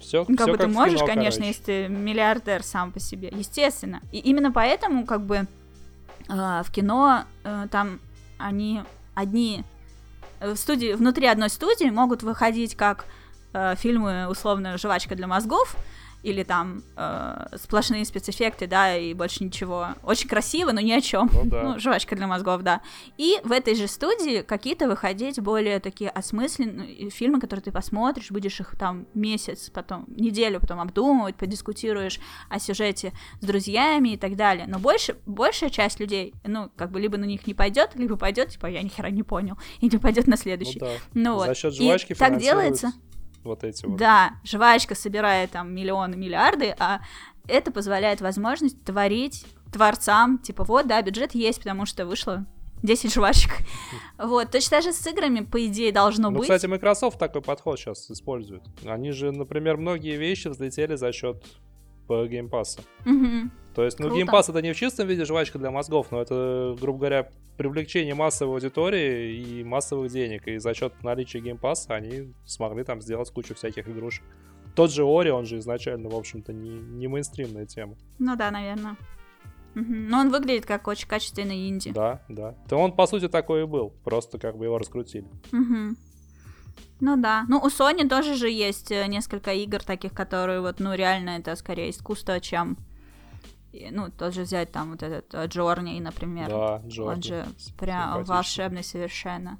Все, 0.00 0.24
ну, 0.28 0.36
как 0.36 0.46
все 0.46 0.52
бы 0.52 0.58
как 0.58 0.66
ты 0.66 0.72
можешь, 0.72 0.98
кино, 0.98 1.06
конечно, 1.06 1.42
короче. 1.42 1.48
если 1.48 1.62
ты 1.62 1.88
миллиардер 1.88 2.62
сам 2.64 2.90
по 2.90 2.98
себе, 2.98 3.32
естественно. 3.32 4.00
И 4.10 4.18
именно 4.18 4.50
поэтому, 4.50 5.06
как 5.06 5.24
бы, 5.24 5.46
э, 6.28 6.62
в 6.64 6.66
кино 6.72 7.24
э, 7.44 7.68
там 7.70 8.00
они 8.36 8.82
одни 9.14 9.64
в 10.42 10.56
студии, 10.56 10.94
внутри 10.94 11.26
одной 11.26 11.48
студии 11.48 11.90
могут 11.90 12.22
выходить 12.22 12.76
как 12.76 13.06
э, 13.52 13.74
фильмы, 13.76 14.26
условно, 14.28 14.76
«Жвачка 14.78 15.14
для 15.14 15.26
мозгов», 15.26 15.76
или 16.22 16.42
там 16.42 16.82
э, 16.96 17.46
сплошные 17.56 18.04
спецэффекты, 18.04 18.66
да, 18.66 18.96
и 18.96 19.14
больше 19.14 19.44
ничего. 19.44 19.88
Очень 20.02 20.28
красиво, 20.28 20.72
но 20.72 20.80
ни 20.80 20.92
о 20.92 21.00
чем. 21.00 21.30
Ну, 21.32 21.44
да. 21.44 21.62
ну, 21.74 21.78
жвачка 21.78 22.16
для 22.16 22.26
мозгов, 22.26 22.62
да. 22.62 22.80
И 23.18 23.38
в 23.44 23.52
этой 23.52 23.74
же 23.74 23.88
студии 23.88 24.42
какие-то 24.42 24.88
выходить 24.88 25.40
более 25.40 25.80
такие 25.80 26.10
осмысленные 26.10 27.10
фильмы, 27.10 27.40
которые 27.40 27.64
ты 27.64 27.72
посмотришь, 27.72 28.30
будешь 28.30 28.60
их 28.60 28.76
там 28.78 29.06
месяц, 29.14 29.70
потом 29.70 30.06
неделю 30.08 30.60
потом 30.60 30.80
обдумывать, 30.80 31.36
подискутируешь 31.36 32.20
о 32.48 32.58
сюжете 32.58 33.12
с 33.40 33.44
друзьями 33.44 34.10
и 34.10 34.16
так 34.16 34.36
далее. 34.36 34.66
Но 34.68 34.78
больше, 34.78 35.16
большая 35.26 35.70
часть 35.70 35.98
людей, 36.00 36.34
ну, 36.44 36.70
как 36.76 36.90
бы 36.90 37.00
либо 37.00 37.16
на 37.16 37.24
них 37.24 37.46
не 37.46 37.54
пойдет, 37.54 37.90
либо 37.94 38.16
пойдет, 38.16 38.50
типа, 38.50 38.66
я 38.66 38.82
ни 38.82 38.88
хера 38.88 39.10
не 39.10 39.22
понял, 39.22 39.58
и 39.80 39.88
не 39.88 39.98
пойдет 39.98 40.26
на 40.26 40.36
следующий. 40.36 40.78
Ну, 40.80 40.86
да. 40.86 40.92
Ну, 41.14 41.38
За 41.40 41.46
вот. 41.46 41.56
счет 41.56 41.74
И 41.74 41.84
жвачки 41.84 42.14
так 42.14 42.28
финансируют 42.28 42.62
делается. 42.62 42.92
Вот 43.44 43.64
эти 43.64 43.84
вот. 43.86 43.96
Да, 43.96 44.34
жвачка 44.44 44.94
собирает 44.94 45.50
там 45.50 45.74
миллионы, 45.74 46.16
миллиарды, 46.16 46.74
а 46.78 47.00
это 47.48 47.70
позволяет 47.72 48.20
возможность 48.20 48.82
творить 48.84 49.44
творцам, 49.72 50.38
типа, 50.38 50.64
вот, 50.64 50.86
да, 50.86 51.00
бюджет 51.02 51.34
есть, 51.34 51.58
потому 51.58 51.86
что 51.86 52.06
вышло 52.06 52.44
10 52.82 53.12
жвачек. 53.12 53.50
Вот, 54.18 54.50
точно 54.50 54.80
же 54.82 54.92
с 54.92 55.04
играми, 55.06 55.40
по 55.40 55.64
идее, 55.66 55.90
должно 55.92 56.30
Ну, 56.30 56.36
быть. 56.38 56.42
кстати, 56.44 56.66
Microsoft 56.66 57.18
такой 57.18 57.42
подход 57.42 57.78
сейчас 57.78 58.10
использует. 58.10 58.62
Они 58.84 59.10
же, 59.10 59.32
например, 59.32 59.76
многие 59.76 60.16
вещи 60.16 60.48
взлетели 60.48 60.94
за 60.94 61.10
счет 61.12 61.42
Game 62.08 62.48
Pass. 62.50 62.80
Мгм. 63.04 63.50
То 63.74 63.84
есть, 63.84 63.98
ну, 63.98 64.08
Круто. 64.08 64.32
Pass 64.32 64.50
это 64.50 64.60
не 64.60 64.72
в 64.72 64.76
чистом 64.76 65.08
виде 65.08 65.24
жвачка 65.24 65.58
для 65.58 65.70
мозгов, 65.70 66.08
но 66.10 66.20
это, 66.20 66.76
грубо 66.80 66.98
говоря, 66.98 67.30
привлечение 67.56 68.14
массовой 68.14 68.54
аудитории 68.54 69.34
и 69.34 69.64
массовых 69.64 70.10
денег. 70.10 70.46
И 70.46 70.58
за 70.58 70.74
счет 70.74 70.92
наличия 71.02 71.38
Pass 71.38 71.86
они 71.88 72.34
смогли 72.44 72.84
там 72.84 73.00
сделать 73.00 73.30
кучу 73.30 73.54
всяких 73.54 73.88
игрушек. 73.88 74.24
Тот 74.74 74.90
же 74.90 75.04
Ори, 75.04 75.30
он 75.30 75.44
же 75.44 75.58
изначально, 75.58 76.08
в 76.08 76.14
общем-то, 76.14 76.52
не, 76.52 76.70
не 76.70 77.06
мейнстримная 77.06 77.66
тема. 77.66 77.96
Ну 78.18 78.36
да, 78.36 78.50
наверное. 78.50 78.96
Мгм. 79.74 80.08
Но 80.08 80.20
он 80.20 80.30
выглядит 80.30 80.66
как 80.66 80.86
очень 80.86 81.08
качественный 81.08 81.68
инди. 81.68 81.92
Да, 81.92 82.22
да. 82.28 82.54
То 82.68 82.76
он, 82.76 82.92
по 82.92 83.06
сути, 83.06 83.28
такой 83.28 83.62
и 83.62 83.66
был. 83.66 83.90
Просто 84.04 84.38
как 84.38 84.56
бы 84.56 84.66
его 84.66 84.78
раскрутили. 84.78 85.26
Мгм. 85.50 85.96
Ну 87.00 87.16
да. 87.16 87.44
Ну, 87.48 87.58
у 87.58 87.68
Sony 87.68 88.08
тоже 88.08 88.34
же 88.34 88.48
есть 88.50 88.92
э, 88.92 89.06
несколько 89.06 89.52
игр 89.52 89.82
таких, 89.82 90.12
которые 90.12 90.60
вот, 90.60 90.78
ну, 90.78 90.94
реально 90.94 91.30
это 91.30 91.56
скорее 91.56 91.90
искусство, 91.90 92.38
чем... 92.40 92.76
и, 93.72 93.88
Ну, 93.90 94.10
тоже 94.10 94.42
взять 94.42 94.70
там 94.70 94.90
вот 94.92 95.02
этот 95.02 95.32
э, 95.34 95.46
Джорни, 95.46 95.98
например. 96.00 96.48
Да, 96.50 96.74
Он 96.76 96.88
Джорни. 96.88 97.22
же 97.22 97.46
С- 97.58 97.70
прям 97.70 98.22
волшебный 98.24 98.84
совершенно. 98.84 99.58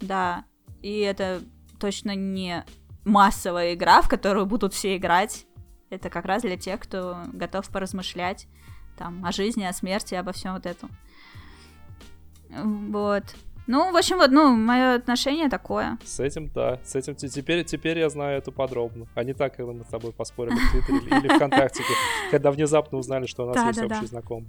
Да. 0.00 0.44
И 0.82 0.98
это 0.98 1.40
точно 1.78 2.14
не 2.14 2.64
массовая 3.04 3.74
игра, 3.74 4.02
в 4.02 4.08
которую 4.08 4.46
будут 4.46 4.74
все 4.74 4.96
играть. 4.96 5.46
Это 5.90 6.10
как 6.10 6.24
раз 6.24 6.42
для 6.42 6.56
тех, 6.56 6.80
кто 6.80 7.22
готов 7.32 7.68
поразмышлять 7.68 8.48
там 8.96 9.24
о 9.24 9.32
жизни, 9.32 9.62
о 9.64 9.72
смерти, 9.72 10.14
обо 10.14 10.32
всем 10.32 10.54
вот 10.54 10.66
этом. 10.66 10.90
Вот. 12.50 13.24
Ну, 13.66 13.92
в 13.92 13.96
общем, 13.96 14.16
вот, 14.16 14.30
ну, 14.30 14.54
мое 14.56 14.94
отношение 14.96 15.48
такое. 15.48 15.96
С 16.04 16.18
этим, 16.20 16.50
да. 16.54 16.78
С 16.84 16.96
этим 16.96 17.14
те- 17.14 17.28
теперь, 17.28 17.64
теперь 17.64 17.98
я 17.98 18.08
знаю 18.10 18.38
это 18.38 18.50
подробно. 18.50 19.06
А 19.14 19.22
не 19.24 19.34
так, 19.34 19.54
когда 19.56 19.72
мы 19.72 19.84
с 19.84 19.88
тобой 19.88 20.12
поспорили 20.12 20.54
в 20.56 20.70
Твиттере 20.72 20.98
или- 21.20 21.36
ВКонтакте, 21.36 21.82
когда 22.30 22.50
внезапно 22.50 22.98
узнали, 22.98 23.26
что 23.26 23.44
у 23.44 23.46
нас 23.46 23.56
есть 23.68 23.78
общий 23.96 24.06
знакомый. 24.08 24.48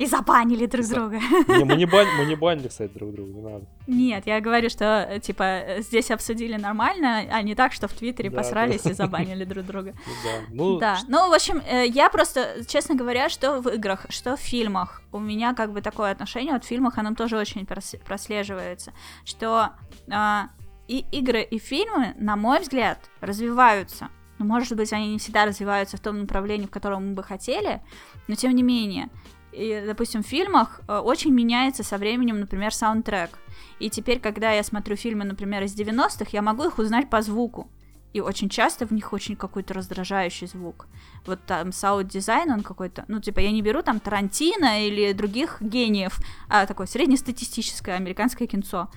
И 0.00 0.06
забанили 0.06 0.64
друг 0.66 0.84
За- 0.86 0.94
друга. 0.94 1.20
Не, 1.48 1.64
мы 1.64 1.76
не 1.76 1.84
бан- 1.84 2.08
мы 2.18 2.24
не 2.24 2.34
банили, 2.34 2.68
кстати, 2.68 2.90
друг 2.94 3.12
друга, 3.12 3.32
не 3.32 3.42
надо. 3.42 3.66
Нет, 3.86 4.26
я 4.26 4.40
говорю, 4.40 4.70
что, 4.70 4.84
э, 4.84 5.20
типа, 5.20 5.62
здесь 5.80 6.10
обсудили 6.10 6.56
нормально, 6.56 7.18
а 7.30 7.42
не 7.42 7.54
так, 7.54 7.72
что 7.74 7.86
в 7.86 7.92
Твиттере 7.92 8.30
Да, 8.30 8.38
посрались 8.38 8.82
да. 8.82 8.90
и 8.90 8.94
забанили 8.94 9.44
друг 9.44 9.66
друга. 9.66 9.92
Ну 10.06 10.14
Да. 10.24 10.40
Ну, 10.54 10.78
Да, 10.78 10.98
ну, 11.08 11.28
в 11.28 11.34
общем, 11.34 11.60
э, 11.66 11.86
я 11.86 12.08
просто, 12.08 12.64
честно 12.66 12.94
говоря, 12.94 13.28
что 13.28 13.60
в 13.60 13.68
играх, 13.68 14.06
что 14.08 14.36
в 14.36 14.40
фильмах, 14.40 15.02
у 15.12 15.18
меня 15.18 15.52
как 15.54 15.70
бы 15.72 15.82
такое 15.82 16.12
отношение, 16.12 16.54
вот 16.54 16.64
в 16.64 16.66
фильмах 16.66 16.96
оно 16.98 17.14
тоже 17.14 17.36
очень 17.36 17.62
прос- 17.64 18.02
прослеживается, 18.02 18.92
что 19.26 19.68
а, 20.10 20.48
и 20.88 21.04
игры, 21.12 21.42
и 21.42 21.58
фильмы, 21.58 22.14
на 22.18 22.36
мой 22.36 22.60
взгляд, 22.60 22.98
развиваются. 23.20 24.08
Ну, 24.38 24.46
может 24.46 24.76
быть, 24.76 24.92
они 24.94 25.12
не 25.12 25.18
всегда 25.18 25.44
развиваются 25.44 25.98
в 25.98 26.00
том 26.00 26.20
направлении, 26.20 26.66
в 26.66 26.70
котором 26.70 27.08
мы 27.10 27.14
бы 27.14 27.22
хотели, 27.22 27.82
но 28.28 28.34
тем 28.34 28.52
не 28.54 28.62
менее. 28.62 29.10
И, 29.52 29.82
допустим, 29.86 30.22
в 30.22 30.26
фильмах 30.26 30.80
э, 30.86 30.98
очень 30.98 31.32
меняется 31.32 31.82
со 31.82 31.98
временем, 31.98 32.40
например, 32.40 32.72
саундтрек. 32.72 33.30
И 33.78 33.90
теперь, 33.90 34.20
когда 34.20 34.52
я 34.52 34.62
смотрю 34.62 34.96
фильмы, 34.96 35.24
например, 35.24 35.62
из 35.62 35.74
90-х, 35.74 36.26
я 36.32 36.42
могу 36.42 36.64
их 36.64 36.78
узнать 36.78 37.10
по 37.10 37.20
звуку. 37.22 37.68
И 38.12 38.20
очень 38.20 38.48
часто 38.48 38.86
в 38.86 38.90
них 38.90 39.12
очень 39.12 39.36
какой-то 39.36 39.74
раздражающий 39.74 40.48
звук. 40.48 40.86
Вот 41.26 41.40
там 41.46 41.72
саунд-дизайн, 41.72 42.50
он 42.50 42.62
какой-то... 42.62 43.04
Ну, 43.08 43.20
типа, 43.20 43.40
я 43.40 43.52
не 43.52 43.62
беру 43.62 43.82
там 43.82 44.00
Тарантино 44.00 44.84
или 44.84 45.12
других 45.12 45.58
гениев, 45.60 46.18
а 46.48 46.66
такое 46.66 46.86
среднестатистическое 46.86 47.96
американское 47.96 48.48
кинцо. 48.48 48.88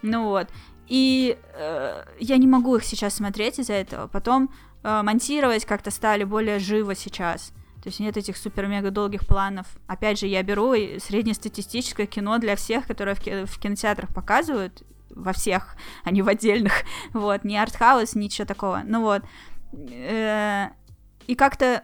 Ну 0.00 0.24
вот. 0.24 0.48
И 0.88 1.38
э, 1.54 2.04
я 2.18 2.36
не 2.38 2.46
могу 2.46 2.76
их 2.76 2.84
сейчас 2.84 3.14
смотреть 3.14 3.58
из-за 3.58 3.74
этого. 3.74 4.08
Потом 4.08 4.50
э, 4.82 5.02
монтировать 5.02 5.66
как-то 5.66 5.90
стали 5.90 6.24
более 6.24 6.58
живо 6.58 6.94
сейчас. 6.94 7.52
То 7.82 7.88
есть 7.88 7.98
нет 8.00 8.16
этих 8.16 8.36
супер-мега 8.36 8.90
долгих 8.90 9.26
планов. 9.26 9.66
Опять 9.88 10.18
же, 10.20 10.26
я 10.26 10.42
беру 10.42 10.72
среднестатистическое 10.98 12.06
кино 12.06 12.38
для 12.38 12.54
всех, 12.56 12.86
которое 12.86 13.14
в, 13.14 13.20
ки- 13.20 13.44
в 13.44 13.58
кинотеатрах 13.58 14.14
показывают, 14.14 14.82
во 15.10 15.32
всех, 15.32 15.76
а 16.04 16.10
не 16.10 16.22
в 16.22 16.28
отдельных. 16.28 16.72
Вот, 17.12 17.44
не 17.44 17.58
артхаус, 17.58 18.14
ничего 18.14 18.46
такого. 18.46 18.82
Ну 18.84 19.02
вот. 19.02 19.22
Э, 19.90 20.68
И 21.26 21.34
как-то 21.34 21.82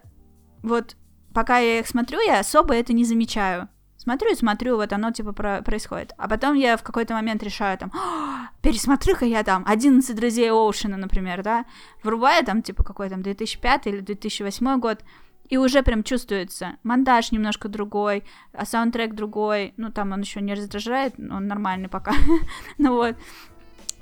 вот 0.62 0.96
пока 1.34 1.58
я 1.58 1.80
их 1.80 1.86
смотрю, 1.86 2.20
я 2.20 2.40
особо 2.40 2.74
это 2.74 2.92
не 2.92 3.04
замечаю. 3.04 3.68
Смотрю 3.96 4.30
и 4.32 4.36
смотрю, 4.36 4.76
вот 4.76 4.92
оно 4.92 5.10
типа 5.10 5.32
про- 5.32 5.62
происходит. 5.62 6.12
А 6.16 6.28
потом 6.28 6.54
я 6.54 6.76
в 6.76 6.82
какой-то 6.82 7.14
момент 7.14 7.42
решаю 7.42 7.76
там, 7.76 7.90
«А, 7.94 8.48
пересмотрю-ка 8.62 9.24
я 9.26 9.42
там 9.42 9.64
11 9.66 10.14
друзей 10.16 10.50
Оушена, 10.50 10.96
например, 10.96 11.42
да, 11.42 11.64
врубаю 12.02 12.44
там 12.46 12.62
типа 12.62 12.84
какой 12.84 13.10
там 13.10 13.22
2005 13.22 13.86
или 13.88 14.00
2008 14.00 14.78
год, 14.80 15.00
и 15.48 15.56
уже 15.56 15.82
прям 15.82 16.02
чувствуется. 16.02 16.76
Монтаж 16.82 17.32
немножко 17.32 17.68
другой, 17.68 18.24
а 18.52 18.64
саундтрек 18.64 19.14
другой, 19.14 19.74
ну 19.76 19.90
там 19.90 20.12
он 20.12 20.20
еще 20.20 20.40
не 20.40 20.54
раздражает, 20.54 21.14
он 21.18 21.46
нормальный 21.46 21.88
пока, 21.88 22.12
ну 22.78 22.94
вот. 22.94 23.16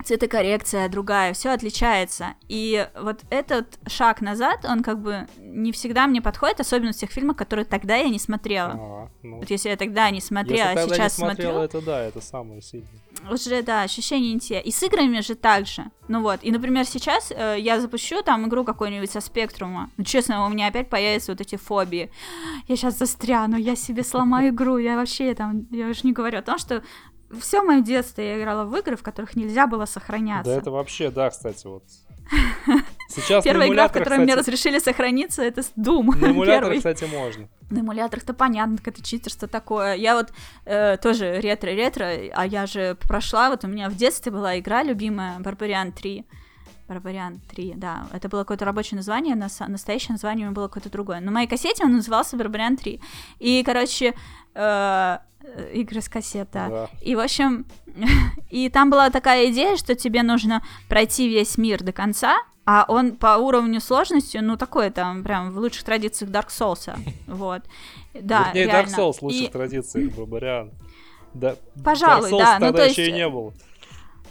Цветокоррекция 0.05 0.89
другая, 0.89 1.33
все 1.33 1.51
отличается. 1.51 2.35
И 2.49 2.89
вот 3.01 3.21
этот 3.31 3.79
шаг 3.87 4.21
назад, 4.21 4.65
он 4.65 4.83
как 4.83 5.01
бы 5.01 5.27
не 5.39 5.73
всегда 5.73 6.07
мне 6.07 6.23
подходит, 6.23 6.61
особенно 6.61 6.93
в 6.93 6.97
тех 6.97 7.11
фильмах, 7.11 7.37
которые 7.37 7.65
тогда 7.65 7.97
я 7.97 8.09
не 8.09 8.19
смотрела. 8.19 8.73
А, 8.73 9.09
ну, 9.23 9.39
вот 9.39 9.51
если 9.51 9.69
я 9.69 9.77
тогда 9.77 10.11
не 10.11 10.21
смотрела, 10.21 10.71
а 10.71 10.89
сейчас 10.89 11.19
не 11.19 11.25
смотрела, 11.25 11.53
смотрю... 11.53 11.79
это 11.79 11.81
да, 11.87 12.03
это 12.03 12.21
самое 12.21 12.63
сильное. 12.63 12.89
Уже, 13.31 13.63
да, 13.63 13.83
ощущения 13.83 14.35
не 14.35 14.41
те. 14.41 14.61
И 14.61 14.71
с 14.71 14.83
играми 14.83 15.21
же 15.21 15.35
так 15.35 15.67
же. 15.67 15.85
Ну 16.09 16.23
вот, 16.23 16.41
и, 16.43 16.53
например, 16.53 16.85
сейчас 16.85 17.33
э, 17.35 17.57
я 17.59 17.81
запущу 17.81 18.23
там 18.23 18.47
игру 18.47 18.65
какую-нибудь 18.65 19.11
со 19.11 19.21
спектрума. 19.21 19.91
Ну, 19.97 20.05
честно, 20.05 20.47
у 20.47 20.49
меня 20.49 20.69
опять 20.69 20.89
появятся 20.89 21.33
вот 21.33 21.41
эти 21.41 21.57
фобии. 21.57 22.11
Я 22.69 22.77
сейчас 22.77 22.99
застряну, 22.99 23.57
я 23.57 23.75
себе 23.75 24.05
сломаю 24.05 24.51
игру, 24.51 24.79
я 24.79 24.97
вообще 24.97 25.35
там, 25.35 25.67
я 25.71 25.89
уже 25.89 26.01
не 26.05 26.13
говорю 26.13 26.39
о 26.39 26.43
том, 26.43 26.59
что 26.59 26.83
все 27.41 27.63
мое 27.63 27.81
детство 27.81 28.21
я 28.21 28.39
играла 28.39 28.65
в 28.65 28.75
игры, 28.77 28.97
в 28.97 29.03
которых 29.03 29.37
нельзя 29.37 29.67
было 29.67 29.85
сохраняться. 29.87 30.53
Да 30.53 30.59
это 30.59 30.71
вообще, 30.71 31.11
да, 31.11 31.31
кстати, 31.31 31.67
вот. 31.67 31.85
Сейчас 33.09 33.45
Первая 33.45 33.69
игра, 33.69 33.89
в 33.89 33.93
которой 33.93 34.05
кстати... 34.05 34.21
мне 34.23 34.35
разрешили 34.35 34.79
сохраниться, 34.79 35.43
это 35.43 35.61
Doom. 35.77 36.17
На 36.19 36.27
эмуляторе, 36.31 36.79
кстати, 36.79 37.05
можно. 37.05 37.49
На 37.71 37.81
эмуляторах-то 37.81 38.35
понятно, 38.35 38.79
как 38.79 38.89
это 38.89 39.03
читерство 39.03 39.49
такое. 39.49 39.95
Я 39.95 40.17
вот 40.17 40.33
э, 40.65 40.97
тоже 40.99 41.41
ретро-ретро, 41.41 42.07
а 42.33 42.47
я 42.47 42.67
же 42.67 42.97
прошла, 43.09 43.51
вот 43.51 43.65
у 43.65 43.69
меня 43.69 43.89
в 43.89 43.97
детстве 43.97 44.33
была 44.33 44.59
игра 44.59 44.83
любимая, 44.83 45.39
Barbarian 45.39 45.93
3. 45.93 46.25
Барбариан 46.89 47.41
3, 47.49 47.75
да. 47.77 48.07
Это 48.13 48.29
было 48.29 48.41
какое-то 48.41 48.65
рабочее 48.65 48.97
название, 48.97 49.35
на 49.35 49.49
настоящее 49.69 50.13
название 50.13 50.47
у 50.47 50.51
него 50.51 50.55
было 50.55 50.69
какое-то 50.69 50.91
другое. 50.91 51.21
На 51.21 51.31
моей 51.31 51.49
кассете 51.49 51.85
он 51.85 51.93
назывался 51.93 52.37
Барбариан 52.37 52.77
3. 52.77 53.01
И, 53.41 53.63
короче, 53.65 54.15
игры 54.57 56.01
с 56.01 56.09
кассет, 56.09 56.49
да. 56.53 56.89
И, 57.01 57.15
в 57.15 57.21
общем, 57.21 57.67
и 58.51 58.69
там 58.69 58.91
была 58.91 59.11
такая 59.11 59.51
идея, 59.51 59.77
что 59.77 59.95
тебе 59.95 60.23
нужно 60.23 60.63
пройти 60.89 61.29
весь 61.29 61.59
мир 61.59 61.83
до 61.83 61.93
конца, 61.93 62.39
а 62.65 62.85
он 62.89 63.17
по 63.17 63.37
уровню 63.37 63.81
сложности, 63.81 64.39
ну, 64.39 64.57
такой 64.57 64.91
там, 64.91 65.23
прям 65.23 65.53
в 65.53 65.59
лучших 65.59 65.85
традициях 65.85 66.31
Dark 66.31 66.49
Souls. 66.49 66.99
Вот. 67.27 67.63
Да, 68.15 68.51
Вернее, 68.55 68.67
реально. 68.67 68.89
Dark 68.89 68.99
Souls 68.99 69.19
в 69.19 69.23
лучших 69.23 69.49
и... 69.49 69.49
традициях 69.49 70.13
Барбариан. 70.15 70.73
Да, 71.35 71.57
Пожалуй, 71.85 72.31
Dark 72.31 72.33
Souls 72.33 72.39
да. 72.39 72.59
ну, 72.61 72.73
то 72.73 72.85
есть... 72.85 72.99
еще 72.99 73.11
и 73.11 73.13
не 73.13 73.29
было 73.29 73.53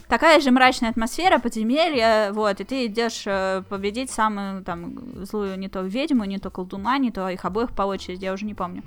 такая 0.08 0.40
же 0.40 0.50
мрачная 0.50 0.90
атмосфера, 0.90 1.38
подземелья, 1.38 2.32
вот, 2.32 2.60
и 2.60 2.64
ты 2.64 2.86
идешь 2.86 3.24
э, 3.26 3.62
победить 3.68 4.10
самую 4.10 4.62
там 4.62 5.24
злую 5.24 5.58
не 5.58 5.68
то 5.68 5.82
ведьму, 5.82 6.24
не 6.24 6.38
то 6.38 6.50
колдуна, 6.50 6.98
не 6.98 7.10
то 7.10 7.28
их 7.28 7.44
обоих 7.44 7.72
по 7.72 7.82
очереди, 7.82 8.24
я 8.24 8.32
уже 8.32 8.44
не 8.44 8.54
помню. 8.54 8.82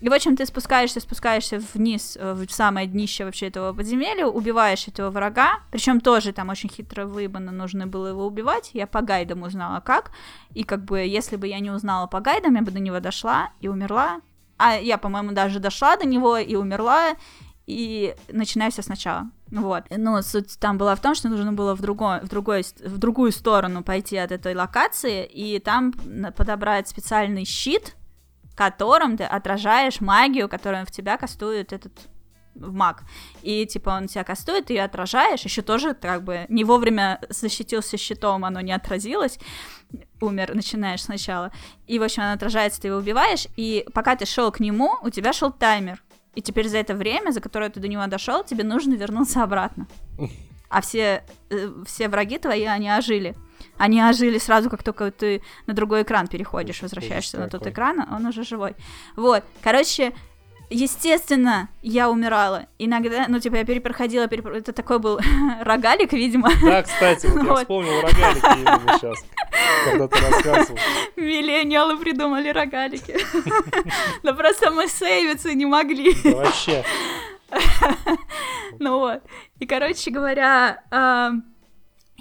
И, 0.00 0.08
в 0.08 0.12
общем, 0.12 0.36
ты 0.36 0.46
спускаешься, 0.46 1.00
спускаешься 1.00 1.60
вниз, 1.74 2.16
э, 2.18 2.32
в 2.32 2.50
самое 2.50 2.86
днище 2.86 3.24
вообще 3.24 3.48
этого 3.48 3.72
подземелья, 3.72 4.26
убиваешь 4.26 4.88
этого 4.88 5.10
врага, 5.10 5.60
причем 5.70 6.00
тоже 6.00 6.32
там 6.32 6.48
очень 6.48 6.70
хитро 6.70 7.04
выебано, 7.04 7.52
нужно 7.52 7.86
было 7.86 8.08
его 8.08 8.26
убивать, 8.26 8.70
я 8.72 8.86
по 8.86 9.02
гайдам 9.02 9.42
узнала 9.42 9.80
как, 9.80 10.12
и 10.54 10.64
как 10.64 10.84
бы, 10.84 11.00
если 11.00 11.36
бы 11.36 11.46
я 11.46 11.60
не 11.60 11.70
узнала 11.70 12.06
по 12.06 12.20
гайдам, 12.20 12.54
я 12.54 12.62
бы 12.62 12.70
до 12.70 12.80
него 12.80 13.00
дошла 13.00 13.50
и 13.60 13.68
умерла, 13.68 14.20
а 14.56 14.74
я, 14.74 14.96
по-моему, 14.96 15.32
даже 15.32 15.58
дошла 15.58 15.96
до 15.96 16.06
него 16.06 16.38
и 16.38 16.54
умерла, 16.54 17.14
и 17.66 18.16
начинаю 18.28 18.72
все 18.72 18.82
сначала. 18.82 19.30
Вот. 19.50 19.84
Ну, 19.90 20.20
суть 20.22 20.58
там 20.58 20.76
была 20.76 20.94
в 20.96 21.00
том, 21.00 21.14
что 21.14 21.28
нужно 21.28 21.52
было 21.52 21.74
в, 21.74 21.80
другой, 21.80 22.20
в, 22.20 22.28
другой, 22.28 22.64
в 22.84 22.98
другую 22.98 23.32
сторону 23.32 23.82
пойти 23.82 24.16
от 24.16 24.32
этой 24.32 24.54
локации, 24.54 25.24
и 25.24 25.58
там 25.60 25.92
подобрать 26.36 26.88
специальный 26.88 27.44
щит, 27.44 27.96
которым 28.54 29.16
ты 29.16 29.24
отражаешь 29.24 30.00
магию, 30.00 30.48
которую 30.48 30.86
в 30.86 30.90
тебя 30.90 31.16
кастует 31.16 31.72
этот 31.72 31.92
маг. 32.54 33.02
И 33.42 33.66
типа 33.66 33.90
он 33.90 34.08
тебя 34.08 34.24
кастует, 34.24 34.66
ты 34.66 34.74
ее 34.74 34.84
отражаешь, 34.84 35.42
еще 35.42 35.62
тоже 35.62 35.94
как 35.94 36.24
бы 36.24 36.46
не 36.48 36.64
вовремя 36.64 37.20
защитился 37.28 37.96
щитом, 37.96 38.44
оно 38.44 38.60
не 38.60 38.72
отразилось, 38.72 39.38
умер, 40.20 40.54
начинаешь 40.54 41.02
сначала. 41.02 41.52
И, 41.86 41.98
в 41.98 42.02
общем, 42.02 42.22
оно 42.22 42.32
отражается, 42.32 42.80
ты 42.80 42.88
его 42.88 42.98
убиваешь, 42.98 43.46
и 43.56 43.86
пока 43.94 44.16
ты 44.16 44.26
шел 44.26 44.50
к 44.52 44.60
нему, 44.60 44.96
у 45.02 45.10
тебя 45.10 45.32
шел 45.32 45.52
таймер. 45.52 46.02
И 46.34 46.42
теперь 46.42 46.68
за 46.68 46.78
это 46.78 46.94
время, 46.94 47.32
за 47.32 47.40
которое 47.40 47.70
ты 47.70 47.80
до 47.80 47.88
него 47.88 48.06
дошел, 48.06 48.44
тебе 48.44 48.62
нужно 48.62 48.94
вернуться 48.94 49.42
обратно. 49.42 49.86
А 50.70 50.80
все, 50.80 51.24
э, 51.50 51.68
все 51.84 52.08
враги 52.08 52.38
твои, 52.38 52.64
они 52.64 52.90
ожили. 52.90 53.34
Они 53.76 54.00
ожили 54.02 54.38
сразу, 54.38 54.70
как 54.70 54.82
только 54.82 55.10
ты 55.10 55.42
на 55.66 55.74
другой 55.74 56.02
экран 56.02 56.28
переходишь, 56.28 56.80
возвращаешься 56.80 57.38
на 57.38 57.48
тот 57.48 57.66
экран, 57.66 58.06
он 58.10 58.24
уже 58.26 58.44
живой. 58.44 58.74
Вот, 59.16 59.42
короче, 59.62 60.12
естественно, 60.70 61.68
я 61.82 62.08
умирала. 62.08 62.66
Иногда, 62.78 63.26
ну, 63.28 63.40
типа, 63.40 63.56
я 63.56 63.64
перепроходила, 63.64 64.28
перепро... 64.28 64.54
это 64.54 64.72
такой 64.72 65.00
был 65.00 65.18
рогалик, 65.60 66.12
видимо. 66.12 66.50
Да, 66.62 66.82
кстати, 66.82 67.26
вот, 67.26 67.42
вот. 67.42 67.48
я 67.48 67.56
вспомнил 67.56 68.00
рогалики 68.00 68.58
именно 68.58 68.98
сейчас, 68.98 69.18
когда 69.84 70.08
ты 70.08 70.20
рассказывал. 70.20 70.78
Миллениалы 71.16 71.98
придумали 71.98 72.48
рогалики. 72.48 73.16
Да 74.22 74.34
просто 74.34 74.70
мы 74.70 74.86
сейвиться 74.86 75.52
не 75.54 75.66
могли. 75.66 76.14
Вообще. 76.24 76.84
Ну 78.78 78.98
вот. 78.98 79.22
И, 79.58 79.66
короче 79.66 80.10
говоря, 80.10 80.82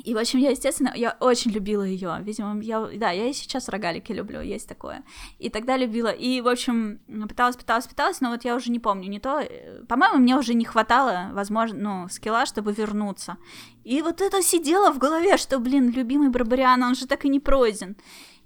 и, 0.03 0.13
в 0.13 0.17
общем, 0.17 0.39
я, 0.39 0.51
естественно, 0.51 0.93
я 0.95 1.15
очень 1.19 1.51
любила 1.51 1.83
ее. 1.83 2.17
Видимо, 2.21 2.61
я, 2.61 2.87
да, 2.95 3.11
я 3.11 3.27
и 3.27 3.33
сейчас 3.33 3.69
рогалики 3.69 4.11
люблю, 4.11 4.41
есть 4.41 4.67
такое. 4.67 5.03
И 5.39 5.49
тогда 5.49 5.77
любила. 5.77 6.09
И, 6.09 6.41
в 6.41 6.47
общем, 6.47 6.99
пыталась, 7.27 7.57
пыталась, 7.57 7.87
пыталась, 7.87 8.21
но 8.21 8.29
вот 8.29 8.45
я 8.45 8.55
уже 8.55 8.71
не 8.71 8.79
помню, 8.79 9.09
не 9.09 9.19
то... 9.19 9.39
Э, 9.39 9.83
по-моему, 9.87 10.19
мне 10.19 10.37
уже 10.37 10.53
не 10.53 10.65
хватало, 10.65 11.29
возможно, 11.33 11.79
ну, 11.79 12.09
скилла, 12.09 12.45
чтобы 12.45 12.71
вернуться. 12.71 13.37
И 13.83 14.01
вот 14.01 14.21
это 14.21 14.41
сидело 14.41 14.91
в 14.91 14.99
голове, 14.99 15.37
что, 15.37 15.59
блин, 15.59 15.89
любимый 15.89 16.29
Барбариан, 16.29 16.81
он 16.83 16.95
же 16.95 17.07
так 17.07 17.25
и 17.25 17.29
не 17.29 17.39
пройден. 17.39 17.97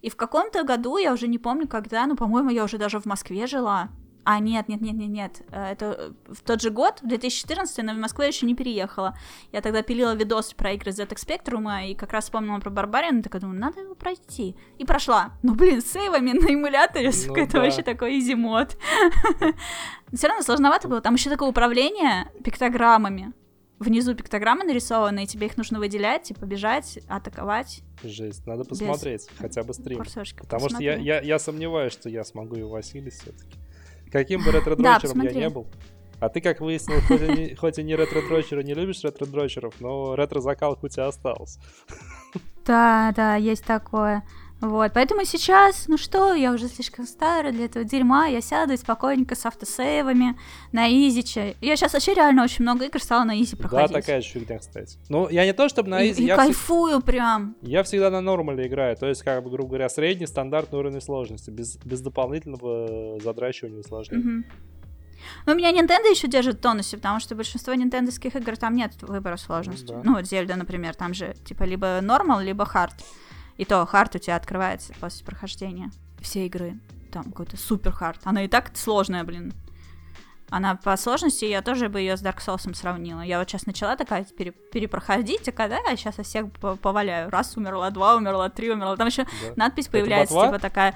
И 0.02 0.10
в 0.10 0.16
каком-то 0.16 0.64
году, 0.64 0.98
я 0.98 1.14
уже 1.14 1.28
не 1.28 1.38
помню 1.38 1.68
когда, 1.68 2.06
но, 2.08 2.16
по-моему, 2.16 2.50
я 2.50 2.64
уже 2.64 2.78
даже 2.78 3.00
в 3.00 3.06
Москве 3.06 3.48
жила. 3.48 3.90
А, 4.26 4.40
нет, 4.40 4.70
нет, 4.70 4.82
нет, 4.82 4.96
нет, 4.96 5.10
нет. 5.10 5.42
Э, 5.52 5.72
это 5.72 5.86
э, 5.98 6.34
в 6.34 6.42
тот 6.42 6.62
же 6.62 6.70
год, 6.70 7.02
в 7.02 7.08
2014, 7.08 7.84
но 7.84 7.94
в 7.94 7.98
Москву 7.98 8.22
я 8.22 8.30
еще 8.30 8.46
не 8.46 8.56
переехала. 8.56 9.18
Я 9.52 9.62
тогда 9.62 9.82
пилила 9.82 10.16
видос 10.16 10.54
про 10.54 10.72
игры 10.72 10.92
ZX 10.92 11.16
Spectrum, 11.16 11.90
и 11.90 11.96
как 11.96 12.14
раз 12.14 12.26
вспомнила 12.26 12.60
про 12.60 12.70
Барбариан, 12.70 13.20
и 13.20 13.22
такая 13.22 13.42
думаю, 13.42 13.60
надо 13.60 13.82
его 13.82 13.96
пройти. 13.96 14.56
И 14.78 14.86
прошла. 14.86 15.34
Ну, 15.44 15.56
блин, 15.56 15.82
с 15.82 15.92
сейвами 15.92 16.32
на 16.32 16.54
эмуляторе, 16.54 17.08
ну, 17.08 17.12
сука, 17.12 17.42
это 17.42 17.60
вообще 17.60 17.82
такой 17.82 18.20
изи 18.20 18.36
мод. 18.36 18.78
Все 20.14 20.28
равно 20.28 20.44
сложновато 20.44 20.88
было. 20.88 21.02
Там 21.02 21.16
еще 21.16 21.30
такое 21.30 21.50
управление 21.50 22.32
пиктограммами. 22.44 23.34
Внизу 23.80 24.16
пиктограммы 24.16 24.64
нарисованы, 24.64 25.24
и 25.24 25.28
тебе 25.28 25.48
их 25.48 25.58
нужно 25.58 25.80
выделять, 25.80 26.24
типа 26.24 26.46
бежать, 26.46 27.00
атаковать. 27.10 27.82
Жесть, 28.04 28.46
надо 28.46 28.64
посмотреть, 28.64 29.28
Без... 29.30 29.38
хотя 29.38 29.64
бы 29.64 29.74
стрим. 29.74 29.98
Курсорчика, 29.98 30.44
Потому 30.44 30.64
посмотри. 30.64 30.92
что 30.92 31.02
я, 31.02 31.16
я, 31.18 31.22
я 31.22 31.40
сомневаюсь, 31.40 31.92
что 31.92 32.08
я 32.08 32.24
смогу 32.24 32.56
и 32.56 32.62
Василий 32.62 33.10
все-таки. 33.10 33.58
Каким 34.14 34.46
бы 34.46 34.52
ретро-дрочером 34.52 35.22
я 35.24 35.32
не 35.32 35.50
был. 35.50 35.66
А 36.20 36.30
ты, 36.30 36.40
как 36.40 36.62
выяснил, 36.62 37.02
хоть 37.08 37.22
и 37.22 37.28
не, 37.28 37.56
хоть 37.56 37.80
и 37.80 37.84
не 37.84 37.96
ретро-дрочера, 37.96 38.62
не 38.62 38.76
любишь 38.76 39.04
ретро-дрочеров, 39.04 39.74
но 39.82 40.16
ретро-закалка 40.16 40.86
у 40.86 40.88
тебя 40.88 41.08
осталась. 41.08 41.58
Да, 42.64 43.12
да, 43.16 43.36
есть 43.36 43.66
такое. 43.66 44.24
Вот, 44.64 44.94
поэтому 44.94 45.26
сейчас, 45.26 45.90
ну 45.90 45.98
что, 45.98 46.34
я 46.34 46.54
уже 46.54 46.70
слишком 46.70 47.06
старая 47.06 47.52
для 47.52 47.66
этого 47.66 47.84
дерьма, 47.84 48.28
я 48.28 48.40
сяду 48.40 48.78
спокойненько 48.78 49.36
с 49.36 49.46
автосейвами 49.46 50.40
на 50.72 50.88
изиче. 50.88 51.58
Я 51.60 51.76
сейчас 51.76 51.92
вообще 51.92 52.14
реально 52.14 52.46
очень 52.46 52.64
много 52.64 52.86
игр 52.86 53.02
стала 53.02 53.26
на 53.26 53.42
easy 53.42 53.58
проходить. 53.58 53.92
Да, 53.92 54.00
такая 54.00 54.22
фигня, 54.22 54.60
кстати. 54.60 54.98
Ну, 55.10 55.28
я 55.28 55.44
не 55.44 55.52
то, 55.52 55.68
чтобы 55.68 55.90
на 55.90 56.10
easy, 56.10 56.24
и, 56.24 56.28
я... 56.28 56.38
Кайфую 56.38 57.00
вс... 57.00 57.04
прям. 57.04 57.58
Я 57.62 57.84
всегда 57.84 58.10
на 58.10 58.22
normal 58.22 58.59
е 58.59 58.66
играю, 58.66 58.96
то 58.96 59.06
есть, 59.06 59.22
как 59.24 59.44
бы, 59.44 59.50
грубо 59.50 59.68
говоря, 59.68 59.90
средний 59.90 60.28
стандартный 60.28 60.80
уровень 60.80 61.02
сложности, 61.02 61.50
без, 61.50 61.76
без 61.84 62.00
дополнительного 62.00 63.20
задрачивания 63.20 63.82
усложнений. 63.82 64.24
Угу. 64.24 64.44
Ну, 65.46 65.54
у 65.54 65.56
меня 65.56 65.72
Nintendo 65.72 66.10
еще 66.10 66.30
держит 66.30 66.60
в 66.60 66.62
тонусе, 66.62 66.96
потому 66.96 67.20
что 67.20 67.36
большинство 67.36 67.74
нинтендовских 67.74 68.34
игр 68.38 68.56
там 68.56 68.76
нет 68.76 68.94
выбора 69.02 69.36
сложности. 69.36 69.88
Да. 69.88 70.02
Ну, 70.06 70.16
вот 70.16 70.26
Зельда, 70.26 70.56
например, 70.56 70.96
там 70.96 71.14
же 71.14 71.36
типа 71.46 71.64
либо 71.64 72.00
normal, 72.02 72.40
либо 72.40 72.66
hard. 72.66 72.94
И 73.58 73.66
то 73.66 73.86
hard 73.86 74.16
у 74.16 74.20
тебя 74.20 74.36
открывается 74.36 74.94
после 75.00 75.26
прохождения 75.26 75.92
все 76.22 76.46
игры. 76.46 76.80
Там 77.12 77.26
какой-то 77.26 77.58
супер 77.58 77.92
хард. 77.92 78.22
Она 78.24 78.44
и 78.46 78.48
так 78.48 78.76
сложная, 78.76 79.24
блин. 79.24 79.54
Она 80.50 80.76
по 80.76 80.96
сложности, 80.98 81.46
я 81.46 81.62
тоже 81.62 81.90
бы 81.90 82.00
ее 82.00 82.16
с 82.16 82.24
Dark 82.24 82.38
Souls 82.38 82.74
сравнила. 82.76 83.22
Я 83.22 83.40
вот 83.40 83.50
сейчас 83.50 83.66
начала 83.66 83.96
такая 83.96 84.24
пере, 84.24 84.52
перепроходить, 84.52 85.48
а 85.50 85.52
когда 85.52 85.78
я 85.78 85.96
сейчас 85.96 86.16
всех 86.16 86.52
поваляю. 86.52 87.30
Раз 87.30 87.58
умерла, 87.58 87.90
два 87.90 88.16
умерла, 88.16 88.50
три 88.50 88.72
умерла. 88.72 88.96
Там 88.96 89.08
еще 89.08 89.24
да. 89.24 89.54
надпись 89.56 89.88
появляется, 89.88 90.40
типа 90.40 90.60
такая. 90.60 90.96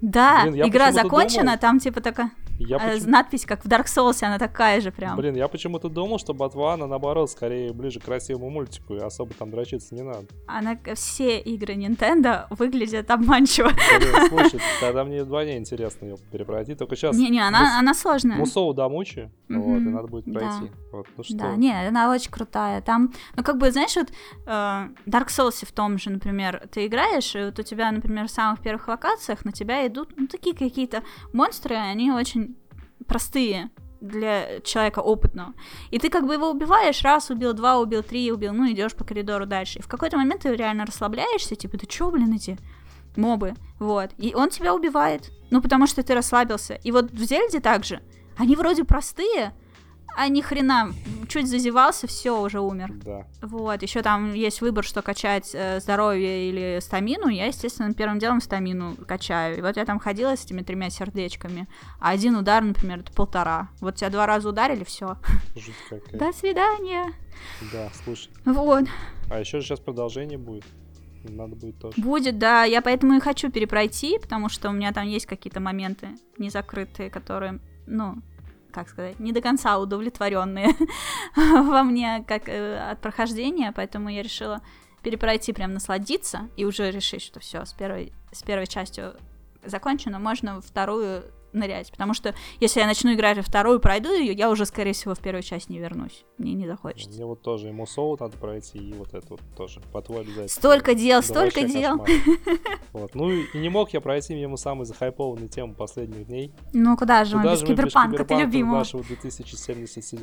Да, 0.00 0.46
Блин, 0.46 0.66
игра 0.68 0.90
закончена, 0.90 1.44
думал... 1.44 1.58
там 1.58 1.78
типа 1.78 2.00
такая. 2.00 2.32
Я 2.58 2.76
а, 2.76 2.80
почему... 2.80 3.10
Надпись, 3.10 3.44
как 3.44 3.64
в 3.64 3.68
Dark 3.68 3.86
Souls, 3.86 4.22
она 4.24 4.38
такая 4.38 4.80
же 4.80 4.92
прям. 4.92 5.16
Блин, 5.16 5.34
я 5.34 5.48
почему-то 5.48 5.88
думал, 5.88 6.18
что 6.18 6.34
Ботвана, 6.34 6.86
наоборот, 6.86 7.30
скорее 7.30 7.72
ближе 7.72 8.00
к 8.00 8.04
красивому 8.04 8.50
мультику, 8.50 8.94
и 8.94 8.98
особо 8.98 9.34
там 9.34 9.50
дрочиться 9.50 9.94
не 9.94 10.02
надо. 10.02 10.26
Она, 10.46 10.78
все 10.94 11.38
игры 11.40 11.74
Nintendo 11.74 12.46
выглядят 12.50 13.10
обманчиво. 13.10 13.70
Блин, 13.98 14.28
слушай, 14.28 14.60
тогда 14.80 15.04
мне 15.04 15.24
вдвойне 15.24 15.56
интересно 15.58 16.06
ее 16.06 16.16
перепройти, 16.30 16.74
только 16.74 16.96
сейчас... 16.96 17.16
Не-не, 17.16 17.40
она, 17.40 17.60
мус... 17.60 17.70
она 17.78 17.94
сложная. 17.94 18.36
Мусоу 18.36 18.74
домучи, 18.74 19.30
mm-hmm. 19.48 19.58
вот, 19.58 19.76
и 19.78 19.90
надо 19.90 20.08
будет 20.08 20.24
пройти. 20.24 20.66
Да. 20.66 20.78
Вот, 20.92 21.06
ну 21.16 21.24
что? 21.24 21.36
Да, 21.36 21.56
не, 21.56 21.88
она 21.88 22.10
очень 22.10 22.30
крутая. 22.30 22.80
Там, 22.82 23.12
ну 23.36 23.42
как 23.42 23.58
бы, 23.58 23.70
знаешь, 23.72 23.96
вот 23.96 24.10
э, 24.10 24.50
Dark 25.06 25.28
Souls 25.28 25.64
в 25.64 25.72
том 25.72 25.98
же, 25.98 26.10
например, 26.10 26.68
ты 26.70 26.86
играешь, 26.86 27.34
и 27.34 27.44
вот 27.44 27.58
у 27.58 27.62
тебя, 27.62 27.90
например, 27.90 28.26
в 28.26 28.30
самых 28.30 28.60
первых 28.60 28.88
локациях 28.88 29.44
на 29.44 29.52
тебя 29.52 29.86
идут, 29.86 30.10
ну, 30.16 30.26
такие 30.26 30.54
какие-то 30.54 31.02
монстры, 31.32 31.76
они 31.76 32.10
очень 32.12 32.51
простые 33.06 33.70
для 34.00 34.60
человека 34.60 34.98
опытного. 34.98 35.54
И 35.90 35.98
ты 35.98 36.10
как 36.10 36.26
бы 36.26 36.34
его 36.34 36.50
убиваешь, 36.50 37.02
раз 37.02 37.30
убил, 37.30 37.52
два 37.52 37.78
убил, 37.78 38.02
три 38.02 38.32
убил, 38.32 38.52
ну 38.52 38.70
идешь 38.70 38.94
по 38.94 39.04
коридору 39.04 39.46
дальше. 39.46 39.78
И 39.78 39.82
в 39.82 39.88
какой-то 39.88 40.16
момент 40.16 40.42
ты 40.42 40.54
реально 40.54 40.84
расслабляешься, 40.86 41.54
типа, 41.54 41.78
ты 41.78 41.86
чё, 41.86 42.10
блин, 42.10 42.32
эти 42.34 42.58
мобы? 43.16 43.54
Вот. 43.78 44.10
И 44.18 44.34
он 44.34 44.50
тебя 44.50 44.74
убивает. 44.74 45.30
Ну, 45.50 45.62
потому 45.62 45.86
что 45.86 46.02
ты 46.02 46.14
расслабился. 46.14 46.74
И 46.74 46.90
вот 46.90 47.10
в 47.12 47.22
Зельде 47.24 47.60
также. 47.60 48.00
Они 48.36 48.56
вроде 48.56 48.84
простые, 48.84 49.52
а 50.16 50.28
ни 50.28 50.40
хрена, 50.40 50.92
чуть 51.28 51.48
зазевался, 51.48 52.06
все, 52.06 52.40
уже 52.40 52.60
умер. 52.60 52.92
Да. 53.04 53.26
Вот, 53.40 53.82
еще 53.82 54.02
там 54.02 54.34
есть 54.34 54.60
выбор, 54.60 54.84
что 54.84 55.02
качать 55.02 55.50
э, 55.54 55.80
здоровье 55.80 56.48
или 56.48 56.78
стамину. 56.80 57.28
Я, 57.28 57.46
естественно, 57.46 57.92
первым 57.94 58.18
делом 58.18 58.40
стамину 58.40 58.96
качаю. 59.06 59.58
И 59.58 59.60
вот 59.62 59.76
я 59.76 59.84
там 59.84 59.98
ходила 59.98 60.36
с 60.36 60.44
этими 60.44 60.62
тремя 60.62 60.90
сердечками. 60.90 61.66
А 62.00 62.10
один 62.10 62.36
удар, 62.36 62.62
например, 62.62 63.00
это 63.00 63.12
полтора. 63.12 63.68
Вот 63.80 63.96
тебя 63.96 64.10
два 64.10 64.26
раза 64.26 64.48
ударили, 64.48 64.84
все. 64.84 65.16
До 66.12 66.32
свидания. 66.32 67.12
Да, 67.72 67.90
слушай. 68.04 68.30
Вот. 68.44 68.84
А 69.30 69.40
еще 69.40 69.60
сейчас 69.62 69.80
продолжение 69.80 70.38
будет. 70.38 70.64
Надо 71.24 71.54
будет 71.54 71.78
тоже. 71.78 72.00
Будет, 72.00 72.38
да. 72.38 72.64
Я 72.64 72.82
поэтому 72.82 73.16
и 73.16 73.20
хочу 73.20 73.50
перепройти, 73.50 74.18
потому 74.18 74.48
что 74.48 74.68
у 74.68 74.72
меня 74.72 74.92
там 74.92 75.06
есть 75.06 75.26
какие-то 75.26 75.60
моменты 75.60 76.08
незакрытые, 76.36 77.10
которые, 77.10 77.60
ну, 77.86 78.16
как 78.72 78.88
сказать, 78.88 79.20
не 79.20 79.32
до 79.32 79.40
конца 79.40 79.78
удовлетворенные 79.78 80.70
во 81.36 81.82
мне 81.82 82.24
как 82.26 82.48
э, 82.48 82.78
от 82.78 83.00
прохождения, 83.00 83.72
поэтому 83.74 84.08
я 84.08 84.22
решила 84.22 84.60
перепройти, 85.02 85.52
прям 85.52 85.74
насладиться 85.74 86.48
и 86.56 86.64
уже 86.64 86.90
решить, 86.90 87.22
что 87.22 87.40
все, 87.40 87.64
с 87.64 87.72
первой, 87.72 88.12
с 88.32 88.42
первой 88.42 88.66
частью 88.66 89.14
закончено, 89.64 90.18
можно 90.18 90.60
вторую 90.60 91.24
нырять. 91.52 91.90
Потому 91.90 92.14
что 92.14 92.34
если 92.60 92.80
я 92.80 92.86
начну 92.86 93.12
играть 93.14 93.36
во 93.36 93.42
вторую, 93.42 93.80
пройду 93.80 94.12
ее, 94.12 94.32
я 94.32 94.50
уже, 94.50 94.66
скорее 94.66 94.92
всего, 94.92 95.14
в 95.14 95.20
первую 95.20 95.42
часть 95.42 95.68
не 95.68 95.78
вернусь. 95.78 96.24
Мне 96.38 96.54
не 96.54 96.66
захочется. 96.66 97.10
Мне 97.10 97.26
вот 97.26 97.42
тоже 97.42 97.68
ему 97.68 97.86
соу 97.86 98.16
надо 98.18 98.36
пройти, 98.36 98.78
и 98.78 98.92
вот 98.94 99.14
это 99.14 99.26
вот 99.30 99.40
тоже. 99.56 99.80
По 99.92 100.02
твой 100.02 100.20
обязательно. 100.20 100.48
Столько 100.48 100.94
дел, 100.94 101.20
да 101.20 101.26
столько 101.26 101.62
дел. 101.64 102.06
Вот. 102.92 103.14
Ну 103.14 103.30
и 103.30 103.58
не 103.58 103.70
мог 103.70 103.90
я 103.94 104.00
пройти 104.00 104.34
мимо 104.34 104.56
самой 104.56 104.84
захайпованной 104.84 105.48
темы 105.48 105.74
последних 105.74 106.26
дней. 106.26 106.52
Ну 106.72 106.96
куда 106.96 107.24
же 107.24 107.38
мы 107.38 107.44
без 107.50 107.62
киберпанка, 107.62 108.24
ты 108.24 108.34
любимого. 108.34 108.78
нашего 108.78 109.02
2077 109.02 110.22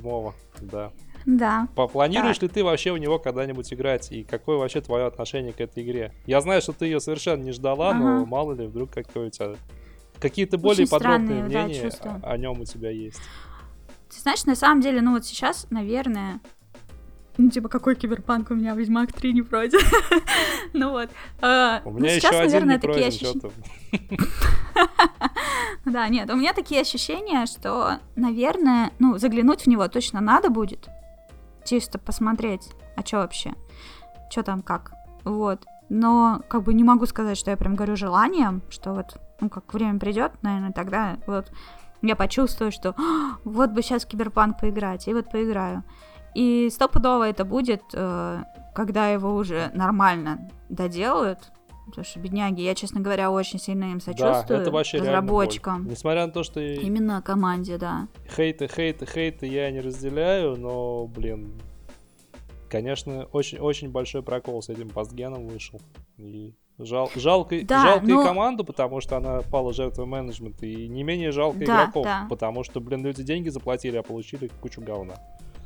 да. 0.62 0.92
Да. 1.26 1.68
Попланируешь 1.76 2.38
так. 2.38 2.44
ли 2.44 2.50
ты 2.50 2.64
вообще 2.64 2.92
в 2.92 2.98
него 2.98 3.20
когда-нибудь 3.20 3.72
играть? 3.74 4.12
И 4.12 4.24
какое 4.24 4.58
вообще 4.58 4.82
твое 4.82 5.06
отношение 5.06 5.54
к 5.54 5.62
этой 5.62 5.84
игре? 5.84 6.14
Я 6.26 6.42
знаю, 6.42 6.62
что 6.62 6.74
ты 6.74 6.86
ее 6.86 7.00
совершенно 7.00 7.44
не 7.44 7.52
ждала, 7.52 7.90
ага. 7.90 8.00
но 8.00 8.26
мало 8.26 8.54
ли, 8.54 8.68
вдруг 8.68 8.92
какой 8.92 9.28
у 9.28 9.30
тебя 9.30 9.56
Какие-то 10.20 10.58
более 10.58 10.84
Очень 10.84 10.92
подробные 10.92 11.44
мнения 11.44 11.92
да, 12.04 12.20
о, 12.24 12.32
о 12.32 12.38
нем 12.38 12.60
у 12.60 12.66
тебя 12.66 12.90
есть? 12.90 13.22
Ты 14.10 14.20
знаешь, 14.20 14.46
на 14.46 14.56
самом 14.56 14.82
деле, 14.82 15.02
ну 15.02 15.14
вот 15.14 15.26
сейчас, 15.26 15.68
наверное, 15.70 16.42
ну, 17.40 17.50
типа, 17.50 17.70
какой 17.70 17.96
киберпанк 17.96 18.52
у 18.52 18.54
меня 18.54 18.74
Ведьмак 18.76 19.14
3 19.14 19.32
не 19.32 19.42
пройден. 19.44 19.80
ну 20.74 20.92
вот. 20.92 21.10
Uh, 21.40 21.82
у 21.86 21.92
меня 21.92 22.14
ну, 22.14 22.20
сейчас, 22.20 22.34
еще 22.34 22.44
наверное, 22.44 22.76
один 22.76 22.92
такие 22.92 23.08
ощущения. 23.08 23.52
да, 25.86 26.10
нет, 26.10 26.30
у 26.30 26.36
меня 26.36 26.52
такие 26.52 26.82
ощущения, 26.82 27.46
что, 27.46 28.00
наверное, 28.18 28.92
ну, 29.00 29.18
заглянуть 29.18 29.62
в 29.62 29.68
него 29.68 29.88
точно 29.88 30.20
надо 30.20 30.50
будет. 30.50 30.90
Чисто 31.64 31.98
посмотреть, 31.98 32.68
а 32.98 33.06
что 33.06 33.18
вообще? 33.20 33.54
Что 34.30 34.44
там 34.44 34.62
как? 34.62 34.92
Вот. 35.24 35.64
Но, 35.88 36.42
как 36.50 36.64
бы, 36.64 36.74
не 36.74 36.84
могу 36.84 37.06
сказать, 37.06 37.38
что 37.38 37.52
я 37.52 37.58
прям 37.58 37.76
говорю 37.76 37.96
желанием, 37.96 38.62
что 38.70 38.94
вот 38.94 39.18
ну, 39.42 39.50
как 39.50 39.74
время 39.74 40.00
придет, 40.00 40.32
наверное, 40.42 40.72
тогда 40.72 41.18
вот 41.28 41.52
я 42.02 42.16
почувствую, 42.16 42.72
что 42.72 42.96
«А, 42.98 43.38
вот 43.44 43.72
бы 43.72 43.82
сейчас 43.82 44.06
в 44.06 44.08
киберпанк 44.08 44.60
поиграть, 44.60 45.08
и 45.08 45.14
вот 45.14 45.30
поиграю. 45.30 45.84
И 46.36 46.70
стопудово 46.72 47.28
это 47.28 47.44
будет, 47.44 47.82
э, 47.94 48.44
когда 48.74 49.10
его 49.10 49.36
уже 49.36 49.72
нормально 49.74 50.50
доделают, 50.70 51.52
Потому 51.90 52.06
что, 52.06 52.20
бедняги, 52.20 52.62
я, 52.62 52.76
честно 52.76 53.02
говоря, 53.02 53.32
очень 53.32 53.58
сильно 53.58 53.86
им 53.86 54.00
сочувствую. 54.00 54.46
Да, 54.48 54.62
это 54.62 54.70
вообще 54.70 55.00
разработчикам. 55.00 55.88
Несмотря 55.88 56.28
на 56.28 56.32
то, 56.32 56.44
что... 56.44 56.60
Именно 56.60 57.22
команде, 57.24 57.80
да. 57.80 58.08
Хейты, 58.36 58.68
хейты, 58.68 59.08
хейты 59.08 59.48
я 59.48 59.72
не 59.72 59.82
разделяю, 59.82 60.56
но, 60.56 61.08
блин, 61.08 61.60
конечно, 62.70 63.26
очень, 63.26 63.58
очень 63.58 63.90
большой 63.90 64.22
прокол 64.22 64.62
с 64.62 64.70
этим 64.70 64.90
постгеном 64.90 65.48
вышел. 65.48 65.82
И 66.18 66.54
Жал, 66.80 67.12
жалко, 67.14 67.58
да, 67.64 67.84
жалко 67.84 68.06
но... 68.06 68.22
и 68.22 68.26
команду, 68.26 68.64
потому 68.64 69.02
что 69.02 69.18
она 69.18 69.42
пала 69.42 69.74
жертвой 69.74 70.06
менеджмента, 70.06 70.66
и 70.66 70.88
не 70.88 71.04
менее 71.04 71.32
жалко 71.32 71.60
да, 71.60 71.66
игроков, 71.66 72.06
да. 72.06 72.26
потому 72.30 72.64
что, 72.64 72.80
блин, 72.80 73.04
люди 73.04 73.22
деньги 73.22 73.50
заплатили, 73.50 73.98
а 73.98 74.04
получили 74.04 74.50
кучу 74.62 74.80
говна. 74.80 75.16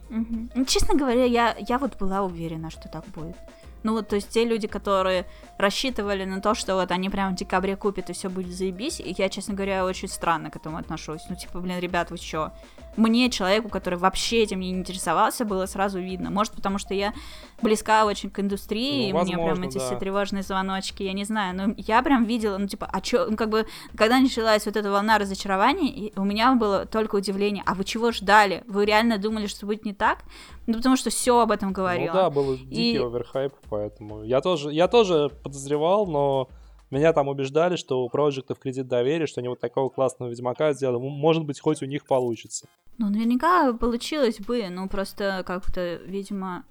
Угу. 0.10 0.66
Честно 0.66 0.96
говоря, 0.96 1.24
я, 1.24 1.56
я 1.60 1.78
вот 1.78 1.98
была 2.00 2.24
уверена, 2.24 2.72
что 2.72 2.90
так 2.90 3.06
будет. 3.16 3.36
Ну 3.84 3.94
вот, 3.94 4.08
то 4.08 4.16
есть 4.16 4.30
те 4.30 4.46
люди, 4.46 4.68
которые 4.68 5.26
рассчитывали 5.58 6.24
на 6.26 6.42
то, 6.42 6.56
что 6.56 6.76
вот 6.76 6.90
они 6.92 7.10
прям 7.10 7.34
в 7.34 7.36
декабре 7.36 7.76
купят 7.76 8.10
и 8.10 8.14
все 8.14 8.30
будет 8.30 8.56
заебись, 8.56 9.00
и 9.00 9.14
я, 9.18 9.30
честно 9.30 9.54
говоря, 9.54 9.86
очень 9.86 10.08
странно 10.08 10.50
к 10.50 10.56
этому 10.56 10.78
отношусь. 10.78 11.22
Ну, 11.30 11.36
типа, 11.36 11.60
блин, 11.60 11.80
ребят, 11.80 12.10
вы 12.10 12.18
чё? 12.18 12.52
Мне, 12.96 13.30
человеку, 13.30 13.70
который 13.70 13.98
вообще 13.98 14.44
этим 14.44 14.60
не 14.60 14.72
интересовался, 14.72 15.46
было 15.46 15.66
сразу 15.66 16.00
видно. 16.00 16.30
Может, 16.30 16.54
потому 16.54 16.78
что 16.78 16.94
я 16.94 17.14
близка 17.62 18.06
очень 18.06 18.30
к 18.30 18.40
индустрии, 18.40 19.12
ну, 19.12 19.20
возможно, 19.20 19.42
и 19.42 19.44
мне 19.44 19.54
прям 19.54 19.64
эти 19.68 19.78
да. 19.78 19.86
все 19.86 19.98
тревожные 19.98 20.44
звоночки, 20.44 21.04
я 21.04 21.14
не 21.14 21.24
знаю, 21.24 21.56
но 21.56 21.74
я 21.78 22.02
прям 22.04 22.26
видела, 22.26 22.58
ну, 22.58 22.68
типа, 22.68 22.90
а 22.92 23.02
чё, 23.02 23.28
ну, 23.30 23.38
как 23.38 23.50
бы, 23.50 23.66
когда 23.96 24.20
началась 24.20 24.66
вот 24.66 24.76
эта 24.76 24.92
волна 24.92 25.18
разочарований, 25.18 26.14
у 26.16 26.24
меня 26.24 26.54
было 26.56 26.86
только 26.86 27.16
удивление, 27.16 27.64
а 27.66 27.74
вы 27.74 27.84
чего 27.84 28.12
ждали? 28.12 28.64
Вы 28.68 28.86
реально 28.86 29.18
думали, 29.18 29.48
что 29.48 29.66
будет 29.66 29.86
не 29.86 29.94
так? 29.94 30.20
Ну, 30.68 30.76
потому 30.76 30.96
что 30.96 31.10
все 31.10 31.40
об 31.40 31.52
этом 31.52 31.74
говорило. 31.74 32.14
Ну 32.14 32.14
да, 32.14 32.30
был 32.30 32.56
дикий 32.56 32.94
и... 32.94 32.98
оверхайп, 32.98 33.54
поэтому 33.70 34.24
я 34.24 34.42
тоже, 34.42 34.72
я 34.72 34.88
тоже 34.88 35.32
подозревал, 35.44 36.06
но 36.08 36.50
меня 36.94 37.14
там 37.14 37.28
убеждали, 37.28 37.76
что 37.76 38.04
у 38.04 38.10
проектов 38.10 38.60
кредит 38.60 38.88
доверия, 38.88 39.26
что 39.26 39.42
они 39.42 39.50
вот 39.50 39.60
такого 39.60 39.90
классного 39.90 40.30
Ведьмака 40.30 40.74
сделали. 40.74 40.98
Может 40.98 41.46
быть, 41.46 41.60
хоть 41.60 41.82
у 41.82 41.86
них 41.86 42.06
получится. 42.06 42.68
Ну, 42.98 43.10
наверняка 43.10 43.74
получилось 43.74 44.40
бы, 44.40 44.70
но 44.70 44.88
просто 44.88 45.44
как-то, 45.46 45.96
видимо, 46.06 46.64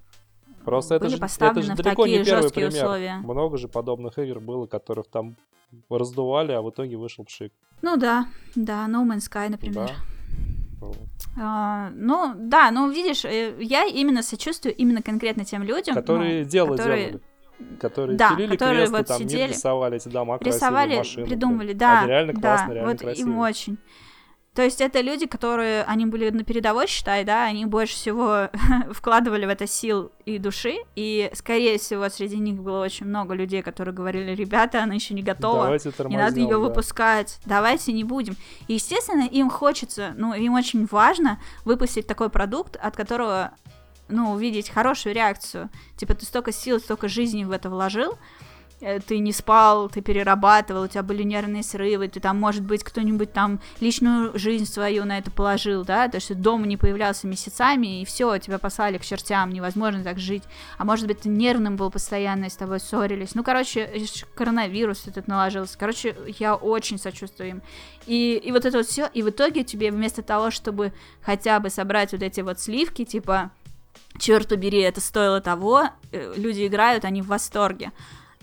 Просто 0.63 0.95
были 0.95 1.07
это 1.07 1.15
же, 1.15 1.21
поставлены 1.21 1.59
это 1.59 1.75
же 1.75 1.83
далеко 1.83 2.07
не 2.07 2.23
первый 2.23 2.49
пример. 2.49 2.69
Условия. 2.69 3.15
Много 3.17 3.57
же 3.57 3.67
подобных 3.67 4.17
игр 4.17 4.39
было, 4.39 4.65
которых 4.65 5.07
там 5.07 5.35
раздували, 5.89 6.51
а 6.53 6.61
в 6.61 6.69
итоге 6.69 6.97
вышел 6.97 7.25
пшик. 7.25 7.51
Ну 7.81 7.97
да, 7.97 8.27
да, 8.55 8.87
No 8.87 9.05
Man's 9.05 9.29
Sky, 9.29 9.49
например. 9.49 9.87
Да. 9.87 10.91
А, 11.41 11.89
ну, 11.95 12.33
да, 12.37 12.71
ну, 12.71 12.89
видишь, 12.91 13.25
э, 13.25 13.55
я 13.59 13.85
именно 13.85 14.21
сочувствую 14.21 14.75
именно 14.75 15.01
конкретно 15.01 15.45
тем 15.45 15.63
людям, 15.63 15.95
которые 15.95 16.43
ну, 16.43 16.49
дело 16.49 16.75
которые... 16.75 17.05
делали. 17.07 17.23
Которые 17.79 18.17
да, 18.17 18.35
пилили 18.35 18.51
которые 18.51 18.79
кресты, 18.79 18.97
вот 18.97 19.07
там 19.07 19.19
сидели, 19.19 19.49
рисовали 19.49 19.95
эти 19.97 20.07
дома, 20.09 20.37
рисовали, 20.41 20.97
машины, 20.97 21.27
придумывали, 21.27 21.67
блин. 21.67 21.77
да, 21.77 21.99
Они 21.99 22.07
реально 22.09 22.33
классно, 22.33 22.67
да, 22.67 22.73
реально 22.73 22.91
вот 22.91 22.99
красиво. 22.99 23.27
им 23.27 23.37
очень. 23.37 23.77
То 24.53 24.61
есть 24.61 24.81
это 24.81 25.01
люди, 25.01 25.25
которые, 25.25 25.83
они 25.83 26.05
были 26.05 26.29
на 26.29 26.43
передовой, 26.43 26.85
считай, 26.85 27.23
да, 27.23 27.45
они 27.45 27.65
больше 27.65 27.95
всего 27.95 28.49
вкладывали 28.91 29.47
в 29.47 29.49
это 29.49 29.65
сил 29.65 30.11
и 30.25 30.37
души, 30.37 30.75
и, 30.95 31.31
скорее 31.33 31.79
всего, 31.79 32.07
среди 32.09 32.37
них 32.37 32.61
было 32.61 32.83
очень 32.83 33.07
много 33.07 33.33
людей, 33.33 33.63
которые 33.63 33.95
говорили, 33.95 34.35
ребята, 34.35 34.83
она 34.83 34.93
еще 34.93 35.15
не 35.15 35.23
готова, 35.23 35.75
не 36.07 36.17
надо 36.17 36.39
ее 36.39 36.51
да. 36.51 36.57
выпускать, 36.59 37.39
давайте 37.45 37.93
не 37.93 38.03
будем. 38.03 38.35
И, 38.67 38.75
естественно, 38.75 39.23
им 39.23 39.49
хочется, 39.49 40.13
ну, 40.17 40.35
им 40.35 40.53
очень 40.53 40.85
важно 40.85 41.41
выпустить 41.65 42.05
такой 42.05 42.29
продукт, 42.29 42.77
от 42.79 42.95
которого, 42.95 43.53
ну, 44.13 44.31
увидеть 44.31 44.69
хорошую 44.69 45.15
реакцию. 45.15 45.69
Типа, 45.97 46.13
ты 46.13 46.25
столько 46.25 46.51
сил, 46.51 46.79
столько 46.79 47.07
жизни 47.07 47.43
в 47.43 47.51
это 47.51 47.69
вложил, 47.69 48.17
э, 48.79 48.99
ты 48.99 49.17
не 49.17 49.33
спал, 49.33 49.89
ты 49.89 50.01
перерабатывал, 50.01 50.83
у 50.83 50.87
тебя 50.87 51.01
были 51.01 51.23
нервные 51.23 51.63
срывы, 51.63 52.07
ты 52.07 52.19
там, 52.19 52.39
может 52.39 52.63
быть, 52.63 52.83
кто-нибудь 52.83 53.33
там 53.33 53.59
личную 53.79 54.37
жизнь 54.37 54.65
свою 54.65 55.05
на 55.05 55.17
это 55.17 55.31
положил, 55.31 55.83
да, 55.83 56.07
то, 56.07 56.19
что 56.19 56.35
дома 56.35 56.67
не 56.67 56.77
появлялся 56.77 57.27
месяцами, 57.27 58.01
и 58.01 58.05
все, 58.05 58.37
тебя 58.37 58.59
послали 58.59 58.99
к 58.99 59.05
чертям, 59.05 59.49
невозможно 59.49 60.03
так 60.03 60.19
жить. 60.19 60.43
А 60.77 60.85
может 60.85 61.07
быть, 61.07 61.21
ты 61.21 61.29
нервным 61.29 61.75
был 61.75 61.89
постоянно, 61.89 62.45
и 62.45 62.49
с 62.49 62.55
тобой 62.55 62.79
ссорились. 62.79 63.33
Ну, 63.33 63.43
короче, 63.43 63.89
коронавирус 64.35 65.07
этот 65.07 65.27
наложился. 65.27 65.77
Короче, 65.77 66.15
я 66.39 66.55
очень 66.55 66.99
сочувствую 66.99 67.49
им. 67.49 67.61
И, 68.05 68.39
и 68.43 68.51
вот 68.51 68.65
это 68.65 68.77
вот 68.77 68.85
все, 68.85 69.09
и 69.11 69.23
в 69.23 69.29
итоге 69.29 69.63
тебе 69.63 69.89
вместо 69.89 70.21
того, 70.21 70.51
чтобы 70.51 70.93
хотя 71.21 71.59
бы 71.59 71.71
собрать 71.71 72.11
вот 72.11 72.21
эти 72.21 72.41
вот 72.41 72.59
сливки, 72.59 73.05
типа, 73.05 73.51
черт 74.19 74.49
побери, 74.49 74.79
это 74.79 75.01
стоило 75.01 75.41
того, 75.41 75.89
э, 76.11 76.33
люди 76.35 76.67
играют, 76.67 77.05
они 77.05 77.21
в 77.21 77.27
восторге. 77.27 77.91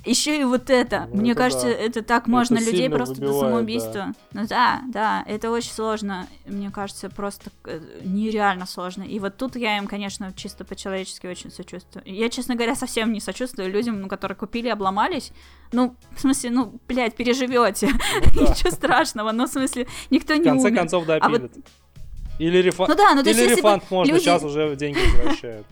Еще 0.05 0.41
и 0.41 0.45
вот 0.45 0.71
это. 0.71 1.09
Ну, 1.13 1.21
Мне 1.21 1.33
это 1.33 1.41
кажется, 1.41 1.67
да. 1.67 1.73
это 1.73 2.03
так 2.03 2.23
это 2.23 2.31
можно 2.31 2.59
людей 2.59 2.89
просто 2.89 3.17
выбивает, 3.17 3.35
до 3.35 3.41
самоубийства. 3.41 3.93
Да. 3.93 4.15
Ну 4.33 4.47
да, 4.47 4.83
да, 4.89 5.25
это 5.27 5.51
очень 5.51 5.73
сложно. 5.73 6.27
Мне 6.47 6.71
кажется, 6.71 7.11
просто 7.11 7.51
э, 7.67 7.81
нереально 8.03 8.65
сложно. 8.65 9.03
И 9.03 9.19
вот 9.19 9.37
тут 9.37 9.57
я 9.57 9.77
им, 9.77 9.87
конечно, 9.87 10.33
чисто 10.35 10.65
по-человечески 10.65 11.27
очень 11.27 11.51
сочувствую. 11.51 12.03
Я, 12.07 12.31
честно 12.31 12.55
говоря, 12.55 12.75
совсем 12.75 13.13
не 13.13 13.21
сочувствую 13.21 13.71
людям, 13.71 14.01
ну, 14.01 14.09
которые 14.09 14.37
купили, 14.37 14.69
обломались. 14.69 15.33
Ну, 15.73 15.95
в 16.17 16.21
смысле, 16.21 16.51
ну, 16.51 16.81
блядь, 16.89 17.15
переживете. 17.15 17.89
Ну, 18.35 18.47
да. 18.47 18.51
Ничего 18.51 18.71
страшного. 18.71 19.33
Ну, 19.33 19.47
в 19.47 19.51
смысле, 19.51 19.87
никто 20.09 20.35
не 20.35 20.41
В 20.41 20.45
конце 20.45 20.69
умер. 20.69 20.79
концов, 20.79 21.05
допилят. 21.05 21.25
А 21.25 21.29
вот 21.29 21.51
или, 22.41 22.59
рефа... 22.63 22.87
ну, 22.89 22.95
да, 22.95 23.15
ну, 23.15 23.21
Или 23.21 23.55
рефанд 23.55 23.91
можно, 23.91 24.13
люди... 24.13 24.23
сейчас 24.23 24.43
уже 24.43 24.75
деньги 24.75 24.99
возвращают. 25.17 25.67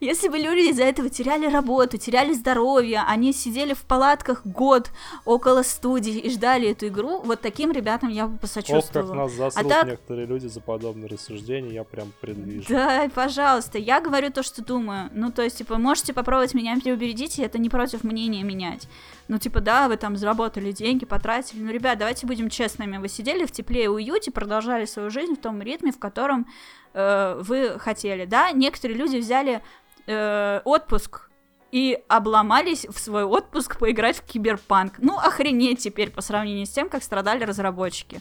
Если 0.00 0.28
бы 0.28 0.38
люди 0.38 0.70
из-за 0.70 0.82
этого 0.82 1.08
теряли 1.08 1.46
работу, 1.46 1.98
теряли 1.98 2.32
здоровье, 2.32 3.04
они 3.06 3.32
сидели 3.32 3.74
в 3.74 3.82
палатках 3.82 4.44
год 4.44 4.90
около 5.24 5.62
студии 5.62 6.18
и 6.18 6.30
ждали 6.30 6.70
эту 6.70 6.88
игру, 6.88 7.20
вот 7.20 7.40
таким 7.40 7.70
ребятам 7.70 8.08
я 8.08 8.26
бы 8.26 8.38
посочувствовала. 8.38 9.06
Ох, 9.06 9.12
как 9.12 9.16
нас 9.16 9.32
засрут 9.32 9.66
а 9.66 9.68
так... 9.68 9.86
некоторые 9.86 10.26
люди 10.26 10.48
за 10.48 10.60
подобные 10.60 11.06
рассуждения, 11.06 11.74
я 11.74 11.84
прям 11.84 12.12
предвижу. 12.20 12.66
Да, 12.68 13.08
пожалуйста, 13.14 13.78
я 13.78 14.00
говорю 14.00 14.32
то, 14.32 14.42
что 14.42 14.64
думаю. 14.64 15.10
Ну, 15.14 15.30
то 15.30 15.42
есть, 15.42 15.58
типа, 15.58 15.78
можете 15.78 16.12
попробовать 16.12 16.54
меня 16.54 16.76
переубедить, 16.80 17.38
и 17.38 17.42
это 17.42 17.58
не 17.58 17.68
против 17.68 18.02
мнения 18.02 18.42
менять. 18.42 18.88
Ну, 19.30 19.38
типа, 19.38 19.60
да, 19.60 19.86
вы 19.86 19.96
там 19.96 20.16
заработали 20.16 20.72
деньги, 20.72 21.04
потратили. 21.04 21.60
Ну, 21.60 21.70
ребят, 21.70 21.98
давайте 21.98 22.26
будем 22.26 22.50
честными. 22.50 22.96
Вы 22.96 23.06
сидели 23.06 23.46
в 23.46 23.52
тепле 23.52 23.84
и 23.84 23.86
уюте, 23.86 24.32
продолжали 24.32 24.86
свою 24.86 25.08
жизнь 25.08 25.36
в 25.36 25.40
том 25.40 25.62
ритме, 25.62 25.92
в 25.92 26.00
котором 26.00 26.48
э, 26.94 27.40
вы 27.40 27.78
хотели. 27.78 28.24
Да, 28.24 28.50
некоторые 28.50 28.98
люди 28.98 29.18
взяли 29.18 29.62
э, 30.08 30.60
отпуск 30.64 31.30
и 31.70 32.02
обломались 32.08 32.86
в 32.86 32.98
свой 32.98 33.22
отпуск 33.22 33.78
поиграть 33.78 34.16
в 34.16 34.24
киберпанк. 34.24 34.94
Ну, 34.98 35.16
охренеть 35.16 35.78
теперь 35.78 36.10
по 36.10 36.22
сравнению 36.22 36.66
с 36.66 36.70
тем, 36.70 36.88
как 36.88 37.04
страдали 37.04 37.44
разработчики. 37.44 38.20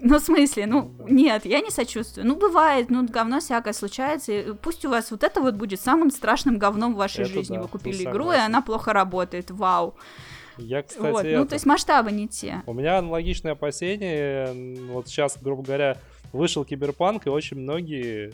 Ну, 0.00 0.18
в 0.18 0.22
смысле, 0.22 0.66
ну, 0.66 0.92
нет, 1.08 1.44
я 1.44 1.60
не 1.60 1.70
сочувствую. 1.70 2.26
Ну, 2.26 2.36
бывает, 2.36 2.88
ну, 2.88 3.04
говно 3.06 3.40
всякое 3.40 3.72
случается. 3.72 4.32
И 4.32 4.52
пусть 4.54 4.84
у 4.84 4.90
вас 4.90 5.10
вот 5.10 5.24
это 5.24 5.40
вот 5.40 5.54
будет 5.54 5.80
самым 5.80 6.10
страшным 6.10 6.58
говном 6.58 6.94
в 6.94 6.96
вашей 6.96 7.24
это 7.24 7.32
жизни. 7.32 7.56
Да, 7.56 7.62
Вы 7.62 7.68
купили 7.68 8.04
игру, 8.04 8.30
и 8.30 8.36
она 8.36 8.62
плохо 8.62 8.92
работает. 8.92 9.50
Вау. 9.50 9.96
Я, 10.56 10.82
кстати, 10.82 11.10
вот. 11.10 11.24
это... 11.24 11.38
Ну, 11.38 11.46
то 11.46 11.54
есть 11.54 11.66
масштабы 11.66 12.12
не 12.12 12.28
те. 12.28 12.62
У 12.66 12.74
меня 12.74 12.98
аналогичное 12.98 13.52
опасение. 13.52 14.76
Вот 14.90 15.08
сейчас, 15.08 15.36
грубо 15.40 15.62
говоря, 15.62 15.96
вышел 16.32 16.64
Киберпанк, 16.64 17.26
и 17.26 17.30
очень 17.30 17.58
многие 17.58 18.32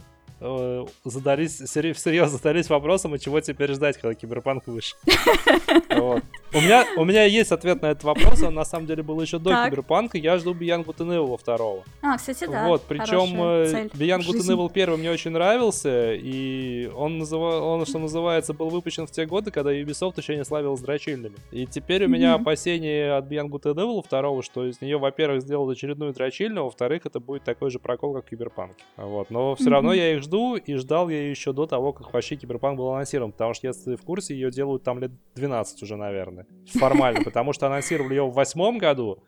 задались, 1.04 1.60
всерьез 1.60 2.30
задались 2.30 2.68
вопросом, 2.68 3.14
а 3.14 3.18
чего 3.18 3.40
теперь 3.40 3.72
ждать, 3.72 3.96
когда 3.96 4.14
Киберпанк 4.14 4.66
вышел. 4.66 4.96
У 6.54 6.60
меня, 6.60 6.84
у 6.96 7.04
меня 7.04 7.24
есть 7.24 7.50
ответ 7.50 7.82
на 7.82 7.86
этот 7.86 8.04
вопрос, 8.04 8.40
он 8.42 8.54
на 8.54 8.64
самом 8.64 8.86
деле 8.86 9.02
был 9.02 9.20
еще 9.20 9.38
до. 9.38 9.64
Киберпанка, 9.64 10.18
я 10.18 10.38
жду 10.38 10.54
and 10.54 10.84
Evil 10.84 11.36
второго. 11.36 11.82
А, 12.00 12.16
кстати, 12.16 12.46
да. 12.46 12.68
Вот, 12.68 12.82
причем 12.86 13.42
э, 13.42 13.88
and 13.88 13.90
Evil 13.92 14.70
первый 14.72 14.98
мне 14.98 15.10
очень 15.10 15.32
нравился, 15.32 16.14
и 16.14 16.88
он, 16.94 17.18
называ... 17.18 17.60
он, 17.60 17.84
что 17.86 17.98
называется, 17.98 18.52
был 18.52 18.68
выпущен 18.68 19.06
в 19.06 19.10
те 19.10 19.26
годы, 19.26 19.50
когда 19.50 19.74
Ubisoft 19.74 20.14
еще 20.18 20.36
не 20.36 20.44
славилась 20.44 20.80
дрочильными. 20.80 21.34
И 21.50 21.66
теперь 21.66 22.04
у 22.04 22.08
меня 22.08 22.34
опасения 22.34 23.16
от 23.16 23.30
and 23.32 23.50
Evil 23.50 24.02
второго, 24.04 24.42
что 24.42 24.66
из 24.66 24.80
нее, 24.80 24.98
во-первых, 24.98 25.42
сделают 25.42 25.76
очередную 25.76 26.12
дрочильную, 26.12 26.64
во-вторых, 26.64 27.06
это 27.06 27.18
будет 27.18 27.42
такой 27.42 27.70
же 27.70 27.80
прокол, 27.80 28.14
как 28.14 28.28
Киберпанк. 28.28 28.76
Вот, 28.96 29.30
но 29.30 29.56
все 29.56 29.70
равно 29.70 29.92
я 29.92 30.12
их 30.12 30.22
жду, 30.22 30.33
и 30.56 30.74
ждал 30.74 31.08
я 31.08 31.28
еще 31.28 31.52
до 31.52 31.66
того, 31.66 31.92
как 31.92 32.12
вообще 32.12 32.36
Киберпанк 32.36 32.78
был 32.78 32.90
анонсирован, 32.92 33.32
потому 33.32 33.54
что, 33.54 33.66
если 33.66 33.96
в 33.96 34.02
курсе, 34.02 34.34
ее 34.34 34.50
делают 34.50 34.82
там 34.82 34.98
лет 34.98 35.12
12 35.34 35.82
уже, 35.82 35.96
наверное, 35.96 36.46
формально 36.66 37.22
потому 37.22 37.52
что 37.52 37.66
анонсировали 37.66 38.14
ее 38.14 38.26
в 38.26 38.34
восьмом 38.34 38.78
году, 38.78 39.22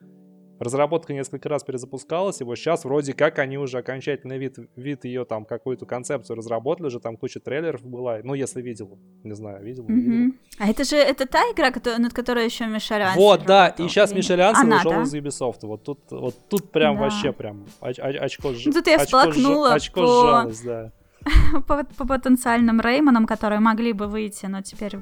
Разработка 0.58 1.12
несколько 1.12 1.48
раз 1.48 1.64
перезапускалась, 1.64 2.40
и 2.40 2.44
вот 2.44 2.56
сейчас 2.56 2.84
вроде 2.84 3.12
как 3.12 3.38
они 3.38 3.58
уже 3.58 3.78
окончательный 3.78 4.38
вид, 4.38 4.58
вид 4.74 5.04
ее 5.04 5.24
там, 5.24 5.44
какую-то 5.44 5.86
концепцию 5.86 6.36
разработали, 6.36 6.86
уже 6.86 7.00
там 7.00 7.16
куча 7.16 7.40
трейлеров 7.40 7.84
была, 7.84 8.18
ну, 8.22 8.34
если 8.34 8.62
видел, 8.62 8.98
не 9.22 9.34
знаю, 9.34 9.62
видел, 9.64 9.84
mm-hmm. 9.84 9.94
видел. 9.94 10.34
А 10.58 10.68
это 10.70 10.84
же, 10.84 10.96
это 10.96 11.26
та 11.26 11.40
игра, 11.52 11.72
над 11.98 12.12
которой 12.14 12.44
еще 12.44 12.66
Мишелян 12.66 13.14
Вот, 13.16 13.44
да, 13.44 13.68
и 13.68 13.82
сейчас 13.88 14.12
Мишелян 14.12 14.54
ушел 14.72 14.92
да? 14.92 15.02
из 15.02 15.14
Ubisoft, 15.14 15.58
вот 15.62 15.84
тут, 15.84 16.00
вот 16.10 16.34
тут 16.48 16.70
прям 16.70 16.96
да. 16.96 17.02
вообще 17.02 17.32
прям 17.32 17.66
оч- 17.80 18.00
оч- 18.00 18.16
очко, 18.16 18.52
ж... 18.54 18.64
тут 18.64 18.86
я 18.86 18.96
очко, 18.96 19.32
ж... 19.32 19.72
очко 19.72 20.00
по... 20.00 20.06
сжалось, 20.06 20.60
да. 20.60 20.92
по, 21.66 21.84
по 21.84 22.06
потенциальным 22.06 22.80
Реймонам, 22.80 23.26
которые 23.26 23.60
могли 23.60 23.92
бы 23.92 24.06
выйти, 24.06 24.46
но 24.46 24.62
теперь 24.62 24.98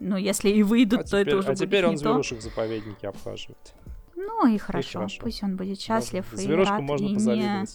ну, 0.00 0.16
если 0.16 0.50
и 0.50 0.62
выйдут, 0.62 1.00
а 1.00 1.02
то 1.02 1.08
теперь, 1.08 1.28
это 1.28 1.36
уже 1.36 1.48
а 1.48 1.50
будет 1.52 1.60
теперь 1.60 1.84
он 1.86 1.90
не 1.92 1.96
зверушек 1.96 2.38
в 2.38 2.42
заповеднике 2.42 3.08
обхаживает. 3.08 3.74
Ну 4.26 4.46
и 4.46 4.58
хорошо, 4.58 4.88
и 4.88 4.92
хорошо. 5.02 5.22
пусть 5.22 5.42
он 5.42 5.56
будет 5.56 5.80
счастлив 5.80 6.24
можно. 6.32 6.52
и 6.52 6.54
рад, 6.54 6.80
можно 6.80 7.06
и 7.06 7.14
не, 7.14 7.66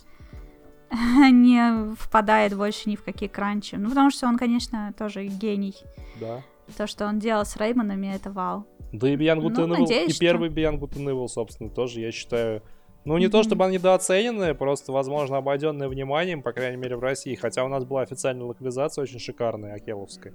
не 1.31 1.95
впадает 1.95 2.55
больше 2.55 2.89
ни 2.89 2.95
в 2.95 3.03
какие 3.03 3.29
кранчи. 3.29 3.75
Ну, 3.75 3.89
потому 3.89 4.09
что 4.11 4.27
он, 4.27 4.37
конечно, 4.37 4.93
тоже 4.97 5.25
гений. 5.25 5.75
Да. 6.19 6.41
То, 6.77 6.87
что 6.87 7.05
он 7.05 7.19
делал 7.19 7.45
с 7.45 7.57
Реймонами, 7.57 8.07
это 8.13 8.31
вау. 8.31 8.65
Да 8.91 9.09
и 9.09 9.15
Beyond 9.15 9.41
Good 9.41 9.67
ну, 9.67 9.85
Evil, 9.85 10.05
и 10.05 10.11
что... 10.11 10.19
первый 10.19 10.49
Good 10.49 10.95
Evil, 10.95 11.27
собственно, 11.27 11.69
тоже, 11.69 12.01
я 12.01 12.11
считаю, 12.11 12.63
ну, 13.05 13.17
не 13.17 13.25
mm-hmm. 13.25 13.29
то 13.29 13.43
чтобы 13.43 13.65
они 13.65 13.75
недооцененные, 13.75 14.55
просто, 14.55 14.91
возможно, 14.91 15.37
обойденные 15.37 15.89
вниманием, 15.89 16.41
по 16.41 16.51
крайней 16.51 16.77
мере, 16.77 16.95
в 16.95 16.99
России. 17.01 17.35
Хотя 17.35 17.63
у 17.63 17.67
нас 17.67 17.85
была 17.85 18.01
официальная 18.01 18.45
локализация 18.45 19.03
очень 19.03 19.19
шикарная, 19.19 19.75
Акеловская. 19.75 20.33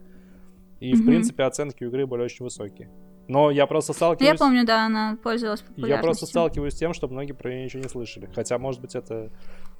И, 0.80 0.92
mm-hmm. 0.92 0.96
в 0.96 1.06
принципе, 1.06 1.42
оценки 1.44 1.84
у 1.84 1.88
игры 1.88 2.06
были 2.06 2.22
очень 2.22 2.44
высокие. 2.44 2.90
Но 3.28 3.50
я 3.50 3.66
просто 3.66 3.92
сталкиваюсь... 3.92 4.32
Я 4.32 4.38
помню, 4.38 4.64
да, 4.64 4.86
она 4.86 5.16
пользовалась 5.22 5.60
популярностью. 5.60 5.96
Я 5.96 6.02
просто 6.02 6.26
сталкиваюсь 6.26 6.74
с 6.74 6.78
тем, 6.78 6.92
что 6.94 7.08
многие 7.08 7.32
про 7.32 7.50
нее 7.50 7.64
ничего 7.64 7.82
не 7.82 7.88
слышали. 7.88 8.28
Хотя, 8.34 8.58
может 8.58 8.80
быть, 8.80 8.94
это... 8.94 9.30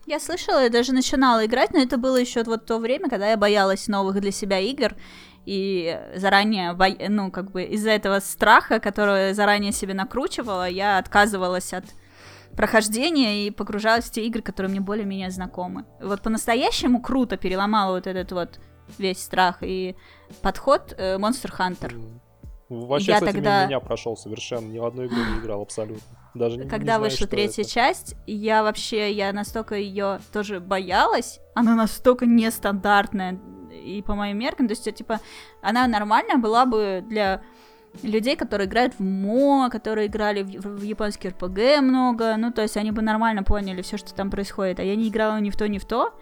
Я 0.07 0.21
слышала, 0.21 0.63
я 0.63 0.71
даже 0.71 0.93
начинала 0.93 1.45
играть, 1.45 1.73
но 1.73 1.81
это 1.81 1.97
было 1.97 2.17
еще 2.17 2.43
вот 2.45 2.67
то 2.67 2.79
время, 2.79 3.09
когда 3.09 3.31
я 3.31 3.37
боялась 3.37 3.89
новых 3.89 4.21
для 4.21 4.31
себя 4.31 4.59
игр. 4.59 4.95
И 5.47 5.99
заранее, 6.17 6.73
бо... 6.73 6.87
ну, 7.09 7.31
как 7.31 7.51
бы 7.51 7.65
из-за 7.65 7.91
этого 7.91 8.21
страха, 8.21 8.81
который 8.81 9.35
заранее 9.35 9.73
себе 9.73 9.95
накручивала, 9.95 10.69
я 10.69 10.99
отказывалась 10.99 11.73
от 11.75 11.85
прохождения 12.57 13.47
и 13.47 13.51
погружалась 13.51 14.07
в 14.07 14.11
те 14.11 14.25
игры, 14.25 14.41
которые 14.41 14.71
мне 14.71 14.81
более-менее 14.81 15.31
знакомы. 15.31 15.85
Вот 16.01 16.23
по-настоящему 16.23 17.03
круто 17.03 17.37
переломала 17.37 17.97
вот 17.97 18.07
этот 18.07 18.33
вот 18.33 18.61
весь 18.99 19.23
страх 19.23 19.59
и 19.61 19.97
подход 20.41 20.95
э, 20.97 21.17
Monster 21.17 21.51
Hunter. 21.59 21.93
Вообще, 22.81 23.13
я 23.13 23.19
кстати, 23.19 23.35
тогда... 23.35 23.67
меня 23.67 23.81
прошел 23.81 24.17
совершенно, 24.17 24.67
ни 24.67 24.79
в 24.79 24.85
одну 24.85 25.07
игру 25.07 25.17
не 25.17 25.41
играл 25.41 25.63
абсолютно. 25.63 26.03
Даже 26.35 26.59
Когда 26.63 26.77
не 26.79 26.85
знаю, 26.85 27.01
вышла 27.01 27.27
третья 27.27 27.63
это. 27.63 27.71
часть, 27.71 28.17
я 28.27 28.63
вообще, 28.63 29.13
я 29.13 29.33
настолько 29.33 29.77
ее 29.77 30.21
тоже 30.33 30.61
боялась, 30.61 31.41
она 31.55 31.75
настолько 31.75 32.27
нестандартная, 32.27 33.39
и 33.71 34.03
по 34.03 34.15
моим 34.15 34.39
меркам, 34.39 34.67
то 34.67 34.73
есть, 34.73 34.93
типа, 34.95 35.21
она 35.63 35.87
нормальная 35.87 36.39
была 36.39 36.67
бы 36.67 37.05
для 37.07 37.43
людей, 38.03 38.37
которые 38.37 38.67
играют 38.67 38.95
в 38.99 39.03
МО, 39.03 39.69
которые 39.71 40.09
играли 40.09 40.43
в, 40.43 40.79
в 40.79 40.83
японский 40.83 41.29
РПГ 41.29 41.81
много, 41.81 42.37
ну, 42.37 42.51
то 42.53 42.63
есть 42.63 42.77
они 42.77 42.91
бы 42.91 43.03
нормально 43.03 43.43
поняли 43.43 43.83
все, 43.83 43.97
что 43.97 44.15
там 44.15 44.31
происходит, 44.31 44.81
а 44.81 44.83
я 44.83 44.97
не 44.97 45.09
играла 45.09 45.39
ни 45.41 45.51
в 45.51 45.57
то, 45.57 45.69
ни 45.69 45.79
в 45.79 45.85
то, 45.85 46.13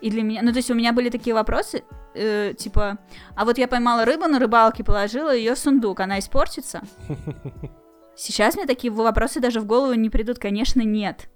и 0.00 0.10
для 0.10 0.22
меня, 0.22 0.42
ну, 0.42 0.50
то 0.50 0.58
есть 0.58 0.70
у 0.70 0.74
меня 0.74 0.92
были 0.92 1.08
такие 1.08 1.34
вопросы, 1.34 1.84
э, 2.14 2.54
типа, 2.56 2.98
а 3.36 3.44
вот 3.44 3.58
я 3.58 3.68
поймала 3.68 4.04
рыбу 4.04 4.26
на 4.26 4.38
рыбалке, 4.38 4.84
положила 4.84 5.34
ее 5.34 5.54
в 5.54 5.58
сундук, 5.58 6.00
она 6.00 6.18
испортится? 6.18 6.82
Сейчас 8.16 8.56
мне 8.56 8.66
такие 8.66 8.92
вопросы 8.92 9.40
даже 9.40 9.60
в 9.60 9.66
голову 9.66 9.94
не 9.94 10.10
придут, 10.10 10.38
конечно, 10.38 10.82
нет. 10.82 11.28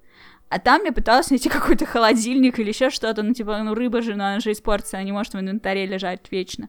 А 0.51 0.59
там 0.59 0.85
я 0.85 0.93
пыталась 0.93 1.31
найти 1.31 1.49
какой-то 1.49 1.87
холодильник 1.87 2.59
или 2.59 2.69
еще 2.69 2.91
что-то, 2.91 3.23
ну, 3.23 3.33
типа, 3.33 3.63
ну, 3.63 3.75
рыба 3.75 4.03
же, 4.03 4.15
ну, 4.15 4.25
она 4.25 4.41
же 4.41 4.53
испортится, 4.53 4.99
она 4.99 5.05
не 5.05 5.13
может 5.13 5.33
в 5.33 5.41
инвентаре 5.41 5.87
лежать 5.87 6.21
вечно. 6.31 6.69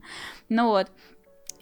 Ну 0.50 0.68
вот. 0.68 0.88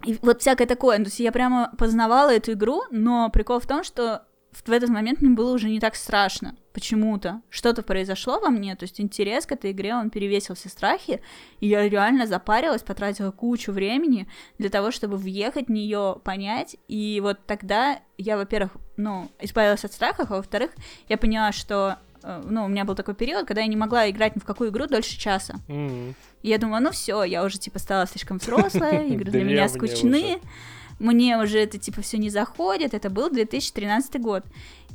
И 0.06 0.18
вот 0.22 0.42
всякое 0.42 0.68
такое. 0.68 0.98
То 0.98 1.06
есть 1.06 1.20
я 1.20 1.32
прямо 1.32 1.72
познавала 1.78 2.34
эту 2.34 2.54
игру, 2.54 2.84
но 2.92 3.30
прикол 3.30 3.60
в 3.60 3.68
том, 3.68 3.84
что 3.84 4.26
в 4.52 4.72
этот 4.72 4.90
момент 4.90 5.22
мне 5.22 5.32
было 5.32 5.54
уже 5.54 5.70
не 5.70 5.80
так 5.80 5.96
страшно. 5.96 6.56
Почему-то. 6.74 7.42
Что-то 7.50 7.84
произошло 7.84 8.40
во 8.40 8.50
мне, 8.50 8.76
то 8.76 8.84
есть 8.84 9.00
интерес 9.00 9.46
к 9.46 9.52
этой 9.52 9.72
игре, 9.72 9.94
он 9.94 10.10
перевесил 10.10 10.56
все 10.56 10.70
страхи, 10.70 11.22
и 11.60 11.68
я 11.68 11.88
реально 11.88 12.26
запарилась, 12.26 12.82
потратила 12.82 13.32
кучу 13.32 13.72
времени 13.72 14.28
для 14.58 14.70
того, 14.70 14.90
чтобы 14.92 15.18
въехать 15.18 15.68
в 15.68 15.72
нее, 15.72 16.18
понять, 16.24 16.78
и 16.88 17.20
вот 17.22 17.46
тогда 17.46 18.00
я, 18.18 18.38
во-первых, 18.38 18.72
ну, 18.98 19.30
избавилась 19.40 19.86
от 19.86 19.94
страхов, 19.94 20.32
а 20.32 20.38
во-вторых, 20.38 20.72
я 21.10 21.18
поняла, 21.18 21.52
что 21.52 22.00
ну, 22.24 22.66
у 22.66 22.68
меня 22.68 22.86
был 22.86 22.96
такой 22.96 23.16
период, 23.16 23.48
когда 23.48 23.62
я 23.62 23.68
не 23.68 23.76
могла 23.76 24.10
играть 24.10 24.36
ни 24.36 24.40
в 24.40 24.46
какую 24.46 24.70
игру 24.70 24.88
дольше 24.88 25.18
часа. 25.20 25.56
М. 25.68 26.16
И 26.42 26.50
я 26.50 26.58
думала, 26.58 26.80
ну 26.80 26.92
все, 26.92 27.24
я 27.24 27.44
уже 27.44 27.58
типа 27.58 27.80
стала 27.80 28.08
слишком 28.08 28.38
взрослая, 28.38 29.04
игры 29.08 29.32
для 29.32 29.44
меня 29.44 29.70
скучны, 29.70 30.40
мне 31.00 31.38
уже 31.38 31.60
это 31.60 31.78
типа 31.78 32.02
все 32.02 32.18
не 32.18 32.30
заходит. 32.30 32.94
Это 32.94 33.10
был 33.10 33.30
2013 33.30 34.22
год. 34.22 34.44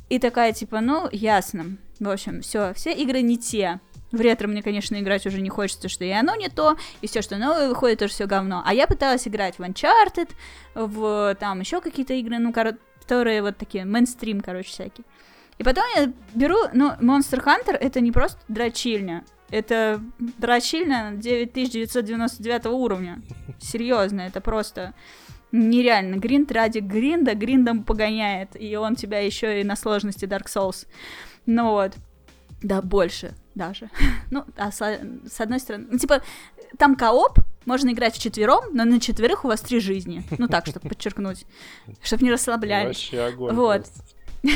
И 0.09 0.17
такая 0.17 0.53
типа, 0.53 0.81
ну 0.81 1.07
ясно. 1.11 1.77
В 1.99 2.09
общем, 2.09 2.41
все, 2.41 2.73
все 2.73 2.93
игры 2.93 3.21
не 3.21 3.37
те. 3.37 3.79
В 4.11 4.19
ретро 4.21 4.47
мне, 4.47 4.63
конечно, 4.63 4.99
играть 4.99 5.27
уже 5.27 5.39
не 5.39 5.49
хочется, 5.49 5.87
что 5.87 6.03
и 6.03 6.09
оно 6.09 6.35
не 6.35 6.49
то, 6.49 6.77
и 7.01 7.07
все, 7.07 7.21
что 7.21 7.37
новое 7.37 7.69
выходит, 7.69 7.99
тоже 7.99 8.13
все 8.13 8.25
говно. 8.25 8.63
А 8.65 8.73
я 8.73 8.87
пыталась 8.87 9.27
играть 9.27 9.59
в 9.59 9.61
Uncharted, 9.61 10.31
в 10.73 11.35
там 11.39 11.59
еще 11.59 11.79
какие-то 11.79 12.15
игры, 12.15 12.39
ну, 12.39 12.51
которые 12.51 13.43
вот 13.43 13.57
такие, 13.57 13.85
мейнстрим, 13.85 14.41
короче, 14.41 14.69
всякие. 14.69 15.05
И 15.59 15.63
потом 15.63 15.83
я 15.95 16.11
беру, 16.33 16.57
ну, 16.73 16.93
Monster 16.99 17.43
Hunter 17.43 17.75
это 17.75 17.99
не 17.99 18.11
просто 18.11 18.39
дрочильня, 18.47 19.25
это 19.51 20.01
дрочильня 20.17 21.11
9999 21.15 22.65
уровня. 22.67 23.21
Серьезно, 23.59 24.21
это 24.21 24.39
просто 24.41 24.93
нереально. 25.51 26.15
Гринд 26.15 26.51
ради 26.51 26.79
гринда 26.79 27.35
гриндом 27.35 27.83
погоняет, 27.83 28.49
и 28.59 28.75
он 28.77 28.95
тебя 28.95 29.19
еще 29.19 29.59
и 29.59 29.63
на 29.63 29.75
сложности 29.75 30.25
Dark 30.25 30.45
Souls. 30.45 30.87
Ну 31.45 31.71
вот. 31.71 31.93
Да, 32.61 32.81
больше 32.81 33.33
даже. 33.55 33.89
Ну, 34.31 34.45
а 34.57 34.71
с, 34.71 34.77
с 34.77 35.41
одной 35.41 35.59
стороны, 35.59 35.87
ну, 35.91 35.97
типа, 35.97 36.21
там 36.77 36.95
кооп, 36.95 37.39
можно 37.65 37.89
играть 37.91 38.15
в 38.15 38.21
четвером, 38.21 38.63
но 38.73 38.85
на 38.85 38.99
четверых 38.99 39.43
у 39.43 39.47
вас 39.47 39.61
три 39.61 39.79
жизни. 39.79 40.23
Ну 40.37 40.47
так, 40.47 40.67
чтобы 40.67 40.87
подчеркнуть, 40.87 41.45
чтобы 42.01 42.23
не 42.23 42.31
расслаблялись. 42.31 42.87
Вообще 42.87 43.21
огонь. 43.21 43.55
Вот. 43.55 43.83
просто. 43.83 44.18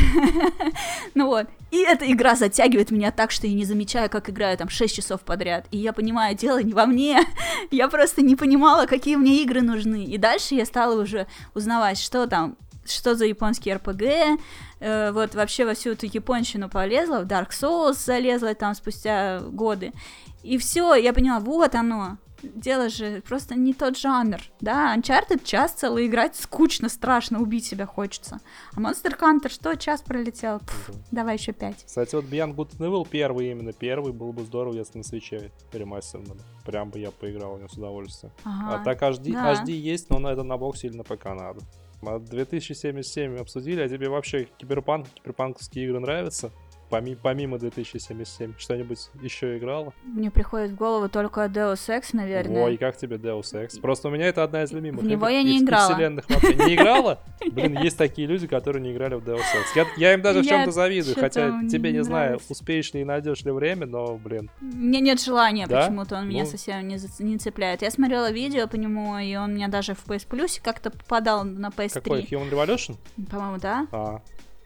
Ну 1.16 1.28
вот. 1.28 1.48
И 1.72 1.82
эта 1.82 2.12
игра 2.12 2.36
затягивает 2.36 2.92
меня 2.92 3.12
так, 3.12 3.32
что 3.32 3.48
я 3.48 3.53
не 3.53 3.66
замечаю, 3.66 4.10
как 4.10 4.30
играю 4.30 4.58
там 4.58 4.70
6 4.70 4.95
часов 4.95 5.22
подряд. 5.22 5.66
И 5.72 5.78
я 5.78 5.94
понимаю, 5.94 6.36
дело 6.36 6.62
не 6.62 6.74
во 6.74 6.86
мне. 6.86 7.20
я 7.72 7.88
просто 7.88 8.22
не 8.22 8.36
понимала, 8.36 8.86
какие 8.86 9.16
мне 9.16 9.42
игры 9.44 9.62
нужны. 9.62 10.06
И 10.06 10.18
дальше 10.18 10.56
я 10.56 10.66
стала 10.66 11.02
уже 11.02 11.28
узнавать, 11.53 12.00
что 12.00 12.28
там 12.28 12.58
что 12.86 13.16
за 13.16 13.26
японский 13.26 13.74
РПГ, 13.74 14.03
э, 14.82 15.12
вот 15.14 15.36
вообще 15.36 15.66
во 15.66 15.74
всю 15.74 15.92
эту 15.92 16.06
японщину 16.06 16.68
полезла, 16.68 17.22
в 17.22 17.28
Dark 17.28 17.52
Souls 17.52 17.94
залезла 17.94 18.53
там 18.56 18.76
спустя 18.76 19.40
годы, 19.40 19.94
и 20.44 20.58
все, 20.58 20.94
я 20.95 21.14
поняла, 21.14 21.40
вот 21.40 21.76
оно, 21.76 22.18
дело 22.43 22.89
же 22.89 23.22
просто 23.22 23.55
не 23.55 23.73
тот 23.73 23.97
жанр, 23.97 24.41
да, 24.61 24.95
Uncharted 24.95 25.43
час 25.43 25.73
целый 25.73 26.07
играть 26.07 26.35
скучно, 26.35 26.89
страшно, 26.89 27.41
убить 27.41 27.65
себя 27.65 27.85
хочется, 27.85 28.39
а 28.75 28.80
Monster 28.80 29.17
Hunter 29.19 29.49
что, 29.49 29.75
час 29.75 30.01
пролетел, 30.01 30.59
Пф, 30.59 30.91
давай 31.11 31.38
еще 31.38 31.53
пять. 31.53 31.85
Кстати, 31.85 32.15
вот 32.15 32.25
Beyond 32.25 32.55
Good 32.55 32.77
and 32.77 32.88
Evil 32.88 33.07
первый 33.09 33.51
именно 33.51 33.73
первый, 33.73 34.13
было 34.13 34.31
бы 34.31 34.43
здорово, 34.43 34.73
если 34.73 34.97
на 34.97 35.03
свече 35.03 35.51
ремастерном. 35.72 36.38
Прям 36.65 36.89
бы 36.89 36.99
я 36.99 37.11
поиграл 37.11 37.55
в 37.55 37.59
него 37.59 37.69
с 37.69 37.73
удовольствием. 37.73 38.33
Ага. 38.43 38.81
А 38.81 38.83
так 38.83 39.01
HD, 39.01 39.33
да. 39.33 39.53
HD 39.53 39.72
есть, 39.72 40.09
но 40.09 40.19
на 40.19 40.30
это 40.30 40.43
на 40.43 40.57
боксе 40.57 40.88
или 40.88 40.95
на 40.97 41.03
ПК 41.03 41.25
надо. 41.25 41.61
А 42.05 42.19
2077 42.19 43.38
обсудили, 43.38 43.81
а 43.81 43.88
тебе 43.88 44.09
вообще 44.09 44.47
киберпанк, 44.57 45.07
киберпанковские 45.09 45.85
игры 45.85 45.99
нравятся? 45.99 46.51
Поми- 46.90 47.18
помимо 47.20 47.58
2077, 47.58 48.53
что-нибудь 48.58 49.10
еще 49.22 49.58
играла? 49.58 49.94
Мне 50.03 50.30
приходит 50.30 50.72
в 50.72 50.76
голову 50.76 51.10
только 51.10 51.45
Deus 51.45 51.74
Ex, 51.90 52.10
наверное. 52.14 52.64
Ой, 52.66 52.78
как 52.78 52.98
тебе 52.98 53.16
Deus 53.18 53.53
Ex? 53.53 53.82
Просто 53.82 54.10
у 54.10 54.12
меня 54.12 54.28
это 54.28 54.44
одна 54.44 54.64
из 54.64 54.72
любимых 54.72 55.02
В 55.03 55.08
него 55.08 55.28
я 55.28 55.42
не 55.42 55.60
играла. 55.60 55.92
вселенных 55.92 56.30
вообще. 56.30 56.53
Не 56.53 56.76
играла? 56.76 57.20
Блин, 57.52 57.80
есть 57.82 57.98
такие 57.98 58.28
люди, 58.28 58.45
которые 58.48 58.82
не 58.84 58.92
играли 58.94 59.16
в 59.16 59.24
Deus 59.28 59.38
Ex. 59.40 59.66
Я, 59.76 59.86
я 59.98 60.14
им 60.14 60.22
даже 60.22 60.42
в 60.42 60.45
чем-то 60.45 60.72
завидую, 60.72 61.16
хотя 61.16 61.62
тебе 61.68 61.92
не 61.94 62.03
знаю, 62.03 62.40
успеешь 62.50 62.94
ли 62.94 63.02
и 63.02 63.06
найдешь 63.06 63.42
ли 63.44 63.52
время, 63.52 63.88
но, 63.88 64.16
блин, 64.18 64.52
Мне 64.62 65.00
нет 65.02 65.20
желания 65.22 65.66
Да? 65.68 65.82
почему-то, 65.82 66.18
он 66.18 66.28
меня 66.30 66.44
Ну. 66.44 66.50
совсем 66.50 66.88
не, 66.88 66.98
за- 66.98 67.24
не 67.24 67.38
цепляет. 67.40 67.82
Я 67.82 67.90
смотрела 67.90 68.32
видео 68.32 68.68
по 68.68 68.76
нему, 68.76 69.18
и 69.18 69.36
он 69.36 69.56
меня 69.56 69.68
даже 69.68 69.95
в 69.95 70.06
PS 70.06 70.28
Plus 70.28 70.60
как-то 70.64 70.92
попадал 70.92 71.44
на 71.44 71.68
PS3. 71.70 71.90
какой 72.02 72.22
Human 72.22 72.52
Revolution? 72.52 72.98
По-моему, 73.32 73.58
да? 73.58 73.88
А, 73.92 74.22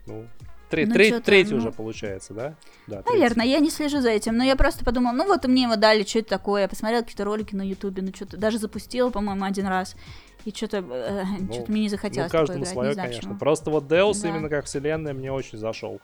ну, 0.08 0.26
тре- 0.70 0.86
Ну, 0.86 0.96
чё-то, 0.96 1.26
третий 1.26 1.52
ну. 1.52 1.58
уже 1.58 1.72
получается, 1.72 2.34
да? 2.34 2.56
Да, 2.88 3.02
третий. 3.02 3.20
Наверное, 3.20 3.46
я 3.46 3.60
не 3.60 3.70
слежу 3.70 4.00
за 4.02 4.10
этим, 4.10 4.36
но 4.38 4.44
я 4.44 4.56
просто 4.56 4.84
подумала, 4.86 5.14
ну 5.14 5.26
вот 5.26 5.46
мне 5.46 5.64
его 5.64 5.76
дали, 5.76 6.04
что 6.04 6.20
это 6.20 6.30
такое, 6.30 6.64
я 6.64 6.68
посмотрела 6.68 7.02
какие-то 7.02 7.24
ролики 7.24 7.56
на 7.56 7.62
ютубе, 7.64 8.02
ну 8.02 8.12
что-то, 8.16 8.38
даже 8.38 8.58
запустила, 8.58 9.10
по-моему, 9.10 9.46
один 9.46 9.68
раз, 9.68 9.96
и 10.46 10.52
что-то, 10.52 10.82
что-то 11.52 11.72
мне 11.72 11.82
не 11.82 11.90
захотелось 11.90 12.32
Ну, 12.32 12.40
такое 12.40 12.40
каждому 12.48 12.60
играть, 12.64 12.74
свое, 12.74 12.96
конечно. 12.96 13.20
почему. 13.22 13.40
Просто 13.40 13.72
вот 13.72 13.84
Deus 13.86 14.22
Да. 14.22 14.30
именно 14.30 14.50
как 14.50 14.66
вселенная 14.66 15.14
мне 15.14 15.32
очень 15.32 15.58
зашел. 15.58 16.00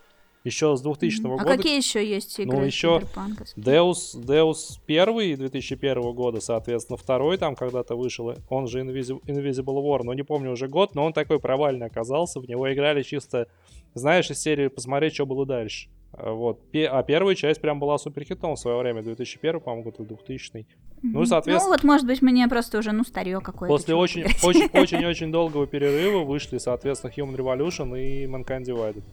Еще 0.46 0.76
с 0.76 0.82
2000 0.82 1.22
Мгм. 1.22 1.38
года 1.38 1.54
А 1.54 1.56
какие 1.56 1.78
еще 1.78 2.06
есть 2.06 2.38
игры 2.38 2.58
Ну, 2.66 2.70
киберпанковские? 2.70 3.64
Deus, 3.66 3.96
Deus 4.14 4.78
первый 4.86 5.36
2001 5.38 6.12
года, 6.12 6.42
соответственно, 6.42 6.98
второй 6.98 7.38
там 7.38 7.56
когда-то 7.56 7.96
вышел, 7.96 8.36
он 8.50 8.68
же 8.68 8.82
Invisi- 8.82 9.22
Invisible 9.26 9.82
War, 9.82 10.02
но 10.04 10.14
не 10.14 10.24
помню 10.24 10.52
уже 10.52 10.68
год, 10.68 10.96
но 10.96 11.06
он 11.06 11.14
такой 11.14 11.40
провальный 11.40 11.86
оказался, 11.88 12.42
в 12.42 12.50
него 12.50 12.72
играли 12.74 13.04
чисто, 13.04 13.48
знаешь, 13.94 14.30
из 14.32 14.40
серии 14.42 14.68
посмотреть, 14.68 15.14
что 15.14 15.26
было 15.26 15.46
дальше. 15.46 15.90
А 16.16 16.32
Вот. 16.32 16.60
А 16.74 17.02
первая 17.04 17.36
часть 17.36 17.60
прям 17.62 17.80
была 17.80 17.98
супер 17.98 18.24
хитом 18.24 18.54
в 18.56 18.60
свое 18.60 18.78
время, 18.78 19.02
2001, 19.02 19.60
по-моему, 19.60 19.84
год 19.86 20.00
или 20.00 20.08
2000. 20.08 20.68
ну, 21.02 21.10
Мгм. 21.20 21.26
соответственно- 21.26 21.66
Ну, 21.70 21.72
вот, 21.72 21.84
может 21.84 22.06
быть, 22.08 22.22
мне 22.22 22.48
просто 22.48 22.78
уже, 22.78 22.92
ну, 22.94 23.04
старье 23.04 23.40
какое-то. 23.42 23.74
После 23.76 23.94
чё 23.94 23.98
очень, 23.98 24.22
играть. 24.22 24.44
очень, 24.44 24.70
очень, 24.74 25.06
очень 25.06 25.32
долгого 25.32 25.68
перерыва 25.68 26.24
вышли, 26.24 26.60
соответственно, 26.60 27.12
Human 27.18 27.36
Revolution 27.36 28.00
и 28.00 28.26
Mankind 28.26 28.64
Divided. 28.64 29.04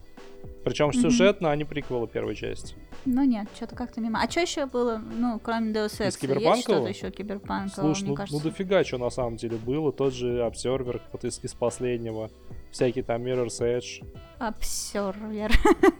Причем 0.63 0.93
сюжетно 0.93 1.51
они 1.51 1.65
приквелы 1.65 2.07
первой 2.07 2.35
части. 2.35 2.75
Ну, 3.05 3.23
нет, 3.23 3.47
что-то 3.55 3.75
как-то 3.75 3.99
мимо. 3.99 4.21
А 4.23 4.29
что 4.29 4.39
еще 4.41 4.67
было, 4.67 4.97
ну, 5.17 5.39
кроме 5.43 5.71
Deus 5.73 5.99
Ex? 5.99 6.07
Из 6.09 6.17
киберпанкового? 6.17 6.87
Есть 6.87 6.99
что-то 6.99 7.07
еще 7.07 7.11
киберпанкового, 7.11 7.93
Слушай, 7.93 8.01
мне 8.03 8.09
ну, 8.11 8.15
кажется? 8.15 8.43
ну 8.43 8.49
дофига 8.49 8.83
что 8.83 8.97
на 8.97 9.09
самом 9.09 9.35
деле 9.37 9.57
было. 9.57 9.91
Тот 9.91 10.13
же 10.13 10.39
Observer 10.47 11.01
вот 11.11 11.25
из, 11.25 11.43
из 11.43 11.53
последнего. 11.55 12.29
Всякий 12.71 13.01
там 13.01 13.23
Mirror's 13.23 13.61
Edge. 13.61 14.01
Observer. 14.39 15.51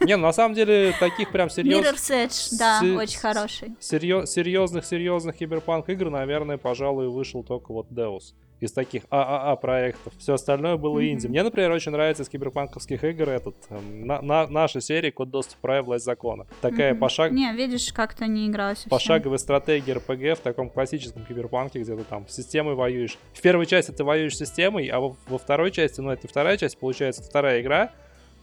Не, 0.06 0.18
ну 0.18 0.24
на 0.24 0.34
самом 0.34 0.56
деле 0.56 0.94
таких 1.00 1.32
прям 1.32 1.50
серьез... 1.50 1.78
Mirror's 1.86 2.12
Edge, 2.12 2.58
да, 2.58 2.80
Се- 2.80 2.96
очень 2.98 3.20
хороший. 3.20 3.72
серьё- 3.80 4.26
серьезных 4.26 4.86
серьезных 4.86 5.36
киберпанк 5.38 5.90
игр, 5.90 6.10
наверное, 6.10 6.58
пожалуй, 6.58 7.08
вышел 7.10 7.44
только 7.44 7.72
вот 7.74 7.88
Deus. 7.92 8.34
Из 8.62 8.72
таких 8.72 9.04
ААА 9.10 9.56
проектов. 9.56 10.14
Все 10.20 10.36
остальное 10.36 10.78
было 10.78 11.00
Мгм. 11.00 11.10
инди. 11.10 11.26
Мне, 11.28 11.42
например, 11.42 11.72
очень 11.72 11.92
нравится 11.92 12.22
из 12.22 12.30
киберпанковских 12.30 13.04
игр 13.04 13.28
этот 13.30 13.56
эм, 13.72 14.06
на- 14.06 14.22
на- 14.22 14.46
наша 14.48 14.82
серия 14.82 15.12
Код 15.12 15.32
доступа 15.32 15.58
права 15.62 15.82
власть 15.84 16.06
закона. 16.06 16.46
Такая 16.62 16.92
Мгм. 16.92 17.00
пошаг... 17.00 17.32
Не, 17.32 17.52
видишь, 17.54 17.92
как-то 17.92 18.28
не 18.28 18.48
играла 18.48 18.76
совсем. 18.76 18.92
пошаговая 18.92 19.40
стратегия 19.40 19.94
РПГ 19.94 20.38
в 20.40 20.42
таком 20.44 20.70
классическом 20.70 21.26
киберпанке, 21.26 21.80
где 21.80 21.98
ты 21.98 22.04
там 22.04 22.28
с 22.28 22.36
системой 22.36 22.76
воюешь. 22.76 23.18
В 23.34 23.42
первой 23.42 23.66
части 23.66 23.90
ты 23.92 24.04
воюешь 24.04 24.36
с 24.36 24.40
системой, 24.40 24.86
а 24.90 25.00
во, 25.00 25.16
во 25.28 25.40
второй 25.40 25.72
части, 25.72 26.00
ну 26.00 26.12
это 26.12 26.28
вторая 26.28 26.56
часть, 26.58 26.78
получается, 26.78 27.24
вторая 27.24 27.62
игра, 27.62 27.92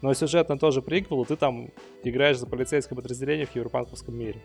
но 0.02 0.12
сюжетно 0.14 0.58
тоже 0.58 0.82
приквел, 0.82 1.22
и 1.22 1.26
ты 1.26 1.36
там 1.36 1.70
играешь 2.02 2.38
за 2.38 2.46
полицейское 2.48 2.96
подразделение 2.96 3.46
в 3.46 3.50
киберпанковском 3.50 4.16
мире. 4.18 4.40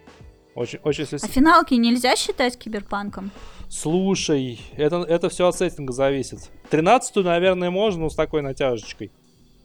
Очень, 0.55 0.79
очень 0.83 1.05
А 1.05 1.27
финалки 1.27 1.73
нельзя 1.73 2.15
считать 2.15 2.57
киберпанком? 2.57 3.31
Слушай, 3.69 4.61
это, 4.75 4.97
это 4.97 5.29
все 5.29 5.47
от 5.47 5.55
сеттинга 5.55 5.93
зависит. 5.93 6.51
Тринадцатую, 6.69 7.25
наверное, 7.25 7.71
можно, 7.71 8.01
но 8.01 8.09
с 8.09 8.15
такой 8.15 8.43
натяжечкой. 8.43 9.11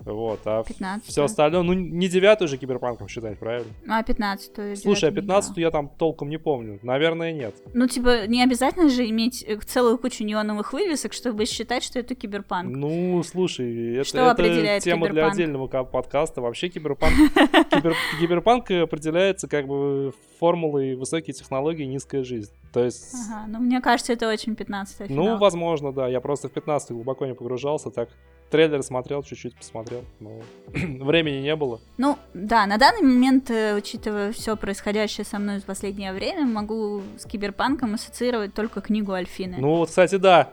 Вот, 0.05 0.41
а 0.45 0.63
15. 0.63 1.07
все 1.09 1.25
остальное, 1.25 1.63
ну 1.63 1.73
не 1.73 2.09
девятую 2.09 2.49
же 2.49 2.57
киберпанком 2.57 3.09
считать, 3.09 3.39
правильно? 3.39 3.71
А 3.89 4.03
15 4.03 4.79
Слушай, 4.79 5.11
а 5.11 5.13
15 5.13 5.57
я 5.59 5.71
там 5.71 5.89
толком 5.89 6.29
не 6.31 6.39
помню. 6.39 6.79
Наверное, 6.83 7.33
нет. 7.33 7.55
Ну, 7.75 7.87
типа, 7.87 8.27
не 8.27 8.43
обязательно 8.43 8.89
же 8.89 9.09
иметь 9.09 9.43
э, 9.47 9.59
целую 9.59 9.99
кучу 9.99 10.25
неоновых 10.25 10.73
вывесок, 10.73 11.13
чтобы 11.13 11.45
считать, 11.47 11.83
что 11.83 11.99
это 11.99 12.15
киберпанк. 12.15 12.75
Ну, 12.75 13.23
слушай, 13.23 13.97
это, 13.97 14.05
Что 14.05 14.19
это 14.19 14.31
определяет 14.31 14.83
тема 14.83 15.07
для 15.07 15.11
киберпанк? 15.11 15.35
отдельного 15.35 15.69
ка- 15.69 15.85
подкаста. 15.85 16.41
Вообще 16.41 16.69
киберпанк, 16.69 17.15
кибер- 17.71 17.95
киберпанк 18.21 18.71
определяется 18.71 19.49
как 19.49 19.67
бы 19.67 20.13
формулой 20.39 20.95
высокие 20.95 21.35
технологии, 21.35 21.85
низкая 21.85 22.23
жизнь. 22.25 22.53
То 22.73 22.85
есть, 22.85 23.15
Ага, 23.15 23.47
ну, 23.49 23.59
мне 23.59 23.81
кажется, 23.81 24.13
это 24.13 24.29
очень 24.29 24.55
15 24.55 25.11
ну, 25.11 25.37
возможно, 25.39 25.93
да. 25.93 26.07
Я 26.09 26.21
просто 26.21 26.49
в 26.49 26.53
15 26.53 26.93
глубоко 26.93 27.27
не 27.27 27.35
погружался, 27.35 27.91
так 27.91 28.09
трейлер 28.51 28.83
смотрел, 28.83 29.23
чуть-чуть 29.23 29.57
посмотрел. 29.57 30.05
но 30.21 30.41
времени 31.05 31.41
не 31.41 31.55
было. 31.57 31.81
Ну, 31.97 32.19
да, 32.35 32.67
на 32.67 32.79
данный 32.79 33.03
момент, 33.03 33.51
э, 33.51 33.77
учитывая 33.77 34.33
все 34.33 34.57
происходящее 34.57 35.25
со 35.25 35.39
мной 35.39 35.61
в 35.61 35.65
последнее 35.65 36.13
время, 36.13 36.47
могу 36.47 37.03
с 37.19 37.25
киберпанком 37.25 37.95
ассоциировать 37.95 38.55
только 38.55 38.81
книгу 38.81 39.13
Альфины. 39.13 39.57
Ну, 39.59 39.77
вот, 39.77 39.89
кстати, 39.89 40.17
да. 40.17 40.51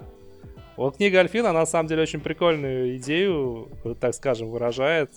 Вот 0.78 0.98
книга 0.98 1.20
Альфина, 1.20 1.52
она 1.52 1.62
на 1.62 1.66
самом 1.66 1.88
деле 1.88 2.02
очень 2.02 2.20
прикольную 2.20 2.98
идею, 2.98 3.70
э, 3.84 3.96
так 4.00 4.14
скажем, 4.14 4.50
выражает. 4.50 5.12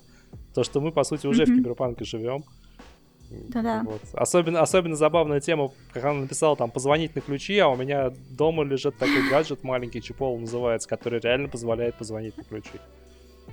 То, 0.54 0.62
что 0.64 0.80
мы, 0.80 0.92
по 0.92 1.04
сути, 1.04 1.26
уже 1.26 1.44
mm-hmm. 1.44 1.52
в 1.52 1.56
киберпанке 1.56 2.04
живем. 2.04 2.44
Да-да. 3.30 3.82
Вот. 3.84 4.00
Особенно, 4.12 4.60
особенно 4.60 4.96
забавная 4.96 5.40
тема, 5.40 5.70
как 5.92 6.04
она 6.04 6.20
написала, 6.20 6.56
там, 6.56 6.70
позвонить 6.70 7.14
на 7.14 7.20
ключи, 7.20 7.58
а 7.58 7.68
у 7.68 7.76
меня 7.76 8.12
дома 8.30 8.64
лежит 8.64 8.96
такой 8.96 9.28
гаджет 9.28 9.64
маленький, 9.64 10.00
чипол 10.00 10.38
называется, 10.38 10.88
который 10.88 11.20
реально 11.20 11.48
позволяет 11.48 11.94
позвонить 11.96 12.36
на 12.36 12.44
ключи. 12.44 12.70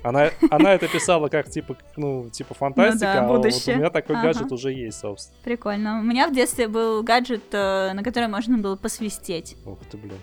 Она, 0.04 0.30
она 0.52 0.74
это 0.74 0.88
писала 0.88 1.30
как 1.30 1.50
типа, 1.50 1.78
ну, 1.96 2.30
типа 2.30 2.54
фантастика, 2.54 3.06
ну 3.06 3.14
да, 3.14 3.26
а 3.26 3.28
вот 3.28 3.46
у 3.46 3.72
меня 3.72 3.90
такой 3.90 4.16
ага. 4.16 4.28
гаджет 4.28 4.52
уже 4.52 4.72
есть, 4.72 5.00
собственно. 5.00 5.38
Прикольно. 5.44 6.00
У 6.00 6.04
меня 6.04 6.28
в 6.28 6.34
детстве 6.34 6.68
был 6.68 7.02
гаджет, 7.02 7.44
э, 7.52 7.94
на 7.94 8.04
который 8.04 8.28
можно 8.28 8.58
было 8.58 8.76
посвистеть. 8.76 9.58
Ух 9.66 9.80
ты, 9.90 9.98
блин. 9.98 10.20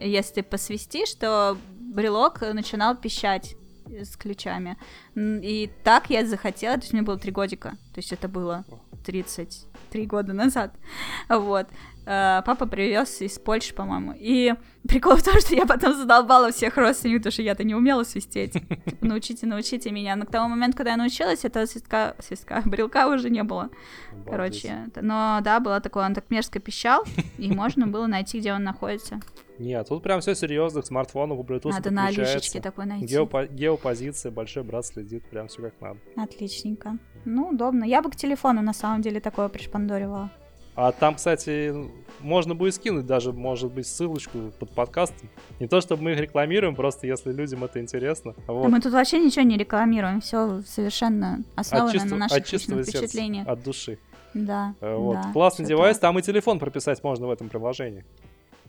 Если 0.00 0.40
посвистишь, 0.40 1.14
то 1.14 1.56
брелок 1.78 2.40
начинал 2.40 2.96
пищать 2.96 3.56
с 4.02 4.16
ключами. 4.16 4.76
И 5.16 5.70
так 5.84 6.10
я 6.10 6.26
захотела, 6.26 6.76
то 6.76 6.82
есть 6.82 6.92
мне 6.92 7.02
было 7.02 7.18
три 7.18 7.32
годика, 7.32 7.70
то 7.92 7.98
есть 7.98 8.12
это 8.12 8.28
было 8.28 8.64
33 9.04 10.06
года 10.06 10.32
назад. 10.32 10.74
Вот. 11.28 11.66
Э, 12.06 12.42
папа 12.44 12.66
привез 12.66 13.20
из 13.20 13.38
Польши, 13.38 13.74
по-моему. 13.74 14.14
И 14.16 14.54
прикол 14.88 15.16
в 15.16 15.22
том, 15.22 15.38
что 15.40 15.54
я 15.54 15.66
потом 15.66 15.94
задолбала 15.94 16.50
всех 16.50 16.76
родственников, 16.76 17.22
потому 17.22 17.32
что 17.32 17.42
я-то 17.42 17.64
не 17.64 17.74
умела 17.74 18.04
свистеть. 18.04 18.52
Типа, 18.52 19.06
научите, 19.06 19.46
научите 19.46 19.90
меня. 19.90 20.16
Но 20.16 20.26
к 20.26 20.30
тому 20.30 20.48
моменту, 20.48 20.76
когда 20.78 20.92
я 20.92 20.96
научилась, 20.96 21.44
этого 21.44 21.66
свистка, 21.66 22.16
свистка, 22.18 22.62
брелка 22.66 23.08
уже 23.08 23.30
не 23.30 23.42
было. 23.42 23.70
Короче, 24.26 24.88
но 25.00 25.40
да, 25.42 25.60
было 25.60 25.80
такое, 25.80 26.06
он 26.06 26.14
так 26.14 26.30
мерзко 26.30 26.58
пищал, 26.58 27.04
и 27.38 27.52
можно 27.52 27.86
было 27.86 28.06
найти, 28.06 28.40
где 28.40 28.52
он 28.52 28.64
находится. 28.64 29.20
Нет, 29.58 29.88
тут 29.88 30.02
прям 30.02 30.22
все 30.22 30.34
серьезно, 30.34 30.80
к 30.80 30.86
смартфону 30.86 31.36
по 31.36 31.52
Bluetooth 31.52 31.70
Надо 31.70 31.90
на 31.90 32.10
лишечке 32.10 32.62
такой 32.62 32.86
найти. 32.86 33.14
Геопо- 33.14 33.52
геопозиция, 33.52 34.32
большой 34.32 34.62
брат 34.62 34.86
следит, 34.86 35.22
прям 35.28 35.48
все 35.48 35.60
как 35.60 35.74
надо. 35.80 35.98
Отличненько. 36.16 36.96
Ну, 37.26 37.48
удобно. 37.48 37.84
Я 37.84 38.00
бы 38.00 38.10
к 38.10 38.16
телефону 38.16 38.62
на 38.62 38.72
самом 38.72 39.02
деле 39.02 39.20
такое 39.20 39.48
пришпандоривала. 39.48 40.30
А 40.82 40.92
там, 40.92 41.16
кстати, 41.16 41.74
можно 42.20 42.54
будет 42.54 42.74
скинуть 42.74 43.04
даже, 43.04 43.34
может 43.34 43.70
быть, 43.70 43.86
ссылочку 43.86 44.50
под 44.58 44.70
подкастом. 44.70 45.28
Не 45.58 45.68
то, 45.68 45.82
чтобы 45.82 46.04
мы 46.04 46.12
их 46.12 46.20
рекламируем, 46.20 46.74
просто 46.74 47.06
если 47.06 47.32
людям 47.32 47.62
это 47.64 47.80
интересно. 47.80 48.34
Вот. 48.46 48.62
Да 48.62 48.68
мы 48.70 48.80
тут 48.80 48.94
вообще 48.94 49.18
ничего 49.18 49.44
не 49.44 49.58
рекламируем, 49.58 50.22
все 50.22 50.62
совершенно 50.62 51.44
основано 51.54 51.92
чисто, 51.92 52.08
на 52.08 52.16
наших 52.16 52.50
личных 52.50 52.86
впечатлениях. 52.86 53.46
От 53.46 53.62
души. 53.62 53.98
Да. 54.32 54.74
Э, 54.80 54.96
вот. 54.96 55.16
Да, 55.16 55.30
Классный 55.34 55.66
девайс, 55.66 55.98
там 55.98 56.18
и 56.18 56.22
телефон 56.22 56.58
прописать 56.58 57.04
можно 57.04 57.26
в 57.26 57.30
этом 57.30 57.50
приложении. 57.50 58.06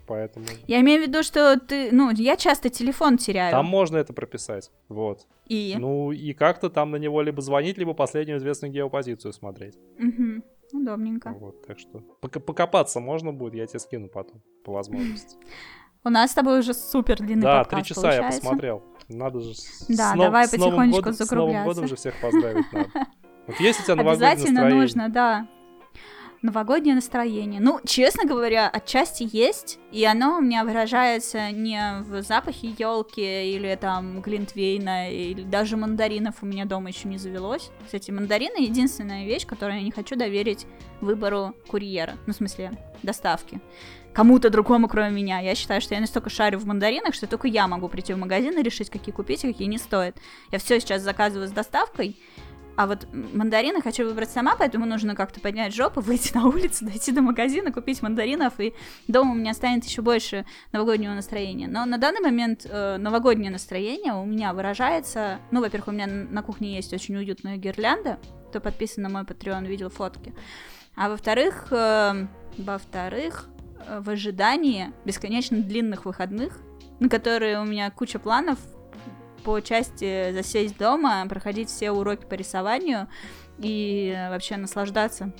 Поэтому... 0.06 0.46
Я 0.68 0.82
имею 0.82 1.06
в 1.06 1.08
виду, 1.08 1.24
что 1.24 1.58
ты, 1.58 1.94
ну, 1.94 2.12
я 2.12 2.36
часто 2.36 2.70
телефон 2.70 3.18
теряю. 3.18 3.52
Там 3.52 3.68
можно 3.68 3.96
это 3.96 4.12
прописать, 4.12 4.70
вот. 4.90 5.26
И? 5.48 5.78
Ну, 5.80 6.12
и 6.12 6.34
как-то 6.34 6.70
там 6.70 6.92
на 6.92 6.98
него 6.98 7.22
либо 7.22 7.42
звонить, 7.42 7.78
либо 7.78 7.94
последнюю 7.94 8.40
известную 8.40 8.74
геопозицию 8.74 9.32
смотреть. 9.32 9.76
Угу. 9.98 10.44
Удобненько. 10.74 11.32
Вот, 11.32 11.66
так 11.66 11.80
что 11.80 12.00
покопаться 12.22 13.00
можно 13.00 13.32
будет, 13.32 13.56
я 13.56 13.68
тебе 13.68 13.80
скину 13.80 14.08
потом, 14.08 14.42
по 14.64 14.74
возможности. 14.74 15.38
У 16.04 16.10
нас 16.10 16.32
с 16.32 16.34
тобой 16.34 16.60
уже 16.60 16.74
супер 16.74 17.18
длинный 17.18 17.44
да, 17.44 17.60
подкаст 17.60 17.72
Да, 17.72 17.78
три 17.78 17.88
часа 17.88 18.02
получается. 18.02 18.36
я 18.36 18.42
посмотрел. 18.42 18.84
Надо 19.08 19.40
же 19.42 19.54
Да, 19.90 20.14
с 20.14 20.18
давай 20.18 20.48
с 20.48 20.52
потихонечку 20.52 21.02
годом, 21.02 21.14
закругляться. 21.14 21.26
С 21.26 21.32
Новым 21.32 21.64
годом 21.64 21.88
же 21.88 21.96
всех 21.96 22.22
поздравить 22.22 22.72
надо. 22.72 22.90
Вот 23.48 23.60
есть 23.60 23.80
у 23.80 23.84
тебя 23.84 23.96
новогоднее 23.96 24.32
Обязательно 24.32 24.70
нужно, 24.70 25.10
да 25.10 25.48
новогоднее 26.42 26.96
настроение. 26.96 27.60
Ну, 27.62 27.80
честно 27.86 28.26
говоря, 28.26 28.70
отчасти 28.70 29.28
есть, 29.32 29.80
и 29.92 30.04
оно 30.06 30.38
у 30.38 30.42
меня 30.42 30.64
выражается 30.64 31.52
не 31.52 32.02
в 32.02 32.22
запахе 32.24 32.74
елки 32.78 33.54
или 33.54 33.76
там 33.80 34.22
глинтвейна, 34.22 35.12
или 35.12 35.44
даже 35.44 35.78
мандаринов 35.78 36.36
у 36.42 36.46
меня 36.46 36.66
дома 36.66 36.90
еще 36.90 37.08
не 37.08 37.18
завелось. 37.18 37.72
Кстати, 37.86 38.12
мандарины 38.12 38.64
единственная 38.64 39.26
вещь, 39.26 39.46
которую 39.46 39.78
я 39.78 39.84
не 39.84 39.92
хочу 39.92 40.16
доверить 40.16 40.66
выбору 41.00 41.56
курьера, 41.68 42.16
ну, 42.26 42.34
в 42.34 42.36
смысле, 42.36 42.72
доставки 43.04 43.62
кому-то 44.14 44.50
другому, 44.50 44.88
кроме 44.88 45.12
меня. 45.12 45.40
Я 45.40 45.56
считаю, 45.56 45.82
что 45.82 45.96
я 45.96 46.02
настолько 46.02 46.30
шарю 46.30 46.60
в 46.60 46.66
мандаринах, 46.66 47.14
что 47.14 47.28
только 47.28 47.48
я 47.48 47.68
могу 47.68 47.88
прийти 47.88 48.14
в 48.14 48.18
магазин 48.18 48.58
и 48.58 48.64
решить, 48.64 48.90
какие 48.90 49.14
купить, 49.14 49.44
а 49.46 49.48
какие 49.48 49.68
не 49.68 49.78
стоит. 49.78 50.18
Я 50.52 50.60
все 50.60 50.80
сейчас 50.80 51.02
заказываю 51.02 51.48
с 51.48 51.52
доставкой, 51.52 52.18
а 52.76 52.88
вот 52.88 53.08
мандарины 53.14 53.82
хочу 53.82 54.06
выбрать 54.06 54.30
сама, 54.30 54.56
поэтому 54.56 54.86
нужно 54.86 55.16
как-то 55.16 55.40
поднять 55.40 55.74
жопу, 55.76 56.02
выйти 56.02 56.34
на 56.34 56.48
улицу, 56.48 56.86
дойти 56.86 57.12
до 57.12 57.22
магазина, 57.22 57.72
купить 57.72 58.02
мандаринов, 58.02 58.60
и 58.60 58.74
дома 59.08 59.32
у 59.32 59.36
меня 59.36 59.54
станет 59.54 59.86
еще 59.86 60.02
больше 60.02 60.46
новогоднего 60.72 61.14
настроения. 61.14 61.68
Но 61.68 61.86
на 61.86 61.98
данный 61.98 62.22
момент 62.22 62.66
э, 62.66 62.98
новогоднее 62.98 63.52
настроение 63.52 64.14
у 64.14 64.26
меня 64.26 64.54
выражается... 64.54 65.40
Ну, 65.52 65.62
во-первых, 65.62 65.90
у 65.90 65.92
меня 65.92 66.08
на 66.08 66.44
кухне 66.44 66.76
есть 66.76 66.94
очень 66.94 67.16
уютная 67.16 67.58
гирлянда, 67.58 68.20
кто 68.50 68.60
подписан 68.60 69.04
на 69.04 69.10
мой 69.10 69.24
Patreon, 69.24 69.66
видел 69.66 69.90
фотки. 69.90 70.34
А 70.96 71.10
во-вторых, 71.10 71.68
э, 71.72 72.28
во-вторых, 72.58 73.48
э, 73.86 74.00
в 74.00 74.10
ожидании 74.10 74.92
бесконечно 75.06 75.58
длинных 75.58 76.06
выходных, 76.06 76.60
на 77.00 77.10
которые 77.10 77.60
у 77.60 77.66
меня 77.66 77.90
куча 77.92 78.20
планов, 78.20 78.60
по 79.44 79.60
части 79.60 80.32
засесть 80.32 80.78
дома, 80.78 81.26
проходить 81.28 81.70
все 81.70 81.92
уроки 81.92 82.26
по 82.26 82.36
рисованию 82.36 83.08
и 83.58 84.16
вообще 84.30 84.58
наслаждаться 84.58 85.34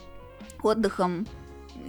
отдыхом, 0.62 1.26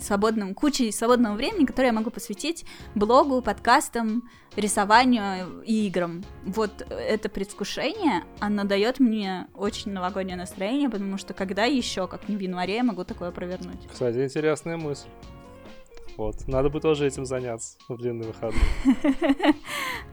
свободным, 0.01 0.55
кучей 0.55 0.91
свободного 0.93 1.35
времени, 1.35 1.67
которое 1.67 1.89
я 1.89 1.93
могу 1.93 2.11
посвятить 2.11 2.65
блогу, 2.95 3.43
подкастам, 3.43 4.29
рисованию 4.57 5.63
и 5.65 5.87
играм. 5.87 6.25
Вот 6.45 6.87
это 6.89 7.29
предвкушение, 7.29 8.25
оно 8.41 8.65
дает 8.65 9.01
мне 9.01 9.49
очень 9.55 9.93
новогоднее 9.93 10.37
настроение, 10.37 10.89
потому 10.89 11.19
что 11.19 11.35
когда 11.35 11.65
еще, 11.65 12.07
как 12.07 12.29
не 12.29 12.37
в 12.37 12.41
январе, 12.41 12.77
я 12.77 12.85
могу 12.85 13.05
такое 13.05 13.31
провернуть. 13.31 13.89
Кстати, 13.93 14.25
интересная 14.25 14.77
мысль. 14.77 15.09
Вот. 16.17 16.47
Надо 16.47 16.69
бы 16.69 16.81
тоже 16.81 17.07
этим 17.07 17.25
заняться 17.25 17.79
в 17.89 17.97
длинные 17.97 18.29
выходные. 18.29 18.63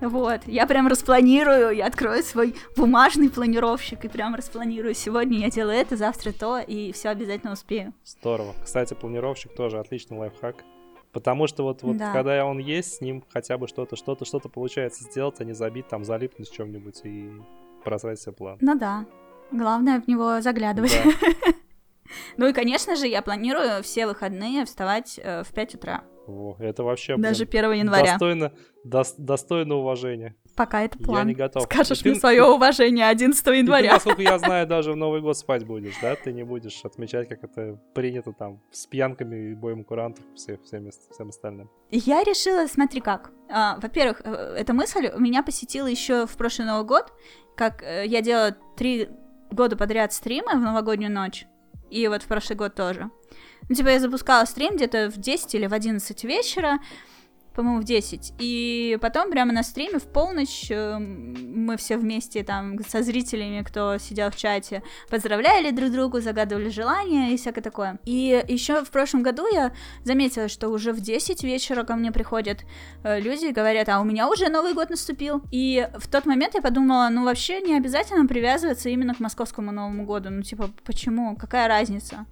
Вот. 0.01 0.41
Я 0.45 0.65
прям 0.65 0.87
распланирую, 0.87 1.71
я 1.71 1.85
открою 1.85 2.23
свой 2.23 2.55
бумажный 2.77 3.29
планировщик 3.29 4.05
и 4.05 4.07
прям 4.07 4.33
распланирую. 4.33 4.93
Сегодня 4.93 5.39
я 5.39 5.49
делаю 5.49 5.77
это, 5.77 5.97
завтра 5.97 6.31
то, 6.31 6.59
и 6.59 6.93
все 6.93 7.09
обязательно 7.09 7.51
успею. 7.51 7.93
Здорово. 8.05 8.53
Кстати, 8.63 8.93
планировщик 8.93 9.53
тоже 9.53 9.77
отличный 9.77 10.17
лайфхак. 10.17 10.63
Потому 11.11 11.47
что 11.47 11.63
вот, 11.63 11.81
вот 11.83 11.97
да. 11.97 12.13
когда 12.13 12.45
он 12.45 12.59
есть, 12.59 12.95
с 12.95 13.01
ним 13.01 13.23
хотя 13.29 13.57
бы 13.57 13.67
что-то, 13.67 13.95
что-то, 13.95 14.25
что-то 14.25 14.47
получается 14.47 15.03
сделать, 15.03 15.41
а 15.41 15.43
не 15.43 15.53
забить, 15.53 15.87
там, 15.87 16.05
залипнуть 16.05 16.49
в 16.49 16.53
чем-нибудь 16.53 17.01
и 17.03 17.31
просрать 17.83 18.21
себе 18.21 18.33
план. 18.33 18.57
Ну 18.61 18.77
да. 18.77 19.05
Главное 19.51 20.01
в 20.01 20.07
него 20.07 20.39
заглядывать. 20.41 20.97
Да. 21.03 21.53
Ну 22.37 22.47
и, 22.47 22.53
конечно 22.53 22.95
же, 22.95 23.07
я 23.07 23.21
планирую 23.21 23.83
все 23.83 24.07
выходные 24.07 24.65
вставать 24.65 25.19
э, 25.21 25.43
в 25.43 25.53
5 25.53 25.75
утра. 25.75 26.03
О, 26.29 26.55
это 26.59 26.83
вообще 26.83 27.17
Даже 27.17 27.43
1 27.43 27.71
января. 27.73 28.11
Достойно, 28.11 28.53
до, 28.83 29.03
достойно 29.17 29.75
уважения. 29.75 30.35
Пока 30.55 30.83
это 30.83 30.99
план. 30.99 31.19
Я 31.19 31.23
не 31.23 31.33
готов. 31.33 31.63
Скажешь 31.63 32.05
мне 32.05 32.15
свое 32.15 32.43
уважение 32.53 33.07
11 33.07 33.45
января. 33.47 33.89
Ты, 33.89 33.93
насколько 33.95 34.21
я 34.21 34.37
знаю, 34.37 34.67
даже 34.67 34.91
в 34.91 34.95
Новый 34.95 35.21
год 35.21 35.37
спать 35.37 35.65
будешь, 35.65 35.95
да? 36.01 36.15
Ты 36.15 36.31
не 36.31 36.43
будешь 36.43 36.85
отмечать, 36.85 37.27
как 37.27 37.43
это 37.43 37.79
принято 37.95 38.31
там, 38.31 38.61
с 38.71 38.85
пьянками 38.85 39.51
и 39.51 39.55
боем 39.55 39.83
курантов, 39.83 40.23
все, 40.35 40.59
всем, 40.63 40.89
всем 41.11 41.29
остальным. 41.29 41.69
Я 41.89 42.23
решила, 42.23 42.67
смотри 42.67 43.01
как. 43.01 43.31
А, 43.49 43.79
во-первых, 43.81 44.21
э, 44.23 44.55
эта 44.59 44.73
мысль 44.73 45.11
меня 45.17 45.41
посетила 45.41 45.87
еще 45.87 46.27
в 46.27 46.37
прошлый 46.37 46.67
Новый 46.67 46.85
год, 46.85 47.11
как 47.55 47.81
э, 47.81 48.05
я 48.05 48.21
делала 48.21 48.55
три 48.77 49.09
года 49.51 49.75
подряд 49.75 50.13
стримы 50.13 50.51
в 50.51 50.59
новогоднюю 50.59 51.11
ночь. 51.11 51.47
И 51.89 52.07
вот 52.07 52.23
в 52.23 52.27
прошлый 52.27 52.57
год 52.57 52.75
тоже. 52.75 53.09
Ну, 53.67 53.75
типа, 53.75 53.89
я 53.89 53.99
запускала 53.99 54.45
стрим 54.45 54.75
где-то 54.75 55.09
в 55.09 55.17
10 55.17 55.55
или 55.55 55.67
в 55.67 55.73
11 55.73 56.23
вечера, 56.23 56.79
по-моему, 57.59 57.81
в 57.81 57.83
10. 57.83 58.35
И 58.39 58.97
потом 59.01 59.29
прямо 59.31 59.51
на 59.51 59.63
стриме 59.63 59.99
в 59.99 60.07
полночь 60.07 60.71
э, 60.71 60.97
мы 60.97 61.75
все 61.75 61.97
вместе 61.97 62.41
там 62.41 62.81
со 62.87 63.03
зрителями, 63.03 63.63
кто 63.63 63.97
сидел 63.97 64.31
в 64.31 64.37
чате, 64.37 64.81
поздравляли 65.09 65.71
друг 65.71 65.91
другу, 65.91 66.21
загадывали 66.21 66.69
желания 66.69 67.33
и 67.33 67.37
всякое 67.37 67.61
такое. 67.61 67.99
И 68.05 68.45
еще 68.47 68.85
в 68.85 68.89
прошлом 68.91 69.23
году 69.23 69.45
я 69.51 69.73
заметила, 70.05 70.47
что 70.47 70.69
уже 70.69 70.93
в 70.93 71.01
10 71.01 71.43
вечера 71.43 71.83
ко 71.83 71.95
мне 71.95 72.13
приходят 72.13 72.59
э, 73.03 73.19
люди 73.19 73.47
и 73.47 73.51
говорят, 73.51 73.89
а 73.89 73.99
у 73.99 74.05
меня 74.05 74.29
уже 74.29 74.47
Новый 74.47 74.73
год 74.73 74.89
наступил. 74.89 75.41
И 75.51 75.85
в 75.97 76.07
тот 76.07 76.25
момент 76.25 76.55
я 76.55 76.61
подумала, 76.61 77.09
ну 77.11 77.25
вообще 77.25 77.59
не 77.59 77.75
обязательно 77.75 78.25
привязываться 78.25 78.87
именно 78.87 79.13
к 79.13 79.19
московскому 79.19 79.73
Новому 79.73 80.05
году. 80.05 80.29
Ну 80.29 80.43
типа, 80.43 80.69
почему? 80.85 81.35
Какая 81.35 81.67
разница? 81.67 82.25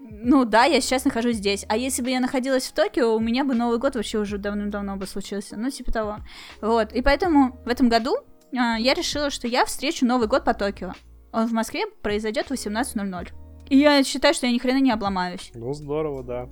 Ну 0.00 0.44
да, 0.44 0.64
я 0.64 0.80
сейчас 0.80 1.04
нахожусь 1.04 1.36
здесь. 1.36 1.64
А 1.68 1.76
если 1.76 2.02
бы 2.02 2.10
я 2.10 2.20
находилась 2.20 2.66
в 2.66 2.72
Токио, 2.72 3.14
у 3.14 3.20
меня 3.20 3.44
бы 3.44 3.54
Новый 3.54 3.78
год 3.78 3.94
вообще 3.94 4.18
уже 4.18 4.38
давным-давно 4.38 4.96
бы 4.96 5.06
случился. 5.06 5.56
Ну, 5.56 5.70
типа 5.70 5.92
того. 5.92 6.16
Вот. 6.60 6.92
И 6.92 7.02
поэтому 7.02 7.58
в 7.64 7.68
этом 7.68 7.88
году 7.88 8.16
э, 8.52 8.56
я 8.78 8.94
решила, 8.94 9.30
что 9.30 9.46
я 9.46 9.64
встречу 9.64 10.06
Новый 10.06 10.28
год 10.28 10.44
по 10.44 10.54
Токио. 10.54 10.92
Он 11.32 11.46
в 11.46 11.52
Москве 11.52 11.86
произойдет 12.02 12.46
в 12.46 12.52
18.00. 12.52 13.28
И 13.68 13.78
я 13.78 14.02
считаю, 14.02 14.34
что 14.34 14.46
я 14.46 14.52
ни 14.52 14.58
хрена 14.58 14.80
не 14.80 14.90
обломаюсь. 14.90 15.50
Ну, 15.54 15.72
здорово, 15.74 16.22
да. 16.22 16.48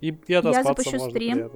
И, 0.00 0.08
и 0.08 0.16
я 0.28 0.42
запущу 0.42 0.92
можно 0.92 1.10
стрим. 1.10 1.50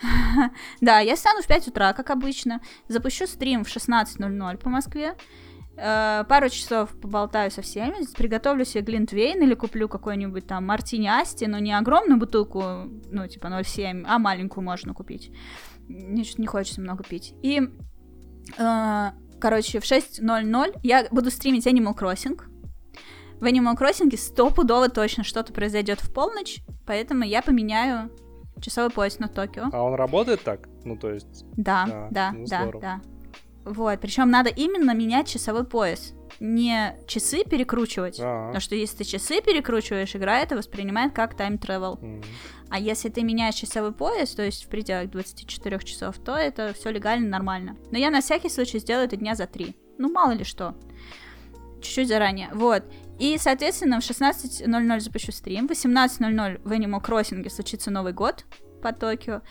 да, 0.80 1.00
я 1.00 1.16
стану 1.16 1.42
в 1.42 1.46
5 1.46 1.68
утра, 1.68 1.92
как 1.92 2.10
обычно. 2.10 2.60
Запущу 2.88 3.26
стрим 3.26 3.64
в 3.64 3.68
16.00 3.68 4.58
по 4.58 4.68
Москве. 4.68 5.16
Э, 5.80 6.24
пару 6.28 6.48
часов 6.48 6.90
поболтаю 7.00 7.50
со 7.50 7.62
всеми, 7.62 8.04
приготовлю 8.14 8.64
себе 8.64 8.82
глинтвейн 8.82 9.42
или 9.42 9.54
куплю 9.54 9.88
какой-нибудь 9.88 10.46
там 10.46 10.66
мартини 10.66 11.08
Асти, 11.08 11.46
но 11.46 11.58
не 11.58 11.72
огромную 11.72 12.18
бутылку, 12.18 12.62
ну, 13.10 13.26
типа 13.26 13.46
0,7, 13.46 14.04
а 14.06 14.18
маленькую 14.18 14.64
можно 14.64 14.94
купить. 14.94 15.32
Не, 15.88 16.24
не 16.38 16.46
хочется 16.46 16.80
много 16.80 17.02
пить. 17.02 17.34
И, 17.42 17.62
э, 18.58 19.06
короче, 19.40 19.80
в 19.80 19.84
6.00 19.84 20.78
я 20.82 21.06
буду 21.10 21.30
стримить 21.30 21.66
Animal 21.66 21.96
Crossing. 21.96 22.40
В 23.40 23.44
Animal 23.44 23.76
Crossing 23.76 24.14
стопудово 24.16 24.88
точно 24.88 25.24
что-то 25.24 25.52
произойдет 25.52 26.00
в 26.00 26.12
полночь, 26.12 26.60
поэтому 26.86 27.24
я 27.24 27.40
поменяю 27.42 28.10
часовой 28.60 28.90
пояс 28.90 29.18
на 29.18 29.28
Токио. 29.28 29.70
А 29.72 29.82
он 29.82 29.94
работает 29.94 30.42
так? 30.42 30.68
Ну, 30.84 30.96
то 30.96 31.10
есть... 31.10 31.44
Да, 31.56 31.84
А, 31.90 32.08
да, 32.10 32.32
ну, 32.32 32.44
да, 32.46 32.70
да. 32.80 33.00
Вот, 33.64 34.00
причем 34.00 34.30
надо 34.30 34.50
именно 34.50 34.94
менять 34.94 35.28
часовой 35.28 35.64
пояс. 35.64 36.12
Не 36.40 36.96
часы 37.06 37.44
перекручивать. 37.44 38.18
А, 38.20 38.46
Потому 38.46 38.60
что 38.60 38.74
если 38.74 38.98
ты 38.98 39.04
часы 39.04 39.42
перекручиваешь, 39.42 40.16
игра 40.16 40.38
это 40.40 40.56
воспринимает 40.56 41.12
как 41.12 41.36
тайм 41.36 41.54
travel. 41.56 41.98
м. 42.02 42.22
А 42.70 42.78
если 42.78 43.08
ты 43.10 43.22
меняешь 43.22 43.56
часовой 43.56 43.92
пояс, 43.92 44.30
то 44.34 44.42
есть 44.42 44.64
в 44.64 44.68
пределах 44.68 45.10
24 45.10 45.78
часов, 45.80 46.16
то 46.18 46.36
это 46.36 46.72
все 46.72 46.90
легально, 46.90 47.28
нормально. 47.28 47.76
Но 47.90 47.98
я 47.98 48.10
на 48.10 48.20
всякий 48.22 48.48
случай 48.48 48.78
сделаю 48.78 49.06
это 49.06 49.16
дня 49.16 49.34
за 49.34 49.46
три. 49.46 49.76
Ну, 49.98 50.10
мало 50.10 50.30
ли 50.32 50.44
что. 50.44 50.74
Чуть-чуть 51.82 52.08
заранее. 52.08 52.48
Вот. 52.54 52.84
И, 53.18 53.36
соответственно, 53.38 54.00
в 54.00 54.04
16.00 54.04 55.00
запущу 55.00 55.32
стрим. 55.32 55.66
В 55.68 55.72
18.00 55.72 56.60
в 56.64 56.72
Animal 56.72 57.02
Crossing 57.04 57.48
случится 57.50 57.90
Новый 57.90 58.12
год 58.14 58.44
по 58.82 58.92
Токио. 58.92 59.42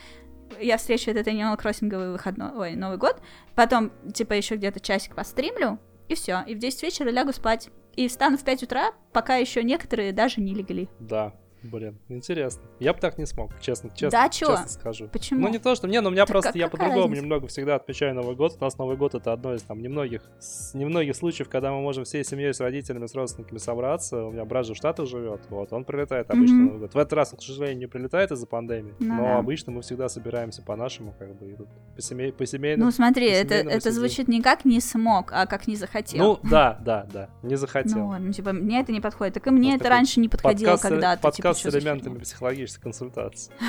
Я 0.58 0.76
встречу 0.78 1.10
этот 1.10 1.26
Animal 1.26 1.58
Crossing 1.60 2.12
выходной, 2.12 2.50
ой, 2.56 2.76
Новый 2.76 2.98
год. 2.98 3.20
Потом, 3.54 3.92
типа, 4.12 4.32
еще 4.32 4.56
где-то 4.56 4.80
часик 4.80 5.14
постримлю. 5.14 5.78
И 6.08 6.14
все. 6.14 6.42
И 6.46 6.54
в 6.54 6.58
10 6.58 6.82
вечера 6.82 7.10
лягу 7.10 7.32
спать. 7.32 7.68
И 7.96 8.08
встану 8.08 8.38
в 8.38 8.44
5 8.44 8.64
утра, 8.64 8.92
пока 9.12 9.36
еще 9.36 9.62
некоторые 9.62 10.12
даже 10.12 10.40
не 10.40 10.54
легли. 10.54 10.88
Да, 10.98 11.34
блин, 11.62 11.98
интересно. 12.08 12.62
Я 12.78 12.92
бы 12.92 13.00
так 13.00 13.18
не 13.18 13.26
смог, 13.26 13.50
честно, 13.60 13.90
честно, 13.90 14.10
Да, 14.10 14.28
чё? 14.28 14.46
честно 14.48 14.68
скажу. 14.68 15.08
Почему? 15.08 15.40
Ну, 15.40 15.48
не 15.48 15.58
то, 15.58 15.74
что 15.74 15.86
мне, 15.86 16.00
но 16.00 16.08
у 16.08 16.12
меня 16.12 16.22
Так 16.26 16.32
просто, 16.32 16.50
а 16.54 16.58
я 16.58 16.68
по-другому 16.68 17.14
немного 17.14 17.46
всегда 17.48 17.76
отмечаю 17.76 18.14
Новый 18.14 18.34
год. 18.36 18.56
У 18.60 18.64
нас 18.64 18.78
Новый 18.78 18.96
год 18.96 19.14
это 19.14 19.32
одно 19.32 19.54
из 19.54 19.62
там 19.62 19.80
немногих, 19.82 20.22
с- 20.38 20.74
немногих 20.74 21.14
случаев, 21.16 21.48
когда 21.48 21.70
мы 21.72 21.80
можем 21.80 22.04
всей 22.04 22.24
семьей 22.24 22.54
с 22.54 22.60
родителями, 22.60 23.06
с 23.06 23.14
родственниками 23.14 23.58
собраться. 23.58 24.24
У 24.24 24.30
меня 24.32 24.44
брат 24.44 24.66
же 24.66 24.74
в 24.74 24.76
Штатах 24.76 25.06
живет, 25.08 25.42
вот, 25.50 25.72
он 25.72 25.84
прилетает 25.84 26.30
обычно 26.30 26.56
на 26.56 26.64
Новый 26.64 26.80
год. 26.80 26.94
В 26.94 26.98
этот 26.98 27.12
раз 27.12 27.32
он, 27.32 27.38
к 27.38 27.42
сожалению, 27.42 27.78
не 27.78 27.86
прилетает 27.86 28.30
из-за 28.32 28.46
пандемии, 28.46 28.94
Ну 28.98 29.14
но 29.14 29.22
да. 29.22 29.38
обычно 29.38 29.72
мы 29.72 29.82
всегда 29.82 30.08
собираемся 30.08 30.62
по-нашему, 30.62 31.14
как 31.18 31.34
бы, 31.38 31.50
и 31.50 31.54
тут 31.56 31.68
по, 31.94 32.02
семей, 32.02 32.32
по 32.32 32.46
семейным. 32.46 32.86
Ну, 32.86 32.90
смотри, 32.92 33.28
это, 33.28 33.48
семейному 33.50 33.70
это 33.76 33.80
сидим. 33.90 33.94
звучит 33.94 34.28
не 34.28 34.40
как 34.42 34.64
не 34.64 34.80
смог, 34.80 35.32
а 35.32 35.46
как 35.46 35.66
не 35.66 35.76
захотел. 35.76 36.18
Ну, 36.42 36.48
да, 36.50 36.78
да, 36.84 37.06
да, 37.12 37.28
не 37.42 37.56
захотел. 37.56 37.98
Ну, 37.98 38.18
ну, 38.18 38.32
типа, 38.32 38.52
мне 38.52 38.80
это 38.80 38.92
не 38.92 39.00
подходит. 39.00 39.34
Так 39.34 39.46
и 39.46 39.50
мне 39.50 39.72
Вот 39.72 39.80
это 39.80 39.90
раньше 39.90 40.20
не 40.20 40.28
подходило 40.28 40.76
с- 40.76 40.80
когда-то. 40.80 41.22
Подкаст 41.54 41.76
с 41.76 41.78
элементами 41.78 42.18
психологической 42.18 42.82
консультации. 42.82 43.52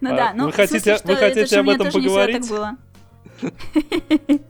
Ну 0.00 0.12
А, 0.12 0.16
да, 0.16 0.32
ну 0.34 0.46
вы 0.46 0.52
хотите- 0.52 0.98
вы 1.04 1.16
хотите 1.16 1.60
об 1.60 1.68
этом 1.68 1.90
поговорить? 1.90 2.50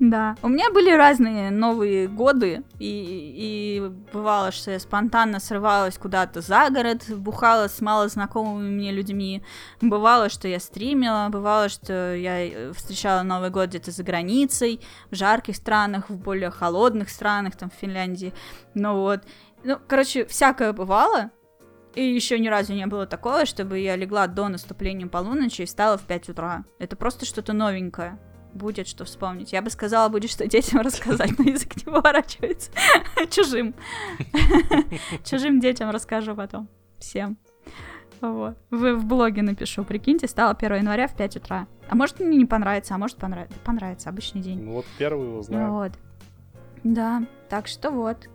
Да, 0.00 0.36
у 0.42 0.48
меня 0.48 0.70
были 0.70 0.92
разные 0.92 1.50
Новые 1.50 2.06
годы, 2.06 2.62
и, 2.78 3.80
и 3.80 3.92
бывало, 4.12 4.52
что 4.52 4.70
я 4.70 4.78
спонтанно 4.78 5.40
срывалась 5.40 5.98
куда-то 5.98 6.40
за 6.40 6.70
город, 6.70 7.02
бухала 7.10 7.66
с 7.66 7.80
малознакомыми 7.80 8.68
мне 8.68 8.92
людьми, 8.92 9.42
бывало, 9.80 10.28
что 10.28 10.46
я 10.46 10.60
стримила, 10.60 11.28
бывало, 11.32 11.68
что 11.68 12.14
я 12.14 12.46
э, 12.46 12.72
встречала 12.74 13.22
Новый 13.22 13.50
год 13.50 13.70
где-то 13.70 13.90
за 13.90 14.04
границей, 14.04 14.80
в 15.10 15.16
жарких 15.16 15.56
странах, 15.56 16.08
в 16.08 16.16
более 16.16 16.50
холодных 16.50 17.10
странах, 17.10 17.56
там, 17.56 17.68
в 17.68 17.74
Финляндии, 17.74 18.32
ну 18.74 19.00
вот. 19.00 19.22
Ну, 19.68 19.76
короче, 19.86 20.24
всякое 20.24 20.72
бывало, 20.72 21.30
и 21.94 22.02
еще 22.02 22.38
ни 22.38 22.48
разу 22.48 22.72
не 22.72 22.86
было 22.86 23.04
такого, 23.04 23.44
чтобы 23.44 23.78
я 23.78 23.96
легла 23.96 24.26
до 24.26 24.48
наступления 24.48 25.06
полуночи 25.06 25.60
и 25.60 25.66
встала 25.66 25.98
в 25.98 26.04
5 26.04 26.30
утра. 26.30 26.64
Это 26.78 26.96
просто 26.96 27.26
что-то 27.26 27.52
новенькое. 27.52 28.18
Будет 28.54 28.88
что 28.88 29.04
вспомнить. 29.04 29.52
Я 29.52 29.60
бы 29.60 29.68
сказала, 29.68 30.08
будет 30.08 30.30
что 30.30 30.46
детям 30.46 30.80
рассказать, 30.84 31.38
но 31.38 31.44
язык 31.44 31.76
не 31.76 31.92
поворачивается. 31.92 32.70
Чужим. 33.30 33.74
Чужим 35.26 35.60
детям 35.60 35.90
расскажу 35.90 36.34
потом. 36.34 36.66
Всем. 36.98 37.36
Вот. 38.22 38.56
Вы 38.70 38.96
в 38.96 39.04
блоге 39.04 39.42
напишу, 39.42 39.84
прикиньте, 39.84 40.28
стало 40.28 40.52
1 40.52 40.76
января 40.76 41.08
в 41.08 41.14
5 41.14 41.36
утра. 41.36 41.66
А 41.90 41.94
может 41.94 42.20
мне 42.20 42.38
не 42.38 42.46
понравится, 42.46 42.94
а 42.94 42.98
может 42.98 43.18
понравится. 43.18 43.58
Понравится, 43.66 44.08
обычный 44.08 44.40
день. 44.40 44.62
Ну 44.62 44.72
вот 44.76 44.86
первый 44.96 45.26
его 45.28 45.42
знаю. 45.42 45.72
Вот. 45.72 45.92
Да, 46.84 47.22
так 47.50 47.66
что 47.66 47.90
вот. 47.90 48.30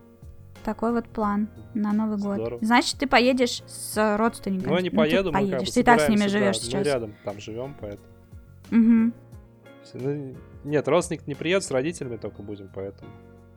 Такой 0.63 0.93
вот 0.93 1.07
план 1.07 1.49
на 1.73 1.91
Новый 1.91 2.17
год. 2.17 2.35
Здорово. 2.35 2.65
Значит, 2.65 2.97
ты 2.97 3.07
поедешь 3.07 3.63
с 3.67 4.17
родственниками. 4.17 4.69
Ну, 4.69 4.75
я 4.75 4.81
не 4.81 4.89
ты 4.89 4.95
поеду, 4.95 5.31
мы 5.31 5.39
как 5.39 5.49
поедешь. 5.49 5.67
бы 5.67 5.73
ты 5.73 5.83
так 5.83 5.99
с 5.99 6.09
ними 6.09 6.27
живешь 6.27 6.57
да, 6.57 6.63
сейчас. 6.63 6.73
Мы 6.73 6.83
рядом 6.83 7.13
там 7.23 7.39
живем, 7.39 7.75
поэтому. 7.79 8.07
Мгм. 8.71 9.13
Ну, 9.93 10.35
нет, 10.63 10.87
родственник 10.87 11.27
не 11.27 11.35
приедет, 11.35 11.63
с 11.65 11.71
родителями 11.71 12.17
только 12.17 12.41
будем, 12.41 12.69
поэтому. 12.73 13.11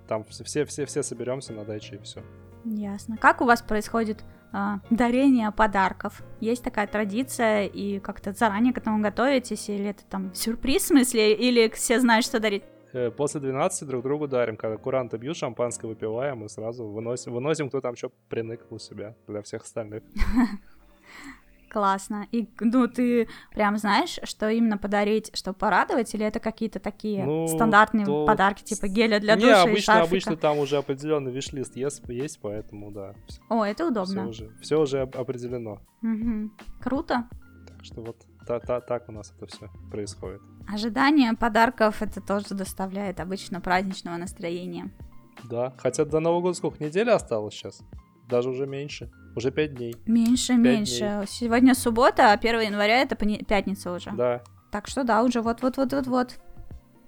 Там 0.09 0.25
все, 0.25 0.65
все, 0.65 0.85
все 0.87 1.03
соберемся 1.03 1.53
на 1.53 1.65
даче 1.65 1.97
и 1.97 1.99
все. 1.99 2.23
Ясно. 2.65 3.17
Как 3.17 3.41
у 3.41 3.45
вас 3.45 3.63
происходит 3.63 4.25
а, 4.53 4.81
дарение 4.91 5.53
подарков? 5.53 6.23
Есть 6.41 6.65
такая 6.65 6.87
традиция, 6.87 7.67
и 7.67 8.01
как-то 8.01 8.33
заранее 8.33 8.73
к 8.73 8.79
этому 8.79 9.01
готовитесь, 9.01 9.69
или 9.69 9.87
это 9.87 10.05
там 10.05 10.35
сюрприз 10.35 10.83
в 10.83 10.87
смысле, 10.89 11.35
или 11.35 11.69
все 11.69 12.01
знают, 12.01 12.25
что 12.25 12.41
дарить? 12.41 12.65
Э, 12.97 13.11
После 13.11 13.41
12 13.41 13.87
друг 13.87 14.03
другу 14.03 14.27
дарим, 14.27 14.57
когда 14.57 14.79
куранты 14.79 15.19
бьют, 15.19 15.37
шампанское 15.37 15.87
выпиваем 15.87 16.45
и 16.45 16.49
сразу 16.49 16.87
выносим, 16.87 17.33
выносим 17.35 17.69
кто 17.69 17.83
там 17.83 17.95
что 17.95 18.11
приныкнул 18.31 18.81
себя 18.81 19.15
для 19.29 19.43
всех 19.43 19.65
остальных. 19.65 20.03
Классно. 21.69 22.27
И, 22.33 22.49
ну, 22.61 22.89
ты 22.89 23.29
прям 23.53 23.77
знаешь, 23.77 24.19
что 24.23 24.49
именно 24.49 24.79
подарить, 24.79 25.31
чтобы 25.37 25.59
порадовать, 25.59 26.15
или 26.15 26.25
это 26.25 26.41
какие-то 26.41 26.79
такие 26.81 27.27
Ну, 27.27 27.47
стандартные 27.49 28.07
то- 28.07 28.25
подарки, 28.25 28.63
типа 28.65 28.89
геля 28.89 29.21
для 29.21 29.35
не, 29.35 29.43
душа 29.43 29.65
и 29.65 29.69
обычно, 29.71 30.01
обычно 30.01 30.37
там 30.37 30.59
уже 30.59 30.79
определенный 30.79 31.33
виш-лист 31.33 31.77
есть, 31.77 32.03
есть, 32.09 32.41
поэтому 32.41 32.91
да, 32.93 33.15
О, 33.51 33.63
это 33.63 33.83
все 33.85 33.91
удобно. 33.91 34.29
уже, 34.29 34.51
все 34.63 34.81
уже 34.81 35.03
определено. 35.03 35.81
Мгм. 36.01 36.57
Круто. 36.81 37.29
Так 37.69 37.85
что 37.85 38.01
вот 38.01 38.17
та- 38.47 38.61
та- 38.61 38.81
так 38.81 39.09
у 39.11 39.13
нас 39.13 39.35
это 39.37 39.47
все 39.47 39.69
происходит. 39.91 40.41
Ожидание 40.73 41.35
подарков 41.35 42.03
это 42.03 42.21
тоже 42.21 42.49
доставляет 42.51 43.21
обычно 43.21 43.61
праздничного 43.61 44.17
настроения. 44.17 44.91
Да, 45.45 45.73
хотя 45.79 46.05
до 46.05 46.21
Нового 46.21 46.41
года 46.41 46.57
сколько, 46.57 46.83
неделя 46.83 47.15
осталось 47.15 47.55
сейчас? 47.55 47.81
Даже 48.29 48.49
уже 48.51 48.67
меньше, 48.67 49.11
уже 49.37 49.53
5 49.53 49.75
дней. 49.75 49.97
Меньше, 50.07 50.55
Пять 50.55 50.59
меньше. 50.59 51.25
Сегодня 51.29 51.75
суббота, 51.75 52.33
а 52.33 52.35
1 52.35 52.61
января 52.61 53.03
это 53.03 53.15
пятница 53.15 53.93
уже. 53.93 54.11
Да. 54.13 54.43
Так 54.73 54.89
что 54.89 55.05
да, 55.05 55.23
уже 55.23 55.41
вот-вот-вот-вот-вот. 55.43 56.41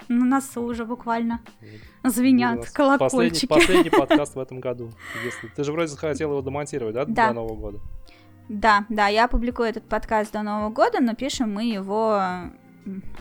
На 0.07 0.25
носу 0.25 0.62
уже 0.62 0.85
буквально 0.85 1.41
звенят 2.05 2.59
У 2.59 2.61
нас 2.61 2.70
колокольчики. 2.70 3.47
Последний, 3.47 3.91
последний 3.91 3.91
подкаст 4.07 4.37
в 4.37 4.39
этом 4.39 4.61
году. 4.61 4.91
Если... 5.25 5.49
Ты 5.49 5.65
же 5.65 5.73
вроде 5.73 5.97
хотел 5.97 6.31
его 6.31 6.41
демонтировать, 6.41 6.95
да, 6.95 7.05
Да. 7.05 7.28
до 7.28 7.35
Нового 7.35 7.57
года? 7.57 7.81
Да, 8.49 8.87
да, 8.89 9.09
я 9.09 9.28
публикую 9.28 9.69
этот 9.69 9.89
подкаст 9.89 10.33
до 10.33 10.43
Нового 10.43 10.70
года, 10.70 11.01
но 11.01 11.15
пишем 11.15 11.53
мы 11.53 11.65
его... 11.65 12.23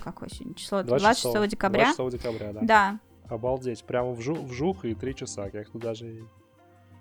Какое 0.03 0.29
сегодня 0.29 0.55
число? 0.55 0.83
26 0.83 1.47
декабря. 1.47 1.93
26 1.95 2.17
декабря, 2.17 2.53
да. 2.53 2.59
Да, 2.61 2.99
Обалдеть, 3.29 3.83
прямо 3.83 4.11
вжух, 4.11 4.39
вжух 4.39 4.85
и 4.85 4.93
три 4.95 5.13
часа, 5.13 5.49
как-то 5.49 5.77
даже 5.77 6.23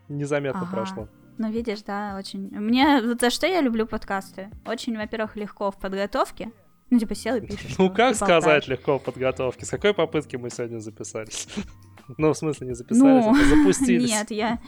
незаметно 0.08 0.62
Ага. 0.62 0.72
прошло. 0.72 1.08
ну 1.38 1.50
видишь, 1.50 1.82
да, 1.82 2.16
очень... 2.18 2.48
Мне... 2.50 3.00
Вот 3.02 3.20
за 3.20 3.30
что 3.30 3.46
я 3.46 3.60
люблю 3.60 3.86
подкасты? 3.86 4.50
Очень, 4.66 4.96
во-первых, 4.96 5.36
легко 5.36 5.70
в 5.70 5.78
подготовке. 5.78 6.50
Ну, 6.90 6.98
типа, 6.98 7.14
сел 7.14 7.36
и 7.36 7.40
пишешь. 7.40 7.78
Ну, 7.78 7.92
как 7.92 8.14
сказать 8.14 8.68
легко 8.68 8.98
в 8.98 9.02
подготовке? 9.02 9.66
С 9.66 9.70
какой 9.70 9.92
попытки 9.92 10.36
мы 10.36 10.50
сегодня 10.50 10.78
записались? 10.78 11.48
Ну, 12.18 12.32
в 12.32 12.38
смысле, 12.38 12.68
не 12.68 12.74
записались, 12.74 13.24
Ну, 13.24 13.32
а 13.32 13.44
запустились. 13.56 14.08
Нет, 14.08 14.30
я... 14.30 14.60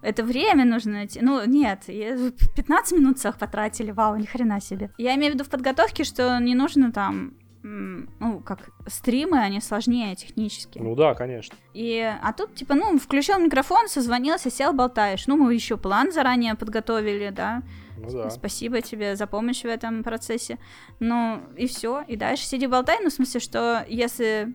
Это 0.00 0.24
время 0.24 0.64
нужно. 0.64 1.04
Ну, 1.20 1.44
нет, 1.44 1.82
я... 1.88 2.16
15 2.56 2.98
минут 2.98 3.18
целых 3.18 3.36
потратили, 3.36 3.90
вау, 3.90 4.16
ни 4.16 4.24
хрена 4.24 4.62
себе. 4.62 4.90
Я 4.96 5.14
имею 5.14 5.32
в 5.32 5.34
виду 5.34 5.44
в 5.44 5.50
подготовке, 5.50 6.04
что 6.04 6.38
не 6.38 6.54
нужно 6.54 6.92
там... 6.92 7.34
Ну, 7.68 8.40
как 8.40 8.70
стримы, 8.86 9.38
они 9.40 9.60
сложнее 9.60 10.14
технически. 10.14 10.78
Ну 10.78 10.94
да, 10.94 11.14
конечно. 11.14 11.56
И, 11.74 12.00
а 12.00 12.32
тут, 12.32 12.54
типа, 12.54 12.74
ну, 12.74 12.96
включил 12.96 13.38
микрофон, 13.38 13.88
созвонился, 13.88 14.50
сел, 14.50 14.72
болтаешь. 14.72 15.26
Ну, 15.26 15.36
мы 15.36 15.52
еще 15.52 15.76
план 15.76 16.12
заранее 16.12 16.54
подготовили, 16.54 17.30
да. 17.30 17.62
Ну 17.96 18.10
да. 18.10 18.30
Спасибо 18.30 18.82
тебе 18.82 19.16
за 19.16 19.26
помощь 19.26 19.62
в 19.62 19.66
этом 19.66 20.04
процессе. 20.04 20.58
Ну, 21.00 21.40
и 21.56 21.66
все. 21.66 22.02
И 22.06 22.14
дальше 22.14 22.44
сиди 22.44 22.68
болтай. 22.68 22.98
Ну, 23.02 23.10
в 23.10 23.12
смысле, 23.12 23.40
что 23.40 23.84
если 23.88 24.52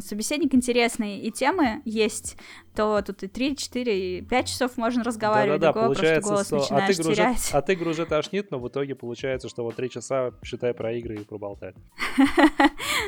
собеседник 0.00 0.54
интересный 0.54 1.18
и 1.18 1.30
темы 1.30 1.82
есть, 1.84 2.36
то 2.74 3.02
тут 3.02 3.22
и 3.22 3.28
3, 3.28 3.56
4, 3.56 4.18
и 4.18 4.22
5 4.22 4.48
часов 4.48 4.76
можно 4.76 5.02
разговаривать. 5.02 5.60
Да-да-да, 5.60 5.72
другого 5.72 5.94
просто 5.94 6.02
получается, 6.02 6.30
голос 6.30 6.46
что 6.46 6.56
начинаешь 6.56 6.98
игры, 6.98 7.10
уже, 7.10 7.16
терять. 7.16 7.50
от 7.52 7.70
игры 7.70 7.90
уже 7.90 8.06
тошнит, 8.06 8.50
но 8.50 8.58
в 8.58 8.68
итоге 8.68 8.94
получается, 8.94 9.48
что 9.48 9.64
вот 9.64 9.76
три 9.76 9.90
часа, 9.90 10.32
считай, 10.44 10.74
про 10.74 10.92
игры 10.92 11.16
и 11.16 11.24
проболтать. 11.24 11.74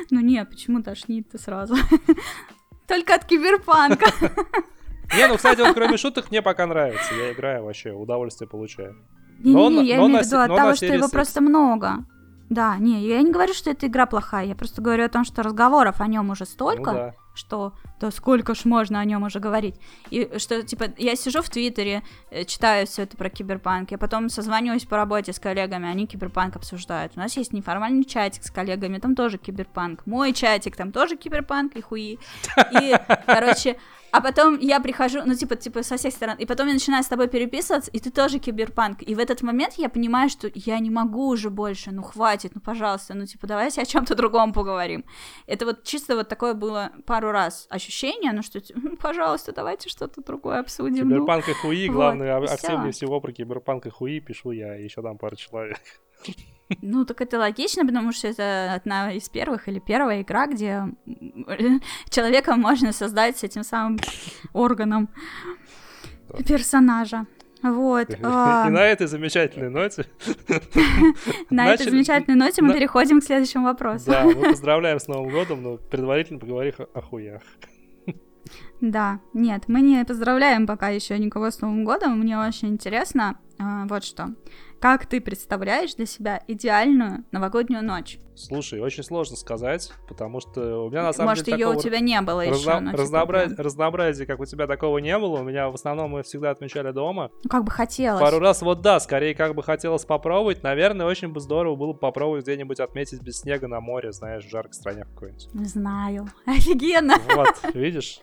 Ну 0.09 0.21
нет, 0.21 0.49
почему 0.49 0.81
тошнит 0.81 1.29
ты 1.29 1.37
сразу? 1.37 1.75
Только 2.87 3.15
от 3.15 3.25
киберпанка. 3.25 4.05
Не, 5.15 5.27
ну, 5.27 5.35
кстати, 5.37 5.61
вот 5.61 5.73
кроме 5.73 5.97
шуток 5.97 6.31
мне 6.31 6.41
пока 6.41 6.65
нравится. 6.67 7.13
Я 7.15 7.31
играю 7.31 7.63
вообще, 7.63 7.91
удовольствие 7.91 8.47
получаю. 8.49 8.95
Не-не-не, 9.39 9.85
я 9.85 9.97
имею 9.97 10.21
в 10.21 10.25
виду 10.25 10.37
от 10.37 10.55
того, 10.55 10.75
что 10.75 10.85
его 10.85 11.09
просто 11.09 11.41
много. 11.41 12.05
Да, 12.49 12.77
не, 12.77 13.05
я 13.05 13.21
не 13.21 13.31
говорю, 13.31 13.53
что 13.53 13.71
эта 13.71 13.87
игра 13.87 14.05
плохая, 14.05 14.45
я 14.45 14.55
просто 14.55 14.81
говорю 14.81 15.05
о 15.05 15.09
том, 15.09 15.25
что 15.25 15.43
разговоров 15.43 15.99
о 15.99 16.07
нем 16.07 16.29
уже 16.29 16.45
столько, 16.45 16.91
ну, 16.91 16.97
да. 16.97 17.15
что 17.33 17.73
да 17.99 18.09
сколько 18.09 18.55
ж 18.55 18.63
можно 18.63 19.01
о 19.01 19.05
нем 19.05 19.23
уже 19.23 19.39
говорить. 19.39 19.75
И 20.11 20.31
что, 20.37 20.63
типа, 20.63 20.85
я 20.97 21.15
сижу 21.17 21.41
в 21.41 21.49
Твиттере, 21.49 22.03
э, 22.29 22.45
читаю 22.45 22.87
все 22.87 23.03
это 23.03 23.17
про 23.17 23.29
киберпанк, 23.29 23.91
я 23.91 23.97
потом 23.97 24.29
созваниваюсь 24.29 24.85
по 24.85 24.95
работе 24.95 25.33
с 25.33 25.39
коллегами, 25.39 25.89
они 25.89 26.07
киберпанк 26.07 26.55
обсуждают. 26.55 27.13
У 27.17 27.19
нас 27.19 27.35
есть 27.35 27.51
неформальный 27.51 28.05
чатик 28.05 28.43
с 28.43 28.51
коллегами, 28.51 28.99
там 28.99 29.13
тоже 29.13 29.37
киберпанк. 29.37 30.05
Мой 30.05 30.31
чатик, 30.31 30.77
там 30.77 30.93
тоже 30.93 31.17
киберпанк 31.17 31.75
и 31.75 31.81
хуи. 31.81 32.17
И, 32.81 32.95
короче, 33.25 33.75
а 34.11 34.21
потом 34.21 34.59
я 34.59 34.79
прихожу, 34.79 35.21
ну, 35.25 35.35
типа, 35.35 35.55
типа, 35.55 35.83
со 35.83 35.97
всех 35.97 36.13
сторон, 36.13 36.37
и 36.37 36.45
потом 36.45 36.67
я 36.67 36.73
начинаю 36.73 37.03
с 37.03 37.07
тобой 37.07 37.27
переписываться, 37.27 37.91
и 37.91 37.99
ты 37.99 38.11
тоже 38.11 38.39
киберпанк. 38.39 39.01
И 39.01 39.15
в 39.15 39.19
этот 39.19 39.41
момент 39.41 39.73
я 39.77 39.89
понимаю, 39.89 40.29
что 40.29 40.49
я 40.53 40.79
не 40.79 40.89
могу 40.89 41.27
уже 41.27 41.49
больше, 41.49 41.91
ну, 41.91 42.03
хватит, 42.03 42.53
ну, 42.55 42.61
пожалуйста, 42.61 43.13
ну, 43.13 43.25
типа, 43.25 43.47
давайте 43.47 43.81
о 43.81 43.85
чем-то 43.85 44.15
другом 44.15 44.53
поговорим. 44.53 45.03
Это 45.45 45.65
вот 45.65 45.83
чисто 45.83 46.15
вот 46.15 46.29
такое 46.29 46.53
было 46.53 46.91
пару 47.05 47.31
раз 47.31 47.67
ощущение, 47.69 48.31
ну, 48.31 48.41
что, 48.41 48.59
типа, 48.59 48.79
пожалуйста, 49.01 49.51
давайте 49.51 49.89
что-то 49.89 50.23
другое 50.23 50.59
обсудим. 50.59 51.09
Ну». 51.09 51.15
Киберпанк 51.15 51.49
и 51.49 51.53
хуи, 51.53 51.87
главное, 51.87 52.39
вот, 52.39 52.49
активнее 52.49 52.91
всего 52.91 53.19
про 53.19 53.31
киберпанк 53.31 53.85
и 53.85 53.89
хуи 53.89 54.19
пишу 54.19 54.51
я, 54.51 54.75
еще 54.75 55.01
там 55.01 55.17
пару 55.17 55.35
человек. 55.35 55.79
Ну, 56.81 57.05
так 57.05 57.21
это 57.21 57.39
логично, 57.39 57.85
потому 57.85 58.11
что 58.11 58.27
это 58.27 58.73
одна 58.73 59.13
из 59.13 59.29
первых 59.29 59.67
или 59.67 59.79
первая 59.79 60.21
игра, 60.21 60.47
где 60.47 60.83
человека 62.09 62.55
можно 62.55 62.91
создать 62.91 63.37
с 63.37 63.43
этим 63.43 63.63
самым 63.63 63.99
органом 64.53 65.09
персонажа. 66.45 67.25
Вот. 67.63 68.09
И 68.13 68.17
а 68.21 68.69
на 68.69 68.85
этой 68.85 69.07
замечательной 69.07 69.69
ноте... 69.69 70.05
На 71.49 71.73
этой 71.73 71.89
замечательной 71.89 72.35
ноте 72.35 72.61
мы 72.61 72.73
переходим 72.73 73.21
к 73.21 73.23
следующему 73.23 73.65
вопросу. 73.65 74.11
Да, 74.11 74.23
мы 74.23 74.35
поздравляем 74.51 74.99
с 74.99 75.07
Новым 75.07 75.31
годом, 75.31 75.63
но 75.63 75.77
предварительно 75.77 76.39
поговорим 76.39 76.73
о 76.93 77.01
хуях. 77.01 77.41
Да, 78.79 79.19
нет, 79.33 79.63
мы 79.67 79.81
не 79.81 80.05
поздравляем 80.05 80.67
пока 80.67 80.89
еще 80.89 81.17
никого 81.17 81.49
с 81.49 81.61
Новым 81.61 81.83
годом. 81.83 82.19
Мне 82.19 82.37
очень 82.37 82.69
интересно, 82.69 83.39
а, 83.59 83.85
вот 83.87 84.03
что. 84.03 84.29
Как 84.79 85.07
ты 85.07 85.19
представляешь 85.21 85.95
для 85.95 86.05
себя 86.05 86.43
идеальную 86.47 87.25
новогоднюю 87.31 87.83
ночь? 87.83 88.19
Слушай, 88.35 88.79
очень 88.79 89.03
сложно 89.03 89.35
сказать, 89.35 89.91
потому 90.07 90.39
что 90.39 90.85
у 90.85 90.91
меня 90.91 91.01
на 91.01 91.13
самом 91.13 91.31
Может, 91.31 91.45
деле... 91.45 91.65
Может, 91.65 91.83
ее 91.83 91.89
у 91.89 91.89
тебя 91.89 91.99
не 91.99 92.21
было 92.21 92.45
разно... 92.45 92.55
еще. 92.55 92.79
Ну, 92.79 92.91
разнообраз... 92.91 93.49
типа, 93.49 93.63
Разнообразия, 93.63 94.25
как 94.27 94.39
у 94.39 94.45
тебя 94.45 94.67
такого 94.67 94.99
не 94.99 95.17
было. 95.17 95.39
У 95.39 95.43
меня 95.43 95.69
в 95.69 95.73
основном 95.73 96.11
мы 96.11 96.21
всегда 96.21 96.51
отмечали 96.51 96.91
дома. 96.91 97.31
Ну, 97.43 97.49
как 97.49 97.63
бы 97.63 97.71
хотелось. 97.71 98.21
Пару 98.21 98.37
раз, 98.37 98.61
вот 98.61 98.81
да, 98.81 98.99
скорее 98.99 99.33
как 99.33 99.55
бы 99.55 99.63
хотелось 99.63 100.05
попробовать. 100.05 100.61
Наверное, 100.61 101.07
очень 101.07 101.29
бы 101.29 101.39
здорово 101.39 101.75
было 101.75 101.93
бы 101.93 101.99
попробовать 101.99 102.43
где-нибудь 102.43 102.79
отметить 102.79 103.23
без 103.23 103.39
снега 103.39 103.67
на 103.67 103.81
море, 103.81 104.11
знаешь, 104.11 104.45
в 104.45 104.49
жаркой 104.49 104.73
стране 104.73 105.05
какой-нибудь. 105.05 105.49
Не 105.53 105.65
знаю. 105.65 106.29
Офигенно. 106.45 107.15
Вот, 107.35 107.73
видишь? 107.73 108.21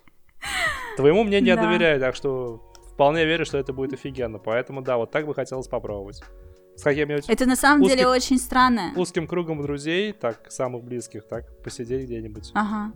Твоему 0.96 1.24
мнению 1.24 1.56
я 1.56 1.60
доверяю, 1.60 1.98
так 1.98 2.14
что 2.14 2.73
вполне 2.94 3.24
верю, 3.24 3.44
что 3.44 3.58
это 3.58 3.72
будет 3.72 3.92
офигенно. 3.92 4.38
Поэтому 4.38 4.80
да, 4.80 4.96
вот 4.96 5.10
так 5.10 5.26
бы 5.26 5.34
хотелось 5.34 5.68
попробовать. 5.68 6.22
С 6.76 6.82
какими-нибудь 6.82 7.28
Это 7.28 7.46
на 7.46 7.54
самом 7.54 7.82
узким, 7.82 7.96
деле 7.96 8.08
очень 8.08 8.38
странно. 8.38 8.92
Узким 8.96 9.28
кругом 9.28 9.62
друзей, 9.62 10.12
так, 10.12 10.50
самых 10.50 10.82
близких, 10.82 11.26
так, 11.28 11.44
посидеть 11.62 12.06
где-нибудь. 12.06 12.50
Ага. 12.54 12.92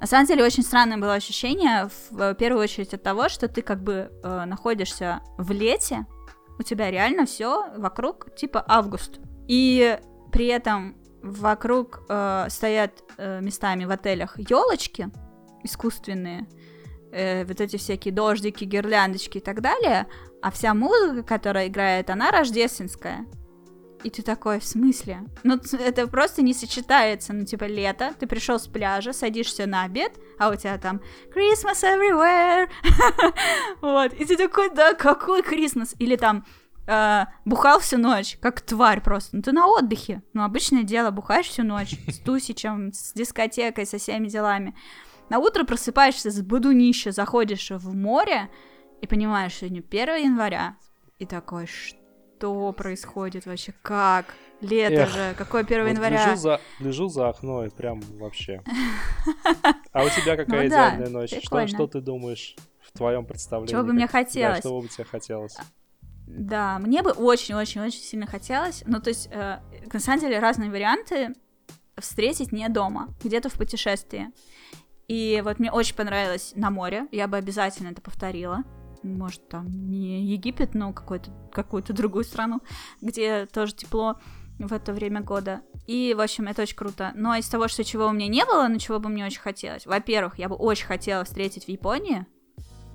На 0.00 0.06
самом 0.06 0.26
деле 0.26 0.44
очень 0.44 0.62
странное 0.62 0.98
было 0.98 1.14
ощущение, 1.14 1.88
в 2.10 2.34
первую 2.34 2.62
очередь 2.62 2.92
от 2.92 3.02
того, 3.02 3.30
что 3.30 3.48
ты 3.48 3.62
как 3.62 3.82
бы 3.82 4.10
э, 4.22 4.44
находишься 4.44 5.20
в 5.38 5.50
лете, 5.50 6.04
у 6.58 6.62
тебя 6.62 6.90
реально 6.90 7.24
все 7.24 7.70
вокруг 7.76 8.34
типа 8.34 8.62
август. 8.68 9.20
И 9.48 9.98
при 10.30 10.48
этом 10.48 10.96
вокруг 11.22 12.02
э, 12.08 12.46
стоят 12.50 12.92
э, 13.16 13.40
местами 13.40 13.86
в 13.86 13.90
отелях 13.90 14.38
елочки 14.38 15.08
искусственные, 15.64 16.46
э, 17.16 17.44
вот 17.44 17.60
эти 17.60 17.76
всякие 17.76 18.12
дождики, 18.12 18.64
гирляндочки 18.64 19.38
и 19.38 19.40
так 19.40 19.60
далее, 19.60 20.06
а 20.42 20.50
вся 20.50 20.74
музыка, 20.74 21.22
которая 21.22 21.68
играет, 21.68 22.10
она 22.10 22.30
рождественская. 22.30 23.26
И 24.04 24.10
ты 24.10 24.22
такой, 24.22 24.60
в 24.60 24.64
смысле? 24.64 25.24
Ну, 25.42 25.58
это 25.80 26.06
просто 26.06 26.42
не 26.42 26.54
сочетается. 26.54 27.32
Ну, 27.32 27.44
типа, 27.44 27.64
лето, 27.64 28.12
ты 28.18 28.26
пришел 28.26 28.58
с 28.58 28.68
пляжа, 28.68 29.12
садишься 29.12 29.66
на 29.66 29.84
обед, 29.84 30.12
а 30.38 30.50
у 30.50 30.54
тебя 30.54 30.78
там 30.78 31.00
Christmas 31.34 31.82
everywhere. 31.82 32.68
вот. 33.80 34.12
И 34.12 34.24
ты 34.24 34.36
такой, 34.36 34.70
да, 34.72 34.94
какой 34.94 35.40
Christmas? 35.40 35.96
Или 35.98 36.16
там 36.16 36.44
э, 36.86 37.24
бухал 37.44 37.80
всю 37.80 37.98
ночь, 37.98 38.38
как 38.40 38.60
тварь 38.60 39.00
просто. 39.00 39.36
Ну, 39.36 39.42
ты 39.42 39.52
на 39.52 39.66
отдыхе. 39.66 40.22
Ну, 40.34 40.44
обычное 40.44 40.82
дело, 40.82 41.10
бухаешь 41.10 41.48
всю 41.48 41.64
ночь 41.64 41.96
с 42.06 42.18
тусичем, 42.18 42.92
с 42.92 43.12
дискотекой, 43.12 43.86
со 43.86 43.98
всеми 43.98 44.28
делами. 44.28 44.76
На 45.28 45.38
утро 45.38 45.64
просыпаешься 45.64 46.30
с 46.30 46.40
будунища, 46.40 47.10
заходишь 47.10 47.70
в 47.70 47.94
море 47.94 48.48
и 49.00 49.06
понимаешь, 49.06 49.52
что 49.52 49.66
сегодня 49.66 49.82
1 49.88 50.24
января. 50.24 50.76
И 51.18 51.26
такой, 51.26 51.66
что 51.66 52.72
происходит 52.72 53.46
вообще? 53.46 53.74
Как? 53.82 54.26
Лето 54.60 55.02
Эх, 55.02 55.10
же, 55.10 55.34
какое 55.36 55.62
1 55.62 55.82
вот 55.82 55.88
января? 55.90 56.26
Лежу 56.26 56.36
за, 56.36 56.60
лежу 56.80 57.08
за 57.08 57.28
окно 57.28 57.64
и 57.64 57.70
прям 57.70 58.00
вообще. 58.18 58.62
А 59.92 60.04
у 60.04 60.08
тебя 60.10 60.36
какая 60.36 60.62
ну, 60.62 60.68
идеальная 60.68 61.06
да, 61.06 61.12
ночь? 61.12 61.34
Что, 61.42 61.66
что 61.66 61.86
ты 61.86 62.00
думаешь 62.00 62.54
в 62.80 62.92
твоем 62.96 63.24
представлении? 63.24 63.72
Чего 63.72 63.82
бы 63.82 63.94
мне 63.94 64.06
хотелось? 64.06 64.58
Да, 64.62 64.68
что 64.68 64.80
бы 64.80 64.88
тебе 64.88 65.04
хотелось? 65.04 65.56
Да, 66.26 66.78
мне 66.78 67.02
бы 67.02 67.12
очень-очень-очень 67.12 68.00
сильно 68.00 68.26
хотелось. 68.26 68.82
Ну, 68.86 69.00
то 69.00 69.08
есть, 69.08 69.28
э, 69.30 69.58
на 69.90 70.00
самом 70.00 70.20
деле, 70.20 70.38
разные 70.38 70.70
варианты 70.70 71.34
встретить 71.98 72.52
не 72.52 72.68
дома, 72.68 73.14
где-то 73.22 73.48
в 73.48 73.54
путешествии. 73.54 74.30
И 75.08 75.40
вот 75.44 75.58
мне 75.58 75.70
очень 75.70 75.94
понравилось 75.94 76.52
на 76.56 76.70
море, 76.70 77.06
я 77.12 77.28
бы 77.28 77.36
обязательно 77.36 77.88
это 77.88 78.00
повторила. 78.00 78.64
Может, 79.02 79.48
там 79.48 79.70
не 79.70 80.24
Египет, 80.24 80.74
но 80.74 80.92
какую-то 80.92 81.92
другую 81.92 82.24
страну, 82.24 82.60
где 83.00 83.46
тоже 83.46 83.74
тепло 83.74 84.16
в 84.58 84.72
это 84.72 84.92
время 84.92 85.20
года. 85.20 85.60
И, 85.86 86.14
в 86.16 86.20
общем, 86.20 86.48
это 86.48 86.62
очень 86.62 86.76
круто. 86.76 87.12
Но 87.14 87.36
из 87.36 87.48
того, 87.48 87.68
что 87.68 87.84
чего 87.84 88.06
у 88.06 88.12
меня 88.12 88.26
не 88.26 88.44
было, 88.44 88.66
но 88.66 88.78
чего 88.78 88.98
бы 88.98 89.08
мне 89.08 89.24
очень 89.24 89.40
хотелось. 89.40 89.86
Во-первых, 89.86 90.38
я 90.38 90.48
бы 90.48 90.56
очень 90.56 90.86
хотела 90.86 91.24
встретить 91.24 91.66
в 91.66 91.68
Японии. 91.68 92.26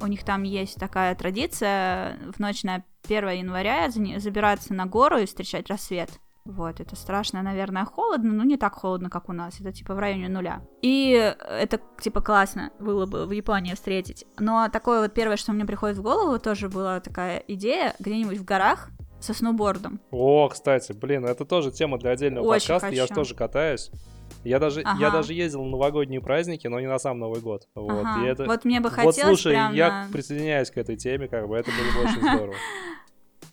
У 0.01 0.07
них 0.07 0.25
там 0.25 0.43
есть 0.43 0.75
такая 0.75 1.15
традиция 1.15 2.17
в 2.35 2.39
ночь 2.39 2.63
на 2.63 2.83
1 3.05 3.29
января 3.29 3.89
забираться 3.89 4.73
на 4.73 4.87
гору 4.87 5.19
и 5.19 5.25
встречать 5.25 5.69
рассвет. 5.69 6.09
Вот, 6.45 6.79
это 6.79 6.95
страшно, 6.95 7.43
наверное, 7.43 7.85
холодно, 7.85 8.33
но 8.33 8.43
не 8.43 8.57
так 8.57 8.73
холодно, 8.73 9.09
как 9.09 9.29
у 9.29 9.33
нас. 9.33 9.59
Это 9.59 9.71
типа 9.71 9.93
в 9.93 9.99
районе 9.99 10.27
нуля. 10.27 10.61
И 10.81 11.11
это 11.11 11.79
типа 11.99 12.21
классно 12.21 12.71
было 12.79 13.05
бы 13.05 13.25
в 13.25 13.31
Японии 13.31 13.73
встретить. 13.73 14.25
Но 14.39 14.67
такое 14.69 15.01
вот 15.01 15.13
первое, 15.13 15.37
что 15.37 15.51
мне 15.51 15.65
приходит 15.65 15.97
в 15.97 16.01
голову, 16.01 16.39
тоже 16.39 16.67
была 16.67 16.99
такая 16.99 17.43
идея 17.47 17.95
где-нибудь 17.99 18.39
в 18.39 18.43
горах 18.43 18.89
со 19.19 19.33
сноубордом. 19.33 20.01
О, 20.09 20.49
кстати, 20.49 20.93
блин, 20.93 21.25
это 21.25 21.45
тоже 21.45 21.71
тема 21.71 21.99
для 21.99 22.11
отдельного 22.11 22.45
Очень 22.45 22.69
подкаста. 22.69 22.87
Хочу. 22.87 22.97
Я 22.97 23.07
же 23.07 23.13
тоже 23.13 23.35
катаюсь. 23.35 23.91
Я 24.43 24.59
даже, 24.59 24.81
ага. 24.81 24.99
я 24.99 25.11
даже 25.11 25.33
ездил 25.33 25.63
на 25.63 25.71
новогодние 25.71 26.21
праздники, 26.21 26.65
но 26.67 26.79
не 26.79 26.87
на 26.87 26.97
сам 26.97 27.19
Новый 27.19 27.41
год. 27.41 27.67
Вот, 27.75 28.03
ага. 28.03 28.25
и 28.25 28.27
это... 28.27 28.45
вот 28.45 28.65
мне 28.65 28.79
бы 28.79 28.89
хотелось 28.89 29.17
Вот 29.17 29.25
слушай, 29.25 29.51
прям 29.53 29.73
я 29.75 30.05
на... 30.05 30.11
присоединяюсь 30.11 30.71
к 30.71 30.77
этой 30.77 30.97
теме, 30.97 31.27
как 31.27 31.47
бы 31.47 31.55
это 31.55 31.69
было 31.69 32.03
бы 32.03 32.09
очень 32.09 32.21
здорово. 32.35 32.55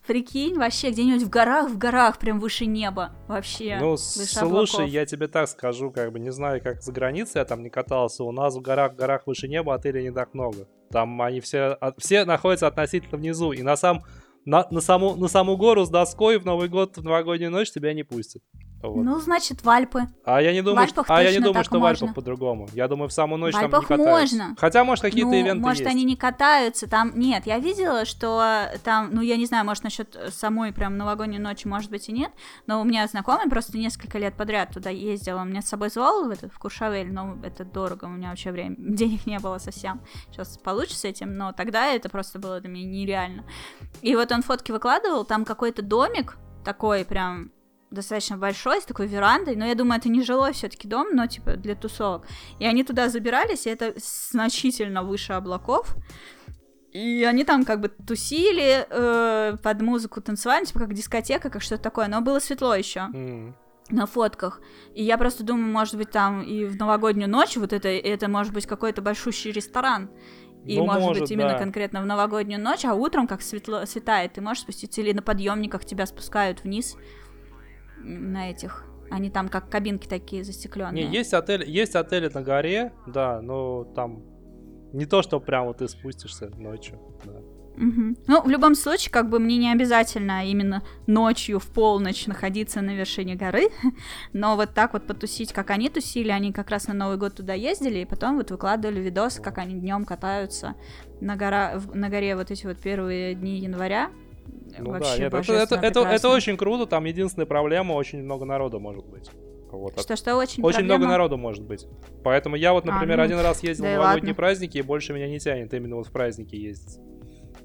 Прикинь, 0.08 0.56
вообще 0.56 0.90
где-нибудь 0.90 1.24
в 1.24 1.28
горах, 1.28 1.68
в 1.68 1.76
горах, 1.76 2.18
прям 2.18 2.40
выше 2.40 2.64
неба. 2.64 3.10
Вообще. 3.28 3.76
Ну, 3.78 3.98
слушай, 3.98 4.42
облаков. 4.42 4.86
я 4.86 5.04
тебе 5.04 5.28
так 5.28 5.50
скажу, 5.50 5.90
как 5.90 6.12
бы 6.12 6.18
не 6.18 6.32
знаю, 6.32 6.62
как 6.62 6.82
за 6.82 6.92
границей 6.92 7.40
я 7.40 7.44
там 7.44 7.62
не 7.62 7.68
катался. 7.68 8.24
У 8.24 8.32
нас 8.32 8.56
в 8.56 8.62
горах, 8.62 8.94
в 8.94 8.96
горах 8.96 9.26
выше 9.26 9.48
неба 9.48 9.74
отелей 9.74 10.04
не 10.04 10.10
так 10.10 10.32
много. 10.32 10.66
Там 10.90 11.20
они 11.20 11.40
все, 11.40 11.76
все 11.98 12.24
находятся 12.24 12.68
относительно 12.68 13.18
внизу. 13.18 13.52
И 13.52 13.60
на 13.60 13.76
сам 13.76 14.02
на, 14.46 14.66
на, 14.70 14.80
саму, 14.80 15.14
на 15.14 15.28
саму 15.28 15.58
гору 15.58 15.84
с 15.84 15.90
доской 15.90 16.38
в 16.38 16.46
Новый 16.46 16.70
год, 16.70 16.96
в 16.96 17.04
новогоднюю 17.04 17.50
ночь 17.50 17.70
тебя 17.70 17.92
не 17.92 18.02
пустят. 18.02 18.42
Вот. 18.82 19.04
Ну, 19.04 19.18
значит, 19.18 19.64
в 19.64 19.68
Альпы. 19.68 20.06
А 20.24 20.40
я 20.40 20.52
не 20.52 20.62
думаю, 20.62 20.86
что, 20.86 21.04
а 21.08 21.22
я 21.22 21.32
не 21.32 21.40
думаю, 21.40 21.64
что 21.64 21.80
в 21.80 21.84
Альпах 21.84 22.14
по-другому. 22.14 22.68
Я 22.74 22.86
думаю, 22.86 23.08
в 23.08 23.12
самую 23.12 23.40
ночь 23.40 23.54
в 23.54 23.58
там 23.58 23.70
не 23.70 23.86
катаются. 23.86 24.36
можно. 24.36 24.56
Хотя, 24.56 24.84
может, 24.84 25.02
какие-то 25.02 25.30
ну, 25.30 25.34
ивенты 25.34 25.60
может, 25.60 25.80
есть. 25.80 25.90
они 25.90 26.04
не 26.04 26.16
катаются, 26.16 26.88
там... 26.88 27.12
Нет, 27.18 27.46
я 27.46 27.58
видела, 27.58 28.04
что 28.04 28.70
там, 28.84 29.10
ну, 29.12 29.20
я 29.20 29.36
не 29.36 29.46
знаю, 29.46 29.64
может, 29.64 29.82
насчет 29.82 30.16
самой 30.30 30.72
прям 30.72 30.96
новогодней 30.96 31.38
ночи, 31.38 31.66
может 31.66 31.90
быть, 31.90 32.08
и 32.08 32.12
нет, 32.12 32.30
но 32.66 32.80
у 32.80 32.84
меня 32.84 33.06
знакомый 33.08 33.48
просто 33.48 33.76
несколько 33.76 34.18
лет 34.18 34.34
подряд 34.34 34.72
туда 34.72 34.90
ездил, 34.90 35.38
он 35.38 35.50
меня 35.50 35.62
с 35.62 35.68
собой 35.68 35.90
звал 35.90 36.26
в, 36.26 36.30
этот, 36.30 36.52
в 36.52 36.58
Куршавель, 36.58 37.12
но 37.12 37.36
это 37.42 37.64
дорого, 37.64 38.04
у 38.04 38.10
меня 38.10 38.30
вообще 38.30 38.52
время, 38.52 38.76
денег 38.78 39.26
не 39.26 39.40
было 39.40 39.58
совсем. 39.58 40.00
Сейчас 40.30 40.56
получится 40.56 41.00
с 41.00 41.04
этим, 41.04 41.36
но 41.36 41.52
тогда 41.52 41.86
это 41.86 42.08
просто 42.08 42.38
было 42.38 42.60
для 42.60 42.70
меня 42.70 42.86
нереально. 42.86 43.44
И 44.02 44.14
вот 44.14 44.30
он 44.30 44.42
фотки 44.42 44.70
выкладывал, 44.70 45.24
там 45.24 45.44
какой-то 45.44 45.82
домик 45.82 46.36
такой 46.64 47.04
прям 47.04 47.50
достаточно 47.90 48.36
большой, 48.36 48.80
с 48.80 48.84
такой 48.84 49.06
верандой, 49.06 49.56
но 49.56 49.64
я 49.66 49.74
думаю, 49.74 49.98
это 49.98 50.08
не 50.08 50.22
жилой 50.22 50.52
все-таки 50.52 50.88
дом, 50.88 51.08
но 51.14 51.26
типа 51.26 51.54
для 51.54 51.74
тусовок. 51.74 52.26
И 52.58 52.66
они 52.66 52.84
туда 52.84 53.08
забирались, 53.08 53.66
и 53.66 53.70
это 53.70 53.94
значительно 53.96 55.02
выше 55.02 55.32
облаков. 55.32 55.96
И 56.92 57.24
они 57.24 57.44
там 57.44 57.64
как 57.64 57.80
бы 57.80 57.88
тусили 57.88 58.86
э, 58.88 59.56
под 59.62 59.80
музыку, 59.82 60.20
танцевали, 60.20 60.64
типа 60.64 60.80
как 60.80 60.94
дискотека, 60.94 61.50
как 61.50 61.62
что-то 61.62 61.82
такое, 61.82 62.08
но 62.08 62.20
было 62.20 62.38
светло 62.40 62.74
еще. 62.74 63.00
М. 63.00 63.56
на 63.90 64.04
фотках. 64.06 64.60
И 64.94 65.02
я 65.02 65.16
просто 65.16 65.44
думаю, 65.44 65.72
может 65.72 65.96
быть, 65.96 66.10
там 66.10 66.42
и 66.42 66.66
в 66.66 66.76
новогоднюю 66.76 67.30
ночь 67.30 67.56
вот 67.56 67.72
это, 67.72 67.88
это 67.88 68.28
может 68.28 68.52
быть 68.52 68.66
какой-то 68.66 69.00
большущий 69.00 69.50
ресторан. 69.50 70.10
И 70.66 70.76
Ну, 70.76 70.84
может, 70.84 71.02
может, 71.02 71.22
быть 71.22 71.30
именно 71.30 71.52
да. 71.52 71.58
конкретно 71.58 72.02
в 72.02 72.06
новогоднюю 72.06 72.60
ночь, 72.60 72.84
а 72.84 72.92
утром, 72.94 73.26
как 73.26 73.40
светло, 73.40 73.86
светает, 73.86 74.34
ты 74.34 74.42
можешь 74.42 74.64
спуститься 74.64 75.00
или 75.00 75.12
на 75.12 75.22
подъемниках 75.22 75.84
тебя 75.86 76.04
спускают 76.04 76.64
вниз 76.64 76.96
на 78.02 78.50
этих. 78.50 78.84
Они 79.10 79.30
там 79.30 79.48
как 79.48 79.70
кабинки 79.70 80.06
такие 80.06 80.44
застекленные. 80.44 81.04
Не, 81.04 81.16
есть 81.16 81.32
отель, 81.32 81.68
есть 81.68 81.94
отели 81.96 82.30
на 82.32 82.42
горе, 82.42 82.92
да, 83.06 83.40
но 83.40 83.84
там 83.84 84.22
не 84.92 85.06
то, 85.06 85.22
что 85.22 85.40
прям 85.40 85.66
вот 85.66 85.78
ты 85.78 85.88
спустишься 85.88 86.50
ночью. 86.56 86.98
да. 87.24 87.32
Мгм. 87.78 88.16
Ну, 88.26 88.42
в 88.42 88.48
любом 88.48 88.74
случае, 88.74 89.12
как 89.12 89.30
бы 89.30 89.38
мне 89.38 89.56
не 89.56 89.70
обязательно 89.70 90.44
именно 90.44 90.82
ночью 91.06 91.60
в 91.60 91.68
полночь 91.68 92.26
находиться 92.26 92.80
на 92.80 92.96
вершине 92.96 93.36
горы, 93.36 93.68
но 94.32 94.56
вот 94.56 94.74
так 94.74 94.94
вот 94.94 95.06
потусить, 95.06 95.52
как 95.52 95.70
они 95.70 95.88
тусили, 95.88 96.30
они 96.30 96.52
как 96.52 96.70
раз 96.70 96.88
на 96.88 96.94
Новый 96.94 97.18
год 97.18 97.36
туда 97.36 97.54
ездили, 97.54 98.00
и 98.00 98.04
потом 98.04 98.36
вот 98.36 98.50
выкладывали 98.50 99.00
видосы, 99.00 99.40
как 99.40 99.58
они 99.58 99.74
днем 99.74 100.04
катаются 100.04 100.74
на, 101.20 101.36
гора, 101.36 101.80
на 101.94 102.08
горе 102.08 102.34
вот 102.34 102.50
эти 102.50 102.66
вот 102.66 102.78
первые 102.78 103.34
дни 103.34 103.60
января. 103.60 104.10
Ну 104.78 104.84
да, 104.92 104.98
Вообще 104.98 105.18
нет, 105.22 105.34
это, 105.34 105.74
это, 105.76 106.00
это, 106.00 106.28
очень 106.28 106.56
круто, 106.56 106.86
там 106.86 107.04
единственная 107.04 107.46
проблема, 107.46 107.94
очень 107.94 108.22
много 108.22 108.44
народу 108.44 108.78
может 108.80 109.06
быть. 109.06 109.30
Вот, 109.70 109.94
от- 109.94 110.00
Что-что 110.02 110.36
очень 110.36 110.62
Очень 110.62 110.84
много 110.84 111.00
проблема. 111.00 111.12
народу 111.12 111.36
может 111.36 111.64
быть. 111.64 111.86
Поэтому 112.24 112.56
я 112.56 112.72
вот, 112.72 112.88
А, 112.88 112.92
например, 112.92 113.18
ну, 113.18 113.22
один 113.24 113.38
раз 113.40 113.62
ездил 113.62 113.84
да 113.84 113.90
в 113.90 113.94
новогодние 113.96 114.30
ладно. 114.30 114.34
праздники, 114.34 114.78
и 114.78 114.82
больше 114.82 115.12
меня 115.12 115.28
не 115.28 115.38
тянет 115.38 115.74
именно 115.74 115.96
вот 115.96 116.06
в 116.06 116.12
праздники 116.12 116.54
ездить. 116.54 116.98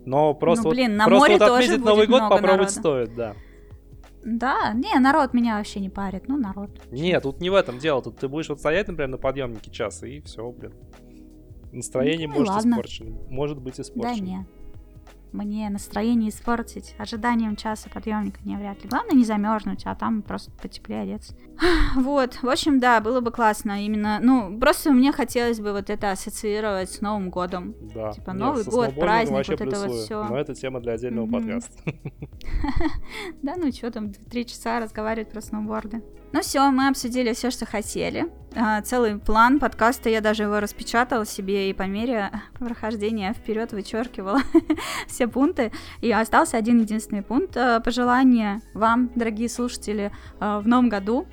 Но 0.05 0.33
просто, 0.33 0.65
Ну, 0.65 0.71
блин, 0.71 0.91
вот, 0.91 0.97
на 0.97 1.05
просто 1.05 1.19
море 1.19 1.33
вот 1.39 1.39
тоже 1.47 1.53
отметить 1.53 1.75
будет 1.81 1.85
Новый 1.85 2.07
год 2.07 2.19
много 2.21 2.35
попробовать 2.35 2.75
народа. 2.75 3.05
стоит, 3.05 3.15
да. 3.15 3.35
Да, 4.25 4.73
не, 4.73 4.97
народ 4.99 5.33
меня 5.33 5.57
вообще 5.57 5.79
не 5.81 5.89
парит, 5.89 6.27
ну 6.27 6.37
народ. 6.37 6.69
Нет, 6.91 7.23
тут 7.23 7.39
не 7.41 7.49
в 7.49 7.55
этом 7.55 7.77
дело. 7.79 8.01
Тут 8.01 8.17
ты 8.17 8.27
будешь 8.27 8.49
вот 8.49 8.59
стоять, 8.59 8.87
например, 8.87 9.09
на 9.09 9.17
подъемнике 9.17 9.69
час, 9.71 10.01
и 10.03 10.19
все, 10.21 10.49
блин. 10.51 10.73
Настроение 11.71 12.27
Ну 12.27 12.35
может 12.35 12.53
ладно. 12.53 12.71
испорчено. 12.71 13.17
Может 13.29 13.59
быть 13.59 13.75
Да 13.77 13.81
испорчено. 13.83 14.45
Не. 15.33 15.43
Мне 15.53 15.69
настроение 15.69 16.29
испортить 16.29 16.95
ожиданием 16.97 17.55
часа 17.55 17.89
подъемника 17.89 18.39
не 18.45 18.55
вряд 18.55 18.81
ли. 18.83 18.89
Главное 18.89 19.15
не 19.15 19.25
замерзнуть, 19.25 19.83
а 19.85 19.95
там 19.95 20.21
просто 20.21 20.51
потеплее 20.51 21.01
одеться. 21.01 21.35
Вот, 21.95 22.35
в 22.41 22.49
общем, 22.49 22.79
да, 22.79 22.99
было 23.01 23.19
бы 23.21 23.31
классно 23.31 23.85
именно, 23.85 24.19
ну, 24.21 24.59
просто 24.59 24.91
мне 24.91 25.11
хотелось 25.11 25.59
бы 25.59 25.71
вот 25.71 25.89
это 25.89 26.11
ассоциировать 26.11 26.91
с 26.91 27.01
Новым 27.01 27.29
годом. 27.29 27.75
Да. 27.93 28.11
Типа 28.11 28.33
Новый 28.33 28.63
год, 28.63 28.95
праздник, 28.95 29.47
вот 29.47 29.49
это 29.49 29.63
вот 29.65 29.71
плюсую. 29.71 30.03
всё. 30.03 30.23
Но 30.23 30.37
это 30.37 30.53
тема 30.55 30.79
для 30.79 30.93
отдельного 30.93 31.25
Мгм. 31.25 31.33
подкаста. 31.33 31.73
Да, 33.41 33.55
ну 33.57 33.71
что 33.71 33.91
там, 33.91 34.11
три 34.13 34.45
часа 34.45 34.79
разговаривать 34.79 35.31
про 35.31 35.41
сноуборды. 35.41 36.01
Ну 36.33 36.41
все, 36.41 36.71
мы 36.71 36.87
обсудили 36.87 37.31
все, 37.33 37.51
что 37.51 37.67
хотели. 37.67 38.25
А, 38.55 38.81
целый 38.81 39.19
план 39.19 39.59
подкаста, 39.59 40.09
я 40.09 40.19
даже 40.19 40.43
его 40.43 40.59
распечатала 40.59 41.27
себе 41.27 41.69
и 41.69 41.73
по 41.73 41.83
мере 41.83 42.31
прохождения 42.57 43.33
вперед 43.33 43.71
вычеркивала 43.71 44.39
все 45.07 45.27
пункты. 45.27 45.71
И 46.01 46.11
остался 46.11 46.57
один 46.57 46.79
единственный 46.79 47.21
пункт. 47.21 47.55
а, 47.55 47.79
Пожелание 47.81 48.61
вам, 48.73 49.11
дорогие 49.13 49.47
слушатели, 49.47 50.11
а, 50.39 50.59
в 50.59 50.67
новом 50.67 50.89
году. 50.89 51.27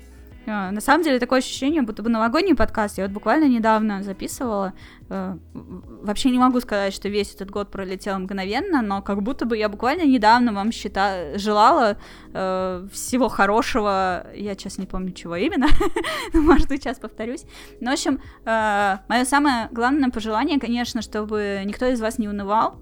На 0.45 0.81
самом 0.81 1.03
деле 1.03 1.19
такое 1.19 1.39
ощущение, 1.39 1.83
будто 1.83 2.01
бы 2.01 2.09
новогодний 2.09 2.55
подкаст. 2.55 2.97
Я 2.97 3.05
вот 3.05 3.13
буквально 3.13 3.45
недавно 3.45 4.01
записывала. 4.01 4.73
Э, 5.11 5.37
Вообще 5.53 6.31
не 6.31 6.39
могу 6.39 6.61
сказать, 6.61 6.93
что 6.93 7.09
весь 7.09 7.35
этот 7.35 7.51
год 7.51 7.69
пролетел 7.69 8.17
мгновенно, 8.17 8.81
но 8.81 9.01
как 9.01 9.21
будто 9.21 9.45
бы 9.45 9.57
я 9.57 9.67
буквально 9.67 10.03
недавно 10.03 10.53
вам 10.53 10.71
счита... 10.71 11.37
желала 11.37 11.97
э, 12.33 12.87
всего 12.91 13.27
хорошего. 13.27 14.25
Я 14.33 14.53
сейчас 14.53 14.77
не 14.77 14.85
помню, 14.85 15.11
чего 15.11 15.35
именно. 15.35 15.67
Может 16.33 16.69
сейчас 16.69 16.97
повторюсь. 16.97 17.43
Ну, 17.81 17.91
в 17.91 17.93
общем, 17.93 18.19
мое 18.45 19.25
самое 19.25 19.67
главное 19.71 20.09
пожелание, 20.09 20.59
конечно, 20.59 21.01
чтобы 21.01 21.61
никто 21.65 21.85
из 21.87 21.99
вас 21.99 22.17
не 22.17 22.29
унывал, 22.29 22.81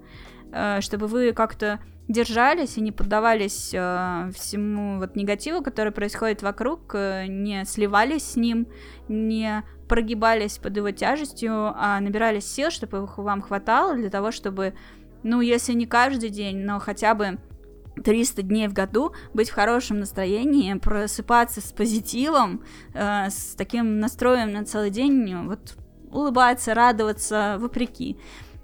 э, 0.52 0.80
чтобы 0.80 1.08
вы 1.08 1.32
как-то 1.32 1.80
держались 2.10 2.76
и 2.76 2.80
не 2.80 2.90
поддавались 2.90 3.70
э, 3.72 4.30
всему 4.34 4.98
вот 4.98 5.14
негативу, 5.14 5.62
который 5.62 5.92
происходит 5.92 6.42
вокруг, 6.42 6.94
э, 6.94 7.26
не 7.28 7.64
сливались 7.64 8.32
с 8.32 8.36
ним, 8.36 8.66
не 9.08 9.62
прогибались 9.88 10.58
под 10.58 10.76
его 10.76 10.90
тяжестью, 10.90 11.72
а 11.76 12.00
набирались 12.00 12.46
сил, 12.46 12.70
чтобы 12.70 13.04
их 13.04 13.16
вам 13.18 13.42
хватало 13.42 13.94
для 13.94 14.10
того, 14.10 14.32
чтобы, 14.32 14.74
ну, 15.22 15.40
если 15.40 15.72
не 15.72 15.86
каждый 15.86 16.30
день, 16.30 16.58
но 16.58 16.80
хотя 16.80 17.14
бы 17.14 17.38
300 18.04 18.42
дней 18.42 18.66
в 18.66 18.72
году 18.72 19.12
быть 19.32 19.50
в 19.50 19.54
хорошем 19.54 20.00
настроении, 20.00 20.74
просыпаться 20.74 21.60
с 21.60 21.72
позитивом, 21.72 22.64
э, 22.92 23.30
с 23.30 23.54
таким 23.56 24.00
настроем 24.00 24.50
на 24.50 24.64
целый 24.64 24.90
день, 24.90 25.46
вот 25.46 25.76
улыбаться, 26.10 26.74
радоваться 26.74 27.56
вопреки. 27.60 28.18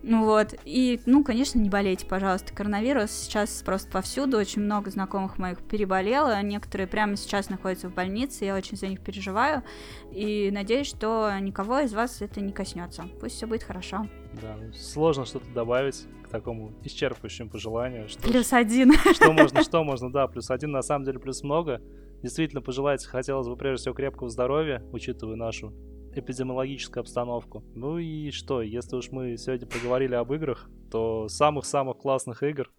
Ну 0.08 0.24
вот, 0.24 0.54
и, 0.64 1.00
ну, 1.04 1.24
конечно, 1.24 1.58
не 1.58 1.68
болейте, 1.68 2.06
пожалуйста, 2.06 2.54
коронавирус 2.54 3.10
сейчас 3.10 3.60
просто 3.64 3.90
повсюду, 3.90 4.38
очень 4.38 4.62
много 4.62 4.88
знакомых 4.88 5.36
моих 5.36 5.58
переболело, 5.58 6.40
некоторые 6.42 6.86
прямо 6.86 7.16
сейчас 7.16 7.50
находятся 7.50 7.88
в 7.88 7.94
больнице, 7.94 8.44
я 8.44 8.54
очень 8.54 8.76
за 8.76 8.86
них 8.86 9.00
переживаю, 9.00 9.64
и 10.12 10.52
надеюсь, 10.52 10.86
что 10.86 11.32
никого 11.40 11.80
из 11.80 11.92
вас 11.92 12.22
это 12.22 12.40
не 12.40 12.52
коснется, 12.52 13.06
пусть 13.20 13.34
все 13.34 13.48
будет 13.48 13.64
хорошо. 13.64 14.06
Да, 14.40 14.56
сложно 14.72 15.24
что-то 15.24 15.50
добавить 15.52 16.06
к 16.22 16.28
такому 16.28 16.72
исчерпывающему 16.84 17.50
пожеланию. 17.50 18.08
Что, 18.08 18.22
Плюс 18.22 18.52
один. 18.52 18.92
что 19.12 19.32
можно, 19.32 19.62
что 19.64 19.82
можно, 19.82 20.12
да, 20.12 20.28
плюс 20.28 20.52
один, 20.52 20.70
на 20.70 20.82
самом 20.82 21.04
деле 21.04 21.18
плюс 21.18 21.42
много. 21.42 21.82
Действительно, 22.22 22.62
пожелать 22.62 23.04
хотелось 23.04 23.48
бы 23.48 23.56
прежде 23.56 23.82
всего 23.82 23.94
крепкого 23.96 24.30
здоровья, 24.30 24.84
учитывая 24.92 25.34
нашу 25.34 25.74
эпидемиологическую 26.16 27.02
обстановку. 27.02 27.62
Ну 27.74 27.98
и 27.98 28.30
что, 28.30 28.62
если 28.62 28.96
уж 28.96 29.10
мы 29.10 29.36
сегодня 29.36 29.66
поговорили 29.66 30.14
об 30.14 30.32
играх, 30.32 30.68
то 30.90 31.28
самых-самых 31.28 31.98
классных 31.98 32.42
игр, 32.42 32.70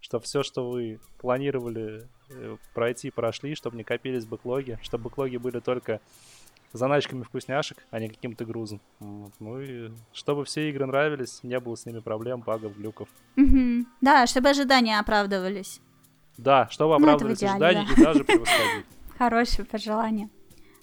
что 0.00 0.20
все, 0.20 0.42
что 0.42 0.70
вы 0.70 1.00
планировали 1.18 2.08
э, 2.30 2.56
пройти, 2.74 3.10
прошли, 3.10 3.54
чтобы 3.54 3.76
не 3.76 3.84
копились 3.84 4.26
бэклоги, 4.26 4.78
чтобы 4.82 5.04
бэклоги 5.04 5.36
были 5.36 5.60
только 5.60 6.00
заначками 6.72 7.22
вкусняшек, 7.22 7.78
а 7.90 7.98
не 7.98 8.08
каким-то 8.08 8.44
грузом. 8.44 8.80
Вот. 9.00 9.32
Ну 9.40 9.60
и 9.60 9.90
чтобы 10.12 10.44
все 10.44 10.68
игры 10.70 10.86
нравились, 10.86 11.42
не 11.42 11.58
было 11.60 11.76
с 11.76 11.86
ними 11.86 12.00
проблем, 12.00 12.40
багов, 12.40 12.76
глюков. 12.76 13.08
Да, 14.00 14.26
чтобы 14.26 14.50
ожидания 14.50 14.98
оправдывались. 14.98 15.80
Да, 16.36 16.68
чтобы 16.70 16.98
Ну, 16.98 17.34
идеале, 17.34 17.66
ожидания 17.66 17.88
да. 17.96 18.02
и 18.02 18.04
даже 18.04 18.24
превосходить. 18.24 18.86
Хорошее 19.18 19.66
пожелание. 19.66 20.30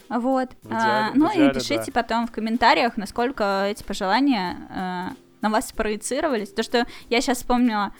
Вот. 0.09 0.49
В 0.63 0.67
идеале- 0.69 1.09
А, 1.09 1.11
ну 1.15 1.31
идеале, 1.31 1.51
и 1.51 1.53
пишите 1.53 1.91
потом 1.91 2.27
в 2.27 2.31
комментариях, 2.31 2.97
насколько 2.97 3.65
эти 3.69 3.83
пожелания 3.83 4.57
э, 4.69 5.15
на 5.41 5.49
вас 5.49 5.71
проецировались. 5.71 6.49
То, 6.53 6.63
что 6.63 6.85
я 7.09 7.21
сейчас 7.21 7.37
вспомнила, 7.39 7.91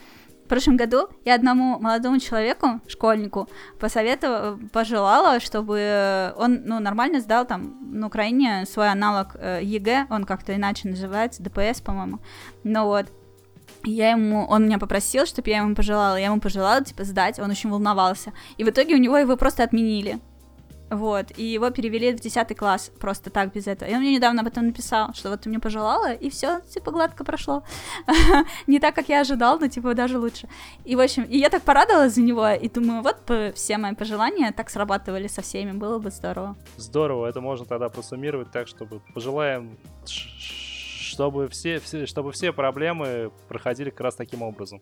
в 0.46 0.48
прошлом 0.48 0.78
году 0.78 1.08
я 1.26 1.34
одному 1.34 1.80
молодому 1.80 2.20
человеку, 2.20 2.80
школьнику, 2.88 3.50
посоветовала, 3.80 4.60
пожелала, 4.72 5.40
чтобы 5.40 6.34
он, 6.38 6.62
ну, 6.66 6.80
нормально 6.80 7.20
сдал 7.20 7.46
там 7.48 7.78
на 7.92 8.06
Украине 8.08 8.66
свой 8.68 8.90
аналог 8.92 9.36
э, 9.40 9.62
ЕГЭ, 9.64 10.06
он 10.12 10.26
как-то 10.26 10.54
иначе 10.56 10.88
называется, 10.88 11.42
ДПС, 11.42 11.82
по-моему. 11.82 12.20
Ну 12.64 12.86
вот. 12.86 13.08
Я 13.88 14.12
ему, 14.12 14.46
он 14.48 14.66
меня 14.66 14.80
попросил, 14.80 15.26
чтобы 15.28 15.50
я 15.50 15.58
ему 15.58 15.76
пожелала, 15.76 16.16
я 16.16 16.26
ему 16.26 16.40
пожелала, 16.40 16.84
типа, 16.84 17.04
сдать, 17.04 17.40
он 17.40 17.52
очень 17.52 17.70
волновался. 17.70 18.32
И 18.58 18.64
в 18.64 18.70
итоге 18.70 18.96
у 18.96 18.98
него 19.00 19.16
его 19.18 19.38
просто 19.38 19.64
отменили. 19.64 20.20
Вот, 20.90 21.38
и 21.38 21.44
его 21.44 21.72
перевели 21.72 22.14
в 22.14 22.20
10 22.20 22.56
класс 22.56 22.92
просто 23.00 23.30
так, 23.30 23.52
без 23.54 23.68
этого. 23.68 23.90
И 23.90 23.94
он 23.94 24.02
мне 24.02 24.16
недавно 24.16 24.42
об 24.42 24.48
этом 24.48 24.68
написал, 24.68 25.14
что 25.14 25.30
вот 25.30 25.42
ты 25.42 25.50
мне 25.50 25.60
пожелала, 25.60 26.14
и 26.14 26.30
все, 26.30 26.62
типа, 26.62 26.92
гладко 26.92 27.24
прошло. 27.24 27.64
Не 28.68 28.80
так, 28.80 28.94
как 28.94 29.10
я 29.10 29.22
ожидал, 29.22 29.60
но, 29.60 29.68
типа, 29.68 29.96
даже 29.96 30.20
лучше. 30.20 30.48
И, 30.84 30.96
в 30.96 31.00
общем, 31.00 31.24
и 31.24 31.38
я 31.38 31.50
так 31.50 31.64
порадовалась 31.64 32.14
за 32.14 32.22
него, 32.22 32.48
и 32.50 32.70
думаю, 32.70 33.02
вот 33.02 33.18
все 33.56 33.78
мои 33.78 33.96
пожелания 33.96 34.52
так 34.52 34.70
срабатывали 34.70 35.28
со 35.28 35.42
всеми, 35.42 35.72
было 35.72 35.98
бы 35.98 36.12
здорово. 36.12 36.56
Здорово, 36.78 37.28
это 37.28 37.42
можно 37.42 37.66
тогда 37.66 37.90
просуммировать 37.90 38.52
так, 38.52 38.68
чтобы 38.68 39.02
пожелаем, 39.14 39.78
чтобы 40.06 41.48
все, 41.48 41.80
все, 41.80 42.06
чтобы 42.06 42.32
все 42.32 42.54
проблемы 42.54 43.32
проходили 43.48 43.90
как 43.90 44.02
раз 44.02 44.16
таким 44.16 44.44
образом. 44.44 44.82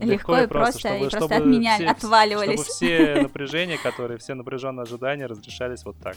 М. 0.00 0.08
Легко 0.08 0.38
и 0.38 0.46
просто, 0.46 0.96
и 0.96 1.08
просто 1.08 1.36
от 1.36 1.44
меня 1.46 1.74
все- 1.76 1.86
отваливались. 1.88 2.60
Чтобы 2.60 2.70
все 2.70 3.14
напряжения, 3.22 3.78
которые, 3.82 4.18
все 4.18 4.34
напряженные 4.34 4.82
ожидания 4.82 5.26
разрешались 5.26 5.84
вот 5.84 5.96
так. 5.98 6.16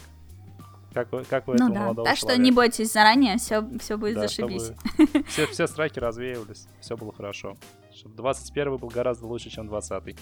Как, 0.93 1.11
вы- 1.11 1.23
как 1.23 1.47
у 1.47 1.53
Ну 1.53 1.73
да, 1.73 1.93
так 2.03 2.17
что 2.17 2.37
не 2.37 2.51
бойтесь 2.51 2.93
заранее, 2.93 3.37
все, 3.37 3.67
все 3.79 3.97
будет 3.97 4.15
Да, 4.15 4.21
зашибись. 4.21 4.71
чтобы 4.93 5.23
все, 5.27 5.47
все 5.51 5.67
страхи 5.67 5.97
развеивались, 5.99 6.67
все 6.81 6.95
было 6.95 7.11
хорошо. 7.11 7.57
Чтобы 7.95 8.15
21 8.15 8.77
был 8.77 8.89
гораздо 8.89 9.25
лучше, 9.25 9.49
чем 9.49 9.67
20 9.67 10.15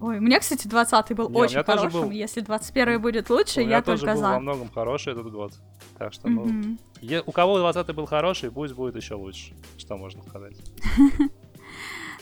Ой, 0.00 0.18
у 0.18 0.20
меня, 0.20 0.38
кстати, 0.38 0.68
20-й 0.68 1.14
был 1.14 1.28
Не, 1.28 1.36
очень 1.40 1.64
хорошим. 1.64 2.02
был. 2.02 2.10
Если 2.12 2.40
21-й 2.40 2.98
будет 2.98 3.30
лучше, 3.30 3.60
У 3.60 3.64
меня 3.64 3.76
я 3.78 3.82
тоже 3.82 4.02
только 4.02 4.14
был 4.14 4.20
за. 4.20 4.28
во 4.28 4.38
многом 4.40 4.70
хороший 4.70 5.12
этот 5.12 5.28
год. 5.28 5.52
Так 5.98 6.12
что, 6.12 6.28
ну, 6.28 6.44
Мгм. 6.44 6.78
е- 7.00 7.22
у 7.26 7.32
кого 7.32 7.58
20 7.58 7.92
был 7.96 8.06
хороший, 8.06 8.52
пусть 8.52 8.74
будет 8.74 8.94
еще 8.94 9.14
лучше. 9.14 9.54
Что 9.76 9.96
можно 9.96 10.22
сказать? 10.22 10.54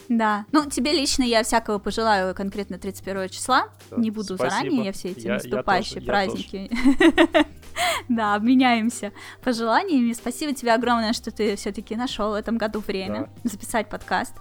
Да. 0.09 0.44
Ну, 0.52 0.67
тебе 0.70 0.93
лично 0.93 1.23
я 1.25 1.43
всякого 1.43 1.78
пожелаю 1.78 2.35
конкретно 2.35 2.78
31 2.78 3.28
числа. 3.28 3.68
Да, 3.91 3.97
Не 3.97 4.10
буду 4.10 4.36
спасибо. 4.36 4.51
заранее, 4.51 4.85
я 4.86 4.93
все 4.93 5.09
эти 5.10 5.20
Я- 5.20 5.26
я 5.26 5.35
наступающие 5.35 6.01
тоже, 6.01 6.07
я 6.07 6.12
праздники. 6.12 6.70
Да, 8.09 8.35
обменяемся 8.36 9.12
пожеланиями. 9.43 10.12
Спасибо 10.15 10.55
тебе 10.55 10.73
огромное, 10.73 11.12
что 11.12 11.31
ты 11.31 11.57
все-таки 11.57 11.94
нашел 11.94 12.31
в 12.31 12.35
этом 12.35 12.57
году 12.57 12.81
время 12.81 13.28
записать 13.44 13.91
подкаст. 13.91 14.33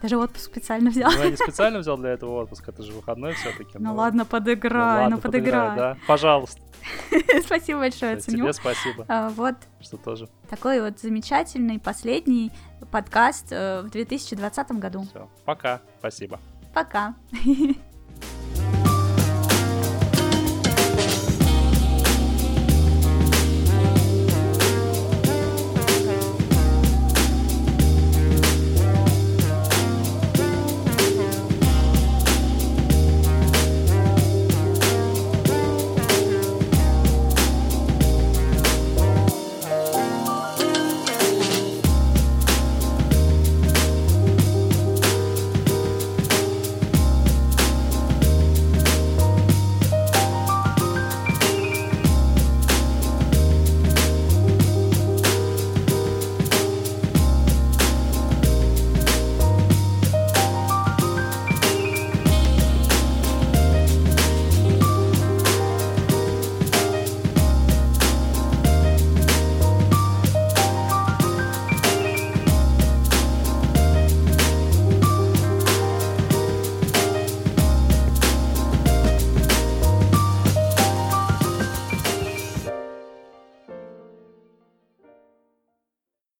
Даже 0.00 0.16
отпуск 0.16 0.46
специально 0.46 0.90
взял. 0.90 1.10
Ну, 1.12 1.22
я 1.22 1.30
не 1.30 1.36
специально 1.36 1.78
взял 1.78 1.96
для 1.96 2.10
этого 2.10 2.42
отпуск, 2.42 2.68
это 2.68 2.82
же 2.82 2.92
выходной 2.92 3.34
все-таки. 3.34 3.78
Ну 3.78 3.94
ладно, 3.94 4.24
подыграй, 4.24 5.08
ну 5.08 5.18
подыграй. 5.18 5.76
да. 5.76 5.96
Пожалуйста. 6.08 6.60
Спасибо 7.44 7.80
большое, 7.80 8.16
ценю. 8.16 8.38
Тебе 8.38 8.52
спасибо, 8.52 9.04
А, 9.08 9.28
Вот 9.30 9.54
что 9.80 9.96
тоже 9.96 10.28
такой 10.52 10.82
вот 10.82 10.98
замечательный 11.00 11.78
последний 11.78 12.52
подкаст 12.90 13.46
э, 13.52 13.80
в 13.80 13.88
2020 13.88 14.72
году. 14.72 15.04
Все, 15.04 15.30
пока, 15.46 15.80
спасибо. 15.98 16.38
Пока. 16.74 17.14